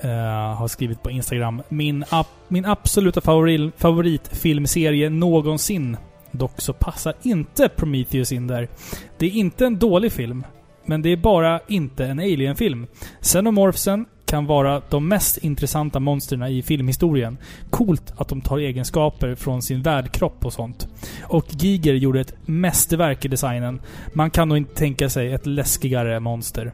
eh, 0.00 0.08
har 0.56 0.68
skrivit 0.68 1.02
på 1.02 1.10
Instagram. 1.10 1.62
Min, 1.68 2.04
ap- 2.04 2.26
min 2.48 2.64
absoluta 2.64 3.20
favori- 3.20 3.72
favoritfilmserie 3.76 5.10
någonsin. 5.10 5.96
Dock 6.30 6.60
så 6.60 6.72
passar 6.72 7.14
inte 7.22 7.68
Prometheus 7.68 8.32
in 8.32 8.46
där. 8.46 8.68
Det 9.18 9.26
är 9.26 9.30
inte 9.30 9.66
en 9.66 9.78
dålig 9.78 10.12
film. 10.12 10.44
Men 10.86 11.02
det 11.02 11.08
är 11.08 11.16
bara 11.16 11.60
inte 11.68 12.06
en 12.06 12.18
Alien-film. 12.18 12.86
Xenomorphsen 13.20 14.06
kan 14.26 14.46
vara 14.46 14.82
de 14.90 15.08
mest 15.08 15.38
intressanta 15.38 16.00
monstren 16.00 16.42
i 16.42 16.62
filmhistorien. 16.62 17.38
Coolt 17.70 18.12
att 18.16 18.28
de 18.28 18.40
tar 18.40 18.58
egenskaper 18.58 19.34
från 19.34 19.62
sin 19.62 19.82
värdkropp 19.82 20.44
och 20.44 20.52
sånt. 20.52 20.88
Och 21.22 21.46
Giger 21.50 21.94
gjorde 21.94 22.20
ett 22.20 22.34
mästerverk 22.46 23.24
i 23.24 23.28
designen. 23.28 23.80
Man 24.12 24.30
kan 24.30 24.48
nog 24.48 24.58
inte 24.58 24.74
tänka 24.74 25.08
sig 25.08 25.32
ett 25.32 25.46
läskigare 25.46 26.20
monster. 26.20 26.72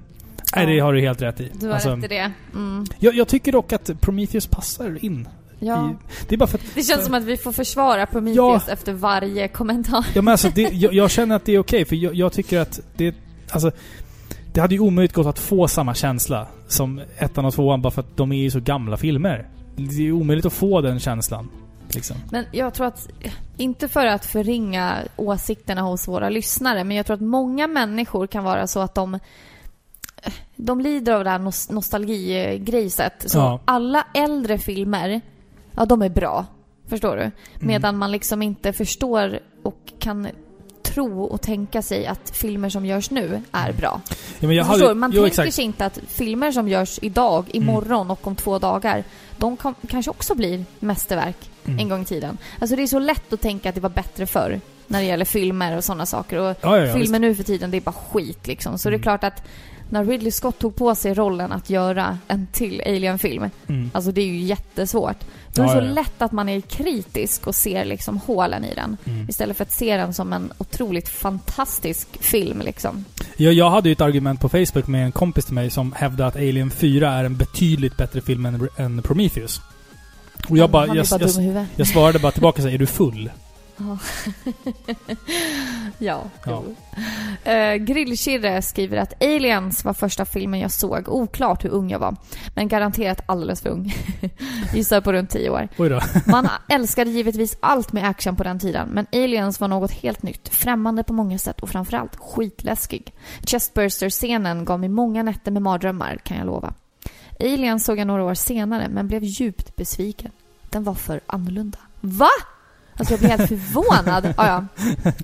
Nej, 0.57 0.67
det 0.67 0.79
har 0.81 0.93
du 0.93 1.01
helt 1.01 1.23
rätt 1.23 1.41
i. 1.41 1.51
Du 1.61 1.67
har 1.67 1.75
Alltså, 1.75 1.91
rätt 1.97 2.05
i 2.05 2.09
det. 2.09 2.33
Mm. 2.55 2.85
jag, 2.99 3.15
jag 3.15 3.29
tycker 3.29 3.53
dock 3.53 3.73
att 3.73 4.01
Prometheus 4.01 4.47
passar 4.47 5.05
in. 5.05 5.29
Ja. 5.59 5.91
I, 5.91 5.95
det 6.29 6.35
är 6.35 6.39
bara 6.39 6.47
för 6.47 6.59
att... 6.59 6.65
Det 6.75 6.83
känns 6.83 7.05
som 7.05 7.15
att 7.15 7.25
vi 7.25 7.37
får 7.37 7.53
försvara 7.53 8.07
Prometheus 8.07 8.37
Ja. 8.67 8.73
efter 8.73 8.93
varje 8.93 9.49
kommentar. 9.49 10.07
Ja, 10.15 10.23
men 10.23 10.33
alltså, 10.33 10.49
det, 10.55 10.63
jag, 10.63 10.95
jag 10.95 11.11
känner 11.11 11.37
att 11.37 11.45
det 11.45 11.53
är 11.55 11.59
okej, 11.59 11.85
för 11.85 11.97
jag, 11.97 12.15
jag 12.15 12.33
tycker 12.33 12.61
att 12.61 12.81
det... 12.97 13.15
Alltså, 13.51 13.71
det 14.53 14.61
hade 14.61 14.75
ju 14.75 14.81
omöjligt 14.81 15.13
gått 15.13 15.27
att 15.27 15.39
få 15.39 15.69
samma 15.69 15.95
känsla 15.95 16.47
som 16.69 17.01
ettan 17.19 17.45
och 17.45 17.55
tvåan, 17.55 17.83
bara 17.83 17.91
för 17.91 18.01
att 18.01 18.17
de 18.17 18.33
är 18.33 18.37
ju 18.37 18.51
så 18.51 18.61
gamla 18.61 18.97
filmer. 18.97 19.49
Det 19.77 20.07
är 20.09 20.13
omöjligt 20.13 20.47
att 20.47 20.53
få 20.53 20.81
den 20.81 20.99
känslan. 21.01 21.49
Liksom. 21.95 22.17
Men 22.31 22.45
jag 22.53 22.75
tror 22.75 22.87
att, 22.87 23.09
inte 23.57 23.89
för 23.89 24.07
att 24.07 24.27
förringa 24.27 24.95
åsikterna 25.17 25.81
hos 25.81 26.09
våra 26.09 26.29
lyssnare, 26.29 26.85
men 26.85 26.97
jag 26.97 27.07
tror 27.07 27.15
att 27.15 27.21
många 27.21 27.67
människor 27.67 28.27
kan 28.27 28.45
vara 28.45 28.67
så 28.67 28.81
att 28.81 28.95
de 28.95 29.19
de 30.57 30.81
lider 30.81 31.13
av 31.13 31.25
det 31.25 31.31
här 31.31 31.39
nos- 31.39 31.73
nostalgigrejset. 31.73 33.13
Så 33.27 33.39
Ja. 33.39 33.61
alla 33.65 34.07
äldre 34.15 34.59
filmer, 34.59 35.21
ja 35.77 35.85
de 35.85 36.03
är 36.03 36.09
bra. 36.09 36.47
Förstår 36.89 37.17
Mm. 37.17 37.31
du? 37.61 37.67
Medan 37.67 37.99
man 37.99 38.13
liksom 38.13 38.43
inte 38.43 38.73
förstår 38.73 39.39
och 39.63 39.93
kan 39.99 40.29
tro 40.95 41.23
och 41.25 41.41
tänka 41.41 41.83
sig 41.83 42.07
att 42.07 42.31
filmer 42.37 42.69
som 42.69 42.87
görs 42.87 43.11
nu 43.11 43.43
är 43.53 43.73
bra. 43.73 44.01
Ja, 44.39 44.47
men 44.49 44.57
jag 44.57 44.67
Förstår 44.67 44.81
du? 44.81 44.87
hade, 44.89 44.95
Man 45.01 45.11
jo, 45.15 45.23
tänker 45.23 45.27
exakt. 45.27 45.45
Mm. 45.45 45.53
sig 45.53 45.65
inte 45.65 45.87
att 45.87 45.99
filmer 46.09 46.53
som 46.53 46.69
görs 46.69 46.99
idag, 47.03 47.45
imorgon 47.53 48.11
och 48.11 48.27
om 48.27 48.37
två 48.37 48.59
dagar, 48.59 49.05
de 49.37 49.57
kan, 49.57 49.75
kanske 49.89 50.11
också 50.11 50.35
blir 50.35 50.65
mästerverk 50.81 51.37
Mm. 51.65 51.79
en 51.79 51.89
gång 51.89 52.03
i 52.03 52.05
tiden. 52.05 52.39
Alltså 52.59 52.77
det 52.77 52.83
är 52.83 52.87
så 52.87 52.99
lätt 52.99 53.33
att 53.33 53.41
tänka 53.41 53.69
att 53.69 53.75
det 53.75 53.81
var 53.81 53.91
bättre 53.91 54.27
förr 54.27 54.61
när 54.87 54.99
det 55.01 55.07
gäller 55.07 55.25
filmer 55.25 55.77
och 55.77 55.85
sådana 55.85 56.07
saker. 56.07 56.39
Och 56.39 56.45
Ja, 56.61 56.77
ja, 56.79 56.79
ja, 56.79 56.93
filmer 56.93 57.01
visst. 57.01 57.21
nu 57.21 57.35
för 57.35 57.43
tiden, 57.43 57.71
det 57.71 57.77
är 57.77 57.81
bara 57.81 57.93
skit 57.93 58.47
liksom. 58.47 58.79
Så 58.79 58.89
det 58.89 58.95
Mm. 58.95 59.01
är 59.01 59.03
klart 59.03 59.25
att 59.25 59.43
när 59.91 60.05
Ridley 60.05 60.31
Scott 60.33 60.59
tog 60.59 60.77
på 60.77 60.95
sig 60.95 61.15
rollen 61.15 61.53
att 61.53 61.71
göra 61.71 62.19
en 62.29 62.47
till 62.53 62.83
Alien-film, 62.87 63.51
Mm. 63.67 63.91
alltså 63.95 64.13
det 64.13 64.21
är 64.21 64.27
ju 64.27 64.39
jättesvårt. 64.41 65.17
Då 65.55 65.63
är 65.63 65.67
det 65.67 65.73
Ja, 65.75 65.81
så 65.81 65.87
ja, 65.87 65.93
lätt 65.93 66.23
att 66.23 66.33
man 66.33 66.49
är 66.49 66.61
kritisk 66.61 67.47
och 67.47 67.55
ser 67.55 67.85
liksom 67.85 68.17
hålen 68.27 68.65
i 68.65 68.75
den. 68.75 68.97
Mm. 69.05 69.29
Istället 69.29 69.57
för 69.57 69.65
att 69.65 69.73
se 69.73 69.97
den 69.97 70.15
som 70.15 70.33
en 70.33 70.53
otroligt 70.59 71.09
fantastisk 71.09 72.09
film 72.23 72.61
liksom. 72.61 73.05
Jag, 73.37 73.53
jag 73.53 73.71
hade 73.71 73.89
ju 73.89 73.93
ett 73.93 74.01
argument 74.01 74.41
på 74.41 74.49
Facebook 74.49 74.87
med 74.87 75.05
en 75.05 75.13
kompis 75.13 75.45
till 75.45 75.55
mig 75.55 75.71
som 75.71 75.93
hävdade 75.93 76.29
att 76.29 76.37
Alien 76.37 76.71
4 76.71 77.13
är 77.13 77.25
en 77.25 77.37
betydligt 77.37 77.97
bättre 77.97 78.21
film 78.21 78.47
än, 78.47 78.69
än 78.77 79.03
Prometheus. 79.03 79.61
Och 80.49 80.59
jag 80.59 80.71
bara... 80.71 80.87
Jag, 80.87 81.07
bara 81.07 81.21
jag, 81.21 81.67
jag 81.77 81.87
svarade 81.87 82.19
bara 82.19 82.33
tillbaka 82.33 82.63
så 82.63 82.69
här, 82.69 82.75
är 82.75 82.79
du 82.79 82.87
full? 82.87 83.31
Ja. 85.99 86.23
ja. 86.45 86.63
Eh, 87.53 87.75
Grillkirre 87.75 88.63
skriver 88.63 88.97
att 88.97 89.23
Aliens 89.23 89.85
var 89.85 89.93
första 89.93 90.25
filmen 90.25 90.61
jag 90.61 90.71
såg. 90.71 91.09
Oklart 91.09 91.65
hur 91.65 91.71
ung 91.71 91.91
jag 91.91 91.99
var. 91.99 92.17
Men 92.55 92.69
garanterat 92.69 93.21
alldeles 93.27 93.61
för 93.61 93.71
ung. 93.71 93.95
Gissar 94.75 95.01
på 95.01 95.13
runt 95.13 95.31
10 95.31 95.51
år. 95.51 95.69
Oj 95.79 95.89
då. 95.89 96.01
Man 96.27 96.49
älskade 96.69 97.11
givetvis 97.11 97.57
allt 97.61 97.93
med 97.93 98.09
action 98.09 98.37
på 98.37 98.45
den 98.45 98.59
tiden, 98.59 98.89
men 98.89 99.07
Aliens 99.13 99.61
var 99.61 99.69
något 99.69 99.93
helt 99.93 100.23
nytt, 100.23 100.49
främmande 100.49 101.03
på 101.03 101.13
många 101.13 101.39
sätt 101.39 101.61
och 101.61 101.69
framförallt 101.69 102.17
skitläskig. 102.17 103.13
Chestburster-scenen 103.47 104.65
gav 104.65 104.81
mig 104.81 104.89
många 104.89 105.23
nätter 105.23 105.51
med 105.51 105.63
mardrömmar, 105.63 106.17
kan 106.17 106.37
jag 106.37 106.47
lova. 106.47 106.75
Aliens 107.41 107.85
såg 107.85 107.99
jag 107.99 108.07
några 108.07 108.25
år 108.25 108.35
senare, 108.35 108.89
men 108.89 109.09
blev 109.09 109.25
djupt 109.25 109.77
besviken. 109.77 110.31
Den 110.71 110.85
var 110.85 110.95
för 110.95 111.21
annorlunda. 111.27 111.79
Va? 112.01 112.29
Alltså 113.01 113.13
jag 113.13 113.21
blev 113.21 113.31
helt 113.31 113.49
förvånad. 113.49 114.35
Ah, 114.37 114.47
ja. 114.47 114.65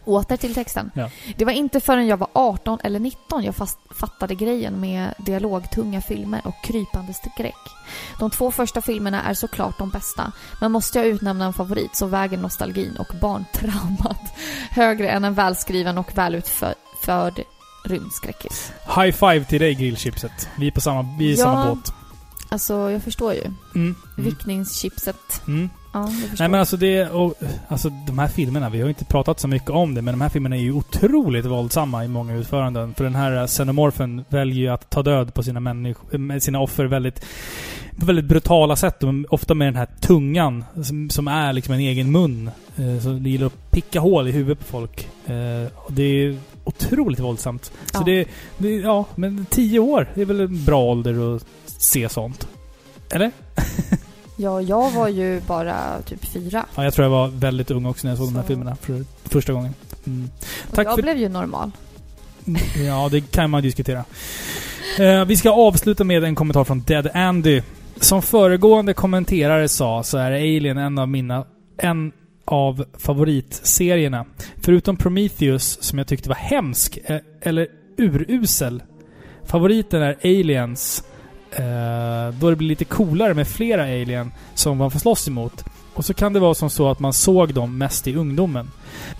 Åter 0.04 0.36
till 0.36 0.54
texten. 0.54 0.90
Ja. 0.94 1.10
Det 1.36 1.44
var 1.44 1.52
inte 1.52 1.80
förrän 1.80 2.06
jag 2.06 2.16
var 2.16 2.28
18 2.32 2.78
eller 2.84 3.00
19 3.00 3.44
jag 3.44 3.54
fast 3.56 3.78
fattade 3.90 4.34
grejen 4.34 4.80
med 4.80 5.14
dialogtunga 5.18 6.00
filmer 6.00 6.40
och 6.44 6.54
krypande 6.64 7.14
skräck. 7.14 7.54
De 8.18 8.30
två 8.30 8.50
första 8.50 8.82
filmerna 8.82 9.22
är 9.22 9.34
såklart 9.34 9.78
de 9.78 9.90
bästa, 9.90 10.32
men 10.60 10.72
måste 10.72 10.98
jag 10.98 11.06
utnämna 11.08 11.44
en 11.44 11.52
favorit 11.52 11.96
så 11.96 12.06
väger 12.06 12.38
nostalgin 12.38 12.96
och 12.96 13.16
barntraumat 13.20 14.20
högre 14.70 15.08
än 15.08 15.24
en 15.24 15.34
välskriven 15.34 15.98
och 15.98 16.18
välutförd 16.18 17.40
rymdskräckis. 17.84 18.72
High 18.96 19.12
five 19.12 19.44
till 19.44 19.60
dig 19.60 19.74
grillchipset. 19.74 20.48
Vi 20.58 20.66
är 20.66 20.70
på 20.70 20.80
samma, 20.80 21.16
vi 21.18 21.32
är 21.32 21.38
Ja. 21.38 21.44
samma 21.44 21.74
båt. 21.74 21.92
Alltså, 22.48 22.90
jag 22.90 23.02
förstår 23.02 23.34
ju. 23.34 23.44
Mm. 23.74 23.94
Vickningschipset. 24.16 25.42
Mm. 25.46 25.70
Ja. 25.96 26.10
Nej 26.38 26.48
men 26.48 26.60
alltså 26.60 26.76
det, 26.76 27.08
och, 27.10 27.34
alltså 27.68 27.88
de 28.06 28.18
här 28.18 28.28
filmerna, 28.28 28.68
vi 28.70 28.80
har 28.80 28.88
inte 28.88 29.04
pratat 29.04 29.40
så 29.40 29.48
mycket 29.48 29.70
om 29.70 29.94
det, 29.94 30.02
men 30.02 30.14
de 30.14 30.20
här 30.20 30.28
filmerna 30.28 30.56
är 30.56 30.60
ju 30.60 30.72
otroligt 30.72 31.44
våldsamma 31.46 32.04
i 32.04 32.08
många 32.08 32.34
utföranden. 32.34 32.94
För 32.94 33.04
den 33.04 33.14
här 33.14 33.40
eh, 33.40 33.46
xenomorfen 33.46 34.24
väljer 34.28 34.56
ju 34.56 34.68
att 34.68 34.90
ta 34.90 35.02
död 35.02 35.34
på 35.34 35.42
sina 35.42 35.60
människor, 35.60 36.18
med 36.18 36.42
sina 36.42 36.60
offer 36.60 36.84
väldigt, 36.84 37.24
på 37.98 38.06
väldigt 38.06 38.24
brutala 38.24 38.76
sätt. 38.76 39.02
Ofta 39.28 39.54
med 39.54 39.66
den 39.68 39.76
här 39.76 39.88
tungan, 40.00 40.64
som, 40.82 41.10
som 41.10 41.28
är 41.28 41.52
liksom 41.52 41.74
en 41.74 41.80
egen 41.80 42.12
mun. 42.12 42.50
Eh, 42.76 42.98
så 43.02 43.08
det 43.08 43.30
gillar 43.30 43.46
att 43.46 43.70
picka 43.70 44.00
hål 44.00 44.28
i 44.28 44.32
huvudet 44.32 44.58
på 44.58 44.64
folk. 44.64 45.08
Eh, 45.26 45.72
och 45.76 45.92
det 45.92 46.02
är 46.02 46.38
otroligt 46.64 47.20
våldsamt. 47.20 47.64
Så 47.64 47.70
Ja. 47.92 48.02
det, 48.04 48.24
det, 48.58 48.70
ja, 48.70 49.04
men 49.14 49.46
tio 49.50 49.78
år 49.78 50.08
är 50.14 50.24
väl 50.24 50.40
en 50.40 50.64
bra 50.64 50.82
ålder 50.82 51.36
att 51.36 51.46
se 51.66 52.08
sånt. 52.08 52.48
Eller? 53.10 53.30
Ja, 54.36 54.60
jag 54.60 54.90
var 54.90 55.08
ju 55.08 55.40
bara 55.40 56.02
typ 56.02 56.24
fyra. 56.24 56.66
Ja, 56.74 56.84
jag 56.84 56.94
tror 56.94 57.04
jag 57.04 57.10
var 57.10 57.28
väldigt 57.28 57.70
ung 57.70 57.86
också 57.86 58.06
när 58.06 58.10
jag 58.12 58.18
såg 58.18 58.26
de 58.28 58.34
här 58.34 58.42
Så. 58.42 58.46
filmerna 58.48 58.76
för 58.76 59.04
första 59.24 59.52
gången. 59.52 59.74
Mm. 60.06 60.30
Och 60.68 60.74
Tack 60.74 60.86
jag 60.86 60.94
för- 60.94 61.02
blev 61.02 61.16
ju 61.18 61.28
normal. 61.28 61.70
Mm, 62.46 62.60
Ja, 62.86 63.08
det 63.10 63.20
kan 63.20 63.50
man 63.50 63.62
diskutera. 63.62 64.04
Eh, 64.98 65.24
vi 65.24 65.36
ska 65.36 65.50
avsluta 65.50 66.04
med 66.04 66.24
en 66.24 66.34
kommentar 66.34 66.64
från 66.64 66.82
Dead 66.86 67.08
Andy. 67.14 67.62
Som 68.00 68.22
föregående 68.22 68.94
kommenterare 68.94 69.68
sa 69.68 70.02
så 70.02 70.18
är 70.18 70.32
Alien 70.32 70.78
en 70.78 70.98
av 70.98 71.08
mina... 71.08 71.44
En 71.78 72.12
av 72.44 72.84
favoritserierna. 72.98 74.24
Förutom 74.62 74.96
Prometheus, 74.96 75.82
som 75.82 75.98
jag 75.98 76.06
tyckte 76.06 76.28
var 76.28 76.36
hemsk, 76.36 76.98
eh, 77.04 77.16
eller 77.42 77.66
urusel. 77.98 78.82
Favoriten 79.44 80.02
är 80.02 80.16
Aliens. 80.24 81.04
Eh, 81.56 82.34
då 82.34 82.50
det 82.50 82.56
blir 82.56 82.68
lite 82.68 82.84
coolare 82.84 83.34
med 83.34 83.48
flera 83.48 83.82
alien 83.82 84.32
som 84.54 84.78
man 84.78 84.90
får 84.90 84.98
slåss 84.98 85.28
emot. 85.28 85.64
Och 85.94 86.04
så 86.04 86.14
kan 86.14 86.32
det 86.32 86.40
vara 86.40 86.54
som 86.54 86.70
så 86.70 86.90
att 86.90 86.98
man 86.98 87.12
såg 87.12 87.54
dem 87.54 87.78
mest 87.78 88.06
i 88.06 88.14
ungdomen. 88.14 88.70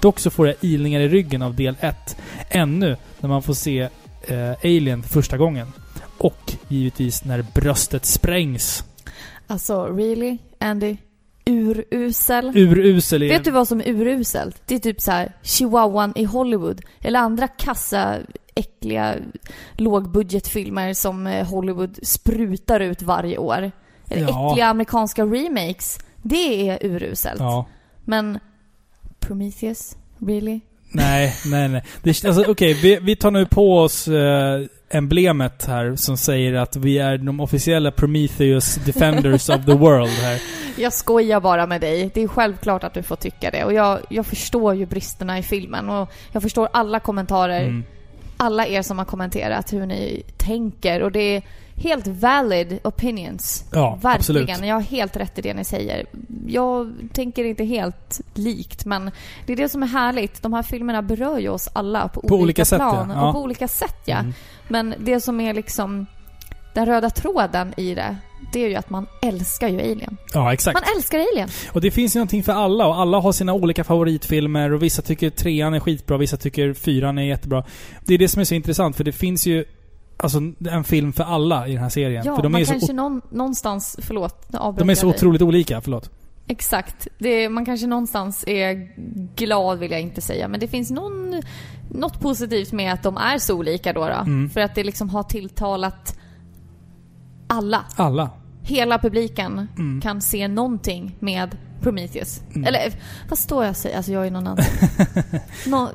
Dock 0.01 0.19
så 0.19 0.31
får 0.31 0.47
jag 0.47 0.57
ilningar 0.61 1.01
i 1.01 1.09
ryggen 1.09 1.43
av 1.43 1.55
del 1.55 1.77
1. 1.81 2.17
Ännu 2.49 2.97
när 3.21 3.29
man 3.29 3.43
får 3.43 3.55
se 3.55 3.89
eh, 4.23 4.51
Alien 4.65 5.03
för 5.03 5.09
första 5.09 5.37
gången. 5.37 5.73
Och 6.19 6.53
givetvis 6.69 7.25
när 7.25 7.47
bröstet 7.55 8.07
sprängs. 8.07 8.85
Alltså, 9.47 9.87
really? 9.87 10.39
Andy? 10.59 10.97
Urusel? 11.45 12.53
Urusel 12.57 13.23
är... 13.23 13.29
Vet 13.29 13.45
du 13.45 13.51
vad 13.51 13.69
som 13.69 13.81
är 13.81 13.89
uruselt? 13.89 14.63
Det 14.67 14.75
är 14.75 14.79
typ 14.79 15.01
så 15.01 15.11
här 15.11 15.33
Chihuahuan 15.43 16.13
i 16.17 16.25
Hollywood. 16.25 16.81
Eller 17.01 17.21
andra 17.21 17.49
kassa, 17.49 18.19
äckliga 18.57 19.15
lågbudgetfilmer 19.73 20.95
som 20.95 21.27
eh, 21.27 21.47
Hollywood 21.47 21.99
sprutar 22.03 22.81
ut 22.81 23.03
varje 23.03 23.39
år. 23.39 23.71
Eller 24.11 24.29
Ja. 24.29 24.51
äckliga 24.51 24.67
amerikanska 24.67 25.25
remakes. 25.25 25.99
Det 26.23 26.69
är 26.69 26.79
uruselt. 26.87 27.41
Ja. 27.41 27.67
Men 28.05 28.39
Prometheus? 29.21 29.97
Really? 30.19 30.61
Nej, 30.91 31.35
nej, 31.47 31.69
nej. 31.69 31.85
Det, 32.03 32.25
alltså, 32.25 32.45
okej, 32.51 32.75
vi, 32.75 32.99
vi 33.03 33.17
tar 33.17 33.31
nu 33.31 33.47
på 33.47 33.79
oss 33.79 34.09
eh, 34.09 34.61
emblemet 34.91 35.65
här 35.67 35.97
som 35.97 36.17
säger 36.17 36.55
att 36.55 36.77
vi 36.77 36.99
är 36.99 37.19
de 37.19 37.41
officiella 37.41 37.91
Prometheus 37.91 38.75
Defenders 38.75 39.49
of 39.49 39.65
the 39.65 39.75
World 39.75 40.09
här. 40.11 40.43
Jag 40.79 40.93
skojar 40.93 41.41
bara 41.41 41.67
med 41.67 41.81
dig. 41.81 42.11
Det 42.15 42.23
är 42.23 42.29
självklart 42.29 42.85
att 42.85 42.95
du 42.95 43.03
får 43.03 43.17
tycka 43.17 43.51
det. 43.51 43.65
Och 43.65 43.73
jag, 43.73 43.99
jag 44.11 44.27
förstår 44.27 44.75
ju 44.75 44.87
bristerna 44.87 45.39
i 45.39 45.43
filmen. 45.43 45.89
Och 45.91 46.11
jag 46.33 46.43
förstår 46.43 46.69
alla 46.73 47.01
kommentarer. 47.01 47.61
Mm. 47.63 47.85
Alla 48.37 48.67
er 48.67 48.83
som 48.83 48.99
har 48.99 49.05
kommenterat 49.05 49.73
hur 49.73 49.87
ni 49.87 50.23
tänker. 50.37 51.03
Och 51.03 51.13
det 51.13 51.37
är 51.37 51.43
helt 51.77 52.07
valid 52.07 52.79
opinions. 52.85 53.65
Ja, 53.73 53.91
Verkligen. 53.91 54.17
absolut. 54.17 54.67
Jag 54.67 54.75
har 54.75 54.81
helt 54.81 55.17
rätt 55.17 55.39
i 55.39 55.43
det 55.43 55.55
ni 55.55 55.65
säger. 55.65 56.07
Jag 56.47 56.95
tänker 57.13 57.45
inte 57.45 57.65
helt 57.65 58.21
likt, 58.35 58.85
men 58.85 59.11
det 59.47 59.53
är 59.53 59.57
det 59.57 59.69
som 59.69 59.83
är 59.83 59.87
härligt. 59.87 60.43
De 60.43 60.53
här 60.53 60.63
filmerna 60.63 61.03
berör 61.03 61.39
ju 61.39 61.49
oss 61.49 61.69
alla 61.73 62.09
på, 62.09 62.21
På 62.21 62.35
olika 62.35 62.65
sätt, 62.65 62.79
ja. 62.81 62.91
plan. 62.91 63.11
Ja. 63.11 63.29
Och 63.29 63.35
på 63.35 63.41
olika 63.43 63.69
sätt, 63.69 64.03
ja. 64.05 64.19
Mm. 64.19 64.33
Men 64.69 64.95
det 64.99 65.21
som 65.21 65.41
är 65.41 65.55
liksom 65.55 66.07
den 66.75 66.87
röda 66.87 67.11
tråden 67.11 67.75
i 67.77 67.95
det, 67.95 68.17
det 68.57 68.65
är 68.65 68.69
ju 68.69 68.75
att 68.75 68.91
man 68.91 69.07
älskar 69.23 69.69
ju 69.69 69.81
Alien. 69.81 70.17
Ja, 70.35 70.53
exakt. 70.53 70.75
Man 70.75 70.97
älskar 70.97 71.19
Alien. 71.19 71.49
Och 71.73 71.81
det 71.81 71.91
finns 71.91 72.17
ju 72.17 72.19
någonting 72.19 72.43
för 72.43 72.53
alla 72.53 72.87
och 72.87 72.97
alla 72.97 73.21
har 73.21 73.33
sina 73.33 73.55
olika 73.55 73.85
favoritfilmer 73.85 74.73
och 74.73 74.83
vissa 74.83 75.03
tycker 75.03 75.31
trean 75.31 75.75
är 75.75 75.81
skitbra, 75.81 76.17
vissa 76.17 76.37
tycker 76.37 76.75
fyran 76.75 77.19
är 77.19 77.23
jättebra. 77.23 77.65
Det 78.05 78.15
är 78.15 78.19
det 78.19 78.29
som 78.29 78.41
är 78.41 78.45
så 78.45 78.55
intressant 78.55 78.97
för 78.97 79.05
det 79.05 79.13
finns 79.13 79.47
ju 79.47 79.65
alltså 80.17 80.39
en 80.71 80.85
film 80.85 81.13
för 81.13 81.25
alla 81.25 81.69
i 81.69 81.73
den 81.73 81.83
här 81.83 81.89
serien. 81.89 82.23
Ja, 82.27 82.37
för 82.37 82.43
de 82.43 82.55
är 82.55 82.59
man 82.59 82.67
så, 82.67 82.73
kanske 82.73 82.93
o- 82.93 82.97
någon, 82.97 83.21
någonstans... 83.31 83.97
Förlåt, 84.03 84.47
de 84.79 84.91
är 84.91 84.95
så 84.95 85.07
dig. 85.07 85.17
otroligt 85.17 85.43
olika, 85.43 85.81
förlåt. 85.81 86.11
Exakt. 86.49 87.09
Det, 87.19 87.49
man 87.49 87.65
kanske 87.65 87.87
någonstans 87.87 88.45
är 88.47 88.89
glad, 89.37 89.79
vill 89.79 89.91
jag 89.91 90.01
inte 90.01 90.21
säga. 90.21 90.49
Men 90.49 90.61
det 90.61 90.69
finns 90.69 90.91
någon, 90.91 91.43
något 91.91 92.21
positivt 92.21 92.73
med 92.73 92.93
att 92.93 93.03
de 93.03 93.17
är 93.17 93.39
så 93.39 93.55
olika 93.55 93.93
då. 93.93 94.01
då. 94.01 94.15
Mm. 94.15 94.51
För 94.51 94.61
att 94.61 94.75
det 94.75 94.85
liksom 94.85 95.09
har 95.09 95.23
tilltalat 95.23 96.19
alla. 97.47 97.85
Alla. 97.97 98.31
Hela 98.67 98.99
publiken 98.99 99.69
Mm. 99.79 100.01
kan 100.01 100.21
se 100.21 100.49
någonting 100.49 101.17
med 101.21 101.57
Prometheus. 101.81 102.43
Mm. 102.55 102.65
Eller 102.65 102.93
vad 103.29 103.39
står 103.39 103.65
jag 103.65 103.71
och 103.71 103.77
säger? 103.77 103.97
Alltså 103.97 104.13
jag 104.13 104.27
är 104.27 104.31
någon 104.31 104.47
annan. 104.47 104.65
Nå, 105.67 105.89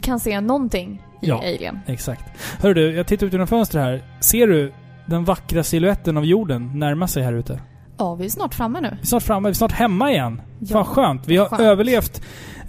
kan 0.00 0.20
se 0.20 0.40
någonting 0.40 1.02
i 1.22 1.28
Ja. 1.28 1.38
Alien. 1.38 1.80
Exakt. 1.86 2.24
Hör 2.60 2.74
du, 2.74 2.94
jag 2.96 3.06
tittar 3.06 3.26
ut 3.26 3.32
genom 3.32 3.46
fönstret 3.46 3.84
här. 3.84 4.02
Ser 4.20 4.46
du 4.46 4.72
den 5.06 5.24
vackra 5.24 5.62
siluetten 5.62 6.16
av 6.16 6.24
jorden 6.24 6.78
närma 6.78 7.08
sig 7.08 7.22
här 7.22 7.32
ute? 7.32 7.60
Ja, 7.98 8.14
vi 8.14 8.24
är 8.24 8.28
snart 8.28 8.54
framme 8.54 8.80
nu. 8.80 8.88
Vi 8.96 9.00
är 9.02 9.06
snart 9.06 9.22
framme, 9.22 9.48
vi 9.48 9.50
är 9.50 9.54
snart 9.54 9.72
hemma 9.72 10.10
igen. 10.12 10.42
Ja, 10.58 10.66
Fan 10.72 10.84
skönt. 10.84 11.26
Vi 11.28 11.36
har 11.36 11.46
skönt. 11.48 11.60
överlevt... 11.62 12.22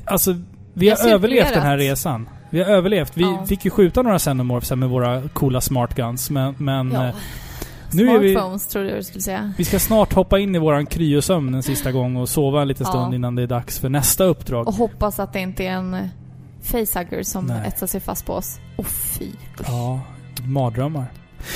Alltså, 0.06 0.36
vi 0.74 0.90
har 0.90 0.98
har 0.98 1.10
överlevt 1.10 1.54
den 1.54 1.64
här 1.64 1.78
resan. 1.78 2.30
Vi 2.50 2.64
har 2.64 2.70
överlevt. 2.72 3.18
Vi 3.18 3.22
Ja. 3.24 3.46
fick 3.46 3.66
ju 3.66 3.72
skjuta 3.72 4.02
några 4.02 4.20
Xenomorphs 4.20 4.72
med 4.72 4.90
våra 4.90 5.22
coola 5.30 5.62
smart 5.62 5.96
guns, 5.96 6.30
men... 6.30 6.56
men 6.58 6.92
Ja. 6.92 7.12
Är 7.94 8.20
vi... 8.20 8.32
Smartphones, 8.34 8.68
tror 8.68 8.86
jag 8.86 8.98
du 9.00 9.04
skulle 9.04 9.22
säga. 9.22 9.54
Vi 9.58 9.66
ska 9.66 9.80
snart 9.80 10.14
hoppa 10.14 10.40
in 10.40 10.56
i 10.56 10.60
våran 10.60 10.86
kryosömn 10.86 11.54
en 11.54 11.64
sista 11.64 11.92
gång 11.92 12.16
och 12.16 12.30
sova 12.30 12.62
en 12.62 12.68
liten 12.68 12.86
Ja. 12.86 12.92
stund 12.92 13.14
innan 13.14 13.36
det 13.36 13.42
är 13.42 13.48
dags 13.48 13.80
för 13.80 13.90
nästa 13.90 14.24
uppdrag. 14.24 14.68
Och 14.68 14.74
hoppas 14.74 15.20
att 15.20 15.34
det 15.34 15.40
inte 15.40 15.64
är 15.66 15.72
en 15.72 15.94
eh, 15.94 16.06
facehugger 16.62 17.24
som 17.24 17.46
Nej. 17.46 17.68
etsar 17.68 17.88
sig 17.88 18.02
fast 18.02 18.26
på 18.26 18.34
oss. 18.34 18.60
Åh 18.78 18.86
fy. 18.86 19.28
Ja, 19.68 20.02
mardrömmar. 20.46 21.06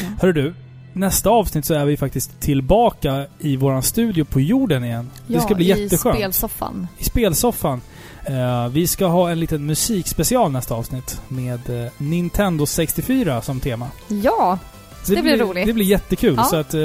Ja. 0.01 0.07
Hörru 0.21 0.33
du, 0.33 0.53
nästa 0.93 1.29
avsnitt 1.29 1.65
så 1.65 1.73
är 1.73 1.85
vi 1.85 1.97
faktiskt 1.97 2.39
tillbaka 2.39 3.25
i 3.39 3.55
våran 3.57 3.83
studio 3.83 4.25
på 4.25 4.41
jorden 4.41 4.83
igen. 4.83 5.09
det 5.27 5.41
ska 5.41 5.55
bli 5.55 5.65
i 5.65 5.67
jätteskönt. 5.67 6.15
spelsoffan. 6.15 6.87
I 6.97 7.03
spelsoffan. 7.03 7.81
Eh, 8.25 8.67
vi 8.67 8.87
ska 8.87 9.05
ha 9.07 9.29
en 9.31 9.39
liten 9.39 9.65
musikspecial 9.65 10.51
nästa 10.51 10.75
avsnitt 10.75 11.21
med 11.27 11.85
eh, 11.85 11.91
Nintendo 11.97 12.65
64 12.65 13.41
som 13.41 13.59
tema. 13.59 13.87
Ja, 14.07 14.59
Så 15.03 15.13
Det 15.13 15.21
blir 15.21 15.37
roligt. 15.37 15.65
Det 15.67 15.73
blir 15.73 15.85
jättekul. 15.85 16.33
Ja. 16.37 16.43
Så 16.43 16.55
att, 16.55 16.73
eh, 16.73 16.81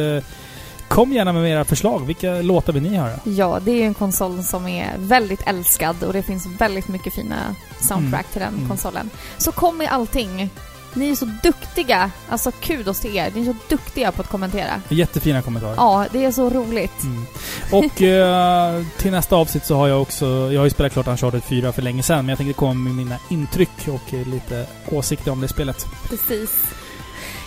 kom 0.88 1.12
gärna 1.12 1.32
med 1.32 1.50
era 1.50 1.64
förslag. 1.64 2.06
Vilka 2.06 2.34
låtar 2.42 2.72
vill 2.72 2.82
ni 2.82 2.96
höra? 2.96 3.12
ja, 3.24 3.58
det 3.64 3.70
är 3.70 3.76
ju 3.76 3.82
en 3.82 3.94
konsol 3.94 4.42
som 4.42 4.66
är 4.68 4.94
väldigt 4.98 5.40
älskad 5.46 6.02
och 6.04 6.12
det 6.12 6.22
finns 6.22 6.46
väldigt 6.58 6.88
mycket 6.88 7.14
fina 7.14 7.54
soundtrack 7.80 8.26
till 8.32 8.40
den 8.40 8.54
Mm. 8.54 8.68
konsolen. 8.68 9.10
Så 9.38 9.52
kom 9.52 9.78
med 9.78 9.88
allting. 9.92 10.50
Ni 10.94 11.10
är 11.10 11.14
så 11.14 11.24
duktiga. 11.42 12.10
Alltså 12.28 12.50
kudos 12.60 13.00
till 13.00 13.16
er. 13.16 13.32
Ni 13.34 13.40
är 13.40 13.44
så 13.44 13.54
duktiga 13.68 14.12
på 14.12 14.22
att 14.22 14.28
kommentera. 14.28 14.82
Jättefina 14.88 15.42
kommentarer. 15.42 15.74
Ja, 15.76 16.06
det 16.12 16.24
är 16.24 16.30
så 16.30 16.50
roligt. 16.50 17.02
Mm. 17.02 17.26
Och 17.72 18.02
eh, 18.02 18.82
till 18.98 19.10
nästa 19.10 19.36
avsnitt 19.36 19.64
så 19.64 19.76
har 19.76 19.88
jag 19.88 20.02
också... 20.02 20.26
Jag 20.26 20.60
har 20.60 20.64
ju 20.64 20.70
spelat 20.70 20.92
klart 20.92 21.06
Uncharted 21.08 21.42
4 21.44 21.72
för 21.72 21.82
länge 21.82 22.02
sedan, 22.02 22.16
men 22.18 22.28
jag 22.28 22.38
tänkte 22.38 22.52
komma 22.58 22.74
med 22.74 22.94
mina 22.94 23.16
intryck 23.28 23.88
och 23.88 24.14
eh, 24.14 24.26
lite 24.26 24.66
åsikter 24.86 25.30
om 25.30 25.40
det 25.40 25.48
spelet. 25.48 25.86
Precis. 26.10 26.50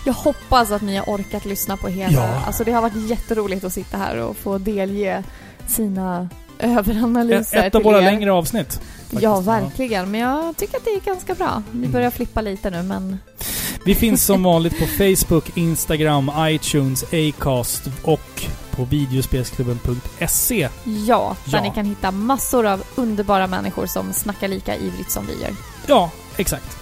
Jag 0.05 0.13
hoppas 0.13 0.71
att 0.71 0.81
ni 0.81 0.95
har 0.97 1.05
orkat 1.05 1.45
lyssna 1.45 1.77
på 1.77 1.87
hela. 1.87 2.13
Ja. 2.13 2.43
Alltså 2.47 2.63
det 2.63 2.71
har 2.71 2.81
varit 2.81 3.09
jätteroligt 3.09 3.63
att 3.63 3.73
sitta 3.73 3.97
här 3.97 4.17
och 4.17 4.37
få 4.37 4.57
delge 4.57 5.23
sina 5.67 6.29
Ett, 6.59 6.65
överanalyser 6.77 7.57
ett 7.57 7.75
av 7.75 7.79
till 7.79 7.83
våra 7.85 7.97
er. 7.97 8.01
längre 8.01 8.31
avsnitt. 8.31 8.73
faktiskt. 8.73 9.21
Ja, 9.23 9.39
verkligen. 9.39 10.11
Men 10.11 10.19
jag 10.21 10.57
tycker 10.57 10.77
att 10.77 10.85
det 10.85 10.89
är 10.91 10.99
ganska 10.99 11.33
bra. 11.35 11.63
Vi 11.71 11.77
Mm. 11.79 11.91
börjar 11.91 12.09
flippa 12.11 12.41
lite 12.41 12.69
nu, 12.69 12.83
men 12.83 13.17
Vi 13.85 13.95
finns 13.95 14.23
som 14.25 14.43
vanligt 14.43 14.79
på 14.79 14.85
Facebook, 14.85 15.57
Instagram, 15.57 16.31
iTunes, 16.39 17.03
Acast 17.13 17.83
och 18.03 18.43
på 18.71 18.83
videospelsklubben.se. 18.85 20.69
ja, 21.07 21.35
där 21.45 21.57
Ja. 21.57 21.63
ni 21.63 21.71
kan 21.71 21.85
hitta 21.85 22.11
massor 22.11 22.65
av 22.65 22.83
underbara 22.95 23.47
människor 23.47 23.85
som 23.85 24.13
snackar 24.13 24.47
lika 24.47 24.75
ivrigt 24.75 25.11
som 25.11 25.25
vi 25.27 25.41
gör. 25.41 25.51
Ja, 25.87 26.09
exakt. 26.37 26.77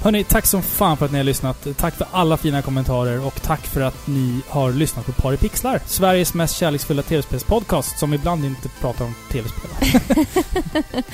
Hörni, 0.00 0.24
tack 0.24 0.46
som 0.46 0.62
fan 0.62 0.96
för 0.96 1.04
att 1.06 1.12
ni 1.12 1.18
har 1.18 1.24
lyssnat. 1.24 1.66
Tack 1.76 1.94
för 1.94 2.06
alla 2.12 2.36
fina 2.36 2.62
kommentarer 2.62 3.26
och 3.26 3.42
tack 3.42 3.66
för 3.66 3.80
att 3.80 4.06
ni 4.06 4.40
har 4.48 4.72
lyssnat 4.72 5.06
på 5.06 5.12
Paripixlar. 5.12 5.80
Sveriges 5.86 6.34
mest 6.34 6.56
kärleksfulla 6.56 7.02
tv-spelspodcast 7.02 7.98
som 7.98 8.14
ibland 8.14 8.44
inte 8.44 8.68
pratar 8.80 9.04
om 9.04 9.14
tv-spel. 9.30 9.70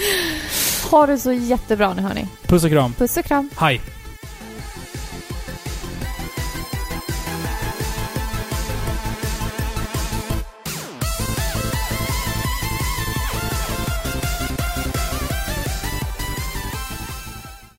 Ha 0.91 1.07
det 1.07 1.19
så 1.19 1.33
jättebra 1.33 1.95
nu 1.95 2.03
hörni. 2.03 2.29
Puss 2.47 2.65
och 2.65 2.70
kram. 2.70 2.93
Puss 2.93 3.17
och 3.17 3.25
kram. 3.25 3.51
Hej! 3.57 3.81